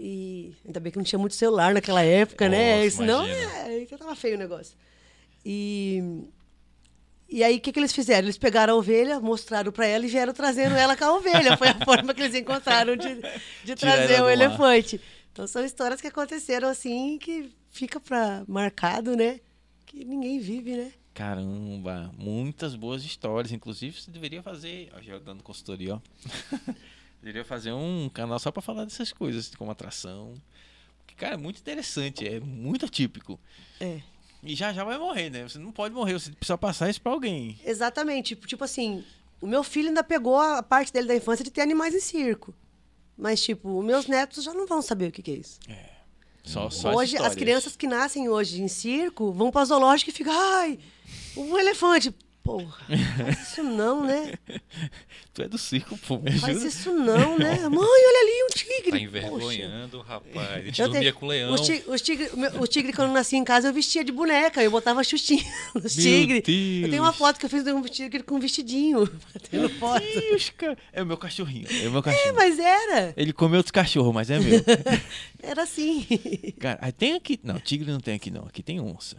E 0.02 0.56
ainda 0.66 0.80
bem 0.80 0.94
que 0.94 0.98
não 0.98 1.04
tinha 1.04 1.20
muito 1.20 1.36
celular 1.36 1.74
naquela 1.74 2.02
época, 2.02 2.48
né? 2.48 2.86
Nossa, 2.86 2.98
Senão, 2.98 3.28
imagina. 3.28 3.58
é, 3.68 3.82
então 3.82 3.98
tava 3.98 4.16
feio 4.16 4.36
o 4.36 4.40
negócio. 4.40 4.78
E, 5.46 6.24
e 7.28 7.44
aí, 7.44 7.58
o 7.58 7.60
que, 7.60 7.74
que 7.74 7.80
eles 7.80 7.92
fizeram? 7.92 8.26
Eles 8.26 8.38
pegaram 8.38 8.76
a 8.76 8.78
ovelha, 8.78 9.20
mostraram 9.20 9.74
para 9.74 9.86
ela 9.86 10.06
e 10.06 10.08
vieram 10.08 10.34
trazendo 10.34 10.74
ela 10.76 10.96
com 10.96 11.04
a 11.04 11.16
ovelha. 11.16 11.58
Foi 11.58 11.68
a 11.68 11.76
forma 11.84 12.14
que 12.14 12.22
eles 12.22 12.34
encontraram 12.34 12.96
de, 12.96 13.18
de 13.66 13.76
trazer 13.76 14.22
o 14.22 14.24
mar. 14.24 14.32
elefante. 14.32 15.02
Então, 15.34 15.46
são 15.46 15.66
histórias 15.66 16.00
que 16.00 16.08
aconteceram 16.08 16.70
assim, 16.70 17.18
que 17.18 17.52
fica 17.70 18.00
pra, 18.00 18.46
marcado, 18.48 19.18
né? 19.18 19.42
Que 19.86 20.06
ninguém 20.06 20.40
vive, 20.40 20.78
né? 20.78 20.94
Caramba, 21.14 22.10
muitas 22.18 22.74
boas 22.74 23.04
histórias. 23.04 23.52
Inclusive, 23.52 24.00
você 24.00 24.10
deveria 24.10 24.42
fazer. 24.42 24.90
Ó, 24.96 25.02
já 25.02 25.20
dando 25.20 25.44
consultoria, 25.44 25.96
ó. 25.96 26.00
deveria 27.22 27.46
fazer 27.46 27.72
um 27.72 28.10
canal 28.10 28.40
só 28.40 28.52
pra 28.52 28.62
falar 28.62 28.86
dessas 28.86 29.12
coisas, 29.12 29.54
como 29.56 29.72
atração. 29.72 30.34
Porque, 31.00 31.16
cara, 31.16 31.36
é 31.36 31.38
muito 31.38 31.60
interessante, 31.60 32.28
é 32.28 32.40
muito 32.40 32.86
atípico. 32.86 33.40
É. 33.80 34.02
E 34.42 34.56
já 34.56 34.72
já 34.72 34.84
vai 34.84 34.98
morrer, 34.98 35.30
né? 35.30 35.48
Você 35.48 35.60
não 35.60 35.72
pode 35.72 35.94
morrer, 35.94 36.14
você 36.14 36.32
precisa 36.32 36.58
passar 36.58 36.90
isso 36.90 37.02
pra 37.02 37.12
alguém. 37.12 37.60
Exatamente. 37.66 38.30
Tipo, 38.30 38.48
tipo 38.48 38.64
assim, 38.64 39.04
o 39.42 39.48
meu 39.48 39.64
filho 39.64 39.90
ainda 39.90 40.04
pegou 40.04 40.40
a 40.40 40.64
parte 40.64 40.94
dele 40.94 41.08
da 41.08 41.16
infância 41.16 41.44
de 41.44 41.52
ter 41.52 41.62
animais 41.62 41.94
em 41.94 42.00
circo. 42.00 42.54
Mas, 43.18 43.44
tipo, 43.44 43.80
os 43.80 43.86
meus 43.86 44.08
netos 44.08 44.44
já 44.44 44.54
não 44.54 44.66
vão 44.66 44.82
saber 44.82 45.10
o 45.10 45.12
que, 45.12 45.22
que 45.22 45.32
é 45.32 45.36
isso. 45.36 45.60
Só, 46.42 46.70
só 46.70 46.90
hoje, 46.92 47.16
as 47.18 47.22
histórias. 47.24 47.36
crianças 47.36 47.76
que 47.76 47.86
nascem 47.86 48.30
hoje 48.30 48.62
em 48.62 48.68
circo 48.70 49.32
vão 49.34 49.52
pra 49.52 49.66
zoológico 49.66 50.10
e 50.10 50.14
ficam, 50.14 50.34
ai, 50.34 50.80
um 51.36 51.58
elefante. 51.58 52.16
Porra, 52.50 52.78
faz 53.18 53.42
isso 53.52 53.64
não, 53.64 54.04
né? 54.04 54.34
Tu 55.36 55.44
é 55.44 55.48
do 55.48 55.58
circo, 55.60 55.96
pô, 56.00 56.18
me 56.18 56.32
Faz 56.32 56.56
ajuda. 56.56 56.68
isso 56.68 56.92
não, 56.92 57.38
né? 57.38 57.60
Mãe, 57.70 57.78
olha 57.80 58.22
ali, 58.22 58.44
um 58.44 58.48
tigre. 58.56 58.84
Tá 58.84 58.90
Poxa. 58.92 59.04
envergonhando, 59.04 60.02
rapaz. 60.02 60.50
A 60.54 60.62
gente 60.62 60.82
Eu 60.82 60.88
dormia 60.88 61.02
tenho- 61.12 61.14
com 61.20 61.26
o 61.28 61.30
leão. 61.30 61.54
Os, 61.54 61.62
tig 61.62 61.84
os 61.88 62.02
tigre, 62.02 62.30
o 62.34 62.38
meu- 62.38 62.68
tigre, 62.68 62.92
quando 62.94 63.10
eu 63.10 63.14
nasci 63.14 63.36
em 63.36 63.44
casa, 63.44 63.68
eu 63.70 63.74
vestia 63.74 64.04
de 64.04 64.12
boneca. 64.12 64.64
Eu 64.64 64.72
botava 64.72 65.04
xuxinha 65.04 65.44
nos 65.76 65.96
Meu 65.96 66.04
tigres. 66.06 66.84
Eu 66.84 66.90
tenho 66.90 67.04
uma 67.04 67.14
foto 67.14 67.40
que 67.40 67.46
eu 67.46 67.50
fiz 67.50 67.64
de 67.64 67.72
um 67.72 67.82
tigre 67.84 68.24
com 68.24 68.36
um 68.36 68.40
vestidinho. 68.40 69.06
Batendo 69.34 69.70
foto. 69.70 70.04
Deus, 70.04 70.50
cara. 70.50 70.78
É 70.92 71.04
o 71.04 71.06
meu 71.06 71.18
cachorrinho. 71.18 71.68
É 71.84 71.88
o 71.88 71.92
meu 71.92 72.02
cachorro. 72.02 72.30
É, 72.30 72.32
mas 72.32 72.58
era. 72.58 73.14
Ele 73.16 73.32
come 73.32 73.56
outros 73.58 73.72
cachorros, 73.72 74.12
mas 74.14 74.32
é 74.32 74.40
meu. 74.40 74.60
Era 75.44 75.62
assim. 75.64 76.08
Cara, 76.60 76.92
tem 76.92 77.14
aqui. 77.14 77.40
Não, 77.44 77.60
tigre 77.60 77.92
não 77.92 78.00
tem 78.00 78.16
aqui, 78.16 78.32
não. 78.32 78.46
Aqui 78.46 78.64
tem 78.64 78.80
onça. 78.80 79.18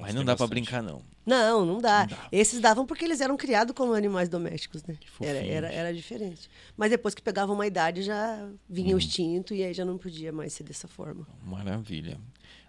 Mas 0.00 0.14
não 0.14 0.24
dá 0.24 0.36
pra 0.36 0.46
bastante. 0.46 0.50
brincar, 0.50 0.82
não. 0.82 1.02
Não, 1.24 1.64
não 1.66 1.78
dá. 1.80 2.00
Não 2.00 2.06
dá. 2.08 2.28
Esses 2.30 2.60
davam 2.60 2.86
porque 2.86 3.04
eles 3.04 3.20
eram 3.20 3.36
criados 3.36 3.74
como 3.74 3.92
animais 3.94 4.28
domésticos, 4.28 4.84
né? 4.84 4.96
Era, 5.20 5.38
era, 5.38 5.72
era 5.72 5.94
diferente. 5.94 6.48
Mas 6.76 6.90
depois 6.90 7.14
que 7.14 7.22
pegavam 7.22 7.54
uma 7.54 7.66
idade, 7.66 8.02
já 8.02 8.48
vinha 8.68 8.90
Uhum. 8.90 8.94
o 8.94 8.98
instinto 8.98 9.54
e 9.54 9.64
aí 9.64 9.72
já 9.74 9.84
não 9.84 9.98
podia 9.98 10.32
mais 10.32 10.52
ser 10.52 10.62
dessa 10.64 10.86
forma. 10.86 11.26
Maravilha. 11.44 12.18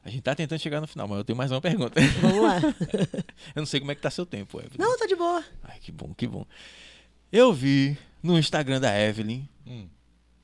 A 0.03 0.09
gente 0.09 0.21
tá 0.21 0.33
tentando 0.33 0.59
chegar 0.59 0.79
no 0.81 0.87
final, 0.87 1.07
mas 1.07 1.17
eu 1.17 1.23
tenho 1.25 1.37
mais 1.37 1.51
uma 1.51 1.59
pergunta. 1.61 1.99
Vamos 2.21 2.41
lá. 2.41 2.59
eu 3.53 3.59
não 3.59 3.65
sei 3.65 3.79
como 3.79 3.91
é 3.91 3.95
que 3.95 4.01
tá 4.01 4.09
seu 4.09 4.25
tempo, 4.25 4.57
Evelyn. 4.59 4.77
não, 4.79 4.97
tá 4.97 5.05
de 5.05 5.15
boa. 5.15 5.43
Ai, 5.63 5.77
que 5.79 5.91
bom, 5.91 6.13
que 6.13 6.25
bom. 6.25 6.45
Eu 7.31 7.51
vi 7.53 7.97
no 8.23 8.39
Instagram 8.39 8.79
da 8.79 8.97
Evelyn 8.97 9.47
Hum. 9.67 9.87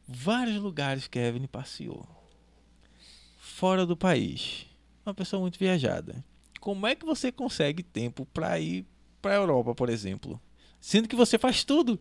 vários 0.07 0.57
lugares 0.57 1.07
que 1.07 1.17
a 1.17 1.27
Evelyn 1.27 1.47
passeou. 1.47 2.05
Fora 3.37 3.85
do 3.85 3.95
país. 3.95 4.65
Uma 5.05 5.13
pessoa 5.13 5.39
muito 5.41 5.57
viajada. 5.57 6.23
Como 6.63 6.87
é 6.87 6.95
que 6.95 7.05
você 7.05 7.29
consegue 7.29 7.83
tempo 7.83 8.25
pra 8.27 8.57
ir 8.57 8.85
pra 9.21 9.35
Europa, 9.35 9.75
por 9.75 9.89
exemplo? 9.89 10.39
Sendo 10.79 11.09
que 11.09 11.15
você 11.15 11.37
faz 11.37 11.65
tudo. 11.65 11.99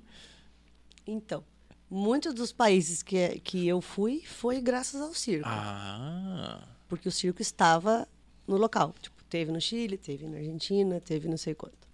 Então, 1.05 1.43
muitos 1.91 2.33
dos 2.33 2.53
países 2.53 3.03
que, 3.03 3.41
que 3.41 3.67
eu 3.67 3.81
fui 3.81 4.23
foi 4.25 4.61
graças 4.61 5.01
ao 5.01 5.13
circo. 5.15 5.49
Ah. 5.49 6.63
Porque 6.89 7.09
o 7.09 7.11
circo 7.11 7.43
estava 7.43 8.07
no 8.47 8.57
local. 8.57 8.95
Tipo, 9.03 9.25
teve 9.25 9.51
no 9.51 9.61
Chile, 9.61 9.99
teve 9.99 10.29
na 10.29 10.37
Argentina, 10.37 11.01
teve 11.01 11.27
não 11.27 11.37
sei 11.37 11.57
quanto. 11.57 11.89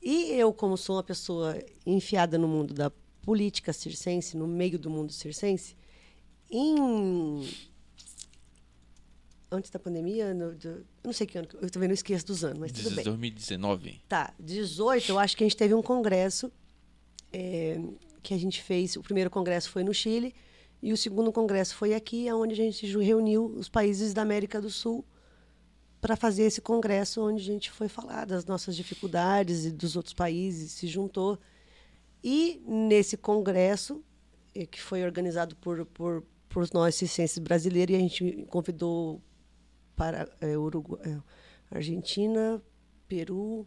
E 0.00 0.30
eu, 0.34 0.52
como 0.52 0.76
sou 0.76 0.94
uma 0.94 1.02
pessoa 1.02 1.58
enfiada 1.84 2.38
no 2.38 2.46
mundo 2.46 2.72
da 2.72 2.92
política 3.20 3.72
circense, 3.72 4.36
no 4.36 4.46
meio 4.46 4.78
do 4.78 4.88
mundo 4.88 5.12
circense, 5.12 5.74
em... 6.48 7.50
Antes 9.52 9.70
da 9.70 9.78
pandemia, 9.78 10.32
no, 10.32 10.56
eu 10.62 10.84
não 11.02 11.12
sei 11.12 11.26
que 11.26 11.36
ano, 11.36 11.48
eu 11.60 11.68
também 11.68 11.88
não 11.88 11.94
esqueço 11.94 12.26
dos 12.26 12.44
anos, 12.44 12.58
mas 12.58 12.72
tudo 12.72 12.90
bem. 12.94 13.04
2019. 13.04 14.00
Tá, 14.08 14.32
18, 14.38 15.10
eu 15.10 15.18
acho 15.18 15.36
que 15.36 15.42
a 15.42 15.46
gente 15.46 15.56
teve 15.56 15.74
um 15.74 15.82
congresso 15.82 16.52
é, 17.32 17.80
que 18.22 18.32
a 18.32 18.38
gente 18.38 18.62
fez. 18.62 18.96
O 18.96 19.02
primeiro 19.02 19.28
congresso 19.28 19.70
foi 19.70 19.82
no 19.82 19.92
Chile 19.92 20.34
e 20.82 20.92
o 20.92 20.96
segundo 20.96 21.32
congresso 21.32 21.74
foi 21.74 21.94
aqui, 21.94 22.30
onde 22.32 22.52
a 22.52 22.56
gente 22.56 22.86
reuniu 22.98 23.46
os 23.46 23.68
países 23.68 24.14
da 24.14 24.22
América 24.22 24.60
do 24.60 24.70
Sul 24.70 25.04
para 26.00 26.16
fazer 26.16 26.44
esse 26.44 26.60
congresso, 26.60 27.20
onde 27.20 27.42
a 27.42 27.52
gente 27.52 27.70
foi 27.70 27.88
falar 27.88 28.24
das 28.24 28.46
nossas 28.46 28.74
dificuldades 28.74 29.66
e 29.66 29.70
dos 29.70 29.96
outros 29.96 30.14
países, 30.14 30.72
se 30.72 30.86
juntou. 30.86 31.38
E 32.24 32.62
nesse 32.66 33.16
congresso, 33.16 34.02
eh, 34.54 34.64
que 34.64 34.80
foi 34.80 35.04
organizado 35.04 35.54
por, 35.56 35.84
por, 35.86 36.24
por 36.48 36.66
nós 36.72 36.94
circenses 36.94 37.38
brasileiros, 37.38 37.94
e 37.94 37.96
a 37.96 38.00
gente 38.00 38.46
convidou 38.48 39.20
para 40.00 40.26
eh, 40.40 40.56
Urugu- 40.56 40.98
eh, 41.04 41.20
Argentina, 41.70 42.58
Peru, 43.06 43.66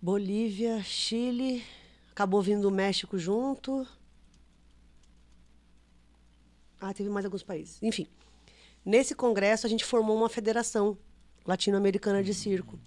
Bolívia, 0.00 0.80
Chile. 0.84 1.64
Acabou 2.12 2.40
vindo 2.40 2.66
o 2.66 2.70
México 2.70 3.18
junto. 3.18 3.84
Ah, 6.80 6.94
teve 6.94 7.10
mais 7.10 7.24
alguns 7.24 7.42
países. 7.42 7.82
Enfim, 7.82 8.06
nesse 8.84 9.12
congresso 9.12 9.66
a 9.66 9.68
gente 9.68 9.84
formou 9.84 10.16
uma 10.16 10.28
federação 10.28 10.96
latino-americana 11.44 12.22
de 12.22 12.32
circo, 12.32 12.78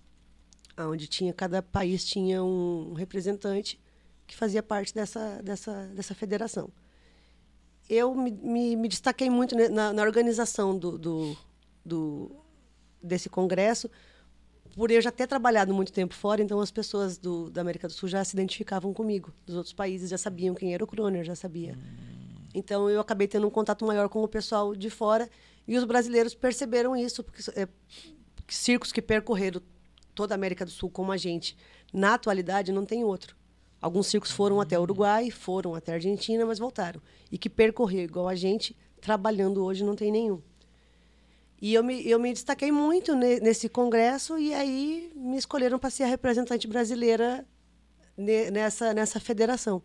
onde 0.77 1.05
tinha 1.05 1.33
cada 1.33 1.61
país 1.61 2.05
tinha 2.05 2.41
um 2.41 2.93
representante 2.93 3.77
que 4.25 4.37
fazia 4.37 4.63
parte 4.63 4.93
dessa, 4.95 5.41
dessa, 5.43 5.87
dessa 5.87 6.15
federação. 6.15 6.69
Eu 7.89 8.15
me, 8.15 8.31
me, 8.31 8.77
me 8.77 8.87
destaquei 8.87 9.29
muito 9.29 9.53
na, 9.69 9.91
na 9.91 10.01
organização 10.01 10.77
do, 10.77 10.97
do, 10.97 11.37
do, 11.85 12.31
desse 13.01 13.29
congresso, 13.29 13.89
por 14.75 14.91
eu 14.91 15.01
já 15.01 15.11
ter 15.11 15.27
trabalhado 15.27 15.73
muito 15.73 15.91
tempo 15.91 16.13
fora, 16.13 16.41
então 16.41 16.59
as 16.59 16.71
pessoas 16.71 17.17
do, 17.17 17.49
da 17.49 17.61
América 17.61 17.87
do 17.87 17.93
Sul 17.93 18.07
já 18.07 18.23
se 18.23 18.35
identificavam 18.35 18.93
comigo, 18.93 19.33
dos 19.45 19.55
outros 19.55 19.73
países 19.73 20.09
já 20.09 20.17
sabiam 20.17 20.55
quem 20.55 20.73
era 20.73 20.83
o 20.83 20.87
Kroner, 20.87 21.23
já 21.23 21.35
sabia. 21.35 21.77
Então 22.53 22.89
eu 22.89 22.99
acabei 22.99 23.27
tendo 23.27 23.47
um 23.47 23.49
contato 23.49 23.85
maior 23.85 24.09
com 24.09 24.23
o 24.23 24.27
pessoal 24.27 24.75
de 24.75 24.89
fora 24.89 25.29
e 25.67 25.77
os 25.77 25.83
brasileiros 25.83 26.33
perceberam 26.33 26.95
isso, 26.95 27.23
porque 27.23 27.41
é, 27.59 27.67
circos 28.47 28.91
que 28.91 29.01
percorreram 29.01 29.61
toda 30.15 30.33
a 30.33 30.35
América 30.35 30.65
do 30.65 30.71
Sul 30.71 30.89
como 30.89 31.11
a 31.11 31.17
gente, 31.17 31.57
na 31.93 32.13
atualidade 32.13 32.71
não 32.71 32.85
tem 32.85 33.03
outro. 33.03 33.35
Alguns 33.81 34.07
circos 34.07 34.31
foram 34.31 34.59
até 34.59 34.77
Uruguai, 34.77 35.31
foram 35.31 35.73
até 35.73 35.93
Argentina, 35.93 36.45
mas 36.45 36.59
voltaram. 36.59 37.01
E 37.31 37.37
que 37.37 37.49
percorreu 37.49 38.03
igual 38.03 38.27
a 38.27 38.35
gente, 38.35 38.75
trabalhando 38.99 39.63
hoje, 39.63 39.83
não 39.83 39.95
tem 39.95 40.11
nenhum. 40.11 40.41
E 41.61 41.73
eu 41.73 41.83
me, 41.83 42.07
eu 42.07 42.17
me 42.19 42.31
destaquei 42.31 42.71
muito 42.71 43.15
ne, 43.15 43.39
nesse 43.41 43.67
congresso 43.67 44.37
e 44.37 44.53
aí 44.53 45.11
me 45.15 45.37
escolheram 45.37 45.77
para 45.77 45.89
ser 45.89 46.03
a 46.03 46.07
representante 46.07 46.67
brasileira 46.67 47.45
ne, 48.15 48.49
nessa, 48.49 48.93
nessa 48.93 49.19
federação. 49.19 49.81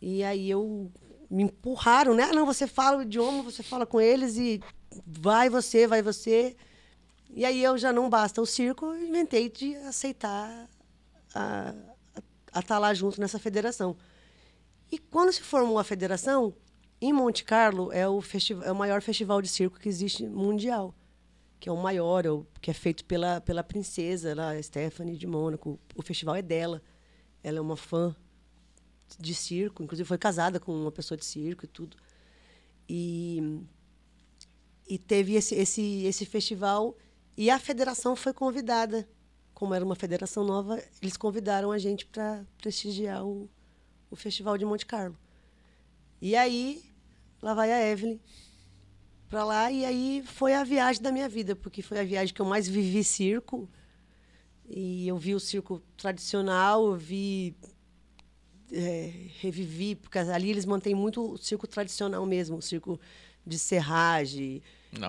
E 0.00 0.24
aí 0.24 0.48
eu 0.48 0.90
me 1.30 1.44
empurraram, 1.44 2.14
né? 2.14 2.24
Ah, 2.24 2.32
não, 2.32 2.46
você 2.46 2.66
fala 2.66 2.98
o 2.98 3.02
idioma, 3.02 3.42
você 3.42 3.62
fala 3.62 3.84
com 3.84 4.00
eles 4.00 4.36
e 4.36 4.60
vai 5.06 5.50
você, 5.50 5.86
vai 5.86 6.02
você. 6.02 6.56
E 7.28 7.44
aí 7.44 7.62
eu 7.62 7.76
já 7.76 7.92
não 7.92 8.08
basta 8.08 8.40
o 8.40 8.46
circo, 8.46 8.94
inventei 8.94 9.50
de 9.50 9.76
aceitar 9.76 10.68
a, 11.34 11.74
a 12.52 12.58
estar 12.58 12.62
tá 12.62 12.78
lá 12.78 12.92
junto 12.94 13.20
nessa 13.20 13.38
federação. 13.38 13.96
E 14.90 14.98
quando 14.98 15.30
se 15.32 15.42
formou 15.42 15.78
a 15.78 15.84
federação, 15.84 16.54
em 17.00 17.12
Monte 17.12 17.44
Carlo 17.44 17.92
é 17.92 18.08
o, 18.08 18.22
é 18.62 18.72
o 18.72 18.74
maior 18.74 19.00
festival 19.00 19.40
de 19.40 19.48
circo 19.48 19.78
que 19.78 19.88
existe 19.88 20.26
mundial, 20.26 20.94
que 21.58 21.68
é 21.68 21.72
o 21.72 21.76
maior, 21.76 22.26
é 22.26 22.30
o, 22.30 22.46
que 22.60 22.70
é 22.70 22.74
feito 22.74 23.04
pela, 23.04 23.40
pela 23.40 23.62
princesa, 23.62 24.34
lá, 24.34 24.60
Stephanie 24.62 25.16
de 25.16 25.26
Mônaco. 25.26 25.78
O 25.94 26.02
festival 26.02 26.36
é 26.36 26.42
dela. 26.42 26.82
Ela 27.42 27.58
é 27.58 27.60
uma 27.60 27.76
fã 27.76 28.14
de 29.18 29.34
circo, 29.34 29.82
inclusive 29.82 30.06
foi 30.06 30.18
casada 30.18 30.60
com 30.60 30.72
uma 30.72 30.92
pessoa 30.92 31.16
de 31.16 31.24
circo 31.24 31.64
e 31.64 31.68
tudo. 31.68 31.96
E, 32.88 33.62
e 34.88 34.98
teve 34.98 35.34
esse, 35.34 35.54
esse, 35.54 36.04
esse 36.04 36.26
festival 36.26 36.96
e 37.36 37.50
a 37.50 37.58
federação 37.58 38.14
foi 38.14 38.32
convidada 38.32 39.08
como 39.60 39.74
era 39.74 39.84
uma 39.84 39.94
federação 39.94 40.42
nova, 40.42 40.82
eles 41.02 41.18
convidaram 41.18 41.70
a 41.70 41.76
gente 41.76 42.06
para 42.06 42.46
prestigiar 42.56 43.22
o, 43.26 43.46
o 44.10 44.16
Festival 44.16 44.56
de 44.56 44.64
Monte 44.64 44.86
Carlo. 44.86 45.14
E 46.18 46.34
aí, 46.34 46.82
lá 47.42 47.54
vai 47.54 47.72
a 47.72 47.90
Evelyn 47.90 48.18
para 49.28 49.44
lá, 49.44 49.70
e 49.70 49.84
aí 49.84 50.22
foi 50.26 50.54
a 50.54 50.64
viagem 50.64 51.00
da 51.00 51.12
minha 51.12 51.28
vida, 51.28 51.54
porque 51.54 51.82
foi 51.82 52.00
a 52.00 52.04
viagem 52.04 52.34
que 52.34 52.40
eu 52.40 52.46
mais 52.46 52.68
vivi 52.68 53.04
circo. 53.04 53.68
E 54.68 55.06
eu 55.06 55.16
vi 55.16 55.34
o 55.34 55.40
circo 55.40 55.80
tradicional, 55.96 56.86
eu 56.86 56.96
vi. 56.96 57.54
É, 58.72 59.12
revivi, 59.40 59.96
porque 59.96 60.16
ali 60.18 60.50
eles 60.50 60.64
mantêm 60.64 60.94
muito 60.94 61.32
o 61.32 61.36
circo 61.36 61.66
tradicional 61.66 62.24
mesmo, 62.24 62.56
o 62.56 62.62
circo 62.62 63.00
de 63.44 63.58
serragem, 63.58 64.62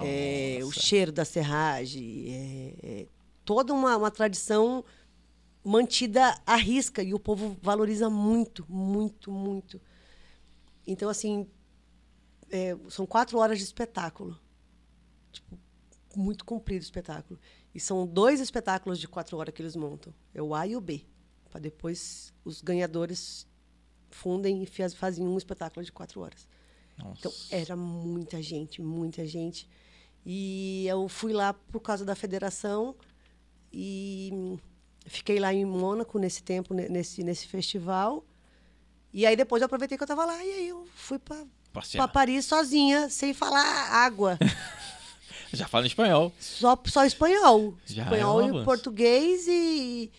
é, 0.03 0.59
o 0.63 0.71
cheiro 0.71 1.11
da 1.11 1.23
serragem, 1.23 2.25
é, 2.27 2.73
é 2.83 3.07
toda 3.45 3.71
uma, 3.71 3.97
uma 3.97 4.09
tradição 4.09 4.83
mantida 5.63 6.35
à 6.45 6.55
risca 6.55 7.03
e 7.03 7.13
o 7.13 7.19
povo 7.19 7.55
valoriza 7.61 8.09
muito, 8.09 8.65
muito, 8.67 9.31
muito. 9.31 9.79
Então, 10.87 11.07
assim, 11.07 11.47
é, 12.51 12.77
são 12.89 13.05
quatro 13.05 13.37
horas 13.37 13.57
de 13.57 13.63
espetáculo. 13.63 14.39
Tipo, 15.31 15.57
muito 16.15 16.43
comprido 16.43 16.81
o 16.81 16.83
espetáculo. 16.83 17.39
E 17.73 17.79
são 17.79 18.05
dois 18.05 18.39
espetáculos 18.39 18.99
de 18.99 19.07
quatro 19.07 19.37
horas 19.37 19.53
que 19.53 19.61
eles 19.61 19.75
montam. 19.75 20.13
É 20.33 20.41
o 20.41 20.53
A 20.53 20.67
e 20.67 20.75
o 20.75 20.81
B. 20.81 21.05
Para 21.49 21.59
depois 21.59 22.33
os 22.43 22.61
ganhadores 22.61 23.47
fundem 24.09 24.63
e 24.63 24.89
fazem 24.89 25.25
um 25.25 25.37
espetáculo 25.37 25.83
de 25.85 25.91
quatro 25.91 26.21
horas. 26.21 26.47
Nossa. 26.97 27.19
Então, 27.19 27.31
era 27.49 27.75
muita 27.75 28.41
gente, 28.41 28.81
muita 28.81 29.25
gente. 29.25 29.69
E 30.25 30.85
eu 30.87 31.07
fui 31.07 31.33
lá 31.33 31.53
por 31.53 31.79
causa 31.79 32.05
da 32.05 32.13
federação 32.13 32.95
e 33.71 34.59
fiquei 35.05 35.39
lá 35.39 35.53
em 35.53 35.65
Mônaco 35.65 36.19
nesse 36.19 36.43
tempo, 36.43 36.73
nesse, 36.73 37.23
nesse 37.23 37.47
festival. 37.47 38.25
E 39.13 39.25
aí 39.25 39.35
depois 39.35 39.61
eu 39.61 39.65
aproveitei 39.65 39.97
que 39.97 40.03
eu 40.03 40.05
estava 40.05 40.25
lá 40.25 40.43
e 40.43 40.51
aí 40.51 40.67
eu 40.67 40.85
fui 40.93 41.17
para 41.17 41.45
Paris 42.11 42.45
sozinha, 42.45 43.09
sem 43.09 43.33
falar 43.33 43.63
água. 43.63 44.37
Já 45.53 45.67
fala 45.67 45.85
espanhol. 45.85 46.31
Só, 46.39 46.79
só 46.85 47.05
espanhol. 47.05 47.73
Já 47.85 48.03
é 48.03 48.05
espanhol 48.05 48.41
é 48.41 48.61
e 48.61 48.63
português 48.63 49.47
e 49.47 50.09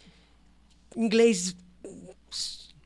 inglês. 0.96 1.56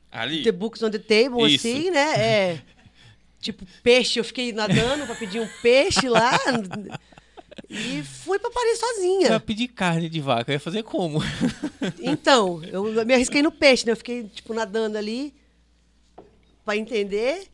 Ali. 0.09 0.43
The 0.43 0.51
books 0.51 0.81
on 0.81 0.89
the 0.89 0.99
table, 0.99 1.45
Isso. 1.45 1.67
assim, 1.67 1.91
né? 1.91 2.13
É. 2.15 2.61
tipo, 3.41 3.65
peixe, 3.83 4.19
eu 4.19 4.23
fiquei 4.23 4.53
nadando 4.53 5.05
para 5.05 5.15
pedir 5.15 5.41
um 5.41 5.47
peixe 5.61 6.07
lá. 6.07 6.39
E 7.69 8.01
fui 8.03 8.39
para 8.39 8.49
Paris 8.49 8.79
sozinha. 8.79 9.27
Pra 9.27 9.39
pedir 9.39 9.67
carne 9.67 10.07
de 10.07 10.21
vaca, 10.21 10.51
eu 10.51 10.53
ia 10.53 10.59
fazer 10.59 10.83
como? 10.83 11.19
Então, 11.99 12.63
eu 12.63 13.05
me 13.05 13.13
arrisquei 13.13 13.41
no 13.41 13.51
peixe, 13.51 13.85
né? 13.85 13.91
Eu 13.91 13.97
fiquei, 13.97 14.23
tipo, 14.23 14.53
nadando 14.53 14.97
ali 14.97 15.33
para 16.65 16.75
entender. 16.75 17.47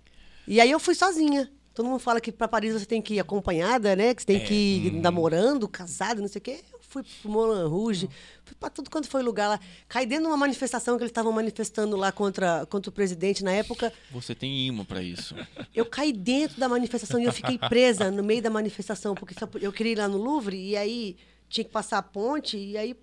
E 0.48 0.60
aí 0.60 0.72
eu 0.72 0.80
fui 0.80 0.96
sozinha. 0.96 1.52
Todo 1.74 1.88
mundo 1.88 2.00
fala 2.00 2.22
que 2.22 2.32
para 2.32 2.48
Paris 2.48 2.74
você 2.74 2.86
tem 2.86 3.02
que 3.02 3.16
ir 3.16 3.20
acompanhada, 3.20 3.96
né? 3.96 4.14
Que 4.14 4.22
você 4.22 4.28
tem 4.28 4.38
é. 4.38 4.40
que 4.46 4.54
ir 4.54 4.94
hum. 4.94 5.02
namorando, 5.02 5.68
casado, 5.68 6.22
não 6.22 6.28
sei 6.28 6.40
o 6.40 6.44
quê 6.44 6.60
fui 6.94 7.04
pro 7.04 7.32
Moulin 7.32 7.68
Rouge, 7.68 8.10
fui 8.46 8.56
para 8.60 8.70
tudo 8.70 8.90
quanto 8.90 9.08
foi 9.08 9.24
lugar 9.24 9.48
lá. 9.48 9.60
Caí 9.88 10.06
dentro 10.06 10.26
de 10.26 10.30
uma 10.30 10.38
manifestação 10.38 10.96
que 10.96 11.04
eles 11.04 11.10
estavam 11.10 11.32
manifestando 11.32 11.98
lá 11.98 12.12
contra, 12.12 12.66
contra 12.68 12.90
o 12.90 12.94
presidente 12.94 13.44
na 13.44 13.52
época. 13.52 13.92
Você 14.12 14.36
tem 14.36 14.68
imã 14.68 14.86
para 14.86 15.02
isso. 15.02 15.36
Eu 15.74 15.86
caí 15.88 16.14
dentro 16.14 16.60
da 16.60 16.70
manifestação 16.70 17.20
e 17.20 17.26
eu 17.26 17.34
fiquei 17.34 17.58
presa 17.58 18.12
no 18.12 18.24
meio 18.24 18.42
da 18.42 18.50
manifestação, 18.50 19.16
porque 19.16 19.34
eu 19.60 19.74
queria 19.74 19.94
ir 19.94 19.98
lá 19.98 20.08
no 20.08 20.18
Louvre 20.18 20.56
e 20.56 20.78
aí 20.78 21.18
tinha 21.50 21.64
que 21.64 21.72
passar 21.72 21.98
a 21.98 22.04
ponte, 22.04 22.58
e 22.58 22.78
aí 22.78 22.96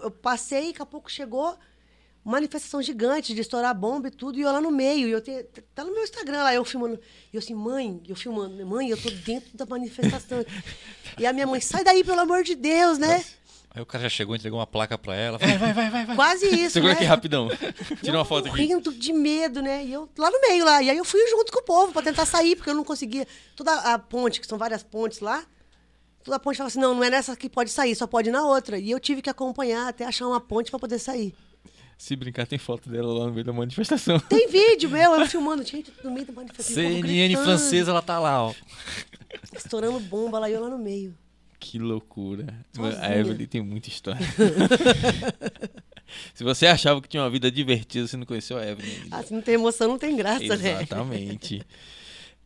eu 0.00 0.10
passei, 0.10 0.68
daqui 0.68 0.82
a 0.82 0.86
pouco 0.86 1.10
chegou 1.10 1.56
manifestação 2.24 2.80
gigante 2.80 3.34
de 3.34 3.40
estourar 3.40 3.74
bomba 3.74 4.08
e 4.08 4.10
tudo, 4.10 4.38
e 4.38 4.42
eu 4.42 4.52
lá 4.52 4.60
no 4.60 4.70
meio, 4.70 5.08
e 5.08 5.10
eu 5.10 5.20
te, 5.20 5.44
tá 5.74 5.84
no 5.84 5.92
meu 5.92 6.04
Instagram 6.04 6.42
lá, 6.42 6.54
eu 6.54 6.64
filmando. 6.64 7.00
E 7.32 7.36
eu 7.36 7.40
assim, 7.40 7.54
mãe, 7.54 8.00
eu 8.08 8.14
filmando, 8.14 8.64
mãe, 8.66 8.88
eu 8.88 9.00
tô 9.00 9.10
dentro 9.10 9.56
da 9.56 9.66
manifestação. 9.66 10.44
e 11.18 11.26
a 11.26 11.32
minha 11.32 11.46
mãe, 11.46 11.60
sai 11.60 11.82
daí, 11.82 12.04
pelo 12.04 12.20
amor 12.20 12.44
de 12.44 12.54
Deus, 12.54 12.98
né? 12.98 13.24
Aí 13.74 13.80
o 13.80 13.86
cara 13.86 14.02
já 14.02 14.10
chegou, 14.10 14.36
entregou 14.36 14.58
uma 14.58 14.66
placa 14.66 14.98
pra 14.98 15.16
ela. 15.16 15.38
Vai, 15.38 15.56
vai, 15.56 15.72
vai, 15.72 15.90
vai. 15.90 16.04
vai. 16.04 16.16
Quase 16.16 16.46
isso. 16.46 16.74
Segura 16.74 16.92
né? 16.92 16.98
aqui 16.98 17.06
rapidão. 17.06 17.48
Tira 18.02 18.18
uma 18.18 18.24
foto 18.24 18.48
aqui. 18.48 18.58
Rindo 18.58 18.92
de 18.92 19.12
medo, 19.14 19.62
né? 19.62 19.82
E 19.82 19.94
eu 19.94 20.06
lá 20.18 20.30
no 20.30 20.40
meio 20.42 20.62
lá. 20.62 20.82
E 20.82 20.90
aí 20.90 20.96
eu 20.98 21.04
fui 21.06 21.26
junto 21.30 21.50
com 21.50 21.60
o 21.60 21.62
povo 21.62 21.90
pra 21.90 22.02
tentar 22.02 22.26
sair, 22.26 22.54
porque 22.54 22.68
eu 22.68 22.74
não 22.74 22.84
conseguia. 22.84 23.26
Toda 23.56 23.72
a 23.72 23.98
ponte, 23.98 24.42
que 24.42 24.46
são 24.46 24.58
várias 24.58 24.82
pontes 24.82 25.20
lá, 25.20 25.42
toda 26.22 26.36
a 26.36 26.38
ponte 26.38 26.58
falava 26.58 26.68
assim: 26.68 26.80
não, 26.80 26.94
não 26.94 27.02
é 27.02 27.08
nessa 27.08 27.34
que 27.34 27.48
pode 27.48 27.70
sair, 27.70 27.94
só 27.94 28.06
pode 28.06 28.28
ir 28.28 28.32
na 28.32 28.44
outra. 28.44 28.78
E 28.78 28.90
eu 28.90 29.00
tive 29.00 29.22
que 29.22 29.30
acompanhar 29.30 29.88
até 29.88 30.04
achar 30.04 30.26
uma 30.26 30.40
ponte 30.40 30.70
pra 30.70 30.78
poder 30.78 30.98
sair. 30.98 31.34
Se 32.02 32.16
brincar, 32.16 32.48
tem 32.48 32.58
foto 32.58 32.90
dela 32.90 33.16
lá 33.16 33.26
no 33.26 33.32
meio 33.32 33.44
da 33.44 33.52
manifestação. 33.52 34.18
Tem 34.28 34.48
vídeo 34.48 34.90
meu, 34.90 35.14
eu 35.14 35.24
filmando, 35.24 35.62
gente, 35.62 35.92
no 36.02 36.10
meio 36.10 36.26
da 36.26 36.32
manifestação. 36.32 36.82
CNN 36.82 37.36
francesa, 37.36 37.92
ela 37.92 38.02
tá 38.02 38.18
lá, 38.18 38.42
ó. 38.42 38.52
Estourando 39.54 40.00
bomba 40.00 40.40
lá 40.40 40.50
e 40.50 40.52
eu 40.52 40.60
lá 40.60 40.68
no 40.68 40.80
meio. 40.80 41.16
Que 41.60 41.78
loucura. 41.78 42.52
Sozinha. 42.72 43.00
A 43.00 43.16
Evelyn 43.16 43.46
tem 43.46 43.62
muita 43.62 43.88
história. 43.88 44.26
se 46.34 46.42
você 46.42 46.66
achava 46.66 47.00
que 47.00 47.08
tinha 47.08 47.22
uma 47.22 47.30
vida 47.30 47.48
divertida, 47.52 48.08
você 48.08 48.16
não 48.16 48.26
conheceu 48.26 48.58
a 48.58 48.66
Evelyn. 48.66 49.06
Ah, 49.08 49.22
se 49.22 49.32
não 49.32 49.40
tem 49.40 49.54
emoção, 49.54 49.86
não 49.86 49.96
tem 49.96 50.16
graça, 50.16 50.42
Exatamente. 50.42 50.64
né? 50.64 50.82
Exatamente. 50.82 51.62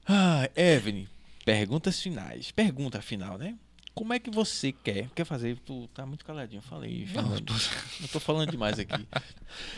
Ah, 0.06 0.50
Evelyn, 0.54 1.06
perguntas 1.46 1.98
finais. 1.98 2.50
Pergunta 2.50 3.00
final, 3.00 3.38
né? 3.38 3.54
Como 3.96 4.12
é 4.12 4.20
que 4.20 4.30
você 4.30 4.70
quer? 4.70 5.10
Quer 5.10 5.24
fazer? 5.24 5.58
Tu 5.58 5.88
tá 5.88 6.06
muito 6.06 6.24
caladinho, 6.24 6.58
eu 6.58 6.62
falei. 6.62 7.08
Não, 7.12 7.34
eu 7.34 7.40
tô, 7.40 7.54
eu 8.00 8.08
tô 8.12 8.20
falando 8.20 8.48
demais 8.48 8.78
aqui. 8.78 9.02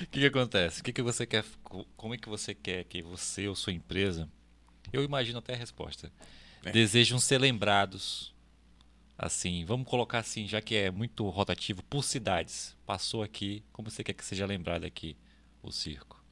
O 0.02 0.06
que, 0.08 0.20
que 0.20 0.26
acontece? 0.26 0.80
O 0.82 0.84
que, 0.84 0.92
que 0.92 1.02
você 1.02 1.24
quer? 1.24 1.44
Como 1.96 2.14
é 2.14 2.18
que 2.18 2.28
você 2.28 2.54
quer 2.54 2.84
que 2.84 3.00
você 3.00 3.48
ou 3.48 3.54
sua 3.54 3.72
empresa? 3.72 4.28
Eu 4.92 5.02
imagino 5.02 5.38
até 5.38 5.54
a 5.54 5.56
resposta. 5.56 6.12
É. 6.64 6.72
Desejam 6.72 7.18
ser 7.18 7.38
lembrados 7.38 8.34
Assim, 9.18 9.64
vamos 9.64 9.88
colocar 9.88 10.20
assim, 10.20 10.46
já 10.46 10.62
que 10.62 10.76
é 10.76 10.92
muito 10.92 11.28
rotativo, 11.28 11.82
por 11.82 12.04
cidades. 12.04 12.76
Passou 12.86 13.24
aqui, 13.24 13.64
como 13.72 13.90
você 13.90 14.04
quer 14.04 14.12
que 14.12 14.24
seja 14.24 14.46
lembrado 14.46 14.84
aqui 14.84 15.16
o 15.60 15.72
circo? 15.72 16.24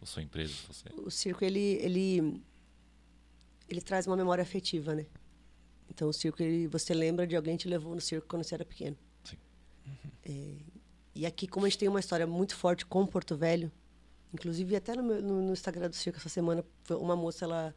Ou 0.00 0.06
sua 0.06 0.22
empresa, 0.22 0.54
você? 0.68 0.88
O 0.94 1.10
circo, 1.10 1.44
ele, 1.44 1.58
ele, 1.58 2.40
ele 3.68 3.80
traz 3.80 4.06
uma 4.06 4.16
memória 4.16 4.42
afetiva, 4.42 4.94
né? 4.94 5.06
Então, 5.90 6.08
o 6.08 6.12
circo, 6.12 6.42
ele, 6.42 6.66
você 6.68 6.94
lembra 6.94 7.26
de 7.26 7.34
alguém 7.36 7.56
que 7.56 7.64
te 7.64 7.68
levou 7.68 7.94
no 7.94 8.00
circo 8.00 8.26
quando 8.28 8.44
você 8.44 8.54
era 8.54 8.64
pequeno. 8.64 8.96
Sim. 9.24 9.36
É, 10.24 10.54
e 11.14 11.26
aqui, 11.26 11.46
como 11.48 11.66
a 11.66 11.68
gente 11.68 11.78
tem 11.78 11.88
uma 11.88 12.00
história 12.00 12.26
muito 12.26 12.54
forte 12.56 12.86
com 12.86 13.04
Porto 13.06 13.36
Velho, 13.36 13.70
inclusive 14.32 14.76
até 14.76 14.94
no, 14.94 15.02
meu- 15.02 15.20
no- 15.22 15.42
no 15.42 15.52
Instagram 15.52 15.88
do 15.90 15.96
circo 15.96 16.18
essa 16.18 16.28
semana, 16.28 16.64
uma 16.90 17.16
moça, 17.16 17.44
ela, 17.44 17.74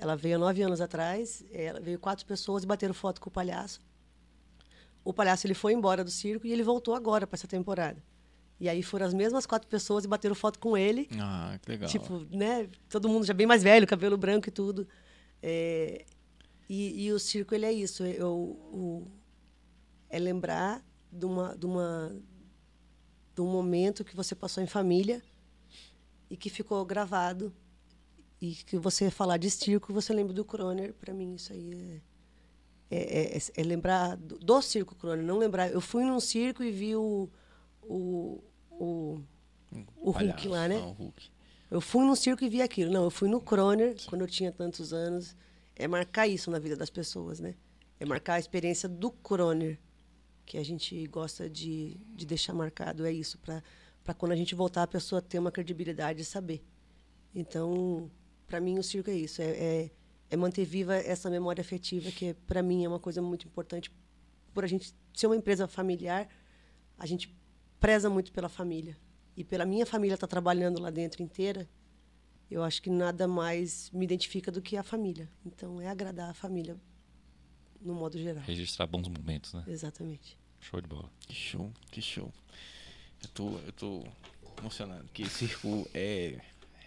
ela 0.00 0.16
veio 0.16 0.36
há 0.36 0.38
nove 0.38 0.62
anos 0.62 0.80
atrás, 0.80 1.44
ela 1.52 1.78
veio 1.80 1.98
quatro 1.98 2.24
pessoas 2.24 2.64
e 2.64 2.66
bateram 2.66 2.94
foto 2.94 3.20
com 3.20 3.28
o 3.28 3.32
palhaço. 3.32 3.80
O 5.04 5.12
palhaço 5.12 5.46
ele 5.46 5.54
foi 5.54 5.72
embora 5.72 6.02
do 6.04 6.10
circo 6.10 6.46
e 6.46 6.52
ele 6.52 6.62
voltou 6.62 6.94
agora 6.94 7.26
para 7.26 7.36
essa 7.36 7.46
temporada. 7.48 8.02
E 8.60 8.68
aí 8.68 8.82
foram 8.82 9.04
as 9.04 9.12
mesmas 9.12 9.44
quatro 9.44 9.68
pessoas 9.68 10.04
e 10.04 10.08
bateram 10.08 10.34
foto 10.36 10.58
com 10.60 10.76
ele. 10.76 11.08
Ah, 11.20 11.58
que 11.60 11.68
legal. 11.72 11.88
Tipo, 11.90 12.24
né? 12.30 12.68
Todo 12.88 13.08
mundo 13.08 13.26
já 13.26 13.34
bem 13.34 13.46
mais 13.46 13.62
velho, 13.62 13.86
cabelo 13.86 14.16
branco 14.16 14.48
e 14.48 14.52
tudo. 14.52 14.86
É, 15.42 16.04
e, 16.68 17.04
e 17.06 17.12
o 17.12 17.18
circo, 17.18 17.54
ele 17.54 17.66
é 17.66 17.72
isso. 17.72 18.02
É, 18.04 18.24
o, 18.24 18.28
o- 18.72 19.06
é 20.08 20.18
lembrar 20.18 20.84
de, 21.10 21.24
uma, 21.26 21.56
de, 21.56 21.66
uma, 21.66 22.16
de 23.34 23.40
um 23.40 23.46
momento 23.46 24.04
que 24.04 24.14
você 24.16 24.34
passou 24.34 24.62
em 24.62 24.66
família 24.66 25.22
e 26.30 26.36
que 26.36 26.48
ficou 26.50 26.84
gravado. 26.84 27.52
E 28.40 28.54
que 28.54 28.76
você 28.76 29.10
falar 29.10 29.36
de 29.36 29.48
circo, 29.50 29.92
você 29.92 30.12
lembra 30.12 30.32
do 30.32 30.44
Croner. 30.44 30.92
Para 30.94 31.14
mim, 31.14 31.34
isso 31.34 31.52
aí 31.52 31.72
é... 31.74 32.00
É, 32.94 33.36
é- 33.38 33.40
é 33.56 33.62
lembrar 33.62 34.16
do, 34.18 34.38
do 34.38 34.60
circo 34.60 34.94
Croner, 34.94 35.24
não 35.24 35.38
lembrar. 35.38 35.70
Eu 35.70 35.80
fui 35.80 36.04
num 36.04 36.20
circo 36.20 36.62
e 36.62 36.70
vi 36.70 36.94
o, 36.94 37.26
o, 37.82 38.42
o, 38.70 39.20
o 39.96 40.10
Hulk 40.10 40.48
lá, 40.48 40.68
né? 40.68 40.76
ah, 40.76 40.86
o 40.88 40.92
Hulk. 40.92 41.30
Eu 41.70 41.80
fui 41.80 42.04
no 42.04 42.14
circo 42.14 42.44
e 42.44 42.50
vi 42.50 42.60
aquilo. 42.60 42.92
Não, 42.92 43.04
eu 43.04 43.10
fui 43.10 43.30
no 43.30 43.40
Croner 43.40 43.96
quando 44.06 44.20
eu 44.22 44.26
tinha 44.26 44.52
tantos 44.52 44.92
anos. 44.92 45.34
É 45.82 45.88
marcar 45.88 46.28
isso 46.28 46.50
na 46.50 46.58
vida 46.58 46.76
das 46.76 46.90
pessoas, 46.90 47.40
né? 47.40 47.56
É 47.98 48.04
marcar 48.04 48.34
a 48.34 48.38
experiência 48.38 48.88
do 48.88 49.10
Croner, 49.10 49.78
que 50.46 50.56
a 50.56 50.64
gente 50.64 51.06
gosta 51.08 51.50
de, 51.50 51.96
de 52.14 52.24
deixar 52.24 52.52
marcado. 52.52 53.04
É 53.04 53.12
isso, 53.12 53.38
para 53.38 54.14
quando 54.14 54.30
a 54.30 54.36
gente 54.36 54.54
voltar, 54.54 54.84
a 54.84 54.86
pessoa 54.86 55.20
ter 55.20 55.38
uma 55.38 55.50
credibilidade 55.50 56.22
e 56.22 56.24
saber. 56.24 56.64
Então, 57.34 58.08
para 58.46 58.60
mim, 58.60 58.78
o 58.78 58.82
circo 58.82 59.10
é 59.10 59.14
isso. 59.14 59.42
É, 59.42 59.46
é, 59.46 59.90
é 60.30 60.36
manter 60.36 60.64
viva 60.64 60.94
essa 60.94 61.28
memória 61.28 61.62
afetiva, 61.62 62.10
que 62.12 62.32
para 62.34 62.62
mim 62.62 62.84
é 62.84 62.88
uma 62.88 63.00
coisa 63.00 63.20
muito 63.20 63.46
importante. 63.48 63.90
Por 64.54 64.62
a 64.62 64.68
gente 64.68 64.94
ser 65.12 65.26
uma 65.26 65.36
empresa 65.36 65.66
familiar, 65.66 66.28
a 66.96 67.06
gente 67.06 67.36
preza 67.80 68.08
muito 68.08 68.30
pela 68.30 68.48
família. 68.48 68.96
E 69.36 69.42
pela 69.42 69.64
minha 69.64 69.84
família 69.84 70.14
estar 70.14 70.28
trabalhando 70.28 70.80
lá 70.80 70.90
dentro 70.90 71.22
inteira, 71.22 71.68
eu 72.52 72.62
acho 72.62 72.82
que 72.82 72.90
nada 72.90 73.26
mais 73.26 73.90
me 73.92 74.04
identifica 74.04 74.50
do 74.50 74.60
que 74.60 74.76
a 74.76 74.82
família. 74.82 75.28
Então, 75.44 75.80
é 75.80 75.88
agradar 75.88 76.30
a 76.30 76.34
família 76.34 76.76
no 77.80 77.94
modo 77.94 78.18
geral. 78.18 78.42
Registrar 78.44 78.86
bons 78.86 79.08
momentos, 79.08 79.52
né? 79.54 79.64
Exatamente. 79.66 80.38
Show 80.60 80.80
de 80.80 80.86
bola. 80.86 81.10
Que 81.20 81.34
show, 81.34 81.72
que 81.90 82.00
show. 82.00 82.32
Eu 83.22 83.28
tô, 83.30 83.58
eu 83.58 83.72
tô 83.72 84.04
emocionado, 84.58 85.04
porque 85.04 85.24
circo 85.26 85.88
é. 85.94 86.40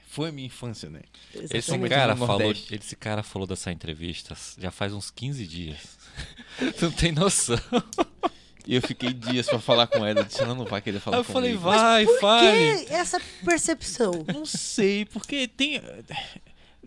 Foi 0.07 0.29
a 0.29 0.31
minha 0.31 0.47
infância, 0.47 0.89
né? 0.89 1.01
Esse 1.33 1.57
Exatamente. 1.57 1.89
cara, 1.89 2.15
no 2.15 2.25
falou, 2.25 2.51
esse 2.51 2.95
cara 2.95 3.23
falou 3.23 3.45
dessa 3.45 3.71
entrevista 3.71 4.37
já 4.57 4.71
faz 4.71 4.93
uns 4.93 5.11
15 5.11 5.45
dias. 5.45 5.97
tu 6.77 6.85
não 6.85 6.91
tem 6.91 7.11
noção. 7.11 7.57
E 8.67 8.75
eu 8.75 8.81
fiquei 8.81 9.13
dias 9.13 9.45
pra 9.47 9.59
falar 9.59 9.87
com 9.87 10.05
ela, 10.05 10.21
eu 10.21 10.23
disse, 10.23 10.41
ela 10.41 10.55
não 10.55 10.65
vai 10.65 10.81
querer 10.81 10.99
falar 10.99 11.17
Aí 11.17 11.19
eu 11.21 11.23
falei, 11.23 11.51
comigo. 11.51 11.69
vai, 11.69 12.05
Por 12.05 12.19
fale. 12.19 12.85
que 12.85 12.93
essa 12.93 13.21
percepção? 13.43 14.11
Não 14.33 14.45
sei, 14.45 15.05
porque 15.05 15.47
tem. 15.47 15.79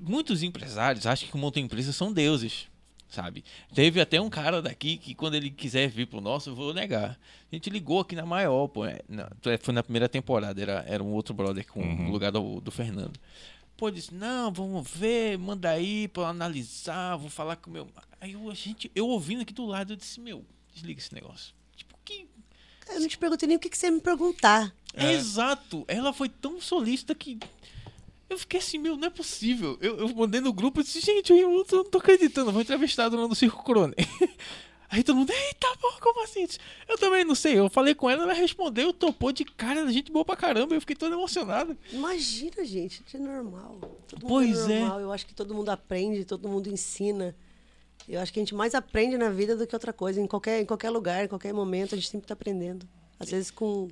Muitos 0.01 0.43
empresários 0.43 1.07
acham 1.07 1.29
que 1.29 1.37
montam 1.37 1.63
empresas 1.63 1.95
são 1.97 2.13
deuses, 2.13 2.69
sabe? 3.09 3.45
Teve 3.75 4.01
até 4.01 4.21
um 4.21 4.31
cara 4.31 4.63
daqui 4.63 4.97
que, 4.97 5.15
quando 5.15 5.35
ele 5.35 5.51
quiser 5.51 5.89
vir 5.89 6.07
pro 6.07 6.21
nosso, 6.21 6.51
eu 6.51 6.55
vou 6.55 6.73
negar. 6.73 7.19
A 7.51 7.55
gente 7.55 7.69
ligou 7.69 8.01
aqui 8.01 8.15
na 8.15 8.25
maior, 8.25 8.69
pô. 8.69 8.85
é, 8.85 9.01
na- 9.09 9.29
Foi 9.61 9.75
na 9.75 9.83
primeira 9.83 10.09
temporada, 10.09 10.61
era, 10.61 10.85
era 10.87 11.03
um 11.03 11.13
outro 11.13 11.35
brother 11.35 11.67
com 11.67 11.81
Uhum. 11.81 12.09
o 12.09 12.11
lugar 12.13 12.31
do, 12.31 12.61
do 12.61 12.71
Fernando. 12.71 13.19
Pô, 13.77 13.91
disse: 13.91 14.15
Não, 14.15 14.53
vamos 14.53 14.89
ver, 14.89 15.37
manda 15.39 15.71
aí 15.71 16.07
pra 16.09 16.25
eu 16.25 16.27
analisar, 16.27 17.17
vou 17.17 17.31
falar 17.31 17.57
com 17.57 17.71
o 17.71 17.73
meu. 17.73 17.89
Aí 18.21 18.33
eu, 18.33 18.51
a 18.51 18.55
gente, 18.55 18.91
eu 18.95 19.07
ouvindo 19.09 19.43
aqui 19.43 19.53
do 19.53 19.65
lado, 19.67 19.93
eu 19.93 19.97
disse: 19.97 20.21
Meu, 20.21 20.45
desliga 20.73 21.01
esse 21.01 21.13
negócio. 21.15 21.55
Eu 22.91 23.01
não 23.01 23.09
te 23.09 23.19
perguntei 23.19 23.47
nem 23.47 23.57
o 23.57 23.61
que, 23.61 23.69
que 23.69 23.77
você 23.79 23.87
ia 23.87 23.93
me 23.93 24.01
perguntar. 24.01 24.73
é. 24.95 25.13
Exato. 25.13 25.85
Ela 25.89 26.13
foi 26.13 26.29
tão 26.29 26.61
solista 26.61 27.15
que. 27.15 27.39
Eu 28.29 28.39
fiquei 28.39 28.61
assim, 28.61 28.77
meu, 28.79 28.97
não 28.97 29.07
é 29.09 29.11
possível. 29.11 29.79
Eu, 29.81 29.97
eu 30.01 30.09
mandei 30.15 30.41
no 30.41 30.53
grupo 30.53 30.81
e 30.81 30.85
disse, 30.85 31.01
gente, 31.01 31.33
eu 31.33 31.51
não 31.51 31.65
tô, 31.65 31.77
não 31.77 31.85
tô 31.85 31.99
acreditando, 31.99 32.49
eu 32.49 32.53
vou 32.53 32.61
entrevistado 32.63 33.17
lá 33.17 33.27
no 33.27 33.35
Circo 33.35 33.65
Crone. 33.65 33.95
Aí 34.91 35.03
todo 35.03 35.17
mundo, 35.17 35.31
eita, 35.31 35.67
porra, 35.81 36.01
como 36.01 36.25
assim? 36.25 36.47
Eu 36.89 36.97
também 36.97 37.23
não 37.23 37.35
sei. 37.35 37.59
Eu 37.59 37.69
falei 37.69 37.95
com 37.95 38.09
ela, 38.09 38.23
ela 38.23 38.33
respondeu, 38.33 38.91
topou 38.93 39.33
de 39.33 39.45
cara, 39.45 39.87
gente 39.93 40.11
boa 40.11 40.25
pra 40.25 40.35
caramba. 40.37 40.75
Eu 40.75 40.81
fiquei 40.81 40.97
todo 40.97 41.15
emocionado. 41.15 41.77
Imagina, 41.93 42.65
gente, 42.65 43.03
isso 43.07 43.17
é 43.17 43.21
normal. 43.21 43.79
Todo 44.09 44.23
mundo 44.23 44.29
Pois 44.29 44.69
é 44.69 44.77
é. 44.77 44.81
normal. 44.81 45.01
Eu 45.01 45.13
acho 45.13 45.27
que 45.27 45.35
todo 45.35 45.55
mundo 45.55 45.69
aprende, 45.71 46.25
todo 46.25 46.49
mundo 46.49 46.69
ensina. 46.71 47.35
Eu 48.09 48.21
acho 48.21 48.33
que 48.33 48.39
a 48.41 48.43
gente 48.43 48.55
mais 48.55 48.75
aprende 48.75 49.19
na 49.19 49.29
vida 49.31 49.55
do 49.57 49.67
que 49.67 49.75
outra 49.77 49.93
coisa. 49.93 50.21
Em 50.21 50.27
qualquer, 50.27 50.61
em 50.63 50.65
qualquer 50.67 50.91
lugar, 50.91 51.25
em 51.25 51.29
qualquer 51.29 51.53
momento, 51.53 51.95
a 51.95 51.99
gente 51.99 52.09
sempre 52.09 52.25
está 52.25 52.35
aprendendo. 52.35 52.89
Às 53.21 53.31
vezes, 53.31 53.51
com, 53.51 53.89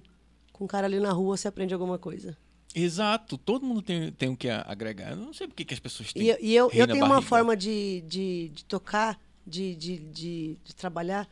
com 0.53 0.65
um 0.65 0.67
cara 0.67 0.87
ali 0.87 0.99
na 0.99 1.13
rua, 1.13 1.37
você 1.37 1.47
aprende 1.49 1.75
alguma 1.75 1.99
coisa. 1.99 2.37
Exato, 2.75 3.37
todo 3.39 3.65
mundo 3.67 3.83
tem, 3.83 4.11
tem 4.13 4.29
o 4.31 4.37
que 4.37 4.49
agregar. 4.49 5.11
Eu 5.11 5.17
não 5.17 5.33
sei 5.33 5.47
por 5.49 5.55
que 5.55 5.73
as 5.73 5.81
pessoas 5.81 6.13
têm. 6.13 6.23
E, 6.23 6.29
eu- 6.29 6.37
e 6.41 6.55
eu, 6.55 6.71
eu 6.73 6.87
tenho 6.87 7.05
uma 7.05 7.21
forma 7.23 7.57
de, 7.57 8.03
de, 8.03 8.49
de 8.55 8.65
tocar, 8.65 9.21
de, 9.47 9.75
de, 9.75 9.99
de, 9.99 10.59
de 10.65 10.75
trabalhar, 10.75 11.29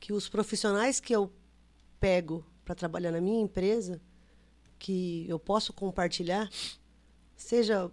que 0.00 0.12
os 0.12 0.28
profissionais 0.28 1.00
que 1.00 1.14
eu 1.14 1.30
pego 2.00 2.44
para 2.64 2.74
trabalhar 2.74 3.10
na 3.12 3.20
minha 3.20 3.40
empresa, 3.42 4.00
que 4.78 5.24
eu 5.28 5.38
posso 5.38 5.72
compartilhar, 5.72 6.48
seja 7.36 7.90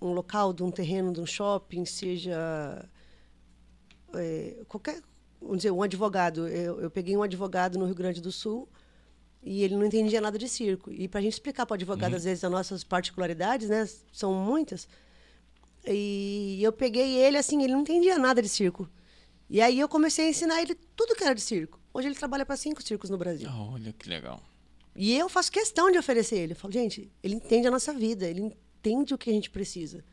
um 0.00 0.12
local, 0.12 0.52
de 0.52 0.62
um 0.62 0.70
terreno, 0.70 1.12
de 1.12 1.20
um 1.20 1.26
shopping, 1.26 1.84
seja 1.84 2.84
é, 4.16 4.64
qualquer, 4.68 5.00
vamos 5.40 5.58
dizer, 5.58 5.70
um 5.70 5.82
advogado. 5.82 6.48
Eu, 6.48 6.80
eu 6.80 6.90
peguei 6.90 7.16
um 7.16 7.22
advogado 7.22 7.78
no 7.78 7.84
Rio 7.86 7.94
Grande 7.94 8.20
do 8.20 8.32
Sul 8.32 8.68
e 9.42 9.62
ele 9.62 9.76
não 9.76 9.84
entendia 9.84 10.20
nada 10.20 10.38
de 10.38 10.48
circo. 10.48 10.90
E 10.90 11.06
para 11.06 11.20
a 11.20 11.22
gente 11.22 11.34
explicar 11.34 11.66
para 11.66 11.74
o 11.74 11.76
advogado, 11.76 12.14
às 12.14 12.24
vezes, 12.24 12.42
as 12.42 12.50
nossas 12.50 12.82
particularidades, 12.82 13.68
né, 13.68 13.88
são 14.12 14.32
muitas. 14.32 14.88
E 15.86 16.60
eu 16.62 16.72
peguei 16.72 17.16
ele, 17.18 17.36
assim, 17.36 17.62
ele 17.62 17.74
não 17.74 17.82
entendia 17.82 18.18
nada 18.18 18.40
de 18.40 18.48
circo. 18.48 18.88
E 19.50 19.60
aí 19.60 19.78
eu 19.78 19.88
comecei 19.88 20.26
a 20.26 20.30
ensinar 20.30 20.62
ele 20.62 20.74
tudo 20.96 21.14
que 21.14 21.22
era 21.22 21.34
de 21.34 21.42
circo. 21.42 21.78
Hoje 21.92 22.08
ele 22.08 22.14
trabalha 22.14 22.46
para 22.46 22.56
cinco 22.56 22.82
circos 22.82 23.10
no 23.10 23.18
Brasil. 23.18 23.48
Olha 23.50 23.92
que 23.92 24.08
legal. 24.08 24.42
E 24.96 25.16
eu 25.16 25.28
faço 25.28 25.52
questão 25.52 25.90
de 25.90 25.98
oferecer 25.98 26.38
ele. 26.38 26.52
Eu 26.52 26.56
falo, 26.56 26.72
gente, 26.72 27.12
ele 27.22 27.34
entende 27.34 27.66
a 27.66 27.70
nossa 27.70 27.92
vida, 27.92 28.26
ele 28.26 28.40
entende 28.40 29.12
o 29.12 29.18
que 29.18 29.28
a 29.28 29.32
gente 29.32 29.50
precisa. 29.50 30.04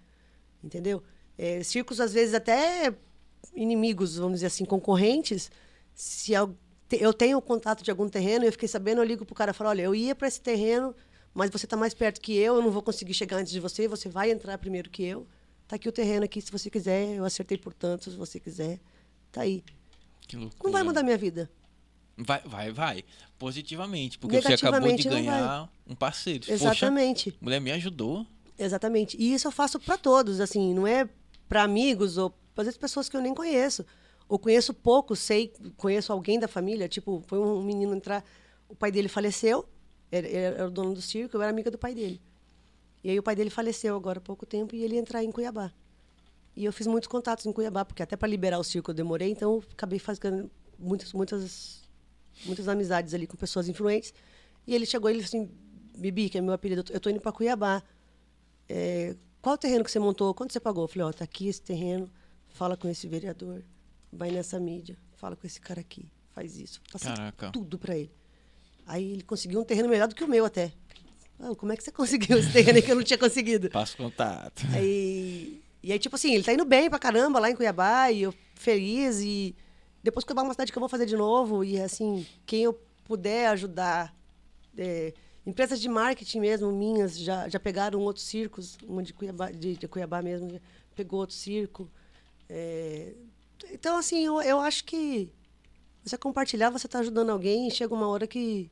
Entendeu? 0.63 1.01
É, 1.37 1.63
circos, 1.63 1.99
às 1.99 2.13
vezes, 2.13 2.33
até 2.33 2.93
inimigos, 3.55 4.15
vamos 4.17 4.35
dizer 4.35 4.47
assim, 4.47 4.65
concorrentes. 4.65 5.51
Se 5.93 6.33
eu, 6.33 6.55
te- 6.87 7.01
eu 7.01 7.13
tenho 7.13 7.41
contato 7.41 7.83
de 7.83 7.91
algum 7.91 8.07
terreno, 8.09 8.45
eu 8.45 8.51
fiquei 8.51 8.67
sabendo, 8.67 8.99
eu 9.01 9.05
ligo 9.05 9.25
pro 9.25 9.35
cara 9.35 9.51
e 9.51 9.53
falo, 9.53 9.69
olha, 9.69 9.81
eu 9.83 9.93
ia 9.95 10.15
para 10.15 10.27
esse 10.27 10.41
terreno, 10.41 10.95
mas 11.33 11.49
você 11.49 11.65
está 11.65 11.75
mais 11.77 11.93
perto 11.93 12.19
que 12.21 12.35
eu, 12.35 12.55
eu 12.55 12.61
não 12.61 12.71
vou 12.71 12.81
conseguir 12.81 13.13
chegar 13.13 13.37
antes 13.37 13.51
de 13.51 13.59
você, 13.59 13.87
você 13.87 14.09
vai 14.09 14.31
entrar 14.31 14.57
primeiro 14.57 14.89
que 14.89 15.03
eu. 15.03 15.27
Tá 15.67 15.75
aqui 15.75 15.87
o 15.87 15.91
terreno 15.91 16.25
aqui, 16.25 16.41
se 16.41 16.51
você 16.51 16.69
quiser, 16.69 17.15
eu 17.15 17.23
acertei 17.25 17.57
por 17.57 17.73
tanto, 17.73 18.09
se 18.11 18.17
você 18.17 18.39
quiser. 18.39 18.79
Tá 19.31 19.41
aí. 19.41 19.63
Que 20.27 20.35
loucura. 20.35 20.63
Não 20.63 20.71
vai 20.71 20.83
mudar 20.83 21.01
minha 21.03 21.17
vida. 21.17 21.49
Vai, 22.17 22.41
vai, 22.45 22.71
vai. 22.71 23.03
Positivamente. 23.39 24.19
Porque 24.19 24.41
você 24.41 24.53
acabou 24.53 24.93
de 24.93 25.03
ganhar 25.07 25.71
um 25.87 25.95
parceiro. 25.95 26.41
Poxa, 26.41 26.53
Exatamente. 26.53 27.33
mulher 27.41 27.61
me 27.61 27.71
ajudou. 27.71 28.27
Exatamente. 28.59 29.15
E 29.17 29.33
isso 29.33 29.47
eu 29.47 29.51
faço 29.51 29.79
para 29.79 29.97
todos, 29.97 30.39
assim, 30.41 30.73
não 30.73 30.85
é 30.85 31.07
para 31.47 31.63
amigos 31.63 32.17
ou 32.17 32.33
às 32.55 32.65
vezes 32.65 32.77
pessoas 32.77 33.07
que 33.07 33.15
eu 33.15 33.21
nem 33.21 33.33
conheço. 33.33 33.85
Ou 34.27 34.39
conheço 34.39 34.73
pouco, 34.73 35.15
sei, 35.15 35.53
conheço 35.75 36.11
alguém 36.13 36.39
da 36.39 36.47
família, 36.47 36.87
tipo, 36.87 37.23
foi 37.27 37.39
um 37.39 37.61
menino 37.61 37.93
entrar, 37.93 38.23
o 38.69 38.75
pai 38.75 38.91
dele 38.91 39.09
faleceu, 39.09 39.67
ele 40.11 40.33
era 40.33 40.67
o 40.67 40.71
dono 40.71 40.93
do 40.93 41.01
circo, 41.01 41.35
eu 41.35 41.41
era 41.41 41.51
amiga 41.51 41.69
do 41.69 41.77
pai 41.77 41.93
dele. 41.93 42.21
E 43.03 43.09
aí 43.09 43.19
o 43.19 43.23
pai 43.23 43.35
dele 43.35 43.49
faleceu 43.49 43.95
agora 43.95 44.19
há 44.19 44.21
pouco 44.21 44.45
tempo 44.45 44.75
e 44.75 44.83
ele 44.83 44.95
ia 44.95 45.01
entrar 45.01 45.23
em 45.23 45.31
Cuiabá. 45.31 45.73
E 46.55 46.65
eu 46.65 46.71
fiz 46.71 46.85
muitos 46.85 47.07
contatos 47.07 47.45
em 47.45 47.51
Cuiabá, 47.51 47.83
porque 47.83 48.03
até 48.03 48.15
para 48.15 48.27
liberar 48.27 48.59
o 48.59 48.63
circo 48.63 48.91
eu 48.91 48.95
demorei, 48.95 49.31
então 49.31 49.55
eu 49.55 49.63
acabei 49.71 49.99
fazendo 49.99 50.51
muitas, 50.77 51.13
muitas, 51.13 51.81
muitas 52.45 52.67
amizades 52.67 53.13
ali 53.13 53.25
com 53.25 53.37
pessoas 53.37 53.67
influentes. 53.67 54.13
E 54.67 54.75
ele 54.75 54.85
chegou 54.85 55.09
e 55.09 55.13
ele 55.13 55.23
assim, 55.23 55.49
Bibi, 55.97 56.29
que 56.29 56.37
é 56.37 56.41
meu 56.41 56.53
apelido, 56.53 56.83
eu 56.89 56.99
tô 56.99 57.09
indo 57.09 57.19
para 57.19 57.31
Cuiabá. 57.31 57.81
É, 58.69 59.15
qual 59.41 59.55
o 59.55 59.57
terreno 59.57 59.83
que 59.83 59.91
você 59.91 59.99
montou? 59.99 60.33
Quanto 60.33 60.53
você 60.53 60.59
pagou? 60.59 60.83
Eu 60.83 60.87
falei, 60.87 61.07
ó, 61.07 61.11
tá 61.11 61.23
aqui 61.23 61.47
esse 61.47 61.61
terreno, 61.61 62.09
fala 62.53 62.77
com 62.77 62.87
esse 62.87 63.07
vereador, 63.07 63.63
vai 64.11 64.31
nessa 64.31 64.59
mídia, 64.59 64.97
fala 65.15 65.35
com 65.35 65.45
esse 65.47 65.59
cara 65.59 65.81
aqui, 65.81 66.11
faz 66.33 66.57
isso. 66.57 66.81
Passei 66.91 67.11
Caraca. 67.11 67.51
tudo 67.51 67.77
pra 67.77 67.97
ele. 67.97 68.11
Aí 68.85 69.11
ele 69.13 69.23
conseguiu 69.23 69.59
um 69.59 69.63
terreno 69.63 69.89
melhor 69.89 70.07
do 70.07 70.15
que 70.15 70.23
o 70.23 70.27
meu 70.27 70.45
até. 70.45 70.73
Ah, 71.39 71.55
como 71.55 71.71
é 71.71 71.77
que 71.77 71.83
você 71.83 71.91
conseguiu 71.93 72.37
esse 72.37 72.51
terreno 72.51 72.77
aí 72.77 72.81
que 72.81 72.91
eu 72.91 72.95
não 72.95 73.03
tinha 73.03 73.17
conseguido? 73.17 73.69
Passo 73.69 73.97
contato. 73.97 74.63
Aí, 74.73 75.61
e 75.81 75.91
aí, 75.91 75.99
tipo 75.99 76.15
assim, 76.15 76.33
ele 76.33 76.43
tá 76.43 76.53
indo 76.53 76.65
bem 76.65 76.89
pra 76.89 76.99
caramba 76.99 77.39
lá 77.39 77.49
em 77.49 77.55
Cuiabá, 77.55 78.11
e 78.11 78.23
eu 78.23 78.33
feliz, 78.55 79.21
e 79.21 79.55
depois 80.03 80.23
Cuiabá 80.23 80.41
é 80.41 80.45
uma 80.45 80.53
cidade 80.53 80.71
que 80.71 80.77
eu 80.77 80.81
vou 80.81 80.89
fazer 80.89 81.05
de 81.05 81.15
novo, 81.15 81.63
e 81.63 81.79
assim, 81.79 82.25
quem 82.45 82.63
eu 82.63 82.79
puder 83.05 83.47
ajudar, 83.47 84.15
é, 84.77 85.13
empresas 85.45 85.81
de 85.81 85.89
marketing 85.89 86.39
mesmo, 86.39 86.71
minhas, 86.71 87.17
já, 87.17 87.49
já 87.49 87.59
pegaram 87.59 87.99
outros 87.99 88.25
circos, 88.25 88.77
uma 88.87 89.01
de 89.01 89.13
Cuiabá, 89.13 89.51
de, 89.51 89.75
de 89.75 89.87
Cuiabá 89.87 90.21
mesmo, 90.21 90.59
pegou 90.95 91.19
outro 91.19 91.35
circo. 91.35 91.89
É, 92.53 93.13
então, 93.71 93.97
assim, 93.97 94.25
eu, 94.25 94.41
eu 94.41 94.59
acho 94.59 94.83
que 94.83 95.29
você 96.03 96.17
compartilhar, 96.17 96.69
você 96.69 96.85
tá 96.85 96.99
ajudando 96.99 97.29
alguém, 97.29 97.69
e 97.69 97.71
chega 97.71 97.93
uma 97.93 98.07
hora 98.07 98.27
que. 98.27 98.69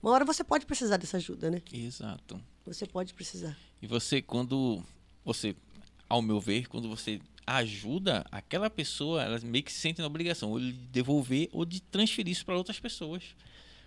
Uma 0.00 0.12
hora 0.12 0.24
você 0.24 0.44
pode 0.44 0.64
precisar 0.64 0.96
dessa 0.96 1.16
ajuda, 1.16 1.50
né? 1.50 1.60
Exato. 1.72 2.40
Você 2.64 2.86
pode 2.86 3.12
precisar. 3.12 3.58
E 3.82 3.86
você, 3.86 4.22
quando 4.22 4.80
você, 5.24 5.56
ao 6.08 6.22
meu 6.22 6.40
ver, 6.40 6.68
quando 6.68 6.88
você 6.88 7.20
ajuda 7.44 8.24
aquela 8.30 8.70
pessoa, 8.70 9.24
ela 9.24 9.40
meio 9.40 9.64
que 9.64 9.72
se 9.72 9.80
sente 9.80 10.00
na 10.00 10.06
obrigação 10.06 10.52
ou 10.52 10.60
de 10.60 10.72
devolver 10.72 11.48
ou 11.52 11.64
de 11.64 11.82
transferir 11.82 12.32
isso 12.32 12.46
para 12.46 12.56
outras 12.56 12.78
pessoas. 12.78 13.34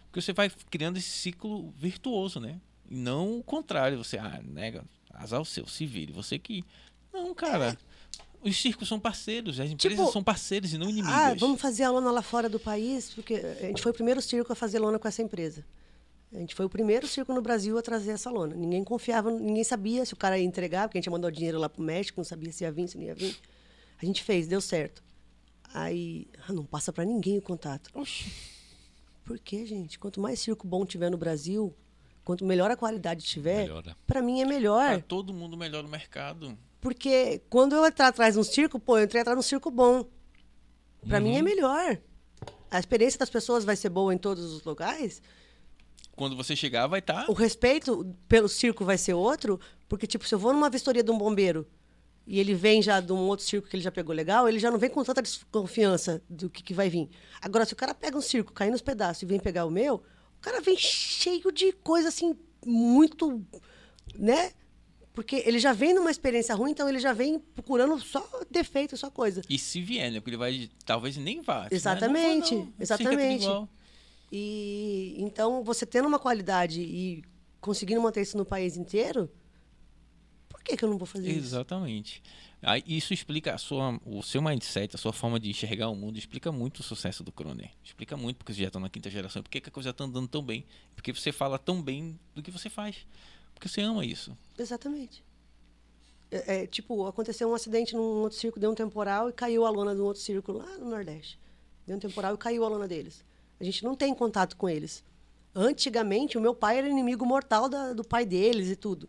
Porque 0.06 0.22
você 0.22 0.34
vai 0.34 0.52
criando 0.70 0.98
esse 0.98 1.10
ciclo 1.10 1.72
virtuoso, 1.72 2.42
né? 2.42 2.60
E 2.90 2.96
não 2.96 3.40
o 3.40 3.44
contrário, 3.44 3.98
você, 3.98 4.18
ah, 4.18 4.42
nega, 4.44 4.84
azar 5.14 5.40
o 5.40 5.46
seu, 5.46 5.66
se 5.66 5.86
vire. 5.86 6.12
Você 6.12 6.38
que. 6.38 6.64
Não, 7.14 7.34
cara. 7.34 7.78
Os 8.44 8.62
circos 8.62 8.88
são 8.88 9.00
parceiros, 9.00 9.60
as 9.60 9.70
empresas 9.72 9.98
Tipo, 10.00 10.12
são 10.12 10.24
parceiros 10.24 10.74
e 10.74 10.78
não 10.78 10.90
inimigas. 10.90 11.16
Ah, 11.16 11.34
vamos 11.34 11.62
fazer 11.62 11.84
a 11.84 11.92
lona 11.92 12.12
lá 12.12 12.22
fora 12.22 12.50
do 12.50 12.60
país, 12.60 13.12
porque 13.14 13.36
a 13.36 13.68
gente 13.68 13.82
foi 13.82 13.92
o 13.92 13.96
primeiro 13.96 14.22
circo 14.22 14.52
a 14.52 14.56
fazer 14.56 14.80
lona 14.80 15.00
com 15.00 15.08
essa 15.08 15.22
empresa. 15.22 15.66
A 16.34 16.40
gente 16.40 16.56
foi 16.56 16.66
o 16.66 16.70
primeiro 16.70 17.08
circo 17.08 17.32
no 17.32 17.42
Brasil 17.42 17.78
a 17.78 17.82
trazer 17.82 18.12
essa 18.12 18.30
lona. 18.30 18.56
Ninguém 18.56 18.84
confiava, 18.84 19.30
ninguém 19.32 19.64
sabia 19.64 20.04
se 20.04 20.14
o 20.14 20.18
cara 20.18 20.38
ia 20.38 20.44
entregar, 20.44 20.88
porque 20.88 20.98
a 20.98 21.02
gente 21.02 21.10
o 21.10 21.32
dinheiro 21.32 21.60
lá 21.60 21.70
pro 21.70 21.82
México, 21.84 22.20
não 22.20 22.26
sabia 22.26 22.52
se 22.52 22.64
ia 22.64 22.72
vir, 22.72 22.88
se 22.88 22.98
não 22.98 23.04
ia 23.04 23.14
vir. 23.14 23.38
A 24.02 24.06
gente 24.06 24.24
fez, 24.24 24.48
deu 24.48 24.60
certo. 24.60 25.04
Aí, 25.74 26.28
ah, 26.48 26.52
não 26.52 26.66
passa 26.66 26.92
para 26.92 27.06
ninguém 27.06 27.38
o 27.38 27.42
contato. 27.42 27.90
Oxi. 27.94 28.32
Por 29.24 29.40
quê, 29.40 29.66
gente? 29.66 29.98
Quanto 29.98 30.20
mais 30.20 30.40
circo 30.40 30.68
bom 30.68 30.86
tiver 30.86 31.10
no 31.10 31.18
Brasil, 31.18 31.74
quanto 32.26 32.44
melhor 32.44 32.70
a 32.70 32.76
qualidade 32.76 33.24
tiver, 33.24 33.70
para 34.06 34.22
mim 34.22 34.42
é 34.42 34.46
melhor. 34.46 34.90
Pra 34.96 35.02
todo 35.02 35.34
mundo 35.34 35.56
melhora 35.56 35.86
o 35.86 35.90
mercado. 35.90 36.58
Porque 36.84 37.42
quando 37.50 37.78
eu 37.78 37.86
entrar 37.86 38.10
atrás 38.10 38.34
de 38.34 38.40
um 38.42 38.44
circo, 38.44 38.78
pô, 38.78 38.98
eu 38.98 39.06
entrei 39.06 39.22
atrás 39.22 39.38
de 39.38 39.40
um 39.40 39.42
circo 39.42 39.72
bom. 39.72 40.06
Pra 41.08 41.18
mim 41.18 41.38
é 41.38 41.42
melhor. 41.42 41.98
A 42.70 42.78
experiência 42.78 43.18
das 43.18 43.30
pessoas 43.30 43.64
vai 43.64 43.78
ser 43.78 43.88
boa 43.88 44.14
em 44.14 44.18
todos 44.18 44.52
os 44.52 44.66
lugares. 44.66 45.22
Quando 46.14 46.36
você 46.36 46.58
chegar, 46.58 46.88
vai 46.88 47.02
tá 47.02 47.22
estar. 47.22 47.32
O 47.32 47.34
respeito 47.34 48.14
pelo 48.28 48.50
circo 48.50 48.84
vai 48.84 48.98
ser 48.98 49.14
outro, 49.14 49.62
porque, 49.88 50.06
tipo, 50.06 50.28
se 50.28 50.36
eu 50.36 50.40
vou 50.40 50.52
numa 50.52 50.70
vistoria 50.70 51.02
de 51.02 51.10
um 51.10 51.18
bombeiro 51.18 51.66
e 52.28 52.38
ele 52.38 52.54
vem 52.54 52.82
já 52.82 53.00
de 53.00 53.14
um 53.14 53.28
outro 53.30 53.46
circo 53.46 53.70
que 53.70 53.78
ele 53.78 53.84
já 53.84 53.92
pegou 53.92 54.14
legal, 54.14 54.50
ele 54.50 54.60
já 54.60 54.70
não 54.70 54.78
vem 54.78 54.90
com 54.90 55.06
tanta 55.06 55.22
desconfiança 55.22 56.22
do 56.30 56.50
que, 56.50 56.62
que 56.62 56.74
vai 56.74 56.90
vir. 56.90 57.10
Agora, 57.42 57.64
se 57.64 57.72
o 57.72 57.78
cara 57.78 57.96
pega 57.96 58.18
um 58.18 58.22
circo, 58.22 58.52
cai 58.52 58.70
nos 58.70 58.82
pedaços 58.82 59.24
e 59.24 59.26
vem 59.26 59.40
pegar 59.40 59.64
o 59.64 59.72
meu, 59.72 60.04
o 60.38 60.42
cara 60.42 60.60
vem 60.60 60.76
cheio 60.76 61.50
de 61.50 61.72
coisa 61.72 62.10
assim, 62.10 62.36
muito. 62.66 63.42
né? 64.20 64.52
Porque 65.14 65.44
ele 65.46 65.60
já 65.60 65.74
vem 65.74 65.94
numa 65.94 66.10
experiência 66.10 66.56
ruim, 66.56 66.72
então 66.72 66.90
ele 66.90 67.00
já 67.00 67.14
vem 67.14 67.38
procurando 67.40 68.00
só 68.00 68.28
defeito, 68.50 68.98
só 68.98 69.12
coisa. 69.12 69.42
E 69.48 69.60
se 69.60 69.80
vier, 69.82 70.12
né? 70.12 70.20
Porque 70.20 70.32
ele 70.32 70.38
vai. 70.38 70.70
Talvez 70.86 71.16
nem 71.18 71.42
vá. 71.42 71.68
Exatamente, 71.70 72.56
Não 72.56 72.62
vou, 72.62 72.66
não. 72.66 72.72
Tudo 72.72 72.84
exatamente. 72.84 73.48
E 74.32 75.16
então, 75.20 75.64
você 75.64 75.86
tendo 75.86 76.08
uma 76.08 76.18
qualidade 76.18 76.82
e 76.82 77.24
conseguindo 77.62 78.02
manter 78.02 78.22
isso 78.22 78.36
no 78.36 78.44
país 78.44 78.76
inteiro, 78.76 79.30
por 80.50 80.64
que, 80.64 80.76
que 80.76 80.84
eu 80.84 80.90
não 80.90 80.98
vou 80.98 81.06
fazer 81.06 81.30
isso? 81.30 81.40
Exatamente. 81.40 82.24
Aí, 82.60 82.82
isso 82.88 83.14
explica 83.14 83.54
a 83.54 83.58
sua, 83.58 84.00
o 84.06 84.24
seu 84.24 84.42
mindset, 84.42 84.96
a 84.96 84.98
sua 84.98 85.14
forma 85.14 85.40
de 85.40 85.50
enxergar 85.50 85.90
o 85.90 85.96
mundo, 85.96 86.18
explica 86.18 86.52
muito 86.52 86.80
o 86.80 86.84
sucesso 86.84 87.24
do 87.24 87.32
Croner. 87.32 87.72
Explica 87.84 88.18
muito 88.18 88.38
porque 88.38 88.54
você 88.54 88.62
já 88.62 88.68
está 88.70 88.80
na 88.80 88.90
quinta 88.90 89.10
geração, 89.10 89.44
porque 89.44 89.62
que 89.62 89.70
a 89.70 89.72
coisa 89.72 89.90
está 89.92 90.06
andando 90.06 90.28
tão 90.28 90.42
bem, 90.42 90.66
porque 90.96 91.14
você 91.14 91.32
fala 91.32 91.60
tão 91.60 91.82
bem 91.82 92.18
do 92.34 92.42
que 92.42 92.50
você 92.50 92.70
faz, 92.70 93.06
porque 93.54 93.68
você 93.68 93.82
ama 93.82 94.06
isso. 94.06 94.36
Exatamente. 94.58 95.24
É, 96.32 96.64
é, 96.64 96.68
tipo, 96.68 97.06
aconteceu 97.06 97.50
um 97.50 97.54
acidente 97.54 97.94
num 97.94 98.02
outro 98.22 98.38
circo, 98.38 98.60
deu 98.60 98.72
um 98.72 98.76
temporal 98.76 99.30
e 99.30 99.34
caiu 99.34 99.66
a 99.66 99.70
lona 99.70 99.94
de 99.94 100.02
um 100.02 100.06
outro 100.06 100.22
circo 100.22 100.52
lá 100.52 100.78
no 100.78 100.90
Nordeste. 100.90 101.40
Deu 101.86 101.96
um 101.96 102.00
temporal 102.00 102.34
e 102.34 102.38
caiu 102.38 102.64
a 102.66 102.70
lona 102.70 102.88
deles. 102.88 103.24
A 103.60 103.64
gente 103.64 103.84
não 103.84 103.96
tem 103.96 104.14
contato 104.14 104.58
com 104.58 104.68
eles. 104.68 105.04
Antigamente, 105.56 106.38
o 106.38 106.42
meu 106.42 106.56
pai 106.56 106.80
era 106.80 106.88
inimigo 106.90 107.26
mortal 107.26 107.70
da- 107.70 107.94
do 107.94 108.04
pai 108.04 108.26
deles 108.26 108.70
e 108.70 108.76
tudo. 108.76 109.08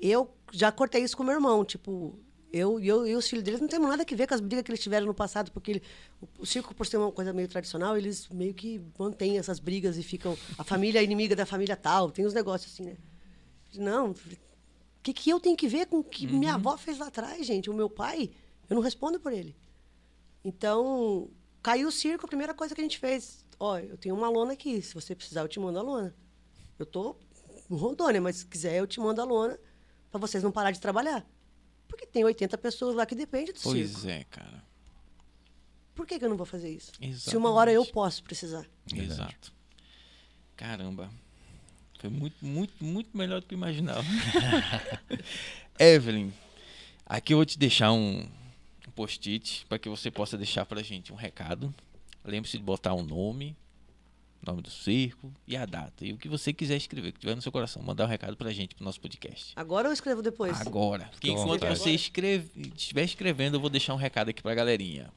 Eu 0.00 0.30
já 0.52 0.72
cortei 0.72 1.02
isso 1.02 1.16
com 1.16 1.22
meu 1.22 1.34
irmão, 1.34 1.64
tipo, 1.64 2.18
eu 2.56 2.78
e 2.78 2.86
eu, 2.88 3.18
os 3.18 3.28
filhos 3.28 3.42
deles 3.42 3.60
não 3.60 3.66
temos 3.68 3.88
nada 3.88 4.04
a 4.08 4.16
ver 4.16 4.26
com 4.28 4.34
as 4.34 4.40
brigas 4.40 4.62
que 4.64 4.70
eles 4.70 4.80
tiveram 4.80 5.06
no 5.06 5.14
passado, 5.14 5.50
porque 5.50 5.70
ele- 5.72 5.82
o, 6.20 6.28
o 6.42 6.46
circo, 6.46 6.74
por 6.74 6.86
ser 6.86 6.96
uma 6.98 7.10
coisa 7.10 7.32
meio 7.32 7.48
tradicional, 7.48 7.96
eles 7.96 8.28
meio 8.28 8.54
que 8.54 8.80
mantêm 8.98 9.38
essas 9.38 9.58
brigas 9.58 9.96
e 9.96 10.02
ficam. 10.02 10.36
A 10.56 10.62
família 10.64 11.00
é 11.00 11.04
inimiga 11.04 11.34
da 11.34 11.44
família 11.44 11.76
tal, 11.76 12.10
tem 12.10 12.24
uns 12.26 12.32
negócios 12.34 12.72
assim, 12.72 12.84
né? 12.84 12.96
Não, 13.76 14.12
o 14.12 14.16
que, 15.02 15.12
que 15.12 15.28
eu 15.30 15.40
tenho 15.40 15.56
que 15.56 15.66
ver 15.66 15.86
com 15.86 15.98
o 15.98 16.04
que 16.04 16.26
minha 16.26 16.54
avó 16.54 16.76
fez 16.76 16.96
lá 16.98 17.08
atrás, 17.08 17.44
gente? 17.46 17.68
O 17.68 17.74
meu 17.74 17.90
pai, 17.90 18.30
eu 18.70 18.74
não 18.76 18.82
respondo 18.82 19.18
por 19.18 19.32
ele. 19.32 19.54
Então, 20.44 21.28
caiu 21.62 21.88
o 21.88 21.92
circo, 21.92 22.24
a 22.26 22.28
primeira 22.28 22.54
coisa 22.54 22.74
que 22.74 22.80
a 22.80 22.84
gente 22.84 22.98
fez, 22.98 23.44
ó, 23.58 23.78
eu 23.78 23.96
tenho 23.96 24.14
uma 24.14 24.28
lona 24.28 24.52
aqui, 24.52 24.80
se 24.82 24.94
você 24.94 25.14
precisar 25.14 25.40
eu 25.42 25.48
te 25.48 25.58
mando 25.58 25.78
a 25.78 25.82
lona. 25.82 26.14
Eu 26.78 26.86
tô 26.86 27.16
em 27.70 27.76
Rondônia, 27.76 28.20
mas 28.20 28.36
se 28.36 28.46
quiser 28.46 28.78
eu 28.78 28.86
te 28.86 29.00
mando 29.00 29.20
a 29.20 29.24
lona 29.24 29.58
para 30.10 30.20
vocês 30.20 30.42
não 30.42 30.52
parar 30.52 30.70
de 30.70 30.80
trabalhar. 30.80 31.26
Porque 31.94 32.06
tem 32.06 32.24
80 32.24 32.58
pessoas 32.58 32.96
lá 32.96 33.06
que 33.06 33.14
dependem 33.14 33.54
do 33.54 33.60
Pois 33.60 33.90
circo. 33.90 34.08
é, 34.08 34.24
cara. 34.24 34.64
Por 35.94 36.04
que, 36.06 36.18
que 36.18 36.24
eu 36.24 36.28
não 36.28 36.36
vou 36.36 36.44
fazer 36.44 36.70
isso? 36.74 36.90
Se 36.96 37.04
Exatamente. 37.04 37.36
uma 37.36 37.50
hora 37.52 37.72
eu 37.72 37.86
posso 37.86 38.22
precisar. 38.24 38.66
Verdade. 38.84 39.12
Exato. 39.12 39.52
Caramba. 40.56 41.08
Foi 42.00 42.10
muito, 42.10 42.44
muito, 42.44 42.84
muito 42.84 43.16
melhor 43.16 43.40
do 43.40 43.46
que 43.46 43.54
eu 43.54 43.58
imaginava. 43.58 44.02
Evelyn, 45.78 46.32
aqui 47.06 47.32
eu 47.32 47.38
vou 47.38 47.46
te 47.46 47.56
deixar 47.58 47.92
um, 47.92 48.26
um 48.86 48.90
post-it 48.94 49.64
para 49.68 49.78
que 49.78 49.88
você 49.88 50.10
possa 50.10 50.36
deixar 50.36 50.66
pra 50.66 50.82
gente 50.82 51.12
um 51.12 51.16
recado. 51.16 51.72
Lembre-se 52.24 52.58
de 52.58 52.64
botar 52.64 52.92
o 52.92 53.02
nome, 53.04 53.56
nome 54.44 54.62
do 54.62 54.70
circo 54.70 55.32
e 55.46 55.56
a 55.56 55.66
data. 55.66 56.04
E 56.04 56.12
o 56.12 56.18
que 56.18 56.28
você 56.28 56.52
quiser 56.52 56.76
escrever, 56.76 57.12
que 57.12 57.20
tiver 57.20 57.34
no 57.34 57.42
seu 57.42 57.52
coração, 57.52 57.82
mandar 57.82 58.04
um 58.04 58.08
recado 58.08 58.36
pra 58.36 58.52
gente, 58.52 58.74
pro 58.74 58.84
nosso 58.84 59.00
podcast. 59.00 59.52
Agora 59.56 59.88
eu 59.88 59.92
escrevo 59.92 60.22
depois. 60.22 60.60
Agora. 60.60 61.10
Que 61.20 61.30
à 61.30 61.32
enquanto 61.32 61.60
vontade. 61.60 61.78
você 61.78 61.90
escreve, 61.90 62.50
estiver 62.76 63.04
escrevendo, 63.04 63.56
eu 63.56 63.60
vou 63.60 63.70
deixar 63.70 63.94
um 63.94 63.98
recado 63.98 64.28
aqui 64.30 64.42
pra 64.42 64.54
galerinha. 64.54 65.10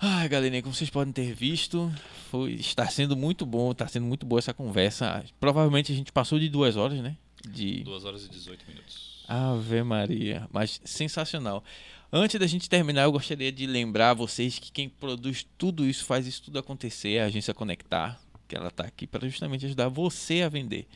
Ai, 0.00 0.28
galerinha, 0.28 0.62
como 0.62 0.74
vocês 0.74 0.90
podem 0.90 1.12
ter 1.12 1.32
visto, 1.32 1.90
foi, 2.30 2.52
está 2.52 2.86
sendo 2.88 3.16
muito 3.16 3.46
bom, 3.46 3.72
está 3.72 3.86
sendo 3.86 4.06
muito 4.06 4.26
boa 4.26 4.38
essa 4.38 4.52
conversa. 4.52 5.24
Provavelmente 5.38 5.92
a 5.92 5.94
gente 5.94 6.12
passou 6.12 6.38
de 6.38 6.48
duas 6.48 6.76
horas, 6.76 6.98
né? 7.00 7.16
De 7.48 7.84
2 7.84 8.04
horas 8.04 8.24
e 8.24 8.28
18 8.28 8.64
minutos. 8.68 9.24
Ave 9.28 9.82
Maria, 9.82 10.48
mas 10.52 10.80
sensacional. 10.84 11.62
Antes 12.16 12.38
da 12.38 12.46
gente 12.46 12.70
terminar, 12.70 13.02
eu 13.02 13.10
gostaria 13.10 13.50
de 13.50 13.66
lembrar 13.66 14.14
vocês 14.14 14.56
que 14.56 14.70
quem 14.70 14.88
produz 14.88 15.44
tudo 15.58 15.84
isso, 15.84 16.04
faz 16.04 16.28
isso 16.28 16.44
tudo 16.44 16.60
acontecer, 16.60 17.14
é 17.14 17.22
a 17.22 17.26
agência 17.26 17.52
Conectar, 17.52 18.20
que 18.46 18.54
ela 18.54 18.68
está 18.68 18.84
aqui 18.84 19.04
para 19.04 19.26
justamente 19.28 19.66
ajudar 19.66 19.88
você 19.88 20.42
a 20.42 20.48
vender. 20.48 20.86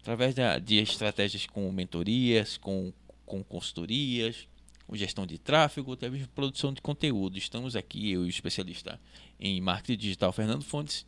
Através 0.00 0.34
de 0.62 0.76
estratégias 0.76 1.46
com 1.46 1.72
mentorias, 1.72 2.58
com, 2.58 2.92
com 3.24 3.42
consultorias, 3.42 4.46
com 4.86 4.94
gestão 4.94 5.26
de 5.26 5.38
tráfego, 5.38 5.94
até 5.94 6.10
mesmo 6.10 6.28
produção 6.28 6.74
de 6.74 6.82
conteúdo. 6.82 7.38
Estamos 7.38 7.74
aqui, 7.74 8.12
eu 8.12 8.24
e 8.24 8.26
o 8.26 8.28
especialista 8.28 9.00
em 9.40 9.58
marketing 9.62 9.98
digital, 9.98 10.30
Fernando 10.30 10.62
Fontes, 10.62 11.06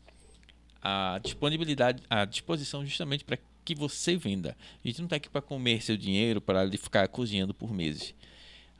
a 0.80 1.20
disponibilidade, 1.22 2.02
a 2.08 2.24
disposição 2.24 2.86
justamente 2.86 3.22
para 3.22 3.38
que 3.66 3.74
você 3.74 4.16
venda. 4.16 4.56
A 4.82 4.88
gente 4.88 5.00
não 5.00 5.04
está 5.04 5.16
aqui 5.16 5.28
para 5.28 5.42
comer 5.42 5.82
seu 5.82 5.98
dinheiro, 5.98 6.40
para 6.40 6.70
ficar 6.70 7.06
cozinhando 7.08 7.52
por 7.52 7.70
meses. 7.70 8.14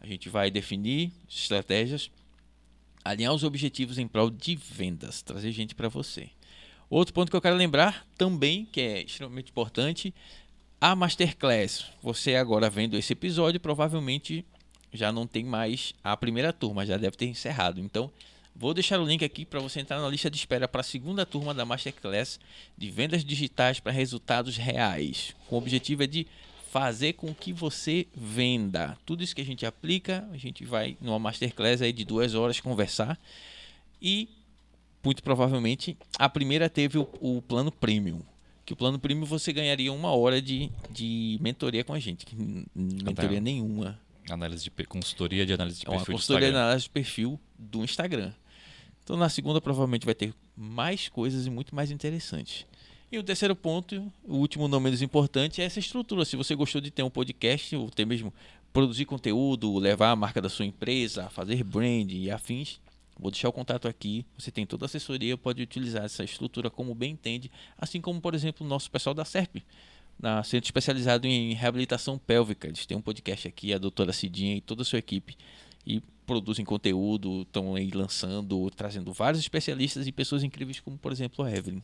A 0.00 0.06
gente 0.06 0.28
vai 0.28 0.50
definir 0.50 1.12
estratégias, 1.28 2.10
alinhar 3.04 3.34
os 3.34 3.44
objetivos 3.44 3.98
em 3.98 4.06
prol 4.06 4.30
de 4.30 4.54
vendas, 4.56 5.22
trazer 5.22 5.52
gente 5.52 5.74
para 5.74 5.88
você. 5.88 6.30
Outro 6.90 7.12
ponto 7.12 7.30
que 7.30 7.36
eu 7.36 7.40
quero 7.42 7.56
lembrar 7.56 8.06
também, 8.16 8.64
que 8.64 8.80
é 8.80 9.02
extremamente 9.02 9.50
importante, 9.50 10.14
a 10.80 10.94
Masterclass. 10.94 11.84
Você 12.02 12.36
agora 12.36 12.70
vendo 12.70 12.96
esse 12.96 13.12
episódio, 13.12 13.60
provavelmente 13.60 14.44
já 14.92 15.12
não 15.12 15.26
tem 15.26 15.44
mais 15.44 15.92
a 16.02 16.16
primeira 16.16 16.52
turma, 16.52 16.86
já 16.86 16.96
deve 16.96 17.16
ter 17.16 17.26
encerrado. 17.26 17.80
Então, 17.80 18.10
vou 18.54 18.72
deixar 18.72 18.98
o 19.00 19.04
link 19.04 19.24
aqui 19.24 19.44
para 19.44 19.60
você 19.60 19.80
entrar 19.80 20.00
na 20.00 20.08
lista 20.08 20.30
de 20.30 20.38
espera 20.38 20.66
para 20.66 20.80
a 20.80 20.84
segunda 20.84 21.26
turma 21.26 21.52
da 21.52 21.64
Masterclass 21.64 22.40
de 22.76 22.90
vendas 22.90 23.24
digitais 23.24 23.80
para 23.80 23.92
resultados 23.92 24.56
reais. 24.56 25.34
O 25.50 25.56
objetivo 25.56 26.04
é 26.04 26.06
de 26.06 26.26
fazer 26.70 27.14
com 27.14 27.34
que 27.34 27.52
você 27.52 28.06
venda. 28.14 28.96
Tudo 29.06 29.22
isso 29.22 29.34
que 29.34 29.40
a 29.40 29.44
gente 29.44 29.64
aplica, 29.64 30.28
a 30.32 30.36
gente 30.36 30.64
vai 30.64 30.96
numa 31.00 31.18
masterclass 31.18 31.82
aí 31.82 31.92
de 31.92 32.04
duas 32.04 32.34
horas 32.34 32.60
conversar. 32.60 33.18
E 34.00 34.28
muito 35.02 35.22
provavelmente 35.22 35.96
a 36.18 36.28
primeira 36.28 36.68
teve 36.68 36.98
o, 36.98 37.08
o 37.20 37.42
plano 37.42 37.72
premium. 37.72 38.20
Que 38.64 38.74
o 38.74 38.76
plano 38.76 38.98
premium 38.98 39.24
você 39.24 39.52
ganharia 39.52 39.90
uma 39.92 40.12
hora 40.12 40.42
de, 40.42 40.70
de 40.90 41.38
mentoria 41.40 41.82
com 41.82 41.94
a 41.94 41.98
gente. 41.98 42.26
Que 42.26 42.36
mentoria 42.74 43.40
nenhuma. 43.40 43.98
Análise 44.28 44.64
de 44.64 44.86
consultoria 44.86 45.46
de 45.46 45.54
análise 45.54 45.80
de 45.80 45.86
É 45.86 45.90
uma 45.90 45.96
perfil 45.96 46.14
consultoria 46.14 46.50
de 46.50 46.56
análise 46.56 46.84
de 46.84 46.90
perfil 46.90 47.40
do 47.58 47.82
Instagram. 47.82 48.32
Então 49.02 49.16
na 49.16 49.30
segunda 49.30 49.58
provavelmente 49.58 50.04
vai 50.04 50.14
ter 50.14 50.34
mais 50.54 51.08
coisas 51.08 51.46
e 51.46 51.50
muito 51.50 51.74
mais 51.74 51.90
interessantes. 51.90 52.66
E 53.10 53.18
o 53.18 53.22
terceiro 53.22 53.56
ponto, 53.56 54.12
o 54.22 54.36
último 54.36 54.68
não 54.68 54.78
menos 54.78 55.00
importante, 55.00 55.62
é 55.62 55.64
essa 55.64 55.78
estrutura. 55.78 56.26
Se 56.26 56.36
você 56.36 56.54
gostou 56.54 56.78
de 56.78 56.90
ter 56.90 57.02
um 57.02 57.08
podcast, 57.08 57.74
ou 57.74 57.88
até 57.88 58.04
mesmo 58.04 58.32
produzir 58.70 59.06
conteúdo, 59.06 59.78
levar 59.78 60.10
a 60.10 60.16
marca 60.16 60.42
da 60.42 60.48
sua 60.50 60.66
empresa, 60.66 61.30
fazer 61.30 61.64
brand 61.64 62.12
e 62.12 62.30
afins, 62.30 62.78
vou 63.18 63.30
deixar 63.30 63.48
o 63.48 63.52
contato 63.52 63.88
aqui. 63.88 64.26
Você 64.38 64.50
tem 64.50 64.66
toda 64.66 64.84
a 64.84 64.86
assessoria, 64.86 65.38
pode 65.38 65.62
utilizar 65.62 66.04
essa 66.04 66.22
estrutura 66.22 66.68
como 66.68 66.94
bem 66.94 67.12
entende, 67.12 67.50
assim 67.78 67.98
como, 67.98 68.20
por 68.20 68.34
exemplo, 68.34 68.66
o 68.66 68.68
nosso 68.68 68.90
pessoal 68.90 69.14
da 69.14 69.24
SERP, 69.24 69.62
na 70.20 70.42
centro 70.44 70.66
especializado 70.66 71.26
em 71.26 71.54
reabilitação 71.54 72.18
pélvica. 72.18 72.68
Eles 72.68 72.84
têm 72.84 72.96
um 72.96 73.02
podcast 73.02 73.48
aqui, 73.48 73.72
a 73.72 73.78
doutora 73.78 74.12
Cidinha 74.12 74.54
e 74.54 74.60
toda 74.60 74.82
a 74.82 74.84
sua 74.84 74.98
equipe, 74.98 75.34
e 75.86 76.02
produzem 76.26 76.62
conteúdo, 76.62 77.40
estão 77.40 77.74
aí 77.74 77.90
lançando, 77.90 78.70
trazendo 78.76 79.14
vários 79.14 79.40
especialistas 79.40 80.06
e 80.06 80.12
pessoas 80.12 80.44
incríveis, 80.44 80.78
como 80.78 80.98
por 80.98 81.10
exemplo 81.10 81.42
a 81.42 81.50
Evelyn. 81.50 81.80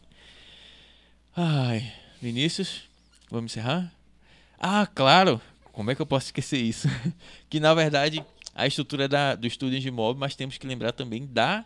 Ai, 1.37 1.93
Vinícius, 2.23 2.83
vamos 3.29 3.51
encerrar? 3.51 3.93
Ah, 4.57 4.87
claro! 4.87 5.41
Como 5.73 5.91
é 5.91 5.95
que 5.97 6.01
eu 6.01 6.07
posso 6.07 6.27
esquecer 6.27 6.59
isso? 6.59 6.87
que 7.51 7.59
na 7.59 7.75
verdade 7.75 8.25
a 8.55 8.69
estrutura 8.69 9.09
da, 9.09 9.35
do 9.35 9.45
estúdio 9.45 9.85
imóvel, 9.85 10.21
mas 10.21 10.37
temos 10.37 10.59
que 10.59 10.67
lembrar 10.67 10.93
também 10.93 11.27
da 11.27 11.65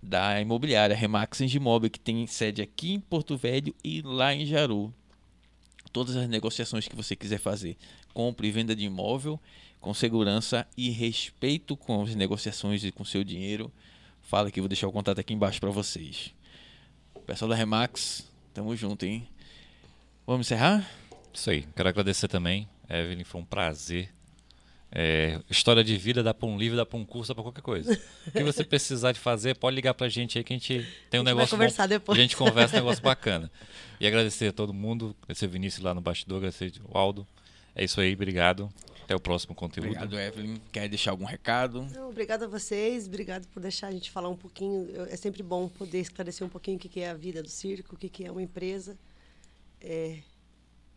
da 0.00 0.40
imobiliária 0.40 0.94
Remax 0.94 1.40
Engimob, 1.40 1.90
que 1.90 1.98
tem 1.98 2.24
sede 2.28 2.62
aqui 2.62 2.92
em 2.92 3.00
Porto 3.00 3.36
Velho 3.36 3.74
e 3.82 4.02
lá 4.02 4.32
em 4.32 4.46
Jaru. 4.46 4.94
Todas 5.92 6.14
as 6.14 6.28
negociações 6.28 6.86
que 6.86 6.94
você 6.94 7.16
quiser 7.16 7.38
fazer, 7.38 7.76
compra 8.14 8.46
e 8.46 8.52
venda 8.52 8.74
de 8.74 8.84
imóvel, 8.84 9.38
com 9.80 9.92
segurança 9.92 10.64
e 10.76 10.90
respeito 10.90 11.76
com 11.76 12.02
as 12.02 12.14
negociações 12.14 12.84
e 12.84 12.92
com 12.92 13.04
seu 13.04 13.24
dinheiro, 13.24 13.72
fala 14.20 14.48
que 14.48 14.60
eu 14.60 14.62
vou 14.62 14.68
deixar 14.68 14.86
o 14.86 14.92
contato 14.92 15.18
aqui 15.18 15.34
embaixo 15.34 15.58
para 15.58 15.70
vocês. 15.70 16.32
Pessoal 17.26 17.48
da 17.48 17.56
Remax, 17.56 18.31
tamo 18.52 18.76
junto, 18.76 19.04
hein? 19.04 19.26
Vamos 20.26 20.46
encerrar? 20.46 20.88
Isso 21.32 21.50
aí. 21.50 21.66
Quero 21.74 21.88
agradecer 21.88 22.28
também, 22.28 22.68
Evelyn, 22.88 23.24
foi 23.24 23.40
um 23.40 23.44
prazer. 23.44 24.10
É, 24.94 25.40
história 25.48 25.82
de 25.82 25.96
vida 25.96 26.22
dá 26.22 26.34
para 26.34 26.46
um 26.46 26.58
livro, 26.58 26.76
dá 26.76 26.84
para 26.84 26.98
um 26.98 27.04
curso, 27.04 27.28
dá 27.28 27.34
para 27.34 27.44
qualquer 27.44 27.62
coisa. 27.62 27.98
O 28.26 28.30
que 28.30 28.44
você 28.44 28.62
precisar 28.62 29.12
de 29.12 29.18
fazer, 29.18 29.56
pode 29.56 29.74
ligar 29.74 29.94
pra 29.94 30.06
gente 30.08 30.36
aí 30.36 30.44
que 30.44 30.52
a 30.52 30.56
gente 30.56 30.86
tem 31.08 31.18
um 31.18 31.22
A 31.22 31.24
gente 31.24 31.24
vai 31.24 31.34
negócio 31.34 31.56
conversar 31.56 31.84
bom. 31.84 31.88
depois. 31.88 32.18
A 32.18 32.22
gente 32.22 32.36
conversa 32.36 32.76
um 32.76 32.80
negócio 32.80 33.02
bacana. 33.02 33.50
E 33.98 34.06
agradecer 34.06 34.48
a 34.48 34.52
todo 34.52 34.74
mundo, 34.74 35.16
agradecer 35.22 35.46
o 35.46 35.48
Vinícius 35.48 35.82
lá 35.82 35.94
no 35.94 36.02
bastidor, 36.02 36.38
agradecer 36.38 36.72
o 36.84 36.98
Aldo. 36.98 37.26
É 37.74 37.82
isso 37.82 38.00
aí, 38.02 38.12
obrigado. 38.12 38.70
Até 39.12 39.16
o 39.16 39.20
próximo 39.20 39.54
conteúdo. 39.54 39.88
Obrigado, 39.88 40.18
Evelyn. 40.18 40.56
Quer 40.72 40.88
deixar 40.88 41.10
algum 41.10 41.26
recado? 41.26 41.86
Não, 41.94 42.08
obrigado 42.08 42.44
a 42.44 42.46
vocês, 42.46 43.06
obrigado 43.06 43.46
por 43.48 43.60
deixar 43.60 43.88
a 43.88 43.92
gente 43.92 44.10
falar 44.10 44.30
um 44.30 44.36
pouquinho. 44.36 44.88
É 45.10 45.16
sempre 45.16 45.42
bom 45.42 45.68
poder 45.68 46.00
esclarecer 46.00 46.46
um 46.46 46.50
pouquinho 46.50 46.78
o 46.78 46.80
que 46.80 47.00
é 47.00 47.10
a 47.10 47.14
vida 47.14 47.42
do 47.42 47.48
circo, 47.50 47.94
o 47.94 47.98
que 47.98 48.24
é 48.24 48.30
uma 48.30 48.42
empresa. 48.42 48.96
É, 49.82 50.20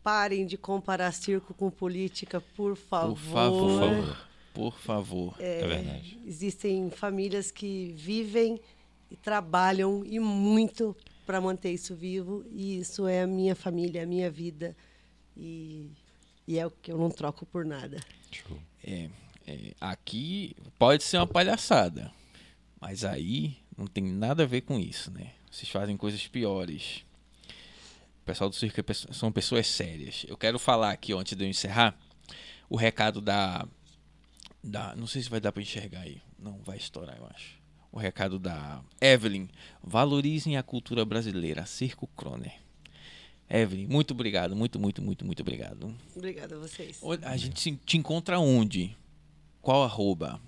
parem 0.02 0.46
de 0.46 0.58
comparar 0.58 1.12
circo 1.12 1.54
com 1.54 1.70
política, 1.70 2.40
por 2.56 2.78
favor. 2.78 3.16
Por 3.16 3.22
favor. 3.34 4.28
Por 4.54 4.80
favor. 4.80 5.36
É 5.38 5.68
verdade. 5.68 6.18
Existem 6.26 6.90
famílias 6.90 7.52
que 7.52 7.94
vivem 7.98 8.62
e 9.12 9.18
trabalham 9.18 10.06
e 10.06 10.20
muito 10.20 10.96
para 11.26 11.42
manter 11.42 11.72
isso 11.72 11.94
vivo. 11.94 12.46
E 12.50 12.80
isso 12.80 13.08
é 13.08 13.24
a 13.24 13.28
minha 13.28 13.56
família, 13.56 14.04
a 14.04 14.06
minha 14.06 14.32
vida. 14.32 14.74
E, 15.36 15.92
e 16.48 16.60
é 16.60 16.66
o 16.66 16.72
que 16.72 16.92
eu 16.92 16.98
não 16.98 17.10
troco 17.10 17.46
por 17.46 17.66
nada. 17.66 18.00
É, 18.84 19.10
é, 19.48 19.74
aqui 19.80 20.56
pode 20.78 21.04
ser 21.04 21.18
uma 21.18 21.28
palhaçada, 21.28 22.12
mas 22.80 23.04
aí 23.04 23.58
não 23.78 23.88
tem 23.88 24.04
nada 24.04 24.44
a 24.44 24.48
ver 24.48 24.62
com 24.62 24.80
isso, 24.80 25.12
né? 25.12 25.34
Vocês 25.50 25.70
fazem 25.70 25.96
coisas 25.98 26.28
piores. 26.28 27.06
O 28.22 28.26
pessoal 28.26 28.50
do 28.50 28.56
circo 28.56 28.80
é 28.80 28.94
são 28.94 29.32
pessoas 29.32 29.68
sérias. 29.68 30.26
Eu 30.28 30.38
quero 30.38 30.58
falar 30.60 30.92
aqui, 30.92 31.14
antes 31.14 31.36
de 31.36 31.44
eu 31.44 31.50
encerrar, 31.50 31.98
o 32.70 32.76
recado 32.76 33.22
da, 33.22 33.68
da. 34.64 34.96
Não 34.96 35.08
sei 35.08 35.22
se 35.22 35.30
vai 35.30 35.40
dar 35.40 35.52
para 35.52 35.62
enxergar 35.62 36.02
aí. 36.02 36.22
Não, 36.38 36.58
vai 36.64 36.78
estourar, 36.78 37.18
eu 37.18 37.28
acho. 37.28 37.60
O 37.92 38.00
recado 38.00 38.38
da 38.38 38.84
Evelyn. 39.00 39.48
Valorizem 39.82 40.58
a 40.58 40.64
cultura 40.64 41.06
brasileira. 41.06 41.66
Circo 41.66 42.08
Croner. 42.08 42.65
Evelyn, 43.50 43.88
muito 43.88 44.12
obrigado. 44.12 44.56
Muito, 44.56 44.80
muito, 44.80 45.02
muito, 45.02 45.26
muito 45.26 45.42
obrigado. 45.42 45.94
Obrigada 46.16 46.56
a 46.56 46.60
vocês. 46.60 47.00
A 47.24 47.38
gente 47.38 47.76
te 47.86 47.98
encontra 47.98 48.40
onde? 48.40 48.96
Qual 49.62 49.84
arroba? 49.84 50.42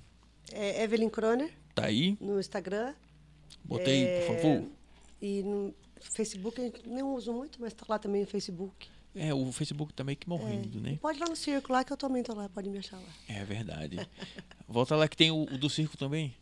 É 0.51 0.83
Evelyn 0.83 1.09
Kroner, 1.09 1.51
Tá 1.75 1.85
aí? 1.85 2.17
no 2.19 2.39
Instagram. 2.39 2.93
Bota 3.63 3.89
aí, 3.89 4.05
por 4.25 4.35
favor. 4.35 4.63
E 5.21 5.43
no 5.43 5.73
Facebook, 5.99 6.59
a 6.59 6.63
gente 6.65 6.87
não 6.87 7.15
uso 7.15 7.33
muito, 7.33 7.59
mas 7.61 7.73
tá 7.73 7.85
lá 7.87 7.99
também 7.99 8.23
o 8.23 8.27
Facebook. 8.27 8.87
É, 9.15 9.33
o 9.33 9.51
Facebook 9.51 9.93
tá 9.93 10.03
meio 10.03 10.17
que 10.17 10.29
morrendo, 10.29 10.79
né? 10.79 10.97
Pode 11.01 11.17
ir 11.17 11.21
lá 11.21 11.27
no 11.27 11.35
circo 11.35 11.73
lá, 11.73 11.83
que 11.83 11.91
eu 11.91 11.97
também 11.97 12.21
tô 12.21 12.35
lá, 12.35 12.47
pode 12.49 12.69
me 12.69 12.77
achar 12.77 12.97
lá. 12.97 13.09
É 13.27 13.43
verdade. 13.43 13.97
Volta 14.67 14.95
lá 14.95 15.07
que 15.07 15.17
tem 15.17 15.31
o, 15.31 15.41
o 15.43 15.57
do 15.57 15.69
circo 15.69 15.97
também. 15.97 16.35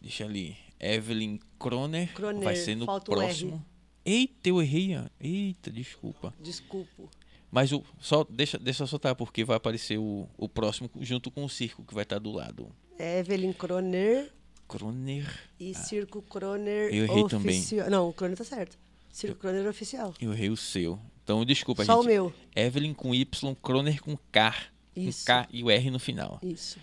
Deixa 0.00 0.24
ali. 0.24 0.56
Evelyn 0.78 1.38
Kroner. 1.58 2.12
Kroner, 2.14 2.44
vai 2.44 2.54
ser 2.54 2.76
no 2.76 2.86
próximo. 3.00 3.64
Eita, 4.06 4.48
eu 4.48 4.62
errei. 4.62 4.96
ó. 4.96 5.04
Eita, 5.20 5.70
desculpa. 5.70 6.32
Desculpa. 6.40 7.02
Mas 7.50 7.72
o, 7.72 7.82
só 7.98 8.24
deixa, 8.28 8.58
deixa 8.58 8.82
eu 8.82 8.86
soltar, 8.86 9.14
porque 9.14 9.44
vai 9.44 9.56
aparecer 9.56 9.98
o, 9.98 10.28
o 10.36 10.48
próximo 10.48 10.90
junto 11.00 11.30
com 11.30 11.44
o 11.44 11.48
circo 11.48 11.84
que 11.84 11.94
vai 11.94 12.02
estar 12.04 12.18
do 12.18 12.30
lado. 12.30 12.68
É 12.98 13.18
Evelyn 13.20 13.52
Kroner 13.52 14.32
Kroner. 14.68 15.26
e 15.60 15.74
Circo 15.74 16.22
Kroner 16.22 16.90
Ah. 16.92 16.94
Eu 16.94 17.04
errei 17.04 17.28
também. 17.28 17.58
oficial. 17.58 17.90
Não, 17.90 18.08
o 18.08 18.12
Kroner 18.12 18.36
tá 18.36 18.44
certo. 18.44 18.78
Circo 19.10 19.36
Kroner 19.38 19.66
oficial. 19.68 20.12
Eu 20.20 20.32
errei 20.32 20.50
o 20.50 20.56
seu. 20.56 20.98
Então, 21.22 21.44
desculpa, 21.44 21.84
Só 21.84 21.94
gente. 21.96 22.04
o 22.04 22.06
meu. 22.06 22.34
Evelyn 22.54 22.94
com 22.94 23.14
Y, 23.14 23.54
Kroner 23.62 24.00
com 24.02 24.16
K. 24.30 24.54
Isso. 24.94 25.20
Com 25.20 25.26
K 25.26 25.48
e 25.52 25.62
o 25.62 25.70
R 25.70 25.90
no 25.90 25.98
final. 25.98 26.38
Isso. 26.42 26.78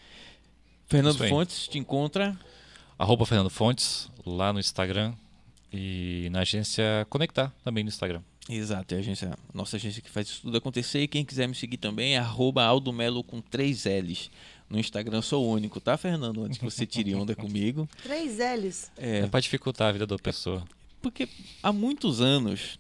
Fernando 0.88 1.16
Isso. 1.16 1.28
Fontes 1.30 1.68
te 1.68 1.78
encontra. 1.78 2.38
Arroba 2.98 3.26
Fernando 3.26 3.50
Fontes, 3.50 4.10
lá 4.26 4.54
no 4.54 4.60
Instagram. 4.60 5.14
E 5.74 6.30
na 6.32 6.42
agência 6.42 6.84
Conectar, 7.10 7.52
também 7.64 7.84
no 7.84 7.88
Instagram. 7.90 8.22
Exato, 8.50 8.94
é 8.94 8.98
a 8.98 9.00
agência, 9.00 9.38
nossa 9.54 9.78
agência 9.78 10.02
que 10.02 10.10
faz 10.10 10.28
isso 10.28 10.42
tudo 10.42 10.58
acontecer. 10.58 11.02
E 11.02 11.08
quem 11.08 11.24
quiser 11.26 11.48
me 11.48 11.56
seguir 11.56 11.78
também 11.78 12.16
é 12.16 12.20
arroba 12.20 12.64
Aldo 12.64 12.92
Melo 12.92 13.24
com 13.24 13.42
três 13.42 13.86
L's. 13.86 14.30
No 14.70 14.80
Instagram 14.80 15.18
eu 15.18 15.22
sou 15.22 15.46
o 15.46 15.52
único, 15.52 15.80
tá, 15.80 15.98
Fernando? 15.98 16.44
Antes 16.44 16.58
que 16.58 16.66
você 16.66 16.86
tire 16.86 17.16
onda 17.16 17.36
comigo. 17.38 17.88
Três 18.04 18.38
L's. 18.38 18.92
É, 18.98 19.20
É, 19.20 19.28
pra 19.28 19.40
dificultar 19.40 19.90
a 19.90 19.92
vida 19.94 20.06
da 20.06 20.18
pessoa. 20.18 20.64
porque 21.02 21.28
há 21.62 21.72
muitos 21.72 22.22
anos 22.22 22.78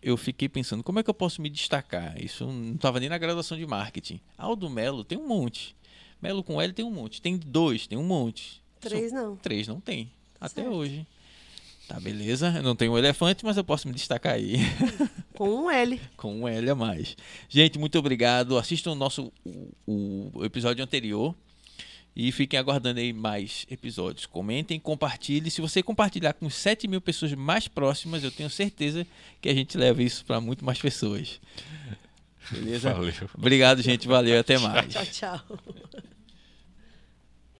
eu 0.00 0.16
fiquei 0.16 0.48
pensando, 0.48 0.82
como 0.82 0.98
é 0.98 1.02
que 1.02 1.10
eu 1.10 1.14
posso 1.14 1.42
me 1.42 1.50
destacar? 1.50 2.20
Isso 2.20 2.46
não 2.46 2.74
estava 2.74 2.98
nem 2.98 3.08
na 3.08 3.18
graduação 3.18 3.56
de 3.56 3.66
marketing. 3.66 4.20
Aldo 4.36 4.68
Melo 4.70 5.04
tem 5.04 5.18
um 5.18 5.26
monte. 5.28 5.76
Melo 6.20 6.42
com 6.42 6.60
L 6.60 6.72
tem 6.72 6.84
um 6.84 6.90
monte. 6.90 7.20
Tem 7.20 7.36
dois, 7.36 7.86
tem 7.86 7.98
um 7.98 8.04
monte. 8.04 8.62
Três 8.80 9.12
não. 9.12 9.36
Três 9.36 9.66
não 9.68 9.80
tem. 9.80 10.06
Tá 10.38 10.46
até 10.46 10.62
certo. 10.62 10.70
hoje. 10.70 11.06
Tá, 11.92 12.00
beleza? 12.00 12.54
Eu 12.56 12.62
não 12.62 12.74
tenho 12.74 12.92
um 12.92 12.96
elefante, 12.96 13.44
mas 13.44 13.58
eu 13.58 13.64
posso 13.64 13.86
me 13.86 13.92
destacar 13.92 14.32
aí. 14.32 14.56
Com 15.36 15.64
um 15.64 15.70
L. 15.70 16.00
com 16.16 16.40
um 16.40 16.48
L 16.48 16.70
a 16.70 16.74
mais. 16.74 17.14
Gente, 17.50 17.78
muito 17.78 17.98
obrigado. 17.98 18.56
Assistam 18.56 18.92
o 18.92 18.94
nosso 18.94 19.30
o, 19.86 20.30
o 20.32 20.44
episódio 20.44 20.82
anterior 20.82 21.34
e 22.16 22.32
fiquem 22.32 22.58
aguardando 22.58 23.00
aí 23.00 23.12
mais 23.12 23.66
episódios. 23.70 24.24
Comentem, 24.24 24.80
compartilhem. 24.80 25.50
Se 25.50 25.60
você 25.60 25.82
compartilhar 25.82 26.32
com 26.32 26.48
7 26.48 26.88
mil 26.88 27.00
pessoas 27.00 27.34
mais 27.34 27.68
próximas, 27.68 28.24
eu 28.24 28.30
tenho 28.30 28.48
certeza 28.48 29.06
que 29.40 29.50
a 29.50 29.54
gente 29.54 29.76
leva 29.76 30.02
isso 30.02 30.24
para 30.24 30.40
muito 30.40 30.64
mais 30.64 30.80
pessoas. 30.80 31.40
Beleza? 32.50 32.94
Valeu. 32.94 33.12
Obrigado, 33.36 33.82
gente. 33.82 34.08
Valeu. 34.08 34.40
Até 34.40 34.56
mais. 34.56 34.88
Tchau, 34.88 35.06
tchau. 35.06 35.58